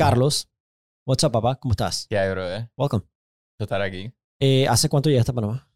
Carlos. 0.00 0.48
What's 1.06 1.22
up, 1.24 1.32
papá? 1.32 1.56
¿Cómo 1.56 1.72
estás? 1.72 2.06
¿Qué 2.08 2.16
hay, 2.16 2.30
brother? 2.30 2.70
Welcome. 2.74 3.02
Gusto 3.02 3.64
estar 3.64 3.82
aquí. 3.82 4.10
Eh, 4.40 4.66
¿Hace 4.66 4.88
cuánto 4.88 5.10
llegaste 5.10 5.32
a 5.32 5.34
Panamá? 5.34 5.70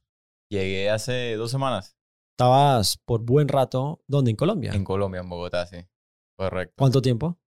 Llegué 0.50 0.88
hace 0.88 1.34
dos 1.36 1.50
semanas 1.50 1.94
Estabas 2.32 2.96
por 3.04 3.20
buen 3.20 3.48
rato, 3.48 4.02
¿dónde? 4.08 4.30
¿En 4.30 4.36
Colombia? 4.38 4.72
en 4.72 4.82
Colombia, 4.82 5.20
en 5.20 5.28
Bogotá, 5.28 5.66
sí. 5.66 5.76
Correcto. 6.38 6.74
¿Cuánto 6.78 7.02
tiempo? 7.02 7.38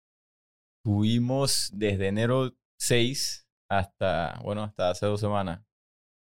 Tuvimos 0.86 1.71
desde 1.74 2.10
enero 2.10 2.55
6 2.79 3.49
hasta, 3.71 4.39
bueno, 4.44 4.62
hasta 4.62 4.91
hace 4.91 5.07
dos 5.07 5.19
semanas. 5.19 5.65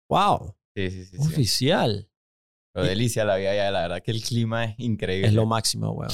¡Wow! 0.09 0.55
Sí, 0.73 0.89
sí, 0.89 1.03
sí. 1.03 1.17
sí. 1.17 1.33
Oficial. 1.33 2.09
Pero 2.73 2.87
delicia 2.87 3.25
la 3.25 3.35
vida 3.35 3.51
allá, 3.51 3.71
la 3.71 3.81
verdad 3.81 4.01
que 4.01 4.11
el 4.11 4.21
clima 4.21 4.63
es 4.63 4.79
increíble. 4.79 5.27
Es 5.27 5.33
lo 5.33 5.45
máximo, 5.45 5.91
weón. 5.91 6.11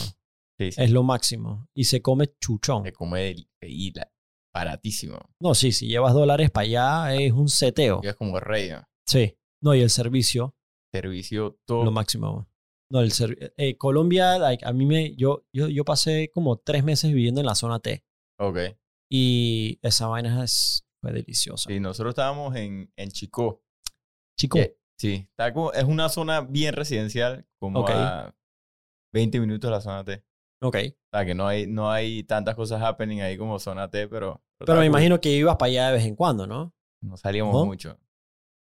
Sí, 0.57 0.71
sí. 0.71 0.81
Es 0.81 0.89
lo 0.89 1.03
máximo. 1.03 1.69
Y 1.75 1.83
se 1.83 2.01
come 2.01 2.33
chuchón. 2.39 2.83
Se 2.85 2.91
come 2.91 3.35
y 3.61 3.93
la- 3.93 4.11
baratísimo. 4.53 5.17
No, 5.39 5.55
sí, 5.55 5.71
si 5.71 5.87
llevas 5.87 6.13
dólares 6.13 6.51
para 6.51 6.65
allá 6.65 7.15
es 7.15 7.31
un 7.31 7.49
seteo. 7.49 8.01
Es 8.03 8.15
como 8.15 8.39
rey, 8.39 8.69
¿no? 8.69 8.83
Sí. 9.05 9.37
No, 9.61 9.75
y 9.75 9.81
el 9.81 9.89
servicio, 9.89 10.55
Servicio 10.93 11.59
todo. 11.65 11.83
lo 11.85 11.91
máximo. 11.91 12.47
No, 12.91 12.99
el 13.01 13.11
eh, 13.57 13.77
Colombia, 13.77 14.37
like, 14.37 14.65
a 14.65 14.73
mí 14.73 14.85
me. 14.85 15.15
Yo, 15.15 15.45
yo, 15.53 15.69
yo 15.69 15.85
pasé 15.85 16.29
como 16.33 16.57
tres 16.57 16.83
meses 16.83 17.13
viviendo 17.13 17.39
en 17.39 17.45
la 17.47 17.55
zona 17.55 17.79
T. 17.79 18.03
Ok. 18.39 18.57
Y 19.09 19.79
esa 19.81 20.07
vaina 20.07 20.43
es, 20.43 20.85
fue 20.99 21.13
deliciosa. 21.13 21.69
Sí, 21.69 21.79
nosotros 21.79 22.11
estábamos 22.11 22.55
en, 22.55 22.91
en. 22.97 23.09
Chico, 23.09 23.63
que- 24.35 24.77
sí, 24.99 25.27
está 25.29 25.53
como, 25.53 25.71
es 25.71 25.83
una 25.83 26.09
zona 26.09 26.41
bien 26.41 26.73
residencial, 26.73 27.47
como 27.59 27.87
a 27.87 28.35
20 29.13 29.39
minutos 29.39 29.69
de 29.69 29.71
la 29.71 29.81
zona 29.81 30.03
T. 30.03 30.25
ok. 30.61 30.75
O 30.75 31.17
sea, 31.17 31.25
que 31.25 31.35
no 31.35 31.47
hay, 31.47 31.67
no 31.67 31.91
hay 31.91 32.23
tantas 32.23 32.55
cosas 32.55 32.81
happening 32.81 33.19
ahí 33.21 33.37
como 33.37 33.59
zona 33.59 33.89
T, 33.89 34.07
pero... 34.07 34.41
Pero 34.59 34.79
me 34.79 34.85
imagino 34.85 35.19
que 35.19 35.29
ibas 35.31 35.55
para 35.57 35.69
allá 35.69 35.87
de 35.87 35.93
vez 35.93 36.05
en 36.05 36.15
cuando, 36.15 36.45
¿no? 36.47 36.73
No 37.01 37.17
salíamos 37.17 37.53
¿No? 37.53 37.65
mucho. 37.65 37.97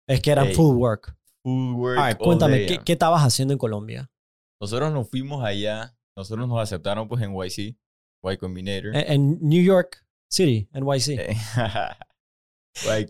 Es 0.07 0.21
que 0.21 0.31
eran 0.31 0.47
Ey. 0.47 0.53
full 0.55 0.75
work. 0.77 1.15
Food 1.43 1.75
work 1.75 2.17
cuéntame, 2.17 2.65
¿qué. 2.65 2.79
¿qué 2.79 2.93
estabas 2.93 3.21
haciendo 3.23 3.53
en 3.53 3.57
Colombia? 3.57 4.09
Nosotros 4.61 4.91
nos 4.91 5.09
fuimos 5.09 5.43
allá, 5.43 5.95
nosotros 6.17 6.47
nos 6.47 6.59
aceptaron 6.59 7.07
pues 7.07 7.21
en 7.21 7.33
YC, 7.33 7.77
Y 8.23 8.37
Combinator. 8.37 8.95
En, 8.95 9.11
en 9.11 9.37
New 9.41 9.63
York 9.63 10.03
City, 10.29 10.67
NYC. 10.73 11.07
Eh, 11.19 11.35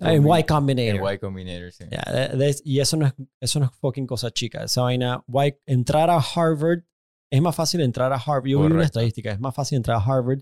Ah, 0.02 0.14
en 0.14 0.26
Y 0.28 0.44
Combinator. 0.46 1.08
en 1.10 1.14
Y 1.16 1.18
Combinator, 1.20 1.72
sí. 1.72 1.86
De- 1.86 2.38
de- 2.38 2.62
y 2.64 2.80
eso 2.80 2.98
no, 2.98 3.06
es, 3.06 3.14
eso 3.40 3.60
no 3.60 3.66
es 3.68 3.72
fucking 3.80 4.08
cosa 4.08 4.32
chica. 4.32 4.64
Esa 4.64 4.82
vaina, 4.82 5.24
Y- 5.28 5.54
entrar 5.68 6.10
a 6.10 6.18
Harvard, 6.18 6.84
es 7.32 7.42
más 7.42 7.56
fácil 7.56 7.82
entrar 7.82 8.12
a 8.14 8.18
Harvard. 8.18 8.46
Yo 8.48 8.60
vi 8.62 8.66
una 8.74 8.84
estadística, 8.86 9.32
es 9.32 9.40
más 9.40 9.54
fácil 9.56 9.78
entrar 9.78 9.98
a 9.98 10.04
Harvard 10.04 10.42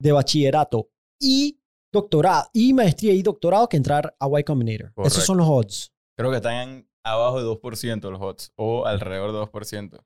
de 0.00 0.12
bachillerato 0.12 0.90
y 1.20 1.58
doctorado, 1.92 2.48
y 2.52 2.72
maestría 2.72 3.12
y 3.14 3.22
doctorado 3.22 3.68
que 3.68 3.76
entrar 3.76 4.14
a 4.20 4.28
Y 4.40 4.44
Combinator. 4.44 4.92
Esos 5.04 5.24
son 5.24 5.38
los 5.38 5.46
odds. 5.48 5.92
Creo 6.18 6.30
que 6.30 6.36
están 6.36 6.88
abajo 7.04 7.38
de 7.38 7.44
2% 7.44 8.10
los 8.10 8.20
HOTS, 8.20 8.52
o 8.56 8.84
alrededor 8.86 9.32
de 9.32 9.38
2%. 9.38 10.04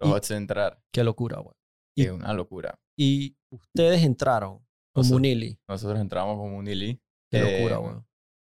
Los 0.00 0.10
Y- 0.10 0.12
HOTS 0.12 0.28
de 0.28 0.36
entrar. 0.36 0.82
Qué 0.92 1.04
locura, 1.04 1.38
güey. 1.40 1.54
Es 1.96 2.10
una 2.10 2.32
locura. 2.32 2.78
Y 2.96 3.36
ustedes 3.50 4.02
entraron 4.04 4.64
como 4.94 5.16
Unili. 5.16 5.58
Nosotros 5.68 6.00
entramos 6.00 6.36
como 6.36 6.56
un 6.56 6.66
ILI. 6.68 7.00
Qué 7.30 7.38
Eh, 7.38 7.58
locura, 7.62 7.76
güey. 7.78 7.94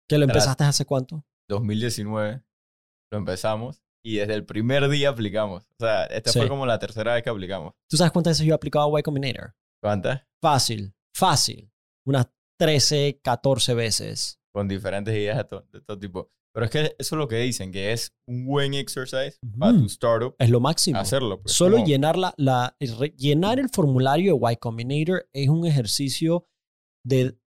¿Que 0.09 0.19
lo 0.19 0.25
empezaste 0.25 0.65
hace 0.65 0.84
cuánto? 0.84 1.25
2019 1.48 2.43
lo 3.11 3.19
empezamos 3.19 3.83
y 4.05 4.17
desde 4.17 4.34
el 4.34 4.45
primer 4.45 4.89
día 4.89 5.11
aplicamos. 5.11 5.64
O 5.64 5.77
sea, 5.84 6.05
esta 6.06 6.31
Sí. 6.33 6.39
fue 6.41 6.48
como 6.48 6.67
la 6.67 6.78
tercera 6.78 7.14
vez 7.14 7.22
que 7.22 7.31
aplicamos. 7.31 7.75
¿Tú 7.89 7.97
sabes 7.97 8.12
cuántas 8.12 8.33
veces 8.33 8.47
yo 8.47 8.53
he 8.53 8.56
aplicado 8.56 8.94
a 8.97 9.00
Y 9.00 9.03
Combinator? 9.03 9.55
¿Cuántas? 9.83 10.22
Fácil, 10.41 10.94
fácil. 11.14 11.70
Unas 12.06 12.27
13, 12.59 13.20
14 13.22 13.75
veces. 13.75 14.39
Con 14.53 14.69
diferentes 14.69 15.14
ideas 15.14 15.39
de, 15.39 15.44
to- 15.44 15.67
de 15.72 15.81
todo 15.81 15.98
tipo. 15.98 16.31
Pero 16.55 16.67
es 16.67 16.70
que 16.70 16.81
eso 16.98 17.14
es 17.14 17.19
lo 17.19 17.28
que 17.28 17.36
dicen, 17.36 17.72
que 17.72 17.92
es 17.92 18.12
un 18.28 18.44
buen 18.44 18.75
exercise 18.75 19.39
para 19.59 19.72
tu 19.72 19.87
startup 19.87 20.34
Es 20.38 20.50
lo 20.50 20.60
máximo. 20.60 20.98
hacerlo. 20.98 21.41
pues, 21.41 21.54
Solo 21.54 21.82
llenar, 21.84 22.19
la, 22.19 22.34
la- 22.37 22.77
llenar 23.16 23.59
el 23.59 23.71
formulario 23.71 24.37
de 24.37 24.53
Y 24.53 24.56
Combinator 24.56 25.27
es 25.32 25.48
un 25.48 25.66
ejercicio 25.66 26.47
de, 27.04 27.38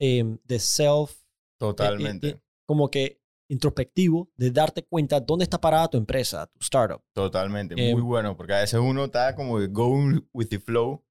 em, 0.00 0.38
de 0.44 0.58
self, 0.58 1.22
Totalmente, 1.60 2.26
eh, 2.28 2.30
eh, 2.30 2.40
como 2.66 2.90
que 2.90 3.20
introspectivo, 3.48 4.30
de 4.36 4.50
darte 4.50 4.82
cuenta 4.84 5.20
dónde 5.20 5.44
está 5.44 5.60
parada 5.60 5.88
tu 5.88 5.96
empresa, 5.98 6.46
tu 6.46 6.58
startup. 6.60 7.02
totalmente. 7.12 7.74
eh, 7.76 7.92
muy 7.94 8.02
bueno, 8.02 8.36
porque 8.36 8.52
a 8.54 8.60
veces 8.60 8.78
uno 8.80 9.04
está 9.06 9.34
como 9.34 9.58
going 9.68 10.20
with 10.32 10.48
the 10.48 10.60
flow. 10.60 11.04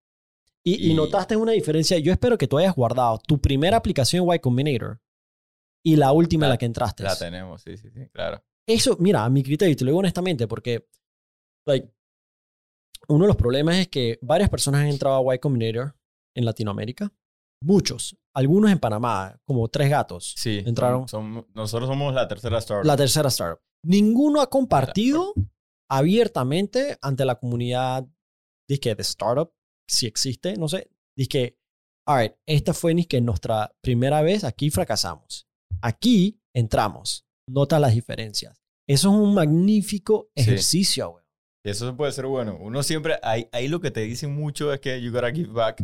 Y, 0.63 0.87
y 0.87 0.91
Y- 0.91 0.93
notaste 0.95 1.35
una 1.35 1.53
diferencia. 1.53 1.97
Yo 1.97 2.11
espero 2.11 2.37
que 2.37 2.47
tú 2.47 2.57
hayas 2.57 2.75
guardado 2.75 3.19
tu 3.25 3.39
primera 3.39 3.77
aplicación 3.77 4.27
Y 4.33 4.39
Combinator 4.39 4.99
y 5.83 5.95
la 5.95 6.11
última 6.11 6.45
en 6.45 6.49
La- 6.49 6.53
la 6.55 6.57
que 6.57 6.65
entraste. 6.65 7.03
La 7.03 7.17
tenemos, 7.17 7.61
sí, 7.61 7.77
sí, 7.77 7.89
sí, 7.89 8.07
claro. 8.11 8.43
Eso, 8.67 8.97
mira, 8.99 9.23
a 9.23 9.29
mi 9.29 9.43
criterio, 9.43 9.71
y 9.71 9.75
te 9.77 9.85
lo 9.85 9.91
digo 9.91 9.99
honestamente, 9.99 10.45
porque 10.47 10.85
like, 11.65 11.89
uno 13.07 13.23
de 13.23 13.27
los 13.27 13.37
problemas 13.37 13.77
es 13.77 13.87
que 13.87 14.19
varias 14.21 14.49
personas 14.49 14.81
han 14.81 14.87
entrado 14.87 15.29
a 15.31 15.35
Y 15.35 15.39
Combinator 15.39 15.95
en 16.35 16.43
Latinoamérica. 16.45 17.11
Muchos. 17.63 18.17
Algunos 18.37 18.69
en 18.71 18.77
Panamá, 18.79 19.35
como 19.45 19.67
tres 19.67 19.89
gatos. 19.89 20.35
Sí, 20.37 20.61
Entraron. 20.65 21.07
som- 21.07 21.45
nosotros 21.55 21.89
somos 21.89 22.13
la 22.13 22.27
tercera 22.27 22.59
startup. 22.59 22.85
La 22.85 22.95
tercera 22.95 23.29
startup. 23.29 23.59
Ninguno 23.83 24.41
ha 24.41 24.49
compartido 24.49 25.33
abiertamente 25.89 26.97
ante 27.01 27.25
la 27.25 27.35
comunidad 27.35 28.05
que 28.79 28.93
de 28.95 29.01
startup, 29.01 29.51
si 29.89 30.05
existe, 30.05 30.55
no 30.55 30.67
sé. 30.67 30.89
que, 31.27 31.57
alright, 32.05 32.33
esta 32.45 32.73
fue 32.73 32.93
que 33.07 33.21
nuestra 33.21 33.73
primera 33.81 34.21
vez, 34.21 34.43
aquí 34.43 34.69
fracasamos. 34.69 35.47
Aquí 35.81 36.39
entramos. 36.53 37.25
Nota 37.49 37.79
las 37.79 37.93
diferencias. 37.93 38.61
Eso 38.87 39.09
es 39.09 39.15
un 39.15 39.33
magnífico 39.33 40.29
Sí. 40.35 40.43
ejercicio, 40.43 41.09
güey. 41.11 41.23
Eso 41.65 41.95
puede 41.97 42.11
ser 42.11 42.27
bueno. 42.27 42.57
Uno 42.61 42.83
siempre, 42.83 43.15
ahí, 43.23 43.49
ahí 43.51 43.67
lo 43.67 43.81
que 43.81 43.89
te 43.91 44.01
dicen 44.01 44.35
mucho 44.35 44.71
es 44.71 44.79
que 44.79 45.01
you 45.01 45.11
gotta 45.11 45.31
give 45.31 45.51
back. 45.51 45.83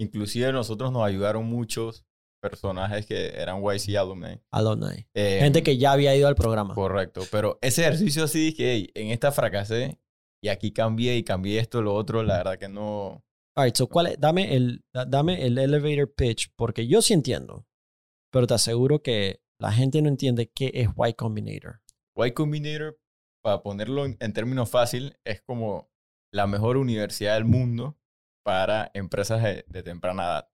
Inclusive 0.00 0.50
nosotros 0.52 0.90
nos 0.92 1.02
ayudaron 1.04 1.44
muchos 1.46 2.06
personajes 2.42 3.04
que 3.04 3.28
eran 3.36 3.62
YC 3.62 3.96
alumni. 3.96 4.40
Alumni. 4.50 5.06
Eh, 5.14 5.40
Gente 5.42 5.62
que 5.62 5.76
ya 5.76 5.92
había 5.92 6.16
ido 6.16 6.26
al 6.26 6.34
programa. 6.34 6.74
Correcto. 6.74 7.22
Pero 7.30 7.58
ese 7.60 7.82
ejercicio 7.82 8.24
así 8.24 8.46
dije, 8.46 8.72
hey, 8.72 8.90
en 8.94 9.08
esta 9.10 9.30
fracasé 9.30 9.98
y 10.42 10.48
aquí 10.48 10.72
cambié 10.72 11.16
y 11.18 11.22
cambié 11.22 11.60
esto, 11.60 11.82
lo 11.82 11.94
otro, 11.94 12.22
la 12.22 12.38
verdad 12.38 12.58
que 12.58 12.68
no... 12.68 13.22
Alright, 13.58 13.76
so 13.76 13.88
¿cuál 13.88 14.06
es? 14.06 14.18
Dame 14.18 14.54
el, 14.56 14.82
da- 14.94 15.04
dame 15.04 15.44
el 15.44 15.58
elevator 15.58 16.10
pitch, 16.14 16.50
porque 16.56 16.86
yo 16.86 17.02
sí 17.02 17.12
entiendo, 17.12 17.66
pero 18.32 18.46
te 18.46 18.54
aseguro 18.54 19.02
que 19.02 19.42
la 19.60 19.70
gente 19.70 20.00
no 20.00 20.08
entiende 20.08 20.50
qué 20.50 20.70
es 20.72 20.88
Y 20.88 21.12
Combinator. 21.12 21.82
Y 22.16 22.30
Combinator, 22.32 22.98
para 23.44 23.62
ponerlo 23.62 24.06
en, 24.06 24.16
en 24.18 24.32
términos 24.32 24.70
fácil, 24.70 25.18
es 25.26 25.42
como 25.42 25.90
la 26.32 26.46
mejor 26.46 26.78
universidad 26.78 27.34
del 27.34 27.44
mundo 27.44 27.98
para 28.44 28.90
empresas 28.94 29.42
de, 29.42 29.64
de 29.68 29.82
temprana 29.82 30.24
edad, 30.24 30.48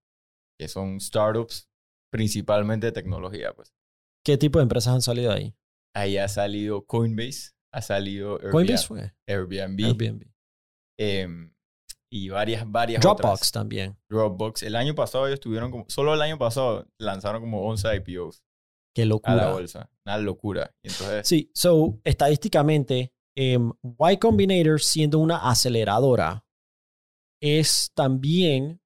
que 0.58 0.68
son 0.68 1.00
startups 1.00 1.68
principalmente 2.12 2.86
de 2.86 2.92
tecnología. 2.92 3.52
Pues. 3.54 3.74
¿Qué 4.24 4.36
tipo 4.38 4.58
de 4.58 4.64
empresas 4.64 4.94
han 4.94 5.02
salido 5.02 5.32
ahí? 5.32 5.54
Ahí 5.94 6.18
ha 6.18 6.28
salido 6.28 6.84
Coinbase, 6.86 7.52
ha 7.72 7.80
salido 7.82 8.38
Coinbase 8.50 8.72
Airbnb, 8.72 8.86
fue. 8.86 9.14
Airbnb, 9.26 9.84
Airbnb. 9.86 10.22
em, 10.98 11.52
y 12.12 12.28
varias, 12.28 12.70
varias 12.70 13.02
Dropbox 13.02 13.24
otras. 13.34 13.52
también. 13.52 13.98
Dropbox. 14.08 14.62
El 14.62 14.76
año 14.76 14.94
pasado 14.94 15.26
ellos 15.26 15.40
tuvieron 15.40 15.70
como, 15.70 15.84
solo 15.88 16.14
el 16.14 16.22
año 16.22 16.38
pasado 16.38 16.86
lanzaron 16.98 17.40
como 17.42 17.66
11 17.68 17.96
IPOs 17.96 18.42
Qué 18.94 19.02
a 19.02 19.04
la 19.04 19.08
locura. 19.10 19.52
bolsa. 19.52 19.90
Una 20.06 20.18
locura. 20.18 20.74
Entonces, 20.82 21.26
Sí, 21.26 21.50
so, 21.54 21.98
estadísticamente, 22.04 23.12
em, 23.36 23.72
Y 24.10 24.16
Combinator 24.18 24.80
siendo 24.80 25.18
una 25.18 25.50
aceleradora 25.50 26.45
es 27.42 27.90
también 27.94 28.80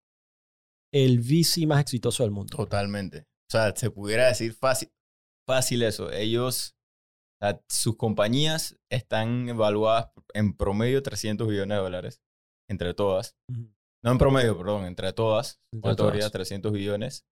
el 0.92 1.20
VC 1.20 1.66
más 1.66 1.80
exitoso 1.80 2.22
del 2.22 2.32
mundo. 2.32 2.56
totalmente. 2.56 3.26
O 3.48 3.50
sea, 3.52 3.74
se 3.74 3.90
pudiera 3.90 4.28
decir 4.28 4.54
fácil, 4.54 4.90
fácil 5.46 5.82
eso. 5.82 6.10
Ellos, 6.12 6.76
sus 7.68 7.96
compañías 7.96 8.76
están 8.90 9.48
evaluadas 9.48 10.10
en 10.34 10.56
promedio 10.56 11.02
300 11.02 11.48
billones 11.48 11.76
de 11.76 11.82
dólares 11.82 12.22
entre 12.68 12.94
todas. 12.94 13.36
No 14.02 14.12
en 14.12 14.18
promedio, 14.18 14.56
perdón, 14.56 14.84
entre 14.86 15.12
todas. 15.12 15.60
Entre 15.72 15.94
todas. 15.96 16.30
300 16.30 16.72
billones. 16.72 17.26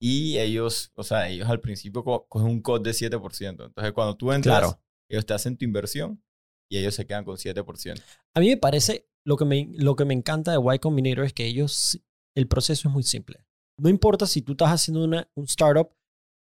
Y 0.00 0.38
ellos, 0.38 0.92
o 0.94 1.02
sea, 1.02 1.28
ellos 1.28 1.48
al 1.48 1.60
principio 1.60 2.04
co- 2.04 2.26
cogen 2.28 2.48
un 2.48 2.60
cut 2.60 2.82
de 2.84 2.92
7%. 2.92 3.64
Entonces, 3.66 3.92
cuando 3.94 4.14
tú 4.16 4.30
entras, 4.32 4.58
Claro. 4.58 4.82
ellos 5.10 5.24
te 5.24 5.32
hacen 5.34 5.56
tu 5.56 5.64
inversión 5.64 6.22
y 6.70 6.76
ellos 6.78 6.94
se 6.94 7.06
quedan 7.06 7.24
con 7.24 7.36
7%. 7.38 8.02
A 8.34 8.40
mí 8.40 8.48
me 8.50 8.56
parece, 8.58 9.08
lo 9.26 9.36
que 9.36 9.44
me, 9.44 9.68
lo 9.74 9.96
que 9.96 10.04
me 10.04 10.14
encanta 10.14 10.52
de 10.52 10.74
Y 10.74 10.78
Combinator 10.78 11.24
es 11.24 11.32
que 11.32 11.46
ellos, 11.46 12.00
el 12.36 12.46
proceso 12.48 12.88
es 12.88 12.94
muy 12.94 13.02
simple. 13.02 13.44
No 13.78 13.88
importa 13.90 14.26
si 14.26 14.40
tú 14.40 14.52
estás 14.52 14.70
haciendo 14.70 15.04
una, 15.04 15.28
un 15.34 15.44
startup 15.44 15.90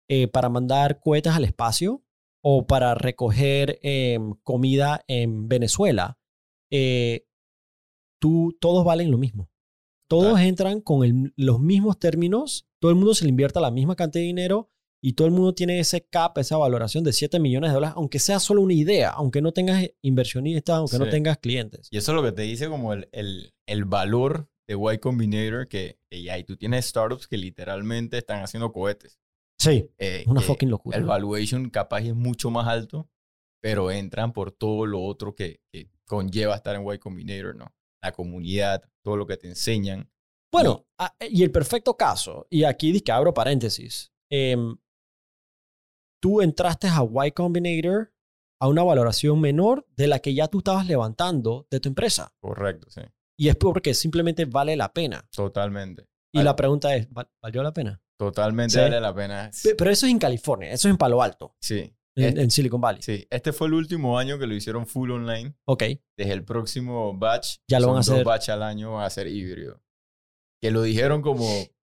eh, 0.09 0.27
para 0.27 0.47
mandar 0.49 0.99
cohetes 0.99 1.33
al 1.33 1.43
espacio 1.43 2.03
o 2.43 2.67
para 2.67 2.93
recoger 2.95 3.79
em, 3.81 4.33
comida 4.43 5.03
en 5.07 5.49
Venezuela, 5.49 6.17
eh, 6.71 7.25
tú, 8.21 8.55
todos 8.61 8.85
valen 8.85 9.11
lo 9.11 9.17
mismo. 9.17 9.49
Todos 10.09 10.39
entran 10.39 10.79
con 10.79 11.03
el- 11.03 11.33
los 11.35 11.59
mismos 11.59 11.99
términos, 11.99 12.67
todo 12.79 12.91
el 12.91 12.95
mundo 12.97 13.13
se 13.13 13.25
le 13.25 13.29
invierte 13.31 13.59
la 13.59 13.71
misma 13.71 13.95
cantidad 13.95 14.21
de 14.21 14.27
dinero 14.27 14.71
y 15.07 15.13
todo 15.13 15.27
el 15.27 15.33
mundo 15.33 15.53
tiene 15.53 15.79
ese 15.79 16.01
cap, 16.05 16.37
esa 16.37 16.57
valoración 16.57 17.03
de 17.03 17.13
7 17.13 17.39
millones 17.39 17.69
de 17.69 17.75
dólares, 17.75 17.93
aunque 17.97 18.19
sea 18.19 18.39
solo 18.39 18.61
una 18.61 18.73
idea, 18.73 19.09
aunque 19.11 19.41
no 19.41 19.51
tengas 19.53 19.89
inversionistas, 20.01 20.75
aunque 20.77 20.97
no 20.99 21.05
Sí. 21.05 21.11
tengas 21.11 21.37
clientes. 21.37 21.87
Y 21.91 21.97
eso 21.97 22.11
es 22.11 22.15
lo 22.15 22.23
que 22.23 22.31
te 22.33 22.41
dice 22.41 22.67
como 22.67 22.93
el, 22.93 23.07
el, 23.11 23.53
el 23.67 23.85
valor 23.85 24.49
de 24.67 24.75
Y 24.75 24.97
Combinator, 24.97 25.67
que, 25.67 25.97
que 26.09 26.23
ya, 26.23 26.37
y 26.37 26.43
tú 26.43 26.57
tienes 26.57 26.85
startups 26.87 27.27
que 27.27 27.37
literalmente 27.37 28.17
están 28.17 28.43
haciendo 28.43 28.71
cohetes. 28.73 29.17
Sí, 29.59 29.89
Eh, 29.97 30.23
una 30.27 30.41
fucking 30.41 30.69
locura. 30.69 30.97
El 30.97 31.05
valuation 31.05 31.69
capaz 31.69 32.01
es 32.01 32.13
mucho 32.13 32.51
más 32.51 32.67
alto, 32.67 33.09
pero 33.61 33.89
entran 33.91 34.33
por 34.33 34.51
todo 34.51 34.85
lo 34.85 35.01
otro 35.01 35.33
que, 35.35 35.61
que 35.71 35.89
conlleva 36.05 36.55
estar 36.55 36.75
en 36.75 36.85
Y 36.85 36.99
Combinator, 36.99 37.55
¿no? 37.55 37.73
La 38.03 38.11
comunidad, 38.11 38.83
todo 39.03 39.15
lo 39.15 39.25
que 39.25 39.37
te 39.37 39.47
enseñan. 39.47 40.11
Bueno, 40.51 40.85
a- 40.99 41.15
y 41.29 41.43
el 41.43 41.51
perfecto 41.51 41.95
caso, 41.95 42.45
y 42.49 42.65
aquí 42.65 43.01
abro 43.09 43.33
paréntesis, 43.33 44.11
em, 44.29 44.75
tú 46.21 46.41
entraste 46.41 46.87
a 46.87 47.03
Y 47.25 47.31
Combinator 47.31 48.13
a 48.59 48.67
una 48.67 48.83
valoración 48.83 49.39
menor 49.39 49.85
de 49.95 50.07
la 50.07 50.19
que 50.19 50.33
ya 50.33 50.47
tú 50.47 50.59
estabas 50.59 50.87
levantando 50.87 51.67
de 51.69 51.79
tu 51.79 51.89
empresa. 51.89 52.33
Correcto, 52.39 52.89
sí. 52.89 53.01
Y 53.39 53.49
es 53.49 53.55
porque 53.55 53.93
simplemente 53.93 54.45
vale 54.45 54.75
la 54.75 54.91
pena. 54.93 55.27
Totalmente. 55.31 56.07
Y 56.33 56.39
Vale. 56.39 56.45
la 56.45 56.55
pregunta 56.55 56.95
es, 56.95 57.07
¿val- 57.11 57.29
¿valió 57.41 57.61
la 57.63 57.71
pena? 57.71 58.01
Totalmente 58.19 58.73
Sí. 58.73 58.79
vale 58.79 58.99
la 58.99 59.13
pena. 59.13 59.51
Pe- 59.63 59.75
Pero 59.75 59.91
eso 59.91 60.05
es 60.07 60.11
en 60.11 60.17
California, 60.19 60.71
eso 60.71 60.87
es 60.87 60.91
en 60.91 60.97
Palo 60.97 61.21
Alto, 61.21 61.55
Sí. 61.61 61.93
en, 62.15 62.23
Este- 62.25 62.41
en 62.41 62.49
Silicon 62.51 62.81
Valley. 62.81 63.01
Sí, 63.03 63.27
este 63.29 63.53
fue 63.53 63.67
el 63.67 63.73
último 63.75 64.17
año 64.17 64.39
que 64.39 64.47
lo 64.47 64.55
hicieron 64.55 64.87
full 64.87 65.11
online. 65.11 65.55
Ok, 65.65 65.83
Desde 66.17 66.33
el 66.33 66.43
próximo 66.43 67.15
batch, 67.15 67.57
Ya 67.69 67.79
lo 67.79 67.87
van 67.87 67.97
a 67.97 67.99
dos 67.99 68.09
hacer. 68.09 68.25
batch 68.25 68.49
al 68.49 68.63
año, 68.63 68.93
van 68.93 69.05
a 69.05 69.09
ser 69.11 69.27
híbrido. 69.27 69.83
Que 70.59 70.71
lo 70.71 70.81
dijeron 70.81 71.21
como 71.21 71.47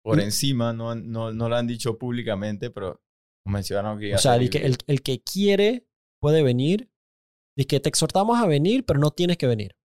por 0.04 0.20
encima, 0.20 0.74
no, 0.74 0.96
no, 0.96 1.32
no 1.32 1.50
lo 1.50 1.56
han 1.56 1.68
dicho 1.68 2.00
públicamente, 2.00 2.72
pero 2.72 3.00
mencionaron 3.48 4.00
que 4.00 4.14
o 4.16 4.18
sea, 4.18 4.38
di 4.38 4.50
que 4.50 4.60
el, 4.60 4.78
el 4.88 5.02
que 5.02 5.22
quiere 5.22 5.88
puede 6.20 6.44
venir, 6.44 6.90
dice 7.56 7.68
que 7.68 7.80
te 7.80 7.90
exhortamos 7.90 8.40
a 8.40 8.46
venir, 8.48 8.86
pero 8.86 9.00
no 9.00 9.12
tienes 9.12 9.38
que 9.38 9.48
venir. 9.48 9.76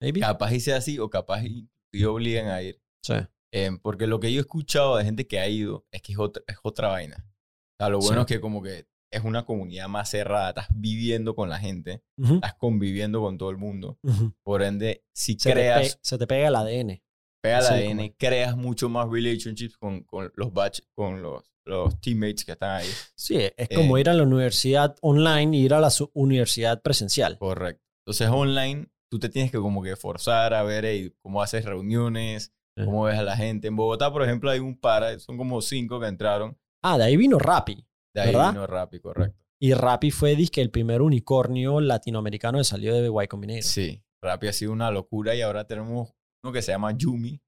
Maybe. 0.00 0.20
Capaz 0.20 0.52
y 0.52 0.60
sea 0.60 0.76
así, 0.76 0.98
o 0.98 1.08
capaz 1.10 1.44
y, 1.44 1.68
y 1.92 2.04
obligan 2.04 2.48
a 2.48 2.62
ir. 2.62 2.80
Sí. 3.02 3.14
Em, 3.52 3.78
porque 3.78 4.06
lo 4.06 4.20
que 4.20 4.32
yo 4.32 4.38
he 4.38 4.42
escuchado 4.42 4.96
de 4.96 5.04
gente 5.04 5.26
que 5.26 5.38
ha 5.38 5.48
ido 5.48 5.86
es 5.90 6.02
que 6.02 6.12
es 6.12 6.18
otra, 6.18 6.42
es 6.46 6.56
otra 6.62 6.88
vaina. 6.88 7.16
O 7.18 7.76
sea, 7.78 7.88
lo 7.88 7.98
bueno 8.00 8.20
Sí. 8.22 8.32
es 8.34 8.36
que 8.36 8.40
como 8.40 8.62
que 8.62 8.86
es 9.10 9.22
una 9.24 9.46
comunidad 9.46 9.88
más 9.88 10.10
cerrada, 10.10 10.48
estás 10.50 10.66
viviendo 10.74 11.34
con 11.34 11.48
la 11.48 11.58
gente, 11.58 12.02
Ujú, 12.18 12.34
estás 12.36 12.54
conviviendo 12.54 13.20
con 13.20 13.38
todo 13.38 13.50
el 13.50 13.56
mundo. 13.56 13.98
ujú. 14.02 14.34
Por 14.42 14.62
ende, 14.62 15.04
si 15.14 15.34
Se, 15.38 15.50
te 15.50 15.54
creas 15.54 15.94
pe- 15.94 15.98
se 16.02 16.18
te 16.18 16.26
pega 16.26 16.48
el 16.48 16.56
ADN. 16.56 17.02
pega 17.40 17.60
Sí, 17.62 17.68
la 17.70 17.76
ADN, 17.76 17.96
como- 18.08 18.16
creas 18.18 18.56
mucho 18.56 18.88
más 18.88 19.08
relationships 19.08 19.76
con, 19.78 20.02
con 20.02 20.30
los 20.34 20.52
batch, 20.52 20.80
con 20.94 21.22
los, 21.22 21.44
los 21.66 22.00
teammates 22.00 22.44
que 22.44 22.52
están 22.52 22.80
ahí. 22.80 22.88
Sí, 23.14 23.36
es 23.56 23.68
como 23.74 23.96
Eh, 23.96 24.00
ir 24.00 24.08
a 24.08 24.14
la 24.14 24.22
universidad 24.22 24.96
online 25.02 25.56
y 25.56 25.62
ir 25.64 25.74
a 25.74 25.80
la 25.80 25.90
universidad 26.14 26.80
presencial. 26.82 27.38
Correcto. 27.38 27.82
Entonces, 28.06 28.28
online, 28.30 28.88
tú 29.10 29.18
te 29.18 29.28
tienes 29.28 29.50
que 29.50 29.58
como 29.58 29.82
que 29.82 29.96
forzar 29.96 30.54
a 30.54 30.62
ver 30.62 31.12
cómo 31.22 31.42
haces 31.42 31.64
reuniones, 31.64 32.52
Sí. 32.76 32.84
cómo 32.84 33.04
ves 33.04 33.18
a 33.18 33.22
la 33.22 33.36
gente. 33.36 33.68
En 33.68 33.76
Bogotá, 33.76 34.12
por 34.12 34.22
ejemplo, 34.22 34.50
hay 34.50 34.60
un 34.60 34.78
par, 34.78 35.18
son 35.20 35.36
como 35.38 35.60
cinco 35.62 35.98
que 35.98 36.06
entraron. 36.08 36.58
Ah, 36.82 36.98
de 36.98 37.04
ahí 37.04 37.16
vino 37.16 37.38
Rappi. 37.38 37.86
De 38.14 38.20
ahí 38.20 38.26
¿Verdad? 38.32 38.52
vino 38.52 38.66
Rappi, 38.66 39.00
correcto. 39.00 39.38
Y 39.58 39.72
Rappi 39.72 40.10
fue 40.10 40.36
disque 40.36 40.60
el 40.60 40.70
primer 40.70 41.00
unicornio 41.00 41.80
latinoamericano 41.80 42.58
que 42.58 42.64
salió 42.64 42.94
de 42.94 43.08
Y 43.24 43.26
Combinator. 43.28 43.62
Sí, 43.62 44.02
Rappi 44.22 44.48
ha 44.48 44.52
sido 44.52 44.72
una 44.72 44.90
locura 44.90 45.34
y 45.34 45.40
ahora 45.40 45.66
tenemos 45.66 46.12
uno 46.44 46.52
que 46.52 46.60
se 46.62 46.72
llama 46.72 46.92
Yumi, 46.92 47.40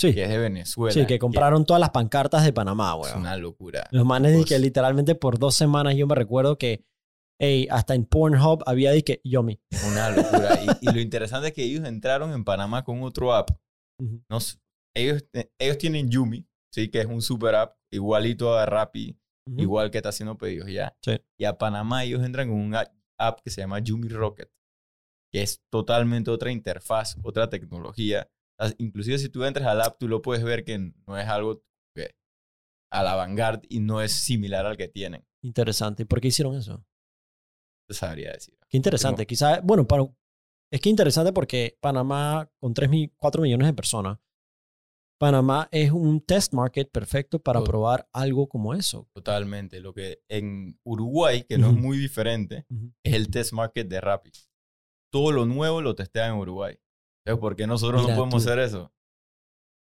Sí, 0.00 0.14
que 0.14 0.22
es 0.24 0.28
de 0.30 0.38
Venezuela. 0.38 0.92
sí, 0.94 1.06
que 1.06 1.18
compraron 1.18 1.66
todas 1.66 1.80
las 1.80 1.90
pancartas 1.90 2.44
de 2.44 2.52
Panamá, 2.52 2.94
Es 3.00 3.08
weón. 3.08 3.20
una 3.20 3.36
locura. 3.36 3.86
Los 3.90 4.06
manes 4.06 4.34
Pues- 4.34 4.46
que 4.46 4.58
literalmente 4.58 5.14
por 5.14 5.38
dos 5.38 5.54
semanas 5.54 5.94
yo 5.96 6.06
me 6.06 6.14
recuerdo 6.14 6.56
que 6.56 6.84
ey, 7.38 7.66
hasta 7.70 7.94
en 7.94 8.04
Pornhub 8.06 8.62
había 8.66 8.98
que 9.02 9.20
Yomi. 9.24 9.60
Una 9.90 10.10
locura. 10.10 10.58
y, 10.80 10.88
y 10.88 10.92
lo 10.92 11.00
interesante 11.00 11.48
es 11.48 11.54
que 11.54 11.64
ellos 11.64 11.84
entraron 11.86 12.32
en 12.32 12.44
Panamá 12.44 12.84
con 12.84 13.02
otro 13.02 13.34
app. 13.34 13.50
No 14.30 14.40
sé, 14.40 14.58
ellos, 14.96 15.24
eh, 15.34 15.50
ellos 15.58 15.76
tienen 15.78 16.08
Yumi, 16.10 16.46
sí, 16.72 16.88
que 16.88 17.00
es 17.00 17.06
un 17.06 17.20
super 17.22 17.54
app, 17.54 17.76
igualito 17.92 18.56
a 18.58 18.64
Rappi, 18.66 19.18
Ujú. 19.46 19.60
igual 19.60 19.90
que 19.90 19.98
está 19.98 20.08
haciendo 20.10 20.36
pedidos 20.38 20.70
ya. 20.70 20.96
Sí. 21.02 21.18
Y 21.38 21.44
a 21.44 21.58
Panamá 21.58 22.04
ellos 22.04 22.22
entran 22.24 22.48
con 22.48 22.58
un 22.58 22.74
app 22.74 23.40
que 23.42 23.50
se 23.50 23.60
llama 23.60 23.78
Yumi 23.80 24.08
Rocket, 24.08 24.50
que 25.32 25.42
es 25.42 25.62
totalmente 25.70 26.30
otra 26.30 26.50
interfaz, 26.52 27.16
otra 27.22 27.48
tecnología. 27.50 28.28
Inclusive 28.78 29.18
si 29.18 29.28
tú 29.28 29.44
entras 29.44 29.66
al 29.66 29.80
app, 29.80 29.98
tú 29.98 30.06
lo 30.08 30.20
puedes 30.22 30.44
ver 30.44 30.64
que 30.64 30.78
no 30.78 31.18
es 31.18 31.26
algo 31.28 31.62
que 31.94 32.14
a 32.92 33.02
la 33.02 33.14
vanguard 33.14 33.62
y 33.68 33.80
no 33.80 34.00
es 34.02 34.12
similar 34.12 34.66
al 34.66 34.76
que 34.76 34.88
tienen. 34.88 35.24
Interesante. 35.42 36.02
¿Y 36.02 36.06
por 36.06 36.20
qué 36.20 36.28
hicieron 36.28 36.56
eso? 36.56 36.84
Te 37.88 37.94
sabría 37.94 38.32
decir. 38.32 38.56
Qué 38.68 38.76
interesante. 38.76 39.26
Quizás, 39.26 39.62
bueno, 39.64 39.86
para, 39.86 40.04
es 40.70 40.80
que 40.80 40.90
interesante 40.90 41.32
porque 41.32 41.76
Panamá, 41.80 42.50
con 42.60 42.74
3, 42.74 42.90
4 43.16 43.42
millones 43.42 43.66
de 43.68 43.72
personas, 43.74 44.18
Panamá 45.18 45.68
es 45.70 45.90
un 45.90 46.20
test 46.20 46.54
market 46.54 46.90
perfecto 46.90 47.38
para 47.42 47.60
Tot- 47.60 47.66
probar 47.66 48.08
algo 48.12 48.48
como 48.48 48.74
eso. 48.74 49.08
Totalmente. 49.12 49.80
Lo 49.80 49.92
que 49.92 50.22
en 50.28 50.78
Uruguay, 50.82 51.44
que 51.44 51.58
no 51.58 51.66
es 51.68 51.72
Ujú. 51.74 51.82
muy 51.82 51.98
diferente, 51.98 52.64
Ujú. 52.70 52.92
es 53.02 53.14
el 53.14 53.30
test 53.30 53.52
market 53.52 53.86
de 53.88 54.00
Rappi. 54.00 54.30
Todo 55.12 55.32
lo 55.32 55.44
nuevo 55.44 55.82
lo 55.82 55.94
testean 55.94 56.32
en 56.34 56.38
Uruguay. 56.38 56.78
Entonces, 57.24 57.40
¿por 57.40 57.56
qué 57.56 57.66
nosotros 57.66 58.02
Mira 58.02 58.14
no 58.14 58.18
podemos 58.20 58.42
tú. 58.44 58.48
hacer 58.50 58.58
eso? 58.60 58.92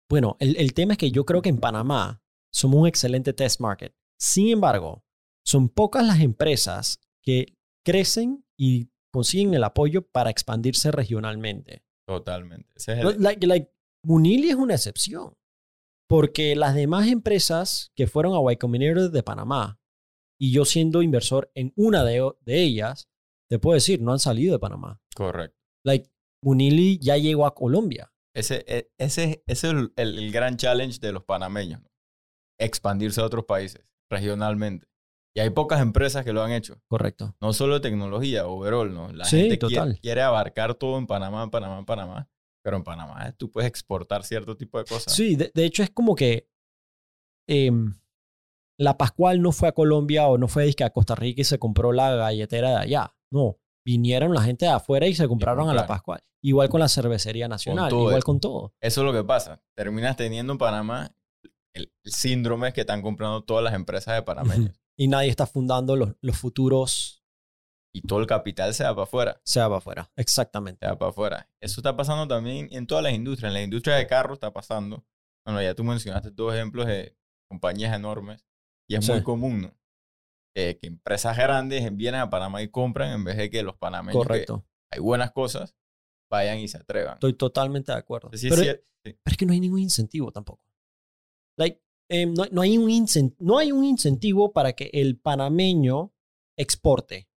Bueno, 0.08 0.36
el, 0.38 0.56
el 0.56 0.72
tema 0.74 0.92
es 0.92 0.98
que 0.98 1.10
yo 1.10 1.24
creo 1.24 1.42
que 1.42 1.48
en 1.48 1.58
Panamá 1.58 2.22
somos 2.52 2.80
un 2.80 2.86
excelente 2.86 3.32
test 3.32 3.60
market. 3.60 3.94
Sin 4.18 4.48
embargo, 4.48 5.04
son 5.44 5.68
pocas 5.68 6.06
las 6.06 6.20
empresas 6.20 7.00
que 7.22 7.56
crecen 7.84 8.44
y 8.56 8.90
consiguen 9.12 9.54
el 9.54 9.64
apoyo 9.64 10.02
para 10.06 10.30
expandirse 10.30 10.90
regionalmente. 10.92 11.84
Totalmente. 12.06 12.70
Ese 12.76 12.92
es 12.92 12.98
el- 13.04 13.20
Like, 13.22 13.46
like, 13.46 13.72
Munili 14.04 14.50
es 14.50 14.54
una 14.56 14.74
excepción. 14.74 15.34
Porque 16.08 16.54
las 16.54 16.76
demás 16.76 17.08
empresas 17.08 17.90
que 17.96 18.06
fueron 18.06 18.32
a 18.34 18.52
Y 18.52 18.56
Combinator 18.58 19.10
de 19.10 19.22
Panamá, 19.24 19.80
y 20.38 20.52
yo 20.52 20.64
siendo 20.64 21.02
inversor 21.02 21.50
en 21.54 21.72
una 21.74 22.04
de, 22.04 22.30
de 22.42 22.62
ellas, 22.62 23.08
te 23.50 23.58
puedo 23.58 23.74
decir, 23.74 24.00
no 24.00 24.12
han 24.12 24.20
salido 24.20 24.52
de 24.52 24.60
Panamá. 24.60 25.00
Correcto. 25.16 25.58
Like, 25.84 26.08
Munili 26.46 26.98
ya 27.00 27.16
llegó 27.16 27.44
a 27.44 27.54
Colombia. 27.54 28.12
Ese, 28.32 28.64
e- 28.68 28.88
ese, 28.98 29.42
ese 29.48 29.68
es 29.70 29.74
el, 29.96 30.30
gran 30.30 30.56
challenge 30.56 31.00
de 31.00 31.10
los 31.10 31.24
panameños. 31.24 31.82
¿no? 31.82 31.88
Expandirse 32.60 33.20
a 33.20 33.24
otros 33.24 33.46
países, 33.46 33.84
regionalmente. 34.08 34.86
Y 35.34 35.40
hay 35.40 35.50
pocas 35.50 35.80
empresas 35.80 36.24
que 36.24 36.32
lo 36.32 36.42
han 36.42 36.52
hecho. 36.52 36.80
Correcto. 36.86 37.34
No 37.40 37.52
solo 37.52 37.80
tecnología, 37.80 38.46
overall, 38.46 38.94
¿no? 38.94 39.12
La 39.12 39.24
Sí, 39.24 39.38
gente 39.40 39.58
quiere- 39.58 39.74
total. 39.74 39.98
Quiere, 40.00 40.22
abarcar 40.22 40.76
todo 40.76 40.98
en 40.98 41.06
Panamá, 41.08 41.42
en 41.42 41.50
Panamá, 41.50 41.78
en 41.80 41.84
Panamá. 41.84 42.30
Pero 42.62 42.76
en 42.76 42.84
Panamá 42.84 43.28
eh, 43.28 43.32
tú 43.36 43.50
puedes 43.50 43.68
exportar 43.68 44.22
cierto 44.24 44.56
tipo 44.56 44.78
de 44.78 44.84
cosas. 44.84 45.12
Sí, 45.12 45.34
de, 45.36 45.50
de 45.52 45.64
hecho 45.64 45.82
es 45.82 45.90
como 45.90 46.14
que 46.14 46.48
em, 47.48 47.98
la 48.78 48.96
Pascual 48.96 49.42
no 49.42 49.50
fue 49.52 49.68
a 49.68 49.72
Colombia 49.72 50.26
o 50.28 50.38
no 50.38 50.46
fue 50.48 50.72
a 50.80 50.90
Costa 50.90 51.14
Rica 51.16 51.40
y 51.40 51.44
se 51.44 51.58
compró 51.58 51.92
la 51.92 52.14
galletera 52.14 52.70
de 52.70 52.76
allá. 52.76 53.16
No, 53.32 53.58
vinieron 53.86 54.34
la 54.34 54.42
gente 54.42 54.64
de 54.66 54.72
afuera 54.72 55.06
y 55.06 55.14
se 55.14 55.28
compraron 55.28 55.70
a 55.70 55.74
la. 55.74 55.86
Pascual. 55.86 56.20
Igual 56.42 56.68
con 56.68 56.80
la 56.80 56.88
cervecería 56.88 57.46
nacional, 57.46 57.88
todo 57.88 58.00
igual 58.00 58.18
eso. 58.18 58.26
con 58.26 58.40
todo. 58.40 58.74
Eso 58.80 59.00
es 59.00 59.04
lo 59.04 59.12
que 59.12 59.24
pasa. 59.24 59.62
Terminas 59.76 60.16
teniendo 60.16 60.52
en 60.52 60.58
Panamá 60.58 61.14
el, 61.72 61.92
el 62.04 62.12
síndrome 62.12 62.72
que 62.72 62.80
están 62.82 63.00
comprando 63.00 63.44
todas 63.44 63.62
las 63.62 63.74
empresas 63.74 64.14
de 64.16 64.22
panameños. 64.22 64.76
Y 64.98 65.08
nadie 65.08 65.28
está 65.30 65.46
fundando 65.46 65.94
los, 65.94 66.14
los 66.20 66.36
futuros 66.36 67.22
y 67.94 68.00
todo 68.02 68.18
el 68.20 68.26
capital 68.26 68.74
se 68.74 68.82
va 68.84 68.90
para 68.94 69.04
afuera. 69.04 69.40
sea 69.44 69.66
para 69.66 69.78
afuera. 69.78 70.10
Exactamente. 70.16 70.84
Se 70.84 70.90
va 70.90 70.98
para 70.98 71.10
afuera. 71.10 71.48
Eso 71.60 71.80
está 71.80 71.96
pasando 71.96 72.26
también 72.26 72.68
en 72.72 72.86
todas 72.86 73.04
las 73.04 73.12
industrias. 73.12 73.50
En 73.50 73.54
la 73.54 73.62
industria 73.62 73.96
de 73.96 74.06
carros 74.06 74.36
está 74.36 74.52
pasando. 74.52 75.04
Bueno, 75.46 75.62
ya 75.62 75.74
tú 75.74 75.84
mencionaste 75.84 76.30
dos 76.32 76.52
ejemplos 76.54 76.86
de 76.86 77.16
compañías 77.48 77.94
enormes. 77.94 78.44
Y 78.88 78.96
es 78.96 79.04
Sí. 79.06 79.12
muy 79.12 79.22
común, 79.22 79.62
¿no? 79.62 79.74
Eh, 80.58 80.78
que 80.80 80.86
empresas 80.86 81.36
grandes 81.36 81.94
vienen 81.94 82.22
a 82.22 82.30
Panamá 82.30 82.62
y 82.62 82.68
compran 82.68 83.12
en 83.12 83.24
vez 83.24 83.36
de 83.36 83.50
que 83.50 83.62
los 83.62 83.76
panameños, 83.76 84.22
que 84.22 84.26
Correcto. 84.26 84.64
hay 84.90 85.00
buenas 85.00 85.32
cosas, 85.32 85.76
vayan 86.30 86.58
y 86.58 86.66
se 86.68 86.78
atrevan. 86.78 87.14
Estoy 87.14 87.34
totalmente 87.34 87.92
de 87.92 87.98
acuerdo. 87.98 88.30
Sí, 88.32 88.48
pero, 88.48 88.62
sí. 88.62 88.70
pero 89.02 89.18
es 89.26 89.36
que 89.36 89.44
no 89.44 89.52
hay 89.52 89.60
ningún 89.60 89.80
incentivo 89.80 90.32
tampoco. 90.32 90.64
Like, 91.58 91.82
em, 92.08 92.32
no, 92.32 92.44
no 92.50 92.62
hay 92.62 92.78
un 92.78 92.88
incen- 92.88 93.36
no 93.38 93.58
hay 93.58 93.70
un 93.70 93.84
incentivo 93.84 94.54
para 94.54 94.72
que 94.72 94.88
el 94.94 95.18
panameño 95.18 96.14
exporte. 96.58 97.28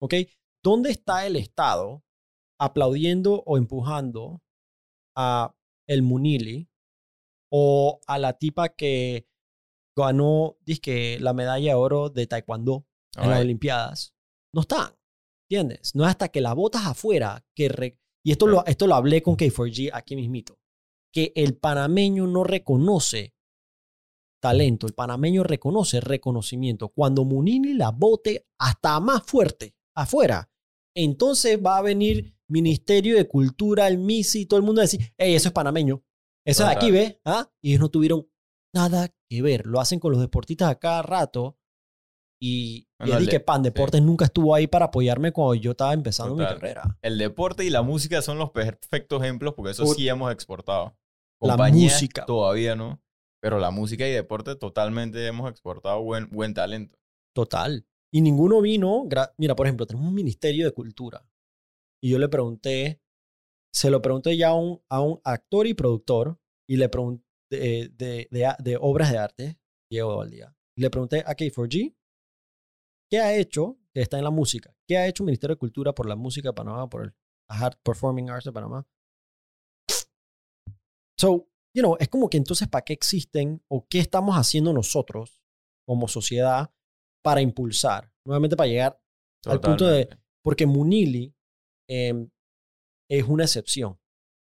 ¿Ok? 0.00 0.14
¿Dónde 0.62 0.90
está 0.92 1.26
el 1.26 1.34
Estado 1.34 2.04
aplaudiendo 2.60 3.42
o 3.44 3.58
empujando 3.58 4.40
a 5.16 5.52
el 5.88 6.02
Munili 6.02 6.68
o 7.50 8.00
a 8.06 8.18
la 8.18 8.34
tipa 8.34 8.68
que 8.68 9.26
ganó 9.96 10.56
dizque, 10.64 11.18
la 11.20 11.32
medalla 11.32 11.70
de 11.70 11.74
oro 11.74 12.08
de 12.10 12.26
Taekwondo 12.26 12.86
en 13.16 13.30
las. 13.30 13.40
Olimpiadas? 13.40 14.14
No 14.54 14.62
están. 14.62 14.92
¿Entiendes? 15.48 15.94
No 15.94 16.04
es 16.04 16.10
hasta 16.10 16.28
que 16.28 16.40
la 16.40 16.52
botas 16.54 16.86
afuera 16.86 17.44
que... 17.54 17.68
re- 17.68 17.98
y 18.24 18.30
esto 18.32 18.46
lo, 18.46 18.64
esto 18.66 18.86
lo 18.86 18.94
hablé 18.94 19.22
con 19.22 19.36
K4G 19.36 19.90
aquí 19.92 20.14
mismito. 20.16 20.58
que 21.12 21.32
el 21.34 21.56
panameño 21.56 22.26
no 22.26 22.44
reconoce 22.44 23.34
talento, 24.40 24.86
el 24.86 24.94
panameño 24.94 25.42
reconoce 25.42 26.00
reconocimiento. 26.00 26.88
Cuando 26.90 27.24
Munini 27.24 27.74
la 27.74 27.90
bote 27.90 28.46
hasta 28.58 28.98
más 29.00 29.22
fuerte 29.24 29.74
afuera, 29.96 30.50
entonces 30.94 31.58
va 31.64 31.78
a 31.78 31.82
venir 31.82 32.34
Ministerio 32.48 33.16
de 33.16 33.28
Cultura, 33.28 33.86
el 33.88 33.98
MISI, 33.98 34.46
todo 34.46 34.58
el 34.58 34.66
mundo 34.66 34.80
a 34.80 34.84
decir, 34.84 35.00
hey, 35.18 35.34
eso 35.34 35.48
es 35.48 35.52
panameño. 35.52 36.02
Eso 36.44 36.62
es 36.62 36.68
de 36.70 36.74
aquí, 36.74 36.90
¿ves? 36.90 37.18
¿Ah? 37.24 37.50
Y 37.60 37.70
ellos 37.70 37.80
no 37.80 37.88
tuvieron 37.90 38.28
nada 38.74 39.08
que 39.30 39.42
ver. 39.42 39.64
Lo 39.64 39.80
hacen 39.80 40.00
con 40.00 40.12
los 40.12 40.20
deportistas 40.20 40.70
a 40.70 40.78
cada 40.78 41.02
rato. 41.02 41.56
Y, 42.42 42.88
y 43.04 43.26
que 43.26 43.38
Pan 43.38 43.62
Deportes 43.62 44.00
nunca 44.00 44.24
estuvo 44.24 44.54
ahí 44.54 44.66
para 44.66 44.86
apoyarme 44.86 45.30
cuando 45.30 45.54
yo 45.54 45.72
estaba 45.72 45.92
empezando 45.92 46.34
mi 46.34 46.44
carrera. 46.44 46.98
El 47.02 47.18
deporte 47.18 47.64
y 47.64 47.70
la 47.70 47.82
música 47.82 48.22
son 48.22 48.38
los 48.38 48.50
perfectos 48.50 49.22
ejemplos 49.22 49.52
porque 49.54 49.72
eso 49.72 49.86
sí 49.86 50.08
hemos 50.08 50.32
exportado. 50.32 50.96
la 51.40 51.56
música. 51.56 52.24
Todavía 52.24 52.74
no. 52.74 53.02
Pero 53.42 53.58
la 53.58 53.70
música 53.70 54.06
y 54.06 54.10
deporte 54.10 54.56
totalmente 54.56 55.26
hemos 55.26 55.50
exportado 55.50 56.02
buen, 56.02 56.28
buen 56.30 56.52
talento. 56.54 56.98
Total. 57.34 57.86
Y 58.12 58.22
ninguno 58.22 58.60
vino. 58.60 59.06
Mira, 59.38 59.54
por 59.54 59.66
ejemplo, 59.66 59.86
tenemos 59.86 60.08
un 60.08 60.14
ministerio 60.14 60.64
de 60.64 60.72
cultura. 60.72 61.24
Y 62.02 62.10
yo 62.10 62.18
le 62.18 62.28
pregunté, 62.28 63.02
se 63.72 63.90
lo 63.90 64.00
pregunté 64.00 64.36
ya 64.36 64.48
a 64.48 64.54
un, 64.54 64.82
a 64.88 65.00
un 65.00 65.20
actor 65.24 65.66
y 65.66 65.74
productor, 65.74 66.38
y 66.66 66.76
le 66.76 66.88
pregunté 66.88 67.24
de, 67.50 67.92
de, 67.96 68.28
de, 68.58 68.78
obras 68.80 69.10
de 69.10 69.18
arte, 69.18 69.58
Diego 69.90 70.24
día. 70.26 70.56
Y 70.76 70.82
le 70.82 70.90
pregunté 70.90 71.20
a 71.26 71.36
K4G, 71.36 71.96
¿qué 73.10 73.18
ha 73.18 73.34
hecho, 73.36 73.78
que 73.92 74.00
está 74.00 74.18
en 74.18 74.24
la 74.24 74.30
música, 74.30 74.74
qué 74.86 74.96
ha 74.96 75.06
hecho 75.06 75.24
el 75.24 75.26
Ministerio 75.26 75.56
de 75.56 75.58
Cultura 75.58 75.94
por 75.94 76.06
la 76.06 76.16
música 76.16 76.50
de 76.50 76.54
Panamá, 76.54 76.88
por 76.88 77.04
el 77.04 77.14
Art 77.48 77.78
Performing 77.82 78.30
Arts 78.30 78.44
de 78.44 78.52
Panamá? 78.52 78.86
So, 81.18 81.50
you 81.74 81.82
know, 81.82 81.96
es 82.00 82.08
como 82.08 82.30
que 82.30 82.38
entonces, 82.38 82.68
¿para 82.68 82.84
qué 82.84 82.94
existen 82.94 83.62
o 83.68 83.86
qué 83.86 83.98
estamos 83.98 84.36
haciendo 84.36 84.72
nosotros 84.72 85.42
como 85.86 86.08
sociedad 86.08 86.72
para 87.22 87.42
impulsar? 87.42 88.10
Nuevamente 88.24 88.56
para 88.56 88.68
llegar 88.68 89.02
al 89.44 89.60
punto 89.60 89.86
de, 89.86 90.08
porque 90.42 90.66
Munili 90.66 91.34
em, 91.88 92.30
es 93.10 93.24
una 93.24 93.44
excepción. 93.44 93.99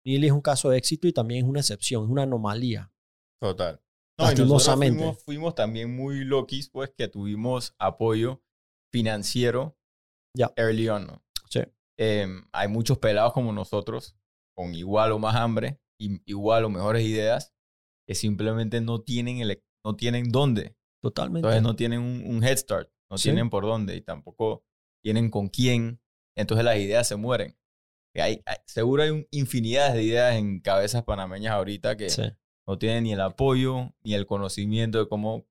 Munili 0.05 0.27
es 0.27 0.33
un 0.33 0.41
caso 0.41 0.71
de 0.71 0.79
éxito 0.79 1.07
y 1.07 1.13
también 1.13 1.45
es 1.45 1.49
una 1.49 1.61
excepción, 1.61 2.05
es 2.05 2.11
una 2.11 2.23
anomalía. 2.23 2.93
Total. 3.41 3.81
Lastimosamente. 4.19 4.99
Fuimos, 4.99 5.23
fuimos, 5.25 5.55
también 5.55 5.95
muy 5.95 6.25
loquis, 6.25 6.69
pues, 6.69 6.91
que 6.97 7.09
tuvimos 7.09 7.75
apoyo 7.79 8.43
financiero 8.93 9.77
ya. 10.37 10.53
early 10.57 10.89
on, 10.89 11.07
¿no? 11.07 11.25
Sí. 11.49 11.61
Em, 11.99 12.45
hay 12.53 12.69
muchos 12.69 12.99
pelados 12.99 13.33
como 13.33 13.53
nosotros, 13.53 14.17
con 14.55 14.75
igual 14.75 15.13
o 15.13 15.19
más 15.19 15.37
hambre, 15.37 15.81
igual 15.99 16.65
o 16.65 16.71
mejores 16.71 17.05
ideas, 17.05 17.55
que 18.07 18.15
simplemente 18.15 18.81
no 18.81 19.01
tienen, 19.01 19.39
el, 19.39 19.63
no 19.85 19.97
tienen 19.97 20.31
dónde. 20.31 20.77
Totalmente. 21.03 21.41
Entonces 21.41 21.63
no 21.63 21.75
tienen 21.75 22.01
un, 22.01 22.45
head 22.45 22.57
start, 22.57 22.91
no 23.11 23.17
tienen 23.17 23.51
por 23.51 23.65
dónde 23.65 23.97
y 23.97 24.03
tampoco 24.03 24.65
tienen 25.03 25.31
con 25.31 25.49
quién. 25.49 26.01
Entonces 26.37 26.65
las 26.65 26.77
ideas 26.77 27.09
se 27.09 27.17
mueren. 27.17 27.57
Hay, 28.15 28.43
seguro 28.67 29.03
hay 29.03 29.27
infinidad 29.31 29.95
de 29.95 30.03
ideas 30.03 30.37
en 30.37 30.61
cabezas 30.61 31.03
panameñas 31.05 31.53
ahorita 31.53 31.97
que 31.97 32.09
no 32.67 32.79
tienen 32.79 33.05
ni 33.05 33.13
el 33.13 33.21
apoyo 33.21 33.95
ni 34.03 34.15
el 34.15 34.27
conocimiento 34.27 34.99
de 34.99 35.09
cómo 35.09 35.47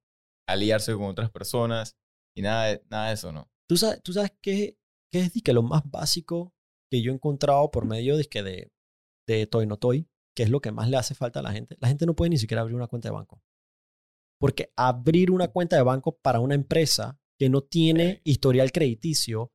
aliarse 0.47 0.93
con 0.93 1.05
otras 1.05 1.31
personas 1.31 1.97
y 2.35 2.41
nada 2.43 2.67
de, 2.67 2.83
nada 2.89 3.07
de 3.07 3.13
eso, 3.13 3.31
¿no? 3.31 3.49
¿Tú 3.67 3.77
sabes, 3.77 4.01
tú 4.03 4.13
sabes 4.13 4.31
qué, 4.41 4.77
qué 5.11 5.21
es 5.21 5.31
que 5.43 5.53
lo 5.53 5.63
más 5.63 5.81
básico 5.89 6.53
que 6.91 7.01
yo 7.01 7.11
he 7.11 7.15
encontrado 7.15 7.71
por 7.71 7.85
medio 7.85 8.17
de, 8.17 8.27
de, 8.31 8.71
de 9.27 9.47
Toy 9.47 9.65
No 9.65 9.77
Toy? 9.77 10.07
que 10.35 10.43
es 10.43 10.49
lo 10.49 10.61
que 10.61 10.71
más 10.71 10.89
le 10.89 10.97
hace 10.97 11.15
falta 11.15 11.39
a 11.39 11.43
la 11.43 11.51
gente, 11.51 11.77
la 11.79 11.87
gente 11.87 12.05
no 12.05 12.15
puede 12.15 12.29
ni 12.29 12.37
siquiera 12.37 12.61
abrir 12.61 12.75
una 12.75 12.87
cuenta 12.87 13.09
de 13.09 13.13
banco. 13.13 13.41
Porque 14.39 14.71
abrir 14.75 15.31
una 15.31 15.49
cuenta 15.49 15.75
de 15.75 15.83
banco 15.83 16.17
para 16.17 16.39
una 16.39 16.55
empresa 16.55 17.19
que 17.37 17.49
no 17.49 17.61
tiene 17.61 18.21
historial 18.23 18.71
crediticio 18.71 19.51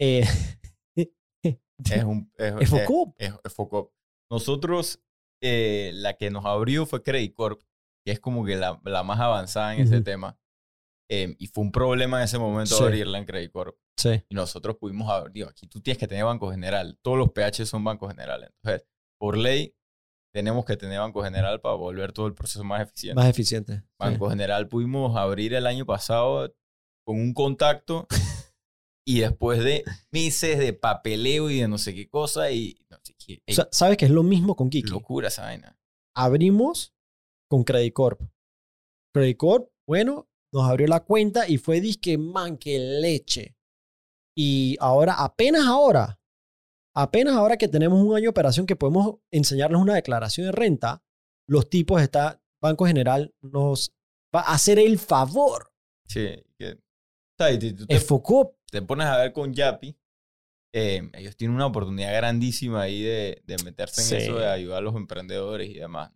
eh, 0.00 0.22
es 1.84 2.04
un 2.04 2.32
es, 2.36 3.56
Nosotros, 4.30 5.00
eh, 5.42 5.90
la 5.94 6.14
que 6.14 6.30
nos 6.30 6.44
abrió 6.44 6.86
fue 6.86 7.02
Credit 7.02 7.34
Corp, 7.34 7.62
que 8.04 8.12
es 8.12 8.20
como 8.20 8.44
que 8.44 8.56
la, 8.56 8.80
la 8.84 9.02
más 9.02 9.20
avanzada 9.20 9.74
en 9.74 9.82
ese 9.82 10.00
tema. 10.00 10.38
Em, 11.10 11.34
y 11.38 11.46
fue 11.46 11.64
un 11.64 11.72
problema 11.72 12.18
en 12.18 12.24
ese 12.24 12.38
momento 12.38 12.76
abrirla 12.76 13.18
en 13.18 13.24
Credit 13.24 13.50
Corp. 13.50 13.76
Sí. 13.96 14.22
Y 14.28 14.34
nosotros 14.34 14.76
pudimos 14.76 15.10
abrir, 15.10 15.46
aquí 15.46 15.66
tú 15.66 15.80
tienes 15.80 15.98
que 15.98 16.06
tener 16.06 16.24
banco 16.24 16.50
general. 16.50 16.98
Todos 17.02 17.18
los 17.18 17.30
PH 17.30 17.66
son 17.66 17.82
bancos 17.82 18.10
generales. 18.10 18.50
Entonces, 18.62 18.86
por 19.18 19.36
ley, 19.36 19.74
tenemos 20.32 20.64
que 20.64 20.76
tener 20.76 21.00
Banco 21.00 21.22
General 21.24 21.60
para 21.60 21.74
volver 21.74 22.12
todo 22.12 22.26
el 22.26 22.34
proceso 22.34 22.62
más 22.62 22.82
eficiente. 22.82 23.16
Más 23.16 23.28
eficiente. 23.28 23.82
Banco 23.98 24.28
General 24.30 24.68
pudimos 24.68 25.16
abrir 25.16 25.54
el 25.54 25.66
año 25.66 25.86
pasado 25.86 26.54
con 27.04 27.16
un 27.16 27.32
contacto 27.32 28.06
y 29.08 29.20
después 29.20 29.64
de 29.64 29.84
meses 30.10 30.58
de 30.58 30.74
papeleo 30.74 31.48
y 31.48 31.60
de 31.60 31.68
no 31.68 31.78
sé 31.78 31.94
qué 31.94 32.10
cosa 32.10 32.50
y 32.50 32.84
no 32.90 32.98
sé 33.02 33.14
qué. 33.14 33.42
¿Sabes 33.70 33.96
que 33.96 34.04
es 34.04 34.10
lo 34.10 34.22
mismo 34.22 34.54
con 34.54 34.68
Kiki? 34.68 34.90
Locura 34.90 35.28
esa 35.28 35.44
vaina. 35.44 35.78
Abrimos 36.14 36.94
con 37.48 37.64
Credit 37.64 37.94
Corp. 37.94 38.20
Credit 39.14 39.36
Corp, 39.38 39.70
bueno, 39.86 40.28
nos 40.52 40.68
abrió 40.68 40.86
la 40.88 41.04
cuenta 41.04 41.48
y 41.48 41.56
fue 41.56 41.80
disque 41.80 42.18
man, 42.18 42.58
que 42.58 42.78
leche. 42.78 43.56
Y 44.36 44.76
ahora, 44.78 45.14
apenas 45.14 45.66
ahora, 45.66 46.20
Apenas 46.94 47.36
ahora 47.36 47.56
que 47.56 47.68
tenemos 47.68 48.02
un 48.02 48.16
año 48.16 48.22
de 48.22 48.28
operación 48.28 48.66
que 48.66 48.74
podemos 48.74 49.20
enseñarles 49.30 49.80
una 49.80 49.94
declaración 49.94 50.46
de 50.46 50.52
renta, 50.52 51.00
los 51.46 51.70
tipos 51.70 52.02
está 52.02 52.42
Banco 52.60 52.86
General 52.86 53.32
nos 53.40 53.94
va 54.34 54.40
a 54.40 54.54
hacer 54.54 54.80
el 54.80 54.98
favor. 54.98 55.72
Sí, 56.08 56.42
que, 56.58 56.80
te, 57.36 57.76
Enfocó. 57.88 58.57
Te 58.70 58.82
pones 58.82 59.06
a 59.06 59.16
ver 59.18 59.32
con 59.32 59.52
Yapi. 59.52 59.96
Eh, 60.74 61.10
ellos 61.14 61.36
tienen 61.36 61.54
una 61.54 61.66
oportunidad 61.66 62.14
grandísima 62.14 62.82
ahí 62.82 63.02
de, 63.02 63.42
de 63.44 63.56
meterse 63.64 64.16
en 64.16 64.22
eso, 64.22 64.38
de 64.38 64.46
ayudar 64.46 64.78
a 64.78 64.82
los 64.82 64.94
emprendedores 64.94 65.70
y 65.70 65.74
demás. 65.74 66.12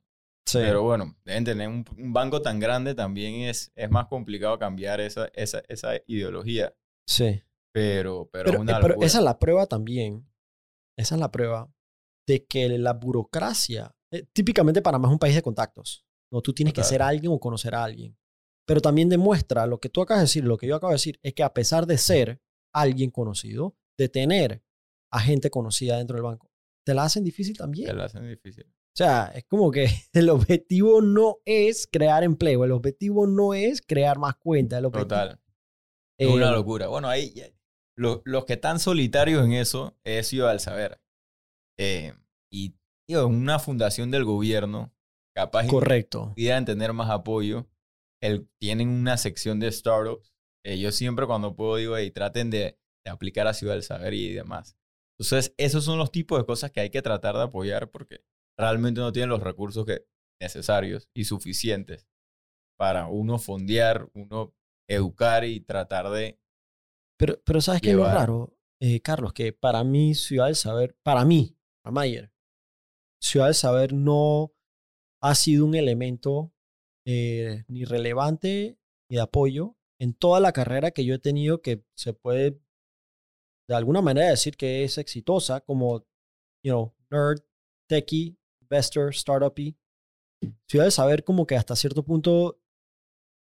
Sí. 0.47 0.59
Pero 0.59 0.83
bueno, 0.83 1.17
deben 1.25 1.45
tener 1.45 1.69
un, 1.69 1.85
banco 2.13 2.43
tan 2.43 2.61
grande 2.61 2.95
también 2.95 3.49
es, 3.49 3.73
es 3.75 3.91
más 3.91 4.07
complicado 4.09 4.59
cambiar 4.59 5.01
esa, 5.01 5.31
esa, 5.35 5.63
esa 5.69 5.95
ideología. 6.07 6.75
Sí. 7.07 7.43
Pero, 7.73 8.29
pero, 8.31 8.53
pero, 8.53 8.63
eh, 8.63 8.79
pero 8.83 9.03
esa 9.03 9.19
es 9.19 9.25
la 9.25 9.39
prueba 9.39 9.67
también 9.67 10.27
esa 10.97 11.15
es 11.15 11.21
la 11.21 11.31
prueba 11.31 11.73
de 12.27 12.45
que 12.45 12.69
la 12.79 12.93
burocracia, 12.93 13.95
eh, 14.11 14.25
típicamente 14.33 14.83
Panamá 14.83 15.09
es 15.09 15.13
un 15.13 15.19
país 15.19 15.35
de 15.35 15.43
contactos. 15.43 16.05
No, 16.31 16.41
tú 16.41 16.53
tienes 16.53 16.73
que 16.73 16.85
ser 16.85 17.03
alguien 17.03 17.33
o 17.33 17.39
conocer 17.39 17.75
a 17.75 17.85
alguien. 17.85 18.17
Pero 18.73 18.81
también 18.81 19.11
demuestra 19.11 19.67
lo 19.67 19.81
que 19.81 19.91
tú 19.91 20.01
acabas 20.01 20.23
de 20.23 20.25
decir, 20.25 20.45
lo 20.45 20.57
que 20.57 20.67
yo 20.67 20.77
acabo 20.77 20.93
de 20.93 20.95
decir, 20.95 21.21
es 21.23 21.35
que 21.35 21.43
a 21.43 21.53
pesar 21.53 21.85
de 21.85 21.99
ser 21.99 22.41
alguien 22.73 23.11
conocido, 23.11 23.77
de 23.99 24.09
tener 24.09 24.65
a 25.13 25.21
gente 25.21 25.51
conocida 25.51 25.99
dentro 25.99 26.17
del 26.17 26.23
banco, 26.23 26.51
te 26.83 26.95
la 26.95 27.05
hacen 27.05 27.23
difícil 27.23 27.55
también. 27.55 27.89
Te 27.89 27.93
la 27.93 28.07
hacen 28.07 28.27
difícil. 28.27 28.65
O 28.65 28.97
sea, 28.97 29.31
es 29.35 29.45
como 29.45 29.71
que 29.71 29.89
el 30.15 30.31
objetivo 30.31 31.03
no 31.03 31.37
es 31.45 31.87
crear 31.87 32.25
empleo, 32.25 32.65
el 32.65 32.73
objetivo 32.73 33.27
no 33.27 33.53
es 33.53 33.83
crear 33.83 34.19
más 34.19 34.37
cuentas. 34.37 34.81
Total. 34.81 35.39
Es 36.19 36.29
una 36.29 36.49
eh, 36.49 36.53
locura. 36.53 36.89
Bueno, 36.89 37.11
ahí 37.11 37.35
los 37.95 38.45
que 38.47 38.55
están 38.55 38.81
solitarios 38.81 39.45
en 39.45 39.53
eso 39.53 39.99
es 40.03 40.29
Ciudad 40.29 40.49
del 40.49 40.61
Saber. 40.61 40.99
Eh, 41.79 42.15
y 42.51 42.75
digo, 43.07 43.27
una 43.27 43.59
fundación 43.59 44.11
del 44.11 44.25
gobierno, 44.25 44.95
capaz 45.37 45.67
Correcto. 45.67 46.33
pudieran 46.35 46.65
tener 46.65 46.95
más 46.95 47.11
apoyo. 47.11 47.67
El, 48.23 48.49
tienen 48.59 48.89
una 48.89 49.17
sección 49.17 49.59
de 49.61 49.71
startups. 49.71 50.33
Eh, 50.65 50.79
yo 50.79 50.93
siempre 50.93 51.27
cuando 51.27 51.57
puedo 51.57 51.77
digo, 51.77 51.97
hey, 51.97 52.11
traten 52.11 52.51
de, 52.51 52.79
de, 53.05 53.11
aplicar 53.11 53.47
a 53.47 53.55
Ciudad 53.55 53.75
del 53.75 53.83
Saber 53.83 54.15
y 54.15 54.33
demás. 54.33 54.77
Entonces, 55.19 55.55
esos 55.57 55.85
son 55.85 55.99
los 55.99 56.13
tipos 56.13 56.39
de 56.39 56.47
cosas 56.47 56.71
que 56.71 56.81
hay 56.81 56.91
que 56.91 57.03
tratar 57.03 57.35
de 57.37 57.43
apoyar 57.43 57.91
porque 57.91 58.25
realmente 58.59 59.01
no 59.01 59.13
tienen 59.13 59.31
los 59.31 59.43
recursos 59.43 59.85
que, 59.85 60.07
necesarios 60.41 61.09
y 61.15 61.25
suficientes 61.25 62.09
para 62.77 63.07
uno 63.07 63.39
fondear, 63.39 64.11
uno 64.15 64.55
educar 64.89 65.45
y 65.45 65.61
tratar 65.61 66.11
de 66.11 66.41
pero, 67.17 67.41
pero 67.45 67.61
¿sabes 67.61 67.81
qué 67.81 67.91
es 67.91 67.97
lo 67.97 68.05
raro, 68.05 68.59
eh, 68.81 69.01
Carlos? 69.01 69.33
Que 69.33 69.53
para 69.53 69.85
mí, 69.85 70.17
Ciudad 70.17 70.47
del 70.47 70.57
Saber, 70.57 70.97
para 71.05 71.25
mí, 71.25 71.57
para 71.85 71.95
Mayer, 71.95 72.33
Ciudad 73.21 73.47
del 73.47 73.55
Saber 73.55 73.93
no 73.93 74.53
ha 75.23 75.37
sido 75.37 75.65
un 75.65 75.77
elemento 75.77 76.53
eh, 77.07 77.65
ni 77.69 77.85
relevante 77.85 78.79
ni 79.09 79.17
de 79.17 79.23
apoyo 79.23 79.77
en 79.99 80.15
toda 80.15 80.41
la 80.41 80.53
carrera 80.53 80.91
que 80.91 81.05
yo 81.05 81.15
he 81.15 81.19
tenido 81.19 81.63
que 81.63 81.85
se 81.95 82.13
puede 82.13 82.61
de 83.69 83.75
alguna 83.77 84.03
manera 84.03 84.29
decir 84.29 84.57
que 84.57 84.85
es 84.85 84.99
exitosa 84.99 85.61
como, 85.61 86.01
you 86.65 86.73
know, 86.73 86.95
nerd, 87.11 87.41
techie, 87.89 88.37
investor, 88.61 89.15
startupy. 89.15 89.77
Ciudad 90.69 90.87
del 90.87 90.93
Saber 90.93 91.25
como 91.25 91.47
que 91.47 91.57
hasta 91.57 91.77
cierto 91.77 92.05
punto 92.05 92.61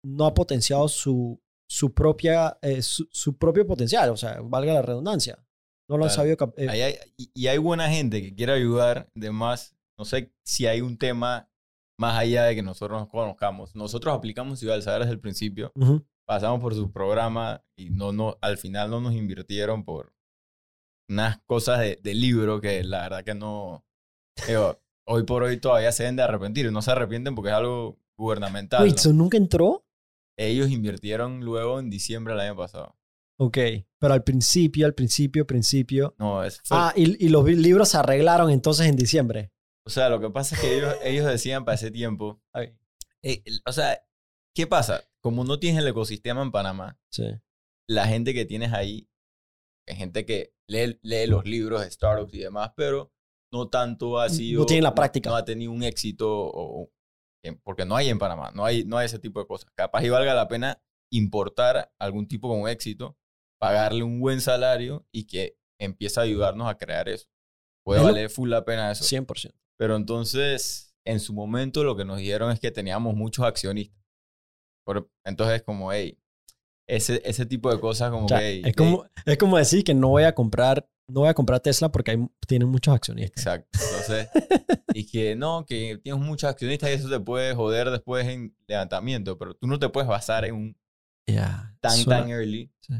no 0.04 0.24
ha 0.24 0.34
potenciado 0.34 0.86
su, 0.88 1.42
su, 1.68 1.92
propia, 1.92 2.58
eh, 2.62 2.80
su, 2.82 3.36
propio 3.36 3.66
potencial, 3.66 4.10
o 4.10 4.16
sea, 4.16 4.40
valga 4.40 4.74
la 4.74 4.82
redundancia. 4.82 5.44
No 5.88 5.98
lo 5.98 6.04
han 6.04 6.10
sabido. 6.10 6.36
Eh, 6.56 6.98
y 7.34 7.46
hay 7.46 7.58
buena 7.58 7.88
gente 7.88 8.22
que 8.22 8.34
quiere 8.34 8.52
ayudar, 8.52 9.10
además, 9.16 9.76
no 9.98 10.04
sé 10.04 10.32
si 10.44 10.66
hay 10.66 10.80
un 10.80 10.96
tema 10.98 11.50
más 11.98 12.18
allá 12.18 12.44
de 12.44 12.54
que 12.54 12.62
nosotros 12.62 13.00
nos 13.00 13.08
conozcamos. 13.08 13.74
Nosotros 13.74 14.14
aplicamos 14.14 14.58
Ciudad 14.58 14.74
del 14.74 14.82
Saber 14.82 15.00
desde 15.02 15.12
el 15.14 15.20
principio, 15.20 15.72
pasamos 16.26 16.60
por 16.60 16.74
su 16.74 16.90
programa 16.92 17.62
y 17.76 17.90
no, 17.90 18.12
no, 18.12 18.36
al 18.40 18.58
final 18.58 18.90
no 18.90 19.00
nos 19.00 19.14
invirtieron 19.14 19.84
por 19.84 20.12
unas 21.08 21.38
cosas 21.46 21.80
de, 21.80 21.98
de 22.02 22.14
libro 22.14 22.60
que 22.60 22.82
la 22.84 23.02
verdad 23.02 23.24
que 23.24 23.34
no... 23.34 23.84
digo, 24.46 24.80
hoy 25.06 25.22
por 25.22 25.42
hoy 25.44 25.58
todavía 25.60 25.92
se 25.92 26.02
deben 26.02 26.16
de 26.16 26.22
arrepentir 26.24 26.66
y 26.66 26.70
no 26.72 26.82
se 26.82 26.90
arrepienten 26.90 27.34
porque 27.34 27.50
es 27.50 27.54
algo 27.56 27.98
gubernamental. 28.18 28.82
Wait, 28.82 28.96
¿no? 28.96 29.02
¿so 29.02 29.12
nunca 29.12 29.36
entró? 29.36 29.84
Ellos 30.38 30.68
invirtieron 30.70 31.40
luego 31.44 31.78
en 31.78 31.88
diciembre 31.90 32.34
del 32.34 32.40
año 32.42 32.56
pasado. 32.56 32.96
Ok, 33.38 33.58
pero 34.00 34.14
al 34.14 34.24
principio, 34.24 34.86
al 34.86 34.94
principio, 34.94 35.46
principio. 35.46 36.14
No, 36.18 36.42
es 36.42 36.60
fue- 36.64 36.76
Ah, 36.78 36.92
y, 36.96 37.24
y 37.24 37.28
los 37.28 37.44
libros 37.44 37.90
se 37.90 37.98
arreglaron 37.98 38.50
entonces 38.50 38.86
en 38.86 38.96
diciembre. 38.96 39.52
O 39.86 39.90
sea, 39.90 40.08
lo 40.08 40.20
que 40.20 40.30
pasa 40.30 40.54
es 40.56 40.60
que 40.60 40.76
ellos, 40.76 40.94
ellos 41.02 41.26
decían 41.26 41.64
para 41.64 41.76
ese 41.76 41.90
tiempo. 41.90 42.42
Ay, 42.52 42.76
eh, 43.22 43.42
o 43.66 43.72
sea, 43.72 44.04
¿qué 44.54 44.66
pasa? 44.66 45.04
Como 45.22 45.44
no 45.44 45.58
tienes 45.58 45.80
el 45.82 45.88
ecosistema 45.88 46.42
en 46.42 46.50
Panamá, 46.52 46.98
Sí. 47.10 47.24
la 47.88 48.06
gente 48.06 48.34
que 48.34 48.44
tienes 48.44 48.72
ahí 48.72 49.08
es 49.88 49.96
gente 49.96 50.24
que 50.26 50.52
lee, 50.68 50.98
lee 51.02 51.26
los 51.28 51.44
libros 51.44 51.80
de 51.82 51.90
startups 51.90 52.34
y 52.34 52.38
demás, 52.40 52.72
pero 52.76 53.12
no 53.52 53.68
tanto 53.68 54.18
ha 54.18 54.26
No 54.28 54.34
sido. 54.34 54.66
tiene 54.66 54.82
la 54.82 54.94
práctica. 54.94 55.30
No, 55.30 55.36
ha 55.36 55.44
tenido 55.44 55.70
un 55.72 55.82
éxito 55.84 56.28
o- 56.30 56.90
porque 57.62 57.84
no 57.84 57.94
hay 57.94 58.08
en 58.08 58.18
Panamá, 58.18 58.50
no 58.56 58.64
hay, 58.64 58.82
no 58.84 58.98
hay 58.98 59.06
ese 59.06 59.20
tipo 59.20 59.38
de 59.38 59.46
cosas. 59.46 59.70
Capaz 59.76 60.02
y 60.02 60.08
valga 60.08 60.34
la 60.34 60.48
pena 60.48 60.82
importar 61.12 61.92
algún 62.00 62.26
tipo 62.26 62.48
con 62.48 62.68
éxito, 62.68 63.16
pagarle 63.60 64.02
un 64.02 64.18
buen 64.18 64.40
salario 64.40 65.06
y 65.12 65.28
que 65.28 65.56
empiece 65.80 66.18
a 66.18 66.24
ayudarnos 66.24 66.68
a 66.68 66.76
crear 66.76 67.08
eso. 67.08 67.28
Puede 67.84 68.00
Es 68.00 68.04
valer 68.06 68.30
full 68.30 68.50
la 68.50 68.64
pena 68.64 68.90
eso. 68.90 69.04
100%. 69.04 69.54
Pero 69.78 69.96
entonces, 69.96 70.94
en 71.04 71.20
su 71.20 71.32
momento 71.34 71.84
lo 71.84 71.96
que 71.96 72.04
nos 72.04 72.18
dijeron 72.18 72.50
es 72.52 72.60
que 72.60 72.70
teníamos 72.70 73.14
muchos 73.14 73.44
accionistas. 73.44 73.96
Por- 74.86 75.10
entonces, 75.24 75.62
como, 75.62 75.92
hey, 75.92 76.18
ese, 76.88 77.20
ese 77.24 77.46
tipo 77.46 77.72
de 77.72 77.80
cosas 77.80 78.10
como 78.10 78.26
O 78.26 78.28
sea, 78.28 78.38
que... 78.38 78.46
hey, 78.46 78.62
es, 78.64 78.76
como, 78.76 79.04
es 79.24 79.36
como 79.38 79.58
decir 79.58 79.82
que 79.84 79.94
no 79.94 80.08
voy 80.08 80.22
a 80.22 80.34
comprar, 80.34 80.88
no 81.08 81.20
voy 81.20 81.28
a 81.28 81.34
comprar 81.34 81.60
Tesla 81.60 81.90
porque 81.90 82.12
hay, 82.12 82.28
tienen 82.46 82.68
muchos 82.68 82.94
accionistas. 82.94 83.38
Exacto. 83.44 83.78
Entonces, 83.82 84.28
y 84.94 85.06
que 85.10 85.34
no, 85.36 85.66
que 85.66 85.98
tienes 86.02 86.22
muchos 86.22 86.48
accionistas 86.48 86.90
y 86.90 86.92
eso 86.94 87.08
te 87.10 87.20
puede 87.20 87.54
joder 87.54 87.90
después 87.90 88.26
en 88.26 88.56
levantamiento, 88.68 89.36
pero 89.36 89.54
tú 89.54 89.66
no 89.66 89.78
te 89.78 89.88
puedes 89.88 90.08
basar 90.08 90.44
en 90.44 90.54
un 90.54 90.76
Ya. 91.28 91.76
tan, 91.80 91.92
suena- 91.96 92.20
tan 92.20 92.30
early. 92.30 92.72
sí. 92.80 92.94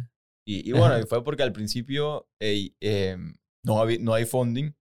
Y, 0.48 0.68
y 0.68 0.72
bueno, 0.72 0.96
y 0.98 1.02
fue 1.06 1.24
porque 1.24 1.42
al 1.42 1.52
principio 1.52 2.28
ey, 2.40 2.76
em, 2.80 3.36
no, 3.64 3.80
había- 3.80 3.98
no 4.00 4.14
hay 4.14 4.24
funding 4.24 4.72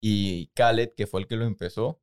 y 0.00 0.46
Khaled, 0.54 0.90
que 0.96 1.06
fue 1.06 1.20
el 1.20 1.26
que 1.26 1.36
lo 1.36 1.44
empezó, 1.44 2.00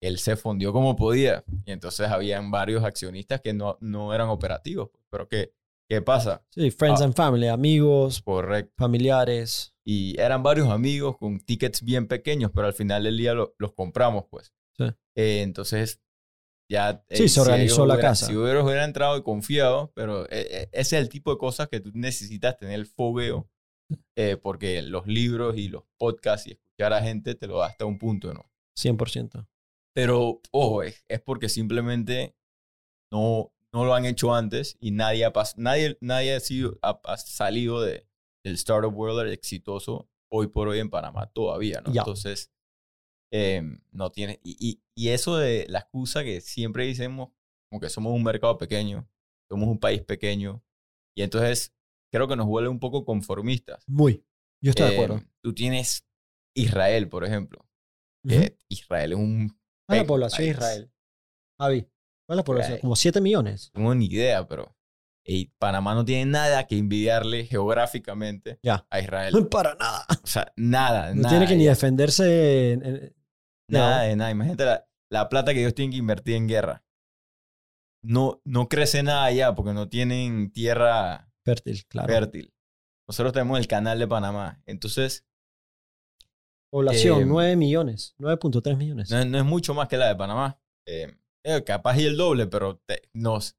él 0.00 0.18
se 0.18 0.36
fundió 0.36 0.72
como 0.72 0.96
podía. 0.96 1.44
Y 1.64 1.72
entonces 1.72 2.08
habían 2.08 2.50
varios 2.50 2.84
accionistas 2.84 3.40
que 3.40 3.52
no, 3.52 3.78
no 3.80 4.12
eran 4.14 4.28
operativos. 4.28 4.90
Pero 5.10 5.28
¿qué, 5.28 5.54
qué 5.88 6.02
pasa? 6.02 6.44
Sí, 6.50 6.70
friends 6.70 7.00
Ah. 7.00 7.04
and 7.04 7.14
family, 7.14 7.46
amigos, 7.48 8.20
Correcto. 8.22 8.72
familiares. 8.76 9.74
Y 9.84 10.18
eran 10.20 10.42
varios 10.42 10.68
amigos 10.68 11.16
con 11.18 11.40
tickets 11.40 11.82
bien 11.82 12.06
pequeños, 12.06 12.50
pero 12.54 12.66
al 12.66 12.72
final 12.74 13.04
del 13.04 13.16
día 13.16 13.34
lo- 13.34 13.54
los 13.58 13.72
compramos, 13.72 14.24
pues. 14.30 14.52
Sí. 14.76 14.84
Eh, 15.16 15.42
entonces, 15.42 16.00
ya... 16.70 17.04
Sí, 17.10 17.24
eh, 17.24 17.28
se 17.28 17.40
organizó 17.40 17.84
la 17.86 17.98
casa. 17.98 18.26
Si 18.26 18.36
hubiera, 18.36 18.62
hubiera 18.64 18.84
entrado 18.84 19.16
y 19.16 19.22
confiado, 19.22 19.92
pero 19.94 20.24
eh, 20.30 20.68
ese 20.72 20.96
es 20.96 21.02
el 21.02 21.08
tipo 21.08 21.30
de 21.32 21.38
cosas 21.38 21.68
que 21.68 21.80
tú 21.80 21.90
necesitas 21.94 22.56
tener 22.56 22.74
el 22.74 22.86
fogueo, 22.86 23.48
eh, 24.16 24.36
porque 24.36 24.82
los 24.82 25.06
libros 25.06 25.56
y 25.56 25.68
los 25.68 25.84
podcasts 25.98 26.46
y 26.46 26.52
escuchar 26.52 26.92
a 26.92 27.02
gente 27.02 27.34
te 27.34 27.46
lo 27.46 27.58
da 27.58 27.66
hasta 27.66 27.84
un 27.84 27.98
punto, 27.98 28.32
¿no? 28.32 28.50
100%. 28.78 29.46
Pero, 29.94 30.40
ojo, 30.50 30.82
es, 30.82 31.04
es 31.08 31.20
porque 31.20 31.48
simplemente 31.48 32.34
no, 33.10 33.52
no 33.72 33.84
lo 33.84 33.94
han 33.94 34.06
hecho 34.06 34.34
antes 34.34 34.76
y 34.80 34.90
nadie 34.90 35.24
ha, 35.24 35.32
nadie, 35.56 35.98
nadie 36.00 36.34
ha, 36.34 36.40
sido, 36.40 36.78
ha, 36.82 37.00
ha 37.04 37.16
salido 37.16 37.82
de, 37.82 38.06
del 38.44 38.54
Startup 38.54 38.94
World 38.94 39.30
exitoso 39.30 40.08
hoy 40.30 40.46
por 40.46 40.68
hoy 40.68 40.78
en 40.78 40.90
Panamá 40.90 41.30
todavía, 41.32 41.82
¿no? 41.82 41.92
Ya. 41.92 42.00
Entonces, 42.00 42.50
eh, 43.30 43.62
no 43.90 44.10
tiene... 44.10 44.40
Y, 44.42 44.56
y, 44.58 44.82
y 44.94 45.08
eso 45.10 45.36
de 45.36 45.66
la 45.68 45.80
excusa 45.80 46.24
que 46.24 46.40
siempre 46.40 46.86
decimos, 46.86 47.30
como 47.70 47.80
que 47.80 47.90
somos 47.90 48.14
un 48.14 48.22
mercado 48.22 48.56
pequeño, 48.56 49.06
somos 49.50 49.68
un 49.68 49.78
país 49.78 50.02
pequeño, 50.02 50.62
y 51.14 51.22
entonces 51.22 51.74
creo 52.12 52.28
que 52.28 52.36
nos 52.36 52.46
vuelve 52.46 52.68
un 52.68 52.78
poco 52.78 53.04
conformistas. 53.04 53.82
Muy. 53.88 54.24
Yo 54.62 54.70
estoy 54.70 54.86
de 54.90 54.92
Eh, 54.92 54.94
acuerdo. 54.96 55.22
Tú 55.42 55.54
tienes 55.54 56.06
Israel, 56.54 57.08
por 57.08 57.24
ejemplo. 57.24 57.66
Que 58.26 58.56
Israel 58.68 59.12
es 59.12 59.18
un... 59.18 59.48
¿Cuál 59.88 59.98
es 59.98 60.02
la 60.04 60.06
población 60.06 60.44
de. 60.44 60.50
Israel? 60.50 60.92
Javi, 61.60 61.82
¿cuál 62.26 62.34
es 62.34 62.36
la 62.36 62.44
población? 62.44 62.78
Como 62.80 62.94
7 62.96 63.20
millones. 63.20 63.70
No 63.74 63.80
tengo 63.80 63.94
ni 63.96 64.06
idea, 64.06 64.46
pero 64.46 64.76
ey, 65.24 65.52
Panamá 65.58 65.94
no 65.94 66.04
tiene 66.04 66.26
nada 66.30 66.66
que 66.66 66.76
envidiarle 66.78 67.44
geográficamente 67.46 68.60
Ya. 68.62 68.86
a 68.90 69.00
Israel. 69.00 69.32
Para 69.50 69.74
nada. 69.74 70.06
O 70.22 70.26
sea, 70.26 70.52
nada, 70.56 71.08
No 71.14 71.22
nada. 71.22 71.30
tiene 71.30 71.46
que 71.48 71.56
ni 71.56 71.64
defenderse. 71.66 72.72
en- 72.72 72.86
en- 72.86 73.16
Nada 73.68 74.02
de 74.02 74.16
nada. 74.16 74.30
Imagínate 74.30 74.64
la, 74.66 74.86
la 75.10 75.28
plata 75.28 75.52
que 75.54 75.60
ellos 75.60 75.74
tienen 75.74 75.92
que 75.92 75.96
invertir 75.96 76.34
en 76.36 76.46
guerra. 76.46 76.84
No, 78.04 78.40
no 78.44 78.68
crece 78.68 79.02
nada 79.02 79.24
allá 79.24 79.54
porque 79.54 79.72
no 79.72 79.88
tienen 79.88 80.50
tierra 80.52 81.31
fértil, 81.44 81.84
claro. 81.86 82.12
fértil. 82.12 82.52
Nosotros 83.08 83.32
tenemos 83.32 83.58
el 83.58 83.66
canal 83.66 83.98
de 83.98 84.06
Panamá. 84.08 84.62
Entonces, 84.66 85.26
Población, 86.72 87.22
Eh, 87.22 87.26
9 87.26 87.56
millones. 87.56 88.14
9.3 88.18 88.76
millones. 88.76 89.10
no, 89.10 89.24
no 89.26 89.38
es 89.38 89.44
mucho 89.44 89.74
más 89.74 89.88
que 89.88 89.96
la 89.98 90.08
de 90.08 90.16
Panamá. 90.16 90.58
Eh, 90.86 91.14
eh, 91.44 91.62
capaz 91.64 91.98
y 91.98 92.04
el 92.06 92.16
doble, 92.16 92.46
pero 92.46 92.78
te- 92.86 93.02
nos, 93.12 93.56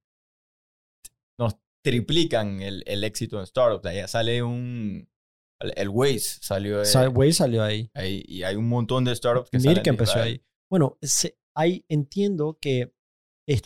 nos 1.37 1.55
triplican 1.83 2.61
el, 2.61 2.83
el 2.87 3.03
éxito 3.03 3.39
en 3.39 3.45
startups. 3.45 3.85
Allá 3.85 4.07
sale 4.07 4.41
un... 4.41 5.07
El, 5.59 5.89
Waze 5.89 6.19
salió 6.41 6.79
de 6.79 6.85
Sideway 6.85 7.31
salió 7.31 7.63
ahí. 7.63 7.89
ahí 7.93 8.21
y 8.27 8.43
hay 8.43 8.55
un 8.57 8.67
montón 8.67 9.05
de 9.05 9.15
startups 9.15 9.49
que 9.49 9.57
Mir 9.59 9.65
salen 9.67 9.83
que 9.83 9.89
empezó 9.91 10.19
ahí. 10.19 10.43
Bueno, 10.69 10.97
se- 11.01 11.37
hay, 11.55 11.85
entiendo 11.87 12.57
que 12.59 12.92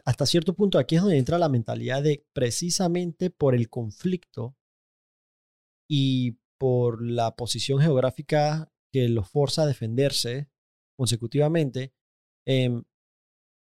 hasta 0.06 0.26
cierto 0.26 0.56
punto 0.56 0.80
aquí 0.80 0.96
es 0.96 1.02
donde 1.02 1.18
entra 1.18 1.38
la 1.38 1.50
mentalidad 1.50 2.02
de 2.02 2.26
precisamente 2.34 3.30
por 3.30 3.54
el 3.54 3.70
conflicto 3.70 4.56
y 5.90 6.38
por 6.60 7.02
la 7.02 7.36
posición 7.36 7.80
geográfica 7.80 8.72
que 8.92 9.08
los 9.10 9.30
forza 9.30 9.64
a 9.64 9.68
defenderse 9.68 10.50
consecutivamente, 10.98 11.94
em, 12.48 12.84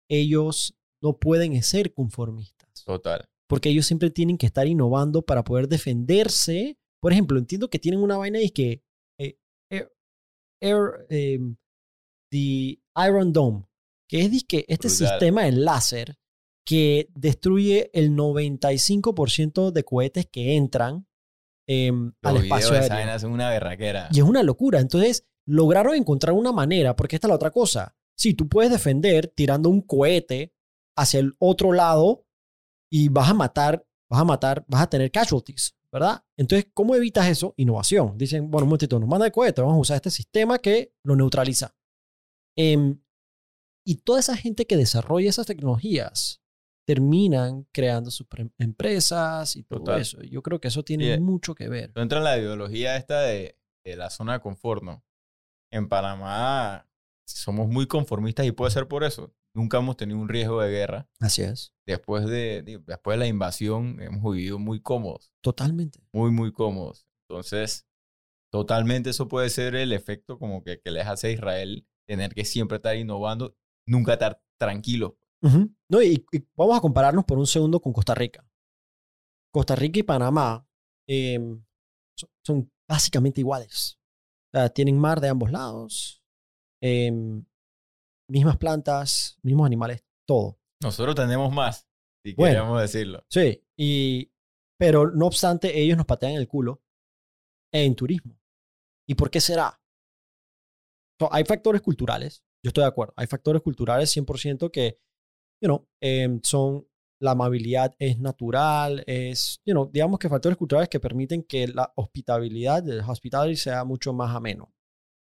ellos 0.09 0.77
no 1.01 1.17
pueden 1.17 1.61
ser 1.63 1.93
conformistas 1.93 2.83
Total. 2.85 3.27
porque 3.49 3.69
ellos 3.69 3.87
siempre 3.87 4.11
tienen 4.11 4.37
que 4.37 4.45
estar 4.45 4.67
innovando 4.67 5.23
para 5.23 5.43
poder 5.43 5.67
defenderse. 5.67 6.77
Por 7.01 7.11
ejemplo, 7.11 7.39
entiendo 7.39 7.69
que 7.69 7.79
tienen 7.79 8.01
una 8.01 8.17
vaina 8.17 8.41
y 8.41 8.51
que 8.51 8.83
eh, 9.19 9.37
Air, 9.71 9.91
Air, 10.61 11.07
em, 11.09 11.55
the 12.31 12.79
Iron 13.07 13.33
Dome, 13.33 13.65
que 14.07 14.21
es 14.21 14.31
dizque 14.31 14.65
este 14.67 14.87
Brutal. 14.87 15.07
sistema 15.07 15.43
de 15.43 15.51
láser 15.53 16.17
que 16.65 17.09
destruye 17.13 17.91
el 17.93 18.11
95% 18.11 19.71
de 19.71 19.83
cohetes 19.83 20.25
que 20.25 20.55
entran 20.55 21.07
em, 21.67 22.13
al 22.23 22.37
espacio 22.37 22.73
aéreo. 22.73 23.19
son 23.19 23.31
una 23.31 23.49
berraquera. 23.49 24.09
Y 24.11 24.19
es 24.19 24.23
una 24.23 24.41
locura. 24.43 24.79
Entonces, 24.79 25.27
lograron 25.45 25.95
encontrar 25.95 26.33
una 26.33 26.51
manera, 26.51 26.95
porque 26.95 27.15
esta 27.15 27.27
es 27.27 27.29
la 27.29 27.35
otra 27.35 27.51
cosa. 27.51 27.95
Sí, 28.17 28.33
tú 28.33 28.49
puedes 28.49 28.71
defender 28.71 29.27
tirando 29.27 29.69
un 29.69 29.81
cohete 29.81 30.53
hacia 30.95 31.19
el 31.19 31.35
otro 31.37 31.71
lado 31.71 32.25
y 32.89 33.09
vas 33.09 33.29
a 33.29 33.33
matar, 33.33 33.85
vas 34.09 34.21
a 34.21 34.25
matar, 34.25 34.65
vas 34.67 34.81
a 34.81 34.89
tener 34.89 35.11
casualties, 35.11 35.75
¿verdad? 35.91 36.23
Entonces, 36.37 36.69
¿cómo 36.73 36.95
evitas 36.95 37.27
eso? 37.27 37.53
Innovación. 37.57 38.17
Dicen, 38.17 38.49
bueno, 38.49 38.63
un 38.65 38.69
momentito, 38.69 38.99
nos 38.99 39.09
manda 39.09 39.25
el 39.25 39.31
cohete, 39.31 39.61
vamos 39.61 39.77
a 39.77 39.81
usar 39.81 39.95
este 39.97 40.11
sistema 40.11 40.59
que 40.59 40.93
lo 41.03 41.15
neutraliza. 41.15 41.75
Em, 42.55 42.99
y 43.85 43.97
toda 43.97 44.19
esa 44.19 44.35
gente 44.35 44.65
que 44.65 44.77
desarrolla 44.77 45.29
esas 45.29 45.45
tecnologías 45.45 46.41
terminan 46.87 47.67
creando 47.71 48.11
sus 48.11 48.27
pre- 48.27 48.51
empresas 48.57 49.55
y 49.55 49.63
todo 49.63 49.79
Total. 49.79 50.01
eso. 50.01 50.21
Yo 50.21 50.41
creo 50.43 50.59
que 50.59 50.67
eso 50.67 50.83
tiene 50.83 51.15
Sí. 51.15 51.21
mucho 51.21 51.55
que 51.55 51.67
ver. 51.67 51.91
Entra 51.95 52.19
en 52.19 52.23
la 52.23 52.37
ideología 52.37 52.95
esta 52.97 53.21
de, 53.21 53.57
de 53.83 53.95
la 53.95 54.09
zona 54.09 54.33
de 54.33 54.39
confort, 54.41 54.83
¿no? 54.83 55.03
En 55.71 55.89
Panamá 55.89 56.87
somos 57.27 57.67
muy 57.67 57.87
conformistas 57.87 58.45
y 58.45 58.51
puede 58.51 58.71
ser 58.71 58.87
por 58.87 59.03
eso. 59.03 59.33
Nunca 59.55 59.77
hemos 59.77 59.97
tenido 59.97 60.19
un 60.19 60.29
riesgo 60.29 60.61
de 60.61 60.69
guerra. 60.69 61.09
Así 61.19 61.41
es. 61.41 61.73
Después 61.87 62.25
de, 62.25 62.61
de- 62.61 62.79
después 62.85 63.15
de 63.15 63.19
la 63.19 63.27
invasión 63.27 63.99
hemos 64.01 64.35
vivido 64.35 64.59
muy 64.59 64.79
cómodos, 64.81 65.31
Totalmente. 65.41 65.99
muy, 66.13 66.29
muy 66.31 66.51
cómodos. 66.51 67.07
Entonces, 67.27 67.87
totalmente 68.51 69.09
eso 69.09 69.27
puede 69.27 69.49
ser 69.49 69.75
el 69.75 69.91
efecto 69.93 70.37
como 70.37 70.63
que, 70.63 70.79
que 70.79 70.91
les 70.91 71.07
hace 71.07 71.27
a 71.27 71.31
Israel 71.31 71.87
tener 72.07 72.33
que 72.35 72.45
siempre 72.45 72.75
estar 72.77 72.95
innovando, 72.95 73.55
nunca 73.87 74.13
estar 74.13 74.41
tranquilo. 74.57 75.17
No, 75.89 76.01
y, 76.01 76.25
y 76.31 76.39
vamos 76.55 76.77
a 76.77 76.81
compararnos 76.81 77.23
por 77.25 77.37
un 77.37 77.45
segundo 77.45 77.79
con 77.79 77.93
Costa 77.93 78.15
Rica. 78.15 78.43
Costa 79.53 79.75
Rica 79.75 79.99
y 79.99 80.03
Panamá 80.03 80.67
em, 81.07 81.63
son, 82.17 82.29
son 82.43 82.71
básicamente 82.87 83.41
iguales. 83.41 83.99
O 84.53 84.57
sea, 84.57 84.69
tienen 84.69 84.97
mar 84.97 85.19
de 85.21 85.29
ambos 85.29 85.51
lados. 85.51 86.23
em, 86.81 87.43
mismas 88.27 88.57
plantas, 88.57 89.37
mismos 89.43 89.65
animales, 89.67 90.03
todo. 90.27 90.59
Nosotros 90.81 91.15
tenemos 91.15 91.51
más, 91.53 91.87
si 92.23 92.33
Bueno. 92.33 92.53
queríamos 92.55 92.81
decirlo. 92.81 93.23
Sí, 93.29 93.63
y, 93.77 94.31
pero 94.79 95.11
no 95.11 95.27
obstante, 95.27 95.79
ellos 95.79 95.95
nos 95.97 96.05
patean 96.07 96.33
el 96.33 96.47
culo 96.47 96.81
en 97.71 97.95
turismo. 97.95 98.39
¿Y 99.07 99.13
por 99.15 99.29
qué 99.29 99.39
será? 99.41 99.79
So, 101.19 101.31
hay 101.33 101.45
factores 101.45 101.81
culturales, 101.81 102.43
yo 102.65 102.69
estoy 102.69 102.81
de 102.81 102.87
acuerdo, 102.87 103.13
hay 103.15 103.27
factores 103.27 103.61
culturales 103.61 104.09
100% 104.09 104.71
que, 104.71 104.97
you 105.61 105.67
know, 105.67 105.87
em, 106.01 106.41
son, 106.41 106.87
la 107.21 107.31
amabilidad 107.31 107.95
es 107.99 108.17
natural, 108.17 109.03
es, 109.05 109.61
you 109.65 109.73
know, 109.73 109.87
digamos 109.91 110.17
que 110.17 110.29
factores 110.29 110.57
culturales 110.57 110.89
que 110.89 110.99
permiten 110.99 111.43
que 111.43 111.67
la 111.67 111.93
hospitabilidad, 111.95 112.89
el 112.89 113.01
hospitality 113.01 113.55
sea 113.55 113.83
mucho 113.83 114.13
más 114.13 114.35
ameno. 114.35 114.73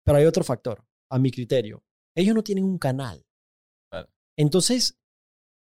Pero 0.06 0.16
hay 0.16 0.24
otro 0.24 0.42
factor, 0.42 0.82
a 1.10 1.18
mi 1.18 1.30
criterio, 1.30 1.84
ellos 2.16 2.34
no 2.34 2.42
tienen 2.42 2.64
un 2.64 2.78
canal. 2.78 3.22
Entonces, 4.38 4.98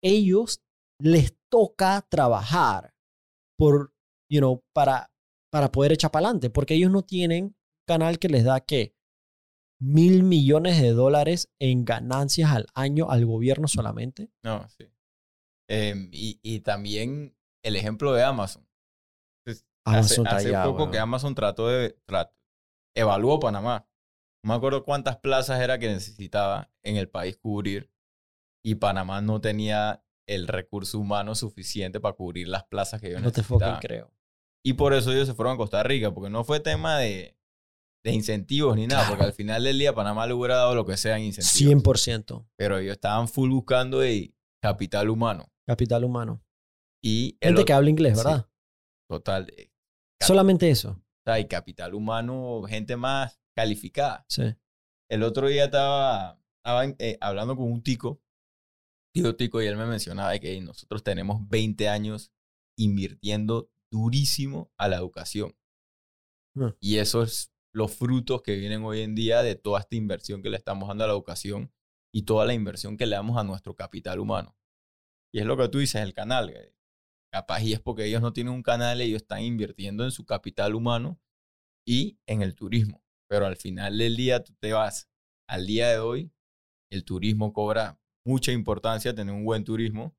ellos 0.03 0.63
les 0.99 1.37
toca 1.51 2.01
trabajar 2.09 2.95
por, 3.59 3.93
you 4.31 4.39
know, 4.39 4.65
para, 4.73 5.13
para 5.51 5.71
poder 5.71 5.93
echar 5.93 6.11
para 6.13 6.29
adelante, 6.29 6.49
porque 6.49 6.75
ellos 6.75 6.91
no 6.91 7.03
tienen 7.03 7.55
canal 7.87 8.19
que 8.19 8.29
les 8.29 8.45
da 8.45 8.61
que 8.61 8.95
mil 9.83 10.23
millones 10.23 10.81
de 10.81 10.91
dólares 10.93 11.51
en 11.59 11.85
ganancias 11.85 12.51
al 12.53 12.67
año 12.75 13.11
al 13.11 13.27
gobierno 13.27 13.67
solamente. 13.69 14.31
No, 14.45 14.69
sí. 14.69 14.85
Em, 15.69 16.09
y, 16.13 16.39
y 16.43 16.61
también 16.61 17.37
el 17.65 17.77
ejemplo 17.77 18.13
de 18.13 18.23
Amazon. 18.23 18.67
Pues, 19.45 19.65
hace 19.85 19.99
Amazon 20.21 20.27
hace 20.29 20.49
allá, 20.49 20.65
poco 20.65 20.91
que. 20.91 20.99
Amazon 20.99 21.35
trató 21.35 21.69
de... 21.69 21.97
trat- 22.07 22.33
evaluó 22.95 23.41
Panamá. 23.41 23.89
No 24.45 24.53
me 24.53 24.55
acuerdo 24.57 24.85
cuántas 24.85 25.17
plazas 25.19 25.61
era 25.61 25.79
que 25.79 25.89
necesitaba 25.89 26.71
en 26.83 26.97
el 26.97 27.09
país 27.09 27.37
cubrir. 27.37 27.91
Y 28.65 28.77
Panamá 28.77 29.21
no 29.21 29.41
tenía 29.41 30.05
el 30.29 30.47
recurso 30.47 30.99
humano 30.99 31.35
suficiente 31.35 31.99
para 32.01 32.15
cubrir 32.15 32.47
las 32.49 32.65
plazas 32.65 33.01
que 33.01 33.09
ellos 33.09 33.23
No 33.23 33.33
te 33.33 33.43
fucking 33.43 33.59
necesitaban. 33.59 33.81
creo. 33.81 34.13
Y 34.65 34.75
por 34.75 34.95
eso 34.95 35.11
ellos 35.13 35.27
se 35.27 35.35
fueron 35.35 35.55
a 35.55 35.57
Costa 35.57 35.83
Rica, 35.83 36.13
porque 36.13 36.31
no 36.31 36.45
fue 36.45 36.61
tema 36.61 36.99
de, 36.99 37.37
de 38.05 38.13
incentivos 38.13 38.77
ni 38.77 38.87
nada, 38.87 39.09
porque 39.09 39.25
al 39.25 39.33
final 39.33 39.63
del 39.65 39.79
día 39.79 39.95
Panamá 39.95 40.27
le 40.27 40.33
hubiera 40.35 40.57
dado 40.57 40.75
lo 40.75 40.85
que 40.85 40.97
sea 40.97 41.17
en 41.19 41.25
incentivos. 41.25 41.83
100% 42.07 42.49
Pero 42.57 42.79
ellos 42.79 42.95
estaban 42.95 43.29
full 43.29 43.51
buscando 43.51 44.01
de 44.01 44.35
capital 44.61 45.09
humano. 45.11 45.51
capital 45.67 46.05
humano. 46.05 46.43
Y 47.05 47.37
el 47.41 47.49
Gente 47.49 47.53
otro- 47.61 47.65
que 47.67 47.73
habla 47.73 47.91
inglés, 47.91 48.19
sí. 48.19 48.25
¿verdad? 48.25 48.49
total, 49.09 49.53
eh, 49.57 49.71
Solamente 50.21 50.71
eso. 50.71 50.91
o 50.91 51.23
sea, 51.27 51.39
y 51.39 51.47
capital 51.47 51.95
humano, 51.95 52.63
gente 52.69 52.97
más 52.97 53.39
calificada. 53.57 54.25
Sí. 54.29 54.55
El 55.11 55.23
otro 55.23 55.49
día 55.49 55.65
estaba, 55.67 56.41
estaba 56.65 56.87
eh, 56.99 57.19
hablando 57.21 57.55
con 57.57 57.71
un 57.71 57.83
tico, 57.83 58.23
tío 59.15 59.37
tico, 59.37 59.61
y 59.63 59.67
él 59.67 59.77
me 59.77 59.85
mencionaba 59.87 60.37
que 60.39 60.59
nosotros 60.63 61.03
tenemos 61.03 61.47
20 61.49 61.89
años 61.89 62.33
invirtiendo 62.79 63.71
durísimo 63.93 64.73
a 64.79 64.89
la 64.89 64.97
educación. 64.97 65.55
Ah. 66.57 66.75
Y 66.81 66.97
eso 66.99 67.23
es 67.23 67.52
los 67.75 67.95
frutos 67.95 68.43
que 68.43 68.57
vienen 68.57 68.83
hoy 68.85 69.01
en 69.01 69.15
día 69.15 69.43
de 69.43 69.55
toda 69.55 69.81
esta 69.81 69.97
inversión 69.97 70.43
que 70.43 70.51
le 70.51 70.57
estamos 70.57 70.89
dando 70.89 71.05
a 71.05 71.07
la 71.07 71.13
educación 71.13 71.73
y 72.15 72.23
toda 72.23 72.45
la 72.47 72.55
inversión 72.55 72.97
que 72.97 73.07
le 73.07 73.17
damos 73.17 73.39
a 73.39 73.45
nuestro 73.45 73.75
capital 73.75 74.21
humano. 74.21 74.57
Y 75.33 75.41
es 75.41 75.47
lo 75.47 75.57
que 75.57 75.69
tú 75.69 75.79
dices, 75.79 76.03
el 76.03 76.15
canal. 76.15 76.51
eh, 76.51 76.75
Capaz 77.33 77.63
y 77.63 77.73
es 77.73 77.81
porque 77.81 78.05
ellos 78.05 78.21
no 78.21 78.35
tienen 78.35 78.53
un 78.53 78.63
canal, 78.63 79.01
ellos 79.01 79.23
están 79.23 79.43
invirtiendo 79.43 80.05
en 80.05 80.11
su 80.11 80.27
capital 80.27 80.75
humano 80.75 81.19
y 81.87 82.19
en 82.27 82.43
el 82.43 82.55
turismo. 82.55 83.03
Pero 83.29 83.47
al 83.47 83.57
final 83.57 83.97
del 83.97 84.17
día 84.17 84.45
tú 84.45 84.53
te 84.61 84.73
vas 84.75 85.09
al 85.49 85.67
día 85.67 85.89
de 85.91 85.99
hoy, 85.99 86.31
el 86.91 87.05
turismo 87.05 87.55
cobra 87.55 87.99
mucha 88.27 88.53
importancia, 88.53 89.15
tener 89.15 89.35
un 89.35 89.45
buen 89.47 89.65
turismo 89.65 90.15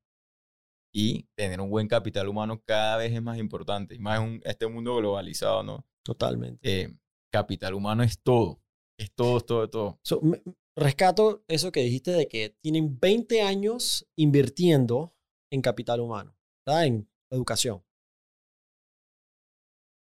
y 0.92 1.24
tener 1.36 1.60
un 1.60 1.70
buen 1.70 1.88
capital 1.88 2.28
humano 2.28 2.62
cada 2.64 2.96
vez 2.96 3.12
es 3.12 3.22
más 3.22 3.38
importante. 3.38 3.94
Y 3.94 3.98
más 3.98 4.20
en 4.20 4.24
un- 4.24 4.40
este 4.44 4.66
mundo 4.66 4.96
globalizado, 4.96 5.62
¿no? 5.62 5.86
Totalmente. 6.02 6.82
Eh, 6.82 6.94
capital 7.38 7.74
humano 7.74 8.02
es 8.04 8.20
todo. 8.22 8.60
Es 8.96 9.12
todo, 9.12 9.38
es 9.38 9.46
todo, 9.46 9.64
es 9.64 9.70
todo. 9.70 9.98
So, 10.04 10.20
me- 10.22 10.40
rescato 10.76 11.44
eso 11.48 11.72
que 11.72 11.80
dijiste 11.80 12.12
de 12.12 12.28
que 12.28 12.50
tienen 12.60 12.98
20 13.00 13.42
años 13.42 14.06
invirtiendo 14.16 15.14
en 15.52 15.60
capital 15.62 15.98
humano, 16.00 16.36
¿verdad? 16.64 16.86
en 16.86 17.08
educación. 17.30 17.82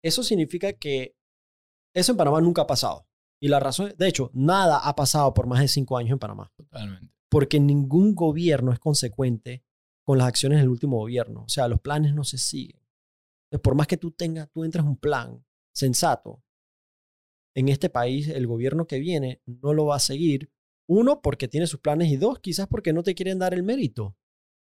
Eso 0.03 0.23
significa 0.23 0.73
que 0.73 1.15
eso 1.95 2.11
en 2.11 2.17
Panamá 2.17 2.41
nunca 2.41 2.63
ha 2.63 2.67
pasado. 2.67 3.07
Y 3.39 3.47
la 3.49 3.59
razón, 3.59 3.93
de 3.97 4.07
hecho, 4.07 4.31
nada 4.33 4.79
ha 4.79 4.95
pasado 4.95 5.33
por 5.33 5.45
más 5.47 5.59
de 5.61 5.67
cinco 5.67 5.97
años 5.97 6.11
en 6.13 6.19
Panamá, 6.19 6.51
Totalmente. 6.57 7.13
porque 7.29 7.59
ningún 7.59 8.15
gobierno 8.15 8.71
es 8.71 8.79
consecuente 8.79 9.63
con 10.03 10.17
las 10.17 10.27
acciones 10.27 10.59
del 10.59 10.69
último 10.69 10.97
gobierno. 10.97 11.43
O 11.43 11.49
sea, 11.49 11.67
los 11.67 11.79
planes 11.81 12.13
no 12.15 12.23
se 12.23 12.37
siguen. 12.39 12.79
Entonces, 13.45 13.63
por 13.63 13.75
más 13.75 13.87
que 13.87 13.97
tú 13.97 14.11
tengas, 14.11 14.49
tú 14.51 14.63
entres 14.63 14.83
un 14.85 14.97
plan 14.97 15.43
sensato, 15.73 16.43
en 17.55 17.69
este 17.69 17.89
país 17.89 18.27
el 18.29 18.47
gobierno 18.47 18.87
que 18.87 18.99
viene 18.99 19.41
no 19.45 19.73
lo 19.73 19.85
va 19.85 19.97
a 19.97 19.99
seguir. 19.99 20.51
Uno, 20.89 21.21
porque 21.21 21.47
tiene 21.47 21.67
sus 21.67 21.79
planes 21.79 22.09
y 22.11 22.17
dos, 22.17 22.39
quizás 22.39 22.67
porque 22.67 22.91
no 22.93 23.03
te 23.03 23.15
quieren 23.15 23.39
dar 23.39 23.53
el 23.53 23.63
mérito 23.63 24.17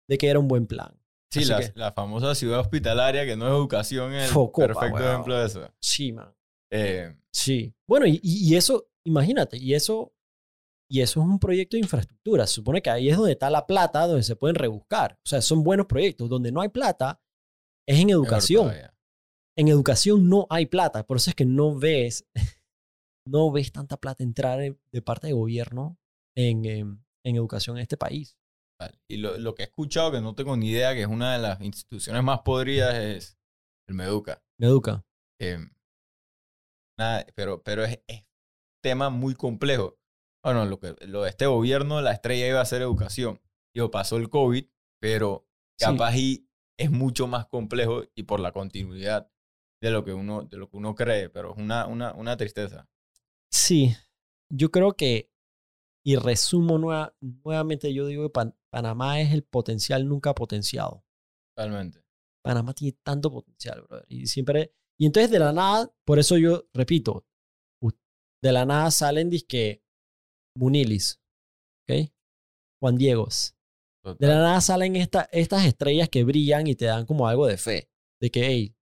de 0.10 0.18
que 0.18 0.28
era 0.30 0.40
un 0.40 0.48
buen 0.48 0.68
plan. 0.68 1.00
Sí, 1.32 1.44
la, 1.46 1.60
que- 1.60 1.74
la 1.76 1.92
famosa 1.92 2.34
ciudad 2.36 2.60
hospitalaria 2.62 3.26
que 3.26 3.36
no 3.36 3.46
es 3.48 3.52
educación 3.54 4.14
es 4.14 4.26
el 4.26 4.30
Focopa, 4.30 4.68
perfecto 4.68 5.04
ejemplo 5.10 5.38
de 5.38 5.46
eso. 5.46 5.70
Sí, 5.82 6.12
man. 6.14 6.34
Eh, 6.72 7.14
Sí. 7.34 7.74
Bueno, 7.88 8.06
y, 8.08 8.56
eso, 8.56 8.90
imagínate, 9.06 9.58
y 9.58 9.74
eso, 9.76 10.14
y 10.90 11.02
eso 11.02 11.20
es 11.22 11.28
un 11.28 11.38
proyecto 11.38 11.76
de 11.78 11.82
infraestructura. 11.82 12.48
Se 12.48 12.56
supone 12.56 12.82
que 12.82 12.90
ahí 12.90 13.10
es 13.10 13.18
donde 13.18 13.34
está 13.34 13.50
la 13.52 13.68
plata, 13.68 14.08
donde 14.08 14.24
se 14.24 14.36
pueden 14.36 14.56
rebuscar. 14.56 15.20
O 15.24 15.28
sea, 15.28 15.42
son 15.42 15.62
buenos 15.64 15.86
proyectos. 15.86 16.30
Donde 16.30 16.52
no 16.52 16.62
hay 16.62 16.70
plata 16.70 17.22
es 17.88 18.00
en 18.00 18.10
educación. 18.10 18.74
En 19.56 19.68
educación 19.68 20.28
no 20.30 20.48
hay 20.50 20.66
plata. 20.66 21.06
Por 21.06 21.18
eso 21.18 21.30
es 21.30 21.36
que 21.36 21.46
no 21.46 21.78
ves, 21.78 22.26
no 23.28 23.52
ves 23.52 23.72
tanta 23.72 23.98
plata 23.98 24.24
entrar 24.24 24.62
en- 24.62 24.80
de 24.92 25.02
parte 25.02 25.28
del 25.28 25.36
gobierno 25.36 25.98
en, 26.36 26.66
em, 26.66 27.04
en 27.26 27.36
educación 27.36 27.78
en 27.78 27.82
este 27.84 27.98
país. 27.98 28.38
Vale. 28.80 29.00
Y 29.10 29.18
lo, 29.18 29.38
lo 29.38 29.56
que 29.56 29.64
he 29.64 29.66
escuchado, 29.66 30.12
que 30.12 30.22
no 30.22 30.36
tengo 30.36 30.56
ni 30.56 30.70
idea, 30.70 30.94
que 30.94 31.02
es 31.02 31.08
una 31.08 31.34
de 31.34 31.40
las 31.40 31.60
instituciones 31.62 32.24
más 32.24 32.42
podridas, 32.42 32.94
es 32.96 33.38
el 33.90 33.96
Meduca. 33.96 34.44
Me 34.60 34.68
educa. 34.68 35.04
Eh, 35.42 35.58
nada, 37.00 37.26
pero 37.36 37.64
pero 37.64 37.84
es, 37.84 38.00
es 38.08 38.26
tema 38.84 39.10
muy 39.10 39.36
complejo. 39.36 39.98
Bueno, 40.44 40.66
lo, 40.66 40.80
que, 40.80 40.96
lo 41.08 41.24
de 41.24 41.30
este 41.30 41.46
gobierno, 41.48 42.02
la 42.02 42.12
estrella 42.14 42.48
iba 42.48 42.62
a 42.62 42.66
ser 42.66 42.82
educación. 42.82 43.42
Digo, 43.76 43.92
pasó 43.92 44.18
el 44.18 44.30
COVID, 44.30 44.66
pero 45.02 45.46
Sí. 45.80 45.86
capaz 45.86 46.16
y 46.16 46.50
es 46.80 46.90
mucho 46.90 47.28
más 47.28 47.46
complejo 47.48 48.04
y 48.16 48.24
por 48.24 48.40
la 48.40 48.52
continuidad 48.52 49.30
de 49.82 49.92
lo 49.92 50.04
que 50.04 50.14
uno, 50.14 50.44
de 50.44 50.58
lo 50.58 50.70
que 50.70 50.78
uno 50.78 50.96
cree, 50.96 51.30
pero 51.30 51.52
es 51.52 51.58
una, 51.58 51.86
una, 51.86 52.14
una 52.14 52.36
tristeza. 52.38 52.88
Sí, 53.52 53.96
yo 54.52 54.70
creo 54.72 54.94
que, 54.94 55.32
y 56.06 56.16
resumo 56.16 56.78
nueva- 56.78 57.16
nuevamente, 57.20 57.94
yo 57.94 58.06
digo 58.08 58.24
que 58.24 58.30
Pan- 58.30 58.58
Panamá 58.72 59.20
es 59.22 59.34
el 59.34 59.44
potencial 59.44 60.08
nunca 60.08 60.34
potenciado. 60.34 61.04
Totalmente. 61.56 62.04
Panamá 62.44 62.74
tiene 62.74 62.98
tanto 63.04 63.32
potencial, 63.32 63.82
brother. 63.82 64.06
Y 64.10 64.28
siempre, 64.28 64.74
y 65.00 65.06
entonces 65.06 65.32
de 65.32 65.40
la 65.40 65.52
nada, 65.52 65.92
por 66.06 66.20
eso 66.20 66.38
yo 66.38 66.68
repito, 66.74 67.26
de 68.42 68.52
la 68.52 68.66
nada 68.66 68.92
salen 68.92 69.30
disque 69.32 69.84
Munilis, 70.56 71.20
¿ok? 71.90 72.12
Juan 72.80 72.96
Diegos. 72.96 73.56
De 74.20 74.28
la 74.28 74.36
nada 74.36 74.62
salen 74.62 74.96
esta- 74.96 75.28
estas 75.32 75.66
estrellas 75.66 76.08
que 76.08 76.24
brillan 76.24 76.68
y 76.68 76.76
te 76.76 76.86
dan 76.86 77.06
como 77.06 77.28
algo 77.28 77.48
de 77.48 77.58
fe, 77.58 77.90
de 78.22 78.30
que, 78.32 78.46
hey, 78.46 78.76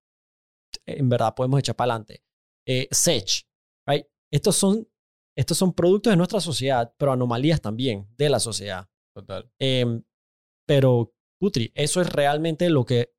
en 0.86 1.10
verdad 1.10 1.34
podemos 1.36 1.60
echar 1.60 1.76
para 1.76 1.94
adelante. 1.94 2.24
Eh, 2.68 2.88
Sech, 2.92 3.48
right? 3.88 4.06
Estos 4.32 4.56
son, 4.56 4.88
estos 5.38 5.58
son 5.58 5.74
productos 5.74 6.12
de 6.12 6.18
nuestra 6.18 6.40
sociedad, 6.40 6.94
pero 6.98 7.12
anomalías 7.12 7.62
también 7.62 8.08
de 8.18 8.30
la 8.30 8.40
sociedad. 8.40 8.90
Total. 9.16 9.50
Em, 9.60 10.04
pero, 10.68 11.14
Putri, 11.40 11.72
eso 11.76 12.02
es 12.02 12.12
realmente 12.12 12.70
lo 12.70 12.86
que, 12.86 13.14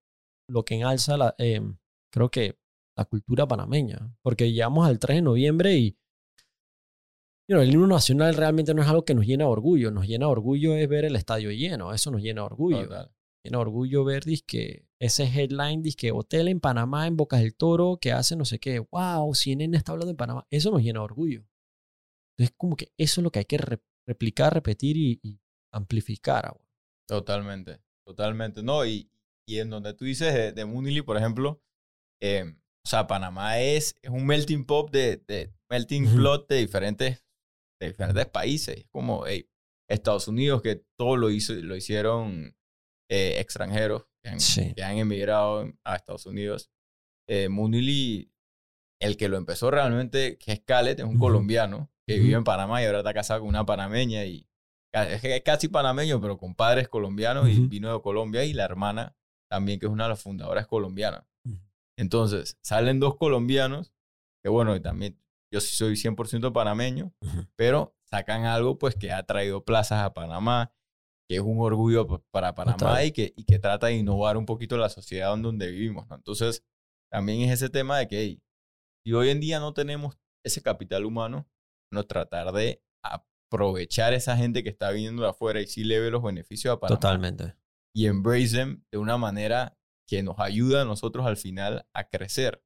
lo 0.50 0.64
que 0.64 0.76
enalza, 0.76 1.16
la, 1.16 1.34
em, 1.38 1.78
creo 2.12 2.30
que, 2.30 2.58
la 2.96 3.04
cultura 3.04 3.46
panameña. 3.46 4.14
Porque 4.22 4.50
llegamos 4.50 4.86
al 4.86 4.98
3 4.98 5.18
de 5.18 5.22
noviembre 5.22 5.74
y 5.74 5.98
you 7.48 7.54
know, 7.54 7.60
el 7.60 7.72
himno 7.72 7.86
nacional 7.86 8.34
realmente 8.34 8.74
no 8.74 8.82
es 8.82 8.88
algo 8.88 9.04
que 9.04 9.14
nos 9.14 9.26
llena 9.26 9.44
de 9.44 9.50
orgullo. 9.50 9.90
Nos 9.90 10.06
llena 10.06 10.26
de 10.26 10.32
orgullo 10.32 10.74
es 10.74 10.88
ver 10.88 11.04
el 11.04 11.16
estadio 11.16 11.50
lleno. 11.50 11.92
Eso 11.92 12.10
nos 12.10 12.22
llena 12.22 12.40
de 12.40 12.46
orgullo. 12.46 12.82
Total. 12.84 13.15
De 13.50 13.56
orgullo 13.56 14.04
ver 14.04 14.24
que 14.46 14.86
ese 14.98 15.24
headline, 15.24 15.82
que 15.96 16.12
hotel 16.12 16.48
en 16.48 16.60
Panamá, 16.60 17.06
en 17.06 17.16
Bocas 17.16 17.40
del 17.40 17.54
Toro, 17.54 17.98
que 18.00 18.12
hace 18.12 18.36
no 18.36 18.44
sé 18.44 18.58
qué. 18.58 18.80
Wow, 18.80 19.34
CNN 19.34 19.76
está 19.76 19.92
hablando 19.92 20.12
de 20.12 20.16
Panamá. 20.16 20.46
Eso 20.50 20.70
nos 20.70 20.82
llena 20.82 21.00
de 21.00 21.04
orgullo. 21.04 21.44
Entonces, 22.38 22.54
como 22.58 22.76
que 22.76 22.92
eso 22.98 23.20
es 23.20 23.22
lo 23.24 23.30
que 23.30 23.40
hay 23.40 23.44
que 23.44 23.58
re- 23.58 23.82
replicar, 24.06 24.52
repetir 24.54 24.96
y, 24.96 25.20
y 25.22 25.40
amplificar. 25.72 26.46
ah, 26.46 26.56
Totalmente, 27.08 27.80
totalmente. 28.06 28.62
No, 28.62 28.84
y, 28.84 29.10
y 29.48 29.58
en 29.58 29.70
donde 29.70 29.94
tú 29.94 30.04
dices 30.04 30.34
de, 30.34 30.52
de 30.52 30.64
Munili, 30.64 31.02
por 31.02 31.16
ejemplo, 31.16 31.62
eh, 32.20 32.44
o 32.84 32.88
sea, 32.88 33.06
Panamá 33.06 33.58
es, 33.60 33.96
es 34.02 34.10
un 34.10 34.26
melting 34.26 34.64
pot 34.64 34.90
de, 34.90 35.16
de 35.26 35.52
melting 35.70 36.06
plot 36.16 36.48
de 36.48 36.56
diferentes, 36.56 37.24
de 37.80 37.88
diferentes 37.88 38.26
países. 38.26 38.76
Es 38.78 38.86
como, 38.90 39.26
hey, 39.26 39.48
Estados 39.88 40.28
Unidos, 40.28 40.62
que 40.62 40.84
todo 40.98 41.16
lo, 41.16 41.30
hizo, 41.30 41.54
lo 41.54 41.76
hicieron 41.76 42.56
eh, 43.08 43.38
extranjeros 43.40 44.06
que 44.22 44.30
han, 44.30 44.40
Sí. 44.40 44.74
que 44.74 44.82
han 44.82 44.96
emigrado 44.98 45.72
a 45.84 45.96
Estados 45.96 46.26
Unidos. 46.26 46.70
Eh, 47.28 47.48
Munili, 47.48 48.32
el 49.00 49.16
que 49.16 49.28
lo 49.28 49.36
empezó 49.36 49.70
realmente, 49.70 50.38
que 50.38 50.52
es 50.52 50.60
Khaled, 50.60 50.98
es 50.98 51.04
un 51.04 51.18
colombiano 51.18 51.90
que 52.06 52.14
Ujú. 52.14 52.24
vive 52.24 52.36
en 52.36 52.44
Panamá 52.44 52.82
y 52.82 52.86
ahora 52.86 52.98
está 52.98 53.12
casado 53.14 53.40
con 53.40 53.48
una 53.48 53.66
panameña 53.66 54.24
y 54.24 54.48
es 54.94 55.42
casi 55.42 55.68
panameño, 55.68 56.20
pero 56.20 56.38
con 56.38 56.54
padres 56.54 56.88
colombianos 56.88 57.48
y 57.48 57.60
vino 57.66 57.92
de 57.92 58.00
Colombia 58.00 58.44
y 58.44 58.52
la 58.54 58.64
hermana 58.64 59.14
también, 59.50 59.78
que 59.78 59.86
es 59.86 59.92
una 59.92 60.04
de 60.04 60.10
las 60.10 60.22
fundadoras 60.22 60.66
colombiana. 60.66 61.26
Entonces, 61.98 62.58
salen 62.62 63.00
dos 63.00 63.16
colombianos, 63.16 63.92
que 64.42 64.48
bueno, 64.48 64.74
y 64.76 64.80
también 64.80 65.18
yo 65.52 65.60
sí 65.60 65.74
soy 65.76 65.96
100% 65.96 66.52
panameño, 66.52 67.12
pero 67.56 67.94
sacan 68.04 68.44
algo 68.44 68.78
pues 68.78 68.94
que 68.96 69.12
ha 69.12 69.22
traído 69.24 69.64
plazas 69.64 70.02
a 70.02 70.14
Panamá, 70.14 70.72
que 71.28 71.36
es 71.36 71.42
un 71.42 71.58
orgullo 71.60 72.06
pa- 72.06 72.22
para 72.30 72.54
Panamá 72.54 73.04
y 73.04 73.12
que, 73.12 73.32
y 73.36 73.44
que 73.44 73.58
trata 73.58 73.88
de 73.88 73.96
innovar 73.96 74.36
un 74.36 74.46
poquito 74.46 74.76
la 74.76 74.88
sociedad 74.88 75.34
en 75.34 75.42
donde 75.42 75.70
vivimos. 75.70 76.06
¿no? 76.08 76.16
Entonces, 76.16 76.64
también 77.10 77.40
es 77.42 77.52
ese 77.52 77.68
tema 77.70 77.98
de 77.98 78.08
que 78.08 78.20
hey, 78.20 78.42
si 79.04 79.12
hoy 79.12 79.30
en 79.30 79.40
día 79.40 79.58
no 79.60 79.72
tenemos 79.74 80.18
ese 80.44 80.62
capital 80.62 81.04
humano, 81.04 81.48
no 81.92 82.04
tratar 82.04 82.52
de 82.52 82.82
aprovechar 83.02 84.12
esa 84.14 84.36
gente 84.36 84.62
que 84.62 84.68
está 84.70 84.90
viniendo 84.90 85.22
de 85.22 85.28
afuera 85.30 85.60
y 85.60 85.66
sí 85.66 85.84
le 85.84 86.00
ve 86.00 86.10
los 86.10 86.22
beneficios 86.22 86.72
a 86.74 86.80
Panamá 86.80 86.98
Totalmente. 87.00 87.54
y 87.94 88.06
embrace 88.06 88.56
them 88.56 88.84
de 88.90 88.98
una 88.98 89.16
manera 89.18 89.76
que 90.08 90.22
nos 90.22 90.38
ayuda 90.38 90.82
a 90.82 90.84
nosotros 90.84 91.26
al 91.26 91.36
final 91.36 91.86
a 91.92 92.08
crecer. 92.08 92.62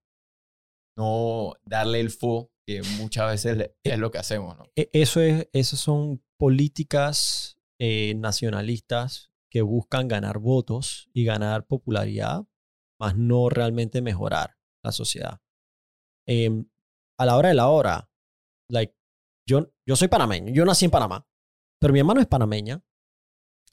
No 0.97 1.55
darle 1.65 2.01
el 2.01 2.11
fo 2.11 2.51
que 2.67 2.83
muchas 2.99 3.31
veces 3.31 3.71
es 3.83 3.99
lo 3.99 4.11
que 4.11 4.19
hacemos, 4.19 4.57
¿no? 4.59 4.65
E- 4.77 4.91
Eso 4.93 5.21
es, 5.21 5.49
esas 5.53 5.81
son 5.81 6.23
políticas 6.39 7.59
eh, 7.81 8.15
nacionalistas 8.17 9.33
que 9.51 9.63
buscan 9.63 10.07
ganar 10.07 10.39
votos 10.39 11.09
y 11.13 11.25
ganar 11.25 11.67
popularidad, 11.67 12.45
más 13.01 13.17
no 13.17 13.49
realmente 13.49 14.03
mejorar 14.03 14.57
la 14.85 14.93
sociedad. 14.93 15.41
Em, 16.27 16.69
a 17.19 17.25
la 17.27 17.37
hora 17.37 17.49
de 17.49 17.55
la 17.55 17.69
hora, 17.69 18.11
like, 18.69 18.95
yo, 19.49 19.73
yo 19.87 19.97
soy 19.97 20.09
panameño, 20.09 20.53
yo 20.53 20.65
nací 20.65 20.85
en 20.85 20.91
Panamá, 20.91 21.27
pero 21.81 21.93
mi 21.93 21.99
hermano 21.99 22.21
es 22.21 22.27
panameña. 22.27 22.83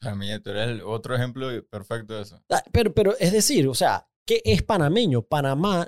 A 0.01 0.15
mí, 0.15 0.27
tú 0.41 0.51
eres 0.51 0.69
el 0.69 0.81
otro 0.81 1.15
ejemplo 1.15 1.47
perfecto 1.69 2.15
de 2.15 2.21
eso. 2.21 2.41
Ah, 2.49 2.63
Pero, 2.71 2.93
pero 2.93 3.17
es 3.19 3.31
decir, 3.31 3.67
o 3.67 3.73
sea, 3.73 4.09
¿qué 4.25 4.41
es 4.45 4.63
panameño? 4.63 5.23
Panamá, 5.23 5.87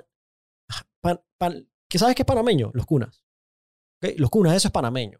pan- 1.00 1.22
pan- 1.38 1.68
¿qué 1.88 1.98
sabes 1.98 2.14
qué 2.14 2.22
es 2.22 2.26
panameño? 2.26 2.70
Los 2.74 2.86
cunas. 2.86 3.24
¿Ok? 4.02 4.12
Los 4.18 4.30
cunas, 4.30 4.54
eso 4.54 4.68
es 4.68 4.72
panameño. 4.72 5.18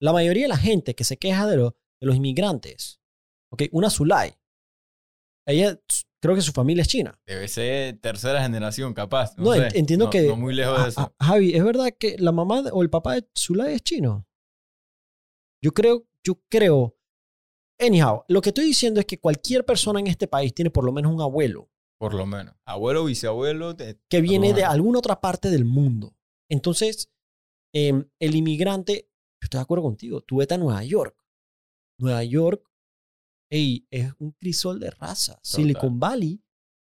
La 0.00 0.12
mayoría 0.12 0.44
de 0.44 0.48
la 0.48 0.56
gente 0.56 0.94
que 0.94 1.04
se 1.04 1.16
queja 1.18 1.46
de, 1.46 1.56
lo- 1.56 1.76
de 2.00 2.06
los 2.06 2.16
inmigrantes, 2.16 3.00
¿ok? 3.52 3.64
Una 3.72 3.90
Zulay, 3.90 4.34
ella, 5.46 5.78
creo 6.20 6.34
que 6.34 6.42
su 6.42 6.52
familia 6.52 6.82
es 6.82 6.88
china. 6.88 7.18
Debe 7.26 7.48
ser 7.48 7.98
tercera 8.00 8.42
generación, 8.42 8.92
capaz. 8.94 9.36
No, 9.36 9.44
No, 9.44 9.52
sé. 9.54 9.68
ent- 9.68 9.76
entiendo 9.76 10.04
No- 10.06 10.10
que- 10.10 10.26
No 10.26 10.36
muy 10.36 10.54
lejos 10.54 10.78
Ah, 10.78 10.82
de 10.84 10.88
eso. 10.90 11.00
ah, 11.18 11.24
Javi, 11.26 11.54
¿es 11.54 11.64
verdad 11.64 11.88
que 11.98 12.16
la 12.18 12.32
mamá 12.32 12.62
o 12.72 12.82
el 12.82 12.90
papá 12.90 13.14
de 13.14 13.26
Zulay 13.36 13.74
es 13.74 13.82
chino? 13.82 14.26
Yo 15.62 15.72
creo, 15.72 16.06
yo 16.24 16.40
creo. 16.48 16.96
Anyhow, 17.80 18.24
lo 18.28 18.40
que 18.40 18.50
estoy 18.50 18.64
diciendo 18.66 19.00
es 19.00 19.06
que 19.06 19.18
cualquier 19.20 19.64
persona 19.64 20.00
en 20.00 20.06
este 20.08 20.28
país 20.28 20.52
tiene 20.54 20.70
por 20.70 20.84
lo 20.84 20.92
menos 20.92 21.12
un 21.12 21.20
abuelo 21.20 21.70
Por 21.98 22.14
lo 22.14 22.26
menos. 22.26 22.54
Abuelo, 22.64 23.04
bisabuelo. 23.04 23.74
de- 23.74 23.98
que 24.08 24.20
viene 24.20 24.52
de 24.52 24.64
alguna 24.64 24.98
otra 24.98 25.20
parte 25.20 25.50
del 25.50 25.64
mundo. 25.64 26.16
Entonces, 26.48 27.10
em, 27.72 28.08
el 28.20 28.34
inmigrante, 28.36 29.08
yo 29.40 29.44
estoy 29.46 29.58
de 29.58 29.62
acuerdo 29.62 29.82
contigo, 29.84 30.20
tú 30.22 30.36
vete 30.36 30.54
a 30.54 30.58
Nueva 30.58 30.82
York. 30.84 31.16
Nueva 31.98 32.24
York, 32.24 32.64
es 33.50 34.12
un 34.18 34.32
crisol 34.32 34.78
de 34.80 34.90
razas. 34.90 35.38
Silicon 35.42 35.98
Valley, 35.98 36.42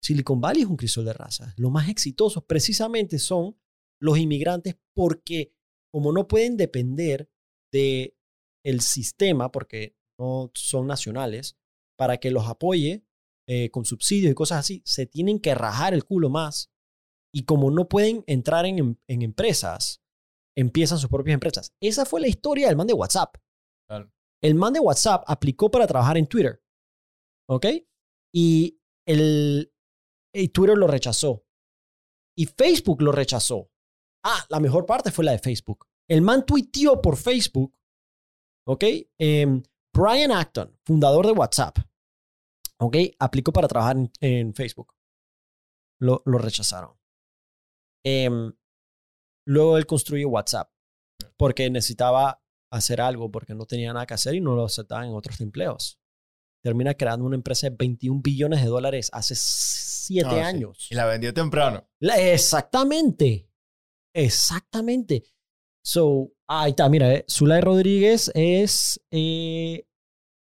Silicon 0.03 0.41
Valley 0.41 0.63
es 0.63 0.69
un 0.69 0.77
crisol 0.77 1.05
de 1.05 1.13
razas. 1.13 1.55
Los 1.59 1.71
más 1.71 1.89
exitosos 1.89 2.45
precisamente 2.45 3.19
son 3.19 3.57
los 4.01 4.19
inmigrantes 4.19 4.77
porque 4.95 5.55
como 5.93 6.13
no 6.13 6.27
pueden 6.29 6.57
depender 6.57 7.31
de 7.73 8.17
el 8.65 8.81
sistema, 8.81 9.51
porque 9.51 9.97
no 10.19 10.51
son 10.55 10.87
nacionales, 10.87 11.57
para 11.97 12.19
que 12.19 12.31
los 12.31 12.47
apoye 12.47 13.05
eh, 13.49 13.71
con 13.71 13.85
subsidios 13.85 14.31
y 14.31 14.35
cosas 14.35 14.59
así, 14.61 14.83
se 14.85 15.07
tienen 15.07 15.41
que 15.41 15.55
rajar 15.55 15.95
el 15.95 16.05
culo 16.05 16.31
más. 16.31 16.71
Y 17.33 17.45
como 17.45 17.71
no 17.71 17.89
pueden 17.89 18.25
entrar 18.27 18.67
en, 18.67 18.79
em- 18.79 18.97
en 19.09 19.23
empresas, 19.23 20.03
empiezan 20.57 20.99
sus 20.99 21.11
propias 21.11 21.35
empresas. 21.35 21.75
Esa 21.81 22.05
fue 22.05 22.21
la 22.21 22.29
historia 22.29 22.69
del 22.69 22.77
man 22.77 22.87
de 22.87 22.93
WhatsApp. 22.95 23.37
Claro. 23.89 24.13
El 24.42 24.55
man 24.55 24.72
de 24.72 24.81
WhatsApp 24.81 25.24
aplicó 25.26 25.70
para 25.70 25.87
trabajar 25.87 26.16
en 26.16 26.26
Twitter. 26.26 26.62
¿Ok? 27.48 27.66
Y, 28.35 28.81
el, 29.07 29.72
Twitter 30.53 30.79
lo 30.79 30.87
rechazó. 30.87 31.44
Y 32.37 32.46
Facebook 32.46 33.03
lo 33.03 33.12
rechazó. 33.12 33.70
Ah, 34.24 34.44
la 34.48 34.61
mejor 34.61 34.87
parte 34.87 35.11
fue 35.11 35.24
la 35.24 35.33
de 35.33 35.38
Facebook. 35.38 35.87
El 36.09 36.22
man 36.22 36.46
tuiteó 36.46 37.00
por 37.00 37.16
Facebook. 37.16 37.74
¿Ok? 38.66 38.85
Em, 39.18 39.62
Brian 39.92 40.33
Acton, 40.33 40.79
fundador 40.85 41.26
de 41.26 41.33
WhatsApp. 41.33 41.79
¿Ok? 42.79 42.96
Aplicó 43.18 43.53
para 43.53 43.68
trabajar 43.68 43.96
en, 44.20 44.55
Facebook. 44.55 44.94
Lo, 46.00 46.22
lo 46.24 46.38
rechazaron. 46.38 46.98
Em, 48.05 48.53
luego 49.46 49.76
él 49.76 49.87
construyó 49.87 50.29
WhatsApp 50.29 50.72
porque 51.37 51.68
necesitaba 51.70 52.39
hacer 52.71 53.01
algo 53.01 53.31
porque 53.31 53.55
no 53.55 53.67
tenía 53.67 53.93
nada 53.93 54.07
que 54.07 54.15
hacer 54.15 54.35
y 54.35 54.41
no 54.41 54.55
lo 54.55 54.65
aceptaban 54.65 55.09
en 55.09 55.15
otros 55.15 55.41
empleos. 55.41 55.99
Termina 56.63 56.95
creando 56.95 57.25
una 57.25 57.37
empresa 57.37 57.69
de 57.71 57.77
21 57.77 58.21
billones 58.23 58.61
de 58.63 58.69
dólares 58.69 59.09
hace 59.13 59.35
7 59.37 60.29
Ah, 60.29 60.33
sí. 60.35 60.39
años. 60.41 60.89
Y 60.91 60.95
la 60.95 61.07
vendió 61.07 61.33
temprano. 61.33 61.89
La- 62.01 62.19
exactamente. 62.21 63.49
Exactamente. 64.15 65.25
So, 65.83 66.33
ahí 66.47 66.71
está, 66.71 66.89
mira, 66.89 67.13
eh, 67.15 67.25
Zulay 67.29 67.61
Rodríguez 67.63 68.31
es, 68.35 69.01
eh, 69.11 69.87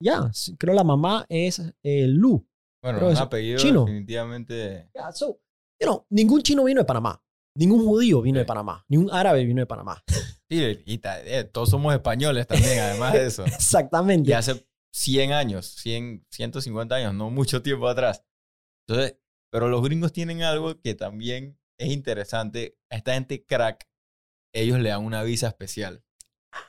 ya, 0.00 0.30
sí, 0.32 0.56
creo 0.56 0.74
la 0.74 0.84
mamá 0.84 1.26
es 1.28 1.60
eh, 1.82 2.06
Lu. 2.06 2.46
Bueno, 2.82 3.08
un 3.08 3.16
apellido 3.16 3.58
chino. 3.58 3.84
definitivamente. 3.84 4.88
Ya, 4.94 5.10
so, 5.12 5.40
you 5.80 5.86
know, 5.86 6.06
ningún 6.10 6.42
chino 6.42 6.62
vino 6.64 6.80
de 6.80 6.84
Panamá. 6.84 7.20
Ningún 7.56 7.84
judío 7.84 8.22
vino 8.22 8.38
de 8.38 8.44
Sí. 8.44 8.48
Panamá. 8.48 8.84
Ningún 8.88 9.10
árabe 9.12 9.44
vino 9.44 9.60
de 9.60 9.66
Panamá. 9.66 10.02
Sí, 10.48 10.80
y 10.86 11.00
eh, 11.02 11.42
todos 11.42 11.70
somos 11.70 11.92
españoles 11.92 12.46
también, 12.46 12.78
además 12.78 13.14
de 13.14 13.26
eso. 13.26 13.44
Exactamente. 13.46 14.30
Y 14.30 14.32
hace 14.32 14.64
100 14.92 15.32
años, 15.32 15.66
100, 15.66 16.24
150 16.30 16.94
años, 16.94 17.14
no 17.14 17.30
mucho 17.30 17.62
tiempo 17.62 17.88
atrás. 17.88 18.22
Entonces, 18.86 19.18
pero 19.50 19.68
los 19.68 19.82
gringos 19.82 20.12
tienen 20.12 20.42
algo 20.42 20.80
que 20.80 20.94
también 20.94 21.58
es 21.80 21.88
interesante. 21.88 22.78
A 22.92 22.96
esta 22.96 23.14
gente 23.14 23.44
crack, 23.44 23.88
ellos 24.54 24.78
le 24.78 24.90
dan 24.90 25.04
una 25.04 25.24
visa 25.24 25.48
especial. 25.48 26.04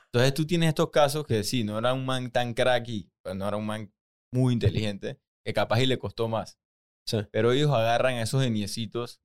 Entonces 0.06 0.34
tú 0.34 0.44
tienes 0.44 0.70
estos 0.70 0.90
casos 0.90 1.24
que 1.24 1.44
sí, 1.44 1.62
no 1.62 1.78
era 1.78 1.92
un 1.94 2.04
man 2.04 2.32
tan 2.32 2.54
crack 2.54 2.88
y 2.88 3.12
pues, 3.22 3.36
no 3.36 3.46
era 3.46 3.56
un 3.56 3.66
man 3.66 3.92
muy 4.32 4.54
inteligente, 4.54 5.20
que 5.44 5.52
capaz 5.52 5.80
y 5.80 5.86
le 5.86 5.98
costó 6.00 6.26
más. 6.28 6.58
Sí. 7.06 7.18
Pero 7.30 7.52
ellos 7.52 7.70
agarran 7.70 8.14
esos 8.14 8.42
geniecitos 8.42 9.22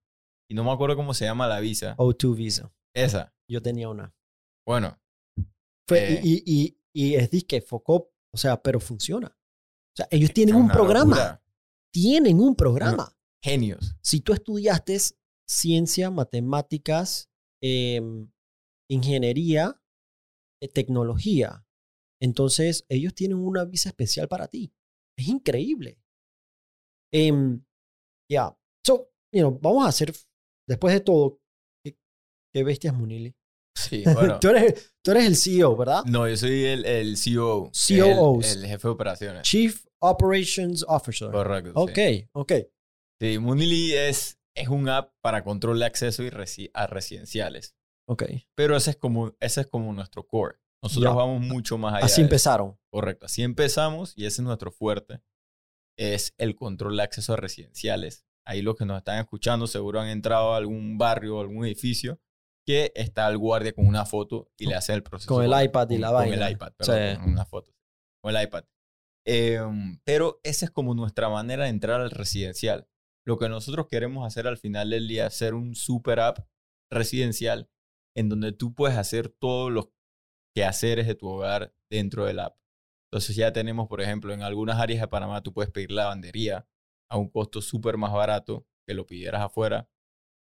y 0.50 0.54
no 0.56 0.64
me 0.64 0.72
acuerdo 0.72 0.96
cómo 0.96 1.14
se 1.14 1.26
llama 1.26 1.48
la 1.48 1.60
visa. 1.60 1.96
O2 1.98 2.36
Visa. 2.36 2.74
Esa. 2.96 3.34
Yo 3.50 3.62
tenía 3.62 3.90
una. 3.90 4.14
Bueno, 4.66 5.00
Fue, 5.88 6.14
Eh. 6.16 6.22
y, 6.24 6.44
y, 6.46 6.80
y 6.94 7.16
es 7.16 7.30
disque 7.30 7.62
Focop, 7.62 8.12
o 8.34 8.38
sea, 8.38 8.62
pero 8.62 8.80
funciona. 8.80 9.28
O 9.28 9.96
sea, 9.96 10.08
ellos 10.12 10.32
tienen 10.34 10.56
un 10.56 10.68
programa. 10.70 11.16
locura. 11.16 11.44
Tienen 11.94 12.40
un 12.40 12.56
programa. 12.56 13.16
Genios. 13.44 13.96
Si 14.02 14.22
tú 14.22 14.34
estudiaste 14.34 14.98
ciencia, 15.48 16.10
matemáticas, 16.10 17.30
em, 17.62 18.32
ingeniería, 18.90 19.80
eh, 20.62 20.68
tecnología, 20.70 21.66
entonces 22.22 22.86
ellos 22.90 23.14
tienen 23.14 23.38
una 23.38 23.66
visa 23.66 23.90
especial 23.90 24.28
para 24.28 24.48
ti. 24.48 24.74
Es 25.18 25.28
increíble. 25.28 26.00
Em, 27.12 27.64
Ya. 28.32 28.58
So, 28.86 29.12
you 29.32 29.42
know, 29.42 29.60
vamos 29.62 29.86
a 29.86 29.90
hacer, 29.90 30.14
después 30.68 30.94
de 30.94 31.00
todo, 31.02 31.40
¿qué, 31.84 31.98
qué 32.54 32.64
bestias 32.64 32.94
Munili? 32.94 33.36
Sí, 33.76 34.04
bueno. 34.14 34.40
tú, 34.40 34.50
eres, 34.50 34.94
tú 35.04 35.12
eres 35.12 35.26
el 35.26 35.36
CEO, 35.36 35.76
¿verdad? 35.76 36.04
No, 36.06 36.28
yo 36.28 36.38
soy 36.38 36.64
el, 36.66 36.86
el 36.86 37.18
CEO. 37.18 37.72
COOs. 37.72 38.52
El, 38.56 38.64
el 38.64 38.70
jefe 38.70 38.88
de 38.88 38.92
operaciones. 38.92 39.42
Chief 39.44 39.86
Operations 40.02 40.86
Officer. 40.88 41.32
Correcto. 41.32 41.74
sí. 41.88 42.28
Ok, 42.34 42.50
ok. 42.52 42.52
Sí, 43.22 43.40
Munili 43.40 43.94
es, 43.94 44.38
es 44.56 44.68
un 44.68 44.90
app 44.90 45.14
para 45.24 45.44
control 45.44 45.80
de 45.80 45.86
acceso 45.86 46.24
y 46.24 46.30
resi- 46.30 46.70
a 46.74 46.88
residenciales. 46.88 47.76
Ok. 48.10 48.24
Pero 48.56 48.76
ese 48.76 48.92
es 48.92 48.98
como, 48.98 49.34
ese 49.40 49.62
es 49.62 49.68
como 49.68 49.92
nuestro 49.94 50.28
core. 50.28 50.58
Nosotros 50.84 51.12
Ya. 51.14 51.16
vamos 51.16 51.40
mucho 51.42 51.78
más 51.78 51.94
allá. 51.96 52.06
Así 52.06 52.20
empezaron. 52.22 52.78
Correcto. 52.92 53.26
Así 53.28 53.42
empezamos 53.44 54.14
y 54.18 54.26
ese 54.26 54.42
es 54.42 54.46
nuestro 54.46 54.72
fuerte. 54.72 55.22
Es 55.98 56.34
el 56.38 56.56
control 56.56 56.98
de 56.98 57.04
acceso 57.04 57.34
a 57.34 57.38
residenciales. 57.38 58.26
Ahí 58.46 58.62
los 58.62 58.76
que 58.76 58.86
nos 58.86 58.98
están 58.98 59.20
escuchando 59.20 59.68
seguro 59.68 60.00
han 60.02 60.08
entrado 60.10 60.54
a 60.54 60.58
algún 60.58 60.98
barrio 60.98 61.38
o 61.38 61.42
algún 61.42 61.66
edificio 61.66 62.20
que 62.66 62.92
está 62.96 63.28
el 63.30 63.38
guardia 63.38 63.74
con 63.74 63.86
una 63.88 64.06
foto 64.06 64.50
y 64.58 64.66
le 64.68 64.76
hace 64.76 64.94
el 64.94 65.04
proceso. 65.04 65.34
Con 65.34 65.44
el 65.44 65.52
con- 65.52 65.64
iPad 65.64 65.90
y 65.90 65.94
con- 65.96 66.02
la 66.02 66.08
con 66.08 66.16
vaina. 66.18 66.48
el 66.48 66.54
iPad, 66.54 66.74
perdón, 66.78 66.96
Sí. 67.16 67.22
con 67.22 67.32
una 67.32 67.46
foto. 67.46 67.72
o 68.26 68.30
el 68.30 68.42
iPad. 68.42 68.64
Em, 69.26 70.00
pero 70.06 70.40
esa 70.44 70.66
es 70.66 70.72
como 70.72 70.94
nuestra 70.96 71.28
manera 71.30 71.64
de 71.64 71.70
entrar 71.70 72.00
al 72.02 72.12
residencial. 72.12 72.88
Lo 73.26 73.38
que 73.38 73.50
nosotros 73.50 73.88
queremos 73.90 74.26
hacer 74.26 74.48
al 74.48 74.58
final 74.58 74.90
del 74.90 75.08
día 75.10 75.28
es 75.28 75.34
hacer 75.34 75.54
un 75.54 75.76
super 75.76 76.20
app 76.22 76.40
residencial 76.92 77.70
en 78.16 78.30
donde 78.30 78.52
tú 78.54 78.74
puedes 78.74 78.98
hacer 78.98 79.28
todos 79.30 79.72
los 79.72 79.90
quehaceres 80.56 81.08
de 81.08 81.16
tu 81.16 81.28
hogar 81.28 81.74
dentro 81.92 82.26
del 82.26 82.40
app. 82.40 82.58
Entonces 83.12 83.36
ya 83.36 83.52
tenemos, 83.54 83.88
por 83.88 84.02
ejemplo, 84.02 84.34
en 84.34 84.42
algunas 84.42 84.80
áreas 84.80 85.02
de 85.02 85.08
Panamá 85.08 85.42
tú 85.44 85.54
puedes 85.54 85.72
pedir 85.72 85.92
lavandería 85.92 86.68
a 87.14 87.18
un 87.18 87.30
costo 87.30 87.62
súper 87.62 87.96
más 87.96 88.12
barato 88.12 88.66
que 88.88 88.96
lo 88.96 89.06
pidieras 89.06 89.44
afuera. 89.44 89.88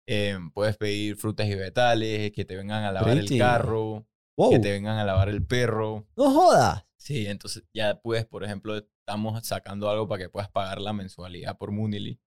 Em, 0.06 0.52
puedes 0.52 0.76
pedir 0.78 1.16
frutas 1.16 1.48
y 1.48 1.56
vegetales, 1.56 2.32
que 2.32 2.44
te 2.44 2.58
vengan 2.58 2.84
a 2.84 2.92
lavar 2.92 3.18
el 3.18 3.38
carro, 3.38 4.06
que 4.50 4.60
te 4.60 4.72
vengan 4.72 4.98
a 4.98 5.06
lavar 5.06 5.30
el 5.30 5.46
perro. 5.46 6.08
No 6.18 6.30
jodas. 6.32 6.86
Sí, 6.98 7.26
entonces 7.26 7.64
ya 7.74 8.02
puedes, 8.02 8.26
por 8.26 8.44
ejemplo, 8.44 8.76
estamos 8.76 9.48
sacando 9.48 9.90
algo 9.90 10.10
para 10.10 10.24
que 10.24 10.30
puedas 10.30 10.50
pagar 10.50 10.82
la 10.82 10.92
mensualidad 10.92 11.58
por 11.58 11.72
Munili. 11.72 12.20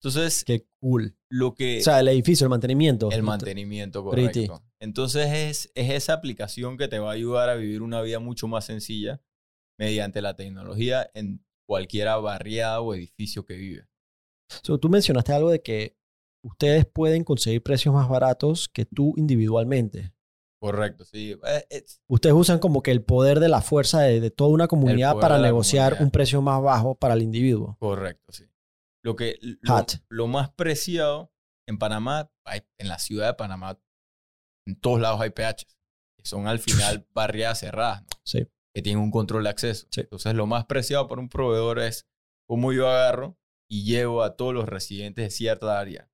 Entonces, 0.00 0.44
qué 0.44 0.66
cool. 0.80 1.14
Lo 1.28 1.54
que 1.54 1.80
o 1.80 1.82
sea, 1.82 2.00
el 2.00 2.08
edificio, 2.08 2.46
el 2.46 2.50
mantenimiento. 2.50 3.10
El 3.10 3.22
mantenimiento, 3.22 4.02
correcto. 4.02 4.62
Entonces 4.80 5.30
es, 5.30 5.72
es 5.74 5.90
esa 5.90 6.14
aplicación 6.14 6.78
que 6.78 6.88
te 6.88 6.98
va 6.98 7.10
a 7.10 7.14
ayudar 7.14 7.50
a 7.50 7.54
vivir 7.54 7.82
una 7.82 8.00
vida 8.00 8.18
mucho 8.18 8.48
más 8.48 8.64
sencilla 8.64 9.20
mediante 9.78 10.22
la 10.22 10.36
tecnología 10.36 11.10
en 11.14 11.44
cualquier 11.72 12.06
barriada 12.20 12.82
o 12.82 12.92
edificio 12.92 13.46
que 13.46 13.54
vive. 13.54 13.88
tú 14.62 14.88
mencionaste 14.90 15.32
algo 15.32 15.48
de 15.48 15.62
que 15.62 15.96
ustedes 16.44 16.84
pueden 16.84 17.24
conseguir 17.24 17.62
precios 17.62 17.94
más 17.94 18.10
baratos 18.10 18.68
que 18.68 18.84
tú 18.84 19.14
individualmente. 19.16 20.12
Correcto, 20.60 21.06
sí. 21.06 21.34
Eh, 21.70 21.84
ustedes 22.08 22.34
usan 22.34 22.58
como 22.58 22.82
que 22.82 22.90
el 22.90 23.02
poder 23.02 23.40
de 23.40 23.48
la 23.48 23.62
fuerza 23.62 24.02
de, 24.02 24.30
toda 24.30 24.50
una 24.50 24.68
comunidad 24.68 25.18
para 25.18 25.38
negociar 25.38 25.96
un 26.00 26.10
precio 26.10 26.42
más 26.42 26.62
bajo 26.62 26.94
para 26.94 27.14
el 27.14 27.22
individuo. 27.22 27.78
Correcto, 27.80 28.32
sí. 28.32 28.44
Lo 29.02 29.16
que 29.16 29.38
lo, 30.10 30.26
más 30.26 30.50
preciado 30.50 31.32
en 31.66 31.78
Panamá, 31.78 32.30
en 32.76 32.88
la 32.88 32.98
ciudad 32.98 33.28
de 33.28 33.34
Panamá, 33.34 33.80
en 34.66 34.78
todos 34.78 35.00
lados 35.00 35.22
hay 35.22 35.30
PHs, 35.30 35.78
que 36.18 36.24
son 36.26 36.46
al 36.46 36.58
final 36.58 37.08
barriadas 37.14 37.60
cerradas, 37.60 38.04
sí. 38.24 38.46
Que 38.74 38.82
tienen 38.82 39.02
un 39.02 39.10
control 39.10 39.44
de 39.44 39.50
acceso. 39.50 39.86
Entonces, 39.96 40.34
lo 40.34 40.46
más 40.46 40.66
preciado 40.66 41.08
para 41.08 41.20
un 41.20 41.28
proveedor 41.28 41.78
es 41.78 42.06
cómo 42.48 42.72
yo 42.72 42.88
agarro 42.88 43.38
y 43.70 43.84
llevo 43.84 44.22
a 44.22 44.36
todos 44.36 44.54
los 44.54 44.68
residentes 44.68 45.24
de 45.24 45.30
cierta 45.30 45.78
área. 45.78 46.10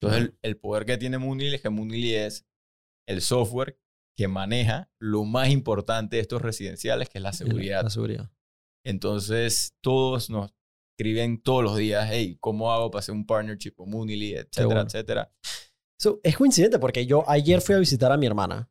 Entonces, 0.00 0.34
el, 0.42 0.56
poder 0.58 0.84
que 0.84 0.98
tiene 0.98 1.18
Munili 1.18 1.54
es 1.54 1.62
que 1.62 1.70
Munili 1.70 2.14
es 2.14 2.46
el 3.08 3.22
software 3.22 3.78
que 4.16 4.28
maneja 4.28 4.90
lo 4.98 5.24
más 5.24 5.48
importante 5.48 6.16
de 6.16 6.22
estos 6.22 6.42
residenciales, 6.42 7.08
que 7.08 7.18
es 7.18 7.22
la 7.22 7.32
seguridad. 7.32 7.82
La 7.82 7.90
seguridad. 7.90 8.30
Entonces, 8.84 9.74
todos 9.80 10.30
nos 10.30 10.54
escriben 10.96 11.42
todos 11.42 11.64
los 11.64 11.76
días, 11.76 12.08
hey, 12.12 12.36
¿cómo 12.40 12.72
hago 12.72 12.90
para 12.90 13.00
hacer 13.00 13.14
un 13.14 13.26
partnership 13.26 13.72
con 13.72 13.90
Munili, 13.90 14.34
etcétera, 14.34 14.82
etcétera? 14.82 15.32
es 16.22 16.36
coincidente 16.36 16.78
porque 16.78 17.06
yo 17.06 17.24
ayer 17.28 17.60
fui 17.60 17.74
a 17.74 17.78
visitar 17.78 18.12
a 18.12 18.16
mi 18.16 18.26
hermana 18.26 18.70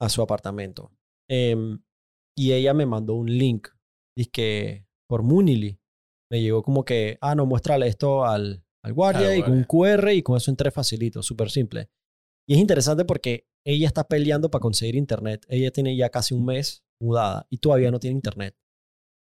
a 0.00 0.08
su 0.08 0.20
apartamento 0.22 0.92
em, 1.28 1.80
y 2.36 2.52
ella 2.52 2.74
me 2.74 2.86
mandó 2.86 3.14
un 3.14 3.26
link, 3.26 3.68
que 4.32 4.86
por 5.08 5.22
Munili. 5.22 5.80
Me 6.30 6.40
llegó 6.40 6.62
como 6.62 6.84
que, 6.84 7.18
ah, 7.20 7.34
no, 7.34 7.46
muéstrale 7.46 7.86
esto 7.86 8.24
al, 8.24 8.64
al 8.82 8.92
guardia 8.92 9.36
y 9.36 9.42
con 9.42 9.52
un 9.52 9.64
QR 9.64 10.10
y 10.12 10.22
con 10.22 10.36
eso 10.36 10.50
entré 10.50 10.70
facilito, 10.70 11.22
súper 11.22 11.50
simple. 11.50 11.90
Y 12.48 12.54
es 12.54 12.60
interesante 12.60 13.04
porque 13.04 13.46
ella 13.64 13.86
está 13.86 14.08
peleando 14.08 14.50
para 14.50 14.60
conseguir 14.60 14.96
internet. 14.96 15.44
Ella 15.48 15.70
tiene 15.70 15.96
ya 15.96 16.10
casi 16.10 16.34
un 16.34 16.44
mes 16.44 16.84
mudada 17.00 17.46
y 17.50 17.58
todavía 17.58 17.90
no 17.90 18.00
tiene 18.00 18.16
internet. 18.16 18.56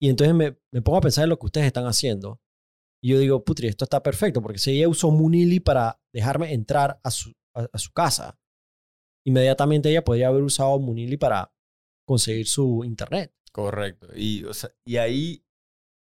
Y 0.00 0.09
entonces 0.09 0.35
me, 0.35 0.59
me 0.72 0.83
pongo 0.83 0.98
a 0.98 1.02
pensar 1.02 1.24
en 1.24 1.30
lo 1.30 1.38
que 1.38 1.46
ustedes 1.46 1.66
están 1.66 1.87
haciendo. 1.87 2.40
Y 3.02 3.11
yo 3.11 3.18
digo, 3.18 3.44
putri, 3.44 3.68
esto 3.68 3.85
está 3.85 4.02
perfecto, 4.02 4.40
porque 4.40 4.59
si 4.59 4.70
ella 4.70 4.88
usó 4.88 5.11
Munili 5.11 5.61
para 5.61 6.00
dejarme 6.11 6.54
entrar 6.54 7.00
a 7.02 7.11
su, 7.11 7.33
a, 7.54 7.78
su 7.78 7.92
casa, 7.92 8.38
inmediatamente 9.26 9.90
ella 9.90 10.04
podría 10.04 10.28
haber 10.28 10.42
usado 10.42 10.78
Munili 10.78 11.18
para 11.18 11.53
conseguir 12.06 12.46
su 12.46 12.82
internet. 12.84 13.34
Correcto. 13.52 14.08
Y, 14.16 14.44
y 14.84 14.96
ahí 14.96 15.44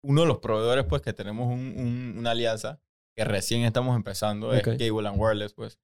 uno 0.03 0.21
de 0.21 0.27
los 0.27 0.39
proveedores, 0.39 0.85
pues, 0.85 1.01
que 1.01 1.13
tenemos 1.13 1.47
un, 1.51 2.15
una 2.17 2.31
alianza, 2.31 2.81
que 3.15 3.23
recién 3.23 3.63
estamos 3.63 3.95
empezando, 3.95 4.53
es 4.53 4.63
Cable 4.63 5.07
and 5.07 5.19
Wireless, 5.19 5.53
pues. 5.53 5.79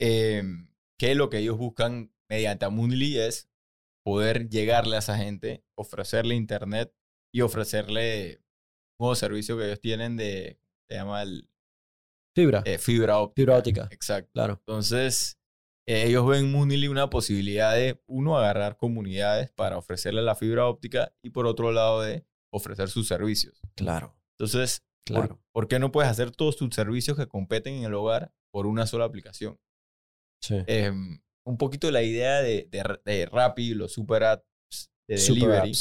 Eh, 0.00 0.42
que 0.98 1.14
lo 1.14 1.30
que 1.30 1.38
ellos 1.38 1.56
buscan 1.56 2.12
mediante 2.28 2.68
Munili 2.68 3.18
es 3.18 3.50
poder 4.04 4.48
llegarle 4.48 4.96
a 4.96 5.00
esa 5.00 5.16
gente, 5.16 5.64
ofrecerle 5.74 6.34
internet 6.34 6.94
y 7.32 7.42
ofrecerle 7.42 8.42
un 8.98 9.06
nuevo 9.06 9.14
servicio 9.14 9.56
que 9.56 9.66
ellos 9.66 9.80
tienen 9.80 10.16
de, 10.16 10.60
se 10.88 10.96
llama 10.96 11.22
el... 11.22 11.48
Fibra. 12.34 12.62
Eh, 12.64 12.78
fibra 12.78 13.18
óptica. 13.18 13.42
Fibra 13.42 13.58
óptica. 13.58 13.88
Exacto. 13.90 14.30
Claro. 14.32 14.54
Entonces, 14.60 15.39
eh, 15.90 16.06
ellos 16.06 16.24
ven 16.24 16.52
Munili 16.52 16.86
una 16.86 17.10
posibilidad 17.10 17.74
de, 17.74 18.00
uno, 18.06 18.38
agarrar 18.38 18.76
comunidades 18.76 19.50
para 19.50 19.76
ofrecerle 19.76 20.22
la 20.22 20.36
fibra 20.36 20.68
óptica 20.68 21.12
y 21.20 21.30
por 21.30 21.46
otro 21.46 21.72
lado 21.72 22.00
de 22.02 22.24
ofrecer 22.52 22.88
sus 22.88 23.08
servicios. 23.08 23.60
Claro. 23.74 24.16
Entonces, 24.38 24.84
claro. 25.04 25.42
¿por, 25.50 25.66
qué 25.66 25.80
no 25.80 25.90
puedes 25.90 26.08
hacer 26.08 26.30
todos 26.30 26.56
tus 26.56 26.72
servicios 26.72 27.16
que 27.16 27.26
competen 27.26 27.74
en 27.74 27.84
el 27.84 27.94
hogar 27.94 28.32
por 28.52 28.68
una 28.68 28.86
sola 28.86 29.04
aplicación? 29.04 29.58
Sí. 30.40 30.58
Em, 30.68 31.20
un 31.44 31.58
poquito 31.58 31.90
la 31.90 32.04
idea 32.04 32.40
de, 32.40 32.68
de, 32.70 33.00
de 33.04 33.26
Rappi, 33.26 33.74
los 33.74 33.92
super 33.92 34.22
apps 34.22 34.92
de 35.08 35.16
delivery, 35.16 35.72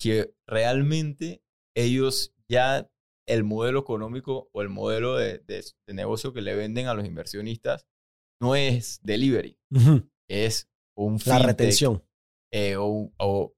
que 0.00 0.34
realmente 0.48 1.44
ellos 1.76 2.34
ya 2.48 2.90
el 3.28 3.44
modelo 3.44 3.78
económico 3.78 4.50
o 4.52 4.62
el 4.62 4.68
modelo 4.68 5.14
de, 5.14 5.38
de, 5.38 5.62
negocio 5.94 6.32
que 6.32 6.42
le 6.42 6.56
venden 6.56 6.88
a 6.88 6.94
los 6.94 7.06
inversionistas 7.06 7.86
no 8.42 8.56
es 8.56 9.00
delivery, 9.02 9.56
es 10.28 10.68
un 10.96 11.18
La 11.24 11.38
retención. 11.38 12.02
Eh, 12.52 12.76
o, 12.76 13.12
o 13.18 13.54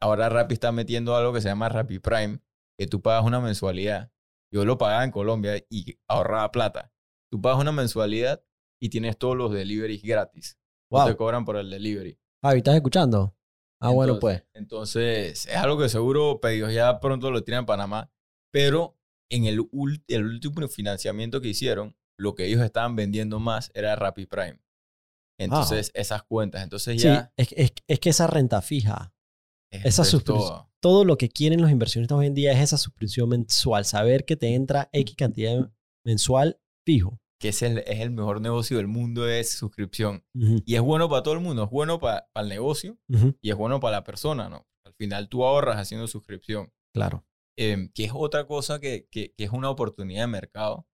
ahora 0.00 0.28
Rappi 0.28 0.54
está 0.54 0.72
metiendo 0.72 1.14
algo 1.14 1.32
que 1.32 1.40
se 1.40 1.48
llama 1.48 1.68
Rappi 1.68 1.98
Prime, 1.98 2.40
que 2.78 2.86
tú 2.86 3.02
pagas 3.02 3.24
una 3.24 3.40
mensualidad. 3.40 4.10
Yo 4.50 4.64
lo 4.64 4.78
pagaba 4.78 5.04
en 5.04 5.10
Colombia 5.10 5.62
y 5.68 5.98
ahorraba 6.08 6.50
plata. 6.50 6.92
Tú 7.30 7.40
pagas 7.40 7.60
una 7.60 7.72
mensualidad 7.72 8.42
y 8.80 8.88
tienes 8.88 9.18
todos 9.18 9.36
los 9.36 9.52
deliveries 9.52 10.02
gratis. 10.02 10.58
Wow. 10.90 11.06
te 11.06 11.16
cobran 11.16 11.44
por 11.44 11.56
el 11.56 11.70
delivery. 11.70 12.18
Ah, 12.42 12.54
¿estás 12.54 12.76
escuchando? 12.76 13.36
Ah, 13.80 13.90
bueno, 13.90 14.18
pues. 14.18 14.44
Entonces, 14.54 15.46
es 15.46 15.56
algo 15.56 15.78
que 15.78 15.88
seguro 15.88 16.40
pedidos 16.40 16.72
ya 16.72 17.00
pronto 17.00 17.30
lo 17.30 17.42
tienen 17.42 17.60
en 17.60 17.66
Panamá, 17.66 18.10
pero 18.50 18.96
en 19.28 19.44
el, 19.44 19.68
el 20.08 20.24
último 20.24 20.68
financiamiento 20.68 21.40
que 21.40 21.48
hicieron, 21.48 21.96
lo 22.18 22.34
que 22.34 22.46
ellos 22.46 22.62
estaban 22.62 22.96
vendiendo 22.96 23.38
más 23.38 23.70
era 23.74 23.96
Rappi 23.96 24.26
Prime. 24.26 24.60
Entonces, 25.38 25.90
esas 25.94 26.22
cuentas. 26.22 26.62
Entonces 26.62 27.02
ya. 27.02 27.32
Sí, 27.36 27.46
es, 27.56 27.72
es, 27.86 28.00
que 28.00 28.10
esa 28.10 28.26
renta 28.26 28.62
fija, 28.62 29.14
esa 29.70 30.04
suscripción, 30.04 30.66
todo 30.80 31.04
lo 31.04 31.16
que 31.16 31.28
quieren 31.28 31.60
los 31.60 31.70
inversionistas 31.70 32.16
hoy 32.16 32.26
en 32.26 32.34
día 32.34 32.52
es 32.52 32.60
esa 32.60 32.76
suscripción 32.76 33.28
mensual, 33.28 33.84
saber 33.84 34.24
que 34.24 34.36
te 34.36 34.54
entra 34.54 34.88
X 34.92 35.16
cantidad 35.16 35.72
mensual 36.04 36.60
fijo 36.86 37.18
que 37.44 37.50
es 37.50 37.60
el, 37.60 37.78
es 37.80 38.00
el 38.00 38.10
mejor 38.10 38.40
negocio 38.40 38.78
del 38.78 38.86
mundo, 38.86 39.28
es 39.28 39.50
suscripción. 39.50 40.24
Y 40.32 40.76
es 40.76 40.80
bueno 40.80 41.10
para 41.10 41.22
todo 41.22 41.34
el 41.34 41.40
mundo, 41.40 41.64
es 41.64 41.70
bueno 41.70 42.00
para, 42.00 42.26
el 42.34 42.48
negocio 42.48 42.96
y 43.42 43.50
es 43.50 43.54
bueno 43.54 43.80
para 43.80 43.98
la 43.98 44.04
persona, 44.04 44.48
¿no? 44.48 44.66
Al 44.86 44.94
final 44.94 45.28
tú 45.28 45.44
ahorras 45.44 45.76
haciendo 45.76 46.06
suscripción. 46.06 46.72
Claro. 46.94 47.26
Em, 47.58 47.90
que 47.92 48.04
es 48.04 48.12
otra 48.14 48.46
cosa 48.46 48.80
que, 48.80 49.08
que, 49.10 49.34
es 49.36 49.50
una 49.50 49.68
oportunidad 49.68 50.22
de 50.22 50.28
mercado, 50.28 50.88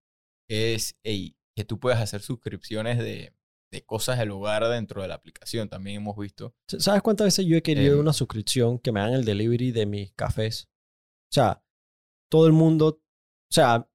es 0.51 0.97
que 1.03 1.65
tú 1.65 1.79
puedes 1.79 1.99
hacer 1.99 2.23
suscripciones 2.23 2.99
de, 2.99 3.33
de, 3.71 3.85
cosas 3.85 4.19
del 4.19 4.33
hogar 4.33 4.67
dentro 4.69 5.01
de 5.01 5.09
la 5.09 5.15
aplicación, 5.15 5.69
también 5.69 5.97
hemos 5.97 6.17
visto. 6.17 6.55
¿Sabes 6.67 7.03
cuántas 7.03 7.27
veces 7.27 7.47
yo 7.47 7.57
he 7.57 7.63
querido 7.63 8.01
una 8.01 8.13
suscripción 8.13 8.79
que 8.79 8.93
me 8.93 9.01
hagan 9.01 9.15
el 9.15 9.25
delivery 9.25 9.71
de 9.71 9.87
mis 9.87 10.13
cafés? 10.13 10.69
O 11.31 11.35
sea, 11.35 11.65
todo 12.29 12.47
el 12.47 12.53
mundo, 12.53 12.87
o 12.89 13.53
sea, 13.55 13.89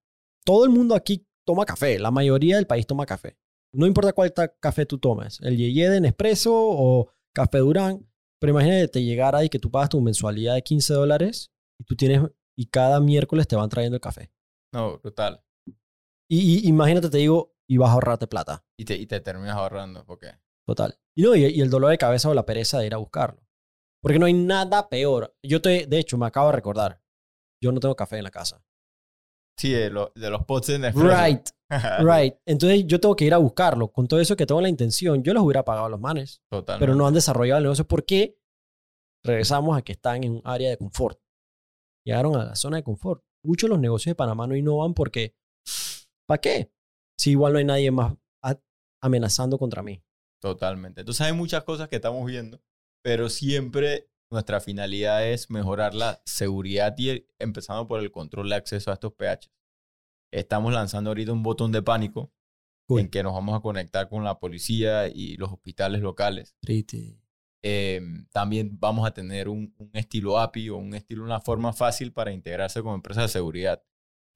todo 0.45 0.63
el 0.63 0.71
mundo 0.71 0.95
aquí 0.95 1.27
toma 1.45 1.65
café. 1.65 1.99
La 1.99 2.11
mayoría 2.11 2.55
del 2.55 2.67
país 2.67 2.87
toma 2.87 3.05
café. 3.05 3.37
No 3.73 3.85
importa 3.85 4.13
cuál 4.13 4.33
café 4.61 4.85
tú 4.85 4.97
tomes, 4.97 5.39
el 5.41 5.57
Yeye 5.57 5.89
de 5.89 5.99
Nespresso 5.99 6.53
o 6.53 7.11
Café 7.33 7.57
Durán. 7.57 8.07
Pero 8.39 8.51
imagínate 8.51 8.87
te 8.87 9.03
llegara 9.03 9.43
y 9.43 9.49
que 9.49 9.59
tú 9.59 9.69
pagas 9.69 9.89
tu 9.89 9.99
mensualidad 9.99 10.55
de 10.55 10.61
15 10.61 10.93
dólares 10.93 11.51
y 11.79 11.83
tú 11.83 11.95
tienes 11.95 12.21
y 12.57 12.67
cada 12.67 13.01
miércoles 13.01 13.47
te 13.47 13.55
van 13.55 13.69
trayendo 13.69 13.95
el 13.95 14.01
café. 14.01 14.31
No, 14.71 14.99
brutal. 14.99 15.44
Y, 16.29 16.67
imagínate, 16.67 17.09
te 17.09 17.17
digo, 17.17 17.55
y 17.67 17.77
vas 17.77 17.89
a 17.89 17.93
ahorrarte 17.93 18.27
plata. 18.27 18.65
Y 18.77 18.85
te, 18.85 18.95
y 18.95 19.05
te 19.05 19.19
terminas 19.19 19.55
ahorrando, 19.55 20.03
ok. 20.07 20.25
Total. 20.67 20.97
Y 21.15 21.23
no, 21.23 21.35
y, 21.35 21.59
el 21.59 21.69
dolor 21.69 21.91
de 21.91 21.97
cabeza 21.97 22.29
o 22.29 22.33
la 22.33 22.45
pereza 22.45 22.79
de 22.79 22.87
ir 22.87 22.93
a 22.93 22.97
buscarlo. 22.97 23.41
Porque 24.01 24.19
no 24.19 24.25
hay 24.25 24.33
nada 24.33 24.89
peor. 24.89 25.35
Yo 25.43 25.61
te, 25.61 25.85
de 25.87 25.99
hecho, 25.99 26.17
me 26.17 26.25
acabo 26.25 26.47
de 26.47 26.55
recordar. 26.55 27.01
Yo 27.61 27.71
no 27.71 27.79
tengo 27.79 27.95
café 27.95 28.17
en 28.17 28.23
la 28.23 28.31
casa. 28.31 28.63
Sí, 29.57 29.71
de, 29.71 29.89
los 29.89 30.11
pots 30.45 30.67
de 30.67 30.91
Right, 30.91 31.49
right. 31.99 32.35
Entonces 32.45 32.85
yo 32.85 32.99
tengo 32.99 33.15
que 33.15 33.25
ir 33.25 33.33
a 33.33 33.37
buscarlo. 33.37 33.87
Con 33.91 34.07
todo 34.07 34.19
eso 34.19 34.35
que 34.35 34.45
tengo 34.45 34.61
la 34.61 34.69
intención, 34.69 35.23
yo 35.23 35.33
los 35.33 35.43
hubiera 35.43 35.63
pagado 35.63 35.85
a 35.85 35.89
los 35.89 35.99
manes. 35.99 36.41
Total. 36.49 36.77
Pero 36.79 36.93
no 36.93 37.07
han 37.07 37.13
desarrollado 37.13 37.59
el 37.59 37.63
negocio. 37.63 37.87
¿Por 37.87 38.05
qué? 38.05 38.37
regresamos 39.25 39.77
a 39.77 39.81
que 39.81 39.93
están 39.93 40.23
en 40.23 40.33
un 40.33 40.41
área 40.45 40.69
de 40.69 40.77
confort. 40.77 41.19
Llegaron 42.05 42.35
a 42.35 42.45
la 42.45 42.55
zona 42.55 42.77
de 42.77 42.83
confort. 42.83 43.23
Muchos 43.43 43.67
de 43.67 43.73
los 43.73 43.79
negocios 43.79 44.11
de 44.11 44.15
Panamá 44.15 44.47
no 44.47 44.55
innovan 44.55 44.93
porque, 44.93 45.35
¿para 46.25 46.41
qué? 46.41 46.71
Si 47.17 47.31
igual 47.31 47.53
no 47.53 47.59
hay 47.59 47.65
nadie 47.65 47.91
más 47.91 48.13
amenazando 49.01 49.57
contra 49.59 49.83
mí. 49.83 50.03
Totalmente. 50.41 51.01
Entonces 51.01 51.25
hay 51.25 51.33
muchas 51.33 51.63
cosas 51.63 51.87
que 51.89 51.97
estamos 51.97 52.25
viendo, 52.25 52.61
pero 53.03 53.29
siempre 53.29 54.09
nuestra 54.31 54.59
finalidad 54.59 55.27
es 55.27 55.49
mejorar 55.49 55.93
la 55.93 56.21
seguridad 56.25 56.95
y 56.97 57.27
empezando 57.39 57.87
por 57.87 57.99
el 57.99 58.11
control 58.11 58.49
de 58.49 58.55
acceso 58.55 58.89
a 58.89 58.95
estos 58.95 59.13
PH. 59.13 59.51
Estamos 60.33 60.73
lanzando 60.73 61.11
ahorita 61.11 61.31
un 61.31 61.43
botón 61.43 61.71
de 61.71 61.81
pánico 61.83 62.33
Cool. 62.87 63.01
en 63.01 63.09
que 63.09 63.23
nos 63.23 63.33
vamos 63.33 63.55
a 63.55 63.61
conectar 63.61 64.09
con 64.09 64.23
la 64.23 64.39
policía 64.39 65.07
y 65.07 65.37
los 65.37 65.51
hospitales 65.51 66.01
locales. 66.01 66.55
Triste. 66.61 67.19
Eh, 67.63 68.01
también 68.31 68.77
vamos 68.79 69.07
a 69.07 69.13
tener 69.13 69.49
un, 69.49 69.73
un 69.77 69.89
estilo 69.93 70.37
API 70.39 70.69
o 70.69 70.77
un 70.77 70.93
estilo, 70.93 71.23
una 71.23 71.39
forma 71.39 71.73
fácil 71.73 72.11
para 72.13 72.31
integrarse 72.31 72.83
con 72.83 72.93
empresas 72.93 73.23
de 73.23 73.29
seguridad. 73.29 73.83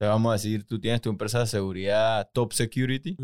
Te 0.00 0.06
vamos 0.06 0.30
a 0.30 0.32
decir, 0.32 0.66
tú 0.66 0.80
tienes 0.80 1.02
tu 1.02 1.10
empresa 1.10 1.40
de 1.40 1.46
seguridad 1.46 2.30
Top 2.32 2.54
Security 2.54 3.18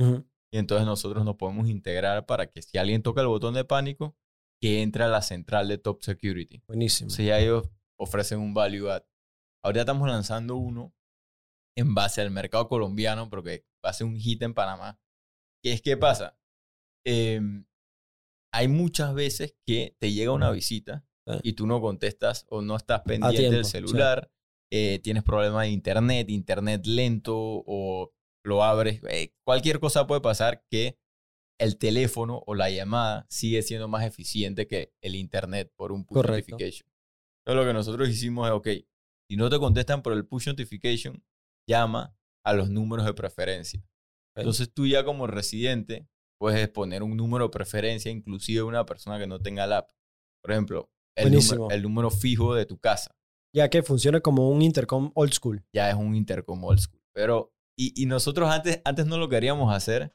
y 0.52 0.58
entonces 0.58 0.86
nosotros 0.86 1.24
nos 1.24 1.36
podemos 1.36 1.70
integrar 1.70 2.26
para 2.26 2.50
que 2.50 2.60
si 2.60 2.76
alguien 2.76 3.02
toca 3.02 3.22
el 3.22 3.28
botón 3.28 3.54
de 3.54 3.64
pánico, 3.64 4.14
que 4.60 4.82
entre 4.82 5.04
a 5.04 5.08
la 5.08 5.22
central 5.22 5.68
de 5.68 5.78
Top 5.78 6.02
Security. 6.02 6.62
Buenísimo. 6.66 7.06
Entonces 7.06 7.26
ya 7.26 7.38
ellos 7.38 7.70
ofrecen 7.98 8.40
un 8.40 8.52
value 8.52 8.90
add. 8.90 9.04
Ahorita 9.64 9.80
estamos 9.80 10.06
lanzando 10.06 10.56
uno 10.56 10.94
en 11.78 11.94
base 11.94 12.20
al 12.20 12.30
mercado 12.30 12.68
colombiano 12.68 13.30
porque 13.30 13.66
va 13.82 13.88
a 13.88 13.94
ser 13.94 14.06
un 14.06 14.16
hit 14.16 14.42
en 14.42 14.52
Panamá. 14.52 15.00
¿Qué 15.62 15.72
es 15.72 15.80
qué 15.80 15.96
pasa? 15.96 16.38
Em, 17.06 17.64
hay 18.52 18.68
muchas 18.68 19.14
veces 19.14 19.56
que 19.64 19.96
te 19.98 20.12
llega 20.12 20.32
una 20.32 20.50
visita 20.50 21.06
y 21.42 21.54
tú 21.54 21.66
no 21.66 21.80
contestas 21.80 22.44
o 22.50 22.60
no 22.60 22.76
estás 22.76 23.00
pendiente 23.00 23.38
tiempo, 23.38 23.56
del 23.56 23.64
celular, 23.64 24.30
eh, 24.70 24.98
tienes 25.02 25.22
problemas 25.22 25.62
de 25.62 25.70
internet, 25.70 26.28
internet 26.30 26.86
lento 26.86 27.34
o 27.36 28.12
lo 28.44 28.62
abres, 28.64 29.00
eh, 29.08 29.34
cualquier 29.44 29.80
cosa 29.80 30.06
puede 30.06 30.20
pasar 30.20 30.64
que 30.70 30.98
el 31.58 31.78
teléfono 31.78 32.42
o 32.46 32.54
la 32.54 32.70
llamada 32.70 33.26
sigue 33.30 33.62
siendo 33.62 33.88
más 33.88 34.04
eficiente 34.04 34.66
que 34.66 34.92
el 35.00 35.14
internet 35.14 35.72
por 35.76 35.92
un 35.92 36.04
push 36.04 36.16
Correcto. 36.16 36.52
notification. 36.52 36.88
Entonces 37.40 37.64
lo 37.64 37.68
que 37.68 37.74
nosotros 37.74 38.08
hicimos 38.08 38.46
es, 38.48 38.52
ok, 38.52 38.68
si 39.28 39.36
no 39.36 39.48
te 39.48 39.58
contestan 39.58 40.02
por 40.02 40.12
el 40.12 40.26
push 40.26 40.48
notification, 40.48 41.24
llama 41.68 42.16
a 42.44 42.52
los 42.52 42.68
números 42.68 43.06
de 43.06 43.14
preferencia. 43.14 43.82
Entonces 44.36 44.72
tú 44.72 44.86
ya 44.86 45.04
como 45.04 45.26
residente 45.26 46.08
puedes 46.38 46.68
poner 46.68 47.02
un 47.02 47.16
número 47.16 47.46
de 47.46 47.50
preferencia, 47.50 48.10
inclusive 48.10 48.62
una 48.62 48.84
persona 48.84 49.18
que 49.18 49.26
no 49.26 49.40
tenga 49.40 49.64
el 49.64 49.72
app. 49.72 49.90
Por 50.42 50.52
ejemplo, 50.52 50.90
el, 51.16 51.30
Buenísimo. 51.30 51.62
número, 51.62 51.74
el 51.74 51.82
número 51.82 52.10
fijo 52.10 52.54
de 52.54 52.66
tu 52.66 52.78
casa 52.78 53.16
Ya 53.56 53.70
que 53.70 53.82
funciona 53.82 54.20
como 54.20 54.50
un 54.50 54.60
intercom 54.62 55.10
old 55.14 55.32
school. 55.32 55.64
ya 55.72 55.88
es 55.88 55.96
un 55.96 56.14
intercom 56.14 56.62
old 56.64 56.78
school. 56.78 57.00
Pero, 57.14 57.54
y, 57.78 58.00
y 58.02 58.06
nosotros 58.06 58.50
antes, 58.50 58.82
antes 58.84 59.06
no 59.06 59.16
lo 59.16 59.28
queríamos 59.28 59.74
hacer 59.74 60.14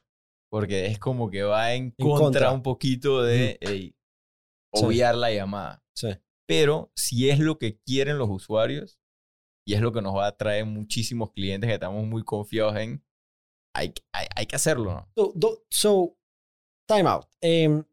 porque 0.50 0.86
es 0.86 0.98
como 0.98 1.28
que 1.30 1.42
va 1.42 1.72
en, 1.74 1.86
En 1.98 2.06
contra, 2.08 2.18
contra. 2.24 2.52
un 2.52 2.62
poquito 2.62 3.22
de 3.22 3.58
ey, 3.60 3.96
Sí. 4.74 4.84
obviar 4.84 5.16
la 5.16 5.30
llamada. 5.32 5.82
Sí. 5.96 6.08
Pero 6.48 6.92
si 6.96 7.30
es 7.30 7.38
lo 7.40 7.58
que 7.58 7.78
quieren 7.80 8.16
los 8.18 8.28
usuarios 8.30 8.98
y 9.66 9.74
es 9.74 9.80
lo 9.80 9.92
que 9.92 10.02
nos 10.02 10.14
va 10.14 10.26
a 10.28 10.36
traer 10.36 10.64
muchísimos 10.64 11.30
clientes 11.32 11.68
que 11.68 11.74
estamos 11.74 12.04
muy 12.06 12.22
confiados 12.24 12.76
en, 12.76 13.04
hay, 13.74 13.92
hay, 14.14 14.26
hay 14.36 14.46
que 14.46 14.56
hacerlo, 14.56 14.92
¿no? 14.94 15.08
So, 15.16 15.32
do- 15.34 15.64
so, 15.70 16.16
time 16.88 17.08
out. 17.08 17.26
Em, 17.40 17.84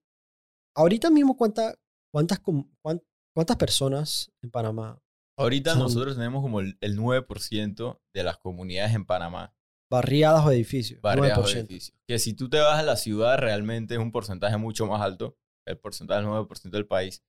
ahorita 0.75 1.09
mismo, 1.09 1.35
¿cuánta, 1.37 1.75
cuántas, 2.13 2.39
¿cuántas 2.39 3.57
personas 3.57 4.31
en 4.41 4.51
Panamá 4.51 5.01
Ahorita 5.39 5.71
Son- 5.73 5.83
nosotros 5.83 6.15
tenemos 6.15 6.41
como 6.43 6.59
el, 6.59 6.77
el 6.81 6.97
9% 6.97 7.99
de 8.13 8.23
las 8.23 8.37
comunidades 8.37 8.93
en 8.93 9.05
Panamá, 9.05 9.53
barriadas 9.89 10.45
o 10.45 10.51
edificios? 10.51 11.01
barriadas 11.01 11.37
o 11.39 11.43
9%. 11.43 11.59
edificios. 11.59 11.97
Que 12.07 12.19
si 12.19 12.33
tú 12.33 12.49
te 12.49 12.59
vas 12.59 12.77
a 12.79 12.83
la 12.83 12.95
ciudad, 12.95 13.37
realmente 13.37 13.93
es 13.95 13.99
un 13.99 14.11
porcentaje 14.11 14.57
mucho 14.57 14.85
más 14.85 15.01
alto, 15.01 15.37
el 15.65 15.77
porcentaje 15.77 16.21
del 16.21 16.29
9% 16.29 16.69
del 16.77 16.85
país. 16.87 17.23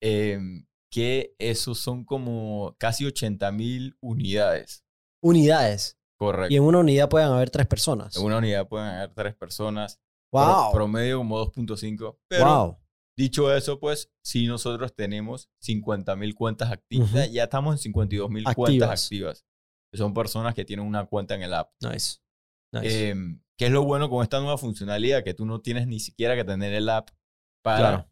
em, 0.00 0.64
que 0.92 1.34
esos 1.38 1.78
son 1.80 2.04
como 2.04 2.76
casi 2.78 3.04
80 3.04 3.50
mil 3.52 3.96
unidades. 4.00 4.84
Unidades. 5.22 5.98
Correcto. 6.18 6.52
Y 6.52 6.56
en 6.56 6.62
una 6.62 6.78
unidad 6.78 7.08
pueden 7.08 7.28
haber 7.28 7.50
tres 7.50 7.66
personas. 7.66 8.16
En 8.16 8.22
una 8.24 8.38
unidad 8.38 8.68
pueden 8.68 8.86
haber 8.88 9.12
tres 9.14 9.34
personas. 9.34 10.00
pro- 10.30 10.40
wow. 10.44 10.72
promedio 10.72 11.18
como 11.18 11.38
2.5. 11.38 12.18
Pero 12.28 12.44
wow. 12.44 12.78
Dicho 13.18 13.52
eso, 13.54 13.78
pues 13.80 14.10
si 14.24 14.46
nosotros 14.46 14.94
tenemos 14.94 15.50
50 15.60 16.16
mil 16.16 16.34
cuentas 16.34 16.70
activas, 16.72 17.30
ya 17.32 17.44
estamos 17.44 17.74
en 17.74 17.78
52 17.78 18.30
mil 18.30 18.46
Activas. 18.46 18.54
cuentas 18.56 19.04
activas. 19.04 19.44
Que 19.92 19.98
son 19.98 20.14
personas 20.14 20.54
que 20.54 20.64
tienen 20.64 20.86
una 20.86 21.04
cuenta 21.06 21.34
en 21.34 21.42
el 21.42 21.52
app. 21.52 21.72
Nice. 21.82 22.18
Nice. 22.72 23.08
Em, 23.10 23.42
¿Qué 23.58 23.66
es 23.66 23.72
lo 23.72 23.82
bueno 23.84 24.08
con 24.08 24.22
esta 24.22 24.38
nueva 24.40 24.56
funcionalidad? 24.56 25.24
Que 25.24 25.34
tú 25.34 25.44
no 25.46 25.60
tienes 25.60 25.86
ni 25.88 25.98
siquiera 25.98 26.36
que 26.36 26.44
tener 26.44 26.72
el 26.74 26.88
app 26.88 27.08
para 27.64 27.78
Claro. 27.78 28.10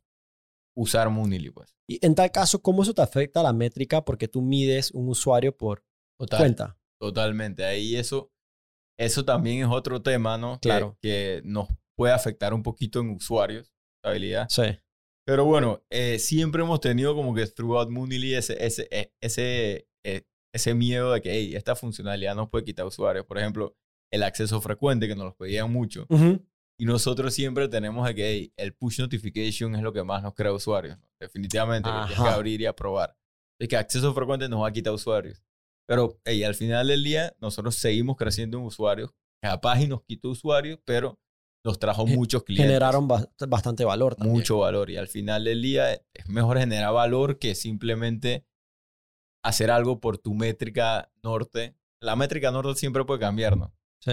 usar 0.76 1.08
Moonily, 1.10 1.50
pues. 1.50 1.74
y 1.88 2.04
en 2.04 2.14
tal 2.16 2.30
caso, 2.32 2.60
¿cómo 2.60 2.82
eso 2.82 2.92
te 2.94 3.02
afecta 3.02 3.40
a 3.40 3.42
la 3.44 3.52
métrica? 3.52 4.04
Porque 4.04 4.26
tú 4.26 4.42
mides 4.42 4.90
un 4.90 5.08
usuario 5.08 5.56
por 5.56 5.84
Total, 6.18 6.38
cuenta. 6.40 6.78
Totalmente. 7.00 7.64
Ahí 7.64 7.94
eso, 7.94 8.32
eso 8.98 9.24
también 9.24 9.60
es 9.62 9.68
otro 9.70 10.02
tema, 10.02 10.36
¿no? 10.36 10.54
Que- 10.60 10.68
Claro. 10.68 10.98
Que, 11.00 11.42
nos 11.44 11.68
puede 11.96 12.12
afectar 12.12 12.52
un 12.54 12.62
poquito 12.64 12.98
en 13.00 13.10
usuarios, 13.10 13.72
estabilidad. 14.02 14.48
Sí. 14.48 14.62
Pero 15.26 15.44
bueno, 15.44 15.82
eh, 15.90 16.20
siempre 16.20 16.62
hemos 16.62 16.80
tenido 16.80 17.14
como 17.14 17.34
que 17.34 17.46
throughout 17.46 17.90
Moonily 17.90 18.34
ese, 18.34 18.64
ese, 18.64 18.86
eh, 18.92 19.12
ese, 19.20 19.88
eh, 20.04 20.22
ese 20.54 20.74
miedo 20.74 21.12
de 21.12 21.20
que 21.20 21.32
hey, 21.32 21.56
esta 21.56 21.74
funcionalidad 21.74 22.36
nos 22.36 22.48
puede 22.48 22.64
quitar 22.64 22.86
usuarios. 22.86 23.26
Por 23.26 23.38
ejemplo, 23.38 23.76
el 24.12 24.22
acceso 24.22 24.60
frecuente, 24.60 25.08
que 25.08 25.16
nos 25.16 25.24
lo 25.26 25.36
pedían 25.36 25.72
mucho. 25.72 26.06
Ujú. 26.08 26.40
Y 26.78 26.84
nosotros 26.84 27.34
siempre 27.34 27.68
tenemos 27.68 28.06
de 28.06 28.14
que 28.14 28.28
hey, 28.28 28.52
el 28.56 28.72
push 28.74 29.00
notification 29.00 29.74
es 29.74 29.82
lo 29.82 29.92
que 29.92 30.04
más 30.04 30.22
nos 30.22 30.32
crea 30.34 30.52
usuarios. 30.52 30.96
¿no? 30.96 31.08
Definitivamente, 31.18 31.90
que 31.90 32.06
tienes 32.06 32.22
que 32.22 32.28
abrir 32.28 32.60
y 32.60 32.66
aprobar. 32.66 33.16
Es 33.60 33.68
que 33.68 33.76
acceso 33.76 34.14
frecuente 34.14 34.48
nos 34.48 34.62
va 34.62 34.68
a 34.68 34.72
quitar 34.72 34.92
usuarios. 34.92 35.42
Pero 35.88 36.20
hey, 36.24 36.44
al 36.44 36.54
final 36.54 36.86
del 36.86 37.02
día, 37.02 37.34
nosotros 37.40 37.74
seguimos 37.74 38.16
creciendo 38.16 38.58
en 38.58 38.64
usuarios. 38.64 39.10
Capaz 39.42 39.80
y 39.80 39.88
nos 39.88 40.02
quitó 40.04 40.30
usuarios, 40.30 40.78
pero 40.84 41.18
nos 41.66 41.78
trajo 41.80 42.06
muchos 42.06 42.44
clientes. 42.44 42.66
Generaron 42.66 43.08
bast- 43.08 43.48
bastante 43.48 43.84
valor 43.84 44.14
también. 44.14 44.36
mucho 44.36 44.58
valor. 44.58 44.88
Y 44.88 44.96
al 44.96 45.08
final 45.08 45.44
del 45.44 45.60
día, 45.60 45.92
es 45.92 46.28
mejor 46.28 46.58
generar 46.58 46.92
valor 46.94 47.38
que 47.38 47.54
simplemente 47.54 48.46
hacer 49.44 49.70
algo 49.70 50.00
por 50.00 50.16
tu 50.18 50.32
métrica 50.32 51.10
norte. 51.22 51.76
La 52.00 52.14
métrica 52.16 52.50
norte 52.52 52.78
siempre 52.78 53.04
puede 53.04 53.20
cambiar, 53.20 53.56
¿no? 53.56 53.74
Sí. 54.00 54.12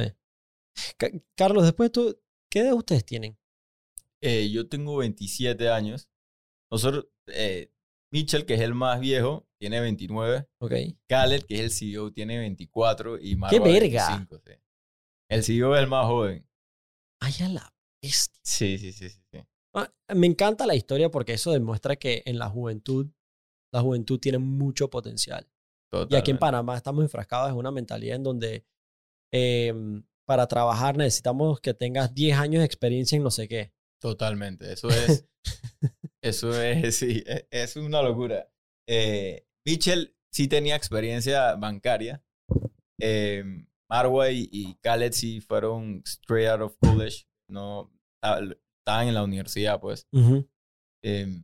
Ca- 0.97 1.12
Carlos, 1.36 1.64
después 1.64 1.91
tú, 1.91 2.20
¿qué 2.49 2.62
edad 2.62 2.74
ustedes 2.74 3.06
tienen? 3.06 3.38
Eh, 4.22 4.49
yo 4.49 4.68
tengo 4.68 4.97
27 4.97 5.70
años. 5.70 6.10
Nosotros, 6.72 7.08
eh, 7.28 7.72
Mitchell, 8.12 8.45
que 8.45 8.56
es 8.56 8.62
el 8.62 8.74
más 8.74 8.99
viejo, 8.99 9.47
tiene 9.60 9.80
29. 9.80 10.47
Ok. 10.60 10.74
Khaled, 11.08 11.43
que 11.43 11.56
es 11.56 11.62
el 11.62 11.72
CEO, 11.72 12.12
tiene 12.12 12.39
24. 12.39 13.20
Y 13.20 13.36
Marwa, 13.36 13.51
¡Qué 13.51 13.60
verga! 13.60 14.08
25, 14.10 14.41
sí. 14.43 14.54
El 15.30 15.43
CEO 15.43 15.76
es 15.76 15.82
el 15.82 15.88
más 15.88 16.06
joven. 16.08 16.47
Ay, 17.24 17.34
a 17.45 17.49
la 17.49 17.74
bestia. 18.01 18.39
Sí, 18.43 18.78
sí, 18.78 18.91
sí, 18.91 19.09
sí. 19.09 19.21
sí. 19.32 19.39
Ah, 19.76 19.89
Me 20.13 20.28
encanta 20.28 20.65
la 20.65 20.76
historia 20.76 21.09
porque 21.09 21.34
eso 21.34 21.51
demuestra 21.51 21.95
que 21.95 22.21
en 22.26 22.38
la 22.38 22.49
juventud, 22.49 23.07
la 23.71 23.82
juventud 23.82 24.19
tiene 24.19 24.38
mucho 24.39 24.89
potencial. 24.89 25.47
Y 25.91 25.95
aquí 25.95 25.97
en 25.97 26.09
Totalmente. 26.09 26.39
Panamá 26.39 26.76
estamos 26.78 27.03
enfrascados 27.03 27.49
en 27.51 27.55
una 27.57 27.71
mentalidad 27.71 28.15
en 28.17 28.24
donde 28.24 28.65
em, 29.32 30.03
para 30.26 30.47
trabajar 30.47 30.97
necesitamos 30.97 31.59
que 31.61 31.74
tengas 31.74 32.13
10 32.13 32.38
años 32.38 32.59
de 32.59 32.65
experiencia 32.65 33.15
en 33.15 33.24
no 33.24 33.32
sé 33.32 33.47
qué. 33.47 33.74
Totalmente. 34.01 34.74
Eso 34.74 34.89
es. 34.89 35.26
eso 36.21 36.61
es, 36.61 36.97
sí. 36.97 37.24
e- 37.26 37.47
Es 37.51 37.76
una 37.78 38.01
locura. 38.01 38.51
Eh, 38.88 39.47
Mitchell 39.65 40.15
sí 40.32 40.47
tenía 40.47 40.76
experiencia 40.76 41.55
bancaria. 41.55 42.24
Eh, 42.99 43.43
Marwa 43.94 44.32
y, 44.32 44.76
Khaled 44.82 45.12
sí 45.12 45.39
fueron 45.39 46.02
straight 46.06 46.50
out 46.50 46.62
of 46.62 46.76
college. 46.80 47.28
No, 47.48 47.91
estaban 48.24 49.08
en 49.08 49.14
la 49.14 49.24
universidad, 49.24 49.80
pues. 49.80 50.08
Ujú. 50.12 50.50
Eh, 51.04 51.44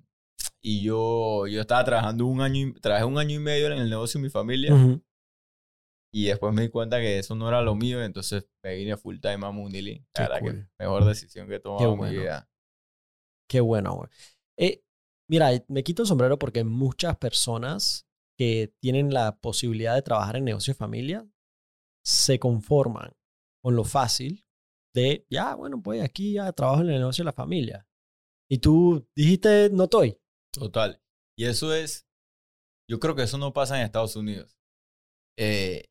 y 0.63 0.81
yo, 0.81 1.45
yo 1.45 1.61
estaba 1.61 1.83
trabajando 1.83 2.25
un 2.25 2.41
año, 2.41 2.67
y- 2.67 2.73
trabajé 2.73 3.05
un 3.05 3.19
año 3.19 3.35
y 3.35 3.39
medio 3.39 3.67
en 3.67 3.73
el 3.73 3.89
negocio 3.89 4.19
de 4.19 4.23
mi 4.23 4.29
familia. 4.31 4.73
Ujú. 4.73 4.99
Y 6.11 6.25
después 6.25 6.51
me 6.51 6.63
di 6.63 6.69
cuenta 6.69 6.99
que 6.99 7.19
eso 7.19 7.35
no 7.35 7.47
era 7.47 7.61
lo 7.61 7.75
mío. 7.75 8.03
Entonces 8.03 8.49
me 8.63 8.75
vine 8.75 8.97
full 8.97 9.19
time 9.19 9.45
a. 9.45 9.51
Qué 9.51 10.03
La 10.15 10.23
verdad 10.23 10.39
que 10.39 10.51
cool. 10.51 10.69
mejor 10.79 11.05
decisión 11.05 11.47
que 11.47 11.55
he 11.55 11.59
tomado 11.59 11.91
en 11.91 11.97
bueno. 11.97 12.13
mi 12.13 12.19
vida. 12.19 12.49
Qué 13.47 13.59
bueno, 13.61 13.93
güey. 13.93 14.09
Eh, 14.57 14.83
mira, 15.29 15.49
me 15.67 15.83
quito 15.83 16.01
el 16.01 16.07
sombrero 16.07 16.39
porque 16.39 16.63
muchas 16.63 17.15
personas 17.17 18.07
que 18.39 18.73
tienen 18.81 19.13
la 19.13 19.37
posibilidad 19.37 19.93
de 19.93 20.01
trabajar 20.01 20.37
en 20.37 20.45
negocios 20.45 20.75
de 20.75 20.79
familia 20.79 21.29
se 22.09 22.39
conforman 22.39 23.15
con 23.61 23.75
lo 23.75 23.83
fácil 23.83 24.45
de, 24.95 25.27
ya, 25.29 25.53
bueno, 25.53 25.81
pues 25.81 26.01
aquí 26.01 26.33
ya 26.33 26.51
trabajo 26.53 26.81
en 26.81 26.89
el 26.89 26.99
negocio 26.99 27.23
de 27.23 27.27
la 27.27 27.33
familia. 27.33 27.87
Y 28.49 28.57
tú 28.57 29.07
dijiste, 29.15 29.69
no 29.71 29.83
estoy. 29.83 30.17
Total. 30.51 30.99
Y 31.37 31.45
eso 31.45 31.73
es, 31.73 32.07
yo 32.89 32.99
creo 32.99 33.15
que 33.15 33.23
eso 33.23 33.37
no 33.37 33.53
pasa 33.53 33.77
en 33.77 33.85
Estados 33.85 34.15
Unidos. 34.15 34.57
Eh, 35.37 35.85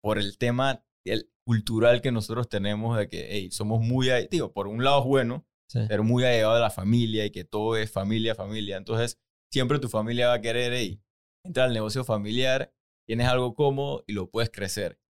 por 0.00 0.18
el 0.18 0.38
tema 0.38 0.86
el 1.04 1.30
cultural 1.44 2.00
que 2.00 2.12
nosotros 2.12 2.48
tenemos 2.48 2.96
de 2.96 3.08
que 3.08 3.26
hey, 3.30 3.50
somos 3.50 3.80
muy, 3.80 4.08
digo, 4.30 4.52
por 4.52 4.68
un 4.68 4.84
lado 4.84 5.00
es 5.00 5.06
bueno, 5.06 5.46
pero 5.88 6.04
muy 6.04 6.24
allegado 6.24 6.54
de 6.54 6.60
la 6.60 6.70
familia 6.70 7.26
y 7.26 7.30
que 7.30 7.44
todo 7.44 7.76
es 7.76 7.90
familia, 7.90 8.36
familia. 8.36 8.76
Entonces, 8.76 9.18
siempre 9.52 9.80
tu 9.80 9.88
familia 9.88 10.28
va 10.28 10.34
a 10.34 10.40
querer, 10.40 10.72
hey, 10.72 11.02
entrar 11.44 11.66
al 11.66 11.74
negocio 11.74 12.04
familiar, 12.04 12.72
tienes 13.06 13.26
algo 13.26 13.54
cómodo 13.54 14.04
y 14.06 14.12
lo 14.12 14.30
puedes 14.30 14.50
crecer. 14.50 15.00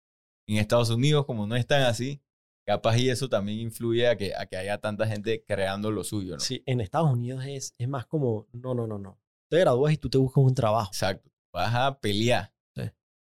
En 0.46 0.58
Estados 0.58 0.90
Unidos, 0.90 1.24
como 1.26 1.46
no 1.46 1.56
es 1.56 1.66
tan 1.66 1.82
así, 1.82 2.20
capaz 2.66 2.98
y 2.98 3.10
eso 3.10 3.28
también 3.28 3.60
influye 3.60 4.08
a 4.08 4.16
que, 4.16 4.34
a 4.34 4.46
que 4.46 4.56
haya 4.56 4.78
tanta 4.78 5.06
gente 5.06 5.44
creando 5.44 5.90
lo 5.90 6.04
suyo, 6.04 6.34
¿no? 6.34 6.40
Sí, 6.40 6.62
en 6.66 6.80
Estados 6.80 7.10
Unidos 7.10 7.44
es, 7.46 7.74
es 7.78 7.88
más 7.88 8.06
como, 8.06 8.46
no, 8.52 8.74
no, 8.74 8.86
no, 8.86 8.98
no. 8.98 9.20
Te 9.50 9.58
gradúas 9.58 9.92
y 9.92 9.96
tú 9.96 10.08
te 10.08 10.18
buscas 10.18 10.42
un 10.42 10.54
trabajo. 10.54 10.90
Exacto. 10.90 11.30
Vas 11.52 11.74
a 11.74 12.00
pelear. 12.00 12.52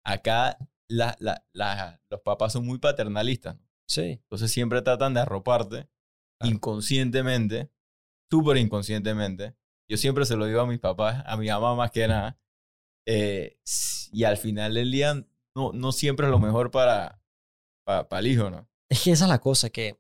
Acá 0.07 0.59
la, 0.89 1.17
la, 1.53 2.01
los 2.11 2.21
papás 2.21 2.53
son 2.53 2.67
muy 2.67 2.79
paternalistas. 2.79 3.57
Sí. 3.87 4.21
Entonces 4.23 4.53
siempre 4.53 4.83
tratan 4.83 5.15
de 5.15 5.21
arroparte 5.21 5.89
inconscientemente, 6.43 7.71
súper 8.31 8.59
inconscientemente. 8.59 9.55
Yo 9.89 9.97
siempre 9.97 10.27
se 10.27 10.37
lo 10.37 10.47
digo 10.47 10.61
a 10.61 10.67
mis 10.67 10.79
papás, 10.79 11.23
a 11.27 11.37
mi 11.37 11.49
mamá 11.49 11.75
más 11.75 11.91
que 11.91 12.07
nada. 12.07 12.39
Eh, 13.07 13.59
y 14.13 14.25
al 14.25 14.37
final 14.37 14.75
del 14.75 14.91
día 14.91 15.27
no, 15.55 15.73
no 15.73 15.93
siempre 15.93 16.27
es 16.27 16.31
lo 16.31 16.39
mejor 16.39 16.71
para, 16.71 17.23
para, 17.87 18.09
para 18.09 18.21
el 18.21 18.27
hijo, 18.27 18.51
¿no? 18.51 18.69
Es 18.91 19.03
que 19.03 19.13
esa 19.13 19.25
es 19.25 19.31
la 19.31 19.41
cosa 19.41 19.71
que, 19.71 19.99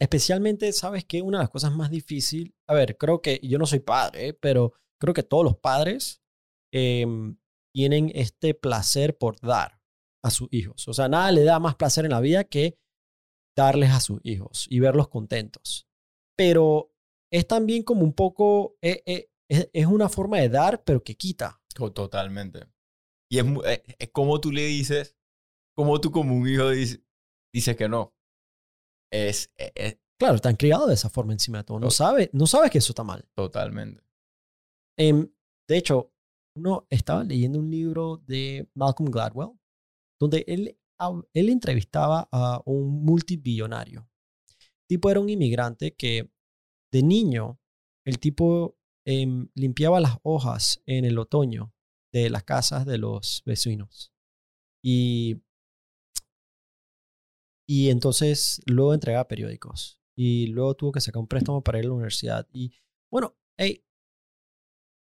especialmente, 0.00 0.72
¿sabes 0.72 1.04
qué? 1.04 1.22
Una 1.22 1.38
de 1.38 1.44
las 1.44 1.50
cosas 1.50 1.72
más 1.72 1.90
difíciles, 1.90 2.52
a 2.68 2.74
ver, 2.74 2.96
creo 2.96 3.20
que 3.22 3.40
yo 3.42 3.58
no 3.58 3.66
soy 3.66 3.80
padre, 3.80 4.34
pero 4.34 4.74
creo 5.00 5.14
que 5.14 5.22
todos 5.22 5.44
los 5.44 5.56
padres 5.56 6.22
em, 6.72 7.36
tienen 7.74 8.10
este 8.14 8.54
placer 8.54 9.16
por 9.16 9.40
dar 9.40 9.80
a 10.24 10.30
sus 10.30 10.48
hijos. 10.52 10.86
O 10.88 10.94
sea, 10.94 11.08
nada 11.08 11.32
le 11.32 11.44
da 11.44 11.58
más 11.58 11.74
placer 11.74 12.04
en 12.04 12.12
la 12.12 12.20
vida 12.20 12.44
que 12.44 12.78
darles 13.56 13.90
a 13.90 14.00
sus 14.00 14.20
hijos 14.22 14.66
y 14.70 14.80
verlos 14.80 15.08
contentos. 15.08 15.88
Pero 16.36 16.92
es 17.30 17.46
también 17.46 17.82
como 17.82 18.02
un 18.02 18.12
poco, 18.12 18.76
eh, 18.82 19.02
eh, 19.06 19.30
es, 19.72 19.86
una 19.86 20.08
forma 20.08 20.38
de 20.38 20.48
dar, 20.48 20.84
pero 20.84 21.02
que 21.02 21.16
quita. 21.16 21.60
Totalmente. 21.74 22.66
Y 23.32 23.38
es, 23.38 23.46
eh, 23.64 23.82
es, 23.98 24.10
como 24.10 24.38
tú 24.42 24.52
le 24.52 24.66
dices, 24.66 25.16
como 25.74 25.98
tú 26.02 26.10
como 26.10 26.36
un 26.36 26.46
hijo 26.46 26.68
dices, 26.68 27.02
dice 27.50 27.74
que 27.74 27.88
no. 27.88 28.14
Es, 29.10 29.50
claro, 30.20 30.36
están 30.36 30.56
criados 30.56 30.88
de 30.88 30.94
esa 30.94 31.08
forma 31.08 31.32
encima 31.32 31.58
de 31.58 31.64
todo. 31.64 31.80
No 31.80 31.90
sabes 31.90 32.28
no 32.34 32.46
sabe 32.46 32.68
que 32.68 32.78
eso 32.78 32.92
está 32.92 33.04
mal. 33.04 33.26
Totalmente. 33.34 34.02
Em, 34.98 35.32
de 35.66 35.78
hecho, 35.78 36.12
uno 36.58 36.86
estaba 36.90 37.24
leyendo 37.24 37.58
un 37.58 37.70
libro 37.70 38.18
de 38.18 38.68
Malcolm 38.74 39.10
Gladwell, 39.10 39.58
donde 40.20 40.44
él, 40.46 40.78
él 41.32 41.48
entrevistaba 41.48 42.28
a 42.30 42.60
un 42.66 43.02
multibillonario. 43.02 44.10
El 44.60 44.86
tipo 44.88 45.10
era 45.10 45.20
un 45.20 45.30
inmigrante 45.30 45.94
que 45.94 46.30
de 46.92 47.02
niño, 47.02 47.58
el 48.06 48.18
tipo 48.18 48.76
em, 49.06 49.48
limpiaba 49.54 50.00
las 50.00 50.18
hojas 50.22 50.82
en 50.84 51.06
el 51.06 51.18
otoño 51.18 51.71
de 52.12 52.30
las 52.30 52.44
casas 52.44 52.86
de 52.86 52.98
los 52.98 53.42
vecinos. 53.46 54.12
Y 54.84 55.42
y 57.66 57.90
entonces 57.90 58.60
luego 58.66 58.94
entregaba 58.94 59.28
periódicos. 59.28 59.98
Y 60.14 60.48
luego 60.48 60.74
tuvo 60.74 60.92
que 60.92 61.00
sacar 61.00 61.20
un 61.20 61.26
préstamo 61.26 61.62
para 61.62 61.78
ir 61.78 61.86
a 61.86 61.88
la 61.88 61.94
universidad. 61.94 62.46
Y 62.52 62.74
bueno, 63.10 63.36
hey, 63.56 63.84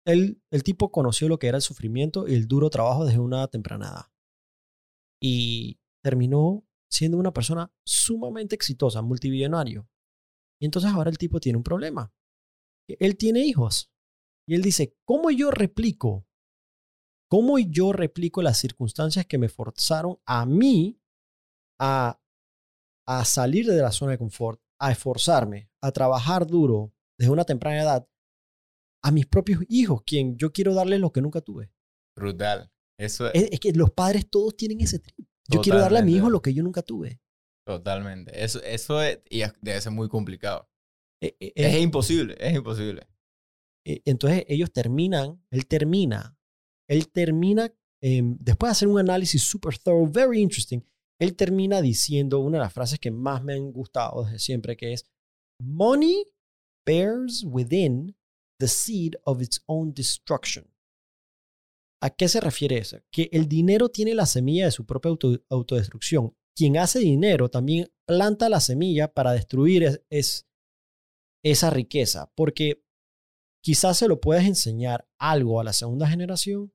él, 0.05 0.41
el 0.51 0.63
tipo 0.63 0.91
conoció 0.91 1.29
lo 1.29 1.39
que 1.39 1.47
era 1.47 1.57
el 1.57 1.61
sufrimiento 1.61 2.27
y 2.27 2.33
el 2.33 2.47
duro 2.47 2.69
trabajo 2.69 3.05
desde 3.05 3.19
una 3.19 3.47
tempranada. 3.47 4.11
Y 5.21 5.79
terminó 6.03 6.65
siendo 6.89 7.17
una 7.17 7.31
persona 7.31 7.71
sumamente 7.85 8.55
exitosa, 8.55 9.01
multimillonario. 9.01 9.87
Y 10.59 10.65
entonces 10.65 10.91
ahora 10.91 11.09
el 11.09 11.17
tipo 11.17 11.39
tiene 11.39 11.57
un 11.57 11.63
problema. 11.63 12.13
Él 12.87 13.15
tiene 13.15 13.45
hijos. 13.45 13.89
Y 14.47 14.55
él 14.55 14.61
dice, 14.61 14.97
¿cómo 15.05 15.29
yo 15.31 15.51
replico? 15.51 16.27
¿Cómo 17.29 17.59
yo 17.59 17.93
replico 17.93 18.41
las 18.41 18.57
circunstancias 18.57 19.25
que 19.25 19.37
me 19.37 19.49
forzaron 19.49 20.19
a 20.25 20.45
mí 20.45 20.99
a 21.79 22.19
a 23.09 23.25
salir 23.25 23.65
de 23.65 23.81
la 23.81 23.91
zona 23.91 24.11
de 24.11 24.19
confort, 24.19 24.61
a 24.79 24.91
esforzarme, 24.91 25.71
a 25.81 25.91
trabajar 25.91 26.45
duro 26.45 26.93
desde 27.17 27.31
una 27.31 27.43
temprana 27.43 27.81
edad 27.81 28.07
a 29.03 29.11
mis 29.11 29.25
propios 29.25 29.63
hijos, 29.67 30.03
quien 30.05 30.37
yo 30.37 30.51
quiero 30.51 30.75
darles 30.75 30.99
lo 30.99 31.11
que 31.11 31.21
nunca 31.21 31.41
tuve. 31.41 31.71
Brutal. 32.15 32.71
Eso 32.99 33.33
es, 33.33 33.59
que 33.59 33.71
los 33.71 33.89
padres 33.89 34.29
todos 34.29 34.55
tienen 34.55 34.81
ese 34.81 34.99
trip. 34.99 35.27
Yo 35.47 35.61
quiero 35.61 35.79
darle 35.79 35.99
a 35.99 36.01
mi 36.03 36.13
hijo 36.15 36.29
lo 36.29 36.43
que 36.43 36.53
yo 36.53 36.61
nunca 36.61 36.83
tuve. 36.83 37.19
Totalmente. 37.65 38.43
Eso, 38.43 38.61
eso 38.61 39.01
es, 39.01 39.21
y 39.27 39.41
debe 39.59 39.81
ser 39.81 39.91
muy 39.91 40.07
complicado. 40.07 40.69
E, 41.19 41.35
e, 41.39 41.53
es, 41.55 41.73
es, 41.73 41.81
imposible, 41.81 42.37
es 42.39 42.55
imposible. 42.55 43.07
E, 43.87 44.03
entonces 44.05 44.45
ellos 44.47 44.71
terminan, 44.71 45.43
él 45.49 45.65
termina, 45.65 46.37
él 46.89 47.09
termina, 47.09 47.71
em, 48.01 48.37
después 48.39 48.69
de 48.69 48.71
hacer 48.71 48.87
un 48.87 48.99
análisis 48.99 49.43
super 49.43 49.77
thorough, 49.77 50.11
very 50.11 50.41
interesting, 50.41 50.81
él 51.19 51.35
termina 51.35 51.81
diciendo 51.81 52.39
una 52.39 52.57
de 52.57 52.63
las 52.63 52.73
frases 52.73 52.99
que 52.99 53.11
más 53.11 53.43
me 53.43 53.53
han 53.53 53.71
gustado 53.71 54.23
desde 54.23 54.39
siempre, 54.39 54.75
que 54.75 54.93
es, 54.93 55.05
Money 55.61 56.25
bears 56.85 57.43
within 57.43 58.15
the 58.59 58.67
seed 58.67 59.15
of 59.25 59.41
its 59.41 59.61
own 59.67 59.93
destruction. 59.93 60.65
¿A 62.01 62.09
qué 62.09 62.29
se 62.29 62.39
refiere 62.39 62.77
eso? 62.77 62.97
Que 63.11 63.29
el 63.33 63.47
dinero 63.47 63.89
tiene 63.89 64.15
la 64.15 64.25
semilla 64.25 64.65
de 64.65 64.71
su 64.71 64.85
propia 64.85 65.11
autodestrucción. 65.49 66.33
Quien 66.55 66.77
hace 66.77 66.99
dinero 66.99 67.49
también 67.49 67.91
planta 68.07 68.49
la 68.49 68.61
semilla 68.61 69.13
para 69.13 69.33
destruir 69.33 70.01
es, 70.09 70.47
esa 71.43 71.69
riqueza, 71.69 72.31
porque 72.35 72.83
quizás 73.63 73.97
se 73.97 74.07
lo 74.07 74.19
puedes 74.19 74.45
enseñar 74.45 75.07
algo 75.19 75.59
a 75.59 75.63
la 75.63 75.73
segunda 75.73 76.07
generación, 76.07 76.73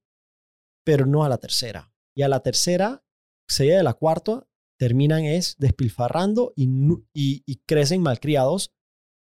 pero 0.85 1.07
no 1.07 1.24
a 1.24 1.28
la 1.28 1.39
tercera. 1.39 1.93
Y 2.14 2.22
a 2.22 2.28
la 2.28 2.41
tercera 2.41 3.05
serie 3.49 3.76
de 3.76 3.82
la 3.82 3.95
cuarta 3.95 4.47
terminan 4.78 5.24
es 5.24 5.57
despilfarrando 5.59 6.53
y, 6.57 7.03
y, 7.12 7.57
crecen 7.66 8.03
malcriados 8.03 8.72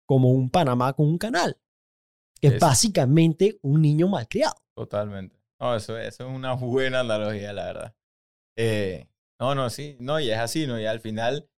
como 0.08 0.30
un 0.32 0.50
Panamá 0.50 0.94
con 0.94 1.08
un 1.08 1.18
canal. 1.18 1.60
es, 2.42 2.60
básicamente 2.60 3.60
un 3.62 3.82
niño 3.82 4.08
malcriado. 4.08 4.56
Totalmente. 4.76 5.40
No, 5.60 5.76
eso, 5.76 5.98
eso 5.98 6.28
es 6.28 6.36
una 6.36 6.54
buena 6.54 7.02
analogía, 7.02 7.54
la 7.54 7.66
verdad. 7.66 7.96
Eh, 8.58 9.08
no, 9.40 9.56
no, 9.56 9.70
sí, 9.70 9.98
no, 10.00 10.20
y 10.20 10.32
es 10.32 10.38
así, 10.38 10.68
¿no? 10.68 10.80
Y 10.80 10.86
al 10.86 11.00
final, 11.00 11.50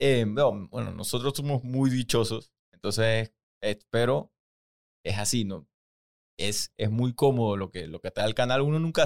eh, 0.00 0.24
bueno, 0.26 0.92
nosotros 0.92 1.34
somos 1.36 1.62
muy 1.62 1.90
dichosos, 1.90 2.52
entonces, 2.72 3.32
espero, 3.62 4.32
es 5.04 5.18
así, 5.18 5.44
¿no? 5.44 5.68
Es, 6.38 6.72
es 6.78 6.90
muy 6.90 7.14
cómodo 7.14 7.56
lo 7.56 7.70
que, 7.70 7.86
lo 7.86 8.00
que 8.00 8.10
da 8.14 8.24
el 8.24 8.34
canal. 8.34 8.62
Uno 8.62 8.78
nunca, 8.78 9.04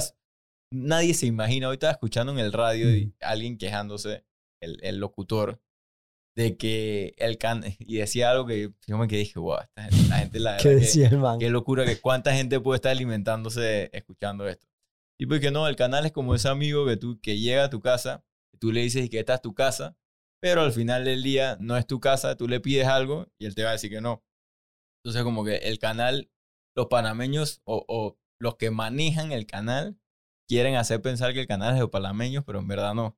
nadie 0.75 1.14
se 1.14 1.27
imagina, 1.27 1.68
hoy 1.68 1.75
estaba 1.75 1.93
escuchando 1.93 2.33
en 2.33 2.39
el 2.39 2.53
radio 2.53 2.95
y 2.95 3.14
alguien 3.20 3.57
quejándose, 3.57 4.25
el, 4.61 4.79
el 4.83 4.99
locutor, 4.99 5.61
de 6.37 6.57
que 6.57 7.14
el 7.18 7.39
can 7.39 7.62
y 7.79 7.97
decía 7.97 8.31
algo 8.31 8.47
que 8.47 8.72
yo 8.87 8.99
me 8.99 9.09
quedé 9.09 9.20
dije, 9.20 9.39
wow, 9.39 9.61
esta 9.61 9.85
gente, 9.85 10.09
la 10.09 10.18
gente 10.18 10.41
la 10.41 10.57
¿Qué 10.62 10.68
decía 10.70 11.09
el 11.09 11.18
man? 11.18 11.39
Qué 11.39 11.49
locura 11.51 11.85
que 11.85 12.01
cuánta 12.01 12.35
gente 12.35 12.61
puede 12.61 12.77
estar 12.77 12.93
alimentándose 12.93 13.91
escuchando 13.93 14.49
esto. 14.49 14.66
Y 15.18 15.27
porque 15.27 15.53
no, 15.53 15.68
el 15.68 15.77
canal 15.77 16.07
es 16.07 16.12
como 16.12 16.35
ese 16.35 16.49
amigo 16.49 16.87
que 16.87 16.97
tú 16.97 17.20
que 17.20 17.39
llega 17.39 17.64
a 17.64 17.70
tu 17.70 17.81
casa, 17.81 18.25
tú 18.59 18.72
le 18.72 18.81
dices 18.81 19.09
que 19.09 19.20
esta 19.20 19.35
es 19.35 19.43
tu 19.43 19.55
casa, 19.55 19.97
pero 20.41 20.62
al 20.62 20.72
final 20.72 21.05
del 21.05 21.22
día 21.22 21.57
no 21.61 21.77
es 21.77 21.87
tu 21.87 22.01
casa, 22.01 22.37
tú 22.37 22.49
le 22.49 22.61
pides 22.61 22.89
algo 22.89 23.29
y 23.39 23.47
él 23.47 23.55
te 23.55 23.62
va 23.62 23.70
a 23.70 23.72
decir 23.75 23.91
que 23.91 24.01
no. 24.01 24.25
Entonces 24.99 25.22
como 25.22 25.45
que 25.45 25.57
el 25.57 25.79
canal, 25.79 26.31
los 26.75 26.87
panameños 26.87 27.61
o, 27.64 27.85
o 27.87 28.18
los 28.41 28.57
que 28.57 28.72
manejan 28.72 29.31
el 29.31 29.47
canal 29.47 29.97
quieren 30.49 30.76
hacer 30.76 31.01
pensar 31.03 31.32
que 31.32 31.40
el 31.40 31.47
canal 31.47 31.74
es 31.74 31.80
de 31.80 31.88
palameños, 31.88 32.45
pero 32.45 32.59
en 32.59 32.68
verdad 32.68 32.95
no. 32.95 33.16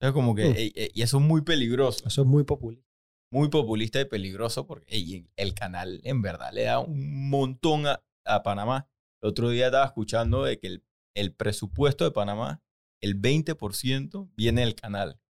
Es 0.00 0.12
como 0.12 0.34
que, 0.34 0.72
y 0.94 1.02
eso 1.02 1.18
es 1.18 1.22
muy 1.22 1.42
peligroso. 1.42 2.06
Eso 2.06 2.22
es 2.22 2.26
muy 2.26 2.44
populista. 2.44 2.86
Muy 3.32 3.48
populista 3.48 4.00
y 4.00 4.04
peligroso 4.04 4.66
porque 4.66 5.26
el 5.36 5.54
canal 5.54 6.00
en 6.04 6.22
verdad 6.22 6.52
le 6.52 6.64
da 6.64 6.78
un 6.78 7.28
montón 7.28 7.86
a, 7.86 8.02
a, 8.24 8.42
Panamá. 8.42 8.88
El 9.20 9.30
otro 9.30 9.50
día 9.50 9.66
estaba 9.66 9.86
escuchando 9.86 10.44
de 10.44 10.58
que 10.58 10.68
el, 10.68 10.84
el 11.14 11.34
presupuesto 11.34 12.04
de 12.04 12.12
Panamá, 12.12 12.62
el 13.00 13.20
20% 13.20 14.30
viene 14.36 14.60
del 14.60 14.74
canal. 14.74 15.20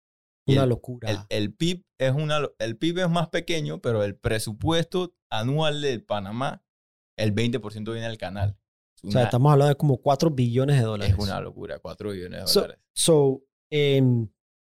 Una 0.46 0.66
locura. 0.66 1.10
El, 1.10 1.18
el, 1.30 1.54
PIB 1.54 1.84
es 1.98 2.12
una, 2.12 2.40
el 2.58 2.76
PIB 2.76 2.98
es 2.98 3.10
más 3.10 3.28
pequeño, 3.28 3.80
pero 3.80 4.04
el 4.04 4.14
presupuesto 4.14 5.16
anual 5.30 5.80
de 5.80 5.98
Panamá, 5.98 6.62
el 7.16 7.34
20% 7.34 7.92
viene 7.92 8.06
del 8.06 8.18
canal. 8.18 8.58
O 9.03 9.11
sea, 9.11 9.24
estamos 9.24 9.53
hablando 9.53 9.68
de 9.70 9.76
como 9.76 9.99
4 9.99 10.30
billones 10.30 10.76
de 10.76 10.82
dólares. 10.82 11.14
Es 11.14 11.22
una 11.22 11.40
locura, 11.40 11.78
4 11.78 12.11
billones 12.11 12.44
de 12.47 12.53
dólares. 12.53 12.78
So, 12.94 13.44
em, 13.70 14.28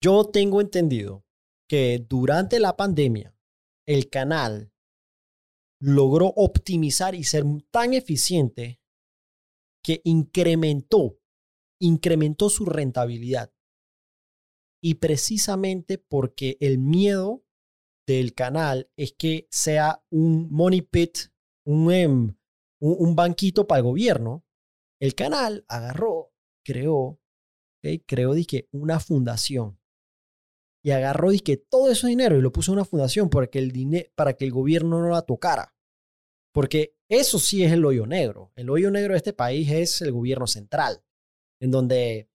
yo 0.03 0.25
tengo 0.25 0.61
entendido 0.61 1.25
que 1.69 2.05
durante 2.09 2.59
la 2.61 2.77
pandemia, 2.77 3.35
el 3.87 4.09
canal 4.11 4.73
logró 5.81 6.27
optimizar 6.37 7.15
y 7.15 7.25
ser 7.25 7.45
tan 7.71 7.95
eficiente 7.95 8.81
que 9.83 10.01
incrementó, 10.05 11.21
incrementó 11.81 12.49
su 12.51 12.65
rentabilidad. 12.65 13.53
Y 14.83 14.95
precisamente 14.95 15.99
porque 15.99 16.57
el 16.61 16.79
miedo 16.79 17.45
del 18.07 18.35
canal 18.35 18.91
es 18.97 19.13
que 19.13 19.47
sea 19.51 20.05
un 20.11 20.51
money 20.51 20.83
pit, 20.83 21.19
un, 21.65 21.93
em, 21.93 22.37
un, 22.87 23.09
un 23.09 23.17
banquito 23.17 23.67
para 23.67 23.79
el 23.79 23.85
gobierno, 23.85 24.45
el 25.01 25.15
canal 25.15 25.65
agarró, 25.69 26.33
creó, 26.65 27.21
¿okay? 27.79 28.01
creó 28.01 28.35
dije, 28.35 28.69
una 28.73 29.01
fundación 29.01 29.79
y 30.87 30.93
agarró 30.93 31.31
dije, 31.31 31.57
todo 31.57 31.91
ese 31.91 32.07
dinero 32.07 32.39
y 32.39 32.41
lo 32.41 32.53
puso 32.53 32.71
en 32.71 32.79
una 32.79 32.85
fundación 32.85 33.29
para 33.29 33.49
que, 33.49 33.59
el 33.59 34.13
para 34.15 34.35
que 34.35 34.45
el 34.45 34.53
gobierno 34.53 35.01
no 35.01 35.09
la 35.09 35.23
tocara. 35.23 35.75
Porque 36.53 36.97
eso 37.09 37.41
sí 37.41 37.65
es 37.65 37.73
el 37.73 37.85
hoyo 37.85 38.07
negro. 38.07 38.53
El 38.55 38.71
hoyo 38.71 38.93
negro 38.93 39.15
de 39.15 39.17
este 39.17 39.33
país 39.33 39.69
es 39.69 40.01
el 40.01 40.13
gobierno 40.13 40.47
central, 40.47 41.03
en 41.61 41.73
donde 41.73 42.31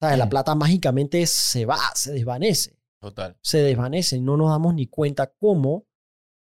¿sabes? 0.00 0.16
la 0.16 0.30
plata 0.30 0.54
mágicamente 0.54 1.26
se 1.26 1.66
va, 1.66 1.78
se 1.94 2.14
desvanece 2.14 2.78
Total. 2.98 3.36
se 3.42 3.58
desvanece 3.58 4.16
y 4.16 4.20
no 4.22 4.38
nos 4.38 4.48
damos 4.48 4.72
ni 4.72 4.86
cuenta 4.86 5.34
cómo 5.34 5.86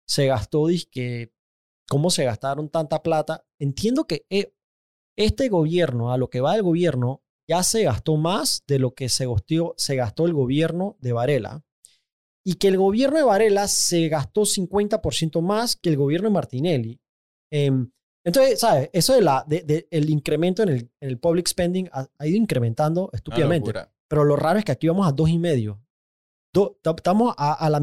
se 0.07 0.28
gastó, 0.28 0.67
dizque, 0.67 1.34
cómo 1.89 2.09
se 2.09 2.23
gastaron 2.25 2.69
tanta 2.69 3.01
plata. 3.03 3.45
Entiendo 3.59 4.05
que 4.05 4.25
eh, 4.29 4.53
este 5.17 5.49
gobierno, 5.49 6.11
a 6.11 6.17
lo 6.17 6.29
que 6.29 6.41
va 6.41 6.55
el 6.55 6.63
gobierno, 6.63 7.23
ya 7.49 7.63
se 7.63 7.83
gastó 7.83 8.17
más 8.17 8.63
de 8.67 8.79
lo 8.79 8.93
que 8.93 9.09
se 9.09 9.25
gastó, 9.25 9.73
se 9.77 9.95
gastó 9.95 10.25
el 10.25 10.33
gobierno 10.33 10.97
de 10.99 11.13
Varela. 11.13 11.63
Y 12.45 12.55
que 12.55 12.67
el 12.69 12.77
gobierno 12.77 13.17
de 13.17 13.23
Varela 13.23 13.67
se 13.67 14.07
gastó 14.09 14.41
50% 14.45 15.41
más 15.41 15.75
que 15.75 15.89
el 15.89 15.97
gobierno 15.97 16.29
de 16.29 16.33
Martinelli. 16.33 17.01
Em, 17.51 17.89
entonces, 18.25 18.59
¿sabes? 18.59 18.89
Eso 18.93 19.13
de 19.13 19.21
la, 19.21 19.43
de- 19.47 19.63
de- 19.63 19.88
el 19.91 20.09
incremento 20.09 20.63
en 20.63 20.69
el, 20.69 20.77
en 21.01 21.09
el 21.09 21.19
public 21.19 21.47
spending 21.47 21.89
ha, 21.93 22.07
ha 22.17 22.27
ido 22.27 22.38
incrementando 22.38 23.09
estúpidamente. 23.13 23.69
Pero 24.09 24.23
lo 24.23 24.35
raro 24.35 24.59
es 24.59 24.65
que 24.65 24.71
aquí 24.73 24.88
vamos 24.88 25.07
a 25.07 25.11
dos 25.11 25.29
y 25.29 25.38
medio. 25.38 25.81
Do- 26.53 26.77
ta- 26.81 26.93
estamos, 26.95 27.33
a, 27.38 27.53
a 27.53 27.69
la, 27.69 27.79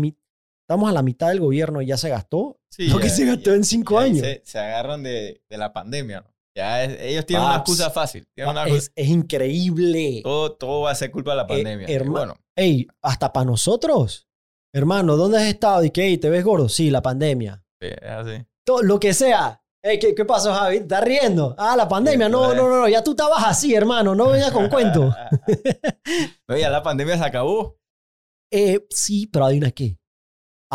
estamos 0.67 0.89
a 0.91 0.93
la 0.93 1.03
mitad 1.03 1.29
del 1.29 1.41
gobierno 1.41 1.81
y 1.83 1.87
ya 1.87 1.97
se 1.97 2.09
gastó 2.09 2.59
Sí, 2.71 2.89
lo 2.89 2.99
que 2.99 3.09
se 3.11 3.25
gastó 3.27 3.51
ya- 3.51 3.57
en 3.57 3.65
cinco 3.65 3.99
años. 3.99 4.21
Se, 4.21 4.43
se 4.45 4.59
agarran 4.59 5.03
de, 5.03 5.43
de 5.49 5.59
la 5.59 5.73
pandemia, 5.73 6.23
¿no? 6.23 6.31
Ya 6.57 6.85
es- 6.85 7.01
ellos 7.01 7.27
tienen 7.27 7.45
una 7.47 7.57
excusa 7.57 7.91
fácil. 7.91 8.25
Una 8.37 8.65
es, 8.67 8.91
es 8.95 9.09
increíble. 9.09 10.21
todo, 10.23 10.53
todo 10.53 10.81
va 10.83 10.91
a 10.93 10.95
ser 10.95 11.11
culpa 11.11 11.33
de 11.33 11.37
la 11.39 11.43
Eh, 11.45 11.47
pandemia. 11.49 11.91
Y 11.91 11.93
herma- 11.93 12.11
bueno, 12.13 12.37
Ey, 12.57 12.87
hasta 13.03 13.33
para 13.33 13.47
nosotros. 13.47 14.29
Hermano, 14.73 15.17
¿dónde 15.17 15.39
has 15.39 15.45
estado? 15.45 15.85
Y 15.85 15.91
que, 15.91 16.05
"Ey, 16.07 16.19
¿te 16.19 16.31
ves 16.31 16.45
gordo? 16.45 16.69
Sí, 16.69 16.91
la 16.91 17.03
pandemia. 17.03 17.63
sí, 17.81 17.89
es 17.89 18.11
así. 18.11 18.45
Todo, 18.65 18.83
lo 18.83 18.99
que 19.01 19.13
sea. 19.13 19.61
Ey, 19.85 19.99
¿qué, 19.99 20.15
¿Qué 20.15 20.25
pasó, 20.25 20.55
Javi? 20.55 20.77
¿Estás 20.79 21.05
riendo? 21.05 21.55
Ah, 21.59 21.77
la 21.77 21.87
pandemia. 21.87 22.29
No, 22.29 22.45
pues. 22.47 22.57
no, 22.57 22.69
no, 22.71 22.81
no. 22.81 22.89
Ya 22.89 23.05
tú 23.05 23.11
estabas 23.11 23.45
así, 23.45 23.75
hermano. 23.75 24.15
No 24.15 24.31
vengas 24.31 24.51
con 24.53 24.69
cuentos. 24.71 25.15
no, 26.49 26.57
ya 26.57 26.71
la 26.71 26.83
pandemia 26.83 27.19
se 27.19 27.25
acabó. 27.25 27.77
Eh, 28.57 28.87
sí, 28.91 29.27
pero 29.27 29.47
adivina 29.47 29.73
qué. 29.73 29.99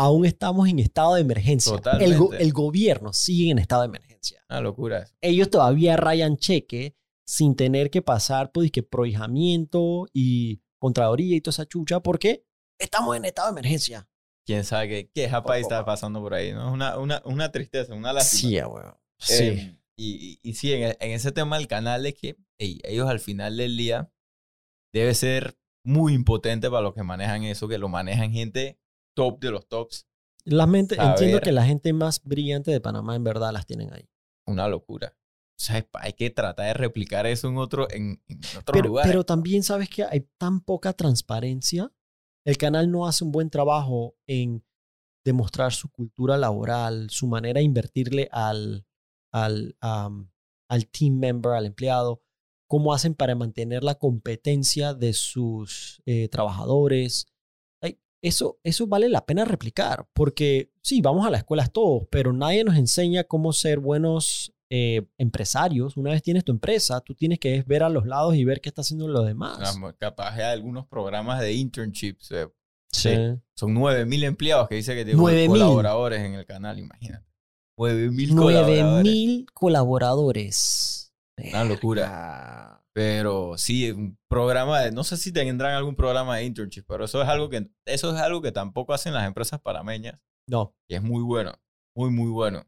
Aún 0.00 0.24
estamos 0.24 0.68
en 0.68 0.78
estado 0.78 1.14
de 1.14 1.20
emergencia. 1.20 1.72
El, 1.72 1.78
go- 1.78 2.24
Totalmente. 2.26 2.42
el 2.44 2.52
gobierno 2.52 3.12
sigue 3.12 3.50
en 3.50 3.58
estado 3.58 3.82
de 3.82 3.88
emergencia. 3.88 4.42
Una 4.48 4.60
locura. 4.60 5.06
ellos 5.20 5.50
todavía 5.50 5.96
rayan 5.96 6.36
cheque 6.36 6.96
sin 7.26 7.54
tener 7.54 7.90
que 7.90 8.02
pasar 8.02 8.50
por 8.50 8.68
que 8.70 8.82
prohijamiento 8.82 10.06
y 10.12 10.62
contraloría 10.78 11.36
y 11.36 11.40
toda 11.40 11.52
esa 11.52 11.66
chucha 11.66 12.00
porque 12.00 12.44
estamos 12.78 13.16
en 13.16 13.24
estado 13.26 13.48
de 13.52 13.60
emergencia. 13.60 14.08
Quién 14.46 14.64
sabe 14.64 14.88
qué, 14.88 15.10
qué 15.14 15.28
país 15.46 15.62
está 15.62 15.84
pasando 15.84 16.20
por 16.20 16.34
ahí, 16.34 16.52
¿no? 16.52 16.68
Es 16.68 16.72
una, 16.74 16.98
una, 16.98 17.22
una 17.24 17.52
tristeza, 17.52 17.94
una 17.94 18.12
lástima. 18.12 18.50
Sí, 18.50 18.56
weón. 18.62 18.94
Sí. 19.18 19.44
Eh, 19.44 19.76
y, 19.96 20.40
y, 20.42 20.50
y 20.50 20.54
sí, 20.54 20.72
en, 20.72 20.96
en 20.98 21.10
ese 21.10 21.30
tema 21.30 21.58
del 21.58 21.68
canal 21.68 22.06
es 22.06 22.14
que 22.14 22.36
ellos 22.58 23.08
al 23.08 23.20
final 23.20 23.58
del 23.58 23.76
día 23.76 24.10
debe 24.94 25.14
ser 25.14 25.56
muy 25.84 26.14
impotente 26.14 26.68
para 26.70 26.82
los 26.82 26.94
que 26.94 27.02
manejan 27.02 27.44
eso, 27.44 27.68
que 27.68 27.78
lo 27.78 27.88
manejan 27.88 28.32
gente 28.32 28.78
top 29.20 29.40
de 29.40 29.50
los 29.50 29.66
tops. 29.68 30.06
Las 30.44 30.66
mente- 30.68 30.96
saber. 30.96 31.10
entiendo 31.10 31.40
que 31.40 31.52
la 31.52 31.64
gente 31.64 31.92
más 31.92 32.22
brillante 32.24 32.70
de 32.70 32.80
Panamá 32.80 33.14
en 33.16 33.24
verdad 33.24 33.52
las 33.52 33.66
tienen 33.66 33.92
ahí. 33.92 34.08
Una 34.46 34.66
locura. 34.68 35.14
O 35.16 35.62
sea, 35.62 35.86
hay 35.92 36.12
que 36.14 36.30
tratar 36.30 36.66
de 36.68 36.74
replicar 36.74 37.26
eso 37.26 37.48
en 37.48 37.58
otro, 37.58 37.86
en, 37.90 38.22
en 38.28 38.38
otro 38.58 38.72
Pero, 38.72 38.88
lugar. 38.88 39.06
pero 39.06 39.24
también 39.24 39.62
sabes 39.62 39.90
que 39.90 40.04
hay 40.04 40.26
tan 40.38 40.60
poca 40.62 40.94
transparencia. 40.94 41.92
El 42.46 42.56
canal 42.56 42.90
no 42.90 43.06
hace 43.06 43.24
un 43.24 43.30
buen 43.32 43.50
trabajo 43.50 44.16
en 44.26 44.64
demostrar 45.22 45.72
su 45.74 45.90
cultura 45.90 46.38
laboral, 46.38 47.10
su 47.10 47.26
manera 47.26 47.58
de 47.58 47.64
invertirle 47.64 48.28
al, 48.32 48.86
al, 49.32 49.76
al 49.82 50.86
team 50.90 51.18
member, 51.18 51.52
al 51.52 51.66
empleado, 51.66 52.22
cómo 52.66 52.94
hacen 52.94 53.14
para 53.14 53.34
mantener 53.34 53.84
la 53.84 53.96
competencia 53.96 54.94
de 54.94 55.12
sus 55.12 56.00
eh, 56.06 56.28
trabajadores. 56.30 57.26
Eso, 58.22 58.58
eso 58.62 58.86
vale 58.86 59.08
la 59.08 59.24
pena 59.24 59.44
replicar, 59.44 60.06
porque 60.12 60.70
sí, 60.82 61.00
vamos 61.00 61.26
a 61.26 61.30
las 61.30 61.40
escuelas 61.40 61.72
todos, 61.72 62.02
pero 62.10 62.32
nadie 62.32 62.64
nos 62.64 62.76
enseña 62.76 63.24
cómo 63.24 63.52
ser 63.52 63.78
buenos 63.80 64.52
eh, 64.68 65.06
empresarios. 65.18 65.96
Una 65.96 66.10
vez 66.10 66.22
tienes 66.22 66.44
tu 66.44 66.52
empresa, 66.52 67.00
tú 67.00 67.14
tienes 67.14 67.38
que 67.38 67.62
ver 67.66 67.82
a 67.82 67.88
los 67.88 68.06
lados 68.06 68.34
y 68.36 68.44
ver 68.44 68.60
qué 68.60 68.68
está 68.68 68.82
haciendo 68.82 69.08
los 69.08 69.26
demás. 69.26 69.58
Capaz 69.98 70.34
hay 70.34 70.42
algunos 70.42 70.86
programas 70.86 71.40
de 71.40 71.52
internships. 71.54 72.30
eh, 72.32 72.48
Sí. 72.92 73.10
Son 73.54 73.72
9000 73.72 74.24
empleados 74.24 74.68
que 74.68 74.74
dice 74.74 74.94
que 74.96 75.04
tiene 75.04 75.18
9,000. 75.18 75.48
colaboradores 75.48 76.20
en 76.22 76.34
el 76.34 76.44
canal, 76.44 76.78
imagínate. 76.78 77.24
9000 77.78 78.34
Nueve 78.34 78.54
colaboradores. 78.60 79.02
mil 79.04 79.46
colaboradores. 79.54 81.12
Una 81.36 81.64
locura. 81.64 82.79
Pero 82.92 83.56
sí, 83.56 83.90
un 83.92 84.18
programa 84.28 84.80
de, 84.80 84.90
no 84.92 85.04
sé 85.04 85.16
si 85.16 85.32
tendrán 85.32 85.74
algún 85.74 85.94
programa 85.94 86.36
de 86.36 86.44
internship, 86.44 86.84
pero 86.88 87.04
eso 87.04 87.22
es 87.22 87.28
algo 87.28 87.48
que, 87.48 87.68
eso 87.86 88.14
es 88.14 88.20
algo 88.20 88.42
que 88.42 88.50
tampoco 88.52 88.92
hacen 88.92 89.14
las 89.14 89.26
empresas 89.26 89.60
panameñas 89.60 90.20
No. 90.48 90.74
y 90.88 90.96
es 90.96 91.02
muy 91.02 91.22
bueno, 91.22 91.52
muy, 91.96 92.10
muy 92.10 92.30
bueno. 92.30 92.66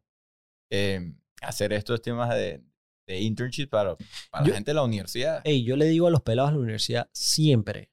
Eh, 0.70 1.12
hacer 1.42 1.72
estos 1.72 2.00
temas 2.00 2.30
de, 2.34 2.62
de 3.08 3.20
internship 3.20 3.66
para, 3.68 3.96
para 4.30 4.44
Yo- 4.44 4.50
la 4.50 4.54
gente 4.54 4.70
de 4.70 4.74
la 4.76 4.84
universidad. 4.84 5.40
Ey, 5.44 5.64
yo 5.64 5.74
le 5.76 5.86
digo 5.86 6.06
a 6.06 6.10
los 6.10 6.22
pelados 6.22 6.52
de 6.52 6.56
la 6.58 6.62
universidad 6.62 7.10
siempre. 7.12 7.90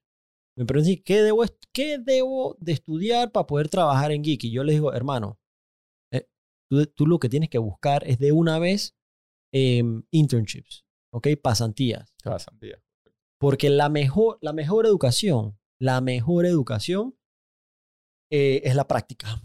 Me 0.55 0.65
preguntan 0.65 1.01
qué 1.03 1.23
debo, 1.23 1.45
qué 1.73 1.97
debo 1.97 2.55
de 2.59 2.73
estudiar 2.73 3.31
para 3.31 3.47
poder 3.47 3.69
trabajar 3.69 4.11
en 4.11 4.21
Geek. 4.23 4.43
Y 4.43 4.51
yo 4.51 4.63
les 4.63 4.75
digo, 4.75 4.93
hermano, 4.93 5.39
eh, 6.13 6.27
tú, 6.69 6.85
tú 6.85 7.07
lo 7.07 7.17
que 7.17 7.29
tienes 7.29 7.49
que 7.49 7.57
buscar 7.57 8.03
es 8.05 8.19
de 8.19 8.33
una 8.33 8.59
vez 8.59 8.95
em, 9.53 10.03
internships, 10.11 10.85
¿ok? 11.11 11.27
Pasantías. 11.41 12.13
Pasantía. 12.23 12.81
Porque 13.39 13.69
la 13.69 13.89
mejor, 13.89 14.37
la 14.41 14.53
mejor 14.53 14.85
educación, 14.85 15.57
la 15.79 16.01
mejor 16.01 16.45
educación 16.45 17.17
eh, 18.31 18.61
es 18.65 18.75
la 18.75 18.87
práctica. 18.87 19.41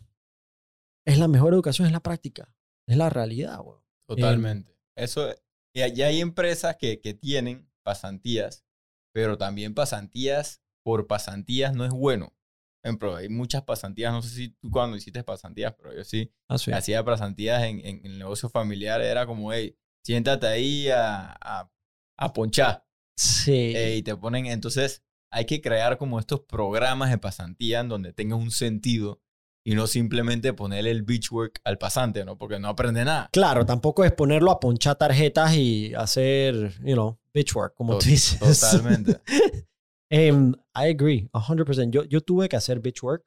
Es 1.06 1.18
la 1.18 1.28
mejor 1.28 1.54
educación, 1.54 1.86
es 1.86 1.92
la 1.92 2.02
práctica. 2.02 2.54
Es 2.86 2.96
la 2.96 3.10
realidad, 3.10 3.60
weón. 3.60 3.82
Totalmente. 4.06 4.76
Eso, 4.96 5.30
y 5.74 5.94
ya 5.94 6.06
hay 6.06 6.20
empresas 6.20 6.76
que, 6.76 7.00
que 7.00 7.14
tienen 7.14 7.70
pasantías, 7.82 8.64
pero 9.12 9.38
también 9.38 9.74
pasantías 9.74 10.62
por 10.84 11.06
pasantías 11.06 11.74
no 11.74 11.84
es 11.84 11.92
bueno. 11.92 12.36
Ejemplo, 12.82 13.16
hay 13.16 13.30
muchas 13.30 13.62
pasantías, 13.62 14.12
no 14.12 14.20
sé 14.20 14.28
si 14.28 14.48
tú 14.50 14.70
cuando 14.70 14.96
hiciste 14.96 15.24
pasantías, 15.24 15.74
pero 15.74 15.94
yo 15.94 16.04
sí, 16.04 16.30
es. 16.50 16.68
hacía 16.68 17.02
pasantías 17.02 17.62
en, 17.64 17.80
en 17.80 18.04
el 18.04 18.18
negocio 18.18 18.50
familiar, 18.50 19.00
era 19.00 19.24
como, 19.26 19.52
hey, 19.52 19.78
siéntate 20.04 20.46
ahí 20.46 20.88
a, 20.88 21.36
a, 21.40 21.70
a 22.18 22.32
ponchar. 22.32 22.84
Sí. 23.16 23.72
eh, 23.74 23.96
y 23.96 24.02
te 24.02 24.16
ponen, 24.16 24.46
entonces 24.46 25.02
hay 25.30 25.46
que 25.46 25.60
crear 25.60 25.98
como 25.98 26.18
estos 26.18 26.40
programas 26.40 27.10
de 27.10 27.18
pasantía 27.18 27.80
en 27.80 27.88
donde 27.88 28.12
tenga 28.12 28.36
un 28.36 28.50
sentido 28.50 29.20
y 29.66 29.74
no 29.74 29.86
simplemente 29.86 30.52
ponerle 30.52 30.90
el 30.90 31.02
beach 31.02 31.32
work 31.32 31.60
al 31.64 31.78
pasante, 31.78 32.24
¿no? 32.24 32.36
Porque 32.36 32.58
no 32.58 32.68
aprende 32.68 33.04
nada. 33.04 33.30
Claro, 33.32 33.64
tampoco 33.64 34.04
es 34.04 34.12
ponerlo 34.12 34.50
a 34.50 34.60
ponchar 34.60 34.96
tarjetas 34.96 35.54
y 35.56 35.94
hacer, 35.94 36.74
you 36.84 36.92
know, 36.94 37.18
bitch 37.32 37.54
work, 37.56 37.74
como 37.74 37.98
tú 37.98 38.06
dices. 38.06 38.38
Totalmente. 38.60 39.20
Em, 40.10 40.52
I 40.76 40.90
agree, 40.90 41.28
100%. 41.32 41.90
Yo, 41.90 42.04
yo 42.04 42.20
tuve 42.20 42.48
que 42.48 42.56
hacer 42.56 42.78
bitch 42.78 43.02
work. 43.02 43.24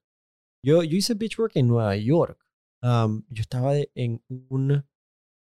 Yo, 0.64 0.84
yo 0.84 0.96
hice 0.96 1.16
bitch 1.16 1.38
work 1.40 1.54
en 1.56 1.68
Nueva 1.68 1.98
York. 1.98 2.40
Um, 2.82 3.24
yo 3.30 3.42
estaba 3.42 3.74
en 3.96 4.24
un 4.30 4.86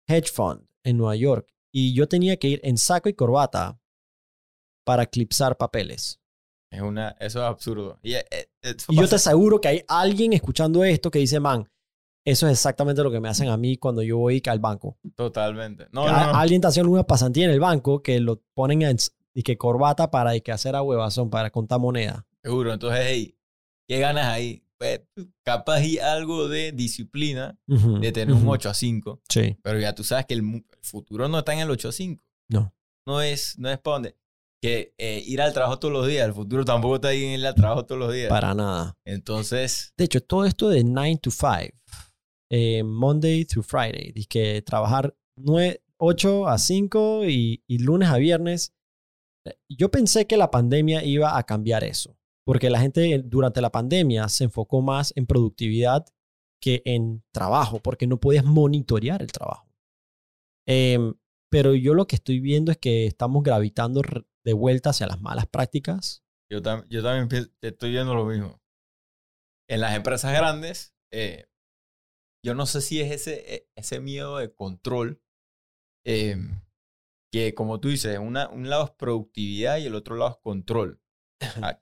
hedge 0.08 0.32
fund 0.32 0.66
en 0.88 0.98
Nueva 0.98 1.16
York 1.16 1.48
y 1.72 1.94
yo 1.94 2.08
tenía 2.08 2.38
que 2.38 2.48
ir 2.48 2.62
en 2.64 2.78
saco 2.78 3.10
y 3.10 3.14
corbata 3.14 3.80
para 4.86 5.06
clipsar 5.06 5.58
papeles. 5.58 6.20
Es 6.72 6.82
una, 6.82 7.10
eso 7.20 7.40
es 7.40 7.46
absurdo. 7.46 8.00
Y, 8.02 8.14
eh, 8.14 8.26
eh, 8.32 8.76
Y 8.90 8.96
yo 8.96 9.08
te 9.08 9.16
aseguro 9.16 9.62
que 9.62 9.68
hay 9.68 9.84
alguien 9.88 10.34
escuchando 10.34 10.84
esto 10.84 11.12
que 11.12 11.20
dice, 11.20 11.40
man, 11.40 11.70
eso 12.26 12.48
es 12.48 12.54
exactamente 12.54 13.04
lo 13.04 13.12
que 13.12 13.20
me 13.20 13.30
hacen 13.30 13.50
a 13.50 13.58
mí 13.58 13.78
cuando 13.78 14.02
yo 14.02 14.18
voy 14.18 14.42
al 14.48 14.60
banco. 14.60 14.98
Totalmente. 15.16 15.88
No, 15.92 16.06
no, 16.06 16.12
no. 16.12 16.36
Alguien 16.36 16.60
está 16.60 16.70
haciendo 16.70 16.92
una 16.92 17.06
pasantía 17.06 17.46
en 17.46 17.52
el 17.52 17.60
banco 17.60 18.02
que 18.02 18.20
lo 18.20 18.42
ponen 18.54 18.82
en 18.82 18.98
y 19.34 19.44
que 19.44 19.58
corbata 19.58 20.10
para 20.10 20.36
y 20.36 20.42
que 20.42 20.52
hacer 20.52 20.76
a 20.76 20.82
huevazón 20.82 21.30
para 21.30 21.52
contar 21.52 21.80
moneda. 21.80 22.26
Seguro. 22.44 22.74
Entonces, 22.74 23.02
hey, 23.04 23.38
¿qué 23.88 24.00
ganas 24.00 24.26
ahí? 24.26 24.67
Pues, 24.80 25.02
capaz 25.44 25.82
y 25.84 25.98
algo 25.98 26.48
de 26.48 26.72
disciplina 26.72 27.58
de 27.66 28.12
tener 28.12 28.34
un 28.36 28.44
Ujú. 28.44 28.52
8 28.52 28.70
a 28.70 28.74
5. 28.74 29.22
Sí, 29.28 29.58
Pero 29.64 29.80
ya 29.80 29.96
tú 29.96 30.04
sabes 30.04 30.26
que 30.28 30.36
el, 30.36 30.42
el 30.42 30.64
futuro 30.84 31.28
no 31.28 31.40
está 31.40 31.54
en 31.54 31.60
el 31.60 31.70
8 31.72 31.90
a 31.90 31.92
5. 31.92 32.24
no. 32.50 32.74
no 33.08 33.22
es, 33.22 33.58
no 33.58 33.70
es 33.70 33.80
para 33.80 33.96
donde. 33.96 34.18
Que 34.62 34.94
eh, 34.98 35.22
ir 35.26 35.40
al 35.42 35.54
trabajo 35.54 35.78
todos 35.80 35.94
los 35.94 36.08
días, 36.08 36.26
el 36.28 36.34
futuro 36.34 36.66
tampoco 36.66 36.96
está 36.96 37.10
ahí 37.10 37.24
en 37.24 37.40
ir 37.40 37.46
al 37.48 37.54
trabajo 37.56 37.86
todos 37.86 38.00
los 38.00 38.12
días. 38.14 38.28
Para 38.30 38.54
nada. 38.56 38.98
Entonces, 39.06 39.94
De 39.98 40.06
hecho, 40.06 40.22
todo 40.22 40.46
esto 40.46 40.70
de 40.70 40.84
9 40.84 41.20
to 41.22 41.30
5, 41.32 41.78
eh, 42.50 42.84
Monday 42.84 43.46
through 43.46 43.66
Friday, 43.66 44.12
dice 44.14 44.28
que 44.28 44.62
trabajar 44.64 45.16
9, 45.38 45.82
8 45.98 46.48
a 46.48 46.58
5 46.58 47.26
y, 47.26 47.64
y 47.68 47.78
lunes 47.80 48.10
a 48.10 48.18
viernes. 48.18 48.74
eh, 49.46 49.58
Yo 49.70 49.90
pensé 49.92 50.26
que 50.26 50.38
la 50.38 50.50
pandemia 50.50 51.04
iba 51.04 51.38
a 51.38 51.44
cambiar 51.44 51.84
eso, 51.84 52.17
porque 52.48 52.70
la 52.70 52.80
gente 52.80 53.22
durante 53.26 53.62
la 53.62 53.72
pandemia 53.72 54.30
se 54.30 54.46
enfocó 54.46 54.82
más 54.82 55.14
en 55.16 55.26
productividad 55.28 56.06
que 56.62 56.82
en 56.86 57.24
trabajo, 57.34 57.80
porque 57.80 58.08
no 58.08 58.20
podías 58.20 58.46
monitorear 58.46 59.22
el 59.22 59.32
trabajo. 59.32 59.68
Em, 60.68 61.14
pero 61.52 61.76
yo 61.76 61.94
lo 61.94 62.08
que 62.08 62.16
estoy 62.16 62.40
viendo 62.40 62.72
es 62.72 62.78
que 62.78 63.06
estamos 63.06 63.44
gravitando 63.44 64.02
de 64.46 64.54
vuelta 64.54 64.90
hacia 64.92 65.08
las 65.08 65.22
malas 65.22 65.46
prácticas. 65.48 66.24
yo, 66.50 66.62
tam- 66.62 66.86
yo 66.90 67.04
también 67.04 67.52
estoy 67.62 67.92
viendo 67.92 68.16
lo 68.16 68.26
mismo. 68.26 68.62
En 69.70 69.82
las 69.82 69.96
empresas 69.96 70.32
grandes, 70.34 70.96
eh, 71.12 71.46
yo 72.44 72.56
no 72.56 72.66
sé 72.66 72.80
si 72.82 73.02
es 73.02 73.12
ese, 73.12 73.56
eh, 73.56 73.68
ese 73.76 74.00
miedo 74.00 74.38
de 74.38 74.54
control, 74.54 75.22
eh, 76.06 76.38
que 77.32 77.54
como 77.54 77.82
tú 77.82 77.90
dices, 77.90 78.18
una, 78.20 78.48
un 78.50 78.70
lado 78.70 78.86
es 78.86 78.92
productividad 78.92 79.78
y 79.80 79.86
el 79.88 79.96
otro 79.96 80.16
lado 80.16 80.32
es 80.32 80.38
control. 80.38 81.02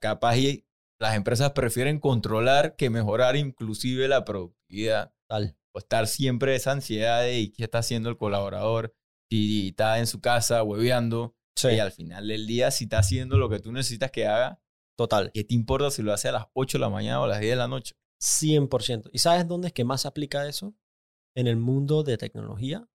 Capaz 0.00 0.36
y 0.36 0.66
las 0.98 1.16
empresas 1.16 1.52
prefieren 1.52 2.00
controlar 2.00 2.76
que 2.76 2.90
mejorar 2.90 3.36
inclusive 3.36 4.08
la 4.08 4.24
productividad. 4.24 5.12
Tal. 5.28 5.56
O 5.72 5.78
estar 5.78 6.06
siempre 6.06 6.54
esa 6.54 6.72
ansiedad 6.72 7.22
de 7.22 7.38
¿y 7.38 7.52
qué 7.52 7.64
está 7.64 7.78
haciendo 7.78 8.08
el 8.08 8.16
colaborador, 8.16 8.94
si 9.30 9.68
está 9.68 9.98
en 9.98 10.06
su 10.06 10.20
casa 10.20 10.62
hueveando, 10.62 11.36
y 11.64 11.78
al 11.78 11.92
final 11.92 12.28
del 12.28 12.46
día, 12.46 12.70
si 12.70 12.84
está 12.84 12.98
haciendo 12.98 13.38
lo 13.38 13.48
que 13.48 13.60
tú 13.60 13.72
necesitas 13.72 14.10
que 14.10 14.26
haga, 14.26 14.60
total. 14.96 15.30
¿qué 15.32 15.44
te 15.44 15.54
importa 15.54 15.90
si 15.90 16.02
lo 16.02 16.12
hace 16.12 16.28
a 16.28 16.32
las 16.32 16.46
8 16.52 16.78
de 16.78 16.80
la 16.80 16.90
mañana 16.90 17.20
o 17.20 17.24
a 17.24 17.28
las 17.28 17.40
10 17.40 17.52
de 17.52 17.56
la 17.56 17.68
noche? 17.68 17.94
100%. 18.20 19.10
¿Y 19.12 19.18
sabes 19.18 19.46
dónde 19.46 19.68
es 19.68 19.74
que 19.74 19.84
más 19.84 20.02
se 20.02 20.08
aplica 20.08 20.46
eso? 20.48 20.74
En 21.34 21.46
el 21.46 21.56
mundo 21.56 22.02
de 22.02 22.16
tecnología. 22.16 22.88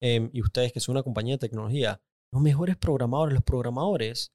Em, 0.00 0.30
y 0.32 0.40
ustedes 0.42 0.72
que 0.72 0.80
son 0.80 0.94
una 0.94 1.02
compañía 1.02 1.34
de 1.34 1.38
tecnología, 1.38 2.00
los 2.32 2.42
mejores 2.42 2.76
programadores, 2.76 3.34
los 3.34 3.42
programadores 3.42 4.32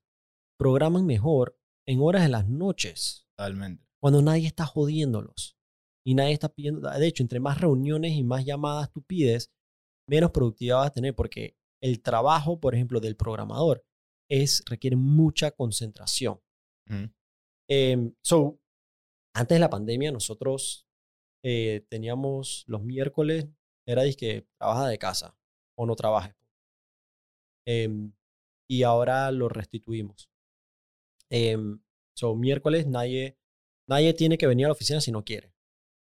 programan 0.57 1.05
mejor 1.05 1.57
en 1.85 1.99
horas 2.01 2.23
de 2.23 2.29
las 2.29 2.47
noches, 2.47 3.27
Totalmente. 3.37 3.85
cuando 4.01 4.21
nadie 4.21 4.47
está 4.47 4.65
jodiéndolos. 4.65 5.57
Y 6.05 6.15
nadie 6.15 6.33
está 6.33 6.49
pidiendo, 6.49 6.89
de 6.89 7.07
hecho, 7.07 7.23
entre 7.23 7.39
más 7.39 7.61
reuniones 7.61 8.11
y 8.11 8.23
más 8.23 8.43
llamadas 8.43 8.91
tú 8.91 9.01
pides, 9.03 9.53
menos 10.07 10.31
productividad 10.31 10.77
vas 10.77 10.87
a 10.87 10.93
tener, 10.93 11.15
porque 11.15 11.55
el 11.81 12.01
trabajo, 12.01 12.59
por 12.59 12.75
ejemplo, 12.75 12.99
del 12.99 13.15
programador 13.15 13.85
es, 14.29 14.63
requiere 14.65 14.95
mucha 14.95 15.51
concentración. 15.51 16.41
Em, 17.69 18.13
so, 18.21 18.59
antes 19.33 19.55
de 19.55 19.59
la 19.59 19.69
pandemia, 19.69 20.11
nosotros 20.11 20.87
eh, 21.43 21.85
teníamos 21.89 22.63
los 22.67 22.83
miércoles, 22.83 23.47
era 23.85 24.03
que 24.17 24.47
trabaja 24.57 24.87
de 24.87 24.97
casa 24.97 25.37
o 25.77 25.85
no 25.85 25.95
trabajes. 25.95 26.35
Em, 27.65 28.13
y 28.69 28.83
ahora 28.83 29.31
lo 29.31 29.49
restituimos. 29.49 30.29
Em, 31.33 31.79
so, 32.15 32.35
miércoles 32.35 32.85
nadie, 32.85 33.39
nadie 33.87 34.13
tiene 34.13 34.37
que 34.37 34.45
venir 34.45 34.67
a 34.67 34.69
la 34.69 34.73
oficina 34.73 35.01
si 35.01 35.11
no 35.11 35.25
quiere. 35.25 35.51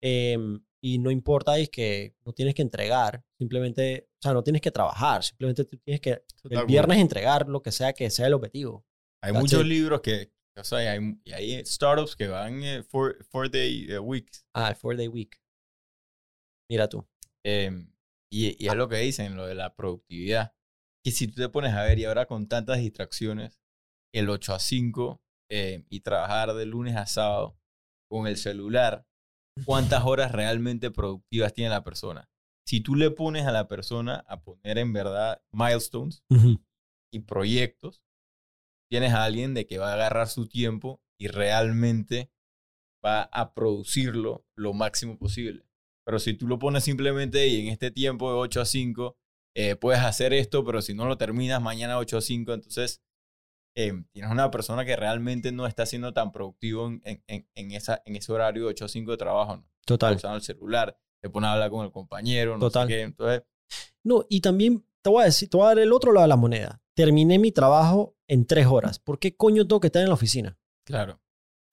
Em, 0.01 0.65
y 0.81 0.97
no 0.97 1.11
importa, 1.11 1.59
es 1.59 1.69
que 1.69 2.15
no 2.25 2.33
tienes 2.33 2.55
que 2.55 2.63
entregar, 2.63 3.23
simplemente, 3.37 4.09
o 4.09 4.21
sea, 4.23 4.33
no 4.33 4.43
tienes 4.43 4.61
que 4.61 4.71
trabajar, 4.71 5.23
simplemente 5.23 5.65
tú 5.65 5.77
tienes 5.77 6.01
que 6.01 6.23
el 6.49 6.65
viernes 6.65 6.97
entregar 6.97 7.47
lo 7.47 7.61
que 7.61 7.71
sea 7.71 7.93
que 7.93 8.09
sea 8.09 8.25
el 8.25 8.33
objetivo. 8.33 8.85
Hay 9.21 9.31
That's 9.31 9.43
muchos 9.43 9.61
it. 9.61 9.67
libros 9.67 10.01
que, 10.01 10.33
o 10.57 10.63
sea, 10.63 10.79
hay, 10.79 11.19
y 11.23 11.31
hay 11.31 11.65
startups 11.65 12.15
que 12.15 12.27
van 12.27 12.63
eh, 12.63 12.81
four, 12.81 13.23
four 13.29 13.51
day 13.51 13.85
eh, 13.89 13.99
weeks. 13.99 14.47
Ah, 14.55 14.73
four 14.73 14.97
day 14.97 15.07
week. 15.07 15.39
Mira 16.69 16.89
tú. 16.89 17.07
Eh, 17.45 17.69
y, 18.31 18.65
y 18.65 18.67
es 18.67 18.75
lo 18.75 18.89
que 18.89 18.97
dicen, 18.97 19.35
lo 19.37 19.45
de 19.45 19.53
la 19.53 19.75
productividad. 19.75 20.55
Que 21.03 21.11
si 21.11 21.27
tú 21.27 21.35
te 21.35 21.49
pones 21.49 21.73
a 21.73 21.83
ver, 21.83 21.99
y 21.99 22.05
ahora 22.05 22.25
con 22.25 22.47
tantas 22.47 22.79
distracciones, 22.79 23.62
el 24.13 24.29
8 24.29 24.53
a 24.53 24.59
5 24.59 25.21
eh, 25.49 25.85
y 25.89 26.01
trabajar 26.01 26.53
de 26.53 26.65
lunes 26.65 26.95
a 26.95 27.05
sábado 27.05 27.57
con 28.09 28.27
el 28.27 28.37
celular, 28.37 29.05
¿cuántas 29.65 30.03
horas 30.05 30.31
realmente 30.31 30.91
productivas 30.91 31.53
tiene 31.53 31.69
la 31.69 31.83
persona? 31.83 32.29
Si 32.65 32.79
tú 32.79 32.95
le 32.95 33.11
pones 33.11 33.45
a 33.45 33.51
la 33.51 33.67
persona 33.67 34.23
a 34.27 34.41
poner 34.41 34.77
en 34.77 34.93
verdad 34.93 35.41
milestones 35.51 36.23
y 37.11 37.19
proyectos, 37.19 38.03
tienes 38.89 39.13
a 39.13 39.25
alguien 39.25 39.53
de 39.53 39.65
que 39.65 39.79
va 39.79 39.89
a 39.89 39.93
agarrar 39.95 40.29
su 40.29 40.47
tiempo 40.47 41.01
y 41.19 41.27
realmente 41.27 42.31
va 43.05 43.23
a 43.23 43.53
producirlo 43.53 44.45
lo 44.55 44.73
máximo 44.73 45.17
posible. 45.17 45.65
Pero 46.05 46.19
si 46.19 46.33
tú 46.33 46.47
lo 46.47 46.59
pones 46.59 46.83
simplemente 46.83 47.47
y 47.47 47.61
en 47.61 47.73
este 47.73 47.91
tiempo 47.91 48.31
de 48.31 48.37
8 48.37 48.61
a 48.61 48.65
5, 48.65 49.17
eh, 49.55 49.75
puedes 49.75 50.01
hacer 50.01 50.33
esto, 50.33 50.63
pero 50.63 50.81
si 50.81 50.93
no 50.93 51.05
lo 51.05 51.17
terminas 51.17 51.61
mañana 51.61 51.97
8 51.97 52.17
a 52.17 52.21
5, 52.21 52.53
entonces 52.53 53.01
eh, 53.75 53.93
tienes 54.11 54.31
una 54.31 54.51
persona 54.51 54.85
que 54.85 54.95
realmente 54.95 55.51
no 55.51 55.65
está 55.67 55.85
siendo 55.85 56.13
tan 56.13 56.31
productivo 56.31 56.87
en, 56.87 57.01
en- 57.27 57.47
en- 57.55 57.71
esa, 57.71 58.01
en 58.05 58.15
ese 58.15 58.31
horario 58.31 58.63
de 58.63 58.69
8 58.69 58.85
a 58.85 58.87
5 58.89 59.11
de 59.11 59.17
trabajo. 59.17 59.57
¿no? 59.57 59.63
Está 59.63 59.85
Total. 59.85 60.15
usando 60.15 60.37
el 60.37 60.43
celular, 60.43 60.97
te 61.21 61.29
pone 61.29 61.47
a 61.47 61.53
hablar 61.53 61.69
con 61.71 61.85
el 61.85 61.91
compañero, 61.91 62.53
no 62.53 62.59
Total. 62.59 62.87
sé 62.87 62.93
qué. 62.93 63.01
Entonces, 63.01 63.43
No, 64.03 64.25
y 64.29 64.41
también 64.41 64.85
te 65.01 65.09
voy 65.09 65.23
a 65.23 65.25
decir, 65.25 65.49
te 65.49 65.57
voy 65.57 65.65
a 65.65 65.69
dar 65.69 65.79
el 65.79 65.91
otro 65.93 66.11
lado 66.11 66.23
de 66.25 66.29
la 66.29 66.35
moneda. 66.37 66.81
Terminé 66.95 67.39
mi 67.39 67.51
trabajo 67.51 68.15
en 68.27 68.45
tres 68.45 68.67
horas. 68.67 68.99
¿Por 68.99 69.17
qué 69.19 69.35
coño 69.35 69.65
tengo 69.67 69.79
que 69.79 69.87
estar 69.87 70.01
en 70.01 70.09
la 70.09 70.13
oficina? 70.13 70.57
claro, 70.85 71.19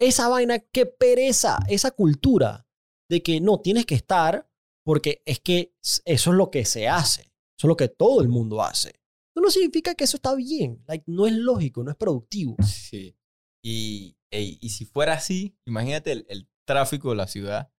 Esa 0.01 0.29
vaina, 0.29 0.59
qué 0.61 0.87
pereza, 0.87 1.59
esa 1.69 1.91
cultura 1.91 2.67
de 3.09 3.23
que 3.23 3.41
no 3.41 3.61
tienes 3.61 3.85
que 3.87 3.95
estar 3.97 4.49
porque 4.85 5.23
es 5.27 5.41
que 5.41 5.75
eso 5.83 6.03
es 6.31 6.37
lo 6.37 6.51
que 6.51 6.65
se 6.65 6.89
hace. 6.89 7.23
Eso 7.23 7.67
es 7.67 7.69
lo 7.69 7.77
que 7.77 7.89
todo 7.89 8.23
el 8.23 8.29
mundo 8.29 8.63
hace. 8.63 9.00
Eso 9.41 9.47
no 9.47 9.51
significa 9.51 9.95
que 9.95 10.05
eso 10.05 10.19
está 10.19 10.35
bien. 10.35 10.85
Like, 10.87 11.05
no 11.07 11.27
es 11.27 11.33
lógico, 11.33 11.83
no 11.83 11.91
es 11.91 11.97
productivo. 11.97 12.57
sí. 12.63 13.17
Y, 13.63 14.17
ey, 14.31 14.59
y 14.61 14.71
si 14.71 14.87
fuera 14.87 15.15
así, 15.15 15.55
imagínate 15.67 16.13
el, 16.13 16.27
el 16.29 16.49
tráfico 16.67 17.11
de 17.11 17.17
la 17.17 17.27
ciudad. 17.27 17.71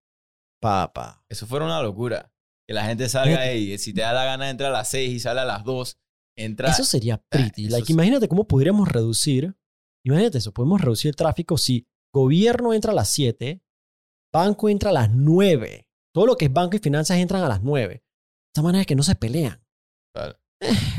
Papá. 0.60 1.24
Eso 1.30 1.48
fuera 1.48 1.66
una 1.66 1.82
locura. 1.82 2.32
Que 2.68 2.74
la 2.74 2.86
gente 2.86 3.10
salga 3.10 3.54
y 3.54 3.78
si 3.80 3.94
te 3.94 4.02
da 4.02 4.14
la 4.14 4.26
gana 4.26 4.50
entra 4.50 4.68
a 4.68 4.72
las 4.72 4.90
6 4.90 5.12
y 5.12 5.20
sale 5.20 5.42
a 5.42 5.46
las 5.46 5.64
2, 5.64 6.00
entra... 6.38 6.70
Eso 6.70 6.84
sería 6.84 7.18
pretty. 7.18 7.66
eso 7.66 7.72
Like, 7.72 7.88
sí. 7.88 7.94
imagínate 7.94 8.28
cómo 8.28 8.48
podríamos 8.48 8.90
reducir. 8.90 9.56
Imagínate 10.04 10.40
eso, 10.40 10.52
podemos 10.52 10.82
reducir 10.82 11.10
el 11.10 11.16
tráfico 11.16 11.58
si 11.58 11.88
gobierno 12.14 12.74
entra 12.74 12.92
a 12.92 12.96
las 12.96 13.10
7, 13.10 13.64
banco 14.32 14.70
entra 14.70 14.92
a 14.92 14.94
las 14.94 15.12
9. 15.12 15.88
Todo 16.14 16.26
lo 16.26 16.38
que 16.38 16.46
es 16.46 16.54
banco 16.54 16.76
y 16.76 16.80
finanzas 16.80 17.18
entran 17.18 17.44
a 17.44 17.48
las 17.48 17.62
9. 17.62 17.94
De 17.94 18.04
esta 18.50 18.62
manera 18.62 18.86
que 18.86 18.96
no 18.96 19.04
se 19.04 19.16
pelean. 19.16 19.64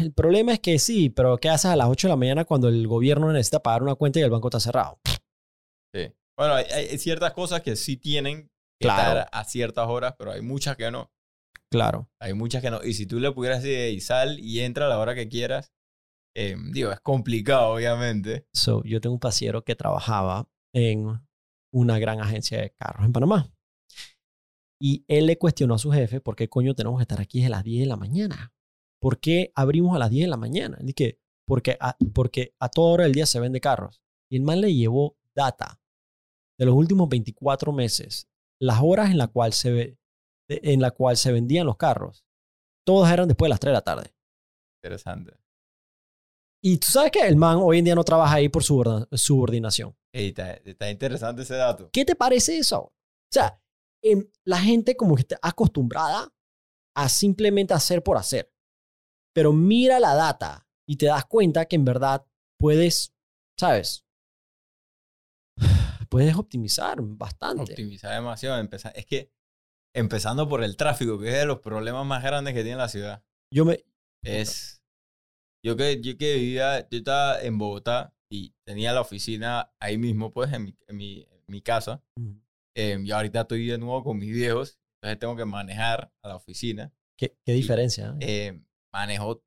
El 0.00 0.12
problema 0.12 0.52
es 0.52 0.60
que 0.60 0.78
sí, 0.78 1.08
pero 1.10 1.38
¿qué 1.38 1.48
haces 1.48 1.66
a 1.70 1.76
las 1.76 1.88
8 1.88 2.08
de 2.08 2.12
la 2.12 2.16
mañana 2.16 2.44
cuando 2.44 2.68
el 2.68 2.86
gobierno 2.88 3.32
necesita 3.32 3.62
pagar 3.62 3.82
una 3.82 3.94
cuenta 3.94 4.18
y 4.18 4.22
el 4.22 4.30
banco 4.30 4.48
está 4.48 4.58
cerrado? 4.60 4.98
Sí. 5.94 6.12
Bueno, 6.36 6.54
hay, 6.54 6.64
hay 6.64 6.98
ciertas 6.98 7.32
cosas 7.32 7.60
que 7.62 7.76
sí 7.76 7.96
tienen 7.96 8.42
que 8.80 8.88
Claro. 8.88 9.20
estar 9.20 9.28
a 9.32 9.44
ciertas 9.44 9.86
horas, 9.88 10.14
pero 10.18 10.32
hay 10.32 10.40
muchas 10.42 10.76
que 10.76 10.90
no. 10.90 11.12
Claro. 11.70 12.10
Hay 12.20 12.34
muchas 12.34 12.60
que 12.62 12.70
no. 12.70 12.82
Y 12.82 12.94
si 12.94 13.06
tú 13.06 13.20
le 13.20 13.30
pudieras 13.32 13.62
decir, 13.62 13.94
y 13.94 14.00
sal 14.00 14.40
y 14.40 14.60
entra 14.60 14.86
a 14.86 14.88
la 14.88 14.98
hora 14.98 15.14
que 15.14 15.28
quieras, 15.28 15.72
eh, 16.36 16.56
digo, 16.72 16.90
es 16.90 17.00
complicado, 17.00 17.74
obviamente. 17.74 18.46
So, 18.52 18.82
yo 18.84 19.00
tengo 19.00 19.14
un 19.14 19.20
pasiero 19.20 19.62
que 19.64 19.76
trabajaba 19.76 20.48
en 20.74 21.20
una 21.72 21.98
gran 21.98 22.20
agencia 22.20 22.60
de 22.60 22.70
carros 22.74 23.04
en 23.06 23.12
Panamá. 23.12 23.54
Y 24.80 25.04
él 25.06 25.26
le 25.26 25.38
cuestionó 25.38 25.74
a 25.74 25.78
su 25.78 25.92
jefe 25.92 26.20
por 26.20 26.34
qué 26.34 26.48
coño 26.48 26.74
tenemos 26.74 26.98
que 26.98 27.02
estar 27.02 27.20
aquí 27.20 27.38
desde 27.38 27.50
las 27.50 27.62
10 27.62 27.82
de 27.82 27.86
la 27.86 27.96
mañana. 27.96 28.52
¿Por 29.02 29.18
qué 29.18 29.50
abrimos 29.56 29.96
a 29.96 29.98
las 29.98 30.10
10 30.10 30.26
de 30.26 30.30
la 30.30 30.36
mañana? 30.36 30.76
Él 30.80 30.86
Dice, 30.86 31.18
porque 31.44 31.76
a, 31.80 31.96
porque 32.14 32.54
a 32.60 32.68
toda 32.68 32.92
hora 32.92 33.04
del 33.04 33.12
día 33.12 33.26
se 33.26 33.40
vende 33.40 33.60
carros. 33.60 34.00
Y 34.30 34.36
el 34.36 34.42
man 34.42 34.60
le 34.60 34.72
llevó 34.72 35.18
data 35.34 35.80
de 36.56 36.66
los 36.66 36.74
últimos 36.76 37.08
24 37.08 37.72
meses, 37.72 38.28
las 38.60 38.78
horas 38.80 39.10
en 39.10 39.18
la 39.18 39.26
cual 39.26 39.52
se, 39.52 39.72
ve- 39.72 39.98
en 40.48 40.80
la 40.80 40.92
cual 40.92 41.16
se 41.16 41.32
vendían 41.32 41.66
los 41.66 41.76
carros. 41.76 42.24
Todas 42.86 43.12
eran 43.12 43.26
después 43.26 43.46
de 43.46 43.50
las 43.50 43.60
3 43.60 43.70
de 43.70 43.74
la 43.74 43.82
tarde. 43.82 44.14
Interesante. 44.80 45.34
Y 46.62 46.78
tú 46.78 46.86
sabes 46.88 47.10
que 47.10 47.26
el 47.26 47.36
man 47.36 47.58
hoy 47.60 47.78
en 47.78 47.84
día 47.84 47.96
no 47.96 48.04
trabaja 48.04 48.36
ahí 48.36 48.48
por 48.48 48.62
subordina- 48.62 49.08
subordinación. 49.16 49.96
Ey, 50.14 50.28
está, 50.28 50.52
está 50.54 50.88
interesante 50.90 51.42
ese 51.42 51.56
dato. 51.56 51.90
¿Qué 51.92 52.04
te 52.04 52.14
parece 52.14 52.56
eso? 52.58 52.80
O 52.82 52.92
sea, 53.32 53.60
em, 54.02 54.24
la 54.44 54.58
gente 54.58 54.96
como 54.96 55.16
que 55.16 55.22
está 55.22 55.38
acostumbrada 55.42 56.32
a 56.94 57.08
simplemente 57.08 57.74
hacer 57.74 58.02
por 58.04 58.16
hacer. 58.16 58.52
Pero 59.34 59.52
mira 59.52 59.98
la 60.00 60.14
data 60.14 60.66
y 60.86 60.96
te 60.96 61.06
das 61.06 61.24
cuenta 61.24 61.66
que 61.66 61.76
en 61.76 61.84
verdad 61.84 62.26
puedes, 62.58 63.14
¿sabes? 63.58 64.04
Puedes 66.08 66.36
optimizar 66.36 66.98
bastante. 67.00 67.62
Optimizar 67.72 68.12
demasiado. 68.12 68.58
Empezar, 68.58 68.92
es 68.96 69.06
que 69.06 69.30
empezando 69.94 70.48
por 70.48 70.62
el 70.62 70.76
tráfico, 70.76 71.18
que 71.18 71.28
es 71.28 71.34
de 71.38 71.46
los 71.46 71.60
problemas 71.60 72.04
más 72.06 72.22
grandes 72.22 72.54
que 72.54 72.62
tiene 72.62 72.76
la 72.78 72.88
ciudad, 72.88 73.22
Yo 73.52 73.64
me, 73.64 73.84
es 74.24 74.82
Yo 75.64 75.76
que, 75.76 76.00
yo 76.02 76.16
que 76.18 76.34
vivía, 76.34 76.88
yo 76.88 76.98
estaba 76.98 77.40
en 77.42 77.58
Bogotá 77.58 78.14
y 78.30 78.54
tenía 78.66 78.92
la 78.92 79.00
oficina 79.02 79.72
ahí 79.80 79.98
mismo, 79.98 80.30
pues, 80.30 80.52
en 80.52 80.64
mi, 80.64 80.76
en 80.86 80.96
mi, 80.96 81.22
en 81.22 81.44
mi 81.46 81.60
casa. 81.62 82.02
Eh, 82.74 82.98
yo 83.04 83.16
ahorita 83.16 83.42
estoy 83.42 83.66
de 83.66 83.78
nuevo 83.78 84.02
con 84.02 84.18
mis 84.18 84.32
viejos, 84.32 84.78
entonces 84.96 85.18
tengo 85.18 85.36
que 85.36 85.44
manejar 85.44 86.10
a 86.22 86.28
la 86.28 86.36
oficina. 86.36 86.92
¿Qué, 87.18 87.36
qué 87.44 87.52
diferencia? 87.52 88.16
eh? 88.20 88.48
Eh, 88.48 88.62
manejo 88.92 89.42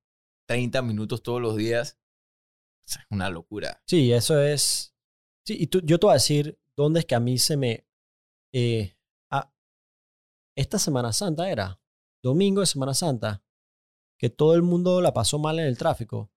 30 0.48 0.82
minutos 0.82 1.24
todos 1.24 1.42
los 1.42 1.56
días. 1.56 2.00
Es 2.88 3.00
una 3.10 3.30
locura. 3.30 3.82
Sí, 3.88 4.12
eso 4.12 4.42
es. 4.42 4.96
Sí, 5.46 5.58
y 5.60 5.68
tú, 5.68 5.82
yo 5.84 6.00
te 6.00 6.06
voy 6.08 6.12
a 6.14 6.16
decir 6.16 6.60
dónde 6.78 7.00
es 7.02 7.06
que 7.06 7.16
a 7.16 7.20
mí 7.20 7.38
se 7.38 7.58
me. 7.58 7.88
eh, 8.54 8.96
ah, 9.32 9.52
esta 10.58 10.80
Semana 10.80 11.14
Santa 11.14 11.50
era. 11.50 11.80
Domingo 12.24 12.62
de 12.62 12.68
Semana 12.68 12.94
Santa. 12.94 13.44
Que 14.20 14.30
todo 14.30 14.56
el 14.56 14.62
mundo 14.62 15.02
la 15.02 15.14
pasó 15.14 15.40
mal 15.40 15.60
en 15.60 15.66
el 15.66 15.78
tráfico. 15.78 16.32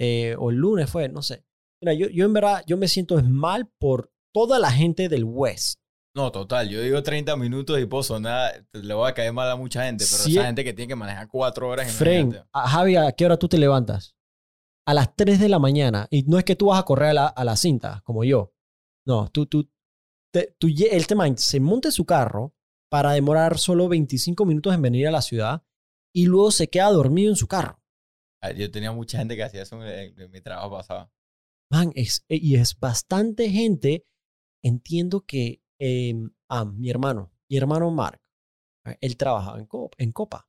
eh, 0.00 0.34
o 0.38 0.50
el 0.50 0.56
lunes 0.56 0.90
fue, 0.90 1.08
no 1.08 1.22
sé. 1.22 1.44
Mira, 1.80 1.94
yo, 1.94 2.08
yo 2.08 2.24
en 2.24 2.32
verdad, 2.32 2.64
yo 2.66 2.76
me 2.76 2.88
siento 2.88 3.20
mal 3.22 3.68
por 3.78 4.12
toda 4.34 4.58
la 4.58 4.70
gente 4.70 5.08
del 5.08 5.24
West. 5.24 5.80
No, 6.14 6.30
total. 6.30 6.68
Yo 6.68 6.80
digo 6.82 7.02
30 7.02 7.36
minutos 7.36 7.80
y 7.80 7.86
puedo 7.86 8.02
sonar, 8.02 8.66
le 8.72 8.92
voy 8.94 9.08
a 9.10 9.14
caer 9.14 9.32
mal 9.32 9.50
a 9.50 9.56
mucha 9.56 9.84
gente, 9.84 10.04
pero 10.10 10.22
Sí, 10.24 10.32
esa 10.36 10.44
gente 10.46 10.62
que 10.62 10.74
tiene 10.74 10.88
que 10.88 10.96
manejar 10.96 11.26
cuatro 11.28 11.68
horas. 11.68 11.90
Fren, 11.92 12.26
imagínate. 12.28 12.48
a- 12.52 12.68
Javi, 12.68 12.96
¿a 12.96 13.12
qué 13.12 13.24
hora 13.24 13.38
tú 13.38 13.48
te 13.48 13.56
levantas? 13.58 14.14
A 14.86 14.92
las 14.94 15.14
3 15.16 15.40
de 15.40 15.48
la 15.48 15.58
mañana. 15.58 16.08
Y 16.10 16.24
no 16.24 16.38
es 16.38 16.44
que 16.44 16.56
tú 16.56 16.66
vas 16.66 16.80
a 16.80 16.84
correr 16.84 17.10
a 17.10 17.14
la, 17.14 17.26
a 17.28 17.44
la 17.44 17.56
cinta, 17.56 18.02
como 18.04 18.24
yo. 18.24 18.52
No, 19.06 19.28
tú, 19.30 19.46
tú, 19.46 19.70
te, 20.32 20.54
tú 20.58 20.68
el 20.90 21.06
tema 21.06 21.26
se 21.36 21.60
monta 21.60 21.88
en 21.88 21.92
su 21.92 22.04
carro 22.04 22.54
para 22.90 23.12
demorar 23.12 23.58
solo 23.58 23.88
25 23.88 24.44
minutos 24.44 24.74
en 24.74 24.82
venir 24.82 25.08
a 25.08 25.12
la 25.12 25.22
ciudad 25.22 25.62
y 26.14 26.26
luego 26.26 26.50
se 26.50 26.68
queda 26.68 26.90
dormido 26.90 27.30
en 27.30 27.36
su 27.36 27.46
carro. 27.48 27.80
Ah, 28.42 28.52
Yo 28.52 28.70
tenía 28.70 28.92
mucha 28.92 29.18
gente 29.18 29.34
que 29.34 29.44
hacía 29.44 29.62
eso 29.62 29.82
en, 29.82 30.18
en 30.20 30.30
mi 30.30 30.40
trabajo 30.42 30.72
pasado. 30.72 31.10
Man, 31.70 31.90
es, 31.94 32.22
e, 32.28 32.36
y 32.36 32.56
es 32.56 32.78
bastante 32.78 33.48
gente. 33.48 34.04
Entiendo 34.62 35.24
que 35.24 35.61
eh, 35.84 36.14
ah, 36.48 36.64
mi 36.64 36.90
hermano, 36.90 37.32
mi 37.50 37.56
hermano 37.56 37.90
Mark, 37.90 38.20
eh, 38.86 38.96
él 39.00 39.16
trabajaba 39.16 39.58
en, 39.58 39.66
Copa, 39.66 39.96
en 39.98 40.12
Copa. 40.12 40.48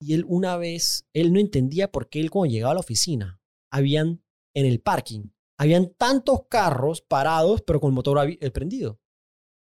Y 0.00 0.14
él 0.14 0.24
una 0.26 0.56
vez, 0.56 1.08
él 1.14 1.32
no 1.32 1.38
entendía 1.38 1.92
por 1.92 2.08
qué 2.08 2.18
él 2.20 2.30
cuando 2.30 2.52
llegaba 2.52 2.72
a 2.72 2.74
la 2.74 2.80
oficina, 2.80 3.40
habían 3.72 4.24
en 4.54 4.66
el 4.66 4.80
parking, 4.80 5.30
habían 5.58 5.94
tantos 5.94 6.48
carros 6.48 7.02
parados, 7.02 7.62
pero 7.62 7.80
con 7.80 7.90
el 7.90 7.94
motor 7.94 8.18
eh, 8.28 8.50
prendido. 8.50 9.00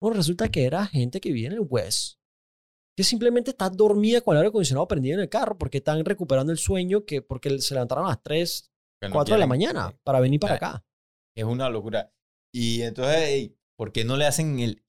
Bueno, 0.01 0.15
resulta 0.15 0.49
que 0.49 0.63
era 0.63 0.85
gente 0.85 1.19
que 1.19 1.29
vivía 1.29 1.47
en 1.47 1.55
el 1.55 1.67
West, 1.67 2.19
que 2.95 3.03
simplemente 3.03 3.51
está 3.51 3.69
dormida 3.69 4.21
con 4.21 4.35
el 4.35 4.39
aire 4.39 4.49
acondicionado 4.49 4.87
prendido 4.87 5.15
en 5.15 5.21
el 5.23 5.29
carro 5.29 5.57
porque 5.57 5.79
están 5.79 6.05
recuperando 6.05 6.53
el 6.53 6.57
sueño 6.57 7.05
que 7.05 7.21
porque 7.21 7.59
se 7.59 7.73
levantaron 7.73 8.05
a 8.05 8.09
las 8.09 8.23
3, 8.23 8.71
que 9.01 9.09
no 9.09 9.15
4 9.15 9.35
de 9.35 9.39
la 9.39 9.47
mañana 9.47 9.99
para 10.03 10.21
venir 10.21 10.39
para 10.39 10.53
Ah, 10.53 10.57
acá. 10.57 10.85
Es 11.35 11.43
una 11.43 11.69
locura. 11.69 12.13
Y 12.53 12.83
entonces, 12.83 13.51
¿por 13.77 13.91
qué 13.91 14.03
no 14.05 14.17
le 14.17 14.25
hacen 14.25 14.59
el, 14.59 14.83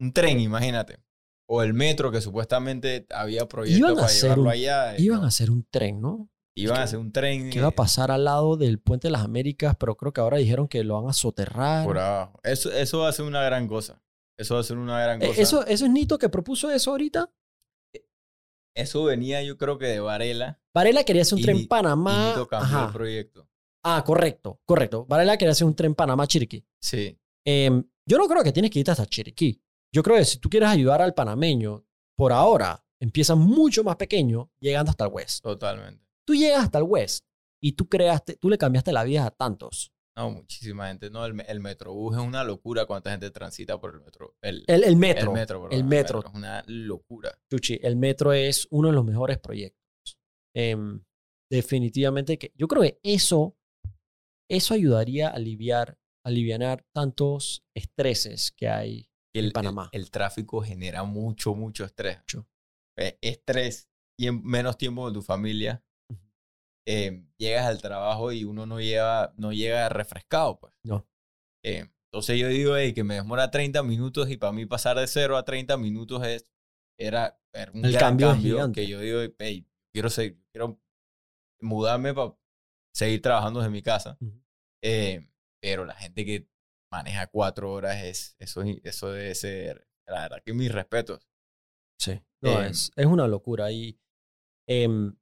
un, 0.00 0.12
tren, 0.12 0.40
imagínate? 0.40 0.98
O 1.48 1.62
el 1.62 1.74
metro, 1.74 2.10
que 2.10 2.20
supuestamente 2.20 3.06
había 3.10 3.46
Iban 3.66 3.92
a 3.92 3.94
para 3.96 4.08
llevarlo 4.12 4.42
un- 4.44 4.48
allá. 4.50 4.96
eh, 4.96 5.02
Iban 5.02 5.18
no. 5.20 5.24
a 5.24 5.28
hacer 5.28 5.50
un 5.50 5.64
tren, 5.70 6.00
¿no? 6.00 6.28
Iban 6.58 6.78
a 6.80 6.82
hacer 6.84 6.98
un 6.98 7.12
tren 7.12 7.50
Que 7.50 7.58
iba 7.58 7.66
a 7.68 7.70
eh, 7.70 7.74
pasar 7.74 8.10
al 8.10 8.24
lado 8.24 8.56
del 8.56 8.78
puente 8.80 9.08
de 9.08 9.12
las 9.12 9.22
Américas, 9.22 9.76
pero 9.78 9.96
creo 9.96 10.12
que 10.12 10.20
ahora 10.22 10.38
dijeron 10.38 10.66
que 10.68 10.82
lo 10.84 11.00
van 11.00 11.10
a 11.10 11.12
soterrar. 11.12 11.84
por 11.84 11.98
abajo. 11.98 12.40
Eso, 12.42 12.72
eso 12.72 13.00
va 13.00 13.08
a 13.08 13.12
ser 13.12 13.26
una 13.26 13.42
gran 13.42 13.68
cosa. 13.68 14.02
Eso 14.38 14.54
va 14.54 14.60
a 14.60 14.64
ser 14.64 14.78
una 14.78 15.00
gran 15.00 15.22
Eh, 15.22 15.28
cosa. 15.28 15.40
Eso, 15.42 15.66
eso 15.66 15.84
es 15.84 15.90
Nito 15.90 16.18
que 16.18 16.28
propuso 16.30 16.70
eso 16.70 16.90
ahorita. 16.92 17.30
Eso 18.74 19.04
venía, 19.04 19.42
yo 19.42 19.56
creo 19.56 19.78
que 19.78 19.86
de 19.86 20.00
Varela. 20.00 20.60
Varela 20.74 21.04
quería 21.04 21.22
hacer 21.22 21.34
un 21.36 21.40
Y 21.40 21.42
tren 21.44 21.56
y 21.58 21.66
Panamá. 21.66 22.28
Nito 22.30 22.46
cambió 22.46 22.76
Ajá. 22.76 22.86
el 22.88 22.92
proyecto. 22.92 23.48
Ah, 23.84 24.02
correcto, 24.04 24.60
correcto. 24.66 25.06
Varela 25.06 25.38
quería 25.38 25.52
hacer 25.52 25.66
un 25.66 25.74
tren 25.74 25.94
Panamá 25.94 26.26
Chiriquí. 26.26 26.66
Sí. 26.82 27.18
Em, 27.46 27.84
yo 28.08 28.18
no 28.18 28.26
creo 28.28 28.42
que 28.42 28.52
tienes 28.52 28.70
que 28.70 28.78
irte 28.80 28.90
hasta 28.90 29.06
Chiriquí. 29.06 29.60
Yo 29.92 30.02
creo 30.02 30.16
que 30.16 30.24
si 30.24 30.38
tú 30.38 30.48
quieres 30.48 30.68
ayudar 30.68 31.00
al 31.02 31.14
panameño, 31.14 31.84
por 32.16 32.32
ahora 32.32 32.84
empieza 33.00 33.34
mucho 33.34 33.84
más 33.84 33.96
pequeño, 33.96 34.50
llegando 34.60 34.90
hasta 34.90 35.04
el 35.04 35.12
West. 35.12 35.42
Totalmente. 35.42 36.04
Tú 36.26 36.34
llegas 36.34 36.64
hasta 36.64 36.78
el 36.78 36.84
West 36.84 37.24
y 37.62 37.72
tú 37.72 37.88
creaste, 37.88 38.36
tú 38.36 38.48
le 38.50 38.58
cambiaste 38.58 38.92
la 38.92 39.04
vida 39.04 39.26
a 39.26 39.30
tantos. 39.30 39.92
No, 40.16 40.30
muchísima 40.30 40.88
gente. 40.88 41.10
No, 41.10 41.26
el, 41.26 41.38
el 41.46 41.60
metrobús 41.60 42.16
es 42.16 42.22
una 42.22 42.42
locura 42.42 42.86
cuánta 42.86 43.10
gente 43.10 43.30
transita 43.30 43.78
por 43.78 43.94
el 43.94 44.00
metro. 44.00 44.34
El, 44.40 44.64
El, 44.66 44.84
el 44.84 44.96
metro. 44.96 45.30
el 45.30 45.34
metro, 45.34 45.62
perdón, 45.62 45.78
el 45.78 45.84
metro. 45.84 46.24
Es 46.26 46.34
una 46.34 46.64
locura. 46.66 47.38
Chuchi, 47.50 47.78
el 47.82 47.96
metro 47.96 48.32
es 48.32 48.66
uno 48.70 48.88
de 48.88 48.94
los 48.94 49.04
mejores 49.04 49.38
proyectos. 49.38 49.84
Em, 50.54 51.02
definitivamente 51.50 52.38
que 52.38 52.52
yo 52.56 52.66
creo 52.66 52.82
que 52.82 52.98
eso, 53.02 53.56
eso 54.50 54.72
ayudaría 54.72 55.28
a 55.28 55.32
aliviar, 55.32 55.98
alivianar 56.26 56.84
tantos 56.92 57.64
estreses 57.74 58.50
que 58.52 58.68
hay. 58.68 59.08
El, 59.34 59.46
En 59.46 59.52
Panamá. 59.52 59.88
El, 59.92 60.02
el 60.02 60.10
tráfico 60.10 60.60
genera 60.62 61.04
mucho, 61.04 61.54
mucho 61.54 61.84
estrés. 61.84 62.18
Mucho. 62.18 62.48
Eh, 62.98 63.18
estrés 63.20 63.88
y 64.18 64.26
en 64.28 64.42
menos 64.42 64.76
tiempo 64.78 65.02
con 65.02 65.12
tu 65.12 65.22
familia. 65.22 65.82
Eh, 66.88 67.24
llegas 67.36 67.66
al 67.66 67.80
trabajo 67.82 68.30
y 68.32 68.44
uno 68.44 68.64
no, 68.64 68.80
lleva, 68.80 69.34
no 69.36 69.52
llega 69.52 69.88
refrescado, 69.88 70.58
pues. 70.58 70.72
No. 70.84 71.06
Eh, 71.64 71.88
entonces 72.12 72.38
yo 72.38 72.48
digo, 72.48 72.76
"Ey, 72.76 72.94
que 72.94 73.02
me 73.04 73.14
demora 73.16 73.50
30 73.50 73.82
minutos 73.82 74.30
y 74.30 74.36
para 74.36 74.52
mí 74.52 74.66
pasar 74.66 74.96
de 74.98 75.06
0 75.06 75.36
a 75.36 75.44
30 75.44 75.76
minutos 75.76 76.24
es, 76.26 76.44
era, 76.98 77.38
era 77.52 77.72
un 77.72 77.84
El 77.84 77.92
gran 77.92 78.00
cambio 78.10 78.28
cambio 78.28 78.54
gigante. 78.54 78.80
que 78.80 78.86
yo 78.88 79.00
digo, 79.00 79.20
"Ey, 79.38 79.66
quiero, 79.92 80.08
seguir, 80.10 80.40
quiero 80.52 80.80
mudarme 81.60 82.14
para 82.14 82.34
seguir 82.94 83.20
trabajando 83.20 83.60
desde 83.60 83.70
mi 83.72 83.82
casa. 83.82 84.16
Eh, 84.82 85.28
pero 85.60 85.84
la 85.84 85.94
gente 85.94 86.24
que 86.24 86.48
maneja 86.92 87.26
cuatro 87.26 87.72
horas, 87.72 88.02
es, 88.04 88.36
eso, 88.38 88.62
eso 88.62 89.12
debe 89.12 89.34
ser, 89.34 89.88
la 90.06 90.22
verdad 90.22 90.42
que 90.44 90.52
mis 90.52 90.72
respetos. 90.72 91.28
Sí. 91.98 92.20
No, 92.42 92.60
Em, 92.62 92.70
es, 92.70 92.92
es 92.94 93.06
una 93.06 93.26
locura. 93.26 93.70
Y, 93.72 93.98
em, 94.68 95.16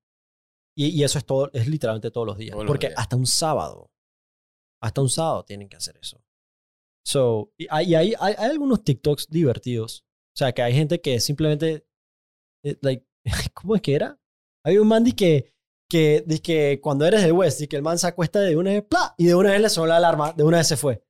y, 0.76 0.88
y 0.88 1.04
eso 1.04 1.18
es 1.18 1.24
todo, 1.24 1.50
es 1.52 1.68
literalmente 1.68 2.10
todos 2.10 2.26
los 2.26 2.36
días. 2.36 2.52
Todos 2.52 2.64
los 2.64 2.70
porque 2.70 2.88
días. 2.88 2.98
hasta 2.98 3.16
un 3.16 3.26
sábado, 3.26 3.92
hasta 4.82 5.00
un 5.00 5.08
sábado 5.08 5.44
tienen 5.44 5.68
que 5.68 5.76
hacer 5.76 5.96
eso. 5.96 6.22
So, 7.06 7.52
y 7.58 7.66
hay, 7.70 7.90
y 7.90 7.94
hay, 7.94 8.14
hay, 8.18 8.34
hay 8.36 8.50
algunos 8.50 8.82
TikToks 8.82 9.28
divertidos. 9.28 10.04
O 10.34 10.36
sea, 10.36 10.52
que 10.52 10.62
hay 10.62 10.74
gente 10.74 11.00
que 11.00 11.20
simplemente, 11.20 11.86
eh, 12.64 12.76
like, 12.80 13.06
¿cómo 13.54 13.76
es 13.76 13.82
que 13.82 13.94
era? 13.94 14.18
Hay 14.64 14.78
un 14.78 14.88
man 14.88 15.04
di 15.04 15.12
que, 15.12 15.53
que, 15.88 16.24
que 16.42 16.80
cuando 16.82 17.04
eres 17.06 17.22
del 17.22 17.32
West, 17.32 17.60
y 17.60 17.68
que 17.68 17.76
el 17.76 17.82
man 17.82 17.98
se 17.98 18.06
acuesta 18.06 18.40
de 18.40 18.56
una 18.56 18.70
vez, 18.72 18.82
¡pla! 18.84 19.14
y 19.18 19.26
de 19.26 19.34
una 19.34 19.50
vez 19.52 19.60
le 19.60 19.68
sonó 19.68 19.86
la 19.86 19.96
alarma, 19.98 20.32
de 20.32 20.42
una 20.44 20.58
vez 20.58 20.68
se 20.68 20.76
fue. 20.76 21.04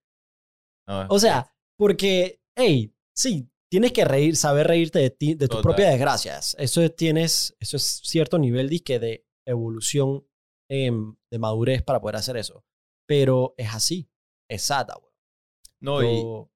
¿no? 0.86 1.06
O 1.08 1.18
sea, 1.18 1.54
porque, 1.78 2.40
hey, 2.56 2.94
sí, 3.16 3.50
tienes 3.70 3.92
que 3.92 4.04
reír, 4.04 4.36
saber 4.36 4.66
reírte 4.66 4.98
de 4.98 5.10
ti, 5.10 5.34
de 5.34 5.48
tus 5.48 5.56
propias 5.62 5.90
desgracias. 5.92 6.54
Eso 6.58 6.82
es- 6.82 6.94
tienes, 6.94 7.56
eso 7.60 7.76
es 7.76 8.00
cierto 8.04 8.38
nivel 8.38 8.68
disque 8.68 8.98
de 8.98 9.26
evolución, 9.46 10.26
em, 10.70 11.16
de 11.30 11.38
madurez 11.38 11.82
para 11.82 12.00
poder 12.00 12.16
hacer 12.16 12.36
eso. 12.36 12.64
Pero 13.08 13.54
es 13.56 13.74
así, 13.74 14.10
es 14.50 14.62
sata, 14.66 14.94
güey. 15.00 15.12
no, 15.80 16.02
y, 16.02 16.22
Yo- 16.22 16.50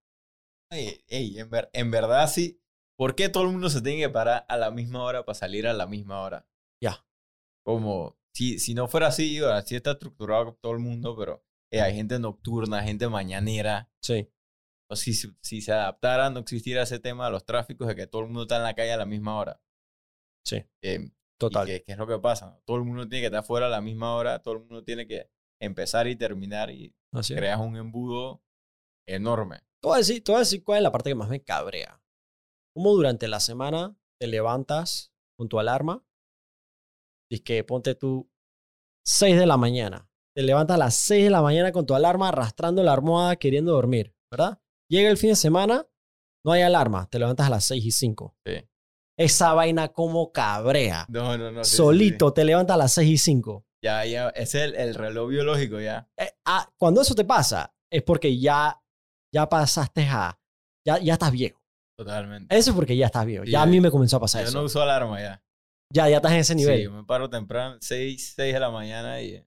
ey, 0.73 1.05
ey, 1.09 1.39
en, 1.39 1.51
ver- 1.51 1.71
en 1.73 1.91
verdad 1.91 2.29
sí, 2.31 2.63
¿por 2.99 3.15
qué 3.15 3.29
todo 3.29 3.43
el 3.45 3.51
mundo 3.51 3.69
se 3.71 3.83
tiene 3.83 3.99
que 4.01 4.09
parar 4.09 4.47
a 4.49 4.57
la 4.57 4.71
misma 4.71 5.03
hora 5.05 5.25
para 5.25 5.35
salir 5.39 5.67
a 5.67 5.73
la 5.75 5.87
misma 5.87 6.23
hora? 6.23 6.47
Ya. 6.83 7.05
Como, 7.69 8.17
si, 8.33 8.59
si 8.59 8.73
no 8.73 8.89
fuera 8.89 9.09
así, 9.09 9.41
bueno, 9.41 9.55
así 9.55 9.77
está 9.77 9.91
estructurado 9.91 10.55
todo 10.63 10.73
el 10.73 10.79
mundo, 10.79 11.15
pero 11.19 11.45
eh, 11.71 11.83
hay 11.83 11.95
gente 11.95 12.19
nocturna, 12.19 12.83
gente 12.83 13.11
mañanera. 13.11 13.91
Sí, 14.01 14.27
O 14.91 14.97
si, 14.97 15.13
si, 15.13 15.61
se 15.61 15.73
adaptara, 15.73 16.31
no 16.31 16.41
existiera 16.41 16.85
ese 16.85 16.99
tema 16.99 17.27
de 17.27 17.33
los 17.33 17.45
tráficos, 17.45 17.87
de 17.87 17.95
que 17.95 18.07
todo 18.07 18.23
el 18.23 18.29
mundo 18.29 18.45
está 18.45 18.57
en 18.57 18.63
la 18.63 18.75
calle 18.75 18.93
a 18.93 18.97
la 18.97 19.05
misma 19.05 19.37
hora. 19.37 19.61
sí, 20.47 20.65
Eh, 20.81 21.11
total. 21.39 21.69
¿Y 21.69 21.81
qué, 21.81 21.93
es 21.93 21.99
lo 21.99 22.07
que 22.07 22.19
pasa? 22.19 22.59
Todo 22.65 22.79
el 22.79 22.85
mundo 22.85 23.07
tiene 23.07 23.21
que 23.21 23.27
estar 23.27 23.45
fuera 23.45 23.67
a 23.67 23.69
la 23.69 23.83
misma 23.83 24.15
hora, 24.15 24.39
todo 24.39 24.55
el 24.55 24.61
mundo 24.61 24.83
tiene 24.83 25.07
que 25.07 25.31
empezar 25.61 26.09
y 26.09 26.17
terminar 26.17 26.71
y 26.71 26.97
Así 27.13 27.35
es. 27.35 27.39
creas 27.39 27.61
un 27.61 27.77
embudo 27.77 28.43
enorme. 29.07 29.59
Te 29.83 29.89
voy, 29.89 29.97
a 29.97 29.99
decir, 29.99 30.25
te 30.25 30.33
voy 30.33 30.39
a 30.39 30.41
decir 30.41 30.65
cuál 30.65 30.79
es 30.79 30.85
la 30.85 30.93
parte 30.93 31.11
que 31.11 31.15
más 31.15 31.29
me 31.29 31.45
cabrea. 31.45 32.01
Cómo 32.75 32.95
durante 32.95 33.29
la 33.29 33.41
semana 33.41 33.95
te 34.19 34.27
levantas 34.27 35.13
con 35.37 35.51
tu 35.51 35.59
alarma. 35.61 36.03
Y 37.31 37.41
que 37.41 37.63
ponte 37.65 37.95
tú 37.95 38.31
6 39.07 39.39
de 39.39 39.47
la 39.47 39.57
mañana. 39.57 40.09
Te 40.35 40.43
levantas 40.43 40.77
a 40.77 40.79
las 40.79 40.95
6 40.97 41.25
de 41.25 41.31
la 41.31 41.43
mañana 41.43 41.73
con 41.73 41.85
tu 41.87 41.95
alarma 41.95 42.29
arrastrando 42.29 42.83
la 42.83 42.93
almohada 42.93 43.37
queriendo 43.37 43.73
dormir, 43.73 44.15
¿verdad? 44.31 44.61
Llega 44.91 45.11
el 45.11 45.17
fin 45.17 45.31
de 45.31 45.37
semana, 45.37 45.87
no 46.45 46.53
hay 46.53 46.63
alarma. 46.63 47.09
Te 47.11 47.19
levantas 47.19 47.47
a 47.47 47.51
las 47.51 47.65
6 47.65 47.85
y 47.85 47.91
5. 47.91 48.37
Sí. 48.47 48.69
Esa 49.19 49.53
vaina 49.53 49.89
como 49.89 50.31
cabrea. 50.33 51.05
No, 51.09 51.37
no, 51.37 51.51
no. 51.51 51.65
sí, 51.65 51.71
sí, 51.71 51.77
sí. 51.77 51.77
Solito 51.77 52.33
te 52.33 52.45
levantas 52.45 52.75
a 52.75 52.79
las 52.79 52.93
6 52.95 53.11
y 53.11 53.19
5. 53.19 53.65
Ya, 53.85 54.05
ya, 54.05 54.29
es 54.31 54.55
el, 54.55 54.75
el 54.75 54.95
reloj 54.95 55.29
biológico 55.29 55.81
ya. 55.81 56.09
Eh, 56.17 56.33
ah, 56.47 56.69
cuando 56.79 57.01
eso 57.03 57.15
te 57.15 57.25
pasa, 57.25 57.75
es 57.91 58.03
porque 58.03 58.39
ya, 58.39 58.81
ya 59.33 59.49
pasaste 59.49 60.03
a. 60.09 60.39
Ya, 60.87 60.99
ya 60.99 61.15
estás 61.15 61.33
viejo. 61.33 61.61
Totalmente. 61.99 62.57
Eso 62.57 62.71
es 62.71 62.77
porque 62.77 62.97
ya 62.97 63.07
estás 63.07 63.27
viejo. 63.27 63.45
Sí, 63.45 63.51
Ya 63.51 63.63
a 63.63 63.67
yo- 63.67 63.71
mí 63.73 63.81
me 63.81 63.91
comenzó 63.91 64.17
a 64.17 64.21
pasar 64.21 64.43
Yo 64.43 64.49
eso. 64.49 64.59
no 64.59 64.65
uso 64.65 64.81
alarma 64.81 65.21
ya. 65.21 65.43
Ya, 65.93 66.09
ya 66.09 66.17
estás 66.17 66.33
en 66.33 66.39
ese 66.39 66.55
nivel. 66.55 66.77
Sí, 66.79 66.85
yo 66.85 66.93
me 66.93 67.05
paro 67.05 67.31
temprano, 67.31 67.77
6, 67.81 68.35
6 68.37 68.55
de 68.55 68.61
la 68.61 68.71
mañana 68.71 69.23
y... 69.23 69.43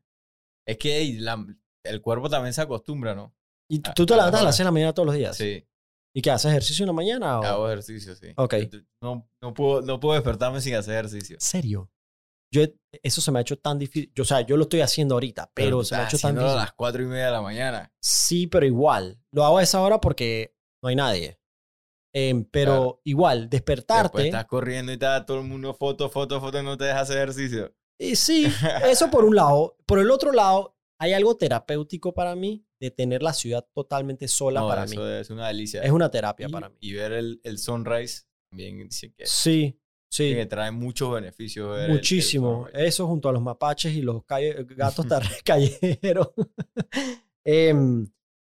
Es 0.68 0.78
que 0.78 0.98
ey, 0.98 1.14
la- 1.20 1.46
el 1.84 2.02
cuerpo 2.02 2.30
también 2.30 2.54
se 2.54 2.62
acostumbra, 2.62 3.14
¿no? 3.16 3.36
¿Y 3.70 3.80
tú 3.80 3.92
a- 3.92 3.94
tú 3.94 4.06
te 4.06 4.16
levantas 4.16 4.40
a 4.42 4.44
la 4.44 4.50
las 4.50 4.56
6 4.56 4.60
de 4.60 4.66
la 4.66 4.72
mañana 4.72 4.94
todos 4.94 5.06
los 5.08 5.16
días? 5.16 5.38
Sí, 5.38 5.66
¿Y 6.14 6.22
qué 6.22 6.30
haces 6.32 6.52
ejercicio 6.52 6.84
en 6.84 6.88
la 6.88 6.94
mañana? 6.94 7.40
O... 7.40 7.44
hago 7.44 7.68
ejercicio, 7.68 8.16
sí. 8.16 8.28
Ok. 8.36 8.56
No, 9.02 9.30
no, 9.42 9.54
puedo, 9.54 9.82
no 9.82 10.00
puedo 10.00 10.16
despertarme 10.16 10.60
sin 10.60 10.76
hacer 10.76 10.96
ejercicio. 10.96 11.36
¿En 11.38 11.42
serio? 11.42 11.90
Yo, 12.54 12.64
eso 13.02 13.22
se 13.22 13.32
me 13.32 13.40
ha 13.40 13.42
hecho 13.44 13.58
tan 13.58 13.80
difícil. 13.80 14.12
Yo, 14.14 14.24
o 14.24 14.26
sea, 14.26 14.42
yo 14.42 14.58
lo 14.58 14.64
estoy 14.64 14.82
haciendo 14.82 15.16
ahorita, 15.16 15.50
pero, 15.54 15.80
tú 15.80 15.86
se 15.86 15.96
me 15.96 16.02
ha 16.02 16.06
hecho 16.06 16.18
tan 16.18 16.32
haciéndolo 16.32 16.48
a 16.48 16.52
difícil. 16.52 16.66
las 16.66 16.74
4 16.74 17.02
y 17.04 17.06
media 17.06 17.26
de 17.28 17.32
la 17.32 17.42
mañana. 17.42 17.94
Sí, 18.02 18.48
pero 18.48 18.66
igual. 18.66 19.22
Lo 19.32 19.46
hago 19.46 19.60
a 19.60 19.64
esa 19.64 19.80
hora 19.80 20.02
porque 20.02 20.54
no 20.84 20.90
hay 20.90 20.96
nadie. 20.98 21.40
Em, 22.14 22.44
pero 22.44 22.72
Claro. 22.74 23.02
igual, 23.06 23.38
Después 23.50 23.78
despertarte. 23.78 24.26
estás 24.26 24.46
corriendo 24.46 24.92
y 24.92 24.96
está 24.96 25.26
todo 25.26 25.40
el 25.40 25.48
mundo 25.48 25.74
foto, 25.74 26.10
foto, 26.10 26.40
foto 26.42 26.60
y 26.60 26.64
no 26.64 26.78
te 26.78 26.86
dejas 26.86 27.04
hacer 27.04 27.18
ejercicio. 27.20 27.74
Y 28.00 28.16
sí, 28.16 28.46
eso 28.86 29.10
por 29.10 29.24
un 29.24 29.36
lado. 29.36 29.78
Por 29.86 30.00
el 30.00 30.12
otro 30.12 30.32
lado, 30.32 30.76
hay 31.00 31.14
algo 31.14 31.38
terapéutico 31.38 32.14
para 32.14 32.36
mí 32.36 32.66
de 32.80 32.92
tener 32.92 33.22
la 33.24 33.32
ciudad 33.34 33.66
totalmente 33.74 34.28
sola 34.28 34.60
No, 34.62 34.68
para 34.68 34.84
eso 34.86 35.00
mí. 35.02 35.08
es 35.10 35.30
una 35.30 35.48
delicia. 35.48 35.82
Es 35.84 35.92
una 35.92 36.10
terapia 36.12 36.48
y, 36.48 36.52
para 36.52 36.70
mí. 36.70 36.76
y 36.82 36.94
ver 36.94 37.12
el, 37.14 37.40
el 37.44 37.58
sunrise 37.60 38.24
también 38.52 38.88
dice 38.90 39.14
que, 39.14 39.26
Sí, 39.26 39.80
sí. 40.12 40.34
que 40.34 40.46
trae 40.48 40.72
muchos 40.72 41.14
beneficios. 41.14 41.70
ver 41.72 41.82
el- 41.82 41.86
el 41.92 41.92
Muchísimo. 41.94 42.68
Eso 42.74 43.08
junto 43.08 43.30
a 43.30 43.32
los 43.32 43.42
mapaches 43.42 43.94
y 43.94 44.02
los 44.02 44.26
calle- 44.26 44.66
gatos 44.76 45.06
callejeros. 45.46 46.30
Em, 47.44 48.08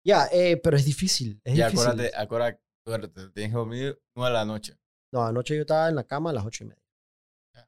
ya, 0.05 0.27
eh, 0.31 0.57
pero 0.57 0.77
es 0.77 0.85
difícil. 0.85 1.41
Es 1.43 1.53
Y 1.53 1.57
difícil. 1.57 1.79
acuérdate, 1.79 2.11
acuérdate, 2.15 2.59
acuérdate, 2.93 3.29
tienes 3.29 3.51
que 3.51 3.57
dormir 3.57 4.01
9 4.15 4.29
de 4.29 4.33
la 4.33 4.45
noche. 4.45 4.75
No, 5.13 5.23
anoche 5.25 5.55
yo 5.55 5.61
estaba 5.61 5.89
en 5.89 5.95
la 5.95 6.03
cama 6.03 6.29
a 6.29 6.33
las 6.33 6.45
ocho 6.45 6.63
y 6.63 6.67
media. 6.67 6.83
Ya. 7.55 7.67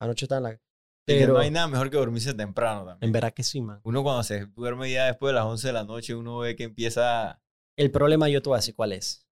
Anoche 0.00 0.24
estaba 0.24 0.38
en 0.38 0.54
la... 0.54 0.60
Pero 1.06 1.34
no 1.34 1.38
hay 1.38 1.50
nada 1.50 1.66
mejor 1.68 1.90
que 1.90 1.96
dormirse 1.96 2.34
temprano 2.34 2.84
también. 2.84 3.08
en 3.08 3.12
verdad 3.12 3.32
que 3.32 3.42
sí, 3.42 3.62
man. 3.62 3.80
Uno 3.82 4.02
cuando 4.02 4.22
se 4.22 4.44
duerme 4.46 4.90
ya 4.90 5.06
después 5.06 5.30
de 5.30 5.34
las 5.36 5.46
11 5.46 5.66
de 5.68 5.72
la 5.72 5.84
noche, 5.84 6.14
uno 6.14 6.38
ve 6.38 6.54
que 6.54 6.64
empieza 6.64 7.40
El 7.78 7.90
problema 7.90 8.28
yo 8.28 8.42
te 8.42 8.48
voy 8.50 8.56
a 8.56 8.60
decir 8.60 8.74
cuál 8.74 8.92
es. 8.92 9.26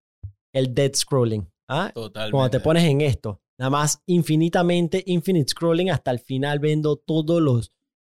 El 0.53 0.73
dead 0.73 0.93
scrolling. 0.95 1.47
¿ah? 1.69 1.91
totalmente. 1.93 2.31
Cuando 2.31 2.49
te 2.49 2.59
pones 2.61 2.83
en 2.83 3.01
esto. 3.01 3.41
Nada 3.59 3.69
más 3.69 4.01
infinitamente, 4.07 5.03
infinite 5.05 5.49
scrolling 5.49 5.91
hasta 5.91 6.09
el 6.11 6.19
final 6.19 6.59
viendo 6.59 6.95
todos 6.97 7.41
los... 7.41 7.71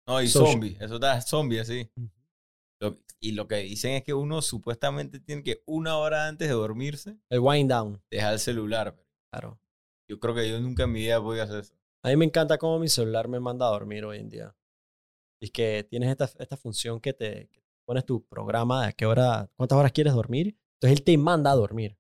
No, 0.08 0.22
y 0.22 0.28
social- 0.28 0.52
zombie. 0.54 0.78
Eso 0.80 0.96
está 0.96 1.22
zombie 1.22 1.60
así. 1.60 1.90
Lo- 2.82 2.98
y 3.20 3.34
lo 3.34 3.48
que 3.48 3.58
dicen 3.58 3.92
es 3.94 4.04
que 4.04 4.14
uno 4.14 4.42
supuestamente 4.42 5.20
tiene 5.20 5.44
que 5.44 5.62
una 5.68 5.98
hora 5.98 6.28
antes 6.28 6.48
de 6.48 6.54
dormirse 6.56 7.18
El 7.30 7.40
wind 7.40 7.70
down. 7.72 8.02
dejar 8.10 8.34
el 8.34 8.40
celular. 8.40 8.98
Claro. 9.32 9.60
Yo 10.10 10.20
creo 10.20 10.34
que 10.36 10.50
yo 10.50 10.60
nunca 10.60 10.84
en 10.84 10.92
mi 10.92 11.02
vida 11.02 11.18
he 11.18 11.22
podido 11.22 11.44
hacer 11.44 11.60
eso. 11.60 11.76
A 12.04 12.10
mí 12.10 12.16
me 12.18 12.26
encanta 12.26 12.58
cómo 12.58 12.80
mi 12.80 12.90
celular 12.90 13.28
me 13.28 13.40
manda 13.40 13.68
a 13.68 13.70
dormir 13.70 14.04
hoy 14.06 14.18
en 14.18 14.30
día. 14.30 14.56
Es 15.42 15.52
que 15.52 15.86
tienes 15.90 16.10
esta, 16.10 16.30
esta 16.40 16.58
función 16.58 17.00
que 17.00 17.14
te 17.14 17.48
que 17.50 17.62
pones 17.86 18.06
tu 18.06 18.26
programa 18.28 18.82
de 18.84 18.88
a 18.90 18.92
qué 18.92 19.06
hora, 19.06 19.50
cuántas 19.56 19.78
horas 19.78 19.92
quieres 19.92 20.14
dormir. 20.14 20.58
Entonces 20.80 20.98
él 21.00 21.04
te 21.04 21.18
manda 21.18 21.52
a 21.52 21.56
dormir. 21.56 21.98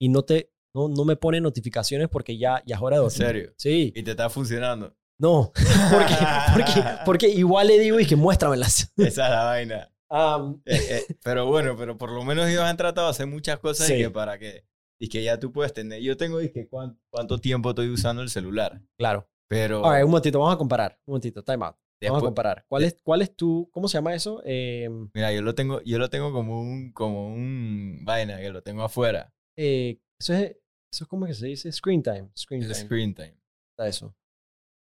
Y 0.00 0.08
no 0.08 0.22
te, 0.22 0.52
no, 0.74 0.88
no 0.88 1.04
me 1.04 1.16
pone 1.16 1.40
notificaciones 1.40 2.08
porque 2.08 2.38
ya, 2.38 2.62
ya 2.66 2.76
es 2.76 2.82
hora 2.82 2.96
de 2.98 3.02
¿En 3.02 3.08
dormir. 3.08 3.26
serio? 3.26 3.54
Sí. 3.58 3.92
Y 3.96 4.02
te 4.04 4.12
está 4.12 4.30
funcionando. 4.30 4.96
No. 5.18 5.52
porque, 5.92 6.14
porque, 6.54 6.84
porque 7.04 7.28
igual 7.36 7.66
le 7.66 7.78
digo 7.80 7.98
y 8.00 8.06
que 8.06 8.16
muéstramelas. 8.16 8.92
Esa 8.96 9.06
es 9.26 9.30
la 9.30 9.44
vaina. 9.44 9.88
Am, 10.14 10.60
Eh, 10.66 10.78
eh, 10.90 11.16
pero 11.24 11.46
bueno, 11.46 11.74
pero 11.76 11.96
por 11.96 12.10
lo 12.12 12.22
menos 12.24 12.46
ellos 12.48 12.62
han 12.62 12.76
tratado 12.76 13.06
de 13.06 13.10
hacer 13.12 13.26
muchas 13.26 13.58
cosas 13.58 13.88
y 13.88 13.94
Sí. 13.94 13.98
que 13.98 14.10
para 14.10 14.38
que 14.38 14.64
y 15.00 15.08
que 15.08 15.24
ya 15.24 15.40
tú 15.40 15.50
puedes 15.50 15.72
tener. 15.72 16.00
Yo 16.02 16.16
tengo 16.16 16.40
y 16.40 16.50
que 16.52 16.68
cuán- 16.68 16.96
cuánto 17.10 17.38
tiempo 17.38 17.70
estoy 17.70 17.88
usando 17.88 18.22
el 18.22 18.28
celular, 18.28 18.80
claro. 18.96 19.28
pero 19.48 19.84
A 19.84 19.94
ver, 19.94 20.04
un 20.04 20.10
momentito, 20.10 20.38
vamos 20.38 20.54
a 20.54 20.58
comparar. 20.58 20.98
Un 21.06 21.12
momentito, 21.12 21.42
time 21.42 21.64
out. 21.64 21.74
Vamos 21.74 21.78
a 22.00 22.04
después- 22.04 22.22
comparar. 22.24 22.64
¿Cuál 22.68 22.84
es, 22.84 22.96
cuál 23.02 23.22
es 23.22 23.34
tu, 23.36 23.68
cómo 23.72 23.88
se 23.88 23.98
llama 23.98 24.14
eso? 24.14 24.42
Em, 24.44 25.08
mira, 25.14 25.32
yo 25.32 25.40
lo 25.42 25.54
tengo, 25.54 25.80
yo 25.82 25.98
lo 25.98 26.08
tengo 26.10 26.32
como 26.32 26.60
un, 26.60 26.92
como 26.92 27.28
un 27.28 28.00
vaina 28.04 28.38
que 28.38 28.50
lo 28.50 28.62
tengo 28.62 28.82
afuera, 28.84 29.32
eh, 29.56 29.98
eso, 30.20 30.34
es, 30.34 30.56
eso 30.92 31.04
es 31.04 31.06
como 31.08 31.26
que 31.26 31.34
se 31.34 31.46
dice 31.46 31.70
screen 31.72 32.02
time. 32.02 32.28
Screen 32.36 32.62
time. 32.62 32.74
screen 32.74 33.14
time. 33.14 33.36
Está 33.70 33.88
eso. 33.88 34.14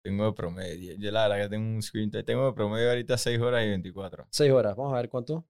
Tengo 0.10 0.26
de 0.26 0.34
promedio, 0.34 0.96
yo 0.98 1.12
la 1.12 1.28
verdad 1.28 1.44
que 1.44 1.50
tengo 1.50 1.68
un 1.76 1.84
screen 1.84 2.10
time, 2.10 2.24
tengo 2.24 2.48
de 2.48 2.54
promedio 2.54 2.90
ahorita 2.90 3.16
6 3.16 3.40
horas 3.40 3.64
y 3.64 3.70
24. 3.70 4.28
Seis 4.32 4.52
horas. 4.52 4.76
Vamos 4.76 4.94
a 4.94 4.98
ver 4.98 5.08
cuánto. 5.10 5.46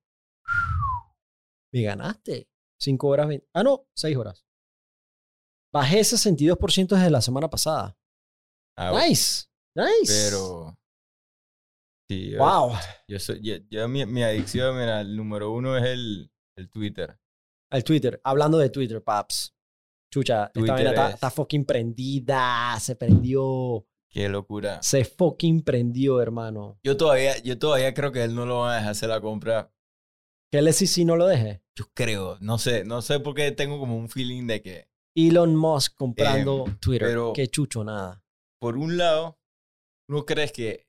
Me 1.73 1.81
ganaste. 1.83 2.49
Cinco 2.77 3.07
horas. 3.07 3.27
veinte- 3.27 3.47
Ah, 3.53 3.63
no, 3.63 3.87
seis 3.95 4.17
horas. 4.17 4.45
Bajé 5.73 5.99
62% 6.03 6.95
desde 6.95 7.09
la 7.09 7.21
semana 7.21 7.49
pasada. 7.49 7.97
Ah, 8.77 8.91
Nice. 8.91 9.45
Nice. 9.75 10.11
Pero 10.29 10.77
sí, 12.09 12.31
yo, 12.31 12.39
Wow. 12.39 12.71
yo 13.07 13.19
soy, 13.19 13.39
yo, 13.41 13.55
yo 13.69 13.87
mi, 13.87 14.05
mi 14.05 14.23
adicción, 14.23 14.75
mira, 14.77 14.99
el 15.01 15.15
número 15.15 15.51
uno 15.51 15.77
es 15.77 15.83
el, 15.85 16.31
el 16.57 16.69
Twitter. 16.69 17.17
Al 17.71 17.83
Twitter. 17.83 18.19
Hablando 18.23 18.57
de 18.57 18.69
Twitter, 18.69 19.01
paps. 19.03 19.55
Chucha, 20.11 20.45
esta 20.45 20.53
Twitter 20.53 20.73
vaina 20.73 20.89
está, 20.89 21.07
es- 21.09 21.13
está 21.15 21.29
fucking 21.29 21.65
prendida. 21.65 22.77
Se 22.79 22.95
prendió. 22.95 23.85
Qué 24.11 24.27
locura. 24.29 24.81
Se 24.81 25.05
fucking 25.05 25.61
prendió, 25.61 26.21
hermano. 26.21 26.79
Yo 26.83 26.97
todavía, 26.97 27.37
yo 27.43 27.57
todavía 27.59 27.93
creo 27.93 28.11
que 28.11 28.23
él 28.23 28.33
no 28.35 28.45
lo 28.45 28.59
va 28.59 28.73
a 28.73 28.75
dejar 28.77 28.91
hacer 28.91 29.09
la 29.09 29.21
compra. 29.21 29.71
Que 30.51 30.57
el 30.59 30.73
SEC 30.73 31.05
no 31.05 31.15
lo 31.15 31.27
deje. 31.27 31.61
Yo 31.77 31.85
creo, 31.93 32.37
no 32.41 32.57
sé, 32.57 32.83
no 32.83 33.01
sé 33.03 33.19
por 33.19 33.35
qué 33.35 33.51
tengo 33.51 33.79
como 33.79 33.95
un 33.97 34.09
feeling 34.09 34.47
de 34.47 34.61
que, 34.61 34.89
Elon 35.15 35.55
Musk 35.55 35.95
comprando 35.95 36.65
Twitter. 36.79 37.07
Em, 37.07 37.13
pero- 37.13 37.33
Qué 37.33 37.47
chucho, 37.47 37.83
nada. 37.83 38.23
por 38.59 38.77
un 38.77 38.97
lado, 38.97 39.39
uno 40.09 40.25
crees 40.25 40.51
que 40.51 40.87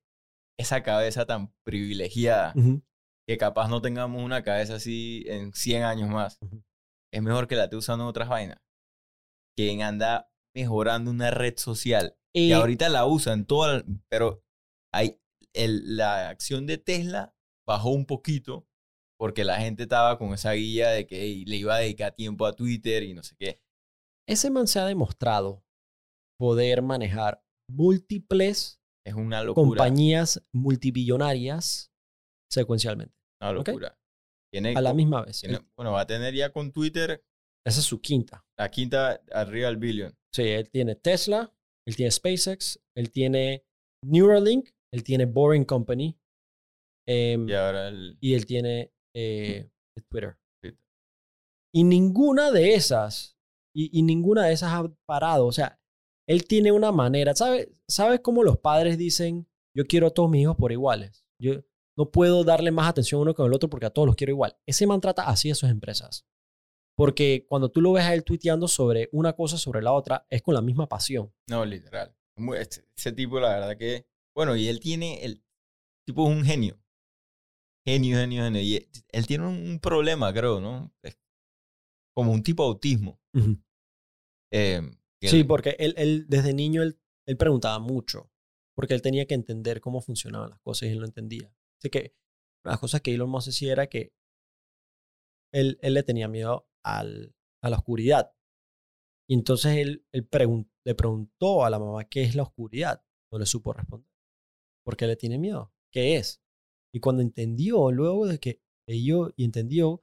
esa 0.58 0.82
cabeza 0.82 1.26
tan 1.26 1.52
privilegiada, 1.64 2.54
que 3.28 3.36
capaz 3.38 3.68
no 3.68 3.80
tengamos 3.82 4.22
una 4.24 4.42
cabeza 4.42 4.76
así 4.76 5.24
en 5.26 5.52
100 5.52 5.82
años 5.84 6.08
más, 6.08 6.38
es 7.12 7.22
mejor 7.22 7.46
que 7.48 7.56
la 7.56 7.64
esté 7.64 7.76
usando 7.76 8.04
en 8.04 8.08
otras 8.08 8.28
vainas. 8.28 8.58
Quien 9.56 9.82
anda 9.82 10.32
mejorando 10.54 11.10
una 11.10 11.30
red 11.30 11.56
social, 11.56 12.16
Y 12.34 12.48
que 12.48 12.54
ahorita 12.54 12.88
la 12.88 13.06
usan 13.06 13.44
toda, 13.46 13.84
pero 14.08 14.42
hay, 14.92 15.20
el, 15.54 15.96
la 15.96 16.28
acción 16.28 16.66
de 16.66 16.78
Tesla 16.78 17.34
bajó 17.66 17.90
un 17.90 18.06
poquito 18.06 18.66
porque 19.18 19.44
la 19.44 19.60
gente 19.60 19.82
estaba 19.84 20.18
con 20.18 20.32
esa 20.32 20.52
guía 20.52 20.88
de 20.90 21.06
que 21.06 21.44
le 21.46 21.56
iba 21.56 21.74
a 21.74 21.78
dedicar 21.80 22.14
tiempo 22.14 22.46
a 22.46 22.54
Twitter 22.54 23.02
y 23.02 23.14
no 23.14 23.22
sé 23.22 23.36
qué. 23.38 23.60
ese 24.28 24.50
man 24.50 24.66
se 24.66 24.78
ha 24.80 24.86
demostrado 24.86 25.64
poder 26.38 26.80
manejar 26.82 27.44
múltiples 27.68 28.80
Es 29.06 29.14
una 29.14 29.42
locura. 29.42 29.66
compañías 29.68 30.42
multibillonarias 30.52 31.92
secuencialmente, 32.50 33.14
Una 33.40 33.52
locura. 33.52 33.96
Tiene, 34.52 34.74
a 34.74 34.80
la 34.80 34.94
misma 34.94 35.24
vez. 35.24 35.40
tiene- 35.40 35.60
bueno, 35.76 35.92
va 35.92 36.00
a 36.00 36.06
tener 36.06 36.34
ya 36.34 36.50
con 36.52 36.72
Twitter 36.72 37.24
esa 37.64 37.80
es 37.80 37.86
su 37.86 38.00
quinta. 38.00 38.44
La 38.60 38.70
quinta 38.70 39.22
arriba 39.32 39.68
del 39.68 39.78
billion. 39.78 40.14
Sí, 40.34 40.42
él 40.42 40.68
tiene 40.68 40.94
Tesla, 40.94 41.50
él 41.86 41.96
tiene 41.96 42.10
SpaceX, 42.10 42.78
él 42.94 43.10
tiene 43.10 43.64
Neuralink, 44.04 44.68
él 44.92 45.02
tiene 45.02 45.24
Boring 45.24 45.64
Company 45.64 46.20
em, 47.08 47.48
Y 47.48 47.54
ahora 47.54 47.88
el... 47.88 48.18
y 48.20 48.34
él 48.34 48.44
tiene 48.44 48.92
eh, 49.16 49.70
Twitter. 50.10 50.36
Twitter. 50.62 50.78
Y 51.74 51.84
ninguna 51.84 52.50
de 52.50 52.74
esas, 52.74 53.38
y, 53.74 53.98
y 53.98 54.02
ninguna 54.02 54.44
de 54.44 54.52
esas 54.52 54.74
ha 54.74 54.94
parado. 55.06 55.46
O 55.46 55.52
sea, 55.52 55.80
él 56.28 56.46
tiene 56.46 56.70
una 56.70 56.92
manera, 56.92 57.34
¿sabes? 57.34 57.70
¿Sabes 57.88 58.20
cómo 58.20 58.44
los 58.44 58.58
padres 58.58 58.98
dicen, 58.98 59.48
yo 59.74 59.86
quiero 59.86 60.08
a 60.08 60.10
todos 60.10 60.28
mis 60.28 60.42
hijos 60.42 60.56
por 60.56 60.70
iguales? 60.70 61.24
Yo 61.40 61.64
no 61.96 62.10
puedo 62.10 62.44
darle 62.44 62.72
más 62.72 62.90
atención 62.90 63.22
uno 63.22 63.34
que 63.34 63.42
al 63.42 63.54
otro 63.54 63.70
porque 63.70 63.86
a 63.86 63.90
todos 63.90 64.06
los 64.06 64.16
quiero 64.16 64.32
igual. 64.32 64.54
Ese 64.66 64.86
man 64.86 65.00
trata 65.00 65.28
así 65.28 65.50
a 65.50 65.54
sus 65.54 65.70
empresas. 65.70 66.26
Porque 67.00 67.46
cuando 67.48 67.70
tú 67.70 67.80
lo 67.80 67.92
ves 67.92 68.04
a 68.04 68.12
él 68.12 68.24
tuiteando 68.24 68.68
sobre 68.68 69.08
una 69.12 69.32
cosa 69.32 69.56
sobre 69.56 69.80
la 69.80 69.90
otra, 69.90 70.26
es 70.28 70.42
con 70.42 70.52
la 70.52 70.60
misma 70.60 70.86
pasión. 70.86 71.32
No, 71.48 71.64
literal. 71.64 72.14
Ese, 72.94 73.12
tipo, 73.12 73.40
la 73.40 73.54
verdad 73.54 73.78
que... 73.78 74.06
Bueno, 74.34 74.54
y 74.54 74.68
él 74.68 74.80
tiene... 74.80 75.24
El 75.24 75.42
tipo 76.06 76.28
es 76.30 76.36
un 76.36 76.44
genio. 76.44 76.78
Genio, 77.86 78.18
genio, 78.18 78.44
genio. 78.44 78.60
Y 78.60 78.76
él, 78.76 78.88
él 79.12 79.26
tiene 79.26 79.46
un, 79.46 79.80
problema, 79.80 80.30
creo, 80.34 80.60
¿no? 80.60 80.92
Es 81.02 81.18
como 82.14 82.32
un 82.32 82.42
tipo 82.42 82.64
de 82.64 82.68
autismo. 82.68 83.18
Eh, 84.52 84.82
que 85.20 85.28
Sí, 85.28 85.38
él- 85.38 85.46
porque 85.46 85.76
él, 85.78 85.94
él 85.96 86.26
desde 86.28 86.52
niño 86.52 86.82
él, 86.82 87.00
él 87.24 87.36
preguntaba 87.36 87.78
mucho, 87.78 88.30
porque 88.74 88.94
él 88.94 89.00
tenía 89.00 89.24
que 89.26 89.34
entender 89.34 89.80
cómo 89.80 90.02
funcionaban 90.02 90.50
las 90.50 90.60
cosas 90.60 90.88
y 90.88 90.92
él 90.92 90.98
no 90.98 91.06
entendía. 91.06 91.54
Así 91.78 91.88
que 91.88 92.16
las 92.64 92.78
cosas 92.80 93.00
que 93.00 93.14
Elon 93.14 93.30
Musk 93.30 93.46
decía 93.46 93.72
era 93.72 93.86
que 93.86 94.12
él, 95.52 95.78
él 95.82 95.94
le 95.94 96.02
tenía 96.02 96.26
miedo 96.26 96.69
al, 96.84 97.34
a 97.62 97.70
la 97.70 97.76
oscuridad. 97.76 98.32
Y 99.28 99.34
entonces 99.34 99.76
él, 99.76 100.06
él 100.12 100.28
pregun- 100.28 100.70
le 100.84 100.94
preguntó 100.94 101.64
a 101.64 101.70
la 101.70 101.78
mamá 101.78 102.04
qué 102.04 102.22
es 102.22 102.34
la 102.34 102.42
oscuridad. 102.42 103.04
No 103.32 103.38
le 103.38 103.46
supo 103.46 103.72
responder. 103.72 104.08
Porque 104.84 105.06
le 105.06 105.16
tiene 105.16 105.38
miedo. 105.38 105.72
¿Qué 105.92 106.16
es? 106.16 106.42
Y 106.94 107.00
cuando 107.00 107.22
entendió, 107.22 107.92
luego 107.92 108.26
de 108.26 108.38
que 108.40 108.60
leyó 108.88 109.32
y 109.36 109.44
entendió, 109.44 110.02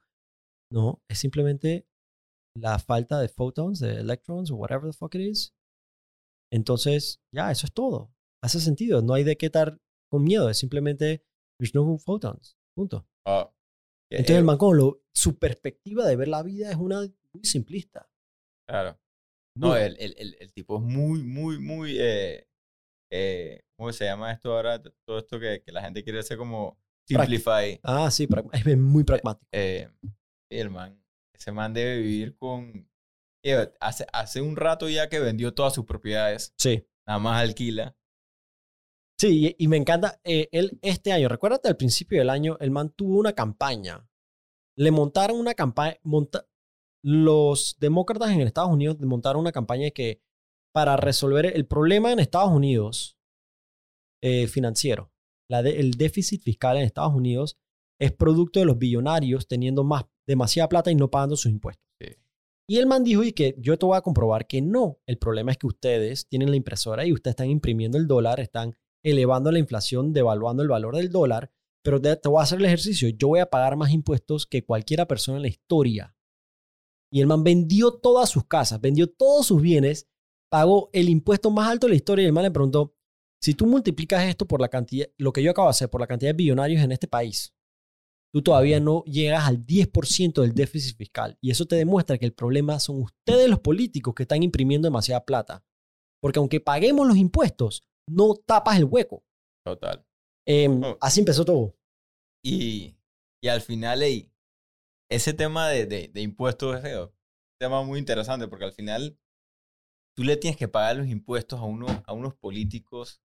no, 0.72 1.02
es 1.10 1.18
simplemente 1.18 1.86
la 2.56 2.78
falta 2.78 3.20
de 3.20 3.28
photons, 3.28 3.80
de 3.80 3.96
electrons, 4.00 4.50
whatever 4.50 4.90
the 4.90 4.96
fuck 4.96 5.14
it 5.14 5.20
is. 5.20 5.54
Entonces, 6.50 7.20
ya, 7.34 7.50
eso 7.50 7.66
es 7.66 7.72
todo. 7.72 8.14
hace 8.42 8.60
sentido. 8.60 9.02
No 9.02 9.14
hay 9.14 9.24
de 9.24 9.36
qué 9.36 9.46
estar 9.46 9.78
con 10.10 10.24
miedo. 10.24 10.48
Es 10.48 10.58
simplemente, 10.58 11.24
there's 11.58 11.74
no 11.74 11.98
photons. 11.98 12.56
Punto. 12.74 13.06
Ah, 13.26 13.52
Entonces 14.10 14.36
eh, 14.36 14.38
el 14.38 14.44
man 14.44 14.58
lo- 14.74 15.02
su 15.12 15.38
perspectiva 15.38 16.06
de 16.06 16.16
ver 16.16 16.28
la 16.28 16.42
vida 16.42 16.70
es 16.70 16.76
una 16.76 17.00
muy 17.32 17.44
simplista. 17.44 18.08
Claro. 18.66 18.98
No, 19.56 19.76
el, 19.76 19.96
el, 19.98 20.14
el, 20.18 20.36
el 20.38 20.52
tipo 20.52 20.76
es 20.78 20.82
muy, 20.84 21.22
muy, 21.24 21.58
muy. 21.58 21.96
Eh, 21.98 22.46
eh, 23.10 23.62
¿Cómo 23.76 23.92
se 23.92 24.04
llama 24.04 24.32
esto 24.32 24.52
ahora? 24.54 24.80
Todo 25.04 25.18
esto 25.18 25.40
que, 25.40 25.62
que 25.62 25.72
la 25.72 25.82
gente 25.82 26.04
quiere 26.04 26.20
hacer 26.20 26.38
como 26.38 26.78
simplify. 27.06 27.80
Ah, 27.82 28.10
sí, 28.10 28.28
es 28.52 28.78
muy 28.78 29.04
pragmático. 29.04 29.48
Eh, 29.52 29.88
y 30.50 30.58
el 30.58 30.70
man, 30.70 31.02
ese 31.34 31.50
man 31.52 31.74
debe 31.74 31.98
vivir 31.98 32.36
con. 32.36 32.88
hace, 33.80 34.06
hace 34.12 34.40
un 34.42 34.56
rato 34.56 34.88
ya 34.88 35.08
que 35.08 35.18
vendió 35.20 35.52
todas 35.54 35.74
sus 35.74 35.84
propiedades, 35.84 36.54
Sí. 36.56 36.86
nada 37.06 37.18
más 37.18 37.42
alquila. 37.42 37.96
Sí, 39.20 39.56
y, 39.58 39.66
me 39.68 39.76
encanta, 39.76 40.20
eh, 40.22 40.48
él 40.52 40.78
este 40.80 41.10
año, 41.12 41.28
recuérdate 41.28 41.68
al 41.68 41.76
principio 41.76 42.18
del 42.18 42.30
año, 42.30 42.56
el 42.60 42.70
man 42.70 42.90
tuvo 42.90 43.18
una 43.18 43.32
campaña. 43.32 44.08
Le 44.76 44.90
montaron 44.92 45.38
una 45.40 45.54
campaña, 45.54 45.96
monta- 46.04 46.46
los 47.02 47.76
demócratas 47.80 48.30
en 48.30 48.40
Estados 48.42 48.70
Unidos 48.70 48.98
montaron 49.00 49.40
una 49.40 49.52
campaña 49.52 49.84
de 49.84 49.92
que 49.92 50.22
para 50.72 50.96
resolver 50.96 51.46
el 51.46 51.66
problema 51.66 52.12
en 52.12 52.20
Estados 52.20 52.50
Unidos 52.52 53.16
eh, 54.22 54.46
financiero, 54.46 55.12
la 55.48 55.62
de- 55.62 55.80
el 55.80 55.92
déficit 55.92 56.42
fiscal 56.42 56.76
en 56.76 56.84
Estados 56.84 57.14
Unidos 57.14 57.56
es 58.00 58.12
producto 58.12 58.60
de 58.60 58.66
los 58.66 58.78
billonarios 58.78 59.48
teniendo 59.48 59.82
más, 59.82 60.04
demasiada 60.26 60.68
plata 60.68 60.90
y 60.92 60.94
no 60.94 61.10
pagando 61.10 61.36
sus 61.36 61.50
impuestos. 61.50 61.84
Sí. 62.00 62.14
Y 62.68 62.76
el 62.78 62.86
man 62.86 63.02
dijo 63.02 63.24
y 63.24 63.32
que 63.32 63.56
yo 63.58 63.76
te 63.78 63.86
voy 63.86 63.96
a 63.96 64.02
comprobar 64.02 64.46
que 64.46 64.60
no. 64.62 65.00
El 65.06 65.18
problema 65.18 65.50
es 65.52 65.58
que 65.58 65.66
ustedes 65.66 66.28
tienen 66.28 66.50
la 66.50 66.56
impresora 66.56 67.04
y 67.06 67.12
ustedes 67.12 67.32
están 67.32 67.50
imprimiendo 67.50 67.98
el 67.98 68.06
dólar, 68.06 68.38
están 68.40 68.76
elevando 69.02 69.52
la 69.52 69.58
inflación, 69.58 70.12
devaluando 70.12 70.62
el 70.62 70.68
valor 70.68 70.96
del 70.96 71.10
dólar, 71.10 71.50
pero 71.82 72.00
te, 72.00 72.14
te 72.16 72.28
voy 72.28 72.40
a 72.40 72.42
hacer 72.42 72.58
el 72.58 72.64
ejercicio. 72.64 73.08
Yo 73.08 73.28
voy 73.28 73.40
a 73.40 73.50
pagar 73.50 73.76
más 73.76 73.90
impuestos 73.90 74.46
que 74.46 74.64
cualquiera 74.64 75.06
persona 75.06 75.36
en 75.38 75.42
la 75.42 75.48
historia. 75.48 76.16
Y 77.10 77.20
el 77.20 77.26
man 77.26 77.42
vendió 77.42 77.92
todas 77.92 78.28
sus 78.28 78.44
casas, 78.44 78.80
vendió 78.80 79.10
todos 79.10 79.46
sus 79.46 79.62
bienes, 79.62 80.08
pagó 80.50 80.90
el 80.92 81.08
impuesto 81.08 81.50
más 81.50 81.68
alto 81.68 81.86
de 81.86 81.92
la 81.92 81.96
historia 81.96 82.24
y 82.24 82.26
el 82.26 82.32
man 82.32 82.44
le 82.44 82.50
preguntó, 82.50 82.94
si 83.40 83.54
tú 83.54 83.66
multiplicas 83.66 84.24
esto 84.24 84.46
por 84.46 84.60
la 84.60 84.68
cantidad, 84.68 85.06
lo 85.16 85.32
que 85.32 85.42
yo 85.42 85.50
acabo 85.50 85.68
de 85.68 85.70
hacer, 85.70 85.90
por 85.90 86.00
la 86.00 86.06
cantidad 86.06 86.30
de 86.30 86.36
billonarios 86.36 86.82
en 86.82 86.92
este 86.92 87.06
país, 87.06 87.54
tú 88.32 88.42
todavía 88.42 88.80
no 88.80 89.04
llegas 89.04 89.46
al 89.46 89.64
10% 89.64 90.42
del 90.42 90.54
déficit 90.54 90.96
fiscal. 90.96 91.38
Y 91.40 91.50
eso 91.50 91.66
te 91.66 91.76
demuestra 91.76 92.18
que 92.18 92.26
el 92.26 92.34
problema 92.34 92.80
son 92.80 93.02
ustedes 93.02 93.48
los 93.48 93.60
políticos 93.60 94.14
que 94.14 94.24
están 94.24 94.42
imprimiendo 94.42 94.86
demasiada 94.86 95.24
plata. 95.24 95.64
Porque 96.20 96.40
aunque 96.40 96.60
paguemos 96.60 97.06
los 97.06 97.16
impuestos, 97.16 97.84
no 98.10 98.34
tapas 98.34 98.76
el 98.78 98.84
hueco. 98.84 99.24
Total. 99.64 100.04
Em, 100.46 100.82
Oh. 100.82 100.96
Así 101.00 101.20
empezó 101.20 101.44
todo. 101.44 101.74
Y, 102.44 102.96
y 103.42 103.48
al 103.48 103.60
final, 103.60 104.02
ey, 104.02 104.32
ese 105.10 105.32
tema 105.34 105.68
de, 105.68 105.86
de, 105.86 106.08
de 106.08 106.20
impuestos 106.22 106.82
es 106.84 106.96
un 106.96 107.10
tema 107.60 107.82
muy 107.82 107.98
interesante 107.98 108.48
porque 108.48 108.64
al 108.66 108.72
final 108.72 109.18
tú 110.16 110.24
le 110.24 110.36
tienes 110.36 110.56
que 110.56 110.68
pagar 110.68 110.96
los 110.96 111.08
impuestos 111.08 111.60
a, 111.60 111.64
uno, 111.64 111.86
a 112.06 112.12
unos 112.12 112.34
políticos 112.34 113.20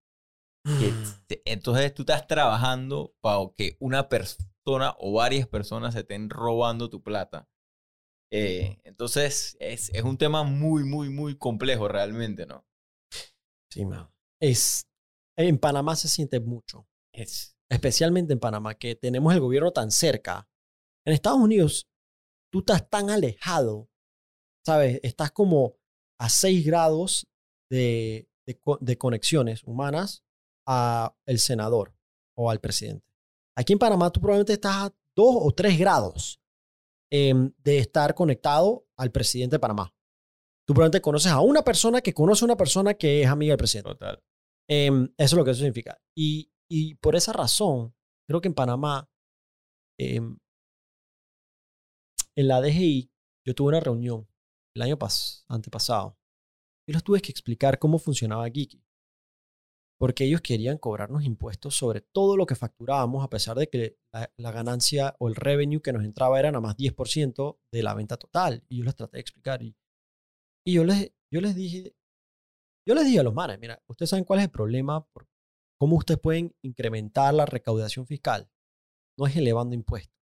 que 0.65 0.93
te- 1.27 1.41
entonces 1.45 1.93
tú 1.93 2.03
estás 2.03 2.25
trabajando 2.27 3.13
para 3.21 3.39
que 3.57 3.75
una 3.79 4.07
persona 4.09 4.95
o 4.97 5.13
varias 5.13 5.47
personas 5.47 5.93
se 5.93 6.01
estén 6.01 6.29
robando 6.29 6.89
tu 6.89 7.01
plata. 7.03 7.49
Eh, 8.31 8.79
entonces 8.83 9.57
es, 9.59 9.89
es 9.93 10.03
un 10.03 10.17
tema 10.17 10.43
muy, 10.43 10.83
muy, 10.85 11.09
muy 11.09 11.37
complejo 11.37 11.87
realmente, 11.87 12.45
¿no? 12.45 12.65
Sí, 13.71 13.85
man. 13.85 14.09
Es, 14.43 14.89
en 15.37 15.57
Panamá 15.57 15.95
se 15.95 16.09
siente 16.09 16.41
mucho. 16.41 16.85
Es, 17.13 17.55
especialmente 17.69 18.33
en 18.33 18.41
Panamá, 18.41 18.75
que 18.75 18.93
tenemos 18.93 19.33
el 19.33 19.39
gobierno 19.39 19.71
tan 19.71 19.89
cerca. 19.89 20.49
En 21.05 21.13
Estados 21.13 21.39
Unidos, 21.39 21.87
tú 22.51 22.59
estás 22.59 22.89
tan 22.89 23.09
alejado, 23.09 23.89
¿sabes? 24.65 24.99
Estás 25.01 25.31
como 25.31 25.77
a 26.19 26.27
6 26.27 26.65
grados 26.65 27.25
de, 27.71 28.27
de, 28.45 28.59
de 28.81 28.97
conexiones 28.97 29.63
humanas 29.63 30.25
a 30.67 31.15
el 31.25 31.39
senador 31.39 31.95
o 32.37 32.51
al 32.51 32.59
presidente. 32.59 33.05
Aquí 33.57 33.71
en 33.71 33.79
Panamá 33.79 34.11
tú 34.11 34.19
probablemente 34.19 34.53
estás 34.53 34.75
a 34.75 34.95
2 35.15 35.35
o 35.39 35.51
3 35.53 35.79
grados 35.79 36.41
em, 37.09 37.53
de 37.59 37.77
estar 37.77 38.13
conectado 38.13 38.85
al 38.97 39.09
presidente 39.11 39.55
de 39.55 39.59
Panamá. 39.61 39.93
Tú 40.65 40.73
probablemente 40.73 41.01
conoces 41.01 41.31
a 41.31 41.39
una 41.39 41.61
persona 41.63 42.01
que 42.01 42.13
conoce 42.13 42.43
a 42.43 42.47
una 42.47 42.57
persona 42.57 42.93
que 42.93 43.21
es 43.21 43.27
amiga 43.29 43.51
del 43.51 43.57
presidente. 43.57 43.91
total. 43.91 44.21
Em, 44.69 45.05
eso 45.17 45.35
es 45.35 45.37
lo 45.37 45.45
que 45.45 45.51
eso 45.51 45.59
significa. 45.59 46.01
Y, 46.15 46.49
por 47.01 47.15
esa 47.15 47.33
razón, 47.33 47.93
creo 48.27 48.41
que 48.41 48.47
en 48.47 48.55
Panamá, 48.55 49.09
em, 49.99 50.37
en 52.35 52.47
la 52.47 52.61
DGI, 52.61 53.11
yo 53.45 53.53
tuve 53.53 53.69
una 53.69 53.79
reunión 53.79 54.27
el 54.75 54.81
año 54.81 54.97
pas 54.97 55.45
antepasado. 55.47 56.17
Y 56.87 56.93
les 56.93 57.03
tuve 57.03 57.21
que 57.21 57.31
explicar 57.31 57.79
cómo 57.79 57.99
funcionaba 57.99 58.45
Geeky. 58.45 58.83
Porque 59.99 60.25
ellos 60.25 60.41
querían 60.41 60.77
cobrarnos 60.77 61.23
impuestos 61.23 61.75
sobre 61.75 62.01
todo 62.01 62.35
lo 62.35 62.45
que 62.45 62.55
facturábamos, 62.55 63.23
a 63.23 63.29
pesar 63.29 63.57
de 63.57 63.67
que 63.69 63.97
la, 64.11 64.33
la 64.37 64.51
ganancia 64.51 65.15
o 65.19 65.29
el 65.29 65.35
revenue 65.35 65.81
que 65.81 65.93
nos 65.93 66.03
entraba 66.03 66.39
era 66.39 66.51
nada 66.51 66.61
más 66.61 66.75
10% 66.75 67.59
de 67.71 67.83
la 67.83 67.93
venta 67.93 68.17
total. 68.17 68.63
Y 68.67 68.79
yo 68.79 68.83
les 68.83 68.95
traté 68.95 69.17
de 69.17 69.21
explicar. 69.21 69.61
Y, 69.61 69.77
y 70.65 70.73
yo, 70.73 70.83
les, 70.83 71.13
yo 71.31 71.39
les 71.39 71.55
dije, 71.55 71.95
yo 72.87 72.95
les 72.95 73.05
dije 73.05 73.19
a 73.19 73.23
los 73.23 73.33
manes, 73.33 73.59
mira, 73.59 73.81
ustedes 73.87 74.09
saben 74.09 74.25
cuál 74.25 74.39
es 74.39 74.45
el 74.45 74.51
problema, 74.51 75.05
por 75.07 75.27
cómo 75.79 75.97
ustedes 75.97 76.19
pueden 76.19 76.55
incrementar 76.61 77.33
la 77.33 77.45
recaudación 77.45 78.05
fiscal. 78.05 78.49
No 79.17 79.27
es 79.27 79.35
elevando 79.35 79.75
impuestos, 79.75 80.17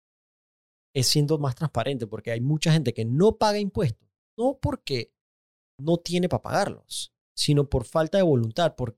es 0.96 1.08
siendo 1.08 1.38
más 1.38 1.56
transparente, 1.56 2.08
porque 2.08 2.32
hay 2.32 2.42
mucha 2.42 2.72
gente 2.72 2.94
que 2.94 3.06
no 3.06 3.38
paga 3.38 3.60
impuestos, 3.60 4.08
no 4.38 4.60
porque 4.62 5.14
no 5.80 5.98
tiene 5.98 6.30
para 6.30 6.42
pagarlos, 6.42 7.14
sino 7.36 7.70
por 7.70 7.86
falta 7.86 8.18
de 8.18 8.24
voluntad, 8.24 8.76
por, 8.76 8.98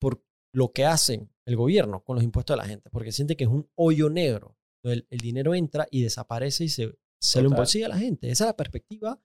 por 0.00 0.24
lo 0.52 0.72
que 0.72 0.84
hacen 0.84 1.32
el 1.46 1.56
gobierno 1.56 2.02
con 2.04 2.16
los 2.16 2.24
impuestos 2.24 2.54
de 2.56 2.62
la 2.62 2.68
gente, 2.68 2.90
porque 2.90 3.12
siente 3.12 3.36
que 3.36 3.44
es 3.44 3.50
un 3.50 3.70
hoyo 3.74 4.10
negro. 4.10 4.56
El, 4.84 5.06
el 5.10 5.18
dinero 5.18 5.54
entra 5.54 5.86
y 5.90 6.02
desaparece 6.02 6.64
y 6.64 6.68
se, 6.68 6.98
se 7.20 7.42
lo 7.42 7.48
embolsilla 7.48 7.86
a 7.86 7.90
la 7.90 7.98
gente. 7.98 8.30
Esa 8.30 8.44
es 8.44 8.48
la 8.48 8.56
perspectiva 8.56 9.20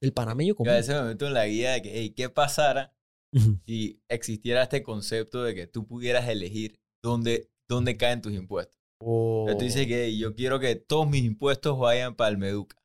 del 0.00 0.12
panameño 0.12 0.52
Yo 0.52 0.56
común. 0.56 0.72
a 0.72 0.76
veces 0.76 0.94
me 0.94 1.08
meto 1.08 1.26
en 1.26 1.34
la 1.34 1.46
guía 1.46 1.72
de 1.72 1.82
que, 1.82 1.92
hey, 1.92 2.10
¿qué 2.10 2.28
pasara 2.28 2.94
Ujú. 3.32 3.58
si 3.66 4.02
existiera 4.08 4.62
este 4.64 4.82
concepto 4.82 5.42
de 5.44 5.54
que 5.54 5.66
tú 5.68 5.86
pudieras 5.86 6.28
elegir 6.28 6.80
dónde, 7.02 7.48
dónde 7.68 7.96
caen 7.96 8.20
tus 8.22 8.32
impuestos? 8.32 8.78
O, 9.02 9.44
Pero 9.46 9.58
tú 9.58 9.64
dices 9.64 9.86
que 9.86 10.04
"Hey, 10.06 10.18
yo 10.18 10.34
quiero 10.34 10.58
que 10.60 10.74
todos 10.76 11.08
mis 11.08 11.24
impuestos 11.24 11.78
vayan 11.78 12.14
para 12.16 12.30
el 12.30 12.38
Meduca. 12.38 12.76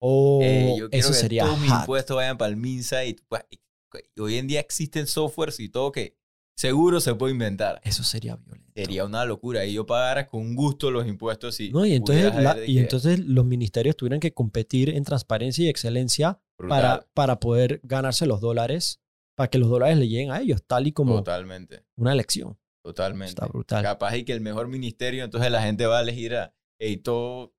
o 0.00 0.40
Eh, 0.42 0.74
yo 0.78 0.88
quiero 0.90 1.00
eso 1.06 1.08
que 1.08 1.14
sería 1.18 1.44
todos 1.44 1.60
mis 1.60 1.70
hot. 1.70 1.80
impuestos 1.80 2.16
vayan 2.16 2.38
para 2.38 2.50
el 2.50 2.56
Minsa. 2.56 3.04
Y, 3.04 3.16
pues, 3.28 3.42
y- 3.50 4.20
hoy 4.20 4.36
en 4.36 4.46
día 4.46 4.60
existen 4.60 5.06
softwares 5.08 5.58
y 5.58 5.68
todo 5.70 5.90
que 5.90 6.16
seguro 6.56 7.00
se 7.00 7.14
puede 7.14 7.32
inventar. 7.32 7.80
Eso 7.82 8.04
sería 8.04 8.36
violento. 8.36 8.70
Sería 8.76 9.04
una 9.04 9.24
locura. 9.24 9.64
Y 9.64 9.72
yo 9.74 9.86
pagara 9.86 10.26
con 10.28 10.54
gusto 10.54 10.90
los 10.92 11.06
impuestos 11.06 11.58
y 11.60 11.70
No, 11.70 11.84
y 11.86 11.94
entonces, 11.94 12.32
la- 12.34 12.56
y 12.64 12.74
que- 12.74 12.80
entonces 12.80 13.18
los 13.20 13.44
ministerios 13.44 13.96
tuvieran 13.96 14.20
que 14.20 14.32
competir 14.34 14.90
en 14.90 15.02
transparencia 15.04 15.64
y 15.64 15.68
excelencia 15.68 16.40
brutal, 16.58 16.80
para, 16.80 17.06
para 17.14 17.40
poder 17.40 17.80
ganarse 17.82 18.26
los 18.26 18.40
dólares, 18.40 19.00
para 19.38 19.48
que 19.50 19.58
los 19.58 19.68
dólares 19.70 19.96
le 19.98 20.08
lleguen 20.08 20.32
a 20.32 20.40
ellos, 20.40 20.64
tal 20.66 20.88
y 20.88 20.92
como 20.92 21.14
Totalmente. 21.14 21.84
una 21.96 22.12
elección. 22.12 22.58
Totalmente. 22.84 23.30
Está 23.30 23.46
brutal. 23.46 23.84
Capaz 23.84 24.16
y 24.16 24.24
que 24.24 24.32
el 24.32 24.40
mejor 24.40 24.66
ministerio, 24.66 25.22
entonces 25.22 25.48
la 25.52 25.62
gente 25.62 25.86
va 25.86 25.98
a 25.98 26.00
elegir 26.02 26.34
a 26.34 26.52
ey, 26.80 26.96
todo. 26.96 27.54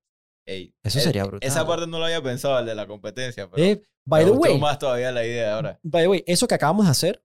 ey, 0.46 0.74
Eso 0.82 0.98
eh, 0.98 1.02
sería 1.02 1.24
brutal. 1.24 1.48
Esa 1.48 1.66
parte 1.66 1.86
no 1.86 1.98
lo 1.98 2.04
había 2.04 2.22
pensado, 2.22 2.58
el 2.58 2.66
de 2.66 2.74
la 2.74 2.86
competencia. 2.86 3.48
Pero 3.50 3.64
Eh, 3.66 3.82
by 4.06 4.26
me 4.26 4.30
the 4.30 4.36
way, 4.36 4.58
más 4.58 4.78
todavía 4.78 5.10
la 5.10 5.24
idea 5.24 5.54
ahora. 5.56 5.80
by 5.82 6.02
the 6.02 6.08
way, 6.08 6.24
eso 6.26 6.46
que 6.46 6.54
acabamos 6.54 6.84
de 6.84 6.90
hacer, 6.90 7.24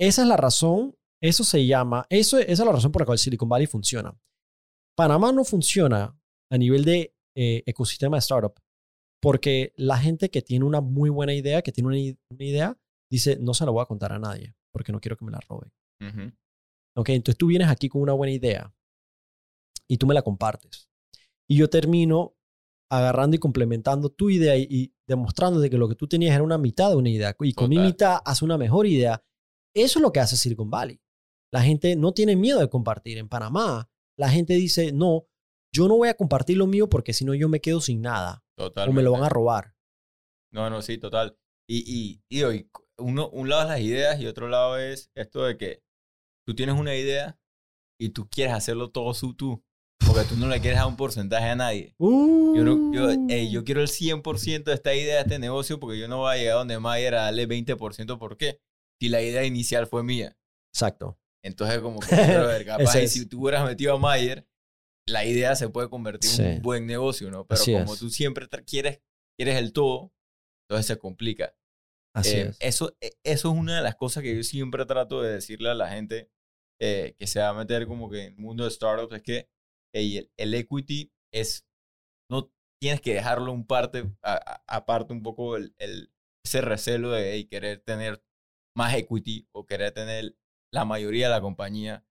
esa 0.00 0.22
es 0.22 0.28
la 0.28 0.36
razón, 0.36 0.96
eso 1.22 1.44
se 1.44 1.64
llama, 1.64 2.04
eso, 2.10 2.38
esa 2.38 2.50
es 2.50 2.58
la 2.66 2.72
razón 2.72 2.90
por 2.90 3.02
la 3.02 3.06
cual 3.06 3.18
Silicon 3.18 3.48
Valley 3.48 3.68
funciona. 3.68 4.18
Panamá 4.96 5.30
no 5.30 5.44
funciona 5.44 6.18
a 6.50 6.58
nivel 6.58 6.84
de 6.84 7.14
eh, 7.36 7.62
ecosistema 7.66 8.16
de 8.16 8.20
startup 8.20 8.54
porque 9.22 9.72
la 9.76 9.96
gente 9.96 10.28
que 10.28 10.42
tiene 10.42 10.64
una 10.64 10.80
muy 10.80 11.08
buena 11.08 11.32
idea, 11.34 11.62
que 11.62 11.70
tiene 11.70 11.86
una, 11.86 11.96
una 12.30 12.44
idea, 12.44 12.76
dice, 13.12 13.36
no 13.40 13.54
se 13.54 13.64
la 13.64 13.70
voy 13.70 13.82
a 13.82 13.86
contar 13.86 14.12
a 14.12 14.18
nadie 14.18 14.54
porque 14.72 14.90
no 14.90 15.00
quiero 15.00 15.16
que 15.16 15.24
me 15.24 15.32
la 15.32 15.40
roben. 15.40 15.70
Ujú. 16.00 16.32
Ok, 16.96 17.10
entonces 17.10 17.38
tú 17.38 17.46
vienes 17.46 17.68
aquí 17.68 17.88
con 17.88 18.02
una 18.02 18.12
buena 18.14 18.32
idea 18.32 18.74
y 19.86 19.98
tú 19.98 20.06
me 20.06 20.14
la 20.14 20.22
compartes. 20.22 20.88
Y 21.48 21.56
yo 21.56 21.68
termino 21.68 22.34
agarrando 22.90 23.36
y 23.36 23.38
complementando 23.38 24.10
tu 24.10 24.30
idea 24.30 24.56
y, 24.56 24.66
y 24.68 24.94
demostrándote 25.06 25.70
que 25.70 25.78
lo 25.78 25.88
que 25.88 25.94
tú 25.94 26.06
tenías 26.06 26.34
era 26.34 26.42
una 26.42 26.58
mitad 26.58 26.90
de 26.90 26.96
una 26.96 27.10
idea. 27.10 27.36
Y 27.40 27.52
con 27.54 27.68
mi 27.68 27.78
mitad 27.78 28.18
hace 28.24 28.44
una 28.44 28.58
mejor 28.58 28.86
idea. 28.86 29.22
Eso 29.74 29.98
es 29.98 30.02
lo 30.02 30.12
que 30.12 30.20
hace 30.20 30.36
Silicon 30.36 30.70
Valley. 30.70 31.00
La 31.52 31.62
gente 31.62 31.96
no 31.96 32.12
tiene 32.12 32.36
miedo 32.36 32.60
de 32.60 32.68
compartir. 32.68 33.18
En 33.18 33.28
Panamá, 33.28 33.90
la 34.18 34.28
gente 34.30 34.54
dice, 34.54 34.92
no, 34.92 35.26
yo 35.74 35.88
no 35.88 35.96
voy 35.96 36.08
a 36.08 36.14
compartir 36.14 36.56
lo 36.56 36.66
mío 36.66 36.88
porque 36.88 37.12
si 37.12 37.24
no 37.24 37.34
yo 37.34 37.48
me 37.48 37.60
quedo 37.60 37.80
sin 37.80 38.00
nada 38.02 38.44
Totalmente. 38.56 38.90
o 38.90 38.94
me 38.94 39.02
lo 39.02 39.12
van 39.12 39.24
a 39.24 39.28
robar. 39.28 39.74
No, 40.50 40.68
no, 40.68 40.82
sí, 40.82 40.98
total. 40.98 41.36
Y, 41.66 41.84
y, 41.86 42.22
y 42.28 42.42
hoy, 42.42 42.70
uno, 42.98 43.28
un 43.30 43.48
lado 43.48 43.62
es 43.62 43.68
las 43.68 43.80
ideas 43.80 44.20
y 44.20 44.26
otro 44.26 44.48
lado 44.48 44.78
es 44.78 45.10
esto 45.14 45.44
de 45.44 45.56
que 45.56 45.82
tú 46.46 46.54
tienes 46.54 46.74
una 46.76 46.94
idea 46.94 47.38
y 48.00 48.10
tú 48.10 48.28
quieres 48.28 48.54
hacerlo 48.54 48.90
todo 48.90 49.14
su 49.14 49.34
tú, 49.34 49.64
porque 50.06 50.24
tú 50.28 50.36
no 50.36 50.48
le 50.48 50.60
quieres 50.60 50.78
dar 50.78 50.88
un 50.88 50.96
porcentaje 50.96 51.46
a 51.46 51.56
nadie. 51.56 51.94
Yo, 51.98 52.64
no- 52.64 52.92
yo, 52.92 53.10
yo 53.50 53.64
quiero 53.64 53.80
el 53.80 53.88
100% 53.88 54.64
de 54.70 54.74
esta 54.74 54.94
idea, 54.94 55.16
de 55.16 55.20
este 55.22 55.38
negocio, 55.38 55.78
porque 55.80 55.98
yo 55.98 56.08
no 56.08 56.18
voy 56.18 56.34
a 56.34 56.36
llegar 56.38 56.54
donde 56.56 56.78
Mayer 56.78 57.14
a 57.14 57.22
darle 57.24 57.46
20%. 57.46 58.18
¿Por 58.18 58.36
qué? 58.36 58.60
Si 59.00 59.08
la 59.08 59.22
idea 59.22 59.44
inicial 59.44 59.86
fue 59.86 60.02
mía. 60.02 60.36
Exacto. 60.74 61.18
Entonces, 61.44 61.80
como 61.80 61.98
que, 62.00 62.14
brother, 62.14 62.64
capaz, 62.66 63.00
y 63.02 63.08
si 63.08 63.26
tú 63.26 63.42
hubieras 63.42 63.64
metido 63.64 63.94
a 63.94 63.98
Mayer, 63.98 64.46
la 65.08 65.24
idea 65.24 65.56
se 65.56 65.68
puede 65.68 65.88
convertir 65.88 66.30
en 66.40 66.56
un 66.56 66.62
buen 66.62 66.86
negocio, 66.86 67.30
¿no? 67.30 67.46
Pero 67.46 67.60
Así 67.60 67.72
como 67.72 67.94
es. 67.94 67.98
tú 68.00 68.10
siempre 68.10 68.46
quieres, 68.64 69.00
quieres 69.36 69.56
el 69.56 69.72
todo, 69.72 70.12
entonces 70.68 70.86
se 70.86 70.98
complica. 70.98 71.54
Así 72.14 72.30
Eh, 72.38 72.42
es. 72.48 72.58
Eso, 72.60 72.96
eh, 73.00 73.12
eso 73.24 73.52
es 73.52 73.58
una 73.58 73.76
de 73.76 73.82
las 73.82 73.96
cosas 73.96 74.22
que 74.22 74.36
yo 74.36 74.42
siempre 74.42 74.84
trato 74.86 75.22
de 75.22 75.32
decirle 75.34 75.70
a 75.70 75.74
la 75.74 75.88
gente 75.88 76.30
eh, 76.80 77.14
que 77.18 77.26
se 77.26 77.40
va 77.40 77.48
a 77.50 77.54
meter 77.54 77.86
como 77.86 78.10
que 78.10 78.24
en 78.26 78.32
el 78.34 78.38
mundo 78.38 78.64
de 78.64 78.70
startups, 78.70 79.14
es 79.14 79.22
que 79.22 79.48
ey, 79.94 80.18
el, 80.18 80.32
el 80.36 80.54
equity 80.54 81.12
es, 81.32 81.66
no 82.30 82.52
tienes 82.80 83.00
que 83.00 83.14
dejarlo 83.14 83.52
un 83.52 83.66
parte, 83.66 84.10
aparte 84.22 85.12
un 85.12 85.22
poco 85.22 85.56
el, 85.56 85.74
el- 85.78 86.12
ese 86.44 86.60
recelo 86.60 87.12
de 87.12 87.34
ey, 87.34 87.44
querer 87.44 87.80
tener 87.80 88.22
más 88.76 88.94
equity 88.94 89.46
o 89.52 89.64
querer 89.64 89.92
tener 89.92 90.36
la 90.72 90.84
mayoría 90.84 91.28
de 91.28 91.34
la 91.34 91.40
compañía, 91.40 92.04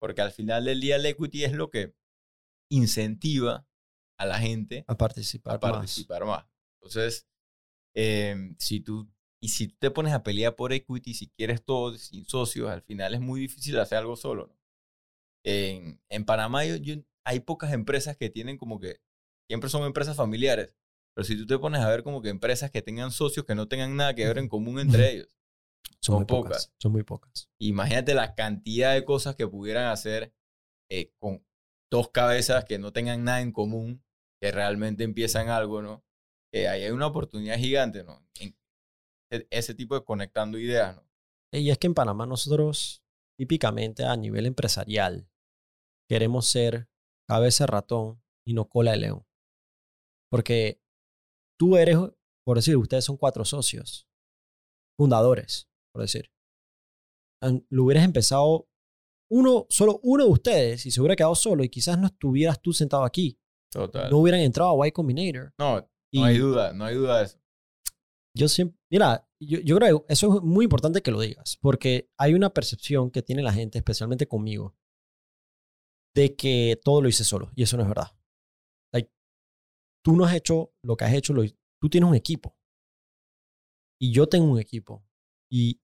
porque 0.00 0.22
al 0.22 0.32
final 0.32 0.64
del 0.64 0.80
día 0.80 0.96
el 0.96 1.04
equity 1.06 1.44
es 1.44 1.52
lo 1.52 1.70
que 1.70 1.94
incentiva 2.70 3.66
a 4.18 4.26
la 4.26 4.38
gente 4.38 4.84
A 4.88 4.96
participar, 4.96 5.56
a 5.56 5.60
participar 5.60 6.24
más. 6.24 6.46
Entonces, 6.80 7.28
eh, 7.94 8.34
si 8.58 8.80
tú, 8.80 9.08
y 9.42 9.48
si 9.50 9.68
tú 9.68 9.76
te 9.78 9.90
pones 9.90 10.12
a 10.12 10.22
pelear 10.22 10.56
por 10.56 10.72
equity, 10.72 11.14
si 11.14 11.28
quieres 11.28 11.62
todo 11.64 11.96
sin 11.96 12.24
socios, 12.24 12.70
al 12.70 12.82
final 12.82 13.14
es 13.14 13.20
muy 13.20 13.40
difícil 13.40 13.78
hacer 13.78 13.98
algo 13.98 14.16
solo. 14.16 14.46
¿no? 14.48 14.56
En, 15.44 16.00
en 16.08 16.24
Panamá 16.24 16.64
yo- 16.64 16.76
yo- 16.76 16.96
hay 17.24 17.40
pocas 17.40 17.72
empresas 17.72 18.16
que 18.16 18.30
tienen 18.30 18.56
como 18.56 18.78
que, 18.80 19.00
siempre 19.48 19.68
son 19.70 19.84
empresas 19.84 20.16
familiares, 20.16 20.74
pero 21.14 21.24
si 21.24 21.36
tú 21.36 21.46
te 21.46 21.58
pones 21.58 21.80
a 21.80 21.88
ver 21.88 22.02
como 22.02 22.22
que 22.22 22.28
empresas 22.28 22.70
que 22.70 22.82
tengan 22.82 23.10
socios 23.10 23.44
que 23.46 23.54
no 23.54 23.68
tengan 23.68 23.96
nada 23.96 24.14
que 24.14 24.26
ver 24.26 24.38
en 24.38 24.48
común 24.48 24.78
entre 24.80 25.12
ellos. 25.12 25.36
Son, 26.00 26.16
muy 26.16 26.24
pocas. 26.24 26.50
pocas. 26.66 26.74
Son 26.78 26.92
muy 26.92 27.02
pocas. 27.02 27.48
imagínate 27.60 28.14
la 28.14 28.34
cantidad 28.34 28.94
de 28.94 29.04
cosas 29.04 29.34
que 29.36 29.46
pudieran 29.48 29.86
hacer 29.86 30.32
eh, 30.90 31.12
con 31.18 31.44
dos 31.90 32.10
cabezas 32.10 32.64
que 32.64 32.78
no 32.78 32.92
tengan 32.92 33.24
nada 33.24 33.40
en 33.40 33.52
común, 33.52 34.04
que 34.40 34.50
realmente 34.52 35.04
empiezan 35.04 35.48
algo, 35.48 35.82
¿no? 35.82 36.04
Que 36.52 36.68
ahí 36.68 36.82
hay 36.84 36.90
una 36.90 37.06
oportunidad 37.06 37.56
gigante, 37.58 38.04
¿no? 38.04 38.24
En 38.40 38.56
ese 39.30 39.74
tipo 39.74 39.94
de 39.94 40.04
conectando 40.04 40.58
ideas, 40.58 40.96
¿no? 40.96 41.06
Y 41.52 41.70
es 41.70 41.78
que 41.78 41.86
en 41.86 41.94
Panamá 41.94 42.26
nosotros, 42.26 43.02
típicamente 43.38 44.04
a 44.04 44.16
nivel 44.16 44.46
empresarial, 44.46 45.28
queremos 46.08 46.46
ser 46.46 46.88
cabeza 47.28 47.64
de 47.64 47.68
ratón 47.68 48.22
y 48.46 48.54
no 48.54 48.68
cola 48.68 48.92
de 48.92 48.98
león. 48.98 49.26
Porque 50.30 50.82
tú 51.58 51.76
eres, 51.76 51.96
por 52.44 52.56
decir, 52.56 52.76
ustedes 52.76 53.04
son 53.04 53.16
cuatro 53.16 53.44
socios, 53.44 54.08
fundadores, 54.98 55.68
por 55.92 56.02
decir. 56.02 56.30
Lo 57.70 57.84
hubieras 57.84 58.04
empezado 58.04 58.68
uno, 59.30 59.66
solo 59.68 60.00
uno 60.02 60.24
de 60.24 60.30
ustedes 60.30 60.86
y 60.86 60.90
se 60.90 61.00
hubiera 61.00 61.16
quedado 61.16 61.34
solo 61.34 61.64
y 61.64 61.68
quizás 61.68 61.98
no 61.98 62.06
estuvieras 62.06 62.60
tú 62.60 62.72
sentado 62.72 63.04
aquí. 63.04 63.38
Total. 63.72 64.10
No 64.10 64.18
hubieran 64.18 64.40
entrado 64.40 64.82
a 64.82 64.88
Y 64.88 64.92
Combinator. 64.92 65.52
No, 65.58 65.88
no 66.12 66.24
hay 66.24 66.38
duda, 66.38 66.72
no 66.72 66.84
hay 66.84 66.94
duda 66.94 67.18
de 67.18 67.24
eso. 67.24 67.38
Yo 68.36 68.48
siempre, 68.48 68.78
mira, 68.90 69.28
yo, 69.40 69.58
yo 69.60 69.76
creo 69.76 70.04
que 70.04 70.12
eso 70.12 70.36
es 70.36 70.42
muy 70.42 70.64
importante 70.64 71.02
que 71.02 71.10
lo 71.10 71.20
digas, 71.20 71.58
porque 71.60 72.10
hay 72.18 72.34
una 72.34 72.50
percepción 72.50 73.10
que 73.10 73.22
tiene 73.22 73.42
la 73.42 73.52
gente, 73.52 73.78
especialmente 73.78 74.28
conmigo, 74.28 74.76
de 76.14 76.36
que 76.36 76.78
todo 76.84 77.00
lo 77.00 77.08
hice 77.08 77.24
solo, 77.24 77.50
y 77.56 77.62
eso 77.62 77.76
no 77.76 77.82
es 77.82 77.88
verdad. 77.88 78.16
Like, 78.92 79.10
tú 80.04 80.16
no 80.16 80.24
has 80.24 80.34
hecho 80.34 80.74
lo 80.82 80.96
que 80.96 81.04
has 81.04 81.14
hecho, 81.14 81.32
lo, 81.32 81.42
tú 81.80 81.88
tienes 81.88 82.08
un 82.08 82.14
equipo, 82.14 82.56
y 84.00 84.12
yo 84.12 84.28
tengo 84.28 84.50
un 84.52 84.60
equipo, 84.60 85.04
y, 85.50 85.80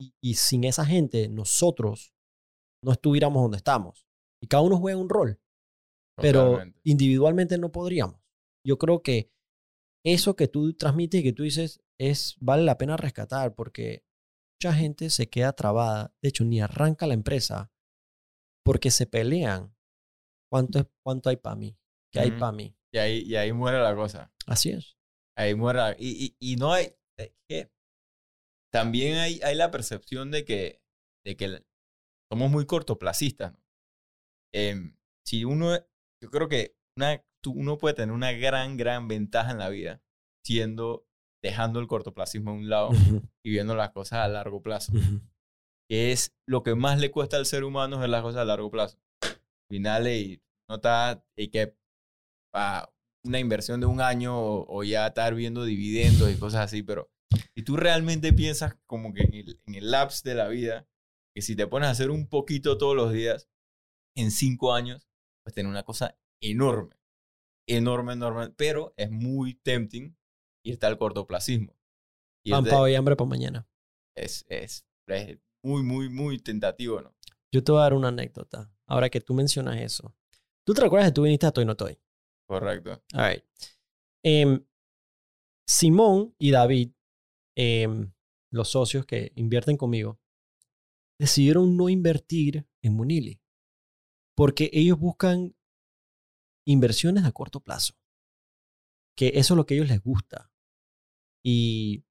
y, 0.00 0.14
y 0.20 0.34
sin 0.34 0.64
esa 0.64 0.86
gente, 0.86 1.28
nosotros 1.28 2.14
no 2.84 2.92
estuviéramos 2.92 3.42
donde 3.42 3.56
estamos, 3.56 4.06
y 4.40 4.46
cada 4.46 4.62
uno 4.62 4.78
juega 4.78 4.98
un 4.98 5.08
rol. 5.08 5.40
Pero 6.20 6.58
individualmente 6.82 7.58
no 7.58 7.70
podríamos. 7.70 8.20
Yo 8.66 8.76
creo 8.76 9.02
que 9.02 9.30
eso 10.04 10.34
que 10.34 10.48
tú 10.48 10.74
transmites 10.74 11.20
y 11.20 11.22
que 11.22 11.32
tú 11.32 11.44
dices 11.44 11.80
es 12.00 12.36
vale 12.40 12.62
la 12.64 12.78
pena 12.78 12.96
rescatar 12.96 13.54
porque 13.54 14.04
mucha 14.60 14.74
gente 14.74 15.10
se 15.10 15.28
queda 15.28 15.52
trabada, 15.52 16.14
de 16.22 16.28
hecho 16.28 16.44
ni 16.44 16.60
arranca 16.60 17.06
la 17.06 17.14
empresa 17.14 17.72
porque 18.64 18.90
se 18.90 19.06
pelean. 19.06 19.74
¿Cuánto, 20.50 20.78
es, 20.78 20.86
cuánto 21.04 21.28
hay 21.28 21.36
para 21.36 21.56
mí? 21.56 21.76
¿Qué 22.12 22.20
hay 22.20 22.30
para 22.32 22.52
mí? 22.52 22.74
Y 22.92 22.98
ahí, 22.98 23.18
y 23.22 23.36
ahí 23.36 23.52
muere 23.52 23.78
la 23.80 23.94
cosa. 23.94 24.32
Así 24.46 24.70
es. 24.70 24.96
Ahí 25.36 25.54
muere. 25.54 25.78
la- 25.78 25.96
Y, 25.98 26.36
y, 26.40 26.52
y 26.52 26.56
no 26.56 26.72
hay. 26.72 26.94
es 27.18 27.32
que 27.48 27.70
también 28.72 29.18
hay, 29.18 29.40
hay 29.42 29.54
la 29.54 29.70
percepción 29.70 30.30
de 30.30 30.44
que, 30.44 30.80
de 31.24 31.36
que 31.36 31.62
somos 32.30 32.50
muy 32.50 32.66
cortoplacistas. 32.66 33.52
¿no? 33.52 33.58
Em, 34.54 34.96
si 35.26 35.44
uno. 35.44 35.76
Yo 36.22 36.30
creo 36.30 36.48
que 36.48 36.76
una, 36.96 37.22
tú- 37.42 37.52
uno 37.52 37.78
puede 37.78 37.94
tener 37.94 38.12
una 38.14 38.32
gran, 38.32 38.76
gran 38.76 39.06
ventaja 39.08 39.50
en 39.52 39.58
la 39.58 39.68
vida 39.68 40.02
siendo. 40.44 41.06
Dejando 41.42 41.80
el 41.80 41.86
cortoplacismo 41.86 42.50
a 42.50 42.54
un 42.54 42.68
lado 42.68 42.90
y 43.44 43.50
viendo 43.50 43.74
las 43.74 43.90
cosas 43.90 44.20
a 44.20 44.28
largo 44.28 44.62
plazo. 44.62 44.92
Que 45.90 46.12
es 46.12 46.34
lo 46.46 46.62
que 46.62 46.74
más 46.74 47.00
le 47.00 47.10
cuesta 47.10 47.38
al 47.38 47.46
ser 47.46 47.64
humano 47.64 48.02
es 48.04 48.10
las 48.10 48.22
cosas 48.22 48.42
a 48.42 48.44
largo 48.44 48.70
plazo. 48.70 48.98
Al 49.22 49.38
final, 49.70 50.06
y 50.08 50.42
no 50.68 50.76
está. 50.76 51.24
Y 51.34 51.48
que. 51.48 51.74
ah, 52.54 52.90
una 53.24 53.38
inversión 53.38 53.80
de 53.80 53.86
un 53.86 54.00
año 54.00 54.38
o, 54.38 54.66
o 54.68 54.84
ya 54.84 55.06
estar 55.06 55.34
viendo 55.34 55.64
dividendos 55.64 56.30
y 56.30 56.38
cosas 56.38 56.66
así, 56.66 56.82
pero 56.82 57.10
si 57.54 57.62
tú 57.62 57.76
realmente 57.76 58.32
piensas 58.32 58.76
como 58.86 59.12
que 59.12 59.22
en 59.22 59.34
el, 59.34 59.60
en 59.66 59.74
el 59.74 59.90
lapse 59.90 60.28
de 60.28 60.34
la 60.34 60.48
vida, 60.48 60.86
que 61.34 61.42
si 61.42 61.56
te 61.56 61.66
pones 61.66 61.88
a 61.88 61.92
hacer 61.92 62.10
un 62.10 62.28
poquito 62.28 62.78
todos 62.78 62.96
los 62.96 63.12
días, 63.12 63.48
en 64.16 64.30
cinco 64.30 64.74
años, 64.74 65.08
pues 65.44 65.54
tener 65.54 65.70
una 65.70 65.84
cosa 65.84 66.18
enorme, 66.42 66.96
enorme, 67.68 68.14
enorme, 68.14 68.50
pero 68.50 68.94
es 68.96 69.10
muy 69.10 69.54
tempting 69.54 70.17
irte 70.68 70.86
al 70.86 70.98
cortoplacismo. 70.98 71.72
Pan 72.48 72.64
Irte- 72.64 72.70
pa' 72.70 72.80
hoy, 72.80 72.94
hambre 72.94 73.16
para 73.16 73.28
mañana. 73.28 73.68
es, 74.14 74.44
es, 74.48 74.86
es 75.06 75.38
muy, 75.62 75.82
muy, 75.82 76.08
muy 76.08 76.38
tentativo, 76.38 77.00
¿no? 77.00 77.14
Yo 77.52 77.62
te 77.64 77.72
voy 77.72 77.80
a 77.80 77.84
dar 77.84 77.94
una 77.94 78.08
anécdota. 78.08 78.70
Ahora 78.86 79.08
que 79.10 79.20
tú 79.20 79.34
mencionas 79.34 79.80
eso. 79.80 80.14
¿Tú 80.64 80.74
te 80.74 80.80
recuerdas 80.82 81.08
que 81.10 81.14
tú 81.14 81.22
viniste 81.22 81.46
a 81.46 81.50
Toy 81.52 81.64
No 81.64 81.76
Toy? 81.76 81.98
Correcto. 82.46 83.02
All 83.14 83.30
right. 83.34 83.44
Em, 84.22 84.64
Simón 85.66 86.34
y 86.38 86.50
David, 86.50 86.92
em, 87.56 88.12
los 88.50 88.68
socios 88.70 89.04
que 89.06 89.32
invierten 89.36 89.76
conmigo, 89.76 90.20
decidieron 91.18 91.76
no 91.76 91.88
invertir 91.88 92.66
en 92.82 92.94
Munili 92.94 93.40
porque 94.36 94.70
ellos 94.72 94.98
buscan 94.98 95.54
inversiones 96.66 97.24
a 97.24 97.32
corto 97.32 97.60
plazo, 97.60 97.94
que 99.16 99.32
eso 99.34 99.54
es 99.54 99.56
lo 99.56 99.66
que 99.66 99.74
a 99.74 99.76
ellos 99.78 99.88
les 99.88 100.00
gusta. 100.02 100.47
Y 101.44 102.04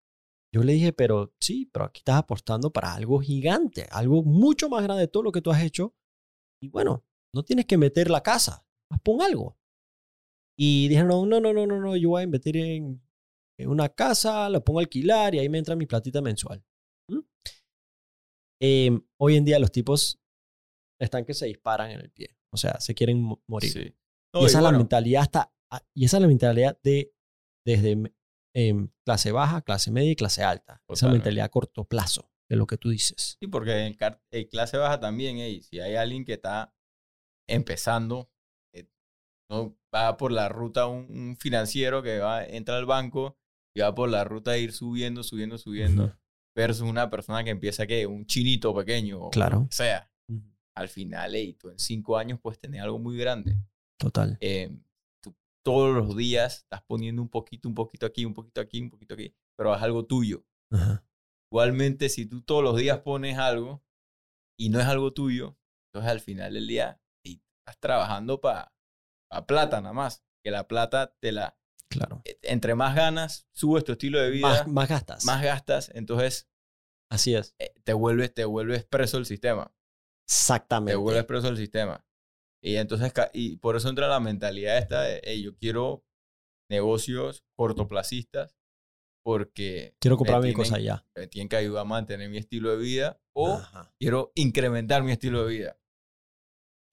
yo 0.53 0.63
le 0.63 0.73
dije, 0.73 0.93
pero 0.93 1.33
sí, 1.41 1.69
pero 1.71 1.85
aquí 1.85 1.99
estás 1.99 2.17
apostando 2.17 2.71
para 2.71 2.93
algo 2.93 3.19
gigante, 3.19 3.87
algo 3.91 4.23
mucho 4.23 4.69
más 4.69 4.83
grande 4.83 5.01
de 5.01 5.07
todo 5.07 5.23
lo 5.23 5.31
que 5.31 5.41
tú 5.41 5.51
has 5.51 5.61
hecho. 5.63 5.95
Y 6.61 6.69
bueno, 6.69 7.05
no 7.35 7.43
tienes 7.43 7.65
que 7.65 7.77
meter 7.77 8.09
la 8.09 8.23
casa, 8.23 8.65
más 8.91 8.99
pon 9.01 9.21
algo. 9.21 9.57
Y 10.59 10.87
dijeron, 10.87 11.09
no, 11.09 11.25
no, 11.25 11.39
no, 11.39 11.53
no, 11.53 11.67
no, 11.67 11.79
no, 11.79 11.95
yo 11.95 12.09
voy 12.09 12.21
a 12.21 12.23
invertir 12.23 12.57
en, 12.57 13.01
en 13.59 13.69
una 13.69 13.89
casa, 13.89 14.49
la 14.49 14.59
pongo 14.61 14.79
a 14.79 14.81
alquilar 14.83 15.35
y 15.35 15.39
ahí 15.39 15.49
me 15.49 15.59
entra 15.59 15.75
mi 15.75 15.85
platita 15.85 16.21
mensual. 16.21 16.63
¿Mm? 17.11 17.19
Em, 18.61 19.01
hoy 19.19 19.35
en 19.35 19.45
día 19.45 19.59
los 19.59 19.71
tipos 19.71 20.19
están 20.99 21.25
que 21.25 21.33
se 21.35 21.45
disparan 21.45 21.91
en 21.91 21.99
el 21.99 22.09
pie, 22.09 22.35
o 22.51 22.57
sea, 22.57 22.79
se 22.79 22.95
quieren 22.95 23.21
mo- 23.21 23.43
morir. 23.47 23.71
Sí. 23.71 23.95
y 24.33 24.45
esa 24.45 24.57
es 24.59 24.63
la 24.63 24.71
mentalidad 24.71 25.21
hasta, 25.21 25.53
ah, 25.71 25.85
y 25.95 26.05
esa 26.05 26.17
es 26.17 26.21
la 26.21 26.27
mentalidad 26.27 26.79
de 26.81 27.13
desde 27.65 27.95
em, 28.59 28.89
clase 29.05 29.31
baja, 29.31 29.61
clase 29.61 29.91
media 29.91 30.11
y 30.11 30.15
clase 30.15 30.43
alta. 30.43 30.73
Esa 30.73 30.87
Totalmente. 30.87 31.17
mentalidad 31.19 31.45
a 31.45 31.49
corto 31.49 31.83
plazo 31.83 32.31
de 32.49 32.55
lo 32.55 32.65
que 32.65 32.77
tú 32.77 32.89
dices. 32.89 33.37
Sí, 33.39 33.47
porque 33.47 33.85
en, 33.85 33.95
en 34.31 34.47
clase 34.47 34.77
baja 34.77 34.99
también, 34.99 35.37
ey, 35.37 35.61
si 35.61 35.79
hay 35.79 35.95
alguien 35.95 36.25
que 36.25 36.33
está 36.33 36.73
empezando, 37.47 38.31
eh, 38.73 38.87
no 39.49 39.77
va 39.93 40.17
por 40.17 40.31
la 40.31 40.49
ruta 40.49 40.87
un, 40.87 41.05
un 41.09 41.37
financiero 41.37 42.01
que 42.01 42.19
va, 42.19 42.43
entra 42.45 42.77
al 42.77 42.85
banco 42.85 43.37
y 43.75 43.81
va 43.81 43.93
por 43.93 44.09
la 44.09 44.23
ruta 44.23 44.51
de 44.51 44.61
ir 44.61 44.73
subiendo, 44.73 45.23
subiendo, 45.23 45.57
subiendo, 45.57 46.05
Ujú. 46.05 46.13
versus 46.55 46.89
una 46.89 47.09
persona 47.09 47.43
que 47.43 47.51
empieza 47.51 47.85
que 47.85 48.07
un 48.07 48.25
chinito 48.25 48.73
pequeño, 48.75 49.29
Claro. 49.29 49.67
sea. 49.71 50.09
Al 50.75 50.89
final, 50.89 51.33
ey, 51.35 51.53
tú 51.53 51.69
en 51.69 51.79
cinco 51.79 52.17
años 52.17 52.39
puedes 52.39 52.59
tener 52.59 52.81
algo 52.81 52.99
muy 52.99 53.17
grande. 53.17 53.55
Total. 53.97 54.37
Eh, 54.41 54.69
tú 54.69 54.86
todos 55.67 55.93
los 55.93 56.15
días 56.15 56.59
estás 56.59 56.81
poniendo 56.83 57.21
un 57.21 57.27
poquito, 57.27 57.67
un 57.67 57.75
poquito 57.75 58.05
aquí, 58.05 58.23
un 58.23 58.33
poquito 58.33 58.61
aquí, 58.61 58.81
un 58.81 58.89
poquito 58.89 59.15
aquí, 59.15 59.35
pero 59.57 59.75
es 59.75 59.81
algo 59.81 60.05
tuyo. 60.05 60.45
Ajá. 60.71 61.03
Igualmente, 61.51 62.07
si 62.07 62.25
tú 62.25 62.41
todos 62.41 62.63
los 62.63 62.77
días 62.77 62.99
pones 62.99 63.37
algo, 63.37 63.83
y 64.57 64.69
no 64.69 64.79
es 64.79 64.85
algo 64.85 65.11
tuyo, 65.11 65.57
entonces 65.89 66.09
al 66.11 66.21
final 66.21 66.53
del 66.53 66.67
día 66.67 67.01
estás 67.25 67.79
trabajando 67.81 68.39
para 68.39 68.71
plata 69.45 69.81
nada 69.81 69.93
más. 69.93 70.23
Que 70.43 70.51
la 70.51 70.67
plata 70.69 71.13
te 71.19 71.33
la... 71.33 71.59
Claro. 71.89 72.21
e- 72.23 72.39
Entre 72.43 72.73
más 72.75 72.95
ganas, 72.95 73.49
subes 73.53 73.83
tu 73.83 73.91
estilo 73.91 74.19
de 74.21 74.29
vida, 74.29 74.47
Más, 74.47 74.67
más 74.69 74.87
gastas. 74.89 75.25
más 75.25 75.43
gastas, 75.43 75.91
entonces 75.93 76.49
Así 77.11 77.35
es. 77.35 77.55
eh, 77.59 77.73
te 77.83 77.91
vuelves, 77.91 78.33
te 78.33 78.45
vuelves 78.45 78.85
preso 78.85 79.17
del 79.17 79.25
sistema. 79.25 79.73
Exactamente. 80.29 80.93
Te 80.93 80.95
vuelves 80.97 81.25
preso 81.25 81.47
del 81.47 81.57
sistema. 81.57 82.05
Y 82.61 82.75
entonces, 82.75 83.13
y 83.33 83.57
por 83.57 83.75
eso 83.75 83.89
entra 83.89 84.07
la 84.07 84.19
mentalidad 84.19 84.77
esta 84.77 85.01
de, 85.03 85.21
"Ey, 85.23 85.43
yo 85.43 85.55
quiero 85.55 86.03
negocios 86.69 87.43
cortoplacistas 87.55 88.57
porque 89.23 89.95
Quiero 89.99 90.17
comprar 90.17 90.41
mi 90.41 90.53
cosa 90.53 90.79
ya. 90.79 91.05
me 91.15 91.27
tienen 91.27 91.49
que 91.49 91.55
ayudar 91.57 91.81
a 91.81 91.85
mantener 91.85 92.29
mi 92.29 92.37
estilo 92.37 92.71
de 92.71 92.77
vida 92.77 93.21
o 93.35 93.55
Ajá. 93.55 93.93
quiero 93.99 94.31
incrementar 94.35 95.03
mi 95.03 95.11
estilo 95.11 95.45
de 95.45 95.53
vida. 95.53 95.79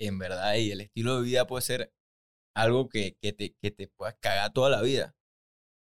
En 0.00 0.18
verdad, 0.18 0.54
y 0.56 0.70
el 0.72 0.80
estilo 0.80 1.16
de 1.20 1.22
vida 1.24 1.46
puede 1.46 1.62
ser 1.62 1.94
algo 2.56 2.88
que, 2.88 3.16
que, 3.20 3.32
te, 3.32 3.54
que 3.54 3.70
te 3.70 3.88
pueda 3.88 4.12
cagar 4.18 4.52
toda 4.52 4.68
la 4.70 4.82
vida. 4.82 5.16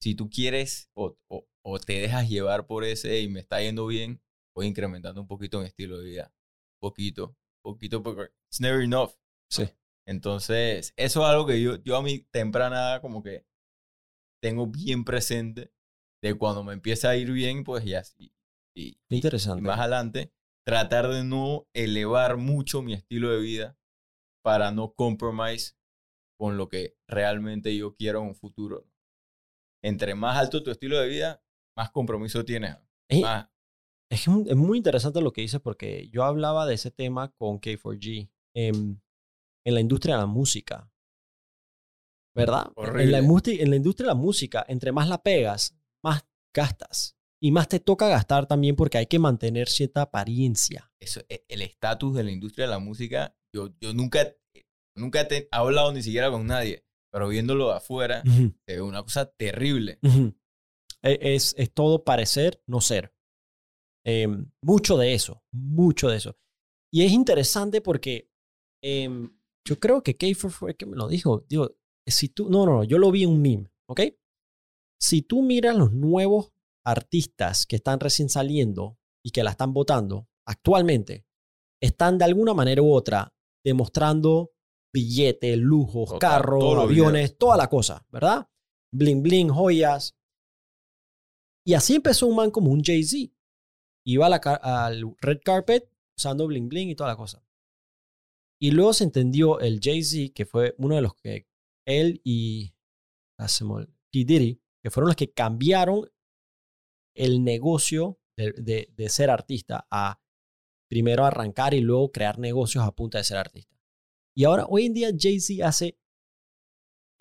Si 0.02 0.14
tú 0.14 0.28
quieres 0.28 0.90
o, 0.94 1.16
o, 1.28 1.46
o 1.64 1.78
te 1.78 1.94
dejas 2.00 2.28
llevar 2.28 2.66
por 2.66 2.84
ese 2.84 3.20
y 3.20 3.28
me 3.28 3.40
está 3.40 3.60
yendo 3.60 3.86
bien, 3.86 4.20
voy 4.54 4.66
incrementando 4.66 5.20
un 5.20 5.28
poquito 5.28 5.60
mi 5.60 5.66
estilo 5.66 5.98
de 5.98 6.04
vida. 6.10 6.34
Poquito, 6.80 7.36
poquito, 7.62 8.02
porque 8.02 8.32
it's 8.48 8.60
never 8.60 8.82
enough. 8.82 9.12
Sí. 9.50 9.68
Entonces, 10.06 10.92
eso 10.96 11.20
es 11.22 11.26
algo 11.28 11.46
que 11.46 11.60
yo, 11.60 11.76
yo 11.82 11.96
a 11.96 12.02
mi 12.02 12.20
temprana 12.20 13.00
como 13.00 13.22
que 13.22 13.44
tengo 14.42 14.66
bien 14.66 15.04
presente 15.04 15.72
de 16.22 16.34
cuando 16.34 16.64
me 16.64 16.72
empieza 16.72 17.10
a 17.10 17.16
ir 17.16 17.30
bien, 17.32 17.64
pues 17.64 17.84
ya. 17.84 18.02
Y, 18.18 18.32
y- 18.76 18.98
interesante. 19.10 19.60
y 19.60 19.62
más 19.66 19.78
adelante, 19.80 20.32
tratar 20.66 21.08
de 21.08 21.24
no 21.24 21.66
elevar 21.74 22.36
mucho 22.36 22.82
mi 22.82 22.94
estilo 22.94 23.30
de 23.30 23.40
vida 23.40 23.76
para 24.42 24.70
no 24.72 24.92
compromise 24.94 25.74
con 26.38 26.56
lo 26.56 26.68
que 26.68 26.96
realmente 27.08 27.76
yo 27.76 27.94
quiero 27.96 28.20
en 28.22 28.28
un 28.28 28.34
futuro. 28.34 28.86
Entre 29.82 30.14
más 30.14 30.36
alto 30.38 30.62
tu 30.62 30.70
estilo 30.70 30.98
de 30.98 31.08
vida, 31.08 31.42
más 31.76 31.90
compromiso 31.90 32.44
tienes. 32.44 32.76
Eh, 33.08 33.22
Más, 33.22 33.48
Es, 34.10 34.26
es 34.28 34.56
muy 34.56 34.78
interesante 34.78 35.20
lo 35.22 35.32
que 35.32 35.42
dices 35.42 35.60
porque 35.60 36.08
yo 36.10 36.24
hablaba 36.24 36.66
de 36.66 36.74
ese 36.74 36.90
tema 36.90 37.32
con 37.38 37.58
K4G 37.60 38.30
em, 38.54 39.00
en 39.64 39.74
la 39.74 39.80
industria 39.80 40.14
de 40.16 40.20
la 40.22 40.26
música. 40.26 40.90
¿Verdad? 42.34 42.72
En 43.02 43.10
la, 43.12 43.18
en 43.62 43.70
la 43.70 43.76
industria 43.76 44.04
de 44.06 44.14
la 44.14 44.20
música, 44.20 44.64
entre 44.68 44.92
más 44.92 45.08
la 45.08 45.22
pegas, 45.22 45.76
más 46.02 46.24
gastas. 46.54 47.16
Y 47.42 47.52
más 47.52 47.68
te 47.68 47.80
toca 47.80 48.08
gastar 48.08 48.46
también 48.46 48.76
porque 48.76 48.98
hay 48.98 49.06
que 49.06 49.18
mantener 49.18 49.68
cierta 49.68 50.02
apariencia. 50.02 50.92
eso, 51.00 51.20
e- 51.28 51.44
el 51.48 51.62
estatus 51.62 52.14
de 52.14 52.22
la 52.24 52.30
industria 52.30 52.66
de 52.66 52.70
la 52.70 52.78
música, 52.78 53.34
yo, 53.54 53.70
yo 53.80 53.94
nunca, 53.94 54.26
nunca 54.94 55.26
te 55.26 55.36
he 55.38 55.48
hablado 55.50 55.92
ni 55.92 56.02
siquiera 56.02 56.30
con 56.30 56.46
nadie, 56.46 56.84
pero 57.10 57.28
viéndolo 57.28 57.68
de 57.70 57.76
afuera, 57.76 58.22
ve 58.66 58.80
una 58.82 59.02
cosa 59.02 59.24
terrible. 59.30 59.98
E- 61.02 61.34
Es, 61.34 61.54
es 61.58 61.72
todo 61.72 62.04
parecer, 62.04 62.62
no 62.66 62.80
ser. 62.82 63.14
Em, 64.04 64.50
mucho 64.62 64.96
de 64.98 65.14
eso, 65.14 65.42
mucho 65.50 66.08
de 66.10 66.18
eso. 66.18 66.38
Y 66.92 67.04
es 67.04 67.12
interesante 67.12 67.80
porque 67.80 68.30
em, 68.82 69.34
yo 69.66 69.78
creo 69.78 70.02
que 70.02 70.16
K4 70.16 70.50
fue 70.50 70.70
el 70.70 70.76
que 70.76 70.86
me 70.86 70.96
lo 70.96 71.08
dijo. 71.08 71.44
Digo, 71.48 71.76
si 72.06 72.28
tú, 72.28 72.48
no, 72.50 72.66
no, 72.66 72.76
no, 72.78 72.84
yo 72.84 72.98
lo 72.98 73.10
vi 73.10 73.24
en 73.24 73.30
un 73.30 73.42
meme, 73.42 73.72
¿ok? 73.88 74.00
Si 75.00 75.22
tú 75.22 75.42
miras 75.42 75.76
los 75.76 75.92
nuevos 75.92 76.52
artistas 76.84 77.66
que 77.66 77.76
están 77.76 78.00
recién 78.00 78.28
saliendo 78.28 78.98
y 79.24 79.30
que 79.30 79.42
la 79.44 79.50
están 79.50 79.72
votando 79.72 80.28
actualmente, 80.46 81.24
están 81.82 82.18
de 82.18 82.24
alguna 82.24 82.54
manera 82.54 82.82
u 82.82 82.92
otra 82.92 83.32
demostrando 83.64 84.52
billetes, 84.92 85.56
lujos, 85.58 86.10
Total, 86.10 86.18
carros, 86.42 86.78
aviones, 86.78 87.36
toda 87.38 87.56
la 87.56 87.68
cosa, 87.68 88.04
¿verdad? 88.10 88.48
Bling, 88.92 89.22
bling, 89.22 89.48
joyas. 89.50 90.16
Y 91.64 91.74
así 91.74 91.94
empezó 91.96 92.26
un 92.26 92.36
man 92.36 92.50
como 92.50 92.70
un 92.72 92.82
Jay-Z. 92.82 93.32
Iba 94.06 94.26
a 94.26 94.30
la 94.30 94.40
car- 94.40 94.60
al 94.62 95.14
red 95.20 95.40
carpet 95.44 95.88
usando 96.16 96.46
bling, 96.46 96.68
bling 96.68 96.88
y 96.90 96.94
toda 96.94 97.10
la 97.10 97.16
cosa. 97.16 97.42
Y 98.60 98.72
luego 98.72 98.92
se 98.92 99.04
entendió 99.04 99.60
el 99.60 99.80
Jay-Z, 99.80 100.32
que 100.34 100.44
fue 100.44 100.74
uno 100.78 100.96
de 100.96 101.02
los 101.02 101.14
que 101.14 101.46
él 101.86 102.20
y 102.24 102.74
ah, 103.38 103.46
P. 104.12 104.24
Diddy, 104.24 104.60
que 104.82 104.90
fueron 104.90 105.08
los 105.08 105.16
que 105.16 105.32
cambiaron 105.32 106.10
el 107.16 107.42
negocio 107.42 108.20
de 108.36 109.08
ser 109.08 109.28
artista 109.28 109.86
a 109.90 110.20
primero 110.90 111.24
arrancar 111.24 111.74
y 111.74 111.80
luego 111.80 112.10
crear 112.10 112.38
negocios 112.38 112.84
a 112.84 112.92
punta 112.92 113.18
de 113.18 113.24
ser 113.24 113.36
artista. 113.36 113.80
Y 114.36 114.44
ahora, 114.44 114.66
hoy 114.68 114.86
en 114.86 114.94
día, 114.94 115.10
Jay-Z 115.16 115.66
hace. 115.66 115.98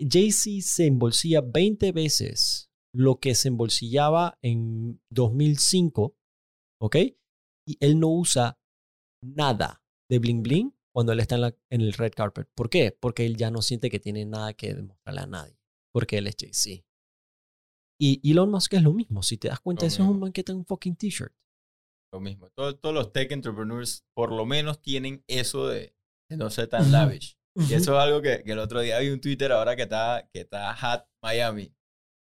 Jay-Z 0.00 0.66
se 0.66 0.86
embolsilla 0.86 1.42
20 1.42 1.92
veces 1.92 2.70
lo 2.92 3.20
que 3.20 3.34
se 3.34 3.48
embolsillaba 3.48 4.38
en 4.42 5.00
2005, 5.10 6.16
¿ok? 6.80 6.96
Y 7.66 7.76
él 7.80 8.00
no 8.00 8.08
usa 8.08 8.58
nada 9.22 9.84
de 10.08 10.18
bling 10.18 10.42
bling 10.42 10.74
cuando 10.92 11.12
él 11.12 11.20
está 11.20 11.36
en, 11.36 11.40
la- 11.42 11.56
en 11.70 11.80
el 11.80 11.92
red 11.92 12.12
carpet. 12.14 12.48
¿Por 12.54 12.68
qué? 12.70 12.90
Porque 12.98 13.26
él 13.26 13.36
ya 13.36 13.50
no 13.50 13.62
siente 13.62 13.90
que 13.90 14.00
tiene 14.00 14.24
nada 14.24 14.54
que 14.54 14.74
demostrarle 14.74 15.20
a 15.20 15.26
nadie. 15.26 15.56
Porque 15.92 16.18
él 16.18 16.26
es 16.26 16.36
Jay-Z. 16.38 16.84
Y 18.00 18.30
Elon 18.30 18.50
Musk 18.50 18.72
es 18.74 18.82
lo 18.82 18.92
mismo. 18.92 19.22
Si 19.22 19.36
te 19.36 19.48
das 19.48 19.60
cuenta, 19.60 19.82
Lo 19.82 19.88
eso 19.88 20.02
es 20.02 20.08
un 20.08 20.32
está 20.34 20.52
en 20.52 20.58
un 20.58 20.64
fucking 20.66 20.96
t-shirt. 20.96 21.32
Lo 22.12 22.20
mismo. 22.20 22.48
Todo- 22.50 22.76
todos 22.76 22.94
los 22.94 23.12
tech 23.12 23.30
entrepreneurs 23.30 24.04
por 24.14 24.32
lo 24.32 24.46
menos 24.46 24.80
tienen 24.80 25.22
eso 25.28 25.66
de, 25.68 25.94
de 26.28 26.36
no 26.36 26.50
ser 26.50 26.68
tan 26.68 26.90
lavish. 26.92 27.36
Y 27.56 27.74
eso 27.74 27.92
es 27.94 27.98
algo 28.00 28.22
que, 28.22 28.42
que 28.44 28.52
el 28.52 28.58
otro 28.58 28.80
día 28.80 28.98
vi 29.00 29.10
un 29.10 29.20
Twitter 29.20 29.52
ahora 29.52 29.76
que 29.76 29.82
está, 29.82 30.28
que 30.32 30.40
está 30.40 30.70
Hat 30.72 31.06
Miami. 31.22 31.74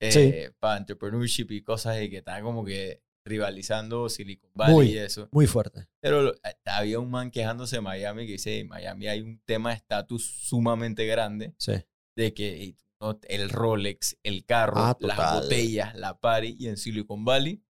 eh, 0.01 0.13
Sí. 0.13 0.55
Para 0.61 0.79
entrepreneurship 0.79 1.47
y 1.51 1.63
cosas 1.63 2.01
y 2.03 2.11
que 2.11 2.19
está 2.19 2.41
como 2.43 2.65
que 2.65 3.03
rivalizando 3.27 4.09
Silicon 4.09 4.51
Valley 4.55 4.75
Muy. 4.75 4.89
y 4.91 4.99
eso. 4.99 5.29
Muy 5.33 5.47
fuerte. 5.47 5.87
Pero 6.01 6.23
lo- 6.23 6.35
había 6.65 6.99
un 7.01 7.11
man 7.11 7.31
quejándose 7.31 7.77
de 7.77 7.83
Miami 7.83 8.25
que 8.27 8.33
dice, 8.33 8.61
en 8.61 8.69
Miami 8.69 9.09
hay 9.09 9.21
un 9.21 9.41
tema 9.45 9.71
de 9.71 9.77
estatus 9.77 10.25
sumamente 10.25 11.05
grande 11.07 11.55
Sí. 11.59 11.73
de 12.17 12.33
que 12.33 12.77
no, 13.01 13.19
el 13.29 13.51
Rolex, 13.51 14.17
el 14.23 14.45
carro, 14.47 14.79
Ah, 14.79 14.97
las 15.01 15.43
botellas, 15.43 15.95
la 15.97 16.19
party 16.19 16.57
y 16.59 16.69
en 16.69 16.77
Silicon 16.79 17.25
Valley 17.25 17.63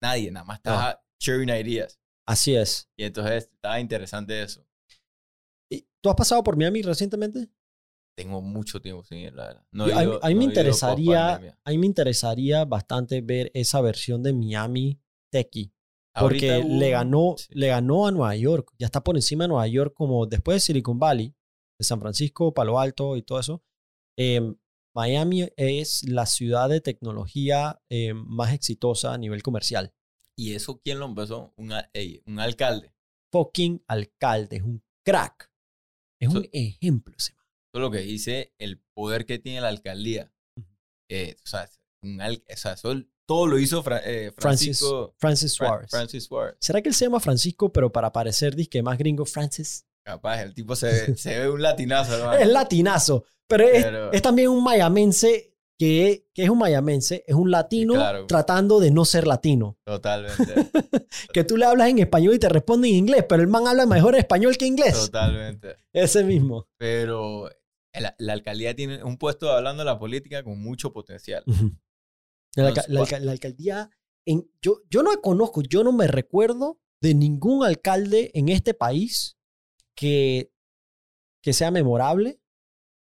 nadie, 0.00 0.30
nada 0.30 0.44
más 0.44 0.58
estaba 0.58 1.02
sharing 1.18 1.48
ideas. 1.48 1.98
Así 2.26 2.54
es. 2.54 2.88
Y 2.96 3.04
entonces 3.04 3.44
estaba 3.52 3.80
interesante 3.80 4.42
eso. 4.42 4.66
¿Y 5.70 5.86
¿Tú 6.02 6.10
has 6.10 6.14
pasado 6.16 6.42
por 6.44 6.56
Miami 6.56 6.82
recientemente? 6.82 7.48
Tengo 8.16 8.40
mucho 8.40 8.80
tiempo 8.80 9.02
sin 9.04 9.18
ir, 9.18 9.34
la 9.34 9.46
verdad. 9.48 9.66
No 9.72 9.84
a, 9.84 9.86
mí- 9.86 9.92
ido- 9.92 10.24
a 10.24 10.28
mí 10.28 10.34
no 10.34 10.38
me 10.38 10.44
interesaría, 10.44 11.34
a 11.64 11.70
mí 11.70 11.78
me 11.78 11.86
interesaría 11.86 12.64
bastante 12.64 13.20
ver 13.20 13.50
esa 13.54 13.80
versión 13.80 14.22
de 14.22 14.32
Miami 14.32 15.00
Techie. 15.30 15.72
Porque 16.16 16.58
hubo- 16.58 16.78
le 16.78 16.90
ganó, 16.90 17.34
sí. 17.36 17.46
le 17.50 17.66
ganó 17.68 18.06
a 18.06 18.12
Nueva 18.12 18.36
York. 18.36 18.72
Ya 18.78 18.86
está 18.86 19.02
por 19.02 19.16
encima 19.16 19.44
de 19.44 19.48
Nueva 19.48 19.66
York, 19.66 19.94
como 19.96 20.26
después 20.26 20.56
de 20.56 20.60
Silicon 20.60 20.98
Valley, 21.00 21.34
de 21.76 21.84
San 21.84 21.98
Francisco, 22.00 22.54
Palo 22.54 22.78
Alto 22.78 23.16
y 23.16 23.22
todo 23.22 23.40
eso. 23.40 23.62
eh, 24.16 24.40
Miami 24.96 25.48
es 25.56 26.08
la 26.08 26.24
ciudad 26.24 26.68
de 26.68 26.80
tecnología 26.80 27.80
eh, 27.90 28.14
más 28.14 28.52
exitosa 28.52 29.12
a 29.12 29.18
nivel 29.18 29.42
comercial. 29.42 29.92
¿Y 30.36 30.54
eso 30.54 30.78
quién 30.84 31.00
lo 31.00 31.06
empezó? 31.06 31.52
Un, 31.56 31.72
ey, 31.92 32.22
un 32.26 32.38
alcalde. 32.38 32.94
Fucking 33.32 33.82
alcalde, 33.88 34.58
es 34.58 34.62
un 34.62 34.84
crack. 35.04 35.50
Es 36.20 36.28
un 36.28 36.46
ejemplo 36.52 37.12
ese. 37.18 37.33
Eso 37.74 37.80
es 37.80 37.82
lo 37.82 37.90
que 37.90 37.98
dice 38.04 38.54
el 38.58 38.78
poder 38.94 39.26
que 39.26 39.40
tiene 39.40 39.60
la 39.60 39.66
alcaldía. 39.66 40.32
Eh, 41.10 41.34
o 41.42 41.46
sea, 41.46 41.68
un 42.04 42.20
al- 42.20 42.44
o 42.48 42.56
sea, 42.56 42.74
eso- 42.74 42.94
todo 43.26 43.48
lo 43.48 43.58
hizo 43.58 43.82
Fra- 43.82 44.00
eh, 44.04 44.30
Francis, 44.36 44.78
Francisco 44.78 45.14
Francis 45.18 45.52
Suárez. 45.54 45.90
Francis 45.90 46.24
Suárez. 46.24 46.56
¿Será 46.60 46.80
que 46.80 46.88
él 46.90 46.94
se 46.94 47.06
llama 47.06 47.18
Francisco, 47.18 47.72
pero 47.72 47.90
para 47.90 48.12
parecer 48.12 48.54
disque 48.54 48.80
más 48.80 48.96
gringo, 48.96 49.24
Francis? 49.26 49.84
Capaz, 50.06 50.42
el 50.42 50.54
tipo 50.54 50.76
se 50.76 50.86
ve, 50.86 51.16
se 51.16 51.36
ve 51.36 51.48
un 51.50 51.60
latinazo, 51.62 52.14
hermano. 52.16 52.38
Es 52.38 52.46
latinazo, 52.48 53.24
pero 53.48 53.64
es, 53.66 53.84
es 54.12 54.22
también 54.22 54.50
un 54.50 54.62
mayamense 54.62 55.50
que, 55.76 56.28
que 56.32 56.44
es 56.44 56.50
un 56.50 56.58
mayamense, 56.58 57.24
es 57.26 57.34
un 57.34 57.50
latino 57.50 57.94
Claro. 57.94 58.26
tratando 58.28 58.78
de 58.78 58.92
no 58.92 59.04
ser 59.04 59.26
latino. 59.26 59.76
Totalmente. 59.84 60.54
Que 61.32 61.42
tú 61.44 61.56
le 61.56 61.64
hablas 61.64 61.88
en 61.88 61.98
español 61.98 62.34
y 62.34 62.38
te 62.38 62.48
responde 62.48 62.88
en 62.88 62.94
inglés, 62.94 63.24
pero 63.28 63.42
el 63.42 63.48
man 63.48 63.66
habla 63.66 63.86
mejor 63.86 64.14
español 64.14 64.56
que 64.56 64.66
inglés. 64.66 64.94
totalmente. 64.94 65.76
Ese 65.92 66.22
mismo. 66.22 66.68
Pero 66.76 67.48
la, 68.00 68.14
la 68.18 68.32
alcaldía 68.32 68.74
tiene 68.74 69.02
un 69.02 69.16
puesto 69.18 69.50
hablando 69.50 69.82
de 69.82 69.86
la 69.86 69.98
política 69.98 70.42
con 70.42 70.60
mucho 70.60 70.92
potencial. 70.92 71.42
la, 71.46 72.68
Entonces, 72.68 72.88
la 72.88 73.00
alca- 73.00 73.18
la 73.20 73.32
alcaldía, 73.32 73.90
en, 74.26 74.50
yo, 74.62 74.82
yo 74.90 75.02
no 75.02 75.10
conozco, 75.20 75.62
yo 75.62 75.84
no 75.84 75.92
me 75.92 76.06
recuerdo 76.06 76.80
de 77.02 77.14
ningún 77.14 77.64
alcalde 77.64 78.30
en 78.34 78.48
este 78.48 78.74
país 78.74 79.36
que, 79.96 80.50
que 81.42 81.52
sea 81.52 81.70
memorable 81.70 82.40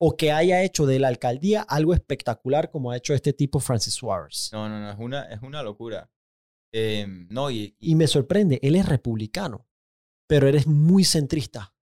o 0.00 0.16
que 0.16 0.32
haya 0.32 0.62
hecho 0.62 0.86
de 0.86 0.98
la 0.98 1.08
alcaldía 1.08 1.62
algo 1.62 1.94
espectacular 1.94 2.70
como 2.70 2.90
ha 2.90 2.96
hecho 2.96 3.14
este 3.14 3.32
tipo 3.32 3.60
Francis 3.60 3.94
Suárez. 3.94 4.50
No, 4.52 4.68
no, 4.68 4.80
no, 4.80 4.90
es 4.90 4.98
una, 4.98 5.24
es 5.24 5.42
una 5.42 5.62
locura. 5.62 6.10
Eh, 6.72 7.06
no, 7.30 7.50
y, 7.50 7.76
y 7.78 7.92
Y 7.92 7.94
me 7.94 8.06
sorprende, 8.06 8.58
él 8.62 8.74
es 8.76 8.86
republicano. 8.88 9.68
pero 10.26 10.48
eres 10.48 10.66
muy 10.66 11.04
centrista. 11.04 11.74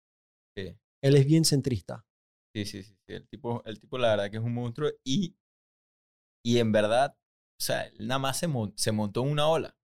Sí. 0.55 0.77
Él 1.01 1.15
es 1.15 1.25
bien 1.25 1.45
centrista. 1.45 2.05
Sí, 2.53 2.65
sí, 2.65 2.83
sí. 2.83 2.95
sí. 3.07 3.13
El, 3.13 3.27
tipo, 3.27 3.63
el 3.65 3.79
tipo, 3.79 3.97
la 3.97 4.09
verdad, 4.09 4.29
que 4.31 4.37
es 4.37 4.43
un 4.43 4.53
monstruo. 4.53 4.89
Y, 5.03 5.35
y 6.45 6.59
en 6.59 6.71
verdad, 6.71 7.15
o 7.17 7.63
sea, 7.63 7.83
él 7.87 8.07
nada 8.07 8.19
más 8.19 8.37
se, 8.37 8.47
mon- 8.47 8.73
se 8.77 8.91
montó 8.91 9.23
en 9.23 9.31
una 9.31 9.47
ola. 9.47 9.75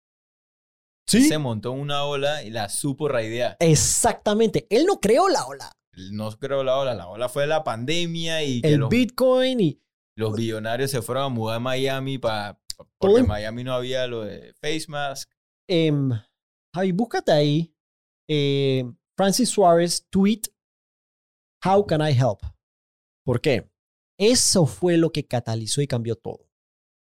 Se 1.08 1.40
montó 1.40 1.74
en 1.74 1.80
una 1.80 2.04
ola 2.04 2.44
y 2.44 2.52
la 2.52 2.70
supo 2.70 3.08
raidear. 3.08 3.58
Exactamente. 3.60 4.68
Él 4.70 4.86
no 4.86 5.00
creó 5.00 5.28
la 5.28 5.44
ola. 5.48 5.72
Él 5.94 6.12
No 6.16 6.30
creó 6.38 6.64
la 6.64 6.78
ola. 6.78 6.94
La 6.94 7.08
ola 7.08 7.28
fue 7.30 7.48
la 7.48 7.64
pandemia 7.64 8.44
y 8.44 8.62
que 8.62 8.74
El 8.74 8.82
los, 8.82 8.90
Bitcoin 8.90 9.60
y 9.60 9.82
los 10.16 10.36
billonarios 10.36 10.92
se 10.92 11.02
fueron 11.02 11.24
a 11.24 11.30
mudar 11.30 11.56
a 11.56 11.60
Miami 11.60 12.20
para. 12.20 12.62
Porque 13.00 13.16
en- 13.18 13.24
en 13.24 13.28
Miami 13.28 13.64
no 13.64 13.74
había 13.74 14.06
lo 14.06 14.22
de 14.24 14.54
face 14.62 14.86
mask. 14.88 15.32
em, 15.68 16.12
Javi, 16.76 16.92
búscate 16.92 17.32
ahí 17.32 17.76
eh, 18.30 18.84
Francis 19.18 19.50
Suárez 19.50 20.06
tweet 20.12 20.42
How 21.66 21.84
can 21.86 22.02
I 22.08 22.12
help? 22.14 22.42
¿Por 23.30 23.42
qué? 23.42 23.70
Eso 24.20 24.66
fue 24.66 24.98
lo 24.98 25.12
que 25.12 25.28
catalizó 25.28 25.84
y 25.84 25.88
cambió 25.88 26.16
todo. 26.16 26.50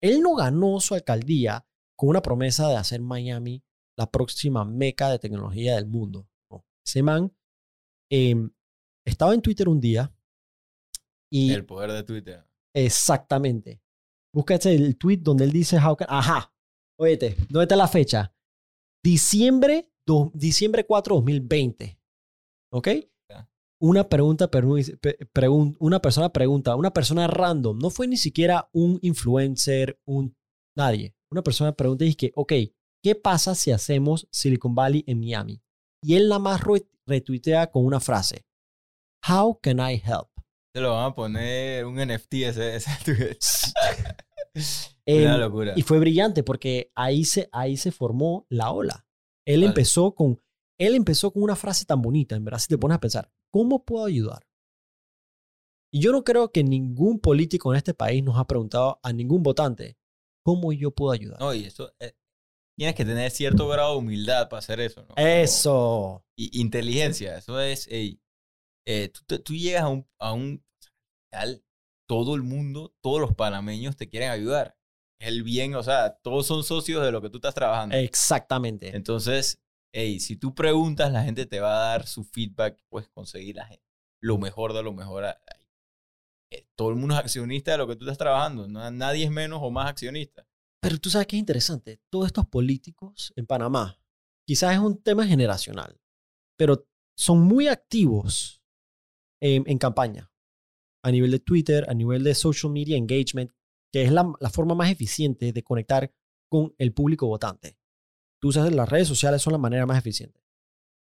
Él 0.03 0.21
no 0.21 0.35
ganó 0.35 0.79
su 0.79 0.93
alcaldía 0.93 1.65
con 1.97 2.09
una 2.09 2.21
promesa 2.21 2.69
de 2.69 2.75
hacer 2.75 3.01
Miami 3.01 3.63
la 3.97 4.05
próxima 4.05 4.63
meca 4.63 5.09
de 5.09 5.17
tecnología 5.17 5.77
del 5.77 5.87
mundo. 5.87 6.29
No. 6.51 6.63
Ese 6.85 7.01
man 7.01 7.35
em, 8.11 8.51
estaba 9.03 9.33
en 9.33 9.41
Twitter 9.41 9.67
un 9.67 9.79
día 9.81 10.13
y 11.31 11.53
El 11.53 11.65
poder 11.65 11.91
de 11.91 12.03
Twitter. 12.03 12.45
Exactamente. 12.75 13.81
Búscate 14.31 14.75
el 14.75 14.99
tweet 14.99 15.17
donde 15.23 15.45
él 15.45 15.51
dice 15.51 15.79
how 15.83 15.95
can- 15.95 16.07
Ajá. 16.07 16.53
Óyete, 16.99 17.35
¿dónde 17.49 17.63
está 17.63 17.75
la 17.75 17.87
fecha? 17.87 18.31
Diciembre, 19.03 19.91
do- 20.05 20.31
diciembre 20.35 20.85
4, 20.85 21.15
2020. 21.15 21.99
¿Ok? 22.73 22.87
Una 23.81 24.07
pregunta, 24.07 24.47
una 25.79 25.99
persona 25.99 26.29
pregunta, 26.29 26.75
una 26.75 26.93
persona 26.93 27.25
random, 27.25 27.79
no 27.79 27.89
fue 27.89 28.07
ni 28.07 28.15
siquiera 28.17 28.69
un 28.73 28.99
influencer, 29.01 29.99
un 30.05 30.35
nadie. 30.77 31.15
Una 31.31 31.41
persona 31.41 31.71
pregunta 31.71 32.03
y 32.03 32.09
dice 32.09 32.17
que, 32.17 32.31
ok, 32.35 32.53
¿qué 33.03 33.15
pasa 33.15 33.55
si 33.55 33.71
hacemos 33.71 34.27
Silicon 34.31 34.75
Valley 34.75 35.03
en 35.07 35.19
Miami? 35.19 35.63
Y 36.03 36.15
él 36.15 36.29
nada 36.29 36.37
más 36.37 36.61
re- 36.63 36.87
retuitea 37.07 37.71
con 37.71 37.83
una 37.83 37.99
frase. 37.99 38.45
How 39.27 39.59
can 39.59 39.79
I 39.79 39.95
help? 39.95 40.29
Se 40.75 40.81
lo 40.81 40.93
van 40.93 41.05
a 41.11 41.15
poner 41.15 41.85
un 41.85 41.95
NFT 41.95 42.33
ese, 42.33 42.77
Una 45.07 45.37
locura. 45.37 45.73
Y 45.75 45.81
fue 45.81 45.99
brillante 45.99 46.43
porque 46.43 46.91
ahí 46.95 47.25
se, 47.25 47.49
ahí 47.51 47.77
se 47.77 47.91
formó 47.91 48.45
la 48.49 48.71
ola. 48.71 49.07
Él 49.45 49.61
Vale. 49.61 49.67
empezó 49.69 50.13
con 50.13 50.39
él 50.79 50.95
empezó 50.95 51.31
con 51.31 51.43
una 51.43 51.55
frase 51.55 51.85
tan 51.85 52.01
bonita, 52.01 52.35
en 52.35 52.43
verdad, 52.43 52.57
si 52.57 52.67
te 52.67 52.77
pones 52.77 52.95
a 52.97 52.99
pensar, 52.99 53.31
¿cómo 53.51 53.83
puedo 53.85 54.05
ayudar? 54.05 54.41
Y 55.93 56.01
yo 56.01 56.11
no 56.11 56.23
creo 56.23 56.51
que 56.51 56.63
ningún 56.63 57.19
político 57.19 57.73
en 57.73 57.77
este 57.77 57.93
país 57.93 58.23
nos 58.23 58.37
ha 58.37 58.45
preguntado 58.47 58.99
a 59.03 59.11
ningún 59.11 59.43
votante, 59.43 59.97
¿cómo 60.43 60.71
yo 60.71 60.91
puedo 60.91 61.11
ayudar? 61.11 61.39
No, 61.39 61.53
y 61.53 61.65
eso. 61.65 61.93
eh, 61.99 62.13
tienes 62.77 62.95
que 62.95 63.05
tener 63.05 63.29
cierto 63.31 63.67
grado 63.67 63.93
de 63.93 63.97
humildad 63.99 64.49
para 64.49 64.59
hacer 64.59 64.79
eso, 64.79 65.05
¿no? 65.07 65.15
Eso. 65.17 66.25
Y 66.37 66.61
inteligencia, 66.61 67.37
eso 67.37 67.59
es. 67.59 67.87
ey, 67.89 68.21
eh, 68.87 69.09
tú, 69.27 69.39
tú 69.39 69.53
llegas 69.53 69.83
a 69.83 69.89
un. 69.89 70.07
A 70.19 70.33
un 70.33 70.63
al- 71.31 71.63
todo 72.07 72.35
el 72.35 72.43
mundo, 72.43 72.93
todos 73.01 73.21
los 73.21 73.33
panameños 73.35 73.95
te 73.95 74.09
quieren 74.09 74.31
ayudar. 74.31 74.77
El 75.19 75.43
bien, 75.43 75.75
o 75.75 75.83
sea, 75.83 76.17
todos 76.21 76.45
son 76.45 76.63
socios 76.63 77.03
de 77.05 77.11
lo 77.11 77.21
que 77.21 77.29
tú 77.29 77.37
estás 77.37 77.53
trabajando. 77.53 77.95
Exactamente. 77.95 78.95
Entonces, 78.95 79.61
hey, 79.93 80.19
si 80.19 80.37
tú 80.37 80.53
preguntas, 80.55 81.11
la 81.11 81.23
gente 81.23 81.45
te 81.45 81.59
va 81.59 81.75
a 81.75 81.89
dar 81.91 82.07
su 82.07 82.23
feedback, 82.23 82.81
puedes 82.89 83.09
conseguir 83.09 83.55
la 83.55 83.65
gente, 83.65 83.85
lo 84.21 84.37
mejor 84.37 84.73
de 84.73 84.83
lo 84.83 84.93
mejor. 84.93 85.25
eh, 86.51 86.67
Todo 86.75 86.89
el 86.89 86.95
mundo 86.95 87.15
es 87.15 87.19
accionista 87.21 87.71
de 87.71 87.77
lo 87.77 87.87
que 87.87 87.95
tú 87.95 88.05
estás 88.05 88.17
trabajando. 88.17 88.67
nadie 88.67 89.25
es 89.25 89.31
menos 89.31 89.59
o 89.61 89.71
más 89.71 89.89
accionista. 89.89 90.45
Pero 90.81 90.97
tú 90.97 91.09
sabes 91.09 91.27
qué 91.27 91.35
es 91.35 91.39
interesante. 91.39 92.01
Todos 92.09 92.27
estos 92.27 92.47
políticos 92.47 93.33
en 93.35 93.45
Panamá, 93.45 93.99
quizás 94.47 94.73
es 94.73 94.79
un 94.79 95.01
tema 95.01 95.25
generacional, 95.27 95.99
pero 96.57 96.87
son 97.15 97.41
muy 97.41 97.67
activos 97.67 98.63
en, 99.41 99.63
en 99.67 99.77
campaña. 99.77 100.31
A 101.03 101.11
nivel 101.11 101.31
de 101.31 101.39
Twitter, 101.39 101.85
a 101.89 101.93
nivel 101.93 102.23
de 102.23 102.35
social 102.35 102.71
media 102.71 102.97
engagement, 102.97 103.51
que 103.91 104.03
es 104.03 104.11
la, 104.11 104.31
la 104.39 104.49
forma 104.49 104.75
más 104.75 104.89
eficiente 104.89 105.51
de 105.51 105.63
conectar 105.63 106.13
con 106.49 106.73
el 106.77 106.93
público 106.93 107.27
votante. 107.27 107.77
Tú 108.41 108.51
sabes, 108.51 108.73
las 108.73 108.89
redes 108.89 109.07
sociales 109.07 109.41
son 109.41 109.53
la 109.53 109.59
manera 109.59 109.85
más 109.85 109.97
eficiente. 109.97 110.43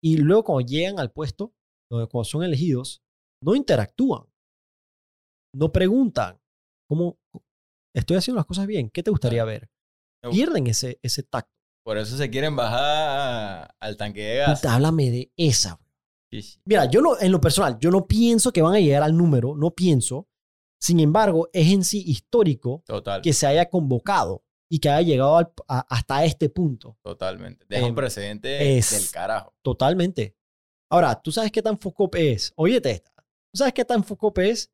Y 0.02 0.18
luego 0.18 0.44
cuando 0.44 0.68
llegan 0.68 1.00
al 1.00 1.12
puesto, 1.12 1.56
cuando 1.90 2.24
son 2.24 2.44
elegidos, 2.44 3.04
no 3.42 3.56
interactúan. 3.56 4.24
No 5.56 5.72
preguntan, 5.72 6.40
¿cómo 6.88 7.20
estoy 7.96 8.18
haciendo 8.18 8.38
las 8.38 8.46
cosas 8.46 8.68
bien? 8.68 8.90
¿Qué 8.90 9.04
te 9.04 9.12
gustaría 9.12 9.44
ver? 9.46 9.70
pierden 10.32 10.68
ese, 10.68 11.00
ese 11.02 11.24
tacto. 11.24 11.52
Por 11.84 11.98
eso 11.98 12.16
se 12.16 12.30
quieren 12.30 12.56
bajar 12.56 13.76
al 13.80 13.98
tanque 13.98 14.22
de 14.22 14.38
gas. 14.38 14.62
Puta, 14.62 14.76
háblame 14.76 15.12
de 15.12 15.34
esa. 15.36 15.80
Mira, 16.66 16.86
yo 16.90 17.02
no, 17.02 17.20
en 17.20 17.32
lo 17.32 17.42
personal, 17.42 17.78
yo 17.80 17.92
no 17.92 18.08
pienso 18.08 18.52
que 18.52 18.62
van 18.62 18.76
a 18.76 18.80
llegar 18.80 19.04
al 19.04 19.16
número, 19.16 19.56
no 19.56 19.72
pienso. 19.72 20.30
Sin 20.82 21.00
embargo, 21.00 21.50
es 21.54 21.72
en 21.72 21.84
sí 21.84 22.04
histórico 22.08 22.84
Total, 22.86 23.22
que 23.22 23.34
se 23.34 23.48
haya 23.48 23.70
convocado 23.70 24.44
y 24.72 24.80
que 24.80 24.90
haya 24.90 25.08
llegado 25.08 25.38
al- 25.38 25.54
a- 25.68 25.86
hasta 25.90 26.24
este 26.26 26.50
punto. 26.50 26.98
totalmente. 27.04 27.66
Deja 27.70 27.86
un 27.86 27.96
precedente 27.96 28.78
es- 28.78 28.92
del 28.92 29.12
carajo. 29.12 29.54
Totalmente. 29.62 30.36
Ahora, 30.92 31.22
¿tú 31.22 31.32
sabes 31.32 31.52
qué 31.52 31.62
tan 31.62 31.80
focope 31.80 32.32
es? 32.32 32.54
Óyete 32.56 32.92
esta. 32.92 33.14
¿Tú 33.52 33.58
sabes 33.58 33.74
qué 33.74 33.86
tan 33.86 34.04
focope 34.04 34.50
es? 34.50 34.72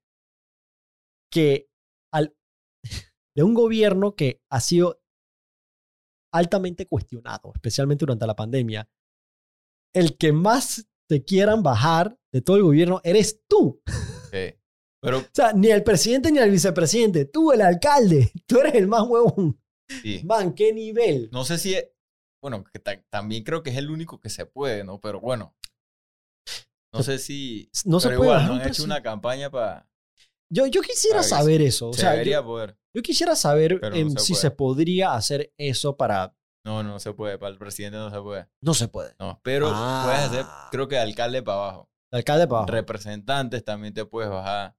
Que 1.31 1.69
al, 2.13 2.35
de 3.35 3.43
un 3.43 3.53
gobierno 3.53 4.15
que 4.15 4.41
ha 4.49 4.59
sido 4.59 5.01
altamente 6.33 6.87
cuestionado, 6.87 7.51
especialmente 7.55 8.03
durante 8.05 8.27
la 8.27 8.35
pandemia, 8.35 8.89
el 9.93 10.17
que 10.17 10.31
más 10.31 10.87
te 11.09 11.23
quieran 11.23 11.63
bajar 11.63 12.17
de 12.31 12.41
todo 12.41 12.57
el 12.57 12.63
gobierno 12.63 13.01
eres 13.03 13.41
tú. 13.47 13.81
Sí. 14.31 14.55
Pero 15.01 15.17
O 15.19 15.23
sea, 15.33 15.53
ni 15.53 15.69
el 15.69 15.83
presidente 15.83 16.31
ni 16.31 16.39
el 16.39 16.51
vicepresidente, 16.51 17.25
tú 17.25 17.51
el 17.51 17.61
alcalde, 17.61 18.31
tú 18.47 18.59
eres 18.59 18.75
el 18.75 18.87
más 18.87 19.03
huevón. 19.07 19.59
Sí. 20.01 20.21
Man, 20.23 20.53
qué 20.53 20.73
nivel. 20.73 21.29
No 21.31 21.43
sé 21.45 21.57
si. 21.57 21.73
es- 21.75 21.87
Bueno, 22.41 22.63
que 22.63 22.79
ta- 22.79 23.01
también 23.09 23.43
creo 23.43 23.63
que 23.63 23.69
es 23.71 23.77
el 23.77 23.89
único 23.89 24.19
que 24.19 24.29
se 24.29 24.45
puede, 24.45 24.83
¿no? 24.83 24.99
Pero 25.01 25.19
bueno. 25.19 25.55
No 26.93 27.03
sé 27.03 27.19
si. 27.19 27.69
No 27.85 27.99
se 27.99 28.07
pero 28.09 28.19
puede 28.19 28.29
igual, 28.31 28.41
bajar 28.43 28.55
no 28.57 28.61
han 28.63 28.67
hecho 28.69 28.83
una 28.83 29.01
campaña 29.03 29.49
para. 29.51 29.87
Yo, 30.51 30.65
yo 30.65 30.81
quisiera 30.81 31.21
saber 31.21 31.61
eso. 31.61 31.89
O 31.89 31.93
Se 31.93 32.01
sea, 32.01 32.11
debería 32.11 32.37
yo, 32.37 32.45
poder. 32.45 32.77
yo 32.95 33.01
quisiera 33.03 33.35
saber 33.35 33.79
no 33.81 33.91
se 34.19 34.25
si 34.25 34.33
puede. 34.33 34.41
se 34.41 34.51
podría 34.51 35.13
hacer 35.13 35.53
eso 35.59 35.95
para... 35.95 36.35
No, 36.65 36.81
no 36.81 36.99
se 36.99 37.13
puede. 37.13 37.37
Para 37.37 37.51
el 37.51 37.59
presidente 37.59 37.97
no 37.99 38.09
se 38.09 38.19
puede. 38.19 38.47
No 38.63 38.73
se 38.73 38.87
puede. 38.87 39.13
No. 39.19 39.39
Pero 39.43 39.67
puedes 39.67 40.19
hacer, 40.21 40.45
Ah. 40.47 40.67
creo 40.71 40.87
que 40.87 40.97
alcalde 40.97 41.43
para 41.43 41.57
abajo. 41.59 41.91
El 42.11 42.17
alcalde 42.17 42.47
para 42.47 42.59
abajo. 42.61 42.71
Representantes 42.71 43.63
también 43.63 43.93
te 43.93 44.05
puedes 44.05 44.31
bajar. 44.31 44.75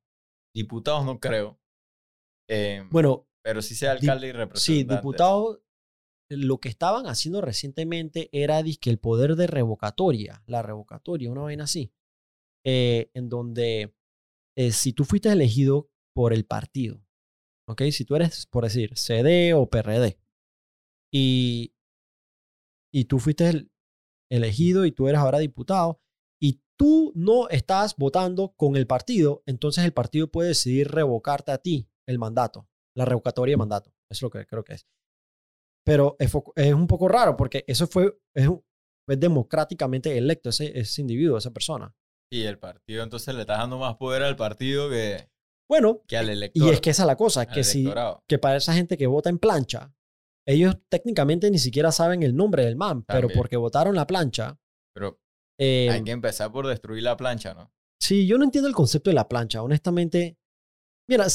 Diputados 0.53 1.05
no 1.05 1.21
creo. 1.21 1.61
Eh, 2.49 2.85
Bueno, 2.91 3.29
pero 3.43 3.63
sí 3.63 3.75
sea 3.75 3.93
alcalde 3.93 4.29
y 4.29 4.33
representante. 4.33 4.61
sí, 4.61 4.85
diputados, 4.85 5.61
lo 6.29 6.59
que 6.59 6.69
estaban 6.69 7.07
haciendo 7.07 7.41
recientemente 7.41 8.29
era 8.33 8.63
que 8.63 8.91
el 8.91 8.99
poder 8.99 9.37
de 9.37 9.47
revocatoria, 9.47 10.43
la 10.47 10.63
revocatoria, 10.63 11.31
una 11.31 11.43
vaina 11.43 11.65
así, 11.65 11.93
eh, 12.65 13.11
en 13.15 13.29
donde 13.29 13.95
eh, 14.57 14.73
si 14.73 14.93
tú 14.93 15.05
fuiste 15.05 15.31
elegido 15.31 15.91
por 16.15 16.33
el 16.33 16.45
partido, 16.45 17.05
¿ok? 17.67 17.83
Si 17.91 18.05
tú 18.05 18.17
eres, 18.17 18.47
por 18.47 18.65
decir, 18.65 18.97
CD 18.97 19.55
o 19.55 19.69
PRD, 19.69 20.19
y, 21.13 21.73
y 22.93 23.05
tú 23.07 23.19
fuiste 23.19 23.49
el- 23.49 23.71
elegido 24.31 24.85
y 24.87 24.93
tú 24.93 25.09
eres 25.09 25.21
ahora 25.21 25.39
diputado, 25.39 26.01
y 26.41 26.61
tú 26.77 27.13
no 27.15 27.49
estás 27.49 27.97
votando 27.97 28.53
con 28.57 28.77
el 28.77 28.87
partido, 28.87 29.43
entonces 29.47 29.85
el 29.85 29.93
partido 29.93 30.31
puede 30.31 30.49
decidir 30.51 30.89
revocarte 30.89 31.53
a 31.53 31.59
ti 31.59 31.89
el 32.07 32.19
mandato, 32.19 32.69
la 33.01 33.05
revocatoria 33.07 33.55
de 33.55 33.59
mandato. 33.59 33.91
Eso 34.11 34.19
es 34.19 34.23
lo 34.23 34.31
que 34.31 34.47
creo 34.47 34.63
que 34.65 34.75
es. 34.75 34.87
Pero 35.85 36.17
es, 36.19 36.33
es 36.57 36.75
un 36.75 36.87
poco 36.87 37.09
raro 37.09 37.37
porque 37.37 37.65
eso 37.67 37.87
fue, 37.87 38.19
es, 38.35 38.47
fue 39.07 39.17
democráticamente 39.17 40.17
electo 40.17 40.51
ese, 40.51 40.79
ese 40.79 41.01
individuo, 41.01 41.39
esa 41.39 41.53
persona. 41.53 41.95
Y 42.33 42.45
el 42.45 42.59
partido, 42.59 43.03
entonces 43.03 43.35
le 43.35 43.41
estás 43.41 43.59
dando 43.59 43.79
más 43.79 43.97
poder 43.97 44.23
al 44.23 44.37
partido 44.37 44.89
que, 44.89 45.29
Bueno, 45.69 46.03
que 46.07 46.17
al 46.17 46.29
elector. 46.29 46.65
y 46.65 46.71
es 46.71 46.81
que 46.81 46.91
esa 46.91 47.03
es 47.03 47.07
la 47.09 47.17
cosa, 47.17 47.47
que 47.47 47.65
si, 47.65 47.93
que 48.29 48.39
para 48.39 48.57
esa 48.57 48.73
gente 48.73 48.97
que 48.97 49.09
vota 49.09 49.31
en 49.31 49.39
plancha, 49.39 49.93
ellos 50.47 50.77
técnicamente 50.89 51.51
ni 51.51 51.59
siquiera 51.59 51.91
saben 51.91 52.23
el 52.23 52.37
nombre 52.37 52.65
del 52.65 52.77
man, 52.77 53.03
pero 53.05 53.29
porque 53.35 53.57
votaron 53.57 53.97
la 53.97 54.07
plancha. 54.07 54.61
Pero 54.95 55.21
eh, 55.59 55.89
hay 55.91 56.05
que 56.05 56.13
empezar 56.13 56.53
por 56.53 56.67
destruir 56.67 57.03
la 57.03 57.17
plancha, 57.17 57.55
¿no? 57.55 57.73
Sí, 58.01 58.27
yo 58.27 58.39
no 58.39 58.45
entiendo 58.45 58.69
el 58.69 58.75
concepto 58.75 59.11
de 59.11 59.15
la 59.15 59.29
plancha, 59.29 59.63
honestamente. 59.63 60.39
Mira, 61.09 61.27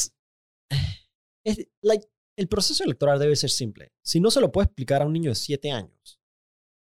es- 1.45 1.67
like, 1.81 2.05
el 2.37 2.47
proceso 2.49 2.83
electoral 2.83 3.17
debe 3.19 3.35
ser 3.37 3.49
simple. 3.49 3.93
Si 4.03 4.19
no 4.19 4.29
se 4.31 4.41
lo 4.41 4.51
puede 4.51 4.65
explicar 4.65 5.01
a 5.01 5.05
un 5.05 5.13
niño 5.13 5.31
de 5.31 5.35
7 5.35 5.71
años, 5.71 6.19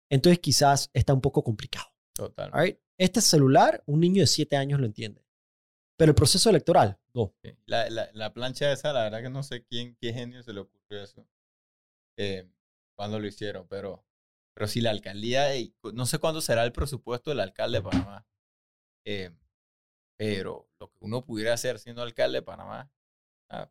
entonces 0.10 0.40
quizás 0.40 0.90
está 0.94 1.14
un 1.14 1.22
poco 1.22 1.44
complicado. 1.44 1.88
Total. 2.16 2.52
Right? 2.54 2.80
Este 2.98 3.20
celular, 3.22 3.84
un 3.88 4.00
niño 4.00 4.22
de 4.22 4.28
7 4.28 4.56
años 4.56 4.80
lo 4.80 4.86
entiende. 4.86 5.26
Pero 5.98 6.12
el 6.12 6.16
proceso 6.16 6.50
electoral, 6.50 7.00
no. 7.14 7.36
La, 7.66 7.90
la, 7.90 8.10
la 8.14 8.34
plancha 8.34 8.72
esa, 8.72 8.94
la 8.94 9.04
verdad 9.04 9.22
que 9.22 9.30
no 9.30 9.44
sé 9.44 9.64
quién, 9.66 9.96
qué 10.00 10.14
genio 10.14 10.42
se 10.44 10.54
le 10.54 10.62
ocurrió 10.62 11.04
eso. 11.04 11.28
Eh, 12.18 12.48
cuando 12.96 13.20
lo 13.20 13.28
hicieron, 13.28 13.68
pero, 13.68 14.06
pero 14.56 14.68
si 14.68 14.82
la 14.82 14.92
alcaldía, 14.92 15.50
no 15.94 16.06
sé 16.06 16.20
cuándo 16.20 16.42
será 16.42 16.64
el 16.64 16.72
presupuesto 16.72 17.32
del 17.32 17.40
alcalde 17.42 17.80
de 17.80 17.84
Panamá. 17.84 18.28
Eh, 19.06 19.32
pero 20.18 20.70
lo 20.80 20.90
que 20.92 20.98
uno 21.02 21.26
pudiera 21.26 21.54
hacer 21.54 21.80
siendo 21.80 22.02
alcalde 22.02 22.40
de 22.40 22.44
Panamá, 22.44 22.92
ah, 23.50 23.70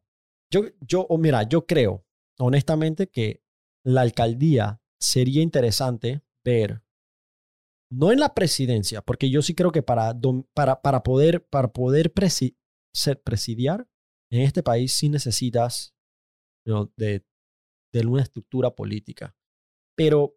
Yo, 0.53 0.65
yo, 0.87 1.07
o 1.09 1.17
mira, 1.17 1.45
yo 1.45 1.67
creo, 1.67 2.05
honestamente, 2.39 3.09
que 3.09 3.43
la 3.85 4.03
alcaldía 4.03 4.83
sería 5.01 5.43
interesante 5.43 6.23
ver, 6.45 6.83
no 7.91 8.13
en 8.13 8.21
la 8.21 8.35
presidencia, 8.35 9.03
porque 9.03 9.31
yo 9.31 9.43
sí 9.43 9.55
creo 9.55 9.73
que 9.73 9.83
para, 9.83 10.15
para, 10.55 10.81
para 10.83 11.03
poder, 11.03 11.47
para 11.47 11.73
poder 11.73 12.13
presi- 12.13 12.57
ser, 12.95 13.21
presidiar 13.23 13.89
en 14.31 14.43
este 14.43 14.63
país 14.63 14.93
sí 14.93 15.09
necesitas 15.09 15.95
de, 16.97 17.25
de 17.93 18.07
una 18.07 18.23
estructura 18.23 18.75
política. 18.75 19.37
Pero 19.97 20.37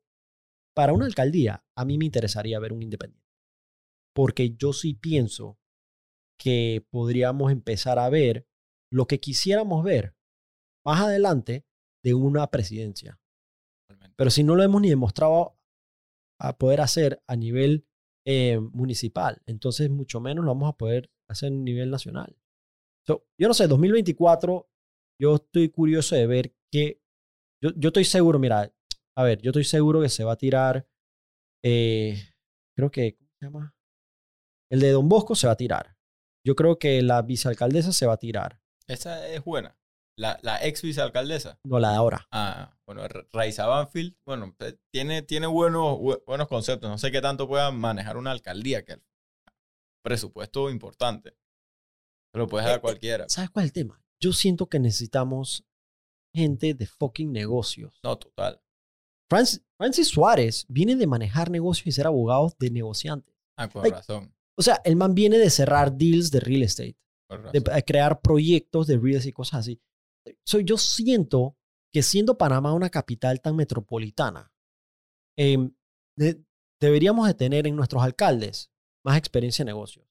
para 0.75 0.93
una 0.93 1.05
alcaldía, 1.05 1.65
a 1.77 1.85
mí 1.85 1.97
me 1.97 2.05
interesaría 2.05 2.59
ver 2.59 2.73
un 2.73 2.83
independiente. 2.83 3.25
Porque 4.13 4.55
yo 4.55 4.73
sí 4.73 4.93
pienso 4.93 5.57
que 6.37 6.85
podríamos 6.89 7.51
empezar 7.51 7.99
a 7.99 8.09
ver 8.09 8.47
lo 8.91 9.07
que 9.07 9.19
quisiéramos 9.19 9.83
ver 9.83 10.15
más 10.85 11.01
adelante 11.01 11.65
de 12.03 12.13
una 12.13 12.47
presidencia. 12.51 13.19
Pero 14.15 14.29
si 14.29 14.43
no 14.43 14.55
lo 14.55 14.63
hemos 14.63 14.81
ni 14.81 14.89
demostrado 14.89 15.57
a 16.39 16.57
poder 16.57 16.81
hacer 16.81 17.21
a 17.27 17.35
nivel 17.35 17.87
eh, 18.25 18.59
municipal, 18.59 19.41
entonces 19.45 19.89
mucho 19.89 20.19
menos 20.19 20.45
lo 20.45 20.51
vamos 20.51 20.69
a 20.69 20.77
poder 20.77 21.11
hacer 21.29 21.47
a 21.51 21.55
nivel 21.55 21.89
nacional. 21.89 22.37
So, 23.05 23.25
yo 23.39 23.47
no 23.47 23.53
sé, 23.53 23.67
2024, 23.67 24.69
yo 25.19 25.35
estoy 25.35 25.69
curioso 25.69 26.15
de 26.15 26.27
ver 26.27 26.55
qué... 26.71 27.01
Yo, 27.63 27.71
yo 27.75 27.89
estoy 27.89 28.05
seguro, 28.05 28.39
mira, 28.39 28.73
a 29.17 29.23
ver, 29.23 29.41
yo 29.41 29.51
estoy 29.51 29.63
seguro 29.63 30.01
que 30.01 30.09
se 30.09 30.23
va 30.23 30.33
a 30.33 30.37
tirar, 30.37 30.87
eh, 31.63 32.15
creo 32.75 32.91
que, 32.91 33.15
¿cómo 33.15 33.29
se 33.39 33.45
llama? 33.45 33.75
El 34.71 34.79
de 34.81 34.91
Don 34.91 35.07
Bosco 35.07 35.35
se 35.35 35.47
va 35.47 35.53
a 35.53 35.57
tirar. 35.57 35.97
Yo 36.45 36.55
creo 36.55 36.77
que 36.77 37.01
la 37.01 37.21
vicealcaldesa 37.21 37.91
se 37.91 38.05
va 38.05 38.13
a 38.13 38.17
tirar, 38.17 38.61
Esa 38.87 39.27
es 39.27 39.43
buena. 39.43 39.77
La, 40.17 40.39
la 40.43 40.63
ex 40.65 40.81
vicealcaldesa. 40.81 41.59
no 41.65 41.79
la 41.79 41.89
de 41.91 41.95
ahora. 41.97 42.27
Ah, 42.31 42.77
bueno, 42.85 43.05
Ra- 43.07 43.27
Raiza 43.33 43.65
Banfield, 43.65 44.15
bueno, 44.25 44.55
eh, 44.59 44.77
tiene, 44.93 45.21
tiene 45.23 45.47
buenos, 45.47 45.97
bu- 45.97 46.23
buenos 46.25 46.47
conceptos. 46.47 46.89
No 46.89 46.97
sé 46.97 47.11
qué 47.11 47.19
tanto 47.21 47.47
pueda 47.47 47.69
manejar 47.71 48.15
una 48.15 48.31
alcaldía, 48.31 48.85
que 48.85 48.93
el 48.93 49.03
presupuesto 50.03 50.69
importante. 50.69 51.35
Se 52.31 52.37
lo 52.39 52.47
puedes 52.47 52.65
dar 52.65 52.75
Eh, 52.75 52.77
a 52.77 52.81
cualquiera. 52.81 53.25
¿Sabes 53.29 53.49
cuál 53.49 53.65
es 53.65 53.69
el 53.69 53.73
tema? 53.73 54.01
Yo 54.21 54.31
siento 54.33 54.67
que 54.67 54.79
necesitamos 54.79 55.65
gente 56.33 56.73
de 56.73 56.85
fucking 56.85 57.31
negocios. 57.31 57.99
No, 58.03 58.17
total. 58.17 58.61
Francis, 59.29 59.63
Francis 59.77 60.07
Suárez 60.09 60.65
viene 60.69 60.95
de 60.95 61.07
manejar 61.07 61.49
negocios 61.49 61.87
y 61.87 61.91
ser 61.91 62.07
abogado 62.07 62.53
de 62.59 62.69
negociantes. 62.69 63.35
Ah, 63.57 63.67
con 63.67 63.89
razón. 63.89 64.33
O 64.57 64.61
sea, 64.61 64.79
el 64.85 64.95
man 64.95 65.15
viene 65.15 65.37
de 65.37 65.49
cerrar 65.49 65.91
deals 65.93 66.29
de 66.31 66.39
real 66.39 66.63
estate, 66.63 66.97
de 67.29 67.59
eh, 67.59 67.83
crear 67.85 68.21
proyectos 68.21 68.87
de 68.87 68.95
estate 68.95 69.29
y 69.29 69.31
cosas 69.33 69.59
así. 69.61 69.81
So, 70.45 70.59
yo 70.59 70.77
siento 70.77 71.55
que 71.93 72.01
siendo 72.03 72.37
Panamá 72.37 72.73
una 72.73 72.89
capital 72.89 73.41
tan 73.41 73.55
metropolitana, 73.55 74.51
em, 75.37 75.73
de- 76.17 76.43
deberíamos 76.79 77.27
de 77.27 77.33
tener 77.33 77.67
en 77.67 77.75
nuestros 77.75 78.03
alcaldes 78.03 78.69
más 79.03 79.17
experiencia 79.17 79.63
en 79.63 79.67
negocios. 79.67 80.05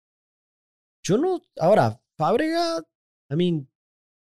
Yo 1.03 1.19
no, 1.19 1.43
ahora, 1.59 2.01
Fábrega, 2.17 2.79
I 3.31 3.37
mean, 3.37 3.69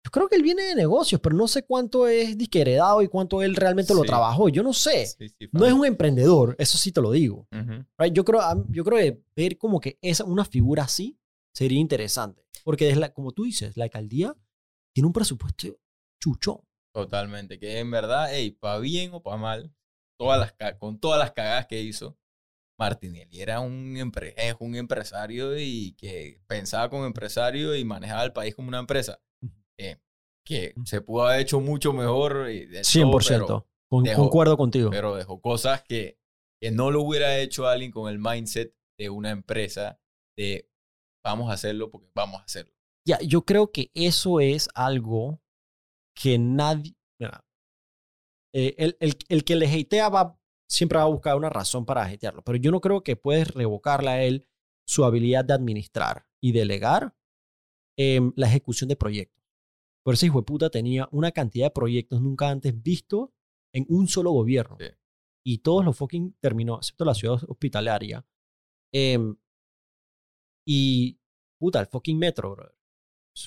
yo 0.05 0.11
creo 0.11 0.27
que 0.29 0.35
él 0.35 0.43
viene 0.43 0.63
de 0.63 0.75
negocios, 0.75 1.19
pero 1.21 1.35
no 1.35 1.47
sé 1.47 1.63
cuánto 1.63 2.07
es 2.07 2.37
disque 2.37 2.61
heredado 2.61 3.01
y 3.01 3.07
cuánto 3.07 3.41
él 3.43 3.55
realmente 3.55 3.93
lo 3.93 4.01
Sí. 4.01 4.07
trabajó. 4.07 4.49
Yo 4.49 4.63
no 4.63 4.73
sé. 4.73 5.05
Sí, 5.05 5.29
sí, 5.29 5.49
No 5.51 5.65
es 5.65 5.73
un 5.73 5.85
emprendedor, 5.85 6.55
eso 6.59 6.77
sí 6.77 6.91
te 6.91 7.01
lo 7.01 7.11
digo. 7.11 7.47
Ujú. 7.51 7.85
Right? 7.97 8.13
Yo 8.13 8.23
creo, 8.25 8.41
am- 8.41 8.65
yo 8.71 8.83
creo 8.83 8.97
que 8.97 9.21
ver 9.35 9.57
como 9.57 9.79
que 9.79 9.97
esa, 10.01 10.23
una 10.23 10.45
figura 10.45 10.83
así 10.83 11.17
sería 11.57 11.79
interesante. 11.79 12.43
Porque 12.63 12.85
desde 12.85 12.99
la- 12.99 13.13
como 13.13 13.31
tú 13.31 13.43
dices, 13.45 13.75
la 13.77 13.85
alcaldía 13.85 14.35
tiene 14.93 15.07
un 15.07 15.13
presupuesto 15.13 15.79
chucho. 16.21 16.63
Totalmente. 16.93 17.59
Que 17.59 17.79
en 17.79 17.89
verdad, 17.91 18.27
hey, 18.31 18.51
para 18.51 18.79
bien 18.79 19.11
o 19.13 19.21
para 19.21 19.37
mal, 19.37 19.73
todas 20.19 20.39
las, 20.59 20.75
con 20.77 20.99
todas 20.99 21.19
las 21.19 21.31
cagadas 21.31 21.67
que 21.67 21.81
hizo, 21.81 22.17
Martinelli 22.79 23.41
era 23.41 23.59
un, 23.59 23.95
empre- 23.95 24.33
es 24.37 24.55
un 24.59 24.75
empresario 24.75 25.57
y 25.57 25.93
que 25.97 26.41
pensaba 26.47 26.89
como 26.89 27.05
empresario 27.05 27.75
y 27.75 27.83
manejaba 27.83 28.23
el 28.23 28.33
país 28.33 28.55
como 28.55 28.67
una 28.67 28.79
empresa. 28.79 29.19
Eh, 29.79 29.97
que 30.45 30.73
se 30.85 31.01
pudo 31.01 31.27
haber 31.27 31.41
hecho 31.41 31.59
mucho 31.59 31.91
mejor. 31.93 32.49
y 32.49 32.65
de 32.65 32.81
todo, 32.81 32.83
100%. 32.83 33.67
Con- 33.89 34.03
dejó- 34.03 34.23
concuerdo 34.23 34.57
contigo. 34.57 34.89
Pero, 34.89 35.09
pero 35.09 35.15
dejó 35.17 35.41
cosas 35.41 35.81
que, 35.83 36.19
que 36.61 36.71
no 36.71 36.91
lo 36.91 37.01
hubiera 37.01 37.37
hecho 37.39 37.67
alguien 37.67 37.91
con 37.91 38.09
el 38.11 38.19
mindset 38.19 38.73
de 38.99 39.09
una 39.09 39.31
empresa 39.31 39.99
de 40.37 40.69
vamos 41.23 41.49
a 41.49 41.53
hacerlo 41.53 41.89
porque 41.91 42.09
vamos 42.15 42.41
a 42.41 42.43
hacerlo. 42.43 42.73
Ya, 43.05 43.19
yo 43.21 43.43
creo 43.43 43.71
que 43.71 43.91
eso 43.93 44.39
es 44.39 44.69
algo 44.75 45.41
que 46.13 46.37
nadie... 46.37 46.95
eh, 48.53 48.75
el, 48.77 48.97
el- 48.99 49.17
el 49.29 49.43
que 49.43 49.55
le 49.55 49.67
hatea 49.67 50.09
va, 50.09 50.39
siempre 50.69 50.97
va 50.97 51.03
a 51.05 51.07
buscar 51.07 51.35
una 51.35 51.49
razón 51.49 51.85
para 51.85 52.03
hatearlo, 52.05 52.41
pero 52.43 52.57
yo 52.57 52.71
no 52.71 52.81
creo 52.81 53.03
que 53.03 53.15
puedes 53.15 53.49
revocarle 53.53 54.09
a 54.09 54.23
él 54.23 54.47
su 54.87 55.05
habilidad 55.05 55.45
de 55.45 55.53
administrar 55.53 56.27
y 56.41 56.51
delegar 56.53 57.15
em, 57.97 58.31
la 58.35 58.47
ejecución 58.47 58.87
de 58.87 58.95
proyectos. 58.95 59.43
Por 60.03 60.13
ese 60.13 60.27
hijo 60.27 60.39
de 60.39 60.45
puta 60.45 60.69
tenía 60.69 61.07
una 61.11 61.31
cantidad 61.31 61.65
de 61.67 61.71
proyectos 61.71 62.21
nunca 62.21 62.49
antes 62.49 62.81
visto 62.81 63.33
en 63.73 63.85
un 63.89 64.07
solo 64.07 64.31
gobierno. 64.31 64.77
Sí. 64.79 64.87
Y 65.45 65.57
todos 65.59 65.83
los 65.83 65.97
fucking 65.97 66.37
terminó, 66.39 66.77
excepto 66.77 67.05
la 67.05 67.13
ciudad 67.13 67.39
hospitalaria. 67.47 68.25
Em, 68.93 69.35
y, 70.67 71.17
puta, 71.57 71.79
el 71.79 71.87
fucking 71.87 72.19
metro, 72.19 72.51
brother. 72.51 72.75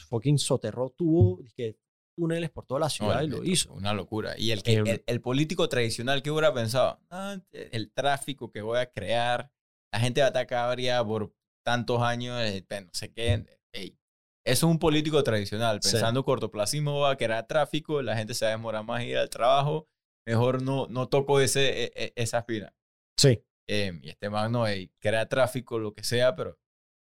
Fucking 0.08 0.38
soterró, 0.38 0.90
tuvo 0.90 1.42
dizque, 1.42 1.76
túneles 2.16 2.50
por 2.50 2.64
toda 2.64 2.80
la 2.80 2.86
No, 2.86 2.90
ciudad 2.90 3.20
el 3.22 3.26
y 3.26 3.30
lo 3.30 3.44
hizo. 3.44 3.72
Una 3.74 3.92
locura. 3.92 4.34
Y 4.38 4.52
el, 4.52 4.62
que, 4.62 4.74
Em, 4.74 4.86
el, 4.86 5.02
el 5.06 5.20
político 5.20 5.68
tradicional 5.68 6.22
que 6.22 6.30
hubiera 6.30 6.54
pensado, 6.54 7.00
"Ah, 7.10 7.38
el 7.52 7.90
tráfico 7.92 8.50
que 8.50 8.62
voy 8.62 8.78
a 8.78 8.90
crear, 8.90 9.50
la 9.92 10.00
gente 10.00 10.22
va 10.22 10.28
a 10.28 10.46
cabría 10.46 11.04
por 11.04 11.34
tantos 11.64 12.00
años, 12.02 12.40
eh, 12.42 12.64
no 12.70 12.90
sé 12.92 13.12
qué. 13.12 13.44
Ey, 13.72 13.98
eso 14.46 14.66
es 14.66 14.70
un 14.70 14.78
político 14.78 15.22
tradicional. 15.22 15.80
Sí. 15.82 15.92
Pensando 15.92 16.24
cortoplacismo, 16.24 17.00
va 17.00 17.10
a 17.10 17.16
crear 17.16 17.46
tráfico, 17.46 18.00
la 18.00 18.16
gente 18.16 18.34
se 18.34 18.44
va 18.44 18.50
a 18.52 18.56
demorar 18.56 18.84
más 18.84 19.02
en 19.02 19.08
ir 19.08 19.18
al 19.18 19.28
trabajo. 19.28 19.88
Mejor 20.26 20.62
no, 20.62 20.86
no 20.88 21.08
toco 21.08 21.40
ese, 21.40 21.84
e- 21.84 21.92
e- 21.96 22.12
esa 22.16 22.38
espina. 22.38 22.72
Sí. 23.18 23.42
Em, 23.68 24.00
y 24.02 24.08
este 24.10 24.30
man 24.30 24.52
no, 24.52 24.66
ey, 24.66 24.90
crea 25.00 25.28
tráfico, 25.28 25.78
lo 25.78 25.92
que 25.94 26.02
sea, 26.04 26.34
pero 26.36 26.58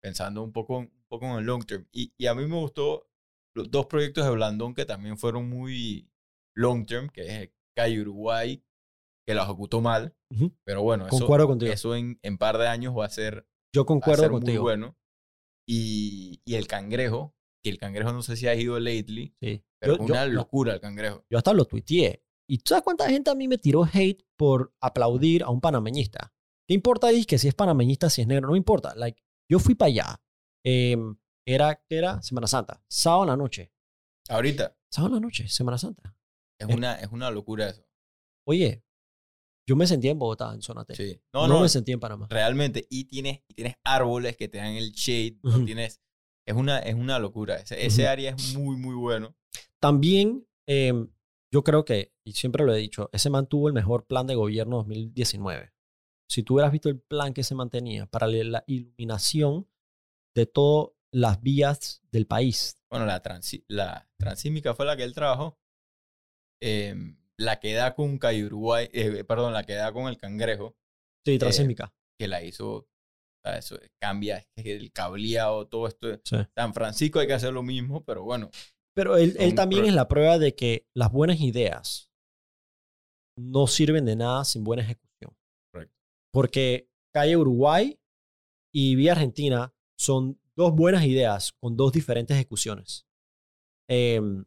pensando 0.01 0.43
un 0.43 0.51
poco, 0.51 0.79
un 0.79 1.05
poco 1.09 1.25
en 1.25 1.31
el 1.39 1.45
long 1.45 1.65
term. 1.65 1.87
Y, 1.91 2.13
y 2.17 2.27
a 2.27 2.35
mí 2.35 2.45
me 2.45 2.55
gustó 2.55 3.09
los 3.55 3.69
dos 3.71 3.87
proyectos 3.87 4.25
de 4.25 4.31
Blandón 4.31 4.73
que 4.73 4.85
también 4.85 5.17
fueron 5.17 5.49
muy 5.49 6.09
long 6.55 6.85
term, 6.85 7.09
que 7.09 7.21
es 7.43 7.49
Calle 7.75 8.01
Uruguay, 8.01 8.63
que 9.27 9.33
lo 9.35 9.43
ejecutó 9.43 9.81
mal, 9.81 10.15
Ujú. 10.31 10.53
pero 10.63 10.81
bueno, 10.83 11.07
eso, 11.07 11.17
Concuerdo 11.19 11.47
contigo. 11.47 11.71
eso 11.71 11.95
en, 11.95 12.19
en 12.23 12.37
par 12.37 12.57
de 12.57 12.67
años 12.67 12.95
va 12.97 13.05
a 13.05 13.09
ser, 13.09 13.47
Yo 13.73 13.81
va 13.81 13.83
a 13.83 13.85
concuerdo 13.87 14.21
ser 14.23 14.31
muy 14.31 14.39
contigo. 14.41 14.63
bueno. 14.63 14.97
Y, 15.67 16.41
y 16.45 16.55
el 16.55 16.67
cangrejo, 16.67 17.35
que 17.63 17.69
el 17.69 17.77
cangrejo 17.77 18.13
no 18.13 18.21
sé 18.21 18.37
si 18.37 18.47
ha 18.47 18.55
ido 18.55 18.79
lately, 18.79 19.35
Sí. 19.41 19.63
pero 19.79 19.97
Yo- 19.97 20.03
una 20.03 20.25
yo- 20.25 20.31
locura 20.31 20.73
el 20.73 20.79
cangrejo. 20.79 21.25
Yo 21.29 21.37
hasta 21.37 21.53
lo 21.53 21.65
tuiteé. 21.65 22.23
¿Y 22.49 22.59
tú 22.59 22.69
sabes 22.69 22.83
cuánta 22.83 23.09
gente 23.09 23.29
a 23.29 23.35
mí 23.35 23.47
me 23.49 23.57
tiró 23.57 23.83
hate 23.83 24.23
por 24.37 24.73
aplaudir 24.79 25.43
a 25.43 25.49
un 25.49 25.59
panameñista? 25.59 26.33
¿Qué 26.65 26.73
importa 26.73 27.07
ahí 27.07 27.25
que 27.25 27.37
si 27.37 27.49
es 27.49 27.53
panameñista, 27.55 28.09
si 28.09 28.21
es 28.21 28.27
negro? 28.27 28.49
No 28.49 28.55
importa. 28.55 28.95
Like, 28.95 29.21
yo 29.49 29.59
fui 29.59 29.75
para 29.75 29.87
allá. 29.87 30.21
Em, 30.65 31.15
era, 31.45 31.75
¿qué 31.87 31.97
era? 31.97 32.21
Semana 32.21 32.47
Santa. 32.47 32.83
Sábado 32.89 33.23
en 33.23 33.29
la 33.29 33.37
noche. 33.37 33.71
Ahorita 34.29 34.75
Sábado 34.91 35.15
en 35.15 35.21
la 35.21 35.27
noche, 35.27 35.47
Semana 35.47 35.77
Santa. 35.77 36.15
es 36.59 36.67
Eh. 36.69 36.73
una, 36.75 36.95
es 36.95 37.07
una 37.11 37.29
locura 37.31 37.69
eso. 37.69 37.85
Oye, 38.45 38.83
yo 39.67 39.75
me 39.75 39.85
sentía 39.87 40.11
en 40.11 40.19
Bogotá, 40.19 40.53
en 40.53 40.61
zona 40.61 40.85
T. 40.85 40.95
Sí. 40.95 41.21
No, 41.33 41.47
No, 41.47 41.55
no, 41.55 41.61
me 41.61 41.69
sentía 41.69 41.93
en 41.93 41.99
Panamá. 41.99 42.27
realmente. 42.29 42.85
Y 42.89 43.05
tienes, 43.05 43.41
y 43.47 43.53
tienes 43.53 43.75
árboles 43.83 44.35
que 44.37 44.47
te 44.47 44.57
dan 44.59 44.73
el 44.73 44.91
shade. 44.91 45.37
Ujú. 45.43 45.65
tienes, 45.65 46.01
es, 46.45 46.55
una, 46.55 46.79
es 46.79 46.95
una 46.95 47.19
locura. 47.19 47.57
Ese, 47.57 48.07
área 48.07 48.31
es 48.31 48.55
muy, 48.55 48.77
muy 48.77 48.95
bueno. 48.95 49.35
También, 49.81 50.47
em, 50.67 51.09
yo 51.53 51.63
creo 51.63 51.83
que, 51.85 52.13
y 52.25 52.33
siempre 52.33 52.65
lo 52.65 52.73
he 52.73 52.77
dicho, 52.77 53.09
ese 53.13 53.29
mantuvo 53.29 53.67
el 53.67 53.73
mejor 53.73 54.05
plan 54.07 54.25
de 54.27 54.35
gobierno 54.35 54.77
2019. 54.77 55.73
Si 56.29 56.43
tú 56.43 56.55
hubieras 56.55 56.71
visto 56.71 56.89
el 56.89 56.99
plan 56.99 57.33
que 57.33 57.43
se 57.43 57.55
mantenía 57.55 58.05
para 58.05 58.27
la 58.27 58.63
iluminación 58.67 59.67
de 60.35 60.45
todas 60.45 60.93
las 61.13 61.41
vías 61.41 62.01
del 62.11 62.27
país. 62.27 62.77
Bueno, 62.91 63.05
la, 63.05 63.21
transi- 63.23 63.63
la 63.67 64.09
transímica 64.19 64.75
fue 64.75 64.85
la 64.85 64.95
que 64.97 65.03
él 65.03 65.13
trabajó. 65.13 65.57
Em, 66.61 67.17
la 67.39 67.59
que 67.59 67.73
da 67.73 67.93
con 67.95 68.17
Calle 68.17 68.45
Uruguay, 68.45 68.89
eh, 68.91 69.23
perdón, 69.23 69.53
la 69.53 69.63
que 69.63 69.73
da 69.73 69.91
con 69.93 70.07
el 70.07 70.17
cangrejo. 70.17 70.75
Sí, 71.25 71.37
transísmica. 71.37 71.93
que 72.19 72.27
la 72.27 72.43
hizo, 72.43 72.87
sea, 73.45 73.57
eso 73.57 73.77
cambia 74.01 74.43
el 74.55 74.91
cableado, 74.91 75.67
todo 75.67 75.87
esto. 75.87 76.07
Sí. 76.23 76.37
San 76.55 76.73
Francisco 76.73 77.19
hay 77.19 77.27
que 77.27 77.33
hacer 77.33 77.53
lo 77.53 77.61
mismo, 77.63 78.03
pero 78.03 78.23
bueno, 78.23 78.49
Pero 78.95 79.17
él, 79.17 79.35
él 79.39 79.53
también 79.55 79.85
es 79.85 79.93
la 79.93 80.07
prueba 80.07 80.39
de 80.39 80.55
que 80.55 80.87
las 80.95 81.11
buenas 81.11 81.39
ideas 81.41 82.09
no 83.37 83.67
sirven 83.67 84.05
de 84.05 84.15
nada 84.15 84.43
sin 84.45 84.63
buena 84.63 84.81
ejecución. 84.83 85.06
Porque 86.33 86.89
Calle 87.13 87.37
Uruguay 87.37 87.99
y 88.73 88.95
Vía 88.95 89.13
Argentina 89.13 89.73
son 89.97 90.39
dos 90.55 90.73
buenas 90.75 91.05
ideas 91.05 91.53
con 91.59 91.75
dos 91.77 91.91
diferentes 91.93 92.35
ejecuciones. 92.35 93.07
Em, 93.89 94.45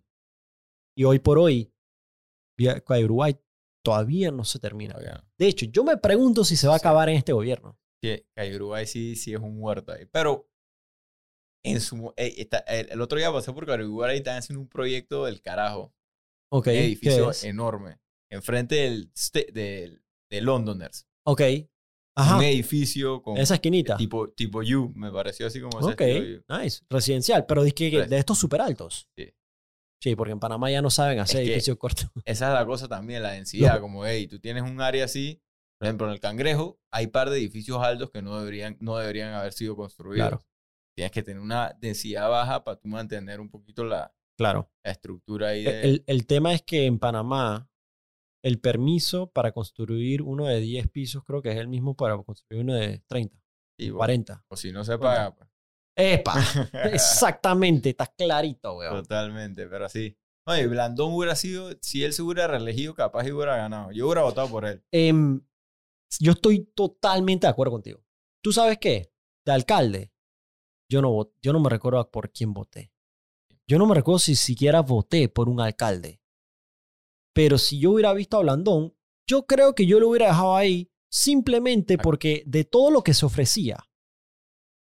y 0.96 1.04
hoy 1.04 1.18
por 1.18 1.38
hoy, 1.38 1.72
Vía 2.58 2.80
Calle 2.80 3.04
Uruguay 3.06 3.36
todavía 3.84 4.30
no 4.30 4.44
se 4.44 4.58
termina. 4.58 4.94
no. 4.94 5.28
De 5.38 5.46
hecho, 5.48 5.66
yo 5.66 5.82
me 5.84 5.96
pregunto 5.96 6.44
si 6.44 6.56
se 6.56 6.68
va 6.68 6.74
a 6.74 6.78
Sí. 6.78 6.82
acabar 6.82 7.08
en 7.08 7.16
este 7.16 7.32
gobierno. 7.32 7.76
que 8.02 8.26
Calle 8.34 8.56
Uruguay 8.56 8.86
sí, 8.86 9.14
sí 9.14 9.34
es 9.34 9.40
un 9.40 9.58
muerto 9.58 9.92
ahí. 9.92 10.06
Pero 10.06 10.48
en 11.62 11.82
su, 11.82 12.14
ey, 12.16 12.32
está- 12.38 12.60
el, 12.60 12.90
el 12.92 13.00
otro 13.02 13.18
día 13.18 13.30
pasé 13.30 13.52
por 13.52 13.66
Calle 13.66 13.84
Uruguay 13.84 14.14
y 14.14 14.18
están 14.20 14.38
haciendo 14.38 14.62
un 14.62 14.68
proyecto 14.68 15.26
del 15.26 15.42
carajo. 15.42 15.94
Un 16.50 16.62
¿qué 16.62 16.82
edificio 16.86 17.30
enorme. 17.42 18.00
Enfrente 18.30 18.76
del, 18.76 19.12
de 20.30 20.40
Londoners. 20.40 21.06
Ok, 21.26 21.42
ajá, 22.16 22.38
Un 22.38 22.44
edificio 22.44 23.22
con 23.22 23.36
esa 23.38 23.54
esquinita. 23.54 23.96
tipo, 23.96 24.30
tipo 24.30 24.60
U, 24.60 24.92
me 24.94 25.10
pareció 25.12 25.46
así 25.46 25.60
como 25.60 25.78
Ok, 25.86 26.00
nice. 26.48 26.82
Residencial, 26.88 27.46
pero 27.46 27.62
dice 27.62 27.74
que 27.74 27.90
Res- 28.00 28.10
de 28.10 28.18
estos 28.18 28.38
súper 28.38 28.60
altos. 28.60 29.08
Sí. 29.16 29.32
Sí, 30.02 30.16
porque 30.16 30.32
en 30.32 30.40
Panamá 30.40 30.70
ya 30.70 30.80
no 30.80 30.88
saben 30.88 31.18
hacer 31.18 31.40
Es 31.42 31.46
que- 31.46 31.52
edificios 31.52 31.76
cortos. 31.76 32.10
Esa 32.24 32.48
es 32.48 32.54
la 32.54 32.64
cosa 32.66 32.88
también, 32.88 33.22
la 33.22 33.32
densidad. 33.32 33.80
Como, 33.80 34.06
hey, 34.06 34.26
tú 34.26 34.38
tienes 34.40 34.62
un 34.62 34.80
área 34.80 35.04
así. 35.04 35.42
Por 35.78 35.86
ejemplo, 35.86 36.06
en 36.06 36.12
el 36.14 36.20
Cangrejo 36.20 36.78
hay 36.90 37.06
par 37.08 37.30
de 37.30 37.38
edificios 37.38 37.78
altos 37.82 38.10
que 38.10 38.22
no 38.22 38.38
deberían, 38.38 38.76
no 38.80 38.96
deberían 38.96 39.32
haber 39.34 39.52
sido 39.52 39.76
construidos. 39.76 40.28
Claro. 40.28 40.44
Tienes 40.96 41.12
que 41.12 41.22
tener 41.22 41.40
una 41.40 41.74
densidad 41.80 42.28
baja 42.28 42.64
para 42.64 42.78
tú 42.78 42.88
mantener 42.88 43.40
un 43.40 43.48
poquito 43.50 43.84
la, 43.84 44.12
Claro. 44.36 44.70
la 44.84 44.90
estructura 44.92 45.48
ahí 45.48 45.64
de... 45.64 45.80
El, 45.82 46.04
el 46.06 46.26
tema 46.26 46.52
es 46.54 46.62
que 46.62 46.84
en 46.86 46.98
Panamá 46.98 47.69
el 48.42 48.60
permiso 48.60 49.30
para 49.30 49.52
construir 49.52 50.22
uno 50.22 50.46
de 50.46 50.60
10 50.60 50.88
pisos 50.88 51.24
creo 51.24 51.42
que 51.42 51.50
es 51.50 51.58
el 51.58 51.68
mismo 51.68 51.94
para 51.94 52.16
construir 52.22 52.62
uno 52.62 52.74
de 52.74 53.02
30, 53.06 53.36
y 53.78 53.90
bueno, 53.90 53.98
40. 53.98 54.44
O 54.48 54.56
si 54.56 54.72
no 54.72 54.84
se 54.84 54.98
paga, 54.98 55.34
pues. 55.34 55.48
¡Epa! 55.96 56.34
Exactamente, 56.92 57.90
estás 57.90 58.10
clarito, 58.16 58.76
weón. 58.76 59.02
Totalmente, 59.02 59.66
pero 59.66 59.88
sí. 59.88 60.16
Oye, 60.46 60.66
Blandón 60.66 61.12
hubiera 61.12 61.36
sido, 61.36 61.70
si 61.82 62.02
él 62.02 62.12
se 62.12 62.22
hubiera 62.22 62.46
reelegido, 62.46 62.94
capaz 62.94 63.26
y 63.26 63.32
hubiera 63.32 63.56
ganado. 63.56 63.92
Yo 63.92 64.06
hubiera 64.06 64.22
votado 64.22 64.48
por 64.48 64.64
él. 64.64 64.82
Em, 64.90 65.40
yo 66.18 66.32
estoy 66.32 66.64
totalmente 66.74 67.46
de 67.46 67.50
acuerdo 67.50 67.72
contigo. 67.72 68.02
¿Tú 68.42 68.52
sabes 68.52 68.78
qué? 68.78 69.12
De 69.44 69.52
alcalde, 69.52 70.12
yo 70.90 71.02
no, 71.02 71.32
yo 71.40 71.52
no 71.52 71.60
me 71.60 71.70
recuerdo 71.70 72.10
por 72.10 72.32
quién 72.32 72.52
voté. 72.52 72.92
Yo 73.66 73.78
no 73.78 73.86
me 73.86 73.94
recuerdo 73.94 74.18
si 74.18 74.34
siquiera 74.34 74.80
voté 74.80 75.28
por 75.28 75.48
un 75.48 75.60
alcalde. 75.60 76.19
Pero 77.34 77.58
si 77.58 77.78
yo 77.78 77.92
hubiera 77.92 78.12
visto 78.12 78.36
a 78.36 78.40
Blandón, 78.42 78.94
yo 79.28 79.46
creo 79.46 79.74
que 79.74 79.86
yo 79.86 80.00
lo 80.00 80.08
hubiera 80.08 80.26
dejado 80.28 80.56
ahí 80.56 80.90
simplemente 81.12 81.98
porque 81.98 82.42
de 82.46 82.64
todo 82.64 82.90
lo 82.90 83.02
que 83.02 83.14
se 83.14 83.26
ofrecía, 83.26 83.78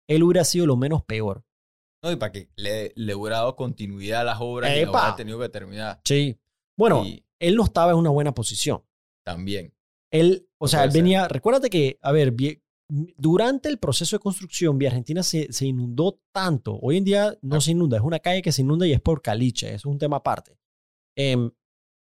él 0.08 0.24
hubiera 0.24 0.44
sido 0.44 0.66
lo 0.66 0.76
menos 0.78 1.04
peor. 1.04 1.46
No, 2.04 2.12
y 2.12 2.18
para 2.18 2.32
que 2.34 2.50
le, 2.58 2.92
le 2.96 3.16
hubiera 3.16 3.38
dado 3.38 3.56
continuidad 3.56 4.22
a 4.22 4.26
las 4.26 4.38
obras 4.42 4.72
y 4.76 4.80
¡Epa! 4.82 4.92
la 4.92 5.00
hubiera 5.00 5.16
tenido 5.16 5.40
que 5.40 5.50
terminar. 5.50 6.02
Sí. 6.04 6.38
Bueno, 6.78 7.06
Y 7.06 7.26
él 7.40 7.56
no 7.56 7.64
estaba 7.64 7.92
en 7.94 7.98
una 7.98 8.10
buena 8.10 8.34
posición. 8.34 8.84
también. 9.26 9.74
Él, 10.12 10.48
o 10.60 10.66
No 10.66 10.68
sea, 10.68 10.84
él 10.84 10.90
puede 10.90 10.92
ser. 10.94 11.02
venía, 11.04 11.28
recuérdate 11.28 11.70
que, 11.70 11.98
a 12.02 12.12
ver, 12.12 12.34
durante 12.90 13.70
el 13.70 13.80
proceso 13.80 14.16
de 14.16 14.20
construcción, 14.20 14.78
Vía 14.78 14.90
Argentina 14.90 15.24
se, 15.24 15.52
se 15.52 15.66
inundó 15.66 16.20
tanto. 16.34 16.78
Hoy 16.82 16.98
en 16.98 17.04
día 17.06 17.38
no 17.42 17.56
Ah. 17.58 17.62
se 17.62 17.72
inunda, 17.72 17.98
es 17.98 18.04
una 18.04 18.20
calle 18.20 18.42
que 18.42 18.52
se 18.52 18.62
inunda 18.62 18.86
y 18.86 18.92
es 18.94 19.02
por 19.02 19.22
caliche, 19.22 19.68
eso 19.70 19.76
es 19.76 19.86
un 19.86 19.98
tema 19.98 20.18
aparte. 20.18 20.58
Em, 21.18 21.50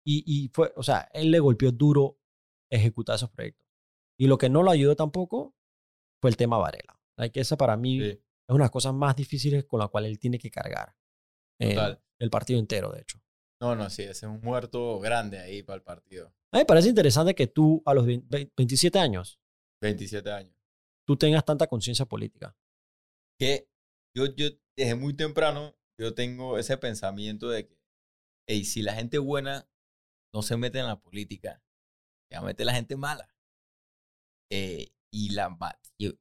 y, 0.05 0.25
y 0.27 0.49
fue, 0.49 0.73
o 0.77 0.83
sea, 0.83 1.09
él 1.13 1.31
le 1.31 1.39
golpeó 1.41 1.73
duro 1.73 2.19
ejecutar 2.71 3.17
esos 3.17 3.31
proyectos. 3.31 3.67
Y 4.19 4.27
lo 4.27 4.39
que 4.39 4.49
no 4.49 4.63
lo 4.63 4.71
ayudó 4.71 4.97
tampoco 4.97 5.57
fue 6.21 6.31
el 6.31 6.37
tema 6.37 6.59
Varela. 6.59 7.01
Like, 7.17 7.41
esa 7.41 7.57
para 7.57 7.77
mí 7.77 7.99
Sí, 8.01 8.07
es 8.07 8.19
una 8.49 8.59
de 8.59 8.65
las 8.65 8.71
cosas 8.71 8.95
más 8.95 9.17
difíciles 9.17 9.65
con 9.65 9.81
la 9.81 9.89
cual 9.89 10.07
él 10.07 10.19
tiene 10.19 10.39
que 10.39 10.51
cargar. 10.51 10.95
eh, 11.61 11.75
total. 11.75 12.03
el 12.19 12.31
partido 12.31 12.59
entero, 12.59 12.91
de 12.91 13.01
hecho. 13.03 13.19
No, 13.61 13.75
no, 13.77 13.91
sí, 13.91 14.03
ese 14.03 14.13
es 14.13 14.23
un 14.33 14.41
muerto 14.41 14.99
grande 15.01 15.39
ahí 15.39 15.63
para 15.63 15.77
el 15.77 15.83
partido. 15.83 16.29
A 16.53 16.57
mí 16.57 16.61
me 16.63 16.65
parece 16.65 16.89
interesante 16.89 17.35
que 17.35 17.47
tú, 17.47 17.83
a 17.85 17.93
los 17.95 18.07
20 18.07 18.53
27 18.57 18.99
años, 18.99 19.39
27 19.83 20.31
años. 20.33 20.55
tú 21.07 21.17
tengas 21.17 21.45
tanta 21.45 21.67
conciencia 21.67 22.07
política. 22.07 22.57
que 23.39 23.69
yo, 24.17 24.27
yo 24.35 24.49
desde 24.77 24.95
muy 24.97 25.15
temprano 25.15 25.77
yo 25.99 26.15
tengo 26.15 26.59
ese 26.59 26.77
pensamiento 26.79 27.49
de 27.51 27.69
que 27.69 27.79
hey, 28.49 28.65
si 28.65 28.83
la 28.83 28.95
gente 28.95 29.19
buena 29.19 29.70
no 30.35 30.43
se 30.43 30.57
mete 30.57 30.79
en 30.79 30.87
la 30.87 31.01
política, 31.01 31.63
se 32.29 32.37
va 32.37 32.43
a 32.43 32.45
meter 32.47 32.67
la 32.67 32.75
gente 32.75 32.97
mala. 32.97 33.29
Eh, 34.53 34.93
y 35.13 35.31
la 35.31 35.57
y 35.99 36.17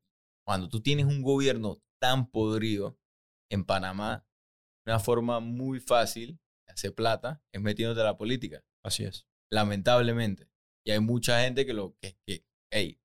cuando 0.45 0.69
tú 0.69 0.81
tienes 0.81 1.05
un 1.05 1.21
gobierno 1.21 1.81
tan 1.99 2.29
podrido 2.29 2.99
en 3.51 3.65
Panamá, 3.65 4.27
una 4.85 4.99
forma 4.99 5.39
muy 5.39 5.79
fácil 5.79 6.39
de 6.67 6.73
hacer 6.73 6.93
plata 6.95 7.43
es 7.53 7.61
metiéndote 7.61 8.01
a 8.01 8.05
la 8.05 8.17
política 8.17 8.63
Así 8.83 9.03
es. 9.03 9.27
lamentablemente. 9.51 10.49
Y 10.85 10.91
hay 10.91 10.99
mucha 10.99 11.43
gente 11.43 11.65
que 11.65 11.73
lo 11.73 11.95
que, 11.99 12.17
que 12.25 12.45
hey, 12.71 12.99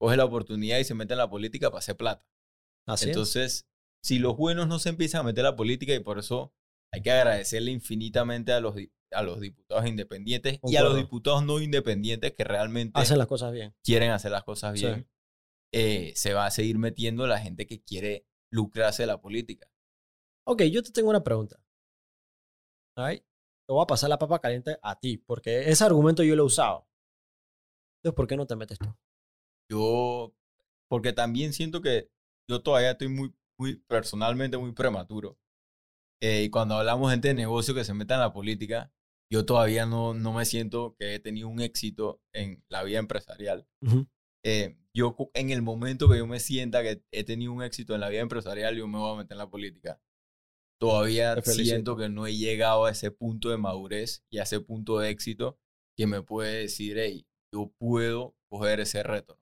coge 0.00 0.16
la 0.16 0.24
oportunidad 0.24 0.78
y 0.78 0.84
se 0.84 0.94
mete 0.94 1.14
en 1.14 1.18
la 1.18 1.30
política 1.30 1.70
para 1.70 1.78
hacer 1.78 1.96
plata. 1.96 2.26
Así 2.88 3.04
es. 3.04 3.10
Entonces, 3.10 3.68
si 4.02 4.18
los 4.18 4.36
buenos 4.36 4.66
no 4.66 4.78
se 4.78 4.88
empiezan 4.88 5.20
a 5.20 5.24
meter 5.24 5.40
en 5.40 5.50
la 5.50 5.56
política 5.56 5.94
y 5.94 6.00
por 6.00 6.18
eso 6.18 6.52
hay 6.92 7.02
que 7.02 7.12
agradecerle 7.12 7.70
infinitamente 7.70 8.52
a 8.52 8.60
los, 8.60 8.74
a 9.12 9.22
los 9.22 9.40
diputados 9.40 9.86
independientes 9.86 10.60
y 10.62 10.76
a 10.76 10.82
los 10.82 10.96
diputados 10.96 11.44
no 11.44 11.60
independientes 11.60 12.32
que 12.32 12.44
realmente 12.44 12.98
Hacen 13.00 13.18
las 13.18 13.26
cosas 13.26 13.52
bien. 13.52 13.74
quieren 13.82 14.10
hacer 14.10 14.30
las 14.30 14.44
cosas 14.44 14.78
Sí. 14.78 14.86
bien, 14.86 15.08
eh, 15.72 16.12
se 16.16 16.34
va 16.34 16.46
a 16.46 16.50
seguir 16.50 16.78
metiendo 16.78 17.26
la 17.26 17.38
gente 17.38 17.66
que 17.66 17.82
quiere 17.82 18.26
lucrarse 18.52 19.02
de 19.02 19.06
la 19.08 19.20
política. 19.20 19.70
Ok, 20.46 20.62
yo 20.64 20.82
te 20.82 20.90
tengo 20.90 21.10
una 21.10 21.22
pregunta. 21.22 21.62
Right? 22.96 23.22
Te 23.22 23.72
voy 23.72 23.82
a 23.82 23.86
pasar 23.86 24.10
la 24.10 24.18
papa 24.18 24.40
caliente 24.40 24.78
a 24.82 24.98
ti, 24.98 25.16
porque 25.18 25.70
ese 25.70 25.84
argumento 25.84 26.22
yo 26.22 26.34
lo 26.34 26.42
he 26.42 26.46
usado. 26.46 26.88
Entonces, 27.98 28.16
¿por 28.16 28.26
qué 28.26 28.36
no 28.36 28.46
te 28.46 28.56
metes 28.56 28.78
tú? 28.78 28.92
Yo, 29.70 30.34
porque 30.88 31.12
también 31.12 31.52
siento 31.52 31.80
que 31.80 32.10
yo 32.48 32.62
todavía 32.62 32.92
estoy 32.92 33.08
muy, 33.08 33.32
muy 33.58 33.76
personalmente 33.76 34.56
muy 34.58 34.72
prematuro. 34.72 35.38
Eh, 36.20 36.42
y 36.44 36.50
cuando 36.50 36.74
hablamos 36.74 37.08
de 37.08 37.14
gente 37.14 37.28
de 37.28 37.34
negocio 37.34 37.74
que 37.74 37.84
se 37.84 37.94
meta 37.94 38.14
en 38.14 38.20
la 38.20 38.32
política, 38.32 38.92
yo 39.30 39.46
todavía 39.46 39.86
no, 39.86 40.12
no 40.12 40.32
me 40.32 40.44
siento 40.44 40.96
que 40.98 41.14
he 41.14 41.20
tenido 41.20 41.48
un 41.48 41.60
éxito 41.60 42.20
en 42.34 42.64
la 42.68 42.82
vida 42.82 42.98
empresarial. 42.98 43.66
Eh, 44.44 44.76
yo 44.94 45.16
en 45.34 45.50
el 45.50 45.62
momento 45.62 46.08
que 46.08 46.18
yo 46.18 46.26
me 46.26 46.40
sienta 46.40 46.82
que 46.82 47.02
he 47.12 47.24
tenido 47.24 47.52
un 47.52 47.62
éxito 47.62 47.94
en 47.94 48.00
la 48.00 48.08
vida 48.08 48.20
empresarial, 48.20 48.76
yo 48.76 48.88
me 48.88 48.98
voy 48.98 49.14
a 49.14 49.18
meter 49.18 49.34
en 49.34 49.38
la 49.38 49.50
política. 49.50 50.02
Todavía 50.80 51.40
siento 51.42 51.96
que 51.96 52.08
no 52.08 52.26
he 52.26 52.36
llegado 52.36 52.86
a 52.86 52.90
ese 52.90 53.10
punto 53.10 53.50
de 53.50 53.58
madurez 53.58 54.24
y 54.30 54.38
a 54.38 54.44
ese 54.44 54.60
punto 54.60 54.98
de 54.98 55.10
éxito 55.10 55.60
que 55.96 56.06
me 56.06 56.22
puede 56.22 56.62
decir, 56.62 56.98
hey, 56.98 57.26
yo 57.54 57.72
puedo 57.78 58.34
coger 58.50 58.80
ese 58.80 59.02
reto. 59.02 59.36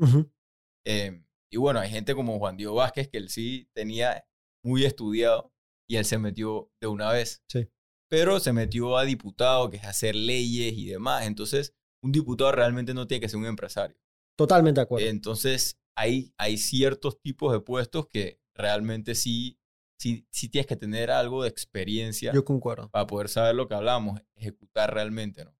Eh, 0.84 1.22
y 1.50 1.56
bueno, 1.56 1.80
hay 1.80 1.90
gente 1.90 2.14
como 2.14 2.38
Juan 2.38 2.56
Diego 2.56 2.74
Vázquez 2.74 3.08
que 3.08 3.18
él 3.18 3.30
sí 3.30 3.70
tenía 3.72 4.26
muy 4.64 4.84
estudiado 4.84 5.52
y 5.88 5.96
él 5.96 6.04
se 6.04 6.18
metió 6.18 6.70
de 6.80 6.88
una 6.88 7.10
vez. 7.10 7.42
Sí. 7.48 7.68
Pero 8.08 8.40
se 8.40 8.52
metió 8.52 8.96
a 8.96 9.04
diputado, 9.04 9.70
que 9.70 9.76
es 9.76 9.84
hacer 9.84 10.14
leyes 10.14 10.72
y 10.74 10.86
demás. 10.86 11.26
Entonces, 11.26 11.74
un 12.02 12.12
diputado 12.12 12.52
realmente 12.52 12.94
no 12.94 13.06
tiene 13.06 13.20
que 13.20 13.28
ser 13.28 13.38
un 13.38 13.46
empresario. 13.46 13.96
Totalmente 14.36 14.80
de 14.80 14.84
acuerdo. 14.84 15.06
Entonces, 15.06 15.78
hay, 15.96 16.32
hay 16.38 16.58
ciertos 16.58 17.20
tipos 17.20 17.52
de 17.52 17.60
puestos 17.60 18.06
que 18.06 18.40
realmente 18.54 19.14
sí, 19.14 19.58
sí, 19.98 20.26
sí 20.30 20.48
tienes 20.48 20.66
que 20.66 20.76
tener 20.76 21.10
algo 21.10 21.42
de 21.42 21.48
experiencia 21.48 22.32
yo 22.32 22.44
concuerdo. 22.44 22.88
para 22.90 23.06
poder 23.06 23.28
saber 23.28 23.54
lo 23.54 23.68
que 23.68 23.74
hablamos, 23.74 24.20
ejecutar 24.36 24.94
realmente, 24.94 25.44
¿no? 25.44 25.56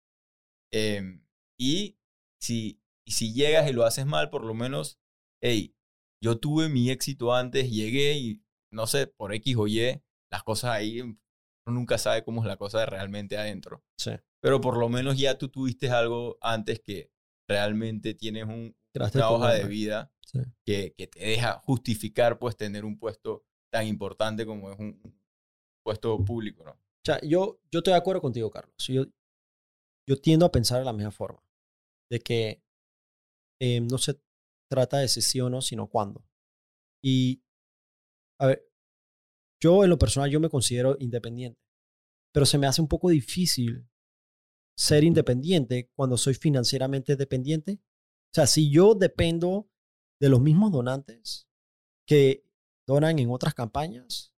Em, 0.73 1.25
y 1.59 1.99
si, 2.41 2.81
si 3.07 3.33
llegas 3.33 3.69
y 3.69 3.73
lo 3.73 3.85
haces 3.85 4.07
mal, 4.07 4.31
por 4.31 4.45
lo 4.45 4.55
menos, 4.55 4.99
hey, 5.43 5.75
yo 6.23 6.39
tuve 6.39 6.69
mi 6.69 6.91
éxito 6.91 7.35
antes, 7.35 7.71
llegué 7.71 8.15
y 8.15 8.43
no 8.71 8.87
sé, 8.87 9.07
por 9.07 9.33
X 9.35 9.57
o 9.57 9.67
Y, 9.67 10.03
las 10.31 10.43
cosas 10.43 10.71
ahí, 10.71 11.03
nunca 11.71 11.99
sabe 11.99 12.25
cómo 12.25 12.43
es 12.43 12.47
la 12.47 12.57
cosa 12.57 12.81
de 12.81 12.87
realmente 12.87 13.37
adentro. 13.37 13.85
Sí. 13.99 14.13
Pero 14.41 14.61
por 14.61 14.77
lo 14.77 14.89
menos 14.89 15.19
ya 15.19 15.37
tú 15.39 15.49
tuviste 15.49 15.91
algo 15.91 16.39
antes 16.41 16.81
que 16.81 17.11
realmente 17.49 18.15
tienes 18.15 18.45
un, 18.45 18.77
una 19.15 19.31
hoja 19.31 19.55
de 19.55 19.65
vida 19.65 20.13
Sí. 20.31 20.41
que, 20.63 20.95
que 20.95 21.07
te 21.07 21.21
deja 21.21 21.55
justificar 21.61 22.39
pues 22.39 22.55
tener 22.55 22.85
un 22.85 22.99
puesto 22.99 23.47
tan 23.73 23.87
importante 23.87 24.45
como 24.45 24.71
es 24.71 24.79
un, 24.79 25.01
puesto 25.89 26.23
público, 26.23 26.65
¿no? 26.65 26.73
O 26.73 27.05
sea, 27.07 27.19
yo, 27.23 27.63
yo 27.71 27.79
estoy 27.79 27.93
de 27.93 27.99
acuerdo 27.99 28.21
contigo, 28.21 28.51
Carlos. 28.51 28.75
Yo, 28.87 29.07
yo 30.07 30.21
tiendo 30.21 30.45
a 30.45 30.53
pensar 30.53 30.79
de 30.79 30.85
la 30.85 30.93
misma 30.93 31.11
forma. 31.11 31.43
De 32.11 32.21
que, 32.21 32.63
eh, 33.59 33.81
no 33.81 33.97
sé, 33.97 34.21
trata 34.71 34.99
de 34.99 35.09
si 35.09 35.23
sí 35.23 35.41
o 35.41 35.49
no, 35.49 35.63
sino 35.63 35.89
cuándo. 35.89 36.27
Y, 37.03 37.43
a 38.39 38.49
ver, 38.49 38.68
yo 39.61 39.85
en 39.85 39.91
lo 39.91 39.99
personal, 39.99 40.31
yo 40.31 40.41
me 40.41 40.49
considero 40.49 40.97
independiente, 40.99 41.61
pero 42.33 42.47
se 42.47 42.59
me 42.59 42.67
hace 42.67 42.81
un 42.81 42.89
poco 42.89 43.09
difícil 43.09 43.89
ser 44.77 45.03
independiente 45.03 45.91
cuando 45.95 46.17
soy 46.17 46.35
financieramente 46.35 47.17
dependiente. 47.17 47.81
O 48.31 48.35
sea, 48.35 48.47
si 48.47 48.71
yo 48.71 48.95
dependo 48.95 49.69
de 50.21 50.29
los 50.29 50.41
mismos 50.41 50.71
donantes 50.71 51.49
que 52.07 52.45
donan 52.87 53.19
en 53.19 53.31
otras 53.31 53.55
campañas, 53.55 54.33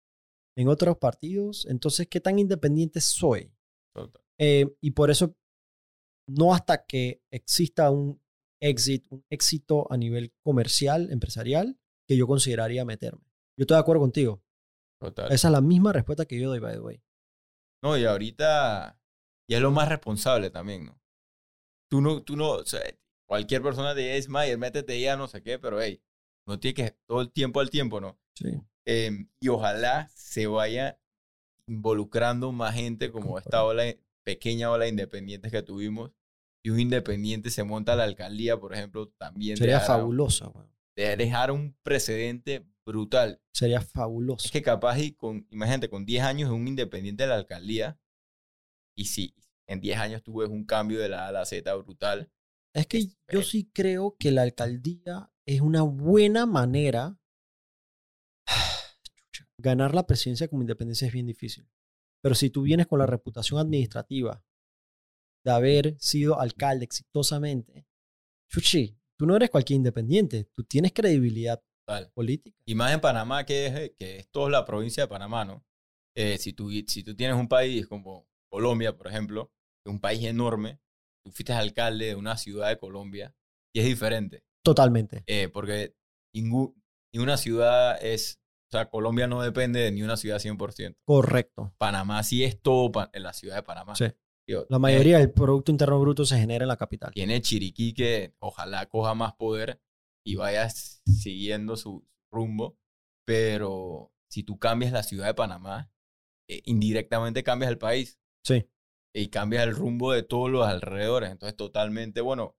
en 0.56 0.68
otros 0.68 0.98
partidos, 0.98 1.66
entonces, 1.66 2.08
¿qué 2.08 2.20
tan 2.20 2.38
independiente 2.38 3.00
soy? 3.00 3.52
Eh, 4.38 4.66
y 4.80 4.92
por 4.92 5.10
eso, 5.10 5.36
no 6.26 6.54
hasta 6.54 6.86
que 6.86 7.22
exista 7.30 7.90
un 7.90 8.20
exit, 8.60 9.06
un 9.10 9.24
éxito 9.30 9.90
a 9.92 9.96
nivel 9.96 10.32
comercial, 10.42 11.10
empresarial, 11.10 11.78
que 12.06 12.16
yo 12.16 12.26
consideraría 12.26 12.84
meterme. 12.84 13.24
Yo 13.56 13.64
estoy 13.64 13.76
de 13.76 13.80
acuerdo 13.80 14.00
contigo. 14.00 14.42
Total. 15.00 15.32
Esa 15.32 15.48
es 15.48 15.52
la 15.52 15.60
misma 15.60 15.92
respuesta 15.92 16.26
que 16.26 16.38
yo 16.38 16.50
doy, 16.50 16.58
by 16.58 16.74
the 16.74 16.80
way. 16.80 17.02
No, 17.82 17.96
y 17.96 18.04
ahorita 18.04 19.00
y 19.50 19.54
es 19.54 19.60
lo 19.60 19.72
más 19.72 19.88
responsable 19.88 20.48
también, 20.50 20.86
¿no? 20.86 21.00
Tú 21.90 22.00
no, 22.00 22.22
tú 22.22 22.36
no, 22.36 22.50
o 22.50 22.64
sea, 22.64 22.82
cualquier 23.26 23.62
persona 23.62 23.96
te 23.96 24.14
dice, 24.14 24.28
Mayer, 24.28 24.56
métete 24.56 25.00
ya, 25.00 25.16
no 25.16 25.26
sé 25.26 25.42
qué, 25.42 25.58
pero 25.58 25.82
hey, 25.82 26.00
no 26.46 26.60
tiene 26.60 26.74
que 26.74 26.96
todo 27.04 27.20
el 27.20 27.32
tiempo 27.32 27.58
al 27.58 27.68
tiempo, 27.68 28.00
¿no? 28.00 28.16
Sí. 28.36 28.60
Em, 28.84 29.28
y 29.40 29.48
ojalá 29.48 30.08
se 30.14 30.46
vaya 30.46 31.00
involucrando 31.66 32.52
más 32.52 32.76
gente 32.76 33.10
como 33.10 33.38
esta 33.38 33.64
ola, 33.64 33.92
pequeña 34.22 34.70
ola 34.70 34.84
de 34.84 34.90
independientes 34.90 35.50
que 35.50 35.62
tuvimos. 35.62 36.12
Y 36.62 36.70
un 36.70 36.78
independiente 36.78 37.50
se 37.50 37.64
monta 37.64 37.94
a 37.94 37.96
la 37.96 38.04
alcaldía, 38.04 38.56
por 38.56 38.72
ejemplo, 38.72 39.08
también. 39.18 39.56
Sería 39.56 39.80
fabuloso, 39.80 40.52
weón. 40.54 40.70
De 41.08 41.16
dejar 41.16 41.50
un 41.50 41.76
precedente 41.82 42.66
brutal. 42.84 43.40
Sería 43.52 43.80
fabuloso. 43.80 44.46
Es 44.46 44.50
que 44.52 44.62
capaz 44.62 44.98
y 44.98 45.12
con, 45.12 45.46
imagínate, 45.50 45.88
con 45.88 46.04
10 46.04 46.22
años 46.24 46.48
es 46.48 46.54
un 46.54 46.66
independiente 46.68 47.22
de 47.24 47.28
la 47.28 47.36
alcaldía. 47.36 47.98
Y 48.96 49.06
si 49.06 49.34
en 49.66 49.80
10 49.80 49.98
años 49.98 50.22
tú 50.22 50.38
ves 50.38 50.48
un 50.48 50.64
cambio 50.64 50.98
de 51.00 51.08
la 51.08 51.24
A 51.24 51.28
a 51.28 51.32
la 51.32 51.44
Z 51.44 51.72
brutal. 51.76 52.30
Es 52.74 52.86
que 52.86 52.98
Es- 52.98 53.16
yo 53.32 53.42
sí 53.42 53.70
creo 53.72 54.16
que 54.18 54.30
la 54.30 54.42
alcaldía 54.42 55.30
es 55.46 55.60
una 55.60 55.82
buena 55.82 56.46
manera. 56.46 57.18
Ganar 59.58 59.94
la 59.94 60.06
presidencia 60.06 60.48
como 60.48 60.62
independencia 60.62 61.06
es 61.06 61.12
bien 61.12 61.26
difícil. 61.26 61.68
Pero 62.22 62.34
si 62.34 62.50
tú 62.50 62.62
vienes 62.62 62.86
con 62.86 62.98
la 62.98 63.06
reputación 63.06 63.58
administrativa 63.60 64.44
de 65.44 65.50
haber 65.50 65.96
sido 65.98 66.38
alcalde 66.40 66.84
exitosamente, 66.84 67.86
chuchi, 68.48 68.99
tú 69.20 69.26
no 69.26 69.36
eres 69.36 69.50
cualquier 69.50 69.76
independiente, 69.76 70.44
tú 70.54 70.64
tienes 70.64 70.94
credibilidad 70.94 71.62
política. 72.14 72.56
Y 72.64 72.74
más 72.74 72.94
en 72.94 73.02
Panamá, 73.02 73.44
que 73.44 73.66
es, 73.66 73.74
eh, 73.74 73.94
que 73.98 74.16
es 74.20 74.30
toda 74.30 74.48
la 74.48 74.64
provincia 74.64 75.02
de 75.02 75.08
Panamá, 75.08 75.44
¿no? 75.44 75.62
Eh, 76.16 76.38
si, 76.38 76.54
tú, 76.54 76.70
si 76.86 77.02
tú 77.04 77.14
tienes 77.14 77.36
un 77.36 77.46
país 77.46 77.86
como 77.86 78.26
Colombia, 78.50 78.96
por 78.96 79.08
ejemplo, 79.08 79.52
que 79.84 79.90
es 79.90 79.92
un 79.92 80.00
país 80.00 80.24
enorme, 80.24 80.80
tú 81.22 81.32
fuiste 81.32 81.52
alcalde 81.52 82.06
de 82.06 82.14
una 82.14 82.38
ciudad 82.38 82.68
de 82.70 82.78
Colombia 82.78 83.34
y 83.74 83.80
es 83.80 83.84
diferente. 83.86 84.42
Totalmente. 84.64 85.22
eh, 85.26 85.50
porque 85.52 85.94
ningú- 86.34 86.74
ni 87.12 87.20
una 87.22 87.36
ciudad 87.36 88.02
es, 88.02 88.40
o 88.68 88.70
sea, 88.70 88.88
Colombia 88.88 89.26
no 89.26 89.42
depende 89.42 89.80
de 89.80 89.92
ni 89.92 90.02
una 90.02 90.16
ciudad 90.16 90.38
100%. 90.38 90.96
Correcto. 91.04 91.74
Panamá 91.76 92.22
sí 92.22 92.42
es 92.42 92.58
todo 92.62 92.90
en 93.12 93.22
la 93.22 93.34
ciudad 93.34 93.56
de 93.56 93.62
Panamá. 93.64 93.94
Sí. 93.96 94.06
La 94.68 94.78
mayoría 94.78 95.18
del 95.18 95.30
Producto 95.32 95.70
Interno 95.72 96.00
Bruto 96.00 96.24
se 96.24 96.38
genera 96.38 96.64
en 96.64 96.68
la 96.68 96.76
capital. 96.76 97.12
tiene 97.12 97.40
Chiriquí 97.40 97.94
que 97.94 98.34
ojalá 98.40 98.86
coja 98.86 99.14
más 99.14 99.34
poder 99.34 99.80
y 100.26 100.36
vaya 100.36 100.68
siguiendo 100.70 101.76
su 101.76 102.06
rumbo, 102.32 102.78
pero 103.26 104.12
si 104.30 104.42
tú 104.42 104.58
cambias 104.58 104.92
la 104.92 105.02
ciudad 105.02 105.26
de 105.26 105.34
Panamá, 105.34 105.90
eh, 106.48 106.62
indirectamente 106.64 107.42
cambias 107.42 107.70
el 107.70 107.78
país 107.78 108.18
Sí. 108.44 108.66
y 109.14 109.28
cambias 109.28 109.64
el 109.64 109.74
rumbo 109.74 110.12
de 110.12 110.22
todos 110.22 110.50
los 110.50 110.66
alrededores. 110.66 111.30
Entonces, 111.30 111.56
totalmente, 111.56 112.20
bueno, 112.20 112.56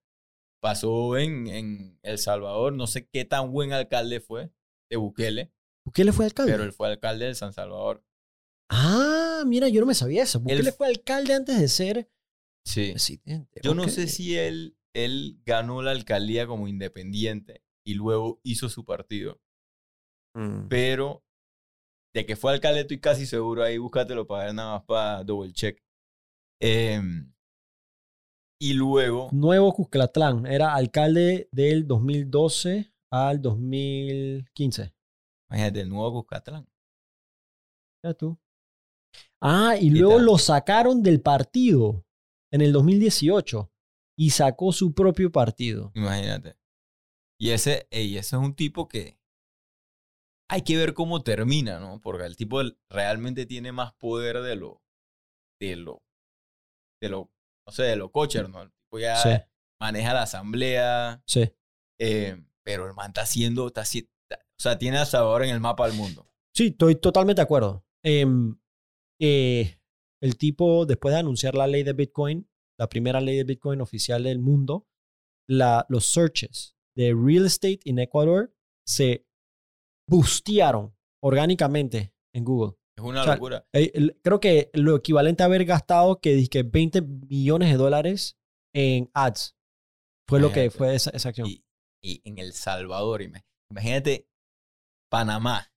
pasó 0.62 1.16
en, 1.18 1.46
en 1.48 1.98
El 2.02 2.18
Salvador, 2.18 2.72
no 2.72 2.86
sé 2.86 3.08
qué 3.08 3.24
tan 3.24 3.52
buen 3.52 3.72
alcalde 3.72 4.20
fue 4.20 4.50
de 4.90 4.96
Bukele, 4.96 5.52
Bukele 5.84 6.12
fue 6.12 6.26
alcalde. 6.26 6.52
pero 6.52 6.64
él 6.64 6.72
fue 6.72 6.88
alcalde 6.88 7.26
de 7.26 7.34
San 7.34 7.52
Salvador. 7.52 8.04
Ah, 8.74 9.42
mira, 9.46 9.68
yo 9.68 9.80
no 9.80 9.86
me 9.86 9.94
sabía 9.94 10.22
eso. 10.22 10.40
Bukele 10.40 10.60
Él- 10.60 10.72
fue 10.72 10.86
alcalde 10.86 11.34
antes 11.34 11.60
de 11.60 11.68
ser 11.68 12.10
Sí. 12.64 12.90
presidente. 12.92 13.60
Yo 13.62 13.74
no 13.74 13.88
sé 13.88 14.06
si 14.08 14.36
él, 14.38 14.76
él 14.94 15.40
ganó 15.44 15.82
la 15.82 15.90
alcaldía 15.90 16.46
como 16.46 16.68
independiente 16.68 17.62
y 17.86 17.94
luego 17.94 18.40
hizo 18.44 18.68
su 18.68 18.84
partido, 18.84 19.40
Mm. 20.34 20.68
pero 20.68 21.22
de 22.14 22.24
que 22.26 22.36
fue 22.36 22.52
alcalde 22.52 22.80
estoy 22.80 23.00
casi 23.00 23.26
seguro, 23.26 23.62
ahí 23.62 23.78
búscatelo 23.78 24.26
para 24.26 24.44
ver 24.46 24.54
nada 24.54 24.74
más 24.78 24.84
para 24.84 25.24
double 25.24 25.52
check. 25.52 25.82
Em, 26.60 27.32
y 28.60 28.74
luego, 28.74 29.28
Nuevo 29.32 29.72
Cuscatlán. 29.74 30.46
Era 30.46 30.74
alcalde 30.74 31.48
del 31.52 31.86
2012 31.86 32.92
al 33.10 33.42
2015. 33.42 34.94
imagínate, 35.50 35.80
el 35.80 35.88
nuevo 35.90 36.12
Cuscatlán. 36.22 36.66
Ya 38.04 38.14
tú. 38.14 38.38
Ah, 39.40 39.76
y 39.80 39.92
¿Qué 39.92 39.98
luego 39.98 40.18
lo 40.20 40.38
sacaron 40.38 41.02
del 41.02 41.20
partido 41.20 42.04
en 42.52 42.60
el 42.60 42.72
2018 42.72 43.70
y 44.16 44.30
sacó 44.30 44.72
su 44.72 44.94
propio 44.94 45.32
partido. 45.32 45.90
Imagínate. 45.94 46.56
Y 47.40 47.50
ese, 47.50 47.88
ey, 47.90 48.16
ese 48.18 48.36
es 48.36 48.42
un 48.42 48.54
tipo 48.54 48.86
que 48.88 49.18
hay 50.48 50.62
que 50.62 50.76
ver 50.76 50.94
cómo 50.94 51.22
termina, 51.22 51.80
¿no? 51.80 52.00
Porque 52.00 52.24
el 52.26 52.36
tipo 52.36 52.60
realmente 52.90 53.46
tiene 53.46 53.72
más 53.72 53.94
poder 53.94 54.42
de 54.42 54.54
lo, 54.56 54.82
de 55.60 55.76
lo, 55.76 56.02
de 57.00 57.08
lo, 57.08 57.30
no 57.66 57.72
sé, 57.72 57.84
de 57.84 57.96
lo 57.96 58.12
cocher, 58.12 58.48
¿no? 58.50 58.62
El 58.62 58.70
tipo 58.70 58.98
ya 58.98 59.16
Sí, 59.16 59.30
maneja 59.80 60.12
la 60.12 60.22
asamblea, 60.22 61.22
sí. 61.26 61.50
eh, 61.98 62.44
pero 62.62 62.86
el 62.86 62.94
man 62.94 63.08
está 63.08 63.22
haciendo, 63.22 63.66
está, 63.68 63.80
haci- 63.82 64.08
está- 64.28 64.44
o 64.44 64.60
sea, 64.62 64.78
tiene 64.78 64.98
a 64.98 65.06
Salvador 65.06 65.44
en 65.44 65.50
el 65.50 65.60
mapa 65.60 65.86
del 65.88 65.96
mundo. 65.96 66.26
Sí, 66.54 66.66
estoy 66.68 66.96
totalmente 66.96 67.40
de 67.40 67.44
acuerdo. 67.44 67.84
Em, 68.04 68.56
eh, 69.22 69.78
el 70.20 70.36
tipo, 70.36 70.84
después 70.86 71.14
de 71.14 71.20
anunciar 71.20 71.54
la 71.54 71.66
ley 71.66 71.82
de 71.84 71.92
Bitcoin, 71.92 72.48
la 72.78 72.88
primera 72.88 73.20
ley 73.20 73.36
de 73.36 73.44
Bitcoin 73.44 73.80
oficial 73.80 74.24
del 74.24 74.38
mundo, 74.40 74.88
la, 75.48 75.86
los 75.88 76.06
searches 76.06 76.76
de 76.96 77.14
real 77.14 77.46
estate 77.46 77.80
en 77.84 77.98
Ecuador 78.00 78.54
se 78.86 79.26
boostearon 80.10 80.94
orgánicamente 81.22 82.14
en 82.34 82.44
Google. 82.44 82.76
Es 82.98 83.04
una 83.04 83.22
O 83.22 83.24
sea, 83.24 83.34
locura. 83.34 83.66
Eh, 83.72 83.92
creo 84.22 84.40
que 84.40 84.70
lo 84.74 84.96
equivalente 84.96 85.42
a 85.42 85.46
haber 85.46 85.64
gastado 85.64 86.20
que, 86.20 86.34
dizque 86.34 86.62
20 86.62 87.02
millones 87.02 87.70
de 87.70 87.76
dólares 87.76 88.38
en 88.74 89.10
ads 89.14 89.56
fue 90.28 90.40
lo 90.40 90.52
que 90.52 90.70
fue 90.70 90.94
esa, 90.94 91.10
esa 91.10 91.28
acción. 91.30 91.48
Y, 91.48 91.64
y 92.02 92.20
en 92.24 92.38
El 92.38 92.52
Salvador, 92.52 93.22
ima- 93.22 93.44
imagínate 93.70 94.28
Panamá. 95.10 95.72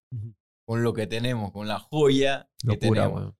Con 0.66 0.84
lo 0.84 0.94
que 0.94 1.08
tenemos, 1.08 1.52
con 1.52 1.68
la 1.68 1.80
joya 1.80 2.50
que 2.60 2.78
tenemos. 2.78 3.34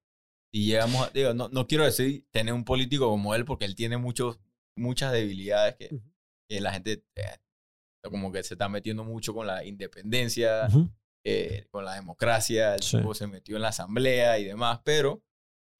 Y 0.54 0.68
llegamos 0.68 1.08
a, 1.08 1.10
digo, 1.12 1.34
no, 1.34 1.50
no 1.50 1.68
quiero 1.68 1.84
decir 1.84 2.26
tener 2.32 2.54
un 2.54 2.64
político 2.64 3.10
como 3.10 3.36
él, 3.36 3.44
porque 3.46 3.66
él 3.66 3.76
tiene 3.76 3.98
muchos, 3.98 4.40
muchas 4.78 5.12
debilidades 5.12 5.76
que, 5.76 5.90
que 6.50 6.62
la 6.62 6.72
gente 6.72 7.04
eh, 7.16 7.24
como 8.10 8.32
que 8.32 8.44
se 8.44 8.54
está 8.54 8.70
metiendo 8.70 9.04
mucho 9.04 9.34
con 9.34 9.48
la 9.48 9.66
independencia, 9.66 10.68
eh, 11.26 11.66
con 11.72 11.84
la 11.84 11.96
democracia, 11.96 12.76
el 12.76 12.84
Sí. 12.84 12.98
tipo 12.98 13.14
se 13.16 13.28
metió 13.28 13.56
en 13.56 13.64
la 13.64 13.70
asamblea 13.70 14.38
y 14.40 14.46
demás, 14.46 14.80
pero 14.86 15.24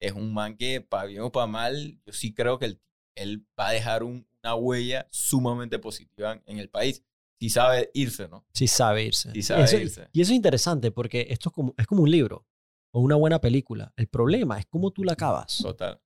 es 0.02 0.12
un 0.12 0.34
man 0.34 0.56
que, 0.56 0.80
para 0.80 1.06
bien 1.06 1.22
o 1.22 1.30
para 1.32 1.46
mal, 1.46 1.98
yo 2.04 2.12
sí 2.12 2.34
creo 2.34 2.58
que 2.58 2.66
él, 2.66 2.80
él 3.16 3.46
va 3.58 3.68
a 3.68 3.72
dejar 3.72 4.02
un- 4.02 4.26
una 4.42 4.54
huella 4.56 5.06
sumamente 5.10 5.78
positiva 5.78 6.32
en, 6.32 6.42
en 6.46 6.58
el 6.58 6.68
país. 6.68 7.02
Si 7.40 7.50
sabe 7.50 7.90
irse, 7.94 8.28
¿no? 8.28 8.46
Sí 8.54 8.66
sabe 8.66 9.04
irse. 9.04 9.30
Sí 9.32 9.42
sabe 9.42 9.64
Eso- 9.64 9.76
irse. 9.78 10.08
Y 10.12 10.20
eso 10.22 10.32
es 10.32 10.36
interesante 10.36 10.90
porque 10.90 11.26
esto 11.30 11.50
es 11.50 11.54
como, 11.54 11.74
es 11.76 11.86
como 11.86 12.02
un 12.02 12.10
libro 12.10 12.46
o 12.94 13.00
una 13.00 13.14
buena 13.16 13.40
película. 13.40 13.92
El 13.96 14.08
problema 14.08 14.58
es 14.58 14.66
cómo 14.66 14.90
tú 14.90 15.04
la 15.04 15.12
acabas. 15.12 15.58
Total. 15.62 16.00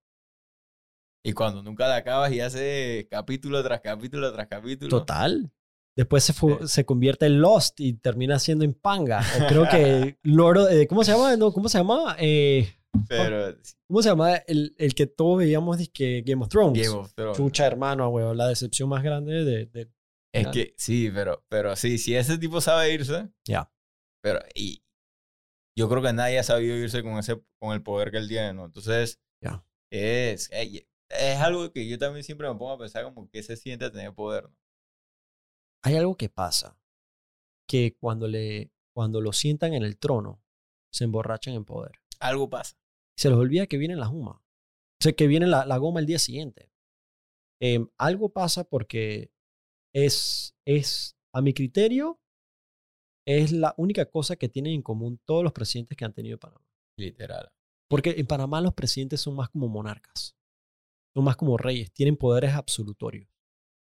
Y 1.24 1.32
cuando 1.32 1.62
nunca 1.62 1.86
la 1.86 1.97
acabas 1.97 2.32
y 2.32 2.40
hace 2.40 3.07
capítulo 3.11 3.62
tras 3.62 3.81
capítulo 3.81 4.32
tras 4.32 4.48
capítulo. 4.48 4.89
Total. 4.90 5.52
Después 5.97 6.24
se, 6.24 6.32
fu- 6.32 6.59
Sí. 6.62 6.69
se 6.69 6.85
convierte 6.86 7.27
en 7.27 7.40
Lost 7.40 7.78
y 7.81 7.93
termina 7.94 8.39
siendo 8.39 8.65
en 8.65 8.73
Panga. 8.74 9.20
O 9.43 9.47
creo 9.48 9.69
que 9.69 10.19
Lord, 10.23 10.73
eh, 10.73 10.86
¿cómo 10.86 11.05
se 11.05 11.12
llama? 11.12 11.36
No, 11.36 11.52
¿Cómo 11.52 11.69
se 11.69 11.78
llama? 11.78 12.16
Eh, 12.19 12.73
Pero 13.07 13.55
¿Cómo 13.86 14.01
se 14.02 14.09
llama 14.09 14.36
el, 14.47 14.74
el 14.78 14.94
que 14.94 15.07
todos 15.07 15.39
veíamos 15.39 15.77
que 15.93 16.23
Game 16.24 16.43
of 16.43 16.48
Thrones? 16.48 16.82
Game 16.89 16.97
of 17.01 17.12
Thrones. 17.15 17.36
Chucha, 17.36 17.66
hermano, 17.66 18.09
weón. 18.09 18.36
La 18.36 18.48
decepción 18.48 18.89
más 18.89 19.02
grande 19.02 19.44
de... 19.44 19.66
de- 19.66 19.90
Es 20.32 20.47
que 20.48 20.74
sí, 20.77 21.11
pero, 21.12 21.44
pero 21.48 21.74
sí, 21.77 21.98
si 21.98 22.15
ese 22.15 22.39
tipo 22.39 22.61
sabe 22.61 22.93
irse. 22.93 23.28
Ya. 23.47 23.73
Pero, 24.23 24.40
y 24.55 24.85
yo 25.77 25.89
creo 25.89 26.02
que 26.02 26.12
nadie 26.12 26.39
ha 26.39 26.43
sabido 26.44 26.77
irse 26.77 27.02
con 27.02 27.19
ese, 27.19 27.43
con 27.59 27.73
el 27.73 27.82
poder 27.82 28.11
que 28.11 28.19
él 28.19 28.28
tiene, 28.28 28.52
¿no? 28.52 28.66
Entonces, 28.66 29.20
Ya. 29.43 29.65
es, 29.90 30.48
es 30.52 31.36
algo 31.40 31.73
que 31.73 31.89
yo 31.89 31.98
también 31.98 32.23
siempre 32.23 32.48
me 32.48 32.55
pongo 32.55 32.73
a 32.73 32.78
pensar 32.78 33.02
como 33.05 33.28
que 33.28 33.43
se 33.43 33.57
siente 33.57 33.90
tener 33.90 34.15
poder, 34.15 34.44
¿no? 34.44 34.57
hay 35.82 35.97
algo 35.97 36.15
que 36.16 36.28
pasa, 36.28 36.78
que 37.66 37.97
cuando, 37.98 38.28
le, 38.28 38.70
cuando 38.94 39.20
lo 39.23 39.32
sientan 39.32 39.73
en 39.73 39.82
el 39.82 39.98
trono, 39.98 40.43
se 40.93 41.05
emborrachan 41.05 41.55
en 41.55 41.65
poder. 41.65 41.93
Algo 42.19 42.51
pasa. 42.51 42.77
Se 43.16 43.31
les 43.31 43.39
olvida 43.39 43.66
que 43.66 43.78
viene 43.78 43.97
la 43.97 44.07
goma. 44.09 44.32
O 44.32 45.02
sea, 45.02 45.12
que 45.12 45.27
viene 45.27 45.47
la, 45.47 45.65
la 45.65 45.78
goma 45.78 46.01
el 46.01 46.07
día 46.07 46.19
siguiente. 46.19 46.70
Em, 47.62 47.89
algo 47.97 48.28
pasa 48.31 48.65
porque 48.65 49.32
es, 49.95 50.55
es, 50.67 51.17
a 51.33 51.41
mi 51.43 51.55
criterio, 51.55 52.21
es 53.27 53.53
la 53.53 53.75
única 53.77 54.07
cosa 54.07 54.37
que 54.37 54.49
tienen 54.49 54.75
en 54.75 54.83
común 54.83 55.21
todos 55.25 55.45
los 55.45 55.53
presidentes 55.53 55.97
que 55.97 56.05
han 56.05 56.15
tenido 56.15 56.39
Panamá. 56.39 56.65
Literal. 56.99 57.53
Porque 57.89 58.15
en 58.19 58.27
Panamá 58.27 58.61
los 58.61 58.75
presidentes 58.75 59.21
son 59.21 59.35
más 59.37 59.49
como 59.51 59.69
monarcas, 59.69 60.37
son 61.15 61.25
más 61.25 61.37
como 61.37 61.57
reyes, 61.57 61.93
tienen 61.93 62.17
poderes 62.17 62.55
absolutorios. 62.55 63.29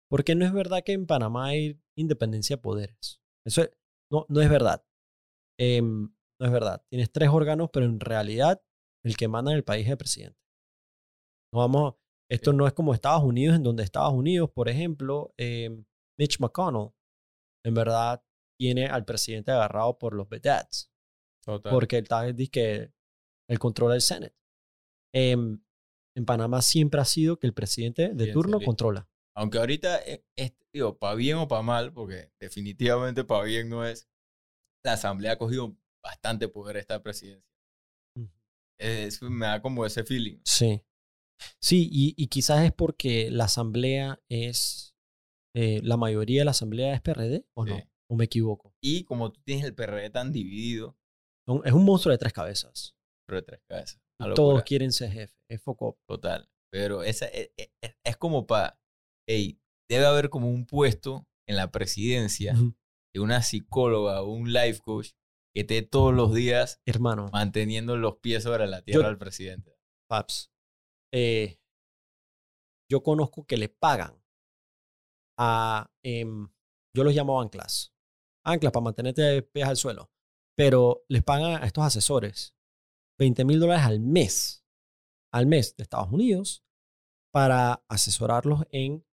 Porque 0.09 0.35
no 0.35 0.45
es 0.45 0.53
verdad 0.53 0.83
que 0.83 0.93
en 0.93 1.07
Panamá 1.07 1.47
hay 1.47 1.79
independencia 1.97 2.57
de 2.57 2.61
poderes. 2.61 3.21
Eso 3.45 3.63
es- 3.63 3.71
no, 4.11 4.25
no 4.29 4.41
es 4.41 4.49
verdad. 4.49 4.85
Em, 5.59 6.13
no 6.39 6.45
es 6.45 6.51
verdad. 6.51 6.83
Tienes 6.89 7.11
tres 7.11 7.29
órganos, 7.29 7.69
pero 7.71 7.85
en 7.85 7.99
realidad 7.99 8.61
el 9.03 9.17
que 9.17 9.27
manda 9.27 9.51
en 9.51 9.57
el 9.57 9.63
país 9.63 9.85
es 9.85 9.91
el 9.91 9.97
presidente. 9.97 10.39
No 11.51 11.59
vamos, 11.59 11.95
esto 12.29 12.53
no 12.53 12.65
es 12.67 12.73
como 12.73 12.93
Estados 12.93 13.23
Unidos, 13.23 13.55
en 13.55 13.63
donde 13.63 13.83
Estados 13.83 14.13
Unidos, 14.13 14.49
por 14.51 14.67
ejemplo, 14.69 15.33
em, 15.37 15.85
Mitch 16.19 16.39
McConnell, 16.39 16.91
en 17.65 17.73
verdad 17.73 18.23
tiene 18.59 18.87
al 18.87 19.05
presidente 19.05 19.51
agarrado 19.51 19.97
por 19.97 20.13
los 20.15 20.29
vedettes 20.29 20.89
Total. 21.43 21.71
porque 21.71 21.97
el 21.97 22.07
TAG 22.07 22.33
dice 22.35 22.51
que 22.51 22.93
el 23.49 23.59
control 23.59 23.91
del 23.91 24.01
Senate. 24.01 24.35
Em, 25.13 25.61
en 26.17 26.25
Panamá 26.25 26.61
siempre 26.61 27.01
ha 27.01 27.05
sido 27.05 27.37
que 27.37 27.47
el 27.47 27.53
presidente 27.53 28.09
de 28.13 28.23
Bien, 28.25 28.33
turno 28.33 28.59
sí. 28.59 28.65
controla. 28.65 29.09
Aunque 29.37 29.57
ahorita, 29.57 30.01
eh, 30.03 30.25
es, 30.37 30.53
digo, 30.73 30.97
para 30.97 31.15
bien 31.15 31.37
o 31.37 31.47
para 31.47 31.61
mal, 31.61 31.91
porque 31.93 32.31
definitivamente 32.39 33.23
para 33.25 33.43
bien 33.43 33.67
no 33.69 33.85
es, 33.85 34.07
la 34.85 34.93
Asamblea 34.93 35.33
ha 35.33 35.37
cogido 35.37 35.75
bastante 36.01 36.47
poder 36.47 36.77
esta 36.77 37.03
presidencia. 37.03 37.45
Es- 38.79 39.21
me 39.21 39.45
da 39.45 39.61
como 39.61 39.85
ese 39.85 40.03
feeling. 40.03 40.39
Sí. 40.45 40.81
Sí, 41.61 41.89
y, 41.91 42.13
y 42.17 42.27
quizás 42.27 42.63
es 42.63 42.71
porque 42.71 43.29
la 43.31 43.45
asamblea 43.45 44.21
es, 44.29 44.95
eh, 45.55 45.81
la 45.83 45.97
mayoría 45.97 46.41
de 46.41 46.45
la 46.45 46.51
asamblea 46.51 46.93
es 46.93 47.01
PRD, 47.01 47.45
¿o 47.55 47.65
no? 47.65 47.75
Sí. 47.77 47.83
¿O 48.09 48.15
me 48.15 48.25
equivoco? 48.25 48.73
Y 48.83 49.03
como 49.03 49.31
tú 49.31 49.41
tienes 49.43 49.65
el 49.65 49.73
PRD 49.73 50.09
tan 50.11 50.31
dividido, 50.31 50.97
es 51.63 51.73
un 51.73 51.83
monstruo 51.85 52.11
de 52.11 52.17
tres 52.17 52.33
cabezas. 52.33 52.95
pero 53.27 53.41
de 53.41 53.45
tres 53.47 53.61
cabezas. 53.67 53.99
Todos 54.35 54.63
quieren 54.63 54.91
ser 54.91 55.11
jefe. 55.11 55.35
Es 55.49 55.61
foco. 55.61 55.99
Total. 56.07 56.47
Pero 56.71 57.03
esa, 57.03 57.25
es, 57.27 57.51
es- 57.57 57.95
es 58.05 58.17
como 58.17 58.45
para, 58.47 58.79
hey, 59.27 59.59
debe 59.89 60.05
haber 60.05 60.29
como 60.29 60.49
un 60.49 60.65
puesto 60.65 61.27
en 61.47 61.55
la 61.57 61.71
presidencia 61.71 62.53
de 63.13 63.19
una 63.19 63.41
psicóloga 63.41 64.21
o 64.21 64.31
un 64.31 64.51
life 64.53 64.79
coach 64.81 65.11
que 65.53 65.61
esté 65.61 65.81
todos 65.83 66.13
los 66.13 66.33
días 66.33 66.81
Hermano, 66.85 67.29
manteniendo 67.31 67.97
los 67.97 68.17
pies 68.17 68.43
sobre 68.43 68.67
la 68.67 68.81
tierra 68.83 69.03
Yo- 69.03 69.07
al 69.09 69.17
presidente. 69.17 69.77
Paps, 70.09 70.51
eh, 71.13 71.59
yo 72.89 73.03
conozco 73.03 73.45
que 73.45 73.57
le 73.57 73.69
pagan 73.69 74.21
a, 75.37 75.91
em, 76.03 76.47
yo 76.95 77.03
los 77.03 77.13
llamo 77.13 77.41
anclas, 77.41 77.93
anclas 78.45 78.71
para 78.71 78.83
mantenerte 78.83 79.21
de 79.21 79.41
pies 79.41 79.67
al 79.67 79.77
suelo, 79.77 80.11
pero 80.55 81.03
les 81.09 81.23
pagan 81.23 81.61
a 81.61 81.65
estos 81.65 81.83
asesores 81.83 82.55
20 83.19 83.45
mil 83.45 83.59
dólares 83.59 83.85
al 83.85 83.99
mes, 83.99 84.65
al 85.33 85.47
mes 85.47 85.75
de 85.75 85.83
Estados 85.83 86.11
Unidos, 86.11 86.63
para 87.33 87.83
asesorarlos 87.89 88.63
en 88.71 89.05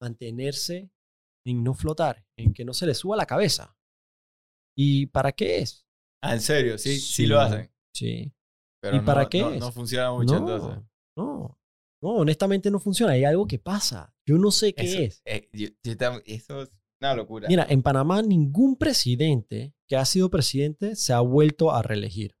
mantenerse, 0.00 0.90
en 1.46 1.62
no 1.62 1.74
flotar, 1.74 2.26
en 2.36 2.52
que 2.52 2.64
no 2.64 2.74
se 2.74 2.86
les 2.86 2.98
suba 2.98 3.16
la 3.16 3.26
cabeza. 3.26 3.76
¿Y 4.76 5.06
para 5.06 5.32
qué 5.32 5.58
es? 5.58 5.86
Ah, 6.22 6.34
en 6.34 6.40
serio, 6.40 6.78
sí, 6.78 6.98
sí, 6.98 7.26
lo 7.26 7.40
hacen. 7.40 7.72
Sí. 7.94 8.32
Pero 8.80 8.96
¿Y 8.96 9.00
para 9.00 9.24
no, 9.24 9.28
qué 9.28 9.40
no, 9.40 9.50
es? 9.50 9.60
no 9.60 9.72
funciona 9.72 10.12
mucho 10.12 10.36
entonces. 10.36 10.84
No, 11.18 11.60
no, 12.02 12.08
honestamente 12.10 12.70
no 12.70 12.78
funciona. 12.78 13.12
Hay 13.12 13.24
algo 13.24 13.46
que 13.46 13.58
pasa. 13.58 14.14
Yo 14.26 14.38
no 14.38 14.50
sé 14.50 14.72
qué 14.74 14.84
Eso, 14.84 14.98
es. 15.00 15.22
eh, 15.24 15.48
yo- 15.52 15.68
yo 15.82 15.92
tam- 15.96 16.22
eso 16.24 16.62
es 16.62 16.70
una 17.00 17.14
locura. 17.14 17.48
Mira, 17.48 17.66
en 17.68 17.82
Panamá 17.82 18.22
ningún 18.22 18.76
presidente 18.76 19.74
que 19.88 19.96
ha 19.96 20.04
sido 20.04 20.30
presidente 20.30 20.96
se 20.96 21.12
ha 21.12 21.20
vuelto 21.20 21.72
a 21.72 21.82
reelegir. 21.82 22.36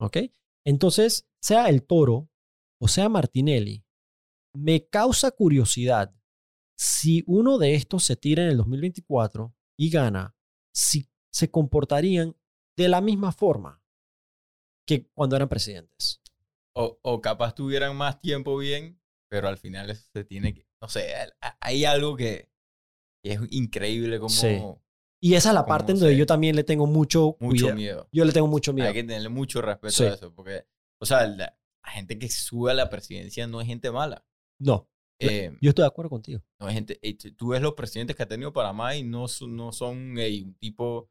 ¿Ok? 0.00 0.18
Entonces, 0.64 1.28
sea 1.40 1.68
el 1.68 1.82
Toro 1.84 2.28
o 2.80 2.88
sea 2.88 3.08
Martinelli, 3.08 3.84
me 4.54 4.86
causa 4.88 5.30
curiosidad 5.30 6.14
si 6.76 7.22
uno 7.26 7.58
de 7.58 7.74
estos 7.74 8.04
se 8.04 8.16
tira 8.16 8.42
en 8.42 8.48
el 8.50 8.56
2024 8.56 9.54
y 9.78 9.90
gana, 9.90 10.36
si 10.74 11.08
se 11.32 11.50
comportarían 11.50 12.36
de 12.76 12.88
la 12.88 13.00
misma 13.00 13.30
forma 13.32 13.80
que 14.86 15.08
cuando 15.14 15.36
eran 15.36 15.48
presidentes. 15.48 16.20
O, 16.74 16.98
o 17.02 17.20
capaz 17.20 17.54
tuvieran 17.54 17.96
más 17.96 18.20
tiempo 18.20 18.56
bien, 18.56 19.00
pero 19.30 19.48
al 19.48 19.58
final 19.58 19.90
eso 19.90 20.06
se 20.12 20.24
tiene 20.24 20.54
que, 20.54 20.66
no 20.80 20.88
sé, 20.88 21.12
hay- 21.60 21.84
algo 21.84 22.16
que, 22.16 22.48
que 23.22 23.32
es 23.32 23.40
increíble 23.50 24.18
como 24.18 24.30
Sí. 24.30 24.58
Y 25.24 25.34
esa 25.34 25.50
es 25.50 25.54
la 25.54 25.66
parte 25.66 25.92
en 25.92 26.00
donde 26.00 26.16
yo 26.16 26.26
también 26.26 26.56
le 26.56 26.64
tengo 26.64 26.86
mucho, 26.86 27.36
mucho 27.38 27.72
miedo. 27.74 28.08
Yo 28.10 28.24
le 28.24 28.32
tengo 28.32 28.48
mucho 28.48 28.72
miedo. 28.72 28.88
Hay 28.88 28.94
que 28.94 29.04
tenerle 29.04 29.28
mucho 29.28 29.62
respeto 29.62 29.92
Sí. 29.92 30.04
a 30.04 30.14
eso, 30.14 30.34
porque, 30.34 30.66
o 31.00 31.06
sea, 31.06 31.26
la, 31.28 31.56
la 31.84 31.90
gente 31.92 32.18
que 32.18 32.28
sube 32.28 32.72
a 32.72 32.74
la 32.74 32.88
presidencia 32.90 33.46
no 33.46 33.60
es 33.60 33.66
gente 33.68 33.90
mala. 33.92 34.24
No, 34.60 34.88
Eh, 35.20 35.56
yo 35.60 35.68
estoy 35.70 35.82
de 35.84 35.86
acuerdo 35.88 36.10
contigo. 36.10 36.40
no 36.58 36.68
es 36.68 36.74
gente, 36.74 36.98
eh, 37.02 37.16
tú- 37.36 37.48
ves 37.48 37.62
los 37.62 37.74
presidentes 37.74 38.16
que 38.16 38.24
ha 38.24 38.28
tenido 38.28 38.52
Panamá 38.52 38.96
y 38.96 39.04
no 39.04 39.28
son, 39.28 39.54
no 39.54 39.70
son 39.70 40.18
un 40.18 40.54
tipo 40.58 41.08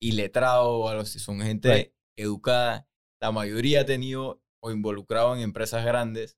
iletrado 0.00 0.78
o 0.78 0.88
algo 0.88 1.02
así, 1.02 1.18
son 1.20 1.40
gente 1.40 1.72
Right. 1.72 1.92
educada. 2.18 2.88
La 3.20 3.30
mayoría 3.30 3.82
ha 3.82 3.86
tenido 3.86 4.41
o 4.62 4.70
involucrado 4.70 5.34
en 5.34 5.40
empresas 5.42 5.84
grandes. 5.84 6.34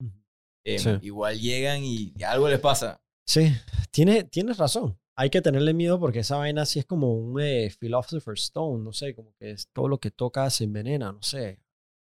Eh, 0.65 0.79
Sí. 0.79 0.91
Igual 1.03 1.39
llegan 1.41 1.83
y 1.85 2.15
algo 2.27 2.49
les 2.49 2.59
pasa. 2.61 3.03
Sí, 3.27 3.53
tiene, 3.91 4.25
tienes 4.25 4.57
razón. 4.57 4.99
Hay 5.17 5.31
que 5.31 5.43
tenerle 5.43 5.75
miedo 5.75 6.01
porque 6.01 6.21
esa 6.21 6.37
vaina 6.39 6.65
sí 6.67 6.79
es 6.79 6.87
como 6.87 7.15
un 7.15 7.41
eh, 7.41 7.71
Philosopher's 7.79 8.45
Stone, 8.45 8.83
no 8.83 8.93
sé, 8.93 9.15
como 9.15 9.35
que 9.37 9.53
es 9.53 9.69
todo 9.73 9.89
lo 9.89 9.99
que 9.99 10.11
toca 10.11 10.49
se 10.51 10.65
envenena, 10.65 11.13
no 11.13 11.23
sé, 11.23 11.61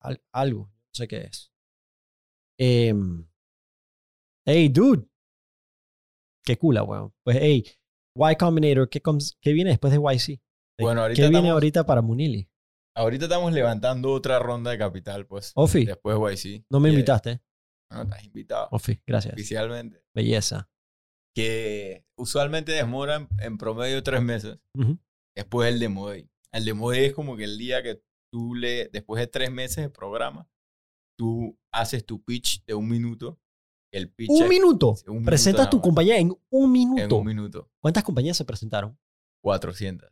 al- 0.01 0.23
algo, 0.33 0.67
no 0.67 0.91
sé 0.93 1.09
qué 1.09 1.23
es. 1.23 1.51
Em, 2.59 3.27
hey, 4.47 4.69
dude. 4.69 5.07
Qué 6.45 6.57
cula, 6.59 6.83
weón. 6.83 7.13
Pues, 7.25 7.39
hey, 7.41 7.65
Y 8.15 8.37
Combinator, 8.37 8.89
¿qué, 8.89 9.01
qué 9.41 9.53
viene 9.53 9.71
después 9.71 9.93
de 9.93 9.99
YC? 9.99 10.29
Eh, 10.35 10.41
Bueno, 10.79 11.03
ahorita 11.03 11.17
¿Qué 11.17 11.23
viene 11.23 11.39
estamos- 11.39 11.53
ahorita 11.55 11.87
para 11.87 12.03
Munili? 12.03 12.49
Ahorita 12.95 13.25
estamos 13.25 13.53
levantando 13.53 14.13
otra 14.13 14.39
ronda 14.39 14.71
de 14.71 14.79
capital, 14.79 15.27
pues. 15.27 15.53
Ofi, 15.55 15.85
Después 15.87 16.17
YC. 16.45 16.65
no 16.71 16.79
me 16.81 16.91
Yeah. 16.91 16.99
invitaste. 16.99 17.41
No, 17.91 18.03
estás 18.03 18.25
invitado. 18.25 18.69
Ofi, 18.71 19.01
gracias. 19.07 19.35
Oficialmente. 19.35 20.03
Belleza. 20.15 20.71
Que 21.35 22.05
usualmente 22.19 22.73
demoran 22.73 23.29
en 23.39 23.57
promedio 23.59 24.03
tres 24.03 24.23
meses. 24.23 24.59
Ujú. 24.75 24.99
Después 25.37 25.69
el 25.73 25.79
Demo 25.81 26.09
Day. 26.09 26.29
El 26.53 26.65
Demo 26.67 26.91
Day 26.91 27.07
es 27.07 27.15
como 27.15 27.37
que 27.37 27.45
el 27.45 27.57
día 27.59 27.83
que 27.83 28.03
tú 28.31 28.55
le, 28.55 28.89
después 28.89 29.21
de 29.21 29.27
tres 29.27 29.51
meses 29.51 29.77
de 29.79 29.91
programa, 29.91 30.49
tú 31.19 31.59
haces 31.73 32.05
tu 32.05 32.23
pitch 32.23 32.65
de 32.67 32.75
un 32.75 32.89
minuto. 32.89 33.39
El 33.91 34.11
pitch 34.11 34.31
Un 34.31 34.43
es- 34.43 34.49
minuto. 34.49 34.95
Sí, 34.97 35.05
un 35.09 35.15
minuto 35.17 35.27
Presentas 35.31 35.71
tu 35.71 35.81
compañía 35.81 36.19
en 36.19 36.31
un 36.51 36.65
en 36.65 36.73
minuto. 36.73 37.17
un 37.17 37.27
minuto. 37.27 37.71
¿Cuántas 37.81 38.05
compañías 38.05 38.37
se 38.37 38.45
presentaron? 38.45 38.99
400. 39.43 40.11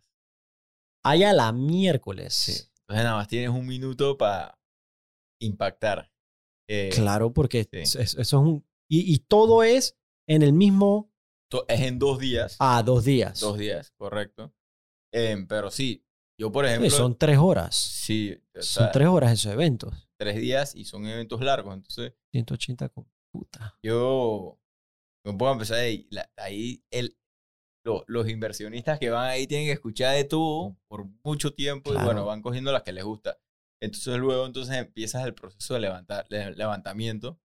Hay 1.05 1.23
a 1.24 1.32
la 1.32 1.51
miércoles. 1.52 2.35
Sí. 2.35 2.69
Entonces 2.90 3.04
nada 3.04 3.16
más 3.18 3.28
tienes 3.28 3.50
un 3.50 3.66
minuto 3.68 4.18
para 4.18 4.58
impactar. 5.40 6.10
Eh, 6.68 6.90
Claro, 6.92 7.32
porque 7.32 7.62
Sí. 7.64 7.68
es- 7.78 7.94
es- 7.94 8.14
eso 8.14 8.20
es 8.20 8.32
un... 8.34 8.66
Y, 8.90 9.14
y 9.14 9.18
todo 9.20 9.62
es 9.62 9.96
en 10.28 10.42
el 10.42 10.52
mismo... 10.52 11.12
Es 11.68 11.80
en 11.82 11.98
dos 12.00 12.18
días. 12.18 12.56
Ah, 12.58 12.82
dos 12.84 13.04
días. 13.04 13.38
Dos 13.40 13.58
días, 13.58 13.92
correcto. 13.96 14.52
Em, 15.12 15.46
pero 15.46 15.70
sí, 15.70 16.04
yo 16.38 16.50
por 16.50 16.64
Sí, 16.64 16.70
ejemplo... 16.72 16.90
son 16.90 17.16
tres 17.16 17.38
horas. 17.38 17.76
Sí, 17.76 18.36
o 18.56 18.62
Son 18.62 18.88
tres 18.92 19.06
horas 19.08 19.32
esos 19.32 19.52
eventos. 19.52 20.08
tres 20.18 20.36
días 20.40 20.74
y 20.74 20.84
son 20.84 21.06
eventos 21.06 21.40
largos. 21.42 21.74
Entonces 21.74 22.14
180 22.32 22.88
con 22.88 23.08
puta. 23.32 23.78
yo 23.84 24.60
me 25.24 25.32
a 25.50 25.52
empezar 25.52 25.78
ahí. 25.78 26.08
la- 26.10 26.28
ahí 26.36 26.84
el, 26.90 27.16
lo- 27.85 28.05
los 28.07 28.28
inversionistas 28.28 28.98
que 28.98 29.11
van 29.11 29.28
ahí 29.28 29.47
tienen 29.47 29.66
que 29.66 29.73
escuchar 29.73 30.15
de 30.15 30.24
todo 30.24 30.77
por 30.89 31.07
mucho 31.24 31.55
tiempo 31.55 31.90
y 31.90 31.94
Claro. 31.94 32.07
bueno, 32.07 32.27
van 32.27 32.43
cogiendo 32.43 32.73
las 32.73 32.82
que 32.82 32.93
les 32.93 33.05
gusta. 33.05 33.39
Entonces 33.82 34.16
luego 34.19 34.44
entonces 34.47 34.77
empiezas 34.77 35.24
el 35.24 35.35
proceso 35.35 35.74
de 35.74 35.81
levantar, 35.81 36.28
de 36.28 36.51
levantamiento, 36.55 37.40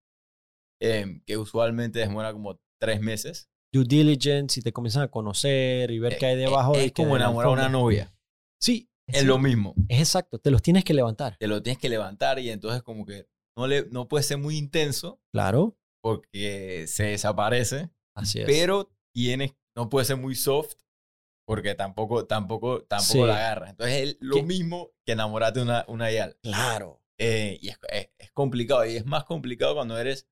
em, 0.81 1.21
que 1.25 1.37
usualmente 1.37 1.99
demora 1.99 2.33
como 2.33 2.59
tres 2.79 2.99
meses. 3.01 3.49
Due 3.73 3.85
diligence 3.85 4.59
y 4.59 4.63
te 4.63 4.71
comienzan 4.73 5.03
a 5.03 5.07
conocer 5.09 5.91
y 5.91 5.99
ver 5.99 6.13
Eh, 6.13 6.17
qué 6.19 6.25
hay 6.27 6.33
eh, 6.33 6.37
debajo. 6.37 6.73
Es, 6.75 6.79
de 6.83 6.91
que 6.91 7.03
como 7.03 7.15
enamorar 7.15 7.49
a 7.49 7.53
una 7.53 7.69
novia. 7.69 8.13
Sí. 8.61 8.89
Es 9.07 9.19
sí, 9.19 9.25
lo 9.25 9.37
mismo. 9.37 9.75
Es 9.87 9.99
exacto. 9.99 10.39
Te 10.39 10.49
los 10.49 10.61
tienes 10.63 10.83
que 10.83 10.93
levantar. 10.93 11.37
Te 11.37 11.47
lo 11.47 11.61
tienes 11.61 11.77
que 11.79 11.89
levantar 11.89 12.39
y 12.39 12.49
entonces 12.49 12.81
como 12.81 13.05
que 13.05 13.27
no, 13.55 13.67
le, 13.67 13.85
no 13.91 14.07
puede 14.07 14.23
ser 14.23 14.37
muy 14.39 14.57
intenso 14.57 15.21
Claro. 15.31 15.77
porque 16.01 16.85
se 16.87 17.03
desaparece, 17.05 17.91
Así 18.15 18.39
es. 18.39 18.45
pero 18.47 18.91
tienes, 19.13 19.53
no 19.75 19.89
puede 19.89 20.05
ser 20.05 20.17
muy 20.17 20.35
soft 20.35 20.75
porque 21.47 21.75
tampoco, 21.75 22.25
tampoco, 22.25 22.83
tampoco 22.83 23.11
Sí. 23.11 23.19
la 23.19 23.35
agarras. 23.35 23.69
Entonces 23.71 23.95
es 24.09 24.17
lo 24.19 24.35
¿Qué? 24.37 24.43
mismo 24.43 24.91
que 25.05 25.13
enamorarte 25.13 25.59
de 25.59 25.65
una, 25.65 25.85
una 25.87 26.11
YAL. 26.11 26.37
Claro. 26.41 27.01
Eh, 27.19 27.57
y 27.61 27.69
es, 27.69 27.77
es- 27.89 28.09
es 28.17 28.31
complicado, 28.31 28.85
y 28.85 28.95
es 28.97 29.05
más 29.05 29.23
complicado 29.25 29.75
cuando 29.75 29.97
eres, 29.97 30.27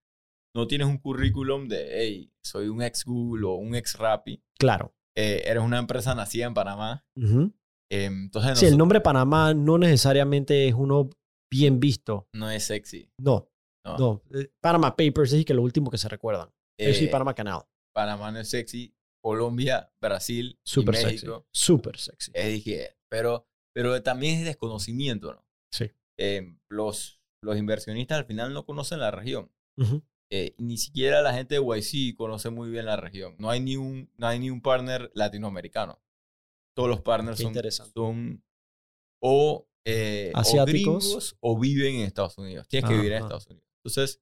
no 0.56 0.68
tienes 0.68 0.88
un 0.88 0.98
currículum 0.98 1.68
de, 1.68 1.88
hey, 1.94 2.34
soy 2.44 2.68
un 2.68 2.82
ex 2.82 3.06
Google 3.06 3.46
o 3.46 3.54
un 3.56 3.76
ex 3.76 3.98
Rappi. 3.98 4.44
Claro. 4.58 4.96
Eh, 5.16 5.44
eres 5.46 5.64
una 5.64 5.78
empresa 5.80 6.14
nacida 6.16 6.46
en 6.46 6.54
Panamá. 6.54 7.06
Ujú. 7.16 7.54
Eh, 7.92 8.06
entonces 8.06 8.58
Sí, 8.60 8.66
el 8.66 8.78
nombre 8.78 9.00
Panamá 9.02 9.54
no 9.54 9.78
necesariamente 9.78 10.68
es 10.68 10.74
uno 10.74 11.10
bien 11.52 11.80
visto. 11.80 12.28
no 12.34 12.50
es 12.50 12.64
sexy. 12.66 13.12
No, 13.20 13.50
No. 13.86 13.98
no. 13.98 14.22
Eh, 14.34 14.52
Panama 14.60 14.96
Papers 14.96 15.34
es 15.34 15.46
que 15.46 15.54
lo 15.54 15.62
último 15.62 15.92
que 15.92 15.98
se 16.00 16.10
recuerdan. 16.10 16.50
Sí, 16.80 17.06
Eh, 17.06 17.08
Panama 17.12 17.36
Canal. 17.36 17.62
Panamá 17.94 18.32
no 18.32 18.40
es 18.40 18.50
sexy. 18.50 18.96
Colombia, 19.24 19.90
Brasil, 20.02 20.60
y 20.60 20.70
Súper 20.70 20.96
sexy. 20.96 21.14
México. 21.14 21.48
Súper 21.52 21.98
sexy. 21.98 22.32
Dije, 22.34 22.98
pero, 23.10 23.48
pero 23.74 24.04
también 24.04 24.40
es 24.40 24.46
desconocimiento, 24.46 25.34
¿no? 25.34 25.48
Sí. 25.72 25.90
Eh, 26.20 26.58
los, 26.70 27.22
los 27.42 27.58
inversionistas 27.58 28.18
al 28.18 28.26
final 28.26 28.54
no 28.54 28.66
conocen 28.66 29.00
la 29.00 29.12
región. 29.12 29.50
Eh, 30.30 30.56
ni 30.58 30.78
siquiera 30.78 31.22
la 31.22 31.34
gente 31.34 31.56
de 31.56 31.62
YC 31.62 32.18
conoce 32.18 32.50
muy 32.50 32.70
bien 32.70 32.86
la 32.86 32.98
región. 32.98 33.36
No 33.40 33.50
hay 33.50 33.62
ni 33.62 33.78
un, 33.78 34.12
no 34.18 34.28
hay 34.28 34.40
ni 34.40 34.50
un 34.50 34.62
partner 34.62 35.10
latinoamericano. 35.16 36.02
Todos 36.76 36.90
los 36.90 37.02
partners 37.02 37.40
son, 37.40 37.54
son 37.94 38.44
o, 39.22 39.70
eh, 39.86 40.32
o 40.36 40.40
Asiáticos. 40.40 41.06
gringos 41.06 41.38
o 41.40 41.58
viven 41.58 41.96
en 41.96 42.02
Estados 42.02 42.38
Unidos. 42.38 42.68
Tienes 42.68 42.90
que 42.90 42.96
vivir 42.96 43.14
en. 43.14 43.24
Estados 43.24 43.48
Unidos. 43.48 43.70
Entonces, 43.86 44.22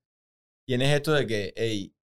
tienes 0.67 0.93
esto 0.93 1.13
de 1.13 1.25
que, 1.25 1.53
hey, 1.55 1.95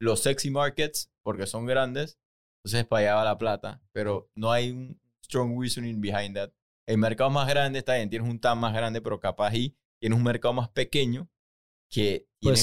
los 0.00 0.20
sexy 0.20 0.50
markets, 0.50 1.12
porque 1.22 1.46
son 1.46 1.66
grandes, 1.66 2.18
entonces 2.64 2.86
para 2.86 3.00
allá 3.00 3.14
va 3.16 3.24
la 3.24 3.38
plata, 3.38 3.82
pero 3.92 4.30
no 4.34 4.52
hay 4.52 4.70
un 4.70 5.00
strong 5.24 5.60
reasoning 5.60 6.00
behind 6.00 6.34
that. 6.36 6.52
El 6.86 6.98
mercado 6.98 7.30
más 7.30 7.48
grande 7.48 7.80
está 7.80 7.96
bien, 7.96 8.10
tienes 8.10 8.28
un 8.28 8.40
TAM 8.40 8.60
más 8.60 8.74
grande, 8.74 9.00
pero 9.00 9.18
capaz 9.18 9.48
ahí 9.48 9.76
tienes 10.00 10.16
un 10.16 10.24
mercado 10.24 10.54
más 10.54 10.68
pequeño 10.68 11.28
que 11.90 12.28
rey. 12.42 12.54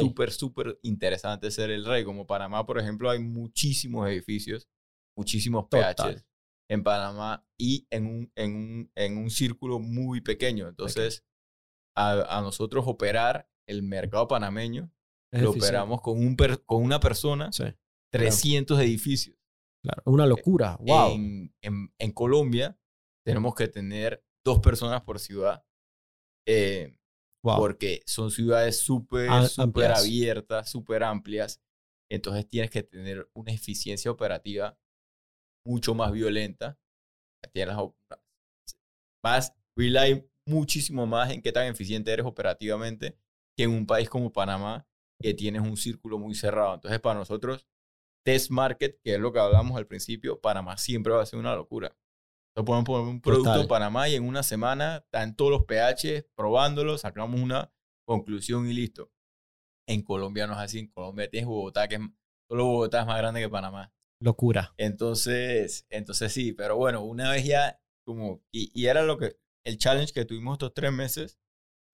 súper, 0.00 0.32
súper 0.32 0.78
interesante 0.82 1.50
ser 1.50 1.70
el 1.70 1.84
rey. 1.84 2.04
Como 2.04 2.26
Panamá, 2.26 2.66
por 2.66 2.78
ejemplo, 2.78 3.10
hay 3.10 3.20
muchísimos 3.20 4.08
edificios, 4.08 4.68
muchísimos 5.16 5.68
Total. 5.68 6.16
PHs 6.16 6.30
en 6.70 6.84
Panamá 6.84 7.44
y 7.58 7.88
en 7.90 8.06
un, 8.06 8.32
en 8.36 8.54
un, 8.54 8.92
en 8.94 9.18
un 9.18 9.28
círculo 9.28 9.80
muy 9.80 10.20
pequeño. 10.20 10.68
Entonces, 10.68 11.24
a, 11.96 12.38
a 12.38 12.40
nosotros 12.42 12.84
operar 12.86 13.50
el 13.66 13.82
mercado 13.82 14.28
panameño, 14.28 14.88
Es 15.32 15.42
lo 15.42 15.50
eficiente. 15.50 15.66
operamos 15.76 16.00
con, 16.00 16.18
un 16.18 16.36
per- 16.36 16.64
con 16.64 16.82
una 16.82 16.98
persona, 17.00 17.50
Sí, 17.52 17.64
300 18.12 18.80
edificios. 18.80 19.36
claro. 19.82 20.02
Una 20.06 20.26
locura. 20.26 20.76
Wow. 20.80 21.12
En, 21.12 21.54
en, 21.62 21.92
en 21.98 22.12
Colombia 22.12 22.76
tenemos 23.24 23.54
que 23.54 23.68
tener 23.68 24.24
dos 24.44 24.60
personas 24.60 25.02
por 25.02 25.18
ciudad. 25.20 25.64
eh, 26.48 26.96
wow. 27.44 27.56
porque 27.58 28.02
son 28.06 28.30
ciudades 28.30 28.80
súper, 28.80 29.30
súper 29.48 29.92
abiertas, 29.92 30.68
súper 30.70 31.02
amplias. 31.04 31.62
Entonces 32.10 32.48
tienes 32.48 32.70
que 32.70 32.82
tener 32.82 33.30
una 33.34 33.52
eficiencia 33.52 34.10
operativa 34.10 34.76
mucho 35.64 35.94
más 35.94 36.10
violenta. 36.12 36.78
Tienes 37.52 37.76
más, 39.24 39.54
rely 39.76 40.26
muchísimo 40.46 41.06
más 41.06 41.30
en 41.30 41.40
qué 41.42 41.52
tan 41.52 41.66
eficiente 41.66 42.12
eres 42.12 42.26
operativamente 42.26 43.16
que 43.56 43.64
en 43.64 43.70
un 43.70 43.86
país 43.86 44.08
como 44.08 44.32
Panamá, 44.32 44.86
que 45.20 45.34
tienes 45.34 45.62
un 45.62 45.76
círculo 45.76 46.18
muy 46.18 46.34
cerrado. 46.34 46.74
Entonces, 46.74 47.00
para 47.00 47.18
nosotros, 47.18 47.66
test 48.24 48.50
market, 48.50 49.00
que 49.02 49.14
es 49.14 49.20
lo 49.20 49.32
que 49.32 49.40
hablamos 49.40 49.76
al 49.76 49.86
principio, 49.86 50.40
Panamá 50.40 50.76
siempre 50.78 51.12
va 51.12 51.22
a 51.22 51.26
ser 51.26 51.38
una 51.38 51.54
locura. 51.54 51.96
Entonces, 52.50 52.66
podemos 52.66 52.84
poner 52.84 53.08
un 53.08 53.20
producto 53.20 53.50
Total. 53.50 53.62
en 53.62 53.68
Panamá 53.68 54.08
y 54.08 54.14
en 54.16 54.26
una 54.26 54.42
semana 54.42 55.02
están 55.04 55.36
todos 55.36 55.50
los 55.50 55.64
pH, 55.64 56.26
probándolo, 56.34 56.98
sacamos 56.98 57.40
una 57.40 57.72
conclusión 58.06 58.68
y 58.68 58.72
listo. 58.72 59.12
En 59.88 60.02
Colombia 60.02 60.46
no 60.46 60.54
es 60.54 60.58
así. 60.58 60.80
En 60.80 60.88
Colombia 60.88 61.28
tienes 61.28 61.46
Bogotá, 61.46 61.88
que 61.88 61.96
es, 61.96 62.00
solo 62.48 62.64
Bogotá 62.66 63.00
es 63.00 63.06
más 63.06 63.18
grande 63.18 63.40
que 63.40 63.48
Panamá. 63.48 63.92
Locura. 64.22 64.74
Entonces, 64.76 65.86
entonces 65.90 66.32
sí, 66.32 66.52
pero 66.52 66.76
bueno, 66.76 67.02
una 67.04 67.30
vez 67.30 67.44
ya, 67.44 67.80
como, 68.04 68.42
y, 68.52 68.70
y 68.74 68.86
era 68.86 69.02
lo 69.02 69.16
que, 69.16 69.36
el 69.64 69.78
challenge 69.78 70.12
que 70.12 70.24
tuvimos 70.24 70.54
estos 70.54 70.74
tres 70.74 70.92
meses, 70.92 71.38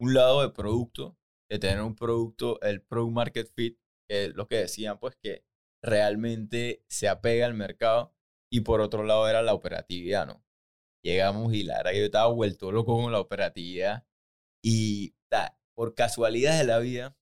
un 0.01 0.15
lado 0.15 0.43
de 0.43 0.51
producto, 0.51 1.17
de 1.51 1.59
tener 1.59 1.83
un 1.83 1.95
producto, 1.95 2.61
el 2.63 2.83
Pro 2.83 3.09
Market 3.11 3.49
Fit, 3.55 3.79
que 4.09 4.27
es 4.27 4.35
lo 4.35 4.47
que 4.47 4.57
decían, 4.57 4.99
pues 4.99 5.17
que 5.17 5.45
realmente 5.83 6.85
se 6.89 7.09
apega 7.09 7.47
al 7.47 7.55
mercado, 7.55 8.15
y 8.51 8.61
por 8.61 8.81
otro 8.81 9.03
lado 9.05 9.29
era 9.29 9.43
la 9.43 9.55
operatividad, 9.55 10.27
¿no? 10.27 10.45
Llegamos 11.05 11.53
y 11.53 11.63
la 11.63 11.79
verdad 11.79 11.93
que 11.93 11.99
yo 12.01 12.05
estaba 12.07 12.33
vuelto 12.33 12.73
loco 12.73 13.01
con 13.01 13.13
la 13.13 13.21
operatividad, 13.21 14.07
y 14.63 15.15
ta, 15.29 15.59
por 15.75 15.95
casualidad 15.95 16.59
de 16.59 16.65
la 16.65 16.79
vida, 16.79 17.17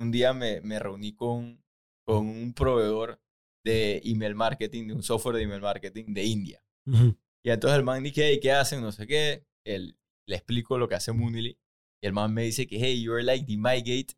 un 0.00 0.10
día 0.10 0.32
me, 0.32 0.60
me 0.60 0.78
reuní 0.78 1.14
con, 1.14 1.62
con 2.06 2.26
un 2.26 2.54
proveedor 2.54 3.20
de 3.64 4.00
email 4.04 4.34
marketing, 4.34 4.88
de 4.88 4.94
un 4.94 5.02
software 5.02 5.36
de 5.36 5.42
email 5.42 5.60
marketing 5.60 6.14
de 6.14 6.24
India. 6.24 6.64
Ujú. 6.86 7.16
Y 7.44 7.50
entonces 7.50 7.78
el 7.78 7.84
man 7.84 8.02
dice, 8.02 8.38
¿qué 8.40 8.52
hacen? 8.52 8.80
No 8.80 8.92
sé 8.92 9.06
qué. 9.06 9.46
Él, 9.64 9.98
le 10.26 10.36
explico 10.36 10.78
lo 10.78 10.88
que 10.88 10.94
hace 10.94 11.12
Moonily. 11.12 11.58
Y 12.02 12.06
el 12.06 12.12
man 12.12 12.32
me 12.32 12.42
dice 12.44 12.66
que, 12.66 12.78
hey, 12.78 13.02
you're 13.02 13.22
like 13.22 13.44
the 13.46 13.56
MyGate 13.56 14.14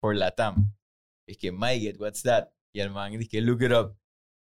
for 0.00 0.14
Latam. 0.14 0.74
Es 1.28 1.36
que, 1.38 1.50
MyGate, 1.52 1.98
what's 1.98 2.22
that? 2.22 2.48
Y 2.74 2.80
el 2.80 2.90
man 2.90 3.18
dice, 3.18 3.40
look 3.40 3.62
it 3.62 3.72
up. 3.72 3.96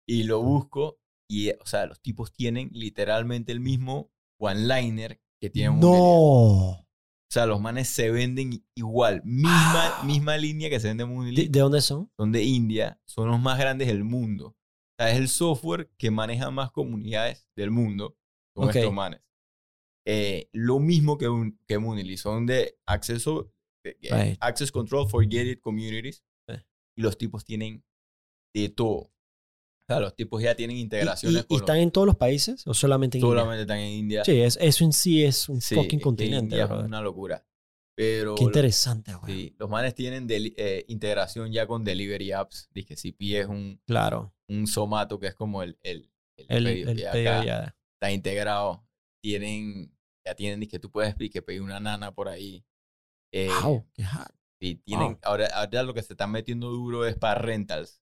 Y 0.08 0.24
lo 0.24 0.42
busco. 0.42 0.98
Y, 1.30 1.50
o 1.50 1.66
sea, 1.66 1.86
los 1.86 2.00
tipos 2.00 2.32
tienen 2.32 2.70
literalmente 2.72 3.52
el 3.52 3.60
mismo 3.60 4.10
one-liner 4.40 5.20
que 5.40 5.48
tiene 5.50 5.70
Moonily. 5.70 5.90
No. 5.92 6.82
O 6.82 7.34
sea, 7.34 7.46
los 7.46 7.60
manes 7.60 7.88
se 7.88 8.10
venden 8.10 8.62
igual. 8.76 9.22
Misma, 9.24 10.02
misma 10.04 10.36
línea 10.36 10.68
que 10.68 10.80
se 10.80 10.88
vende 10.88 11.04
Moonily 11.06 11.44
¿De, 11.44 11.48
de 11.48 11.60
dónde 11.60 11.80
son? 11.80 12.10
son 12.18 12.30
de 12.32 12.42
India, 12.42 13.00
son 13.06 13.28
los 13.30 13.40
más 13.40 13.58
grandes 13.58 13.88
del 13.88 14.04
mundo. 14.04 14.48
O 14.48 14.56
sea, 14.98 15.10
es 15.12 15.18
el 15.18 15.28
software 15.28 15.90
que 15.96 16.10
maneja 16.10 16.50
más 16.50 16.70
comunidades 16.72 17.46
del 17.56 17.70
mundo. 17.70 18.16
Son 18.54 18.68
Ok. 18.68 18.76
estos 18.76 18.92
manes. 18.92 19.20
Eh, 20.04 20.48
lo 20.52 20.78
mismo 20.80 21.16
que, 21.18 21.28
un, 21.28 21.58
que 21.66 21.78
Moonily, 21.78 22.16
son 22.16 22.46
de 22.46 22.76
acceso, 22.86 23.52
de- 23.84 23.96
de 24.00 24.08
Right. 24.10 24.36
access 24.40 24.72
control 24.72 25.08
for 25.08 25.24
gated 25.24 25.60
communities. 25.60 26.22
Y 26.94 27.00
los 27.02 27.16
tipos 27.16 27.44
tienen 27.44 27.82
de 28.54 28.68
todo. 28.68 28.96
O 28.98 29.84
sea, 29.88 29.98
los 30.00 30.14
tipos 30.14 30.42
ya 30.42 30.54
tienen 30.54 30.76
¿Y, 30.76 30.80
integraciones 30.80 31.42
y- 31.42 31.44
y 31.44 31.46
con 31.48 31.56
están 31.58 31.78
en 31.78 31.90
todos 31.90 32.06
los 32.06 32.16
países 32.16 32.66
o 32.66 32.74
solamente 32.74 33.16
en 33.18 33.22
los, 33.22 33.30
India? 33.30 33.40
solamente 33.42 33.62
están 33.62 33.78
en 33.78 33.92
India. 33.92 34.24
Sí, 34.24 34.40
es, 34.40 34.58
eso 34.60 34.84
en 34.84 34.92
sí 34.92 35.24
es 35.24 35.48
un 35.48 35.60
Sí, 35.60 35.74
fucking 35.74 35.92
es 35.98 35.98
que 35.98 36.02
continente. 36.02 36.56
India 36.56 36.64
es 36.64 36.70
una 36.84 37.00
locura. 37.00 37.46
Pero 37.94 38.34
Qué 38.34 38.44
interesante, 38.44 39.14
güey. 39.14 39.32
sí, 39.34 39.56
los 39.58 39.68
manes 39.68 39.94
tienen 39.94 40.26
eh, 40.30 40.84
integración 40.88 41.52
ya 41.52 41.66
con 41.66 41.84
delivery 41.84 42.32
apps. 42.32 42.68
Dije, 42.72 42.96
si 42.96 43.12
pides 43.12 43.46
un, 43.46 43.80
Claro. 43.86 44.34
un 44.48 44.66
Somato, 44.66 45.18
que 45.18 45.26
es 45.28 45.34
como 45.34 45.62
el, 45.62 45.78
el, 45.82 46.10
el 46.36 46.46
El, 46.48 46.64
pedido, 46.64 46.94
que 46.94 47.08
acá 47.08 47.74
está 47.94 48.10
integrado. 48.12 48.86
Tienen, 49.22 49.96
ya 50.26 50.34
tienen, 50.34 50.68
que 50.68 50.78
tú 50.78 50.90
puedes 50.90 51.14
pedir, 51.14 51.30
que 51.30 51.42
pedir 51.42 51.62
una 51.62 51.80
nana 51.80 52.12
por 52.12 52.28
ahí. 52.28 52.64
Eh, 53.32 53.48
Wow, 53.62 53.86
qué 53.94 54.04
hot. 54.04 54.28
y 54.60 54.74
tienen, 54.76 55.12
wow. 55.12 55.18
ahora, 55.22 55.46
ahora 55.54 55.82
lo 55.84 55.94
que 55.94 56.02
se 56.02 56.12
están 56.12 56.30
metiendo 56.32 56.70
duro 56.70 57.06
es 57.06 57.16
para 57.16 57.40
rentals. 57.40 58.00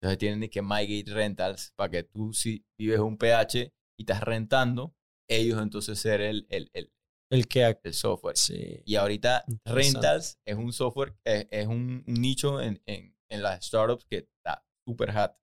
Entonces 0.00 0.18
tienen 0.18 0.50
que 0.50 0.62
MyGate 0.62 1.12
Rentals 1.12 1.72
para 1.76 1.90
que 1.90 2.02
tú 2.02 2.32
si 2.32 2.64
vives 2.76 2.98
un 2.98 3.16
PH 3.16 3.72
y 3.96 4.02
estás 4.02 4.20
rentando, 4.20 4.96
ellos 5.30 5.62
entonces 5.62 5.98
ser 5.98 6.20
el, 6.20 6.44
el, 6.50 6.70
el, 6.74 6.92
El 7.30 7.46
que. 7.46 7.78
el 7.84 7.94
software. 7.94 8.36
Sí. 8.36 8.82
Y 8.84 8.96
ahorita. 8.96 9.44
Rentals 9.64 10.40
es 10.44 10.56
un 10.56 10.72
software, 10.72 11.14
es, 11.24 11.46
es 11.52 11.66
un, 11.68 12.02
un 12.04 12.14
nicho 12.14 12.60
en, 12.60 12.82
en, 12.86 13.16
en 13.30 13.42
las 13.42 13.64
startups 13.64 14.04
que 14.04 14.16
está 14.18 14.64
súper 14.84 15.12
hot. 15.14 15.36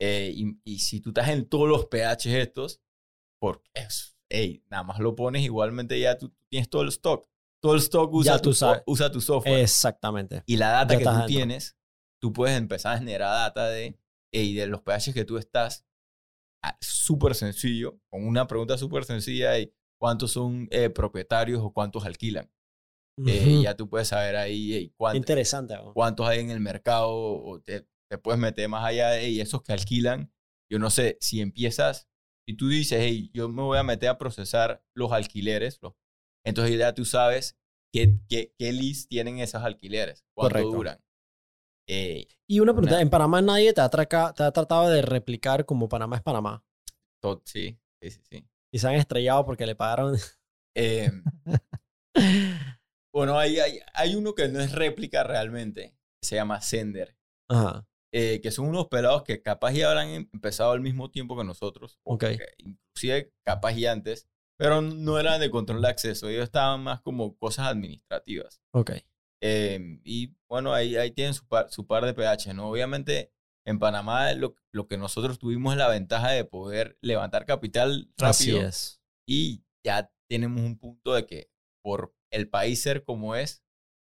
Eh, 0.00 0.32
y, 0.34 0.60
y 0.64 0.78
si 0.78 1.00
tú 1.00 1.10
estás 1.10 1.28
en 1.30 1.48
todos 1.48 1.68
los 1.68 1.86
PH 1.86 2.40
estos, 2.40 2.80
porque 3.42 3.68
es, 3.74 4.16
ey, 4.28 4.62
nada 4.70 4.84
más 4.84 5.00
lo 5.00 5.16
pones, 5.16 5.42
igualmente 5.42 5.98
ya 5.98 6.16
tú, 6.16 6.32
tienes 6.48 6.70
todo 6.70 6.82
el 6.82 6.90
stock. 6.90 7.28
Todo 7.60 7.74
el 7.74 7.80
stock 7.80 8.14
usa, 8.14 8.38
tú 8.38 8.50
tu, 8.50 8.54
sabes. 8.54 8.82
usa 8.86 9.10
tu 9.10 9.20
software. 9.20 9.58
Exactamente. 9.58 10.44
y 10.46 10.56
la 10.58 10.68
data 10.70 10.94
ya 10.94 10.98
que 10.98 11.04
tú 11.04 11.10
estás 11.10 11.22
adentro. 11.24 11.36
tienes, 11.36 11.76
tú 12.20 12.32
puedes 12.32 12.56
empezar 12.56 12.94
a 12.94 12.98
generar 12.98 13.30
data 13.30 13.68
de, 13.68 13.98
ey, 14.30 14.54
de 14.54 14.68
los 14.68 14.82
PH 14.82 15.12
que 15.12 15.24
tú 15.24 15.38
estás. 15.38 15.84
ah, 16.62 16.78
Súper 16.80 17.34
sencillo, 17.34 17.98
con 18.10 18.24
una 18.24 18.46
pregunta 18.46 18.78
súper 18.78 19.04
sencilla 19.04 19.58
y 19.58 19.74
cuántos 19.98 20.30
son 20.30 20.68
eh, 20.70 20.88
propietarios 20.88 21.60
o 21.60 21.72
cuántos 21.72 22.04
alquilan. 22.06 22.48
Eh, 23.26 23.54
Ujú. 23.54 23.62
ya 23.64 23.76
tú 23.76 23.88
puedes 23.90 24.06
saber 24.06 24.36
ahí 24.36 24.94
cuántos, 24.96 25.18
interesante. 25.18 25.74
cuántos 25.94 26.28
hay 26.28 26.38
en 26.38 26.50
el 26.50 26.60
mercado 26.60 27.10
o 27.12 27.60
te, 27.60 27.88
te 28.08 28.18
puedes 28.18 28.40
meter 28.40 28.68
más 28.68 28.84
allá 28.84 29.10
de 29.10 29.40
esos 29.40 29.62
que 29.62 29.72
alquilan. 29.72 30.32
Yo 30.70 30.78
no 30.78 30.90
sé, 30.90 31.18
si 31.20 31.40
empiezas 31.40 32.08
y 32.46 32.56
tú 32.56 32.68
dices, 32.68 32.98
hey, 33.00 33.30
yo 33.32 33.48
me 33.48 33.62
voy 33.62 33.78
a 33.78 33.82
meter 33.82 34.08
a 34.10 34.18
procesar 34.18 34.82
los 34.94 35.12
alquileres, 35.12 35.78
los- 35.82 35.94
entonces 36.44 36.76
ya 36.78 36.94
tú 36.94 37.04
sabes 37.04 37.56
qué, 37.92 38.18
qué, 38.28 38.54
qué 38.58 38.72
list 38.72 39.08
tienen 39.08 39.38
esos 39.38 39.62
alquileres, 39.62 40.24
cuánto 40.34 40.54
Correcto. 40.54 40.70
duran. 40.76 40.98
Eh, 41.88 42.26
Y 42.48 42.60
una 42.60 42.72
pregunta: 42.72 42.94
Una- 42.96 43.02
¿en 43.02 43.10
Panamá 43.10 43.42
nadie 43.42 43.72
te 43.72 43.80
ha, 43.80 43.88
traca- 43.88 44.32
te 44.34 44.42
ha 44.44 44.52
tratado 44.52 44.88
de 44.88 45.02
replicar 45.02 45.64
como 45.66 45.88
Panamá 45.88 46.16
es 46.16 46.22
Panamá? 46.22 46.64
Tot- 47.22 47.42
sí, 47.44 47.78
sí, 48.00 48.10
sí, 48.10 48.20
sí. 48.30 48.48
Y 48.72 48.78
se 48.78 48.88
han 48.88 48.94
estrellado 48.94 49.44
porque 49.44 49.66
le 49.66 49.74
pagaron. 49.76 50.16
Eh, 50.74 51.10
bueno, 53.12 53.38
hay, 53.38 53.58
hay, 53.58 53.78
hay 53.94 54.14
uno 54.14 54.34
que 54.34 54.48
no 54.48 54.60
es 54.60 54.72
réplica 54.72 55.22
realmente, 55.24 55.94
se 56.22 56.36
llama 56.36 56.60
Sender, 56.60 57.16
Ajá. 57.50 57.86
Eh, 58.12 58.40
que 58.42 58.50
son 58.50 58.66
unos 58.68 58.88
pelados 58.88 59.22
que 59.24 59.40
capaz 59.42 59.72
ya 59.72 59.88
habrán 59.88 60.08
em- 60.08 60.28
empezado 60.32 60.72
al 60.72 60.80
mismo 60.80 61.10
tiempo 61.10 61.36
que 61.36 61.44
nosotros, 61.44 61.98
o 62.04 62.14
Ok. 62.14 62.20
que 62.20 62.38
inclusive 62.58 63.32
capaz 63.44 63.72
y 63.72 63.86
antes, 63.86 64.28
pero 64.58 64.80
no 64.82 65.18
eran 65.18 65.40
de 65.40 65.50
control 65.50 65.80
de 65.82 65.88
acceso, 65.88 66.28
ellos 66.28 66.44
estaban 66.44 66.82
más 66.82 67.00
como 67.00 67.36
cosas 67.36 67.66
administrativas. 67.68 68.60
Ok. 68.72 68.92
Eh, 69.40 69.98
y 70.04 70.36
bueno, 70.48 70.72
ahí, 70.72 70.96
ahí 70.96 71.10
tienen 71.10 71.34
su 71.34 71.46
par, 71.46 71.68
su 71.70 71.86
par 71.86 72.04
de 72.04 72.14
PH, 72.14 72.54
¿no? 72.54 72.68
Obviamente 72.70 73.32
en 73.66 73.78
Panamá 73.78 74.32
lo, 74.34 74.54
lo 74.72 74.86
que 74.86 74.96
nosotros 74.98 75.38
tuvimos 75.38 75.72
es 75.74 75.78
la 75.78 75.88
ventaja 75.88 76.30
de 76.30 76.44
poder 76.44 76.96
levantar 77.00 77.44
capital 77.46 78.08
Así 78.20 78.50
rápido 78.52 78.68
es. 78.68 79.00
y 79.26 79.64
ya 79.84 80.12
tenemos 80.28 80.60
un 80.62 80.78
punto 80.78 81.14
de 81.14 81.26
que 81.26 81.50
por 81.82 82.14
el 82.30 82.48
país 82.48 82.82
ser 82.82 83.04
como 83.04 83.34
es, 83.36 83.61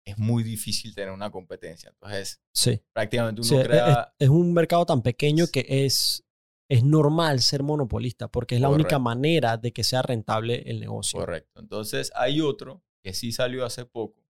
es 0.06 0.16
muy 0.18 0.42
difícil 0.44 0.94
tener 0.94 1.10
una 1.12 1.30
competencia. 1.30 1.90
Entonces, 1.90 2.40
Sí. 2.54 2.80
prácticamente 2.92 3.40
uno 3.42 3.48
Sí, 3.48 3.54
es, 3.56 3.60
es- 3.62 3.66
crea... 3.68 4.14
es 4.18 4.28
un 4.28 4.52
mercado 4.54 4.86
tan 4.86 5.02
pequeño 5.02 5.46
que 5.52 5.66
es, 5.68 6.24
es 6.70 6.82
normal 6.84 7.40
ser 7.40 7.62
monopolista 7.62 8.28
porque 8.28 8.54
es 8.54 8.60
la 8.60 8.68
única 8.68 8.84
Correcto. 8.96 9.00
manera 9.00 9.56
de 9.56 9.72
que 9.72 9.84
sea 9.84 10.02
rentable 10.02 10.62
el 10.70 10.80
negocio. 10.80 11.18
Correcto. 11.20 11.60
Entonces, 11.60 12.12
hay 12.14 12.40
otro 12.40 12.82
que 13.02 13.12
sí 13.14 13.32
salió 13.32 13.64
hace 13.66 13.84
poco, 13.84 14.24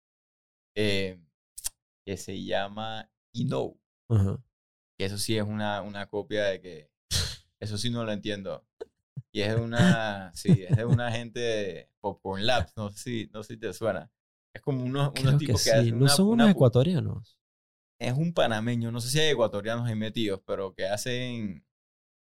eh, 0.75 1.19
que 2.07 2.17
se 2.17 2.43
llama 2.43 3.11
Ino. 3.33 3.79
Ajá. 4.09 4.43
Que 4.99 5.05
eso 5.07 5.19
sí 5.19 5.37
es 5.37 5.45
una, 5.45 5.83
una 5.83 6.07
copia 6.09 6.45
de 6.45 6.61
que... 6.61 6.91
Eso 7.61 7.79
sí 7.79 7.91
no 7.91 8.05
lo 8.05 8.13
entiendo. 8.13 8.67
Y 9.33 9.41
es 9.43 9.55
de 9.55 9.61
una... 9.61 10.31
Sí, 10.35 10.65
es 10.69 10.77
de 10.77 10.85
una 10.85 11.11
gente 11.13 11.41
de 11.41 11.91
Popcorn 12.01 12.47
Labs. 12.47 12.73
No 12.77 12.91
sé 12.91 12.99
si, 12.99 13.31
no 13.33 13.43
sé 13.43 13.55
si 13.55 13.61
te 13.61 13.73
suena. 13.73 14.11
Es 14.57 14.63
como 14.63 14.83
unos, 14.85 15.11
Creo 15.13 15.23
unos 15.29 15.41
que 15.41 15.47
tipos 15.47 15.63
que, 15.65 15.71
sí. 15.71 15.77
hacen 15.77 15.91
No 15.99 16.05
una- 16.05 16.09
son 16.09 16.27
una 16.27 16.35
unos 16.45 16.49
pu- 16.49 16.51
ecuatorianos. 16.57 17.39
es 18.01 18.13
un 18.13 18.33
panameño, 18.33 18.91
no 18.91 19.01
sé 19.01 19.11
si 19.11 19.21
hay 19.21 19.31
ecuatorianos 19.31 19.87
ahí 19.89 19.95
metidos, 19.95 20.41
pero 20.47 20.75
que 20.75 20.87
hacen, 20.87 21.65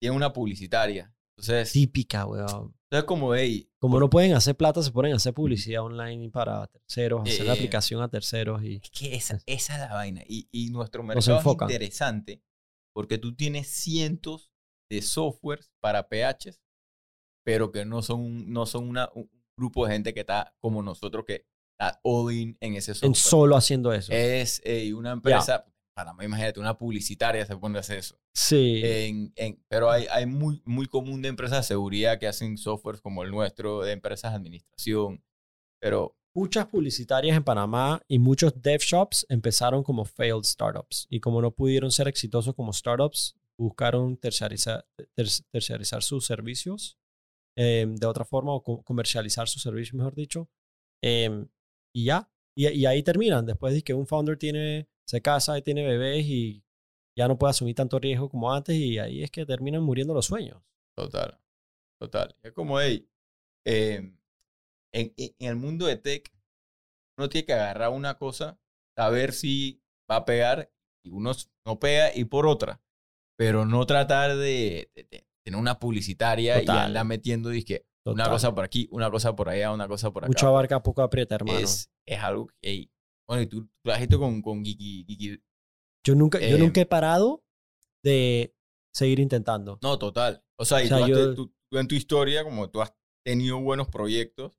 tienen 0.02 0.16
una 0.18 0.32
publicitaria. 0.34 1.14
Entonces, 1.38 1.72
Típica, 1.72 2.26
weón. 2.26 2.76
entonces 2.92 3.06
como, 3.06 3.34
hey, 3.34 3.70
Como 3.80 3.98
no 4.00 4.10
pueden 4.10 4.34
hacer 4.34 4.56
plata, 4.58 4.84
se 4.84 4.92
ponen 4.92 5.14
a 5.14 5.16
hacer 5.16 5.34
publicidad 5.34 5.84
online 5.84 6.30
para 6.30 6.68
terceros, 6.68 7.22
hacer 7.22 7.46
la 7.46 7.54
Eh, 7.54 7.56
aplicación 7.56 8.02
a 8.02 8.10
terceros 8.10 8.62
y... 8.64 8.76
es 8.84 8.90
que 8.92 9.16
esa, 9.16 9.40
esa 9.46 9.74
es 9.76 9.80
la 9.80 9.94
vaina. 9.94 10.22
Y, 10.28 10.48
y 10.52 10.70
nuestro 10.72 11.02
mercado 11.04 11.40
es 11.40 11.46
interesante 11.46 12.42
porque 12.94 13.18
tú 13.18 13.34
tienes 13.36 13.70
cientos 13.70 14.52
de 14.90 15.02
softwares 15.02 15.72
para 15.80 16.10
PHs, 16.10 16.60
pero 17.46 17.72
que 17.72 17.86
no 17.86 18.02
son, 18.02 18.52
no 18.52 18.66
son 18.66 18.90
una, 18.90 19.10
un 19.14 19.30
grupo 19.58 19.86
de 19.86 19.94
gente 19.94 20.14
que 20.14 20.22
está 20.22 20.54
como 20.60 20.82
nosotros, 20.84 21.24
que 21.26 21.46
all 22.04 22.32
in 22.34 22.58
en 22.60 22.76
ese 22.76 22.94
software. 22.94 23.10
En 23.10 23.16
solo 23.16 23.56
haciendo 23.56 23.94
eso. 23.94 24.12
es 24.12 24.62
eh, 24.66 24.94
una 24.94 25.12
empresa, 25.12 25.66
Panamá, 25.96 26.24
imagínate, 26.24 26.60
una 26.60 26.78
publicitaria 26.78 27.46
se 27.46 27.56
pone 27.58 27.78
a 27.78 27.82
hacer 27.82 27.98
eso. 28.00 28.16
sí. 28.34 28.82
En, 28.84 29.34
en- 29.36 29.64
pero 29.68 29.90
hay, 29.90 30.06
hay 30.12 30.26
muy, 30.26 30.62
muy 30.66 30.86
común 30.88 31.22
de 31.22 31.30
empresas 31.30 31.60
de 31.60 31.64
seguridad 31.76 32.20
que 32.20 32.28
hacen 32.28 32.58
softwares 32.58 33.02
como 33.02 33.24
el 33.24 33.32
nuestro, 33.32 33.82
de 33.82 33.92
empresas 33.94 34.32
de 34.32 34.38
administración. 34.38 35.24
Pero 35.82 36.16
Muchas 36.36 36.68
publicitarias 36.68 37.36
en 37.36 37.44
Panamá 37.44 38.02
y 38.08 38.20
muchos 38.20 38.54
dev 38.62 38.80
shops 38.82 39.26
empezaron 39.30 39.84
como 39.84 40.06
failed 40.06 40.44
startups. 40.44 41.08
Y 41.10 41.20
como 41.22 41.42
no 41.42 41.50
pudieron 41.52 41.92
ser 41.92 42.08
exitosos 42.08 42.54
como 42.54 42.72
startups, 42.72 43.36
buscaron 43.58 44.16
terciarizar, 44.16 44.86
ter- 45.16 45.28
terciarizar 45.52 46.04
sus 46.04 46.28
servicios 46.28 46.98
eh, 47.58 47.88
de 47.90 48.06
otra 48.08 48.26
forma 48.26 48.54
o 48.54 48.62
co- 48.62 48.84
comercializar 48.84 49.50
sus 49.50 49.64
servicios, 49.64 49.96
mejor 49.96 50.14
dicho. 50.14 50.48
Eh, 51.04 51.46
y 51.94 52.06
ya. 52.06 52.30
Y, 52.56 52.68
y 52.68 52.86
ahí 52.86 53.04
terminan. 53.04 53.46
Después 53.46 53.74
de 53.74 53.82
que 53.82 53.94
un 53.94 54.08
founder 54.08 54.38
tiene, 54.38 54.88
se 55.06 55.22
casa 55.22 55.58
y 55.58 55.62
tiene 55.62 55.86
bebés 55.86 56.26
y 56.26 56.64
ya 57.16 57.28
no 57.28 57.38
puede 57.38 57.52
asumir 57.52 57.76
tanto 57.76 58.00
riesgo 58.00 58.30
como 58.30 58.52
antes. 58.54 58.76
Y 58.76 59.00
ahí 59.00 59.24
es 59.24 59.32
que 59.32 59.46
terminan 59.46 59.84
muriendo 59.84 60.14
los 60.14 60.26
sueños. 60.26 60.62
total, 60.96 61.40
total. 62.00 62.36
Es 62.44 62.52
como, 62.54 62.80
hey, 62.80 63.08
eh, 63.66 64.12
en, 64.92 65.14
el 65.40 65.56
mundo 65.56 65.86
de 65.86 65.98
tech, 65.98 66.32
uno 67.18 67.30
tiene 67.30 67.46
que 67.46 67.54
agarrar 67.54 67.92
una 67.92 68.18
cosa, 68.18 68.58
saber 68.96 69.34
si 69.34 69.82
va 70.10 70.18
a 70.18 70.26
pegar, 70.26 70.72
y 71.04 71.12
uno 71.12 71.32
no 71.66 71.80
pega 71.80 72.16
y 72.16 72.26
por 72.26 72.46
otra. 72.48 72.82
Pero 73.38 73.66
no 73.66 73.86
tratar 73.86 74.36
de, 74.36 74.92
de- 74.96 75.04
de 75.10 75.26
tener 75.44 75.60
una 75.60 75.80
publicitaria 75.80 76.60
Total. 76.60 76.76
y 76.76 76.80
andar 76.80 77.06
metiendo, 77.06 77.50
dizque, 78.06 78.12
una 78.14 78.24
Total. 78.24 78.32
cosa 78.36 78.56
por 78.56 78.64
aquí, 78.66 78.88
una 78.92 79.12
cosa 79.12 79.36
por 79.36 79.50
allá, 79.50 79.72
una 79.72 79.88
cosa 79.88 80.12
por 80.12 80.24
acá. 80.24 80.30
Mucho 80.30 80.48
abarca, 80.48 80.82
poco 80.84 81.02
aprieta, 81.02 81.36
hermano. 81.36 81.60
es, 81.60 81.92
es 82.08 82.20
algo 82.20 82.48
que, 82.48 82.56
ey, 82.62 82.92
bueno, 83.28 83.44
y 83.44 83.48
tú, 83.48 83.66
tú 83.66 83.72
lo 83.84 83.94
has 83.94 84.02
hecho 84.02 84.20
con, 84.20 84.42
con 84.42 84.64
Geeky, 84.66 85.06
Geeky- 85.06 85.44
Yo 86.06 86.16
nunca, 86.16 86.40
yo 86.40 86.56
Eh, 86.56 86.60
nunca 86.60 86.82
he 86.82 86.86
parado 86.86 87.44
de 88.04 88.56
seguir 88.94 89.20
intentando. 89.20 89.78
No, 89.84 90.00
total. 90.00 90.44
O 90.58 90.66
sea, 90.66 90.82
y 90.82 90.86
O 90.86 90.88
sea, 90.90 90.98
tú, 91.00 91.04
has- 91.04 91.10
yo- 91.10 91.36
tú- 91.36 91.54
tú 91.72 91.78
en 91.78 91.88
tu 91.88 91.96
historia, 91.96 92.44
como 92.44 92.70
tú 92.70 92.82
has 92.82 92.94
tenido 93.26 93.60
buenos 93.60 93.88
proyectos, 93.90 94.54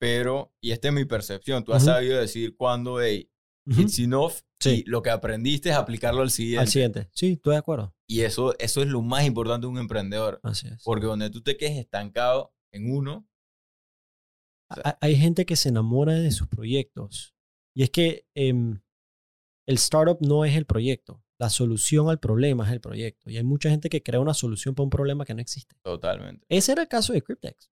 pero, 0.00 0.54
y 0.62 0.70
esta 0.70 0.88
es 0.88 0.94
mi 0.94 1.04
percepción, 1.04 1.64
tú 1.64 1.72
has 1.72 1.82
Ujú. 1.82 1.92
sabido 1.92 2.18
decir 2.20 2.56
cuándo, 2.56 3.00
hey, 3.00 3.30
Ujú. 3.66 3.80
it's 3.82 3.98
enough, 3.98 4.32
Sí. 4.60 4.84
y 4.86 4.90
lo 4.90 5.02
que 5.02 5.10
aprendiste 5.10 5.70
es 5.70 5.74
aplicarlo 5.76 6.22
al 6.22 6.30
siguiente. 6.30 6.60
Al 6.60 6.68
siguiente. 6.68 7.08
Sí, 7.12 7.32
estoy 7.32 7.52
de 7.54 7.58
acuerdo. 7.58 7.94
Y 8.06 8.20
eso, 8.22 8.56
eso 8.58 8.80
es 8.82 8.88
lo 8.88 9.02
más 9.02 9.24
importante 9.26 9.66
de 9.66 9.70
un 9.72 9.78
emprendedor, 9.78 10.40
Así 10.42 10.68
es. 10.68 10.82
porque 10.84 11.06
donde 11.06 11.30
tú 11.30 11.42
te 11.42 11.56
quedes 11.56 11.76
estancado 11.78 12.54
en 12.72 12.90
uno, 12.90 13.28
Ha- 14.70 14.98
Hay 15.00 15.16
gente 15.16 15.46
que 15.46 15.56
se 15.56 15.70
enamora 15.70 16.12
de 16.14 16.30
sus 16.30 16.46
proyectos. 16.48 17.34
Y 17.74 17.82
es 17.84 17.90
que 17.90 18.26
em, 18.34 18.80
el 19.66 19.76
startup 19.76 20.18
no 20.20 20.44
es 20.44 20.54
el 20.56 20.66
proyecto. 20.66 21.22
La 21.40 21.48
solución 21.48 22.10
al 22.10 22.18
problema 22.18 22.66
es 22.66 22.72
el 22.72 22.80
proyecto. 22.80 23.30
Y 23.30 23.36
hay 23.38 23.44
mucha 23.44 23.70
gente 23.70 23.88
que 23.88 24.02
crea 24.02 24.20
una 24.20 24.34
solución 24.34 24.74
para 24.74 24.84
un 24.84 24.90
problema 24.90 25.24
que 25.24 25.32
no 25.34 25.40
existe. 25.40 25.74
totalmente. 25.82 26.44
Ese 26.50 26.72
era 26.72 26.82
el 26.82 26.88
caso 26.88 27.12
de 27.14 27.22
Cryptex. 27.22 27.70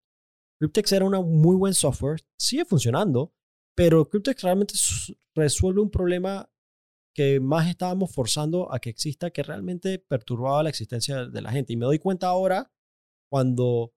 Cryptex 0.58 0.92
era 0.92 1.04
un 1.04 1.40
muy 1.42 1.54
buen 1.56 1.74
software, 1.74 2.20
sigue 2.38 2.64
funcionando, 2.64 3.34
pero 3.76 4.08
Cryptex 4.08 4.42
realmente 4.42 4.72
resuelve 5.34 5.82
un 5.82 5.90
problema 5.90 6.50
que 7.14 7.40
más 7.40 7.68
estábamos 7.68 8.10
forzando 8.14 8.72
a 8.72 8.78
que 8.78 8.88
exista, 8.88 9.30
que 9.30 9.42
realmente 9.42 9.98
perturbaba 9.98 10.62
la 10.62 10.70
existencia 10.70 11.26
de 11.26 11.42
la 11.42 11.50
gente. 11.52 11.74
Y 11.74 11.76
me 11.76 11.84
doy 11.84 11.98
cuenta 11.98 12.28
ahora, 12.28 12.72
cuando, 13.30 13.92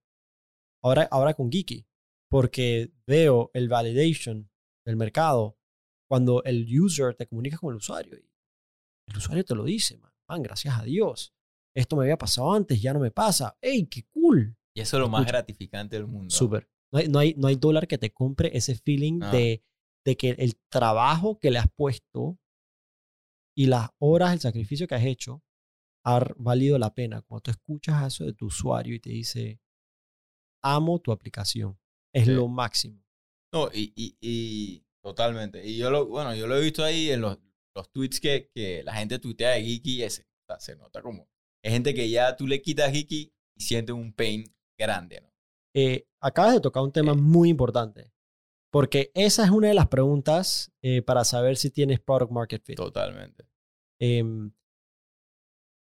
ahora, 0.83 1.07
ahora 1.11 1.33
con 1.33 1.51
Geeky, 1.51 1.85
porque 2.29 2.91
veo 3.07 3.49
el 3.53 3.69
validation 3.69 4.49
del 4.85 4.95
mercado, 4.95 5.57
cuando 6.09 6.43
el 6.43 6.65
user 6.79 7.15
te 7.15 7.27
comunica 7.27 7.57
con 7.57 7.71
el 7.71 7.77
usuario. 7.77 8.17
Y 8.17 9.11
el 9.11 9.17
usuario 9.17 9.43
te 9.45 9.55
lo 9.55 9.63
dice, 9.63 9.97
man, 9.97 10.11
man, 10.27 10.41
gracias 10.41 10.77
a 10.77 10.83
Dios. 10.83 11.33
Esto 11.75 11.95
me 11.95 12.03
había 12.03 12.17
pasado 12.17 12.51
antes, 12.53 12.81
ya 12.81 12.93
no 12.93 12.99
me 12.99 13.11
pasa. 13.11 13.57
¡Ey, 13.61 13.85
qué 13.87 14.03
cool! 14.09 14.57
Y 14.73 14.81
eso 14.81 14.97
es 14.97 15.01
lo 15.01 15.09
más 15.09 15.25
gratificante 15.25 15.95
del 15.95 16.07
mundo. 16.07 16.29
Súper. 16.33 16.69
No 16.91 16.99
hay, 16.99 17.07
no, 17.07 17.19
hay, 17.19 17.35
no 17.35 17.47
hay 17.47 17.55
dólar 17.55 17.87
que 17.87 17.97
te 17.99 18.11
compre 18.11 18.49
ese 18.57 18.75
feeling 18.75 19.19
No. 19.19 19.31
de, 19.31 19.63
de 20.05 20.17
que 20.17 20.31
el 20.31 20.55
trabajo 20.69 21.39
que 21.39 21.51
le 21.51 21.59
has 21.59 21.69
puesto 21.75 22.39
y 23.55 23.67
las 23.67 23.89
horas, 23.99 24.33
el 24.33 24.39
sacrificio 24.39 24.87
que 24.87 24.95
has 24.95 25.05
hecho, 25.05 25.43
ha 26.05 26.25
valido 26.37 26.77
la 26.79 26.93
pena. 26.93 27.21
Cuando 27.21 27.41
tú 27.41 27.51
escuchas 27.51 28.07
eso 28.07 28.25
de 28.25 28.33
tu 28.33 28.47
usuario 28.47 28.95
y 28.95 28.99
te 28.99 29.09
dice, 29.11 29.59
amo 30.61 30.99
tu 30.99 31.11
aplicación, 31.11 31.77
es 32.13 32.25
Sí. 32.25 32.31
lo 32.31 32.47
máximo. 32.47 33.03
No, 33.53 33.69
y, 33.73 33.91
y, 33.95 34.17
y 34.21 34.85
totalmente. 35.01 35.65
Y 35.65 35.77
yo 35.77 35.89
lo, 35.89 36.05
bueno, 36.07 36.35
yo 36.35 36.47
lo 36.47 36.55
he 36.57 36.61
visto 36.61 36.83
ahí 36.83 37.09
en 37.11 37.21
los, 37.21 37.37
los 37.75 37.91
tweets 37.91 38.19
que, 38.19 38.49
que 38.53 38.83
la 38.83 38.93
gente 38.95 39.19
tuitea 39.19 39.51
de 39.51 39.63
Geeky, 39.63 40.03
ese, 40.03 40.23
o 40.23 40.45
sea, 40.47 40.59
se 40.59 40.75
nota 40.75 41.01
como, 41.01 41.27
es 41.63 41.71
gente 41.73 41.93
que 41.93 42.09
ya 42.09 42.35
tú 42.35 42.45
le 42.47 42.61
quitas 42.61 42.91
Geeky 42.91 43.33
y 43.57 43.63
siente 43.63 43.91
un 43.91 44.13
pain 44.13 44.43
grande, 44.77 45.21
¿no? 45.21 45.29
Eh, 45.75 46.07
acabas 46.21 46.53
de 46.53 46.61
tocar 46.61 46.83
un 46.83 46.91
tema 46.91 47.11
Eh. 47.13 47.15
muy 47.15 47.49
importante, 47.49 48.11
porque 48.71 49.11
esa 49.15 49.43
es 49.43 49.49
una 49.51 49.67
de 49.69 49.73
las 49.73 49.87
preguntas 49.87 50.71
eh, 50.81 51.01
para 51.01 51.23
saber 51.23 51.57
si 51.57 51.69
tienes 51.71 51.99
product 51.99 52.31
market 52.31 52.63
fit. 52.63 52.75
Totalmente. 52.77 53.45
Em, 53.99 54.51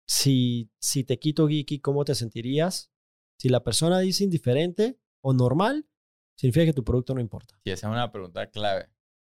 si, 0.09 0.71
si 0.81 1.05
te 1.05 1.19
quito 1.19 1.49
Geeky, 1.49 1.81
¿cómo 1.81 2.05
te 2.05 2.15
sentirías? 2.15 2.91
Si 3.39 3.49
la 3.49 3.63
persona 3.63 3.99
dice 3.99 4.25
indiferente 4.25 4.99
o 5.23 5.33
normal, 5.33 5.87
significa 6.37 6.67
que 6.67 6.73
tu 6.73 6.85
producto 6.85 7.15
no 7.15 7.21
importa. 7.21 7.59
Sí, 7.65 7.71
esa 7.71 7.89
es 7.89 7.93
una 7.93 8.11
pregunta 8.11 8.47
clave. 8.51 8.91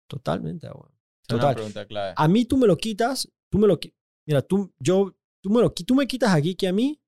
Totalmente, 0.09 0.69
bueno. 0.69 0.95
Esa 1.23 1.29
es 1.29 1.35
una 1.35 1.41
Total. 1.41 1.55
pregunta 1.55 1.87
clave. 1.87 2.15
A 2.17 2.29
mí 2.29 2.45
tú 2.45 2.57
me 2.57 2.67
lo 2.67 2.77
quitas, 2.77 3.31
tú 3.51 3.59
me 3.59 3.67
lo 3.67 3.79
Mira, 4.27 4.43
tú, 4.43 4.73
yo, 4.79 5.17
tú, 5.43 5.51
me 5.51 5.61
lo, 5.61 5.73
tú 5.73 5.95
me 5.95 6.07
quitas 6.07 6.31
a 6.31 6.41
Geeky 6.41 6.67
a 6.67 6.73
mí 6.73 7.01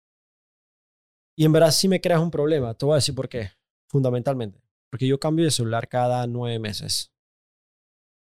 y 1.36 1.44
en 1.44 1.52
verdad 1.52 1.70
sí 1.70 1.88
me 1.88 2.00
creas 2.00 2.20
un 2.20 2.30
problema. 2.30 2.74
Te 2.74 2.84
voy 2.84 2.94
a 2.94 2.96
decir 2.96 3.14
por 3.14 3.28
qué. 3.28 3.50
Fundamentalmente. 3.88 4.62
Porque 4.90 5.06
yo 5.06 5.18
cambio 5.18 5.44
de 5.44 5.50
celular 5.50 5.88
cada 5.88 6.26
nueve 6.26 6.58
meses. 6.58 7.12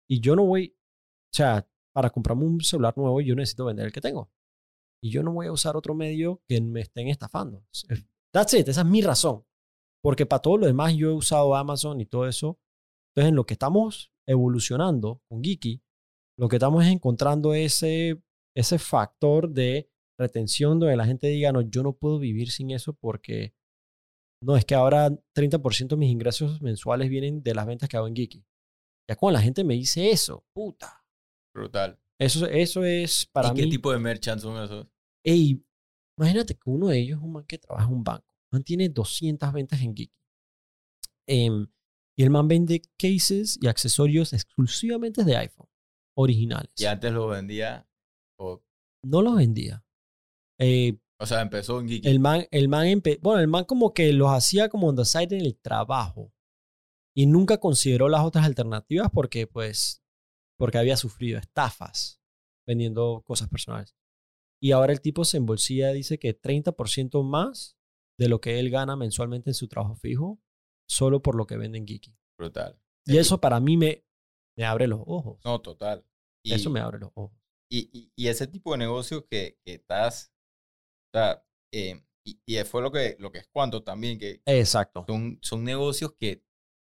Y 0.08 0.20
yo 0.20 0.36
no 0.36 0.44
voy, 0.44 0.76
o 1.32 1.36
sea, 1.36 1.68
para 1.92 2.10
comprarme 2.10 2.44
un 2.44 2.60
celular 2.60 2.96
nuevo, 2.96 3.20
yo 3.20 3.34
necesito 3.34 3.64
vender 3.64 3.86
el 3.86 3.92
que 3.92 4.00
tengo. 4.00 4.30
Y 5.02 5.10
yo 5.10 5.22
no 5.22 5.32
voy 5.32 5.46
a 5.46 5.52
usar 5.52 5.76
otro 5.76 5.94
medio 5.94 6.42
que 6.48 6.60
me 6.60 6.80
estén 6.80 7.08
estafando. 7.08 7.64
That's 8.32 8.54
it, 8.54 8.68
esa 8.68 8.82
es 8.82 8.86
mi 8.86 9.02
razón. 9.02 9.44
Porque 10.02 10.26
para 10.26 10.40
todo 10.40 10.58
lo 10.58 10.66
demás 10.66 10.94
yo 10.94 11.10
he 11.10 11.14
usado 11.14 11.54
Amazon 11.54 12.00
y 12.00 12.06
todo 12.06 12.26
eso. 12.26 12.58
Entonces, 13.10 13.30
en 13.30 13.36
lo 13.36 13.44
que 13.44 13.54
estamos 13.54 14.12
evolucionando 14.26 15.20
con 15.28 15.42
Geeky, 15.42 15.82
lo 16.38 16.48
que 16.48 16.56
estamos 16.56 16.84
es 16.84 16.90
encontrando 16.92 17.54
ese, 17.54 18.22
ese 18.56 18.78
factor 18.78 19.50
de 19.50 19.90
retención 20.18 20.78
donde 20.78 20.96
la 20.96 21.06
gente 21.06 21.26
diga, 21.28 21.52
no, 21.52 21.60
yo 21.62 21.82
no 21.82 21.92
puedo 21.94 22.18
vivir 22.18 22.50
sin 22.50 22.70
eso 22.70 22.94
porque 22.94 23.54
no, 24.42 24.56
es 24.56 24.64
que 24.64 24.74
ahora 24.74 25.10
30% 25.36 25.88
de 25.88 25.96
mis 25.96 26.10
ingresos 26.10 26.62
mensuales 26.62 27.10
vienen 27.10 27.42
de 27.42 27.54
las 27.54 27.66
ventas 27.66 27.88
que 27.88 27.96
hago 27.96 28.06
en 28.06 28.16
Geeky. 28.16 28.44
Ya 29.08 29.16
cuando 29.16 29.38
la 29.38 29.42
gente 29.42 29.64
me 29.64 29.74
dice 29.74 30.10
eso, 30.10 30.46
puta. 30.54 31.04
Brutal. 31.54 31.98
Eso, 32.18 32.46
eso 32.46 32.84
es 32.84 33.26
para 33.26 33.48
¿Y 33.48 33.52
mí. 33.52 33.60
qué 33.60 33.66
tipo 33.66 33.92
de 33.92 33.98
merchants 33.98 34.42
son 34.42 34.62
esos? 34.62 34.86
Ey, 35.24 35.62
imagínate 36.20 36.54
que 36.54 36.68
uno 36.70 36.88
de 36.88 36.98
ellos 37.00 37.18
es 37.18 37.24
un 37.24 37.32
man 37.32 37.44
que 37.44 37.58
trabaja 37.58 37.86
en 37.88 37.94
un 37.94 38.04
banco. 38.04 38.26
El 38.52 38.56
man 38.58 38.62
tiene 38.64 38.88
200 38.88 39.52
ventas 39.52 39.80
en 39.80 39.96
Geeky. 39.96 40.12
Em, 41.26 41.66
y 42.16 42.22
el 42.22 42.30
man 42.30 42.48
vende 42.48 42.82
cases 42.98 43.58
y 43.60 43.66
accesorios 43.68 44.32
exclusivamente 44.32 45.24
de 45.24 45.36
iPhone, 45.36 45.68
originales. 46.16 46.70
Y 46.76 46.84
antes 46.86 47.12
lo 47.12 47.28
vendía, 47.28 47.88
o, 48.38 48.62
No 49.04 49.22
los 49.22 49.36
vendía. 49.36 49.84
Eh, 50.58 50.98
o 51.18 51.26
sea, 51.26 51.40
empezó 51.42 51.80
en 51.80 51.88
Geeky. 51.88 52.08
el 52.08 52.20
man, 52.20 52.46
el 52.50 52.68
man, 52.68 52.86
empe- 52.86 53.18
bueno, 53.22 53.40
el 53.40 53.48
man 53.48 53.64
como 53.64 53.94
que 53.94 54.12
los 54.12 54.30
hacía 54.30 54.68
como 54.68 54.88
on 54.88 54.96
the 54.96 55.04
side 55.04 55.34
en 55.36 55.44
el 55.44 55.56
trabajo. 55.58 56.32
Y 57.14 57.26
nunca 57.26 57.58
consideró 57.58 58.08
las 58.08 58.22
otras 58.24 58.44
alternativas 58.46 59.08
porque, 59.12 59.46
pues, 59.46 60.02
porque 60.58 60.78
había 60.78 60.96
sufrido 60.96 61.38
estafas 61.38 62.20
vendiendo 62.66 63.22
cosas 63.26 63.48
personales. 63.48 63.96
Y 64.62 64.72
ahora 64.72 64.92
el 64.92 65.00
tipo 65.00 65.24
se 65.24 65.38
embolsilla, 65.38 65.92
dice 65.92 66.18
que 66.18 66.38
30% 66.38 67.22
más 67.24 67.78
de 68.18 68.28
lo 68.28 68.40
que 68.40 68.58
él 68.58 68.70
gana 68.70 68.96
mensualmente 68.96 69.50
en 69.50 69.54
su 69.54 69.68
trabajo 69.68 69.94
fijo, 69.96 70.40
solo 70.88 71.22
por 71.22 71.34
lo 71.34 71.46
que 71.46 71.56
vende 71.56 71.78
en 71.78 71.86
Geeky. 71.86 72.14
Brutal. 72.38 72.78
Y 73.06 73.16
eso 73.16 73.40
para 73.40 73.58
mí 73.60 73.76
me, 73.76 74.04
me 74.56 74.64
abre 74.64 74.86
los 74.86 75.00
ojos. 75.06 75.40
No, 75.44 75.60
total. 75.60 76.04
Y, 76.44 76.52
Eso 76.54 76.70
me 76.70 76.80
abre 76.80 76.98
los 76.98 77.10
ojos. 77.14 77.38
y, 77.70 77.90
y, 77.98 78.12
y 78.16 78.28
ese 78.28 78.46
tipo 78.46 78.72
de 78.72 78.78
negocio 78.78 79.26
que, 79.26 79.58
que 79.64 79.74
estás, 79.74 80.32
o 81.12 81.18
sea, 81.18 81.46
eh, 81.72 82.02
y, 82.26 82.40
y 82.46 82.62
fue 82.64 82.82
lo 82.82 82.90
que, 82.90 83.16
lo 83.18 83.30
que 83.30 83.38
es 83.38 83.48
cuanto 83.48 83.82
también, 83.82 84.18
que 84.18 84.42
Exacto. 84.46 85.04
son, 85.06 85.38
son 85.42 85.64
negocios 85.64 86.14
que 86.18 86.44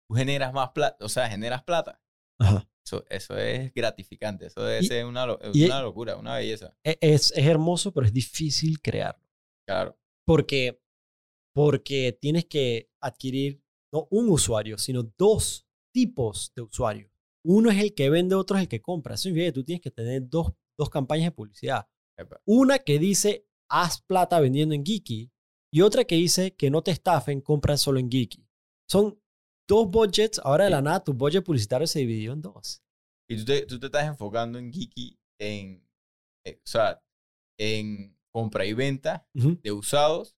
tú 0.08 0.14
generas 0.16 0.52
más 0.52 0.70
plata, 0.70 1.04
o 1.04 1.08
sea, 1.08 1.28
generas 1.28 1.62
plata. 1.64 2.00
Ajá. 2.38 2.68
Eso, 2.86 3.04
eso 3.08 3.36
es 3.38 3.72
gratificante, 3.72 4.46
eso 4.46 4.62
debe 4.62 4.84
Y- 4.84 4.86
ser 4.86 5.06
una, 5.06 5.24
una 5.24 5.82
locura, 5.82 6.16
una 6.16 6.36
belleza. 6.36 6.76
E- 6.84 6.98
Es, 7.00 7.32
es 7.32 7.46
hermoso, 7.46 7.92
pero 7.92 8.06
es 8.06 8.12
difícil 8.12 8.80
crearlo. 8.82 9.24
Claro, 9.66 9.98
Porque, 10.26 10.82
porque 11.54 12.16
tienes 12.20 12.44
que 12.46 12.90
adquirir 13.00 13.62
no 13.92 14.06
un 14.10 14.28
usuario, 14.28 14.76
sino 14.76 15.02
dos 15.16 15.66
tipos 15.92 16.52
de 16.54 16.62
usuarios. 16.62 17.10
Uno 17.46 17.70
es 17.70 17.78
el 17.78 17.94
que 17.94 18.10
vende, 18.10 18.34
otro 18.34 18.56
es 18.56 18.62
el 18.62 18.68
que 18.68 18.82
compra. 18.82 19.14
Eso 19.14 19.24
significa 19.24 19.46
que 19.48 19.52
tú 19.52 19.64
tienes 19.64 19.82
que 19.82 19.90
tener 19.90 20.28
dos, 20.28 20.52
dos 20.78 20.90
campañas 20.90 21.26
de 21.26 21.30
publicidad. 21.32 21.86
Epa. 22.18 22.40
Una 22.44 22.78
que 22.78 22.98
dice, 22.98 23.46
haz 23.70 24.00
plata 24.02 24.40
vendiendo 24.40 24.74
en 24.74 24.84
Geeky, 24.84 25.30
y 25.72 25.80
otra 25.80 26.04
que 26.04 26.16
dice 26.16 26.54
que 26.54 26.70
no 26.70 26.82
te 26.82 26.90
estafen, 26.90 27.40
compra 27.40 27.76
solo 27.76 27.98
en 27.98 28.10
Geeky. 28.10 28.46
Son 28.88 29.18
dos 29.68 29.90
budgets. 29.90 30.38
Ahora 30.44 30.64
de 30.64 30.70
la 30.70 30.82
nada, 30.82 31.02
tu 31.02 31.12
budget 31.12 31.44
publicitario 31.44 31.86
se 31.86 32.00
dividió 32.00 32.32
en 32.32 32.42
dos. 32.42 32.82
Y 33.28 33.38
tú 33.38 33.44
te, 33.44 33.66
tú 33.66 33.78
te 33.80 33.86
estás 33.86 34.04
enfocando 34.06 34.58
en 34.58 34.72
Geeky, 34.72 35.18
en, 35.40 35.86
eh, 36.44 36.58
o 36.62 36.66
sea, 36.66 37.02
en 37.58 38.16
compra 38.32 38.66
y 38.66 38.72
venta 38.74 39.26
Ujú. 39.34 39.58
de 39.62 39.72
usados, 39.72 40.36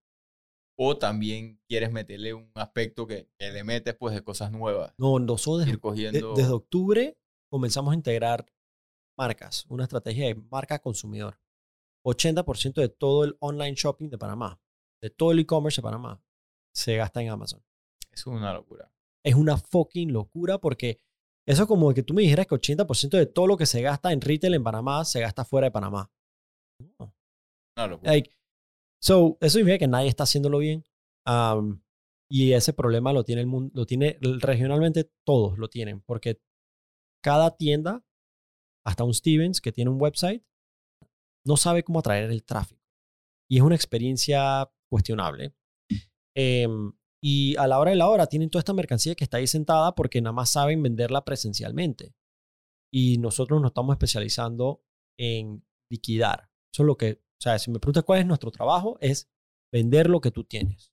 o 0.79 0.97
también 0.99 1.59
quieres 1.69 1.91
meterle 1.91 2.35
un 2.35 2.51
aspecto 2.55 3.07
que, 3.07 3.29
que 3.39 3.51
le 3.51 3.65
metes 3.65 3.95
pues 3.97 4.15
de 4.15 4.23
cosas 4.23 4.53
nuevas, 4.53 4.93
No, 4.99 5.19
nosotros 5.19 5.61
desde 5.61 5.71
ir 5.71 5.77
De- 5.77 5.81
cogiendo... 5.81 6.35
desde 6.35 6.51
octubre 6.53 7.19
comenzamos 7.51 7.93
a 7.93 7.97
integrar 7.97 8.47
marcas, 9.19 9.65
una 9.69 9.85
estrategia 9.85 10.27
de 10.27 10.35
marca 10.35 10.79
consumidor. 10.79 11.41
80% 12.05 12.75
de 12.75 12.89
todo 12.91 13.25
el 13.25 13.37
online 13.41 13.75
shopping 13.75 14.11
de 14.11 14.19
Panamá, 14.19 14.61
de 15.03 15.11
todo 15.11 15.33
el 15.33 15.39
e-commerce 15.41 15.81
de 15.81 15.83
Panamá, 15.83 16.23
se 16.73 16.97
gasta 16.97 17.21
en 17.23 17.31
Amazon. 17.31 17.65
Es 18.13 18.27
una 18.27 18.53
locura. 18.53 18.93
Es 19.27 19.35
una 19.35 19.57
fucking 19.57 20.13
locura 20.13 20.59
porque 20.59 21.01
eso 21.49 21.63
es 21.63 21.69
como 21.69 21.93
que 21.95 22.03
tú 22.03 22.15
me 22.15 22.23
dijeras 22.23 22.47
que 22.47 22.55
80% 22.55 23.11
de 23.11 23.27
todo 23.27 23.47
lo 23.47 23.57
que 23.57 23.67
se 23.67 23.83
gasta 23.83 24.13
en 24.13 24.21
retail 24.21 24.55
en 24.55 24.65
Panamá 24.65 25.05
se 25.05 25.21
gasta 25.21 25.45
fuera 25.45 25.67
de 25.67 25.71
Panamá. 25.71 26.11
No. 26.99 27.15
Una 27.77 27.87
locura. 27.87 28.13
Like, 28.13 28.31
so, 29.03 29.39
eso 29.41 29.59
significa 29.59 29.79
que 29.79 29.89
nadie 29.89 30.09
está 30.09 30.25
haciéndolo 30.25 30.59
bien. 30.59 30.85
Um, 31.27 31.81
y 32.31 32.53
ese 32.53 32.73
problema 32.73 33.13
lo 33.13 33.25
tiene 33.25 33.43
el 33.43 33.47
mundo, 33.47 33.71
lo 33.75 33.87
tiene 33.87 34.19
regionalmente 34.21 35.11
todos 35.25 35.59
lo 35.59 35.69
tienen, 35.69 36.01
porque 36.03 36.41
cada 37.23 37.57
tienda, 37.57 38.05
hasta 38.85 39.05
un 39.05 39.15
Stevens 39.15 39.61
que 39.61 39.73
tiene 39.73 39.91
un 39.91 40.01
website, 40.01 40.45
no 41.45 41.57
sabe 41.57 41.85
cómo 41.85 42.01
atraer 42.01 42.31
el 42.31 42.45
tráfico. 42.45 42.83
Y 43.49 43.59
es 43.59 43.63
una 43.63 43.77
experiencia 43.77 44.69
cuestionable. 44.91 45.55
Em, 46.37 46.93
y 47.29 47.57
a 47.57 47.67
la 47.67 47.81
hora 47.81 47.91
de 47.91 47.97
la 47.97 48.09
hora 48.09 48.29
tienen 48.29 48.51
toda 48.51 48.61
esta 48.61 48.73
mercancía 48.73 49.17
que 49.17 49.25
está 49.25 49.39
ahí 49.39 49.49
sentada 49.49 49.97
porque 49.97 50.23
nada 50.23 50.33
más 50.33 50.51
saben 50.51 50.81
venderla 50.81 51.25
presencialmente. 51.25 52.15
Y 52.93 53.19
nosotros 53.19 53.61
nos 53.61 53.71
estamos 53.71 53.95
especializando 53.95 54.85
en 55.19 55.67
liquidar. 55.91 56.49
Eso 56.73 56.85
es 56.85 56.87
lo 56.87 56.97
que, 56.97 57.15
o 57.15 57.41
sea, 57.41 57.59
si 57.59 57.73
me 57.73 57.81
preguntas 57.81 58.05
cuál 58.05 58.21
es 58.21 58.27
nuestro 58.27 58.53
trabajo, 58.53 58.97
es 59.01 59.29
vender 59.73 60.09
lo 60.09 60.21
que 60.21 60.31
tú 60.31 60.45
tienes. 60.45 60.93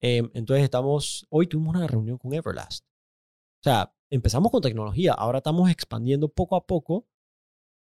Em, 0.00 0.30
entonces 0.34 0.62
estamos, 0.62 1.26
hoy 1.28 1.48
tuvimos 1.48 1.74
una 1.74 1.88
reunión 1.88 2.18
con 2.18 2.32
Everlast. 2.32 2.84
O 2.84 3.64
sea, 3.64 3.92
empezamos 4.10 4.52
con 4.52 4.62
tecnología, 4.62 5.12
ahora 5.12 5.38
estamos 5.38 5.68
expandiendo 5.72 6.28
poco 6.28 6.54
a 6.54 6.64
poco, 6.68 7.08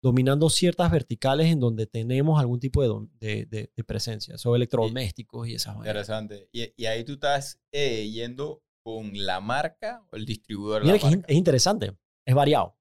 dominando 0.02 0.50
ciertas 0.50 0.90
verticales 0.90 1.46
en 1.46 1.60
donde 1.60 1.86
tenemos 1.86 2.40
algún 2.40 2.58
tipo 2.58 2.82
de, 2.82 3.08
de, 3.20 3.46
de- 3.46 3.72
de 3.76 3.84
presencia, 3.84 4.36
sobre 4.36 4.56
electrodomésticos 4.56 5.46
y 5.48 5.54
esas 5.54 5.76
vainas. 5.76 5.86
Interesante. 5.88 6.48
Y, 6.52 6.72
y 6.76 6.86
ahí 6.86 7.04
tú 7.04 7.12
estás 7.12 7.60
eh, 7.72 8.10
yendo 8.10 8.62
con 8.84 9.12
la 9.14 9.40
marca 9.40 10.04
o 10.10 10.16
el 10.16 10.26
distribuidor 10.26 10.82
de 10.82 10.86
Mira 10.86 10.94
la 10.96 11.00
que 11.00 11.06
es, 11.06 11.12
in- 11.12 11.18
marca. 11.20 11.32
es 11.32 11.38
interesante, 11.38 11.96
es 12.26 12.34
variado. 12.34 12.76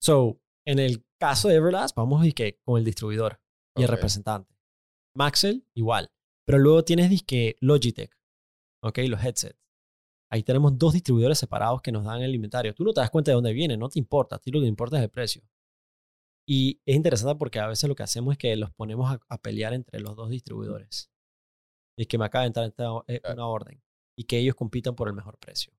So, 0.00 0.40
en 0.66 0.78
el 0.78 1.04
caso 1.18 1.48
de 1.48 1.54
Everlast, 1.54 1.96
vamos 1.96 2.24
a 2.26 2.30
que 2.32 2.60
con 2.62 2.78
el 2.78 2.84
distribuidor 2.84 3.40
y 3.76 3.82
el 3.82 3.88
representante. 3.88 4.54
Maxell, 5.16 5.64
igual. 5.74 6.12
Pero 6.46 6.58
luego 6.58 6.84
tienes 6.84 7.08
disque 7.10 7.56
Logitech, 7.60 8.14
¿ok? 8.82 8.98
Los 9.08 9.24
headsets. 9.24 9.58
Ahí 10.30 10.42
tenemos 10.42 10.76
dos 10.78 10.92
distribuidores 10.92 11.38
separados 11.38 11.80
que 11.80 11.90
nos 11.92 12.04
dan 12.04 12.20
el 12.20 12.34
inventario. 12.34 12.74
Tú 12.74 12.84
no 12.84 12.92
te 12.92 13.00
das 13.00 13.10
cuenta 13.10 13.30
de 13.30 13.36
dónde 13.36 13.52
viene, 13.54 13.76
no 13.78 13.88
te 13.88 13.98
importa. 13.98 14.36
A 14.36 14.38
ti 14.38 14.50
lo 14.50 14.58
que 14.60 14.64
te 14.64 14.68
importa 14.68 14.98
es 14.98 15.02
el 15.04 15.10
precio. 15.10 15.42
Y 16.48 16.80
es 16.86 16.96
interesante 16.96 17.36
porque 17.38 17.58
a 17.58 17.66
veces 17.66 17.88
lo 17.88 17.94
que 17.94 18.02
hacemos 18.02 18.32
es 18.32 18.38
que 18.38 18.56
los 18.56 18.70
ponemos 18.72 19.10
a, 19.12 19.20
a 19.28 19.38
pelear 19.38 19.74
entre 19.74 20.00
los 20.00 20.16
dos 20.16 20.30
distribuidores. 20.30 21.10
Y 21.98 22.06
que 22.06 22.16
me 22.16 22.24
acaba 22.24 22.42
de 22.42 22.46
entrar 22.48 22.66
esta- 22.66 23.04
eh, 23.06 23.20
una 23.30 23.46
orden. 23.46 23.82
Y 24.16 24.24
que 24.24 24.38
ellos 24.38 24.54
compitan 24.54 24.94
por 24.94 25.08
el 25.08 25.14
mejor 25.14 25.38
precio. 25.38 25.72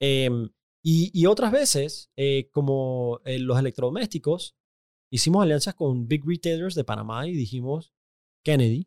Em, 0.00 0.50
y, 0.84 1.10
y 1.18 1.26
otras 1.26 1.50
veces, 1.50 2.10
eh, 2.16 2.50
como 2.52 3.20
eh, 3.24 3.38
los 3.38 3.58
electrodomésticos, 3.58 4.54
hicimos 5.10 5.42
alianzas 5.42 5.74
con 5.74 6.06
big 6.06 6.24
retailers 6.26 6.74
de 6.74 6.84
Panamá 6.84 7.26
y 7.26 7.32
dijimos, 7.32 7.94
Kennedy, 8.44 8.86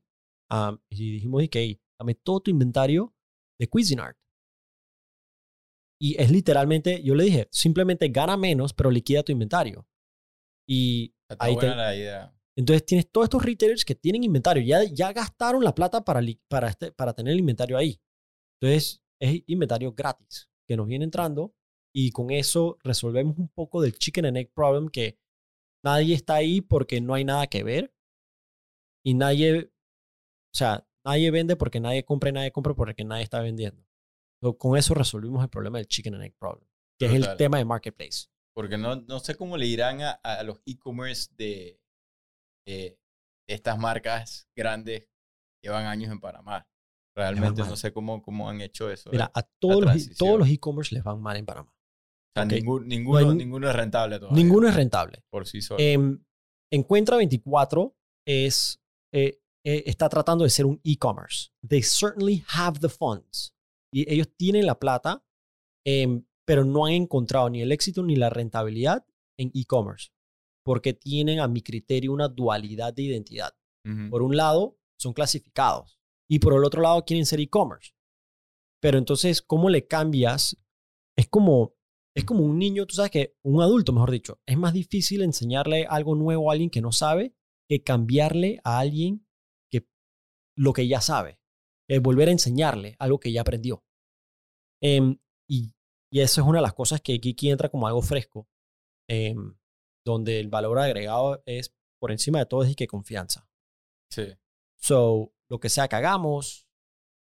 um, 0.52 0.78
y 0.90 1.14
dijimos, 1.14 1.44
ok, 1.44 1.56
dame 2.00 2.16
todo 2.16 2.42
tu 2.42 2.52
inventario 2.52 3.14
de 3.60 3.68
Cuisinart. 3.68 4.18
Y 6.02 6.22
es 6.22 6.32
literalmente, 6.32 7.02
yo 7.04 7.16
le 7.16 7.26
dije, 7.26 7.48
simplemente 7.52 8.08
gana 8.10 8.38
menos, 8.38 8.74
pero 8.74 8.92
liquida 8.92 9.24
tu 9.24 9.32
inventario. 9.32 9.86
Y 10.70 11.16
Está 11.30 11.46
ahí 11.46 11.56
buena 11.56 11.72
te- 11.72 11.78
la 11.78 11.96
idea. 11.96 12.36
entonces 12.56 12.86
tienes 12.86 13.10
todos 13.12 13.26
estos 13.26 13.44
retailers 13.44 13.84
que 13.86 13.96
tienen 13.96 14.24
inventario, 14.24 14.62
ya, 14.64 14.84
ya 14.84 15.12
gastaron 15.14 15.64
la 15.64 15.74
plata 15.74 16.04
para, 16.06 16.22
para, 16.48 16.70
este, 16.70 16.92
para 16.92 17.14
tener 17.14 17.34
el 17.34 17.40
inventario 17.40 17.78
ahí. 17.78 18.00
Entonces 18.62 19.02
es 19.22 19.42
inventario 19.48 19.94
gratis 19.94 20.50
que 20.68 20.78
nos 20.78 20.88
viene 20.88 21.06
entrando 21.06 21.56
y 21.94 22.12
con 22.12 22.30
eso 22.30 22.78
resolvemos 22.84 23.38
un 23.38 23.48
poco 23.50 23.82
del 23.82 23.98
chicken 23.98 24.26
and 24.28 24.38
egg 24.38 24.52
problem 24.54 24.90
que 24.90 25.18
nadie 25.84 26.14
está 26.14 26.36
ahí 26.36 26.62
porque 26.62 27.02
no 27.02 27.14
hay 27.16 27.24
nada 27.26 27.48
que 27.48 27.64
ver 27.64 27.94
y 29.04 29.14
nadie, 29.16 29.66
o 29.66 30.56
sea, 30.56 30.88
nadie 31.06 31.32
vende 31.32 31.56
porque 31.56 31.80
nadie 31.80 32.04
compra 32.04 32.30
y 32.30 32.34
nadie 32.34 32.52
compra 32.52 32.76
porque 32.76 33.04
nadie 33.04 33.24
está 33.24 33.42
vendiendo. 33.42 33.84
So, 34.44 34.58
con 34.58 34.78
eso 34.78 34.94
resolvimos 34.94 35.44
el 35.44 35.50
problema 35.50 35.78
del 35.80 35.88
chicken 35.88 36.16
and 36.16 36.24
egg 36.26 36.36
problem, 36.38 36.66
que 37.00 37.08
es 37.08 37.14
el 37.14 37.36
tema 37.38 37.58
de 37.58 37.66
marketplace. 37.66 38.28
Porque 38.56 38.78
no, 38.78 38.96
no 38.98 39.20
sé 39.20 39.36
cómo 39.36 39.58
le 39.58 39.66
dirán 39.66 40.02
a, 40.02 40.12
a 40.12 40.44
los 40.44 40.62
e-commerce 40.66 41.30
de 41.38 41.80
eh, 42.68 42.98
estas 43.48 43.78
marcas 43.78 44.48
grandes 44.56 45.02
que 45.02 45.68
llevan 45.68 45.86
años 45.86 46.12
en 46.12 46.20
Panamá. 46.20 46.68
Realmente 47.16 47.62
no 47.64 47.76
sé 47.76 47.92
cómo, 47.92 48.22
cómo 48.22 48.50
han 48.50 48.62
hecho 48.62 48.90
eso. 48.90 49.10
Mira, 49.12 49.26
eh. 49.26 49.32
a 49.34 49.42
todos 49.44 49.84
los, 49.84 50.16
todos 50.18 50.40
los 50.40 50.50
e-commerce 50.50 50.94
les 50.96 51.04
van 51.04 51.22
mal 51.22 51.38
en 51.38 51.46
Panamá. 51.46 51.72
o 51.72 52.32
sea, 52.36 52.44
ok. 52.46 52.52
ningún- 52.54 52.88
ninguno, 52.88 53.22
No 53.22 53.30
hay- 53.32 53.36
ninguno 53.38 53.70
es 53.70 53.76
rentable 53.76 54.20
todavía. 54.20 54.42
Ninguno 54.44 54.68
es 54.70 54.76
rentable. 54.76 55.24
Por 55.30 55.48
sí 55.48 55.62
solo. 55.62 55.80
Em, 55.82 56.24
Encuentra 56.72 57.18
24 57.18 57.98
es, 58.28 58.80
eh, 59.12 59.42
eh, 59.66 59.84
está 59.88 60.08
tratando 60.08 60.44
de 60.44 60.52
ser 60.52 60.68
un 60.68 60.80
e-commerce. 60.84 61.50
They 61.68 61.82
certainly 61.82 62.46
have 62.56 62.80
the 62.80 62.90
funds. 62.90 63.56
Y 63.92 64.06
ellos 64.14 64.28
tienen 64.38 64.68
la 64.68 64.78
plata, 64.78 65.26
em, 65.84 66.24
pero 66.50 66.66
no 66.66 66.88
han 66.88 66.94
encontrado 66.94 67.48
ni 67.48 67.62
el 67.62 67.72
éxito 67.72 68.02
ni 68.02 68.16
la 68.16 68.32
rentabilidad 68.32 69.06
en 69.38 69.52
e-commerce. 69.54 70.10
Porque 70.64 70.94
tienen, 70.94 71.40
a 71.40 71.48
mi 71.48 71.62
criterio, 71.62 72.12
una 72.12 72.28
dualidad 72.28 72.92
de 72.92 73.04
identidad. 73.04 73.54
Por 74.10 74.24
un 74.24 74.36
lado, 74.36 74.80
son 74.98 75.14
clasificados. 75.14 76.00
Y 76.28 76.40
por 76.40 76.54
el 76.54 76.66
otro 76.66 76.82
lado, 76.82 77.06
quieren 77.06 77.28
ser 77.28 77.40
e-commerce. 77.40 77.92
Pero 78.82 78.98
entonces, 78.98 79.44
¿cómo 79.44 79.70
le 79.70 79.86
cambias? 79.86 80.58
Es 81.16 81.30
como, 81.30 81.76
es 82.16 82.26
como 82.26 82.44
un 82.44 82.58
niño, 82.58 82.88
tú 82.88 82.96
sabes 82.96 83.12
que, 83.12 83.38
un 83.44 83.62
adulto, 83.62 83.94
mejor 83.94 84.10
dicho, 84.10 84.42
es 84.48 84.58
más 84.58 84.74
difícil 84.74 85.22
enseñarle 85.22 85.86
algo 85.86 86.16
nuevo 86.16 86.50
a 86.50 86.54
alguien 86.54 86.72
que 86.72 86.82
no 86.82 86.92
sabe 86.92 87.36
que 87.68 87.84
cambiarle 87.84 88.60
a 88.64 88.80
alguien 88.80 89.24
que 89.70 89.88
lo 90.58 90.74
que 90.74 90.88
ya 90.88 91.00
sabe. 91.00 91.40
Es 91.88 92.02
volver 92.02 92.28
a 92.28 92.32
enseñarle 92.32 92.96
algo 92.98 93.20
que 93.20 93.32
ya 93.32 93.42
aprendió. 93.42 93.84
Em, 94.82 95.20
y, 96.12 96.22
eso 96.22 96.42
es 96.42 96.48
una 96.48 96.60
de 96.60 96.64
las 96.64 96.74
cosas 96.74 97.02
que 97.02 97.20
Kiki 97.20 97.50
entra 97.50 97.70
como 97.70 97.88
algo 97.88 98.02
fresco, 98.02 98.48
em, 99.08 99.56
donde 100.06 100.40
el 100.40 100.48
valor 100.48 100.80
agregado 100.80 101.42
es 101.46 101.74
por 102.00 102.12
encima 102.12 102.40
de 102.40 102.46
todo 102.46 102.64
es 102.64 102.72
y 102.72 102.76
que 102.76 102.88
confianza. 102.88 103.50
Sí. 104.10 104.28
So, 104.78 105.34
lo 105.50 105.60
que 105.60 105.70
sea 105.70 105.88
que 105.88 105.96
hagamos, 105.98 106.68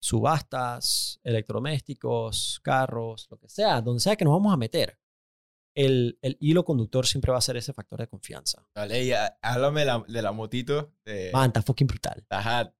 subastas, 0.01 1.20
electrodomésticos, 1.22 2.60
carros, 2.62 3.26
lo 3.30 3.38
que 3.38 3.48
sea, 3.48 3.80
donde 3.80 4.01
sea 4.01 4.16
que 4.16 4.24
nos 4.24 4.32
vamos 4.32 4.52
a 4.52 4.56
meter, 4.56 4.98
el, 5.76 6.18
el 6.22 6.36
hilo 6.40 6.64
conductor 6.64 7.06
siempre 7.06 7.32
va 7.32 7.38
a 7.38 7.42
ser 7.42 7.56
ese 7.56 7.72
factor 7.72 8.01
de 8.01 8.06
confianza. 8.06 8.66
Vale, 8.74 9.05
y 9.05 9.12
ah, 9.12 9.36
háblame 9.42 9.80
de 9.80 9.86
la, 9.86 10.05
de 10.06 10.22
la 10.22 10.32
motito 10.32 10.94
de 11.05 11.30
Man, 11.32 11.48
está 11.48 11.62
fucking 11.62 11.86
brutal. 11.86 12.24
la 12.30 12.38
Hat. 12.60 12.74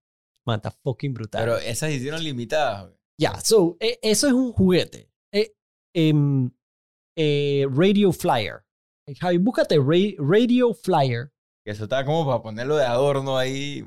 Man, 0.47 0.57
está 0.57 0.71
fucking 0.71 1.15
brutal. 1.15 1.43
Pero 1.43 1.59
esas 1.59 1.91
hicieron 1.91 2.23
limitadas. 2.23 2.93
Ya, 3.19 3.41
so, 3.41 3.77
e- 3.81 3.99
eso 4.03 4.27
es 4.27 4.33
un 4.33 4.53
juguete. 4.53 5.11
Eh, 5.95 6.09
em, 6.09 6.51
eh, 7.17 7.67
Radio 7.71 8.13
Flyer. 8.13 8.65
Eh, 9.07 9.15
Javi, 9.15 9.39
búscate 9.39 9.77
Ra- 9.79 10.15
Radio 10.19 10.75
Flyer. 10.75 11.33
Eso 11.67 11.85
está 11.85 12.05
como 12.05 12.27
para 12.27 12.43
ponerlo 12.43 12.77
de 12.77 12.85
adorno 12.85 13.37
ahí. 13.39 13.85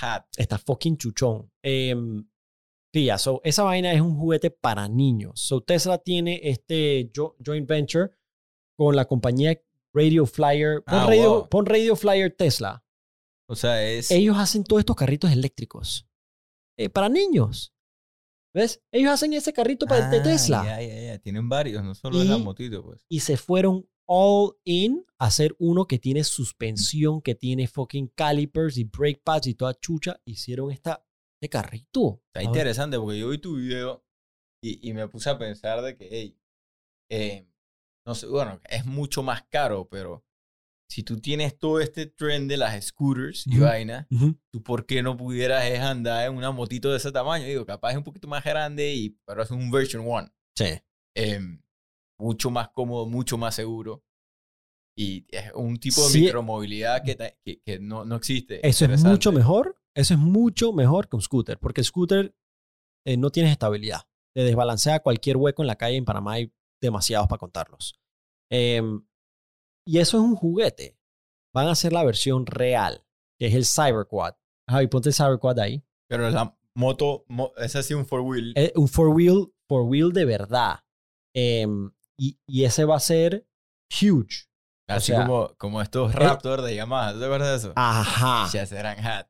Hat. 0.00 0.26
Está 0.36 0.58
fucking 0.58 0.96
chuchón. 0.96 1.50
Em, 1.62 2.28
sí, 2.94 3.06
ya, 3.06 3.18
so, 3.18 3.40
esa 3.44 3.62
vaina 3.64 3.92
es 3.92 4.00
un 4.00 4.16
juguete 4.18 4.50
para 4.50 4.88
niños. 4.88 5.40
So, 5.40 5.60
Tesla 5.62 5.98
tiene 5.98 6.40
este 6.44 7.10
jo- 7.14 7.36
joint 7.44 7.68
venture 7.68 8.10
con 8.76 8.94
la 8.94 9.06
compañía 9.06 9.60
Radio 9.94 10.26
Flyer. 10.26 10.82
Pon, 10.84 10.94
Ah, 10.94 11.06
Radio, 11.06 11.30
wow. 11.30 11.48
pon 11.48 11.66
Radio 11.66 11.96
Flyer 11.96 12.30
Tesla. 12.36 12.84
O 13.48 13.56
sea, 13.56 13.82
es. 13.82 14.10
Ellos 14.10 14.36
hacen 14.36 14.62
todos 14.62 14.80
estos 14.80 14.94
carritos 14.96 15.32
eléctricos 15.32 16.06
eh, 16.78 16.88
para 16.90 17.08
niños. 17.08 17.72
¿Ves? 18.58 18.82
Ellos 18.92 19.12
hacen 19.12 19.32
ese 19.34 19.52
carrito 19.52 19.86
para, 19.86 20.10
de 20.10 20.18
Ah, 20.18 20.22
Tesla. 20.22 20.64
Ya, 20.64 20.82
ya, 20.82 21.00
ya. 21.12 21.18
Tienen 21.20 21.48
varios, 21.48 21.84
no 21.84 21.94
solo 21.94 22.20
es 22.20 22.28
la 22.28 22.36
Y- 22.38 22.42
motito, 22.42 22.82
pues. 22.82 23.04
y 23.08 23.20
se 23.20 23.36
fueron 23.36 23.88
all 24.06 24.56
in 24.64 25.04
a 25.18 25.26
hacer 25.26 25.54
uno 25.58 25.86
que 25.86 25.98
tiene 25.98 26.24
suspensión, 26.24 27.20
que 27.22 27.34
tiene 27.34 27.68
fucking 27.68 28.08
calipers 28.16 28.76
y 28.78 28.84
brake 28.84 29.20
pads 29.22 29.46
y 29.46 29.54
toda 29.54 29.74
chucha. 29.78 30.20
Hicieron 30.24 30.70
esta, 30.72 31.04
este 31.40 31.48
carrito. 31.50 32.22
Está 32.26 32.40
Ah, 32.40 32.42
interesante 32.42 32.98
porque 32.98 33.18
yo 33.18 33.28
vi 33.28 33.38
tu 33.38 33.56
video 33.56 34.04
y, 34.62 34.88
y 34.88 34.92
me 34.92 35.06
puse 35.08 35.30
a 35.30 35.38
pensar 35.38 35.80
de 35.82 35.96
que, 35.96 36.08
hey, 36.10 36.38
eh, 37.10 37.46
no 38.06 38.14
sé, 38.14 38.26
bueno, 38.26 38.60
es 38.68 38.84
mucho 38.86 39.22
más 39.22 39.42
caro, 39.44 39.88
pero 39.88 40.24
si 40.90 41.02
tú 41.02 41.20
tienes 41.20 41.58
todo 41.58 41.80
este 41.80 42.06
trend 42.06 42.50
de 42.50 42.56
las 42.56 42.82
scooters 42.86 43.46
y 43.46 43.56
Ujú. 43.56 43.64
vaina, 43.64 44.06
ujú. 44.10 44.38
¿tú 44.50 44.62
por 44.62 44.86
qué 44.86 45.02
no 45.02 45.16
pudieras 45.16 45.64
es 45.66 45.80
andar 45.80 46.26
en 46.28 46.34
una 46.36 46.50
motito 46.50 46.90
de 46.90 46.96
ese 46.96 47.12
tamaño? 47.12 47.44
Digo, 47.46 47.66
capaz 47.66 47.90
es 47.92 47.96
un 47.98 48.04
poquito 48.04 48.26
más 48.28 48.42
grande, 48.44 48.94
y, 48.94 49.10
pero 49.26 49.42
es 49.42 49.50
un 49.50 49.70
version 49.70 50.02
1. 50.06 50.28
Sí. 50.56 50.80
em, 51.14 51.62
mucho 52.20 52.50
más 52.50 52.68
cómodo, 52.70 53.06
mucho 53.06 53.36
más 53.38 53.54
seguro. 53.54 54.04
Y 54.96 55.26
es 55.28 55.52
un 55.54 55.76
tipo 55.78 56.02
de 56.02 56.08
Sí. 56.08 56.20
micromovilidad 56.22 57.04
que, 57.04 57.14
ta- 57.14 57.34
que, 57.44 57.60
que 57.62 57.78
no, 57.78 58.04
no 58.04 58.16
existe. 58.16 58.66
Eso 58.66 58.84
es 58.86 59.04
mucho 59.04 59.30
mejor. 59.30 59.80
Eso 59.94 60.14
es 60.14 60.20
mucho 60.20 60.72
mejor 60.72 61.08
que 61.08 61.14
un 61.16 61.22
scooter. 61.22 61.58
Porque 61.58 61.80
el 61.82 61.84
scooter 61.84 62.34
eh, 63.06 63.16
no 63.16 63.30
tienes 63.30 63.52
estabilidad. 63.52 64.08
Te 64.34 64.42
desbalancea 64.42 65.00
cualquier 65.00 65.36
hueco 65.36 65.62
en 65.62 65.68
la 65.68 65.76
calle. 65.76 65.96
En 65.96 66.04
Panamá 66.04 66.32
hay 66.34 66.52
demasiados 66.82 67.28
para 67.28 67.38
contarlos. 67.38 68.00
Em, 68.50 69.04
y 69.88 69.98
eso 69.98 70.18
es 70.18 70.22
un 70.22 70.36
juguete. 70.36 70.98
Van 71.54 71.66
a 71.66 71.70
hacer 71.72 71.92
la 71.92 72.04
versión 72.04 72.44
real, 72.46 73.04
que 73.38 73.46
es 73.46 73.54
el 73.54 73.64
Cyberquad. 73.64 74.34
Javi, 74.68 74.86
ponte 74.88 75.08
el 75.08 75.14
Cyberquad 75.14 75.58
ahí. 75.60 75.82
Pero 76.08 76.28
la 76.30 76.56
moto, 76.74 77.24
mo- 77.28 77.52
esa 77.56 77.82
sí 77.82 77.94
un 77.94 78.04
four 78.06 78.20
wheel. 78.20 78.52
Eh, 78.56 78.72
un 78.76 78.86
four 78.88 79.08
wheel, 79.08 79.52
four 79.68 79.82
wheel 79.82 80.12
de 80.12 80.24
verdad. 80.26 80.80
Em, 81.34 81.90
y, 82.18 82.38
y 82.46 82.64
ese 82.64 82.84
va 82.84 82.96
a 82.96 83.00
ser 83.00 83.46
huge. 83.90 84.46
así 84.88 85.12
sea, 85.12 85.22
como, 85.26 85.54
como 85.56 85.80
estos 85.80 86.14
Raptor 86.14 86.62
de 86.62 86.74
Yamaha. 86.76 87.12
¿Tú 87.14 87.20
te 87.20 87.24
acuerdas 87.24 87.50
de 87.62 87.68
eso? 87.68 87.72
Ajá. 87.76 88.48
Ya 88.52 88.66
serán 88.66 88.98
hat. 89.04 89.28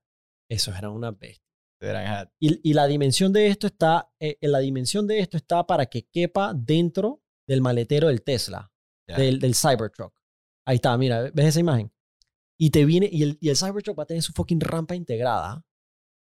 Esos 0.51 0.77
eran 0.77 0.91
una 0.93 1.11
bestia. 1.13 1.45
Serán 1.81 2.07
hat. 2.07 2.31
Y, 2.41 2.69
y 2.69 2.75
la 2.75 2.87
dimensión 2.87 3.33
de 3.33 3.47
esto 3.47 3.69
está, 3.69 4.11
eh, 4.21 4.37
la 4.41 4.59
dimensión 4.59 5.07
de 5.07 5.21
esto 5.21 5.37
está 5.37 5.67
para 5.67 5.87
que 5.87 6.09
quepa 6.09 6.53
dentro 6.55 7.23
del 7.47 7.61
maletero 7.61 8.09
del 8.09 8.23
Tesla, 8.23 8.73
del 9.07 9.55
Cybertruck. 9.55 10.18
Ahí 10.69 10.77
está, 10.77 10.97
mira, 10.99 11.31
¿ves 11.33 11.47
esa 11.47 11.61
imagen? 11.61 11.91
Y 12.61 12.71
te 12.71 12.85
viene, 12.85 13.09
y 13.11 13.23
el, 13.23 13.39
y 13.41 13.49
el 13.49 13.57
Cybertruck 13.57 13.99
va 13.99 14.03
a 14.03 14.07
tener 14.07 14.23
su 14.23 14.33
fucking 14.33 14.61
rampa 14.61 14.95
integrada 14.95 15.65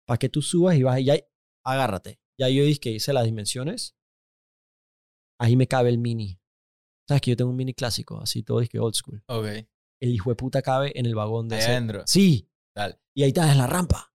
para 0.07 0.17
que 0.17 0.29
tú 0.29 0.41
subas 0.41 0.75
y 0.75 0.81
bajes. 0.83 1.03
Y 1.05 1.09
ahí, 1.11 1.23
agárrate. 1.63 2.19
Ya 2.39 2.49
yo 2.49 2.63
dije 2.63 2.79
que 2.79 2.91
hice 2.91 3.13
las 3.13 3.25
dimensiones. 3.25 3.95
Ahí 5.39 5.55
me 5.55 5.67
cabe 5.67 5.89
el 5.89 5.97
mini. 5.97 6.39
Sabes 7.07 7.21
que 7.21 7.31
yo 7.31 7.37
tengo 7.37 7.51
un 7.51 7.57
mini 7.57 7.73
clásico, 7.73 8.19
así 8.19 8.41
todo 8.43 8.61
que 8.67 8.79
old 8.79 8.95
school. 8.95 9.23
Ok. 9.27 9.45
El 10.01 10.09
hijo 10.09 10.29
de 10.31 10.35
puta 10.35 10.61
cabe 10.61 10.97
en 10.97 11.05
el 11.05 11.13
vagón 11.13 11.47
de 11.47 11.57
Ahí 11.57 11.61
ese. 11.61 11.71
adentro. 11.71 12.03
Sí. 12.07 12.49
Dale. 12.75 12.99
Y 13.15 13.23
ahí 13.23 13.29
está, 13.29 13.51
es 13.51 13.57
la 13.57 13.67
rampa. 13.67 14.11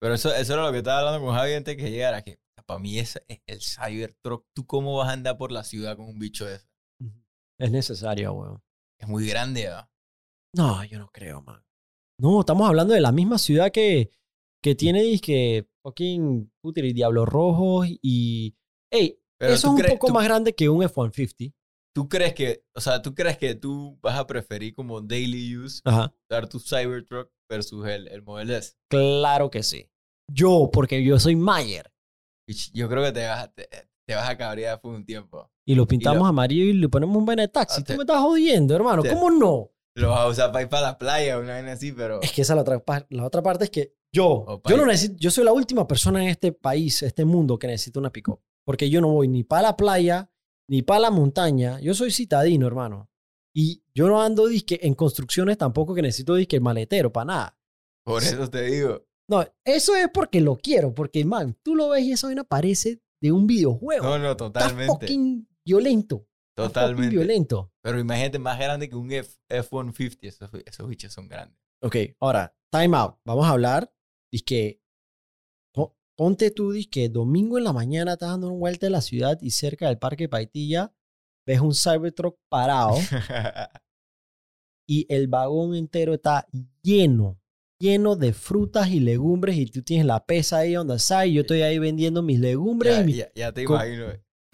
Pero 0.00 0.14
eso, 0.14 0.34
eso 0.34 0.54
era 0.54 0.62
lo 0.64 0.72
que 0.72 0.78
estaba 0.78 1.00
hablando 1.00 1.20
con 1.26 1.34
Javi 1.34 1.52
antes 1.54 1.76
que 1.76 1.90
llegara. 1.90 2.22
Que 2.22 2.38
para 2.64 2.78
mí 2.80 2.98
ese 2.98 3.24
es 3.28 3.40
el 3.46 3.60
Cybertruck. 3.60 4.46
¿Tú 4.54 4.66
cómo 4.66 4.96
vas 4.96 5.08
a 5.08 5.12
andar 5.12 5.36
por 5.36 5.52
la 5.52 5.64
ciudad 5.64 5.96
con 5.96 6.06
un 6.06 6.18
bicho 6.18 6.46
de 6.46 6.56
eso? 6.56 6.66
Es 7.58 7.70
necesario, 7.70 8.32
weón. 8.32 8.62
Es 8.98 9.08
muy 9.08 9.26
grande, 9.26 9.68
¿ah? 9.68 9.90
No, 10.54 10.84
yo 10.84 10.98
no 10.98 11.08
creo, 11.12 11.42
man. 11.42 11.62
No, 12.18 12.40
estamos 12.40 12.66
hablando 12.68 12.94
de 12.94 13.00
la 13.00 13.12
misma 13.12 13.38
ciudad 13.38 13.70
que, 13.70 14.10
que 14.62 14.74
tiene 14.74 15.18
que 15.20 15.68
fucking 15.82 16.50
puta, 16.62 16.80
y 16.80 16.92
Diablos 16.92 17.28
Rojos 17.28 17.86
y... 18.02 18.56
Ey, 18.90 19.20
Pero 19.38 19.52
eso 19.52 19.68
es 19.76 19.80
un 19.82 19.86
poco 19.90 20.06
tú- 20.08 20.12
más 20.14 20.24
grande 20.24 20.54
que 20.54 20.68
un 20.68 20.82
F-150. 20.82 21.52
¿Tú 21.94 22.08
crees 22.08 22.34
que, 22.34 22.62
o 22.74 22.80
sea, 22.80 23.00
tú 23.00 23.14
crees 23.14 23.38
que 23.38 23.54
tú 23.54 23.98
vas 24.02 24.18
a 24.18 24.26
preferir 24.26 24.74
como 24.74 25.00
daily 25.00 25.56
use 25.56 25.80
Ajá. 25.84 26.14
usar 26.30 26.46
tu 26.48 26.60
Cybertruck 26.60 27.30
versus 27.50 27.86
el, 27.86 28.08
el 28.08 28.22
Model 28.22 28.50
S? 28.50 28.74
Claro 28.90 29.50
que 29.50 29.62
sí. 29.62 29.90
Yo, 30.30 30.68
porque 30.72 31.02
yo 31.04 31.18
soy 31.18 31.36
Mayer. 31.36 31.90
Yo 32.72 32.88
creo 32.88 33.02
que 33.04 33.12
te 33.12 33.26
vas, 33.26 33.44
a- 33.44 33.52
te, 33.52 33.68
te 34.06 34.14
vas 34.14 34.28
a 34.28 34.36
cabrear 34.36 34.80
por 34.80 34.94
un 34.94 35.04
tiempo. 35.04 35.50
Y 35.66 35.74
lo 35.74 35.86
pintamos 35.86 36.20
lo- 36.22 36.26
amarillo 36.26 36.64
y 36.64 36.72
le 36.74 36.88
ponemos 36.88 37.16
un 37.16 37.26
vaina 37.26 37.42
de 37.42 37.48
taxi. 37.48 37.80
Ah, 37.80 37.84
Tú 37.84 37.92
me 37.94 38.00
estás 38.04 38.20
jodiendo, 38.20 38.74
hermano. 38.74 39.02
te- 39.02 39.10
¿Cómo 39.10 39.30
no? 39.30 39.70
Lo 39.96 40.10
vas 40.10 40.20
a 40.20 40.28
usar 40.28 40.52
para 40.52 40.62
ir 40.62 40.68
para 40.68 40.82
la 40.82 40.98
playa, 40.98 41.38
una 41.38 41.54
vaina 41.54 41.72
así, 41.72 41.90
pero... 41.92 42.20
Es 42.22 42.30
que 42.32 42.42
esa 42.42 42.52
es 42.52 42.56
la 42.56 42.62
otra, 42.62 43.06
la 43.10 43.24
otra 43.24 43.42
parte 43.42 43.64
es 43.64 43.70
que 43.70 43.94
yo, 44.12 44.26
O 44.28 44.60
pa' 44.62 44.70
yo 44.70 44.76
no 44.76 44.86
necesito, 44.86 45.16
yo 45.18 45.30
soy 45.30 45.44
la 45.44 45.52
última 45.52 45.86
persona 45.88 46.22
en 46.22 46.28
este 46.28 46.52
país, 46.52 47.02
este 47.02 47.24
mundo 47.24 47.58
que 47.58 47.66
necesita 47.66 47.98
una 47.98 48.10
pick 48.10 48.28
Porque 48.64 48.88
yo 48.90 49.00
no 49.00 49.08
voy 49.08 49.26
ni 49.28 49.42
para 49.42 49.62
la 49.62 49.76
playa, 49.76 50.30
ni 50.68 50.82
para 50.82 51.00
la 51.00 51.10
montaña. 51.10 51.80
Yo 51.80 51.94
soy 51.94 52.10
citadino, 52.10 52.66
hermano. 52.66 53.08
Y 53.54 53.82
yo 53.94 54.06
no 54.08 54.20
ando 54.22 54.46
disque 54.48 54.78
en 54.82 54.94
construcciones 54.94 55.56
tampoco 55.56 55.94
que 55.94 56.02
necesito 56.02 56.34
disque 56.34 56.60
maletero, 56.60 57.10
para 57.10 57.24
nada. 57.24 57.58
Por 58.04 58.22
eso 58.22 58.48
te 58.50 58.62
digo. 58.64 59.02
No, 59.28 59.44
eso 59.64 59.96
es 59.96 60.08
porque 60.12 60.40
lo 60.42 60.56
quiero, 60.56 60.94
porque, 60.94 61.24
man, 61.24 61.56
tú 61.62 61.74
lo 61.74 61.88
ves 61.88 62.04
y 62.04 62.12
eso 62.12 62.26
vaina 62.28 62.44
parece 62.44 63.00
de 63.20 63.32
un 63.32 63.46
videojuego. 63.46 64.04
No, 64.04 64.18
no, 64.18 64.32
Está 64.32 64.36
totalmente. 64.44 64.86
fucking 64.92 65.48
violento. 65.66 66.26
Totalmente. 66.56 67.14
violento. 67.14 67.70
Pero 67.82 67.98
imagínate 68.00 68.38
más 68.38 68.58
grande 68.58 68.88
que 68.88 68.96
un 68.96 69.12
F, 69.12 69.36
F-150. 69.50 70.18
Esos, 70.22 70.50
esos 70.64 70.88
bichos 70.88 71.12
son 71.12 71.28
grandes. 71.28 71.58
Ok, 71.82 71.96
ahora, 72.20 72.56
time 72.72 72.96
out. 72.96 73.16
Vamos 73.26 73.44
a 73.46 73.50
hablar. 73.50 73.92
Dice 74.32 74.44
que 74.44 74.80
po- 75.74 75.94
ponte 76.16 76.50
tú, 76.50 76.72
dice 76.72 76.88
que 76.88 77.08
domingo 77.10 77.58
en 77.58 77.64
la 77.64 77.74
mañana 77.74 78.14
estás 78.14 78.30
dando 78.30 78.46
una 78.48 78.56
vuelta 78.58 78.86
en 78.86 78.92
la 78.92 79.02
ciudad 79.02 79.38
y 79.42 79.50
cerca 79.50 79.88
del 79.88 79.98
Parque 79.98 80.28
Paitilla 80.30 80.94
ves 81.46 81.60
un 81.60 81.74
Cybertruck 81.74 82.38
parado 82.48 82.96
y 84.88 85.06
el 85.12 85.28
vagón 85.28 85.74
entero 85.74 86.14
está 86.14 86.46
lleno, 86.82 87.38
lleno 87.78 88.16
de 88.16 88.32
frutas 88.32 88.88
y 88.88 89.00
legumbres 89.00 89.56
y 89.56 89.66
tú 89.66 89.82
tienes 89.82 90.06
la 90.06 90.24
pesa 90.24 90.58
ahí 90.58 90.72
donde 90.74 90.96
está 90.96 91.26
y 91.26 91.34
yo 91.34 91.42
estoy 91.42 91.62
ahí 91.62 91.78
vendiendo 91.78 92.22
mis 92.22 92.38
legumbres 92.40 92.96
ya, 92.96 93.04
y 93.10 93.14
ya- 93.14 93.32
ya 93.34 93.52
te 93.52 93.62
imagino. 93.62 94.06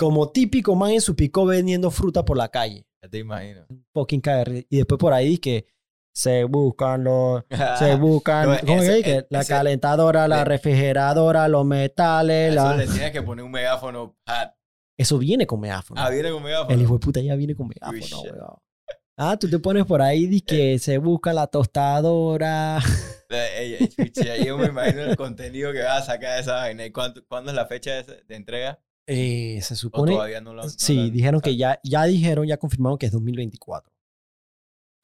Como 0.02 0.30
típico 0.30 0.74
man 0.74 0.90
en 0.92 1.00
su 1.00 1.14
pico 1.16 1.46
vendiendo 1.46 1.90
fruta 1.90 2.24
por 2.24 2.36
la 2.36 2.48
calle. 2.48 2.84
Ya 3.02 3.08
te 3.08 3.18
imagino. 3.18 3.66
fucking 3.94 4.20
caer. 4.20 4.66
Y 4.68 4.76
después 4.78 4.98
por 4.98 5.12
ahí 5.12 5.38
que 5.38 5.66
se 6.14 6.44
buscan 6.44 7.04
los, 7.04 7.42
se 7.78 7.94
buscan, 7.96 8.50
No, 8.50 8.58
¿cómo 8.66 8.82
ese- 8.82 8.98
es 8.98 9.04
que? 9.04 9.26
La 9.30 9.40
ese- 9.40 9.52
calentadora, 9.52 10.28
la 10.28 10.38
le- 10.38 10.44
refrigeradora, 10.44 11.48
los 11.48 11.64
metales, 11.64 12.52
Eso 12.54 12.62
la- 12.68 12.76
le 12.76 12.86
tienes 12.86 13.10
que 13.12 13.22
poner 13.22 13.44
un 13.44 13.50
megáfono. 13.50 14.16
Ah, 14.26 14.54
Eso 14.98 15.18
viene 15.18 15.46
con 15.46 15.60
megáfono. 15.60 16.00
ah, 16.00 16.10
viene 16.10 16.30
con 16.30 16.42
megáfono. 16.42 16.74
El 16.74 16.82
hijo 16.82 16.94
de 16.94 16.98
puta 17.00 17.20
ya 17.20 17.34
viene 17.34 17.54
con 17.54 17.68
megáfono, 17.68 18.20
weón. 18.22 18.56
Ah, 19.18 19.36
tú 19.38 19.48
te 19.48 19.58
pones 19.58 19.84
por 19.84 20.00
ahí 20.02 20.26
y 20.30 20.40
que 20.40 20.78
se 20.78 20.98
busca 20.98 21.32
la 21.32 21.46
tostadora. 21.46 22.78
Eh, 23.34 23.88
ahí 24.30 24.44
yo 24.44 24.58
me 24.58 24.66
imagino 24.66 25.04
el 25.04 25.16
contenido 25.16 25.72
que 25.72 25.82
va 25.82 25.96
a 25.96 26.02
sacar 26.02 26.34
de 26.34 26.40
esa 26.42 26.52
vaina. 26.56 26.84
¿Y 26.84 26.92
cuánto- 26.92 27.24
cuándo 27.26 27.50
es 27.50 27.56
la 27.56 27.64
fecha 27.64 28.02
de 28.02 28.34
entrega? 28.36 28.78
Eh, 29.08 29.60
se 29.62 29.74
¿O 29.74 29.76
supone... 29.76 30.12
todavía 30.12 30.40
no 30.40 30.54
lo 30.54 30.62
no 30.62 30.68
Sí, 30.68 30.94
lo 30.96 31.02
han 31.02 31.12
dijeron 31.12 31.40
que 31.40 31.56
ya, 31.56 31.80
ya 31.82 32.04
dijeron, 32.04 32.46
ya 32.46 32.56
confirmaron 32.56 32.98
que 32.98 33.06
es 33.06 33.12
2024. 33.12 33.92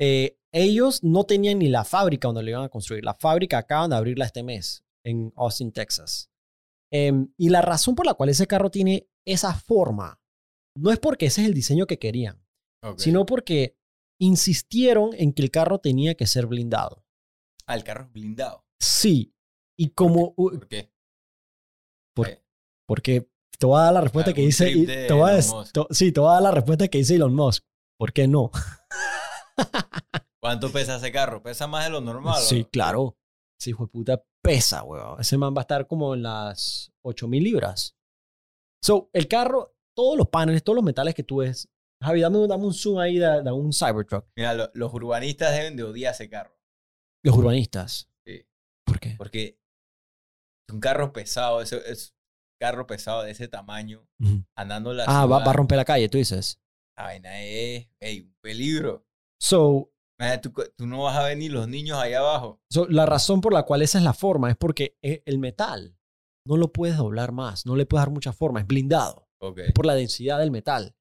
Eh, 0.01 0.39
ellos 0.53 1.03
no 1.03 1.25
tenían 1.25 1.59
ni 1.59 1.69
la 1.69 1.85
fábrica 1.85 2.29
donde 2.29 2.43
lo 2.43 2.51
iban 2.51 2.65
a 2.65 2.69
construir. 2.69 3.05
La 3.05 3.15
fábrica 3.15 3.59
acaban 3.59 3.91
de 3.91 3.97
abrirla 3.97 4.25
este 4.27 4.43
mes 4.43 4.85
en 5.05 5.33
Austin, 5.37 5.73
Texas. 5.73 6.31
Em, 6.93 7.33
y 7.37 7.49
la 7.51 7.61
razón 7.61 7.95
por 7.95 8.07
la 8.07 8.15
cual 8.15 8.29
ese 8.31 8.47
carro 8.47 8.71
tiene 8.71 9.09
esa 9.27 9.53
forma 9.55 10.21
no 10.77 10.91
es 10.93 10.99
porque 10.99 11.27
ese 11.27 11.43
es 11.43 11.49
el 11.49 11.55
diseño 11.55 11.87
que 11.87 11.99
querían, 11.99 12.43
sino 12.97 13.27
porque 13.27 13.77
insistieron 14.21 15.11
en 15.15 15.33
que 15.33 15.43
el 15.43 15.51
carro 15.51 15.81
tenía 15.81 16.15
que 16.15 16.27
ser 16.27 16.47
blindado. 16.47 17.05
Ah, 17.67 17.75
el 17.75 17.83
carro 17.85 18.05
es 18.05 18.13
blindado. 18.13 18.65
Sí. 18.81 19.35
Y 19.77 19.91
como... 19.91 20.35
¿Por 20.35 20.69
qué? 20.69 20.93
Por- 22.15 22.29
Eh, 22.29 22.43
Porque 22.87 23.29
te 23.59 23.67
voy 23.67 23.79
a 23.81 23.85
dar 23.85 23.93
la 23.95 24.01
respuesta 24.01 24.33
que 24.33 24.41
dice... 24.43 24.71
y- 24.71 24.87
te 24.87 25.13
voy 25.13 25.31
a 25.33 25.43
sí, 25.91 26.13
te 26.13 26.21
voy 26.21 26.31
a 26.31 26.35
dar 26.35 26.43
la 26.43 26.51
respuesta 26.53 26.89
que 26.89 26.99
dice 26.99 27.17
Elon 27.17 27.35
Musk. 27.35 27.65
¿Por 27.99 28.13
qué 28.13 28.29
no? 28.29 28.51
¿Cuánto 30.41 30.71
pesa 30.73 30.97
ese 30.97 31.11
carro? 31.13 31.43
¿Pesa 31.43 31.67
más 31.67 31.85
de 31.85 31.91
lo 31.91 32.01
normal? 32.01 32.41
Sí, 32.41 32.63
o? 32.63 32.69
claro. 32.71 33.17
Ese 33.61 33.71
hijo 33.71 33.85
de 33.87 33.91
puta 33.91 34.25
pesa, 34.43 34.85
weón. 34.85 35.21
Ese 35.21 35.37
man 35.37 35.53
va 35.55 35.63
a 35.63 35.63
estar 35.63 35.87
como 35.89 36.15
en 36.15 36.23
las 36.23 36.93
8000 37.05 37.43
libras. 37.43 37.97
So, 38.85 39.11
el 39.13 39.27
carro, 39.27 39.75
todos 39.97 40.17
los 40.17 40.29
paneles, 40.29 40.63
todos 40.63 40.77
los 40.77 40.85
metales 40.85 41.15
que 41.15 41.25
tú 41.25 41.39
ves. 41.39 41.69
Javi, 42.01 42.21
dame, 42.21 42.47
dame 42.47 42.65
un 42.65 42.73
zoom 42.75 42.99
ahí 43.01 43.19
de, 43.19 43.43
de 43.43 43.51
un 43.51 43.73
Cybertruck. 43.73 44.27
Mira, 44.37 44.55
lo- 44.55 44.71
los 44.75 44.95
urbanistas 44.95 45.53
deben 45.53 45.75
de 45.77 45.83
odiar 45.83 46.15
ese 46.15 46.29
carro. 46.31 46.57
Los 47.25 47.37
urbanistas. 47.37 48.09
Sí. 48.25 48.47
¿Por 48.87 49.01
qué? 49.01 49.17
Porque 49.19 49.59
es 50.69 50.73
un 50.75 50.79
carro 50.81 51.13
pesado, 51.13 51.61
es 51.61 51.73
un 51.73 51.81
carro 52.59 52.87
pesado 52.87 53.23
de 53.23 53.31
ese 53.31 53.49
tamaño, 53.49 54.07
Ujú. 54.21 54.45
andando 54.57 54.91
en 54.91 54.99
la 54.99 55.05
Ah, 55.07 55.27
va, 55.27 55.39
va 55.45 55.51
a 55.51 55.55
romper 55.55 55.77
la 55.77 55.85
calle, 55.85 56.09
tú 56.09 56.19
dices. 56.19 56.61
La 56.97 57.05
vaina 57.05 57.41
es 57.43 57.89
ey, 58.01 58.21
un 58.23 58.35
peligro. 58.43 59.07
So, 59.41 59.91
Tú, 60.43 60.53
tú 60.77 60.87
no 60.89 61.05
vas 61.05 61.17
a 61.17 61.23
ver 61.23 61.39
ni 61.39 61.49
los 61.49 61.69
niños 61.69 61.97
allá 61.97 62.19
abajo. 62.19 62.61
so, 62.69 62.89
la 62.89 63.07
razón 63.07 63.41
por 63.41 63.53
la 63.53 63.63
cual 63.63 63.83
esa 63.83 63.99
es 63.99 64.05
la 64.05 64.13
forma 64.15 64.51
es 64.51 64.57
porque 64.57 64.99
e- 65.01 65.23
el 65.27 65.39
metal 65.39 65.97
no 66.45 66.57
lo 66.57 66.73
puedes 66.73 66.97
doblar 66.97 67.31
más, 67.31 67.65
no 67.67 67.77
le 67.77 67.87
puedes 67.87 68.03
dar 68.05 68.11
mucha 68.13 68.33
forma, 68.33 68.59
es 68.61 68.67
blindado. 68.67 69.29
Ok. 69.41 69.61
por 69.73 69.87
la 69.87 69.95
densidad 69.95 70.41
del 70.41 70.51
metal. 70.51 70.97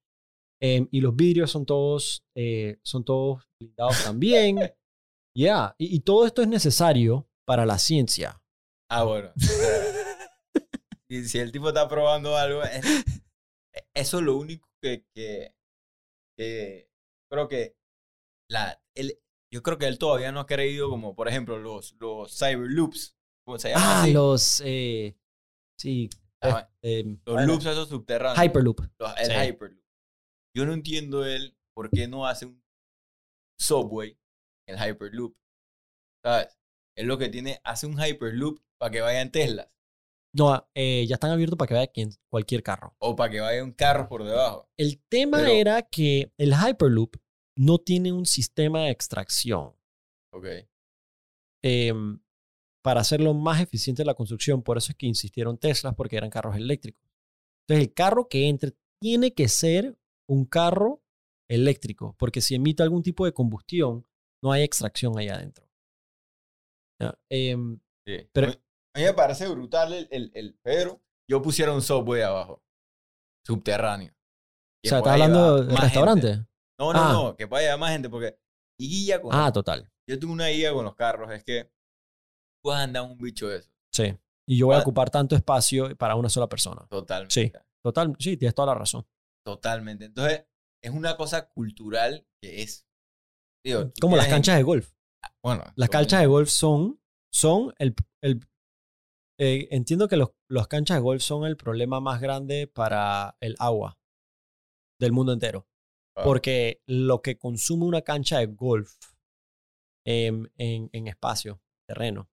Em, 0.62 0.86
y 0.92 1.00
los 1.00 1.16
vidrios 1.16 1.50
son 1.50 1.66
todos, 1.66 2.24
eh, 2.36 2.78
son 2.84 3.04
todos 3.04 3.42
blindados 3.60 4.04
también. 4.04 4.58
Ya, 5.36 5.74
y, 5.78 5.94
y 5.94 6.00
todo 6.00 6.26
esto 6.26 6.42
es 6.42 6.48
necesario 6.48 7.28
para 7.46 7.64
la 7.66 7.78
ciencia. 7.78 8.42
Ah, 8.90 9.04
bueno. 9.04 9.30
y 11.10 11.24
si 11.24 11.38
el 11.38 11.52
tipo 11.52 11.68
está 11.68 11.88
probando 11.88 12.36
algo, 12.36 12.62
es- 12.62 12.84
eso 13.94 14.18
es 14.18 14.24
lo 14.24 14.36
único 14.36 14.68
que, 14.82 15.04
que, 15.14 15.54
que 16.36 16.90
creo 17.30 17.48
que 17.48 17.76
la, 18.50 18.80
él, 18.94 19.18
yo 19.52 19.62
creo 19.62 19.78
que 19.78 19.86
él 19.86 19.98
todavía 19.98 20.32
no 20.32 20.40
ha 20.40 20.46
creído 20.46 20.88
como, 20.90 21.14
por 21.14 21.28
ejemplo, 21.28 21.58
los, 21.58 21.94
los 22.00 22.36
cyberloops. 22.38 23.16
¿Cómo 23.46 23.58
se 23.58 23.70
llama? 23.70 23.82
Ah, 23.84 24.02
así? 24.02 24.12
los, 24.12 24.62
eh, 24.64 25.16
sí, 25.78 26.10
Ah, 26.42 26.70
em, 26.82 27.18
los 27.24 27.34
bueno, 27.34 27.52
loops 27.52 27.66
esos 27.66 27.88
subterráneos. 27.88 28.44
Hyperloop. 28.44 28.80
Los- 28.98 29.16
el 29.18 29.26
Sí. 29.26 29.32
Hyperloop. 29.32 29.84
Yo 30.56 30.66
no 30.66 30.72
entiendo 30.72 31.24
él 31.24 31.56
por 31.74 31.90
qué 31.90 32.06
no 32.08 32.26
hace 32.26 32.46
un 32.46 32.62
subway 33.58 34.18
en 34.68 34.78
el 34.78 34.90
Hyperloop. 34.90 35.36
¿Sabes? 36.24 36.58
Es 36.96 37.06
lo 37.06 37.16
que 37.18 37.28
tiene, 37.28 37.60
hace 37.64 37.86
un 37.86 37.98
Hyperloop 38.00 38.60
para 38.78 38.90
que 38.90 39.00
vayan 39.00 39.30
Teslas 39.32 39.68
No, 40.38 40.68
eh, 40.74 41.04
ya 41.08 41.14
están 41.14 41.30
abiertos 41.32 41.58
para 41.58 41.68
que 41.68 41.74
vaya 41.74 41.86
quien, 41.88 42.10
cualquier 42.30 42.62
carro. 42.62 42.94
o 43.00 43.16
para 43.16 43.30
que 43.32 43.40
vayan 43.40 43.72
carros 43.72 44.06
por 44.06 44.22
debajo. 44.24 44.68
El 44.78 45.00
tema 45.08 45.38
Pero- 45.38 45.50
era 45.52 45.82
que 45.82 46.32
el 46.38 46.52
Hyperloop 46.52 47.16
no 47.56 47.78
tiene 47.78 48.12
un 48.12 48.24
sistema 48.24 48.82
de 48.84 48.90
extracción. 48.90 49.74
Ok. 50.32 50.46
em, 51.64 52.20
para 52.84 53.00
hacerlo 53.00 53.34
más 53.34 53.60
eficiente 53.60 54.04
la 54.04 54.14
construcción. 54.14 54.62
Por 54.62 54.78
eso 54.78 54.92
es 54.92 54.96
que 54.96 55.06
insistieron 55.06 55.58
Teslas, 55.58 55.96
porque 55.96 56.16
eran 56.16 56.30
carros 56.30 56.54
eléctricos. 56.56 57.02
Entonces, 57.66 57.88
el 57.88 57.94
carro 57.94 58.28
que 58.28 58.48
entre 58.48 58.74
tiene 59.02 59.34
que 59.34 59.48
ser 59.48 59.98
un 60.28 60.44
carro 60.44 61.02
eléctrico, 61.50 62.14
porque 62.16 62.40
si 62.40 62.54
emite 62.54 62.84
algún 62.84 63.02
tipo 63.02 63.24
de 63.24 63.32
combustión, 63.32 64.06
no 64.42 64.52
hay 64.52 64.62
extracción 64.62 65.18
ahí 65.18 65.28
adentro. 65.28 65.68
Ya, 67.00 67.18
em, 67.28 67.80
Sí. 68.06 68.28
Pero- 68.32 68.52
a 68.98 69.00
mí 69.00 69.06
me 69.06 69.14
parece 69.14 69.48
brutal 69.48 69.92
el, 69.92 70.08
el, 70.10 70.30
el- 70.34 70.58
pero 70.62 71.00
yo 71.30 71.40
pusiera 71.42 71.72
un 71.72 71.82
subway 71.82 72.22
abajo, 72.22 72.62
subterráneo. 73.46 74.12
o 74.84 74.88
sea, 74.88 74.98
¿estás 74.98 75.12
hablando 75.12 75.64
de 75.64 75.76
restaurante? 75.76 76.28
gente. 76.28 76.48
No, 76.80 76.92
no, 76.92 76.98
Ah. 77.00 77.12
no, 77.12 77.36
que 77.36 77.46
pueda 77.48 77.62
llevar 77.62 77.78
más 77.80 77.92
gente 77.92 78.08
porque 78.08 78.38
y 78.80 78.88
guía 78.88 79.20
con 79.20 79.34
Ah, 79.34 79.52
total. 79.52 79.90
yo 80.08 80.18
tengo 80.18 80.32
una 80.32 80.46
guía 80.48 80.72
con 80.72 80.84
los 80.84 80.94
carros, 80.94 81.30
es 81.32 81.42
que 81.44 81.70
puedes 82.62 82.80
andar 82.80 83.02
un 83.02 83.18
bicho 83.18 83.48
de 83.48 83.58
eso, 83.58 83.70
Sí. 83.92 84.16
Y 84.50 84.56
yo 84.58 84.66
voy 84.66 84.76
a 84.76 84.78
Ah. 84.78 84.82
ocupar 84.82 85.10
tanto 85.10 85.34
espacio 85.36 85.94
para 85.96 86.14
una 86.14 86.28
sola 86.28 86.48
persona. 86.48 86.86
totalmente. 86.88 87.34
Sí. 87.34 87.52
Total, 87.84 88.14
sí, 88.18 88.36
tienes 88.36 88.54
toda 88.54 88.66
la 88.66 88.74
razón. 88.74 89.06
Totalmente. 89.44 90.06
Entonces, 90.06 90.46
es 90.82 90.90
una 90.90 91.16
cosa 91.16 91.48
cultural 91.50 92.26
que 92.42 92.62
es 92.62 92.86
digo, 93.64 93.92
Como 94.00 94.16
las 94.16 94.28
canchas 94.28 94.56
de 94.56 94.62
golf. 94.62 94.92
bueno, 95.42 95.64
Las 95.76 95.88
canchas 95.90 96.20
de 96.20 96.26
golf 96.26 96.48
son, 96.48 97.00
son 97.32 97.74
el, 97.78 97.94
el 98.22 98.40
eh, 99.38 99.68
entiendo 99.70 100.08
que 100.08 100.16
los, 100.16 100.30
los 100.48 100.68
canchas 100.68 100.96
de 100.98 101.02
golf 101.02 101.22
son 101.22 101.44
el 101.46 101.56
problema 101.56 102.00
más 102.00 102.20
grande 102.20 102.66
para 102.66 103.36
el 103.40 103.54
agua 103.58 103.98
del 105.00 105.12
mundo 105.12 105.32
entero. 105.32 105.68
Ah. 106.16 106.22
Porque 106.24 106.82
lo 106.86 107.22
que 107.22 107.38
consume 107.38 107.84
una 107.86 108.02
cancha 108.02 108.38
de 108.38 108.46
golf 108.46 108.92
em, 110.04 110.46
en, 110.56 110.90
en 110.92 111.06
espacio, 111.06 111.62
terreno, 111.88 112.30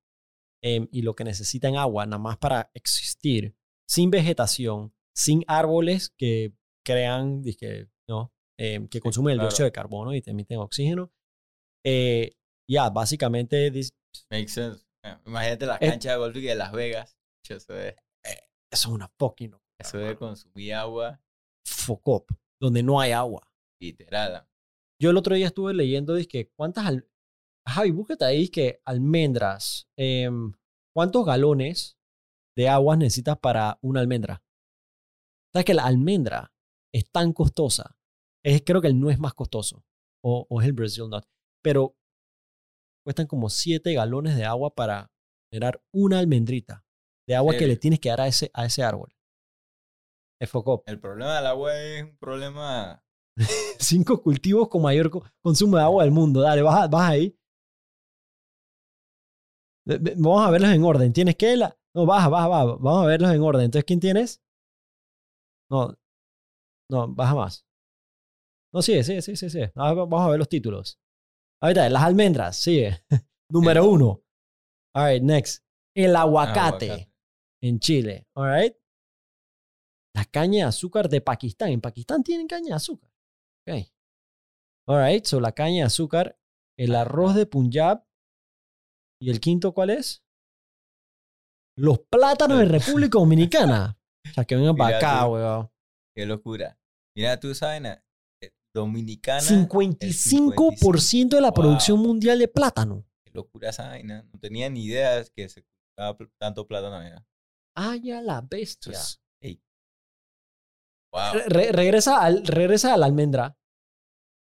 em, 0.64 0.88
y 0.92 1.02
lo 1.04 1.16
que 1.16 1.24
necesita 1.24 1.68
en 1.68 1.78
agua, 1.78 2.06
nada 2.06 2.18
más 2.18 2.38
para 2.38 2.72
existir, 2.74 3.56
sin 3.88 4.10
vegetación, 4.10 4.94
sin 5.16 5.44
árboles 5.48 6.10
que 6.18 6.54
crean, 6.86 7.42
dizque, 7.42 7.88
¿no? 8.10 8.34
Em, 8.58 8.88
que 8.88 9.00
consumen 9.02 9.34
el 9.34 9.38
claro. 9.38 9.50
dióxido 9.50 9.66
de 9.66 9.72
carbono 9.72 10.14
y 10.14 10.22
te 10.22 10.32
emiten 10.32 10.60
oxígeno. 10.60 11.12
Eh, 11.86 12.32
ya, 12.70 12.90
básicamente, 12.90 13.72
dis- 13.72 13.94
Makes 14.32 14.54
sense. 14.54 14.85
Imagínate 15.26 15.66
las 15.66 15.80
canchas 15.80 16.14
de 16.14 16.18
golf 16.18 16.36
de 16.36 16.56
Las 16.56 16.72
Vegas. 16.72 17.18
Eso 17.48 17.76
es, 17.76 17.96
eso 18.24 18.40
es 18.72 18.86
una 18.86 19.08
fucking 19.20 19.52
locura, 19.52 19.76
eso 19.80 19.98
de 19.98 20.16
consumir 20.18 20.74
agua, 20.74 21.22
Fuck 21.66 22.08
up, 22.08 22.26
donde 22.60 22.84
no 22.84 23.00
hay 23.00 23.12
agua. 23.12 23.48
literal. 23.80 24.48
Yo 25.02 25.10
el 25.10 25.18
otro 25.18 25.36
día 25.36 25.48
estuve 25.48 25.74
leyendo, 25.74 26.16
dizque, 26.16 26.52
¿cuántas... 26.56 26.86
Al... 26.86 27.10
Javi, 27.68 27.92
búsquete 27.92 28.26
ahí, 28.26 28.48
que 28.50 28.82
almendras, 28.86 29.88
em, 29.98 30.54
¿cuántos 30.96 31.26
galones 31.26 31.98
de 32.56 32.70
agua 32.70 32.96
necesitas 32.96 33.38
para 33.40 33.80
una 33.82 34.00
almendra? 34.02 34.44
¿Sabes 35.54 35.66
que 35.66 35.74
la 35.74 35.86
almendra 35.86 36.54
es 36.94 37.10
tan 37.12 37.34
costosa? 37.34 37.98
Es, 38.44 38.62
creo 38.66 38.82
que 38.82 38.88
el 38.88 39.00
no 39.00 39.10
es 39.10 39.20
más 39.20 39.34
costoso, 39.34 39.84
o, 40.24 40.46
o 40.50 40.62
es 40.62 40.68
el 40.68 40.74
Brazil 40.74 41.10
Nut, 41.10 41.26
pero 41.64 41.98
cuestan 43.06 43.28
como 43.28 43.50
7 43.50 43.94
galones 43.94 44.36
de 44.36 44.44
agua 44.46 44.74
para 44.74 45.12
generar 45.52 45.82
una 45.94 46.20
almendrita 46.20 46.84
de 47.28 47.36
agua 47.36 47.54
que 47.60 47.68
le 47.68 47.78
tienes 47.78 48.00
que 48.00 48.10
dar 48.10 48.22
a 48.22 48.28
ese, 48.28 48.50
a 48.54 48.66
ese 48.66 48.84
árbol. 48.84 49.16
Es. 50.42 50.50
El 50.86 51.00
problema 51.00 51.36
del 51.38 51.48
agua 51.48 51.80
es 51.82 52.04
un 52.04 52.18
problema. 52.18 53.04
Cinco 53.80 54.22
cultivos 54.22 54.68
con 54.70 54.82
mayor 54.82 55.10
co- 55.10 55.24
consumo 55.42 55.78
de 55.78 55.84
agua 55.84 56.04
del 56.04 56.12
mundo. 56.12 56.42
Dale, 56.42 56.62
baja, 56.62 56.88
baja 56.88 57.10
ahí. 57.10 57.38
Vamos 59.86 60.46
a 60.48 60.52
verlos 60.52 60.72
en 60.72 60.84
orden. 60.84 61.14
¿Tienes 61.14 61.36
que 61.36 61.56
la? 61.56 61.78
No, 61.94 62.06
baja, 62.06 62.28
baja, 62.30 62.48
baja. 62.48 62.66
Vamos 62.80 63.04
a 63.04 63.08
verlos 63.08 63.32
en 63.32 63.42
orden. 63.42 63.66
Entonces, 63.66 63.86
¿quién 63.86 64.00
tienes? 64.00 64.42
No, 65.70 65.96
no, 66.90 67.08
baja 67.14 67.36
más. 67.36 67.66
No, 68.74 68.82
sigue, 68.82 69.04
sigue, 69.04 69.22
sigue. 69.22 69.38
sigue. 69.50 69.72
Ah, 69.76 69.94
Vamos 69.94 70.22
a 70.22 70.30
ver 70.30 70.40
los 70.40 70.50
títulos. 70.50 71.00
Ahorita, 71.62 71.90
las 71.90 72.04
almendras, 72.04 72.58
sigue. 72.58 73.00
Número 73.52 73.84
El- 73.84 73.90
uno. 73.90 74.22
All 74.96 75.12
right, 75.14 75.24
next. 75.24 75.64
El 75.96 76.16
aguacate, 76.16 76.92
aguacate. 76.92 77.12
en 77.64 77.80
Chile. 77.80 78.28
All 78.36 78.54
right. 78.54 78.76
La 80.16 80.26
caña 80.26 80.58
de 80.66 80.70
azúcar 80.70 81.10
de 81.10 81.22
Pakistán. 81.22 81.70
En 81.70 81.82
Pakistán 81.82 82.24
tienen 82.24 82.48
caña 82.48 82.70
de 82.70 82.74
azúcar. 82.76 83.12
Ok. 83.68 83.76
All 84.88 85.06
right. 85.06 85.26
So 85.26 85.40
la 85.40 85.52
caña 85.52 85.78
de 85.78 85.84
azúcar 85.84 86.40
el 86.78 86.96
arroz 86.96 87.36
de 87.36 87.46
Punjab. 87.46 88.06
¿Y 89.22 89.30
el 89.30 89.40
quinto 89.40 89.74
cuál 89.74 89.90
es? 89.92 90.24
Los 91.78 92.00
plátanos 92.00 92.60
de 92.60 92.66
República 92.66 93.18
Dominicana. 93.20 93.98
O 94.30 94.34
sea, 94.34 94.46
que 94.46 94.56
vengan 94.56 94.76
para 94.76 94.98
acá, 94.98 95.28
weón. 95.28 95.70
Qué 96.16 96.26
locura. 96.26 96.80
Mira, 97.16 97.40
tú 97.40 97.54
sabes, 97.56 97.82
na- 97.82 97.94
eh, 97.94 98.05
Dominicana. 98.76 99.40
el 99.40 100.14
55% 100.14 101.36
de 101.38 101.42
la 101.42 101.50
Wow. 101.50 101.56
producción 101.56 102.00
mundial 102.00 102.38
de 102.40 102.48
plátano. 102.48 103.06
Qué 103.26 103.32
locura 103.34 103.70
esa 103.70 103.88
vaina. 103.88 104.24
No 104.32 104.40
tenía 104.40 104.70
ni 104.70 104.84
idea 104.86 105.16
de 105.16 105.30
que 105.34 105.50
se 105.50 105.64
cultivaba 105.64 106.18
tanto 106.40 106.68
plátano 106.68 106.96
allá. 106.98 107.26
¡Ay, 107.78 108.12
a 108.12 108.22
la 108.22 108.42
bestia! 108.42 108.92
es- 108.94 109.22
ey. 109.42 109.62
Wow. 111.14 111.34
Re- 111.34 111.50
re- 111.50 111.72
regresa, 111.72 112.22
al, 112.22 112.46
regresa 112.46 112.94
a 112.94 112.98
la 112.98 113.06
almendra. 113.06 113.58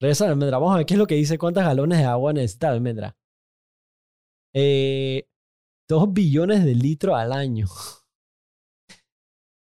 Regresa 0.02 0.24
a 0.26 0.28
la 0.28 0.34
almendra. 0.34 0.58
Vamos 0.60 0.74
a 0.74 0.78
ver 0.78 0.86
qué 0.86 0.94
es 0.94 0.98
lo 0.98 1.08
que 1.08 1.16
dice. 1.16 1.38
¿Cuántas 1.38 1.66
galones 1.66 2.00
de 2.00 2.06
agua 2.06 2.34
necesita 2.34 2.68
la 2.68 2.74
almendra? 2.74 3.18
Eh, 4.54 5.28
dos 5.90 6.12
billones 6.14 6.64
de 6.64 6.74
litros 6.76 7.16
al 7.16 7.34
año. 7.34 7.68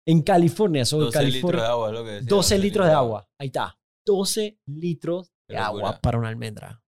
En 0.08 0.22
California, 0.22 0.84
eso 0.84 0.98
en 0.98 1.06
12 1.06 1.24
litros 1.24 1.62
de 1.64 1.68
agua, 1.68 1.92
lo 1.92 2.04
que 2.04 2.12
decía. 2.12 2.28
12 2.30 2.60
litros 2.60 2.86
de 2.86 2.94
agua. 2.94 3.28
Ahí 3.40 3.48
está. 3.48 3.76
12 4.06 4.60
litros 4.66 5.34
de 5.50 5.58
agua 5.58 6.00
para 6.02 6.18
una 6.18 6.30
almendra. 6.30 6.82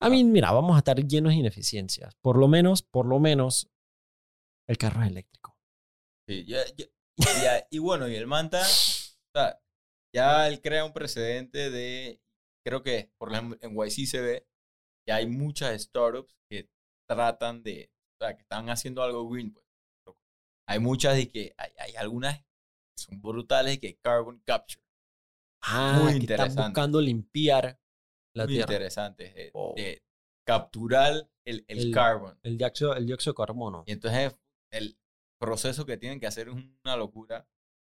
A 0.00 0.10
mí, 0.10 0.24
mira, 0.24 0.52
vamos 0.52 0.74
a 0.76 0.78
estar 0.78 0.96
llenos 0.96 1.32
de 1.32 1.38
ineficiencias. 1.38 2.14
Por 2.16 2.36
lo 2.38 2.48
menos, 2.48 2.82
por 2.82 3.06
lo 3.06 3.18
menos, 3.18 3.70
el 4.68 4.76
carro 4.78 5.02
es 5.02 5.08
eléctrico. 5.08 5.56
Sí, 6.28 6.44
ya- 6.44 6.64
ya- 6.76 6.86
y, 7.18 7.24
ya- 7.42 7.66
y 7.70 7.78
bueno, 7.78 8.08
y 8.08 8.14
el 8.16 8.26
Manta, 8.26 8.60
o 8.60 9.38
sea, 9.38 9.58
ya 10.14 10.48
él 10.48 10.60
crea 10.60 10.84
un 10.84 10.92
precedente 10.92 11.70
de, 11.70 12.20
creo 12.64 12.82
que 12.82 13.10
por 13.18 13.32
ejemplo 13.32 13.58
en 13.62 13.74
YC 13.74 14.06
se 14.06 14.20
ve 14.20 14.46
que 15.06 15.12
hay 15.12 15.26
muchas 15.26 15.80
startups 15.82 16.34
que 16.50 16.68
tratan 17.08 17.62
de, 17.62 17.90
o 18.20 18.24
sea, 18.24 18.34
que 18.36 18.42
están 18.42 18.68
haciendo 18.68 19.02
algo 19.02 19.28
green. 19.28 19.54
Pues. 19.54 20.16
Hay 20.68 20.78
muchas 20.80 21.16
de 21.16 21.28
que, 21.30 21.54
hay, 21.56 21.70
hay 21.78 21.96
algunas 21.96 22.38
que 22.38 22.44
son 22.98 23.22
brutales 23.22 23.78
que 23.78 23.96
carbon 24.02 24.42
capture, 24.44 24.82
Ah, 25.68 25.98
Muy 26.00 26.12
que 26.12 26.18
están 26.18 26.22
interesante. 26.22 26.62
buscando 26.62 27.00
limpiar 27.00 27.80
la 28.34 28.44
muy 28.44 28.54
tierra. 28.54 28.78
de, 29.16 29.50
Wow. 29.52 29.74
de 29.74 30.02
capturar 30.46 31.28
el, 31.44 31.64
el, 31.68 31.78
El- 31.78 31.92
carbon. 31.92 32.38
El 32.42 32.56
dióxido, 32.58 32.94
el 32.94 33.06
dióxido 33.06 33.32
de 33.32 33.36
carbono. 33.36 33.84
Y 33.86 33.92
entonces 33.92 34.36
el 34.72 34.98
proceso 35.40 35.84
que 35.86 35.96
tienen 35.96 36.20
que 36.20 36.26
hacer 36.26 36.48
es 36.48 36.54
una 36.54 36.96
locura. 36.96 37.48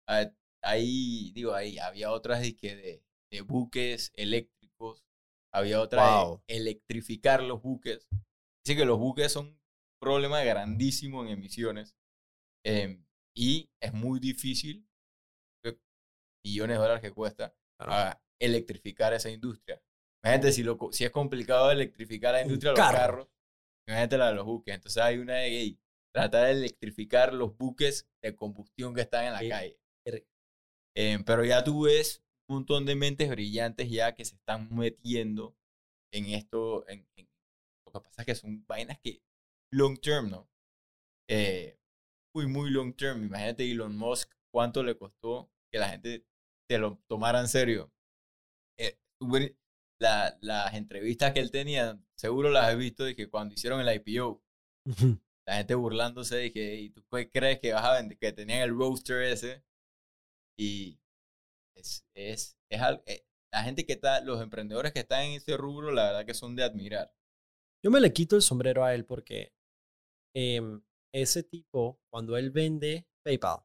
Ah, 0.07 0.29
Ahí, 0.65 1.31
digo, 1.33 1.53
ahí 1.53 1.77
había 1.77 2.09
otras 2.11 2.39
de, 2.39 2.55
que 2.55 2.75
de, 2.77 3.03
de 3.29 3.41
buques 3.41 4.13
eléctricos, 4.15 5.03
había 5.53 5.81
otra 5.81 6.23
Wow. 6.23 6.41
de 6.47 6.55
electrificar 6.55 7.43
los 7.43 7.61
buques. 7.61 8.07
Dice 8.65 8.77
que 8.77 8.85
los 8.85 8.97
buques 8.97 9.29
son 9.33 9.47
un 9.47 9.59
problema 9.99 10.41
grandísimo 10.41 11.21
en 11.21 11.31
emisiones 11.31 11.97
em, 12.65 13.03
y 13.35 13.69
es 13.81 13.93
muy 13.93 14.21
difícil, 14.21 14.87
eh, 15.65 15.77
millones 16.45 16.77
de 16.77 16.81
dólares 16.81 17.01
que 17.01 17.11
cuesta, 17.11 17.53
a 17.89 18.21
electrificar 18.39 19.13
esa 19.13 19.29
industria. 19.29 19.81
Imagínate 20.23 20.51
si, 20.51 20.63
lo, 20.63 20.77
si 20.91 21.03
es 21.05 21.11
complicado 21.11 21.71
electrificar 21.71 22.33
la 22.33 22.41
industria 22.41 22.71
de 22.71 22.77
los 22.77 22.85
carro. 22.87 22.97
carros, 22.97 23.27
imagínate 23.87 24.17
la 24.17 24.27
de 24.29 24.35
los 24.35 24.45
buques. 24.45 24.73
Entonces 24.75 25.01
hay 25.03 25.17
una 25.17 25.35
de 25.35 25.47
hey, 25.49 25.79
tratar 26.13 26.45
de 26.45 26.51
electrificar 26.51 27.33
los 27.33 27.57
buques 27.57 28.07
de 28.21 28.35
combustión 28.35 28.93
que 28.93 29.01
están 29.01 29.25
en 29.25 29.33
la 29.33 29.43
Eh, 29.43 29.49
calle. 29.49 29.79
Em, 30.95 31.23
pero 31.23 31.43
ya 31.43 31.63
tú 31.63 31.83
ves 31.83 32.23
un 32.47 32.57
montón 32.57 32.85
de 32.85 32.95
mentes 32.95 33.29
brillantes 33.29 33.89
ya 33.89 34.13
que 34.13 34.25
se 34.25 34.35
están 34.35 34.73
metiendo 34.75 35.55
en 36.13 36.25
esto. 36.27 36.87
En, 36.87 37.07
en- 37.15 37.29
lo 37.85 37.93
que 37.93 37.99
pasa 38.09 38.21
es 38.21 38.25
que 38.25 38.35
son 38.35 38.65
vainas 38.67 38.99
que 38.99 39.21
long 39.71 39.97
term, 39.99 40.29
¿no? 40.29 40.49
Eh, 41.29 41.77
muy, 42.35 42.47
muy 42.47 42.69
long 42.71 42.93
term. 42.95 43.23
Imagínate 43.25 43.69
Elon 43.71 43.95
Musk, 43.97 44.31
cuánto 44.51 44.83
le 44.83 44.97
costó 44.97 45.51
que 45.71 45.79
la 45.79 45.89
gente 45.89 46.25
se 46.69 46.77
lo 46.77 46.99
tomara 47.07 47.39
en 47.39 47.47
serio. 47.47 47.91
Eh, 48.77 48.97
la- 49.99 50.37
las 50.41 50.73
entrevistas 50.73 51.33
que 51.33 51.39
él 51.39 51.51
tenía, 51.51 51.99
seguro 52.15 52.49
las 52.49 52.65
has 52.69 52.77
visto, 52.77 53.03
de 53.03 53.15
que 53.15 53.29
cuando 53.29 53.53
hicieron 53.53 53.79
el 53.81 53.93
IPO, 53.95 54.41
la 55.47 55.57
gente 55.57 55.75
burlándose 55.75 56.35
de 56.37 56.53
que, 56.53 56.75
¿y 56.75 56.89
tú 56.89 57.03
qué 57.11 57.29
crees 57.29 57.59
que 57.59 57.73
vas 57.73 57.85
a 57.85 57.93
vender? 57.93 58.17
Que 58.17 58.31
tenían 58.33 58.61
el 58.61 58.77
roaster 58.77 59.23
ese. 59.23 59.63
Y 60.57 60.99
es, 61.75 62.05
es, 62.15 62.57
es 62.69 62.81
al- 62.81 63.03
eh, 63.05 63.25
la 63.53 63.63
gente 63.63 63.85
que 63.85 63.93
está, 63.93 64.21
los 64.21 64.41
emprendedores 64.41 64.93
que 64.93 64.99
están 65.01 65.23
en 65.23 65.33
ese 65.33 65.57
rubro, 65.57 65.91
la 65.91 66.05
verdad 66.07 66.25
que 66.25 66.33
son 66.33 66.55
de 66.55 66.63
admirar. 66.63 67.13
Yo 67.83 67.91
me 67.91 68.01
le 68.01 68.13
quito 68.13 68.35
el 68.35 68.41
sombrero 68.41 68.83
a 68.83 68.93
él 68.95 69.05
porque 69.05 69.53
em, 70.35 70.81
ese 71.13 71.43
tipo, 71.43 71.99
cuando 72.11 72.37
él 72.37 72.51
vende 72.51 73.07
PayPal, 73.23 73.59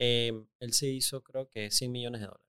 em, 0.00 0.46
él 0.60 0.72
se 0.72 0.88
hizo 0.88 1.22
creo 1.22 1.48
que 1.48 1.70
100 1.70 1.92
millones 1.92 2.20
de 2.20 2.26
dólares. 2.26 2.46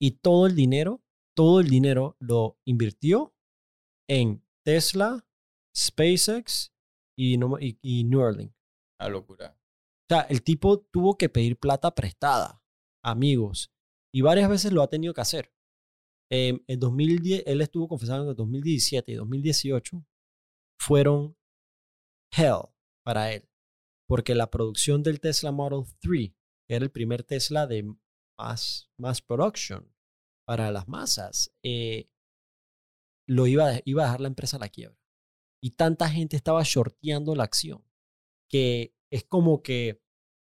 Y 0.00 0.12
todo 0.12 0.46
el 0.46 0.54
dinero, 0.54 1.02
todo 1.34 1.60
el 1.60 1.68
dinero 1.68 2.16
lo 2.20 2.56
invirtió 2.64 3.34
en 4.08 4.44
Tesla, 4.64 5.26
SpaceX 5.76 6.72
y, 7.16 7.34
y, 7.34 7.78
y 7.82 8.04
Neuralink. 8.04 8.52
Una 9.00 9.08
locura. 9.08 9.58
O 10.10 10.14
sea, 10.14 10.20
el 10.22 10.42
tipo 10.42 10.78
tuvo 10.78 11.18
que 11.18 11.28
pedir 11.28 11.58
plata 11.58 11.94
prestada, 11.94 12.62
amigos, 13.04 13.72
y 14.14 14.22
varias 14.22 14.48
veces 14.48 14.72
lo 14.72 14.82
ha 14.82 14.88
tenido 14.88 15.12
que 15.14 15.20
hacer. 15.20 15.52
Em, 16.30 16.62
en 16.66 16.78
2010, 16.78 17.44
él 17.46 17.60
estuvo 17.60 17.88
confesando 17.88 18.24
que 18.24 18.30
en 18.30 18.36
2017 18.36 19.12
y 19.12 19.14
2018 19.14 20.06
fueron 20.78 21.36
hell 22.30 22.68
para 23.04 23.32
él, 23.32 23.47
porque 24.08 24.34
la 24.34 24.50
producción 24.50 25.02
del 25.02 25.20
Tesla 25.20 25.52
Model 25.52 25.84
3 26.00 26.32
que 26.68 26.74
era 26.74 26.84
el 26.84 26.90
primer 26.90 27.24
Tesla 27.24 27.66
de 27.66 27.94
mass, 28.38 28.90
mass 28.98 29.22
production 29.22 29.90
para 30.46 30.70
las 30.70 30.86
masas, 30.86 31.52
eh, 31.62 32.10
lo 33.26 33.46
iba 33.46 33.68
a, 33.68 33.80
iba 33.84 34.02
a 34.02 34.06
dejar 34.06 34.20
la 34.20 34.28
empresa 34.28 34.56
a 34.56 34.60
la 34.60 34.68
quiebra. 34.68 34.98
Y 35.62 35.72
tanta 35.72 36.08
gente 36.08 36.36
estaba 36.36 36.62
shorteando 36.62 37.34
la 37.34 37.44
acción 37.44 37.84
que 38.50 38.94
es 39.10 39.24
como 39.24 39.62
que 39.62 40.02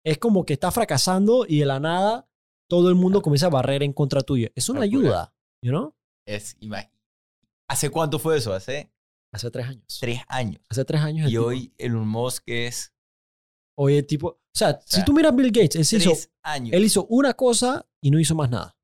es 0.04 0.18
como 0.18 0.44
que 0.44 0.54
está 0.54 0.70
fracasando 0.70 1.44
y 1.46 1.60
de 1.60 1.66
la 1.66 1.80
nada 1.80 2.28
todo 2.68 2.88
el 2.88 2.94
mundo 2.94 3.22
comienza 3.22 3.46
a 3.46 3.50
barrer 3.50 3.82
en 3.82 3.92
contra 3.92 4.22
tuya. 4.22 4.50
Es 4.54 4.68
una 4.68 4.82
ayuda, 4.82 5.34
you 5.62 5.70
know? 5.70 5.94
Es, 6.26 6.56
¿Hace 7.68 7.90
cuánto 7.90 8.18
fue 8.18 8.38
eso? 8.38 8.52
Hace 8.54 8.90
Hace 9.32 9.50
tres 9.50 9.66
años. 9.66 9.98
tres 10.00 10.20
años. 10.28 10.62
Hace 10.68 10.84
tres 10.84 11.00
años. 11.02 11.30
Y 11.30 11.36
hoy 11.36 11.74
Elon 11.78 12.06
Musk 12.06 12.44
es 12.46 12.94
hoy 13.82 13.96
el 13.96 14.06
tipo, 14.06 14.28
o 14.28 14.40
sea, 14.54 14.80
si 14.80 14.96
sea, 14.96 15.04
tú 15.04 15.12
miras 15.12 15.34
Bill 15.34 15.50
Gates, 15.50 15.92
él, 15.92 16.00
hizo, 16.00 16.12
años. 16.42 16.72
él 16.72 16.84
hizo 16.84 17.06
una 17.06 17.34
cosa 17.34 17.88
y 18.00 18.10
no 18.10 18.20
hizo 18.20 18.34
más 18.34 18.48
nada. 18.48 18.76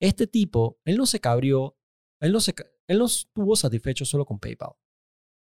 Este 0.00 0.26
tipo, 0.26 0.78
él 0.84 0.96
no 0.96 1.06
se 1.06 1.20
cabrió, 1.20 1.78
él 2.20 2.32
no, 2.32 2.40
se, 2.40 2.54
él 2.86 2.98
no 2.98 3.06
estuvo 3.06 3.56
satisfecho 3.56 4.04
solo 4.04 4.26
con 4.26 4.38
PayPal. 4.38 4.74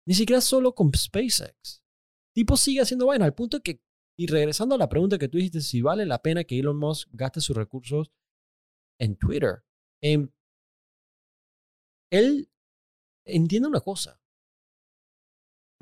Ni 0.08 0.14
siquiera 0.14 0.40
solo 0.40 0.74
con 0.74 0.92
SpaceX. 0.94 1.84
Tipo 2.34 2.56
sigue 2.56 2.82
haciendo 2.82 3.08
vaina 3.08 3.26
al 3.26 3.34
punto 3.34 3.62
que, 3.62 3.82
y 4.18 4.28
regresando 4.28 4.76
a 4.76 4.78
la 4.78 4.88
pregunta 4.88 5.18
que 5.18 5.28
tú 5.28 5.38
dijiste, 5.38 5.60
si 5.60 5.82
vale 5.82 6.06
la 6.06 6.22
pena 6.22 6.46
que 6.46 6.58
Elon 6.58 6.78
Musk 6.78 7.10
gaste 7.12 7.42
sus 7.42 7.58
recursos 7.58 8.12
en 9.00 9.18
Twitter. 9.18 9.64
em, 10.02 10.30
él 12.10 12.50
entiende 13.26 13.68
una 13.68 13.82
cosa. 13.82 14.22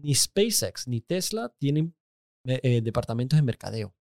Ni 0.01 0.15
SpaceX 0.15 0.87
ni 0.87 1.01
Tesla 1.01 1.49
tienen 1.59 1.95
eh, 2.45 2.81
departamentos 2.81 3.37
de 3.37 3.43
mercadeo. 3.43 3.95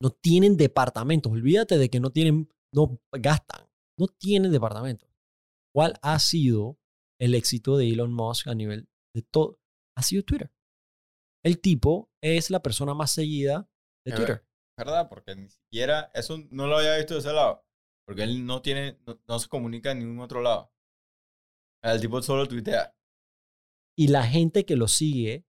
No 0.00 0.10
tienen 0.10 0.56
departamentos. 0.56 1.32
Olvídate 1.32 1.78
de 1.78 1.88
que 1.88 2.00
no 2.00 2.10
tienen, 2.10 2.52
no 2.74 3.00
gastan. 3.12 3.68
No 3.98 4.08
tienen 4.08 4.50
departamentos. 4.50 5.08
¿Cuál 5.74 5.98
ha 6.02 6.18
sido 6.18 6.78
el 7.20 7.34
éxito 7.34 7.76
de 7.76 7.88
Elon 7.88 8.12
Musk 8.12 8.48
a 8.48 8.54
nivel 8.54 8.88
de 9.14 9.22
todo? 9.22 9.60
Ha 9.96 10.02
sido 10.02 10.22
Twitter. 10.22 10.52
El 11.44 11.60
tipo 11.60 12.10
es 12.22 12.50
la 12.50 12.62
persona 12.62 12.94
más 12.94 13.12
seguida 13.12 13.68
de 14.04 14.12
Es 14.12 14.16
Twitter. 14.16 14.46
¿Verdad? 14.78 15.08
Porque 15.08 15.36
ni 15.36 15.48
siquiera, 15.48 16.10
eso 16.14 16.38
no 16.50 16.66
lo 16.66 16.78
había 16.78 16.96
visto 16.96 17.14
de 17.14 17.20
ese 17.20 17.32
lado. 17.32 17.64
Porque 18.06 18.22
él 18.22 18.44
no 18.44 18.62
tiene, 18.62 18.98
no, 19.06 19.20
no 19.28 19.38
se 19.38 19.48
comunica 19.48 19.92
en 19.92 20.00
ningún 20.00 20.20
otro 20.20 20.40
lado. 20.40 20.72
El 21.82 22.00
tipo 22.00 22.22
solo 22.22 22.46
tuitea. 22.46 22.94
Y 23.96 24.08
la 24.08 24.24
gente 24.24 24.64
que 24.64 24.76
lo 24.76 24.88
sigue, 24.88 25.44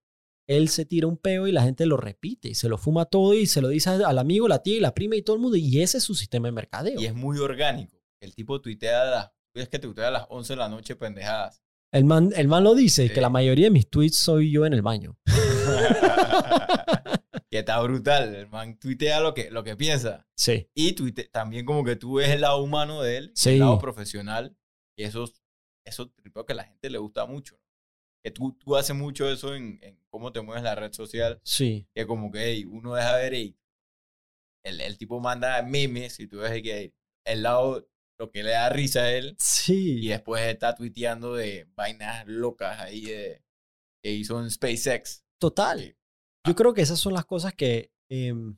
él 0.48 0.70
se 0.70 0.86
tira 0.86 1.08
un 1.08 1.18
peo 1.18 1.48
y 1.48 1.52
la 1.52 1.64
gente 1.64 1.86
lo 1.86 1.98
repite 1.98 2.50
y 2.50 2.56
se 2.56 2.70
lo 2.70 2.78
fuma 2.78 3.06
todo 3.06 3.34
y 3.34 3.46
se 3.48 3.62
lo 3.62 3.70
dice 3.70 3.90
al 3.90 4.20
amigo, 4.20 4.48
la 4.48 4.62
tía 4.62 4.78
y 4.78 4.80
la 4.80 4.94
prima 4.94 5.16
y 5.16 5.22
todo 5.22 5.36
el 5.38 5.42
mundo. 5.42 5.58
Y 5.58 5.82
ese 5.82 5.98
es 6.00 6.04
su 6.04 6.16
sistema 6.16 6.48
de 6.48 6.52
mercadeo. 6.52 7.00
Y 7.00 7.06
es 7.06 7.14
muy 7.16 7.38
orgánico. 7.40 7.98
El 8.22 8.36
tipo 8.36 8.62
tuitea 8.62 9.02
a 9.02 9.06
las, 9.06 9.32
es 9.56 9.70
que 9.70 9.80
tuitea 9.80 10.08
a 10.08 10.12
las 10.12 10.26
11 10.30 10.54
de 10.54 10.58
la 10.58 10.70
noche 10.70 10.96
pendejadas. 10.96 11.62
El 11.92 12.06
man, 12.06 12.32
el 12.36 12.48
man 12.48 12.64
lo 12.64 12.74
dice, 12.76 13.08
Sí. 13.08 13.14
que 13.14 13.22
la 13.22 13.30
mayoría 13.30 13.66
de 13.68 13.72
mis 13.72 13.90
tweets 13.90 14.18
soy 14.18 14.52
yo 14.52 14.66
en 14.66 14.74
el 14.74 14.82
baño. 14.82 15.18
que 17.50 17.60
está 17.60 17.80
brutal. 17.82 18.34
El 18.36 18.48
man 18.50 18.78
tuitea 18.80 19.20
lo 19.20 19.34
que, 19.34 19.52
lo 19.52 19.64
que 19.64 19.76
piensa. 19.76 20.26
Sí. 20.36 20.70
Y 20.74 20.94
tuite, 20.94 21.26
también 21.26 21.66
como 21.66 21.84
que 21.84 21.96
tú 21.96 22.16
ves 22.16 22.30
el 22.30 22.42
lado 22.42 22.62
humano 22.64 23.02
de 23.02 23.18
él, 23.18 23.32
Sí. 23.36 23.52
el 23.52 23.60
lado 23.60 23.80
profesional. 23.80 24.56
Y 24.98 25.04
eso, 25.04 25.26
eso 25.86 26.12
creo 26.32 26.46
que 26.46 26.54
a 26.54 26.58
la 26.58 26.64
gente 26.64 26.90
le 26.90 26.98
gusta 26.98 27.26
mucho. 27.26 27.58
Que 28.24 28.32
tú, 28.32 28.54
tú 28.54 28.76
haces 28.78 28.96
mucho 28.96 29.30
eso 29.30 29.54
en, 29.54 29.80
en 29.82 30.00
cómo 30.10 30.32
te 30.32 30.42
mueves 30.42 30.64
la 30.64 30.76
red 30.76 30.94
social. 30.94 31.42
Sí. 31.44 31.88
Que 31.94 32.08
como 32.08 32.32
que 32.32 32.40
hey, 32.44 32.66
uno 32.66 32.94
deja 32.96 33.18
ver 33.18 33.34
y 33.34 33.58
el, 34.64 34.80
el 34.80 34.98
tipo 34.98 35.20
manda 35.20 35.62
memes 35.64 36.20
y 36.20 36.28
tú 36.28 36.38
ves 36.38 36.62
que 36.62 36.94
el 37.26 37.44
lado, 37.44 37.88
lo 38.18 38.32
que 38.32 38.44
le 38.44 38.52
da 38.52 38.70
risa 38.70 39.02
a 39.02 39.12
él. 39.12 39.36
Sí. 39.40 40.00
Y 40.06 40.08
después 40.08 40.42
está 40.46 40.74
tuiteando 40.74 41.36
de 41.36 41.68
vainas 41.76 42.26
locas 42.28 42.80
ahí 42.80 43.02
de, 43.02 43.44
que 44.02 44.12
hizo 44.12 44.40
en 44.40 44.50
SpaceX. 44.50 45.26
Total. 45.40 45.80
Sí. 45.80 45.96
Yo 46.48 46.56
creo 46.56 46.74
que 46.74 46.82
esas 46.82 47.00
son 47.00 47.14
las 47.14 47.26
cosas 47.26 47.54
que... 47.54 47.92
em, 48.10 48.58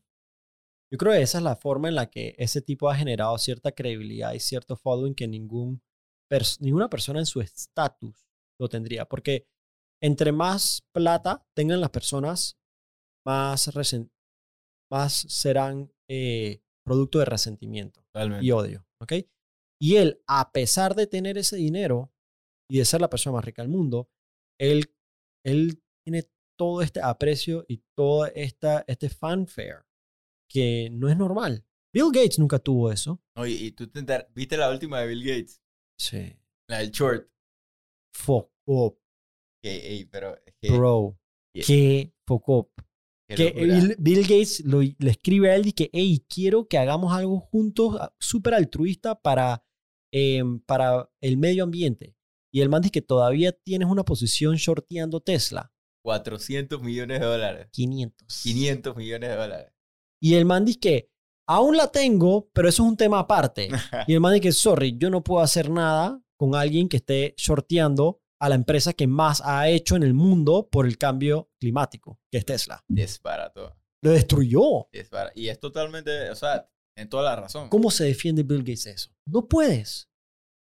yo 0.91 0.97
creo 0.99 1.13
que 1.13 1.21
esa 1.23 1.39
es 1.39 1.43
la 1.43 1.55
forma 1.55 1.87
en 1.89 1.95
la 1.95 2.09
que 2.11 2.35
ese 2.37 2.61
tipo 2.61 2.89
ha 2.89 2.95
generado 2.95 3.35
cierta 3.39 3.71
credibilidad 3.71 4.33
y 4.33 4.39
cierto 4.39 4.75
following 4.77 5.15
que 5.15 5.27
ningún 5.27 5.81
pers- 6.31 6.59
ninguna 6.59 6.89
persona 6.89 7.19
en 7.19 7.25
su 7.25 7.41
estatus 7.41 8.27
lo 8.59 8.69
tendría. 8.69 9.05
Porque 9.05 9.47
entre 10.01 10.31
más 10.31 10.83
plata 10.93 11.45
tengan 11.55 11.81
las 11.81 11.89
personas, 11.89 12.57
más, 13.25 13.73
resen- 13.73 14.11
más 14.91 15.13
serán 15.13 15.91
eh, 16.09 16.61
producto 16.85 17.19
de 17.19 17.25
resentimiento 17.25 18.01
Totalmente. 18.13 18.45
y 18.45 18.51
odio. 18.51 18.85
¿ok? 19.01 19.13
Y 19.81 19.95
él, 19.97 20.21
a 20.27 20.51
pesar 20.51 20.95
de 20.95 21.07
tener 21.07 21.37
ese 21.37 21.55
dinero 21.57 22.11
y 22.69 22.77
de 22.79 22.85
ser 22.85 23.01
la 23.01 23.09
persona 23.09 23.35
más 23.35 23.45
rica 23.45 23.61
del 23.61 23.69
mundo, 23.71 24.09
él, 24.59 24.93
él 25.45 25.83
tiene 26.05 26.23
todo 26.57 26.81
este 26.81 27.01
aprecio 27.01 27.65
y 27.67 27.83
todo 27.97 28.25
esta, 28.27 28.85
este 28.87 29.09
fanfare 29.09 29.85
que 30.49 30.89
no 30.91 31.09
es 31.09 31.17
normal. 31.17 31.65
Bill 31.93 32.11
Gates 32.13 32.39
nunca 32.39 32.59
tuvo 32.59 32.91
eso. 32.91 33.21
No, 33.35 33.45
y, 33.47 33.53
y 33.53 33.71
tú 33.71 33.87
te 33.89 33.99
enter- 33.99 34.27
viste 34.33 34.55
la 34.57 34.69
última 34.69 34.99
de 35.01 35.07
Bill 35.07 35.23
Gates, 35.23 35.61
Sí. 35.99 36.37
la 36.69 36.79
del 36.79 36.91
short. 36.91 37.29
Fuck 38.13 38.51
up, 38.67 38.99
Que, 39.65 39.77
ey, 39.93 40.05
pero 40.05 40.37
que, 40.61 40.71
bro. 40.71 41.17
que- 41.53 41.63
Qué 43.27 43.35
qué 43.35 43.51
Que. 43.53 43.63
Bill, 43.65 43.95
Bill 43.97 44.21
Gates 44.21 44.63
lo- 44.63 44.81
le 44.81 45.09
escribe 45.09 45.49
a 45.49 45.55
él 45.55 45.65
y 45.65 45.71
que, 45.73 45.89
hey, 45.91 46.23
quiero 46.29 46.67
que 46.67 46.77
hagamos 46.77 47.11
algo 47.13 47.39
juntos 47.39 47.97
ah, 47.99 48.13
súper 48.19 48.53
altruista 48.53 49.19
para, 49.19 49.65
em, 50.13 50.59
para 50.59 51.09
el 51.19 51.37
medio 51.37 51.63
ambiente. 51.63 52.15
Y 52.53 52.61
el 52.61 52.69
man 52.69 52.83
dice 52.83 52.91
que 52.91 53.01
todavía 53.01 53.51
tienes 53.53 53.87
una 53.89 54.03
posición 54.05 54.55
shorteando 54.57 55.19
Tesla. 55.19 55.73
400 56.03 56.81
millones 56.83 57.19
de 57.19 57.25
dólares. 57.25 57.67
500. 57.71 58.41
500 58.43 58.95
millones 58.95 59.29
de 59.31 59.35
dólares. 59.35 59.73
Y 60.21 60.35
el 60.35 60.45
man 60.45 60.63
dice 60.63 60.79
que 60.79 61.09
aún 61.49 61.75
la 61.75 61.91
tengo, 61.91 62.49
pero 62.53 62.69
eso 62.69 62.83
es 62.83 62.89
un 62.89 62.97
tema 62.97 63.17
aparte. 63.19 63.69
Y 64.07 64.13
el 64.13 64.19
man 64.21 64.33
dice 64.33 64.41
que, 64.43 64.51
sorry, 64.51 64.95
yo 64.97 65.09
no 65.09 65.23
puedo 65.23 65.41
hacer 65.41 65.71
nada 65.71 66.21
con 66.37 66.53
alguien 66.53 66.87
que 66.87 66.97
esté 66.97 67.33
shorteando 67.37 68.21
a 68.45 68.49
la 68.49 68.55
empresa 68.55 68.93
que 68.93 69.07
más 69.07 69.41
ha 69.43 69.67
hecho 69.69 69.95
en 69.95 70.03
el 70.03 70.13
mundo 70.13 70.67
por 70.71 70.85
el 70.85 70.97
cambio 70.97 71.49
climático, 71.59 72.19
que 72.31 72.37
es 72.39 72.45
Tesla. 72.45 72.83
Desbarato. 72.87 73.75
Lo 74.03 74.11
destruyó. 74.11 74.87
Desbara- 74.91 75.31
Y 75.35 75.49
es 75.49 75.59
totalmente, 75.59 76.29
o 76.29 76.35
sea, 76.35 76.69
en 76.97 77.09
toda 77.09 77.23
la 77.23 77.35
razón. 77.35 77.69
¿Cómo 77.69 77.89
se 77.91 78.05
defiende 78.05 78.43
Bill 78.43 78.59
Gates 78.59 78.83
de 78.85 78.91
eso? 78.91 79.11
No 79.27 79.47
puedes. 79.47 80.09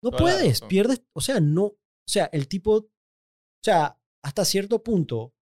No 0.02 0.10
Toda 0.10 0.22
puedes. 0.22 0.60
Pierdes. 0.62 1.02
O 1.14 1.20
sea, 1.20 1.40
no. 1.40 1.64
O 1.64 1.78
sea, 2.10 2.28
el 2.32 2.48
tipo. 2.48 2.76
O 2.76 2.90
sea, 3.64 3.98
hasta 4.24 4.44
cierto 4.44 4.82
punto, 4.82 5.34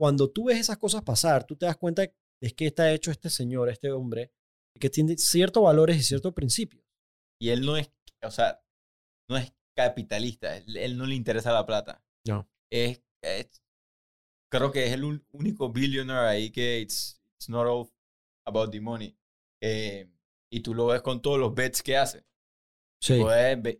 cuando 0.00 0.30
tú 0.30 0.44
ves 0.46 0.58
esas 0.58 0.78
cosas 0.78 1.02
pasar, 1.02 1.44
tú 1.44 1.56
te 1.56 1.66
das 1.66 1.76
cuenta 1.76 2.02
de 2.02 2.50
que 2.54 2.66
está 2.66 2.92
hecho 2.92 3.10
este 3.10 3.30
señor, 3.30 3.68
este 3.68 3.90
hombre, 3.92 4.32
que 4.80 4.90
tiene 4.90 5.16
ciertos 5.16 5.62
valores 5.62 5.96
y 5.96 6.02
ciertos 6.02 6.32
principios. 6.34 6.84
Y 7.40 7.50
él 7.50 7.64
no 7.64 7.76
es, 7.76 7.90
o 8.24 8.30
sea, 8.30 8.62
no 9.28 9.36
es 9.36 9.52
capitalista. 9.74 10.56
Él, 10.56 10.96
no 10.96 11.06
le 11.06 11.14
interesa 11.14 11.52
la 11.52 11.66
plata. 11.66 12.02
No. 12.26 12.48
Es, 12.70 13.02
es- 13.22 13.62
creo 14.50 14.70
que 14.70 14.86
es 14.86 14.92
el 14.92 15.04
único 15.32 15.72
billionaire 15.72 16.28
ahí 16.28 16.50
que 16.50 16.80
it's, 16.80 17.20
it's 17.36 17.48
not 17.48 17.66
all 17.66 17.90
about 18.46 18.70
the 18.70 18.80
money. 18.80 19.16
Eh, 19.62 20.10
y 20.52 20.60
tú 20.60 20.74
lo 20.74 20.86
ves 20.86 21.02
con 21.02 21.20
todos 21.20 21.38
los 21.38 21.54
bets 21.54 21.82
que 21.82 21.96
hace. 21.96 22.24
Sí. 23.02 23.20
Puedes 23.20 23.78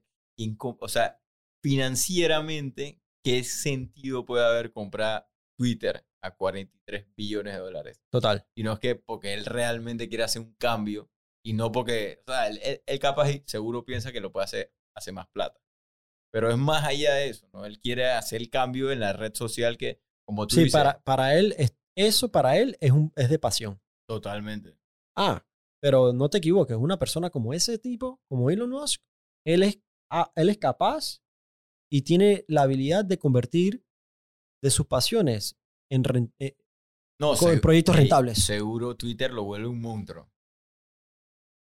o 0.61 0.89
sea, 0.89 1.21
financieramente, 1.63 3.01
¿qué 3.25 3.45
sentido 3.45 4.25
puede 4.25 4.45
haber 4.45 4.73
comprar 4.73 5.29
Twitter 5.57 6.05
a 6.23 6.35
43 6.35 7.07
billones 7.17 7.55
de 7.55 7.61
dólares? 7.61 8.03
Total. 8.11 8.47
Y 8.57 8.63
no 8.63 8.73
es 8.73 8.81
que 8.81 8.97
porque 8.97 9.35
él 9.35 9.45
realmente 9.45 10.09
quiere 10.09 10.25
hacer 10.25 10.43
un 10.43 10.55
cambio 10.55 11.11
y 11.45 11.53
no 11.53 11.71
porque, 11.71 12.23
o 12.27 12.33
sea, 12.33 12.49
él, 12.49 12.83
él- 12.87 12.99
capaz 12.99 13.31
y 13.31 13.43
seguro 13.47 13.85
piensa 13.85 14.13
que 14.13 14.21
lo 14.21 14.33
puede 14.33 14.45
hacer, 14.45 14.75
hacer 14.97 15.15
más 15.15 15.29
plata. 15.29 15.61
Pero 16.35 16.51
es 16.51 16.59
más 16.59 16.83
allá 16.85 17.15
de 17.15 17.29
eso, 17.29 17.49
¿no? 17.53 17.65
Él 17.65 17.79
quiere 17.79 18.11
hacer 18.11 18.41
el 18.43 18.51
cambio 18.51 18.91
en 18.91 18.99
la 18.99 19.13
red 19.13 19.33
social 19.35 19.79
que, 19.79 20.01
como 20.27 20.49
tú 20.49 20.57
Sí, 20.57 20.65
dices, 20.65 20.73
para, 20.73 21.01
para 21.05 21.37
él, 21.39 21.55
es- 21.57 21.77
eso 21.97 22.33
para 22.33 22.59
él 22.59 22.77
es, 22.81 22.91
un, 22.91 23.13
es 23.15 23.31
de 23.31 23.39
pasión. 23.39 23.81
totalmente. 24.09 24.77
Ah, 25.17 25.47
pero 25.81 26.13
no 26.13 26.29
te 26.29 26.39
equivoques, 26.39 26.77
una 26.77 26.99
persona 26.99 27.31
como 27.31 27.55
ese 27.55 27.79
tipo, 27.79 28.21
como 28.29 28.51
Elon 28.51 28.71
Musk, 28.71 29.01
él 29.47 29.63
es, 29.63 29.79
ah, 30.11 30.33
él 30.35 30.49
es 30.49 30.59
capaz 30.59 31.23
y 31.89 32.03
tiene 32.03 32.45
la 32.49 32.63
habilidad 32.63 33.05
de 33.05 33.17
convertir 33.17 33.85
de 34.61 34.71
sus 34.71 34.87
pasiones 34.87 35.57
en, 35.89 36.33
eh, 36.41 36.57
No, 37.21 37.37
Con 37.37 37.61
proyectos 37.61 37.95
rentables. 37.95 38.45
Seguro 38.45 38.97
Twitter 38.97 39.33
lo 39.33 39.45
vuelve 39.45 39.69
un 39.69 39.81
monstruo. 39.81 40.33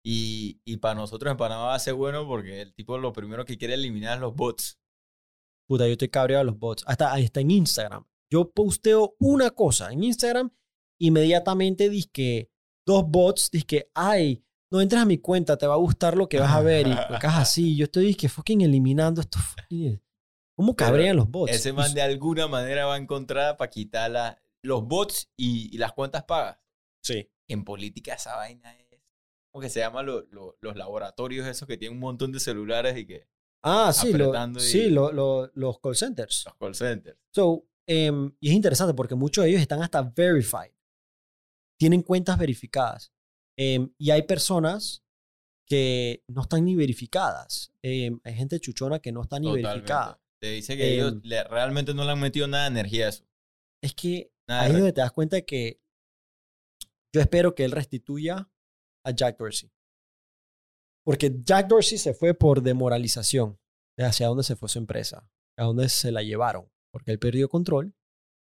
Y, 0.04 0.60
y 0.64 0.78
para 0.78 0.94
nosotros 0.96 1.30
en 1.30 1.36
Panamá 1.36 1.64
va 1.66 1.74
a 1.74 1.78
ser 1.78 1.94
bueno 1.94 2.26
porque 2.26 2.60
el 2.60 2.74
tipo 2.74 2.98
lo 2.98 3.12
primero 3.12 3.44
que 3.44 3.56
quiere 3.56 3.74
eliminar 3.74 4.14
es 4.16 4.20
los 4.20 4.34
bots. 4.34 4.78
puta, 5.68 5.86
yo 5.86 5.92
estoy 5.92 6.08
cabreado 6.08 6.44
de 6.44 6.50
los 6.50 6.58
bots. 6.58 6.82
Hasta, 6.86 7.12
hasta 7.12 7.40
en 7.40 7.50
Instagram. 7.50 8.04
Yo 8.30 8.50
posteo 8.50 9.14
una 9.20 9.50
cosa 9.50 9.92
en 9.92 10.02
Instagram, 10.04 10.50
inmediatamente 11.00 11.90
que 12.12 12.50
dos 12.86 13.04
bots, 13.06 13.50
que 13.66 13.90
ay, 13.94 14.44
no 14.72 14.80
entres 14.80 15.02
a 15.02 15.04
mi 15.04 15.18
cuenta, 15.18 15.56
te 15.58 15.66
va 15.66 15.74
a 15.74 15.78
gustar 15.78 16.16
lo 16.16 16.28
que 16.28 16.40
vas 16.40 16.50
a 16.52 16.62
ver. 16.62 16.86
Y 16.88 16.94
cosas 16.94 17.36
así. 17.36 17.76
Yo 17.76 17.84
estoy 17.84 18.14
que 18.14 18.28
fucking 18.28 18.62
eliminando 18.62 19.20
esto. 19.20 19.38
¿Cómo 20.56 20.74
cabrean 20.74 21.16
los 21.16 21.30
bots? 21.30 21.52
Ese 21.52 21.72
man 21.72 21.92
de 21.94 22.02
alguna 22.02 22.46
manera 22.48 22.86
va 22.86 22.94
a 22.94 22.98
encontrar 22.98 23.56
para 23.56 23.70
quitar 23.70 24.10
la- 24.10 24.42
los 24.64 24.82
bots 24.86 25.30
y, 25.36 25.74
y 25.74 25.78
las 25.78 25.92
cuentas 25.92 26.24
pagas. 26.24 26.58
Sí. 27.02 27.28
En 27.48 27.64
política 27.64 28.14
esa 28.14 28.36
vaina 28.36 28.74
es... 28.78 28.91
¿Cómo 29.52 29.62
que 29.62 29.68
se 29.68 29.80
llama 29.80 30.02
lo- 30.02 30.22
lo- 30.30 30.56
los 30.60 30.76
laboratorios 30.76 31.46
esos 31.46 31.68
que 31.68 31.76
tienen 31.76 31.96
un 31.98 32.00
montón 32.00 32.32
de 32.32 32.40
celulares 32.40 32.96
y 32.96 33.06
que... 33.06 33.28
Ah, 33.62 33.92
sí, 33.92 34.12
lo- 34.12 34.32
y- 34.56 34.60
sí 34.60 34.88
lo- 34.90 35.12
lo- 35.12 35.50
los 35.54 35.78
call 35.78 35.94
centers. 35.94 36.44
Los 36.46 36.54
call 36.56 36.74
centers. 36.74 37.18
So, 37.34 37.66
em, 37.86 38.34
y 38.40 38.48
es 38.48 38.54
interesante 38.54 38.94
porque 38.94 39.14
muchos 39.14 39.44
de 39.44 39.50
ellos 39.50 39.60
están 39.62 39.82
hasta 39.82 40.02
verified. 40.02 40.72
Tienen 41.78 42.02
cuentas 42.02 42.38
verificadas. 42.38 43.12
Em, 43.58 43.92
y 43.98 44.10
hay 44.10 44.22
personas 44.22 45.04
que 45.68 46.24
no 46.28 46.42
están 46.42 46.64
ni 46.64 46.74
verificadas. 46.74 47.72
Em, 47.82 48.18
hay 48.24 48.34
gente 48.34 48.58
chuchona 48.58 48.98
que 49.00 49.12
no 49.12 49.22
está 49.22 49.38
ni 49.38 49.46
Totalmente. 49.46 49.68
verificada. 49.68 50.20
Te 50.40 50.50
dice 50.50 50.76
que 50.76 50.94
ellos 50.94 51.14
le- 51.22 51.44
realmente 51.44 51.94
no 51.94 52.04
le 52.04 52.10
han 52.12 52.20
metido 52.20 52.48
nada 52.48 52.64
de 52.64 52.70
energía 52.70 53.06
a 53.06 53.08
eso. 53.10 53.24
Es 53.82 53.94
que 53.94 54.32
Nada 54.48 54.62
ahí 54.62 54.70
es 54.70 54.76
donde 54.76 54.92
te 54.92 55.00
das 55.02 55.12
cuenta 55.12 55.36
de 55.36 55.44
que 55.44 55.80
yo 57.14 57.20
espero 57.20 57.54
que 57.54 57.64
él 57.64 57.70
restituya 57.72 58.50
a 59.04 59.10
Jack 59.10 59.38
Dorsey. 59.38 59.70
Porque 61.04 61.32
Jack 61.42 61.68
Dorsey 61.68 61.98
se 61.98 62.14
fue 62.14 62.34
por 62.34 62.62
demoralización 62.62 63.58
de 63.98 64.04
hacia 64.04 64.28
dónde 64.28 64.44
se 64.44 64.56
fue 64.56 64.68
su 64.68 64.78
empresa, 64.78 65.28
a 65.58 65.64
dónde 65.64 65.88
se 65.88 66.12
la 66.12 66.22
llevaron, 66.22 66.70
porque 66.92 67.10
él 67.10 67.18
perdió 67.18 67.48
control 67.48 67.94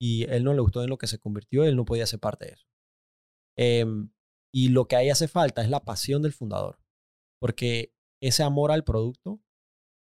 y 0.00 0.24
él 0.30 0.44
no 0.44 0.54
le 0.54 0.60
gustó 0.60 0.82
en 0.82 0.90
lo 0.90 0.98
que 0.98 1.06
se 1.06 1.18
convirtió, 1.18 1.64
él 1.64 1.76
no 1.76 1.84
podía 1.84 2.06
ser 2.06 2.20
parte 2.20 2.46
de 2.46 2.52
eso. 2.52 2.66
Em, 3.56 4.10
y 4.52 4.68
lo 4.68 4.86
que 4.86 4.96
ahí 4.96 5.10
hace 5.10 5.28
falta 5.28 5.62
es 5.62 5.70
la 5.70 5.84
pasión 5.84 6.22
del 6.22 6.32
fundador, 6.32 6.78
porque 7.40 7.94
ese 8.22 8.42
amor 8.42 8.70
al 8.70 8.84
producto, 8.84 9.40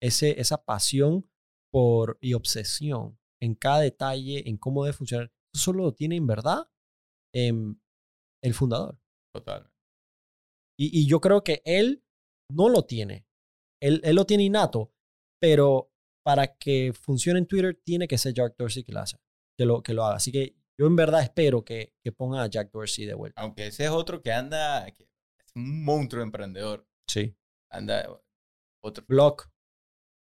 ese, 0.01 0.40
esa 0.40 0.64
pasión 0.64 1.30
por, 1.72 2.18
y 2.22 2.34
obsesión 2.34 3.19
en 3.42 3.56
cada 3.56 3.80
detalle, 3.80 4.50
en 4.50 4.58
cómo 4.58 4.84
debe 4.84 4.98
funcionar, 4.98 5.32
eso 5.53 5.66
solo 5.66 5.84
lo 5.84 5.93
tiene 5.93 6.16
en 6.16 6.27
verdad 6.27 6.69
em, 7.34 7.80
el 8.43 8.53
fundador. 8.53 9.00
Total. 9.34 9.68
Y, 10.80 11.01
y 11.01 11.08
yo 11.08 11.19
creo 11.19 11.43
que 11.43 11.61
él 11.66 12.03
no 12.51 12.69
lo 12.69 12.85
tiene. 12.85 13.25
Él, 13.82 14.01
él 14.03 14.16
lo 14.16 14.25
tiene 14.25 14.43
innato, 14.43 14.93
pero 15.41 15.91
para 16.24 16.56
que 16.58 16.93
funcione 16.93 17.40
en 17.40 17.48
Twitter 17.48 17.80
tiene 17.83 18.08
que 18.08 18.17
ser 18.17 18.33
Jack 18.33 18.56
Dorsey 18.58 18.83
que 18.83 18.91
lo, 18.91 18.99
hace, 18.99 19.17
que 19.58 19.66
lo, 19.66 19.82
que 19.83 19.93
lo 19.93 20.06
haga. 20.06 20.16
Así 20.16 20.32
que 20.32 20.56
yo 20.77 20.88
en 20.88 20.95
verdad 20.95 21.22
espero 21.22 21.64
que, 21.64 21.93
que 22.03 22.11
ponga 22.11 22.43
a 22.43 22.48
Jack 22.48 22.72
Dorsey 22.72 23.06
de 23.06 23.14
vuelta. 23.14 23.41
Aunque 23.41 23.67
ese 23.67 23.85
es 23.85 23.90
otro 23.90 24.22
que 24.22 24.32
anda... 24.32 24.85
que 24.91 25.03
es 25.03 25.56
un 25.56 25.83
monstruo 25.83 26.24
emprendedor. 26.24 26.88
Sí. 27.08 27.35
Anda... 27.69 28.08
Otro... 28.82 29.03
Block. 29.08 29.49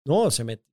No, 0.07 0.31
se 0.31 0.45
mete. 0.45 0.65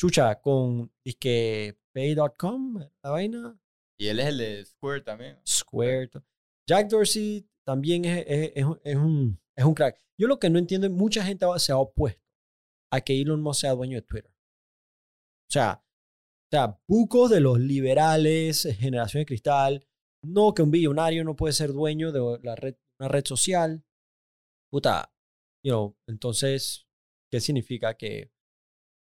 Chucha, 0.00 0.40
con 0.40 0.90
que 1.18 1.78
pay.com, 1.92 2.78
la 3.02 3.10
vaina, 3.10 3.60
Y 3.98 4.06
él 4.06 4.20
es 4.20 4.26
el 4.28 4.38
de 4.38 4.64
Square 4.64 5.02
también. 5.02 5.38
Square. 5.46 6.10
Jack 6.66 6.88
Dorsey 6.88 7.46
también 7.70 8.04
es, 8.04 8.24
es, 8.26 8.64
un, 8.96 9.40
es 9.54 9.64
un 9.64 9.74
crack. 9.74 10.02
Yo 10.18 10.26
lo 10.26 10.40
que 10.40 10.50
no 10.50 10.58
entiendo 10.58 10.88
es 10.88 10.92
mucha 10.92 11.22
gente 11.22 11.46
se 11.58 11.70
ha 11.70 11.78
opuesto 11.78 12.20
a 12.92 13.00
que 13.00 13.20
Elon 13.20 13.40
Musk 13.40 13.60
sea 13.60 13.74
dueño 13.74 13.98
de 13.98 14.02
Twitter. 14.02 14.32
O 14.32 15.52
sea, 15.52 15.84
o 15.84 16.50
sea, 16.50 16.80
bucos 16.88 17.30
de 17.30 17.40
los 17.40 17.60
liberales, 17.60 18.66
generación 18.76 19.20
de 19.20 19.26
cristal, 19.26 19.86
no 20.24 20.52
que 20.52 20.62
un 20.62 20.72
billonario 20.72 21.22
no 21.22 21.36
puede 21.36 21.52
ser 21.52 21.72
dueño 21.72 22.10
de 22.10 22.40
la 22.42 22.56
red, 22.56 22.74
una 22.98 23.08
red 23.08 23.24
social. 23.24 23.84
Puta, 24.68 25.14
you 25.64 25.70
know, 25.70 25.96
entonces, 26.08 26.88
¿qué 27.30 27.40
significa 27.40 27.94
que 27.94 28.32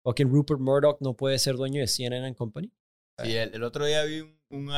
fucking 0.05 0.29
Rupert 0.29 0.61
Murdoch 0.61 1.01
no 1.01 1.17
puede 1.17 1.39
ser 1.39 1.57
dueño 1.57 1.81
de 1.81 1.87
CNN 1.87 2.35
Company? 2.35 2.71
Sí, 3.23 3.35
el, 3.37 3.63
otro 3.63 3.87
día 3.87 4.05
vi 4.05 4.21
un, 4.51 4.69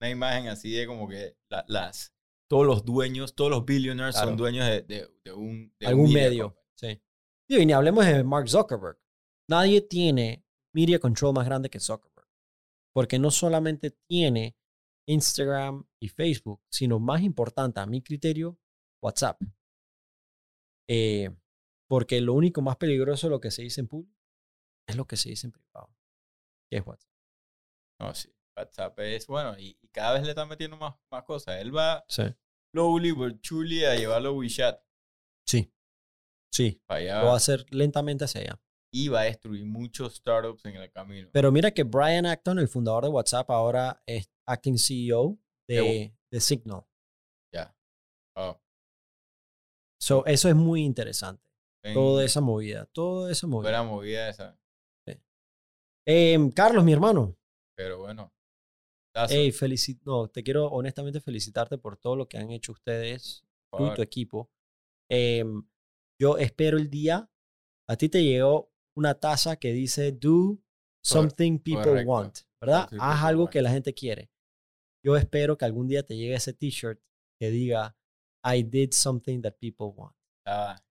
una 0.00 0.08
imagen 0.08 0.46
así 0.46 0.70
de 0.70 0.86
como 0.86 1.08
que 1.08 1.36
las 1.48 2.15
todos 2.48 2.66
los 2.66 2.84
dueños, 2.84 3.34
todos 3.34 3.50
los 3.50 3.64
billionaires 3.64 4.16
son 4.16 4.36
dueños 4.36 4.66
de, 4.66 4.82
de, 4.82 5.32
un 5.32 5.72
algún 5.84 6.12
medio. 6.12 6.56
Sí. 6.74 7.00
Y 7.48 7.66
ni 7.66 7.72
hablemos 7.72 8.04
de 8.04 8.22
Mark 8.24 8.48
Zuckerberg. 8.48 8.98
Nadie 9.48 9.80
tiene 9.80 10.44
media 10.74 10.98
control 10.98 11.34
más 11.34 11.46
grande 11.46 11.70
que 11.70 11.80
Zuckerberg. 11.80 12.28
Porque 12.92 13.18
no 13.18 13.30
solamente 13.30 13.90
tiene 14.08 14.56
Instagram 15.08 15.86
y 16.00 16.08
Facebook, 16.08 16.62
sino 16.70 16.98
más 16.98 17.22
importante 17.22 17.80
a 17.80 17.86
mi 17.86 18.02
criterio, 18.02 18.58
WhatsApp. 19.02 19.40
Eh, 20.88 21.30
porque 21.88 22.20
lo 22.20 22.34
único 22.34 22.62
más 22.62 22.76
peligroso 22.76 23.26
de 23.26 23.32
lo 23.32 23.40
que 23.40 23.50
se 23.50 23.62
dice 23.62 23.80
en 23.80 23.88
público 23.88 24.16
es 24.88 24.96
lo 24.96 25.06
que 25.06 25.16
se 25.16 25.30
dice 25.30 25.46
en 25.46 25.52
privado, 25.52 25.94
que 26.70 26.78
es 26.78 26.86
WhatsApp. 26.86 27.12
No, 28.00 28.14
sí. 28.14 28.35
WhatsApp 28.56 28.98
es 29.00 29.26
bueno 29.26 29.58
y, 29.58 29.76
cada 29.92 30.14
vez 30.14 30.24
le 30.24 30.30
están 30.30 30.48
metiendo 30.48 30.76
más, 30.76 30.94
más 31.10 31.24
cosas. 31.24 31.60
Él 31.60 31.74
va 31.74 32.04
sí. 32.08 32.22
slowly 32.72 33.12
but 33.12 33.38
surely 33.42 33.84
a 33.84 33.94
llevarlo 33.94 34.30
a 34.30 34.32
WeChat. 34.32 34.80
Sí. 35.46 35.72
Sí. 36.52 36.82
Lo 36.88 37.26
va 37.26 37.32
a 37.32 37.36
hacer 37.36 37.64
lentamente 37.70 38.24
hacia 38.24 38.42
allá. 38.42 38.60
Y 38.92 39.08
va 39.08 39.20
a 39.20 39.24
destruir 39.24 39.64
muchos 39.64 40.16
startups 40.16 40.64
en 40.66 40.76
el 40.76 40.90
camino. 40.90 41.28
Pero 41.32 41.50
mira 41.50 41.70
que 41.70 41.82
Brian 41.82 42.26
Acton, 42.26 42.58
el 42.58 42.68
fundador 42.68 43.04
de 43.04 43.10
WhatsApp, 43.10 43.50
ahora 43.50 44.02
es 44.06 44.30
acting 44.46 44.78
CEO 44.78 45.38
de, 45.68 46.14
de 46.30 46.40
Signal. 46.40 46.84
Ya. 47.52 47.74
Oh. 48.36 48.60
So, 50.00 50.24
eso 50.26 50.48
es 50.48 50.54
muy 50.54 50.82
interesante. 50.82 51.50
Toda 51.94 52.24
esa 52.24 52.40
movida. 52.40 52.86
Toda 52.86 53.30
esa 53.30 53.46
movida. 53.46 53.70
Buena 53.70 53.82
movida 53.82 54.28
esa. 54.28 54.58
Em, 56.06 56.50
Carlos, 56.50 56.84
mi 56.84 56.92
hermano. 56.92 57.36
Pero 57.76 57.98
bueno. 57.98 58.32
Hey, 59.28 59.52
no, 60.04 60.28
te 60.28 60.42
quiero 60.42 60.66
honestamente 60.66 61.20
felicitarte 61.20 61.78
por 61.78 61.96
todo 61.96 62.16
lo 62.16 62.28
que 62.28 62.38
han 62.38 62.50
hecho 62.50 62.72
ustedes, 62.72 63.44
tú 63.76 63.86
y 63.86 63.94
tu 63.94 64.02
equipo. 64.02 64.50
Em, 65.10 65.66
yo 66.20 66.38
espero 66.38 66.76
el 66.76 66.90
día. 66.90 67.30
A 67.88 67.96
ti 67.96 68.08
te 68.08 68.22
llegó 68.22 68.72
una 68.96 69.14
taza 69.14 69.56
que 69.56 69.72
dice 69.72 70.12
Do 70.12 70.58
something 71.02 71.58
people 71.58 72.04
want, 72.04 72.40
¿verdad? 72.60 72.88
Haz 72.98 73.24
algo 73.24 73.48
que 73.48 73.62
la 73.62 73.70
gente 73.70 73.94
quiere. 73.94 74.30
Yo 75.04 75.16
espero 75.16 75.56
que 75.56 75.64
algún 75.64 75.86
día 75.86 76.02
te 76.02 76.16
llegue 76.16 76.34
ese 76.34 76.52
t-shirt 76.52 77.00
que 77.38 77.50
diga 77.50 77.96
I 78.44 78.62
did 78.62 78.90
something 78.92 79.40
that 79.42 79.54
people 79.60 79.92
want. 79.94 80.16
Ah, 80.46 80.82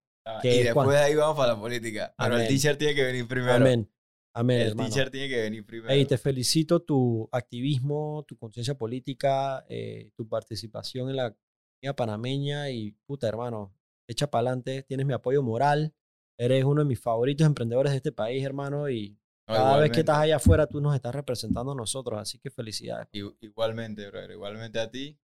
y 0.43 0.63
después 0.63 0.89
de 0.89 0.97
ahí 0.97 1.15
vamos 1.15 1.37
para 1.37 1.53
la 1.53 1.59
política. 1.59 2.15
Pero 2.17 2.37
el 2.37 2.47
t-shirt 2.47 2.79
tiene 2.79 2.95
que 2.95 3.03
venir 3.03 3.27
primero. 3.27 3.53
Amén. 3.53 3.89
Amén. 4.37 4.61
El 4.61 4.75
t-shirt 4.75 5.11
tiene 5.11 5.29
que 5.29 5.41
venir 5.41 5.65
primero. 5.65 5.93
Hey, 5.93 6.05
te 6.05 6.17
felicito 6.17 6.81
tu 6.81 7.29
activismo, 7.31 8.25
tu 8.27 8.37
conciencia 8.37 8.77
política, 8.77 9.65
eh, 9.69 10.11
tu 10.13 10.27
participación 10.27 11.09
en 11.09 11.15
la 11.15 11.33
comunidad 11.33 11.95
panameña 11.95 12.69
y 12.69 12.91
puta 13.05 13.29
hermano, 13.29 13.73
echa 14.07 14.29
para 14.29 14.49
adelante, 14.49 14.83
tienes 14.83 15.05
mi 15.05 15.13
apoyo 15.13 15.41
moral, 15.41 15.95
eres 16.37 16.65
uno 16.65 16.81
de 16.81 16.85
mis 16.85 16.99
favoritos 16.99 17.47
emprendedores 17.47 17.91
de 17.91 17.97
este 17.97 18.11
país, 18.11 18.43
hermano, 18.43 18.89
y 18.89 19.17
cada 19.47 19.77
vez 19.77 19.91
que 19.91 20.01
estás 20.01 20.17
allá 20.17 20.35
afuera 20.35 20.67
tú 20.67 20.81
nos 20.81 20.95
estás 20.95 21.15
representando 21.15 21.71
a 21.71 21.75
nosotros, 21.75 22.19
así 22.19 22.37
que 22.37 22.49
felicidades. 22.49 23.07
Igualmente, 23.13 24.05
brother, 24.09 24.31
igualmente 24.31 24.79
a 24.79 24.91
ti. 24.91 25.17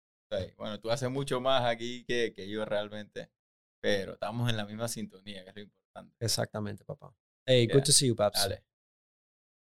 Bueno, 0.55 0.79
tú 0.79 0.91
haces 0.91 1.09
mucho 1.09 1.41
más 1.41 1.65
aquí 1.65 2.03
que, 2.05 2.31
que 2.31 2.47
yo 2.47 2.63
realmente, 2.63 3.31
pero 3.81 4.13
estamos 4.13 4.47
en 4.51 4.57
la 4.57 4.67
misma 4.67 4.88
sintonía, 4.88 5.43
que 5.45 5.49
es 5.49 5.55
lo 5.55 5.61
importante. 5.63 6.15
Exactamente, 6.19 6.85
papá. 6.85 7.11
Hey, 7.47 7.67
good 7.73 7.81
to 7.81 7.91
see 7.91 8.07
you, 8.07 8.15
Paps. 8.15 8.47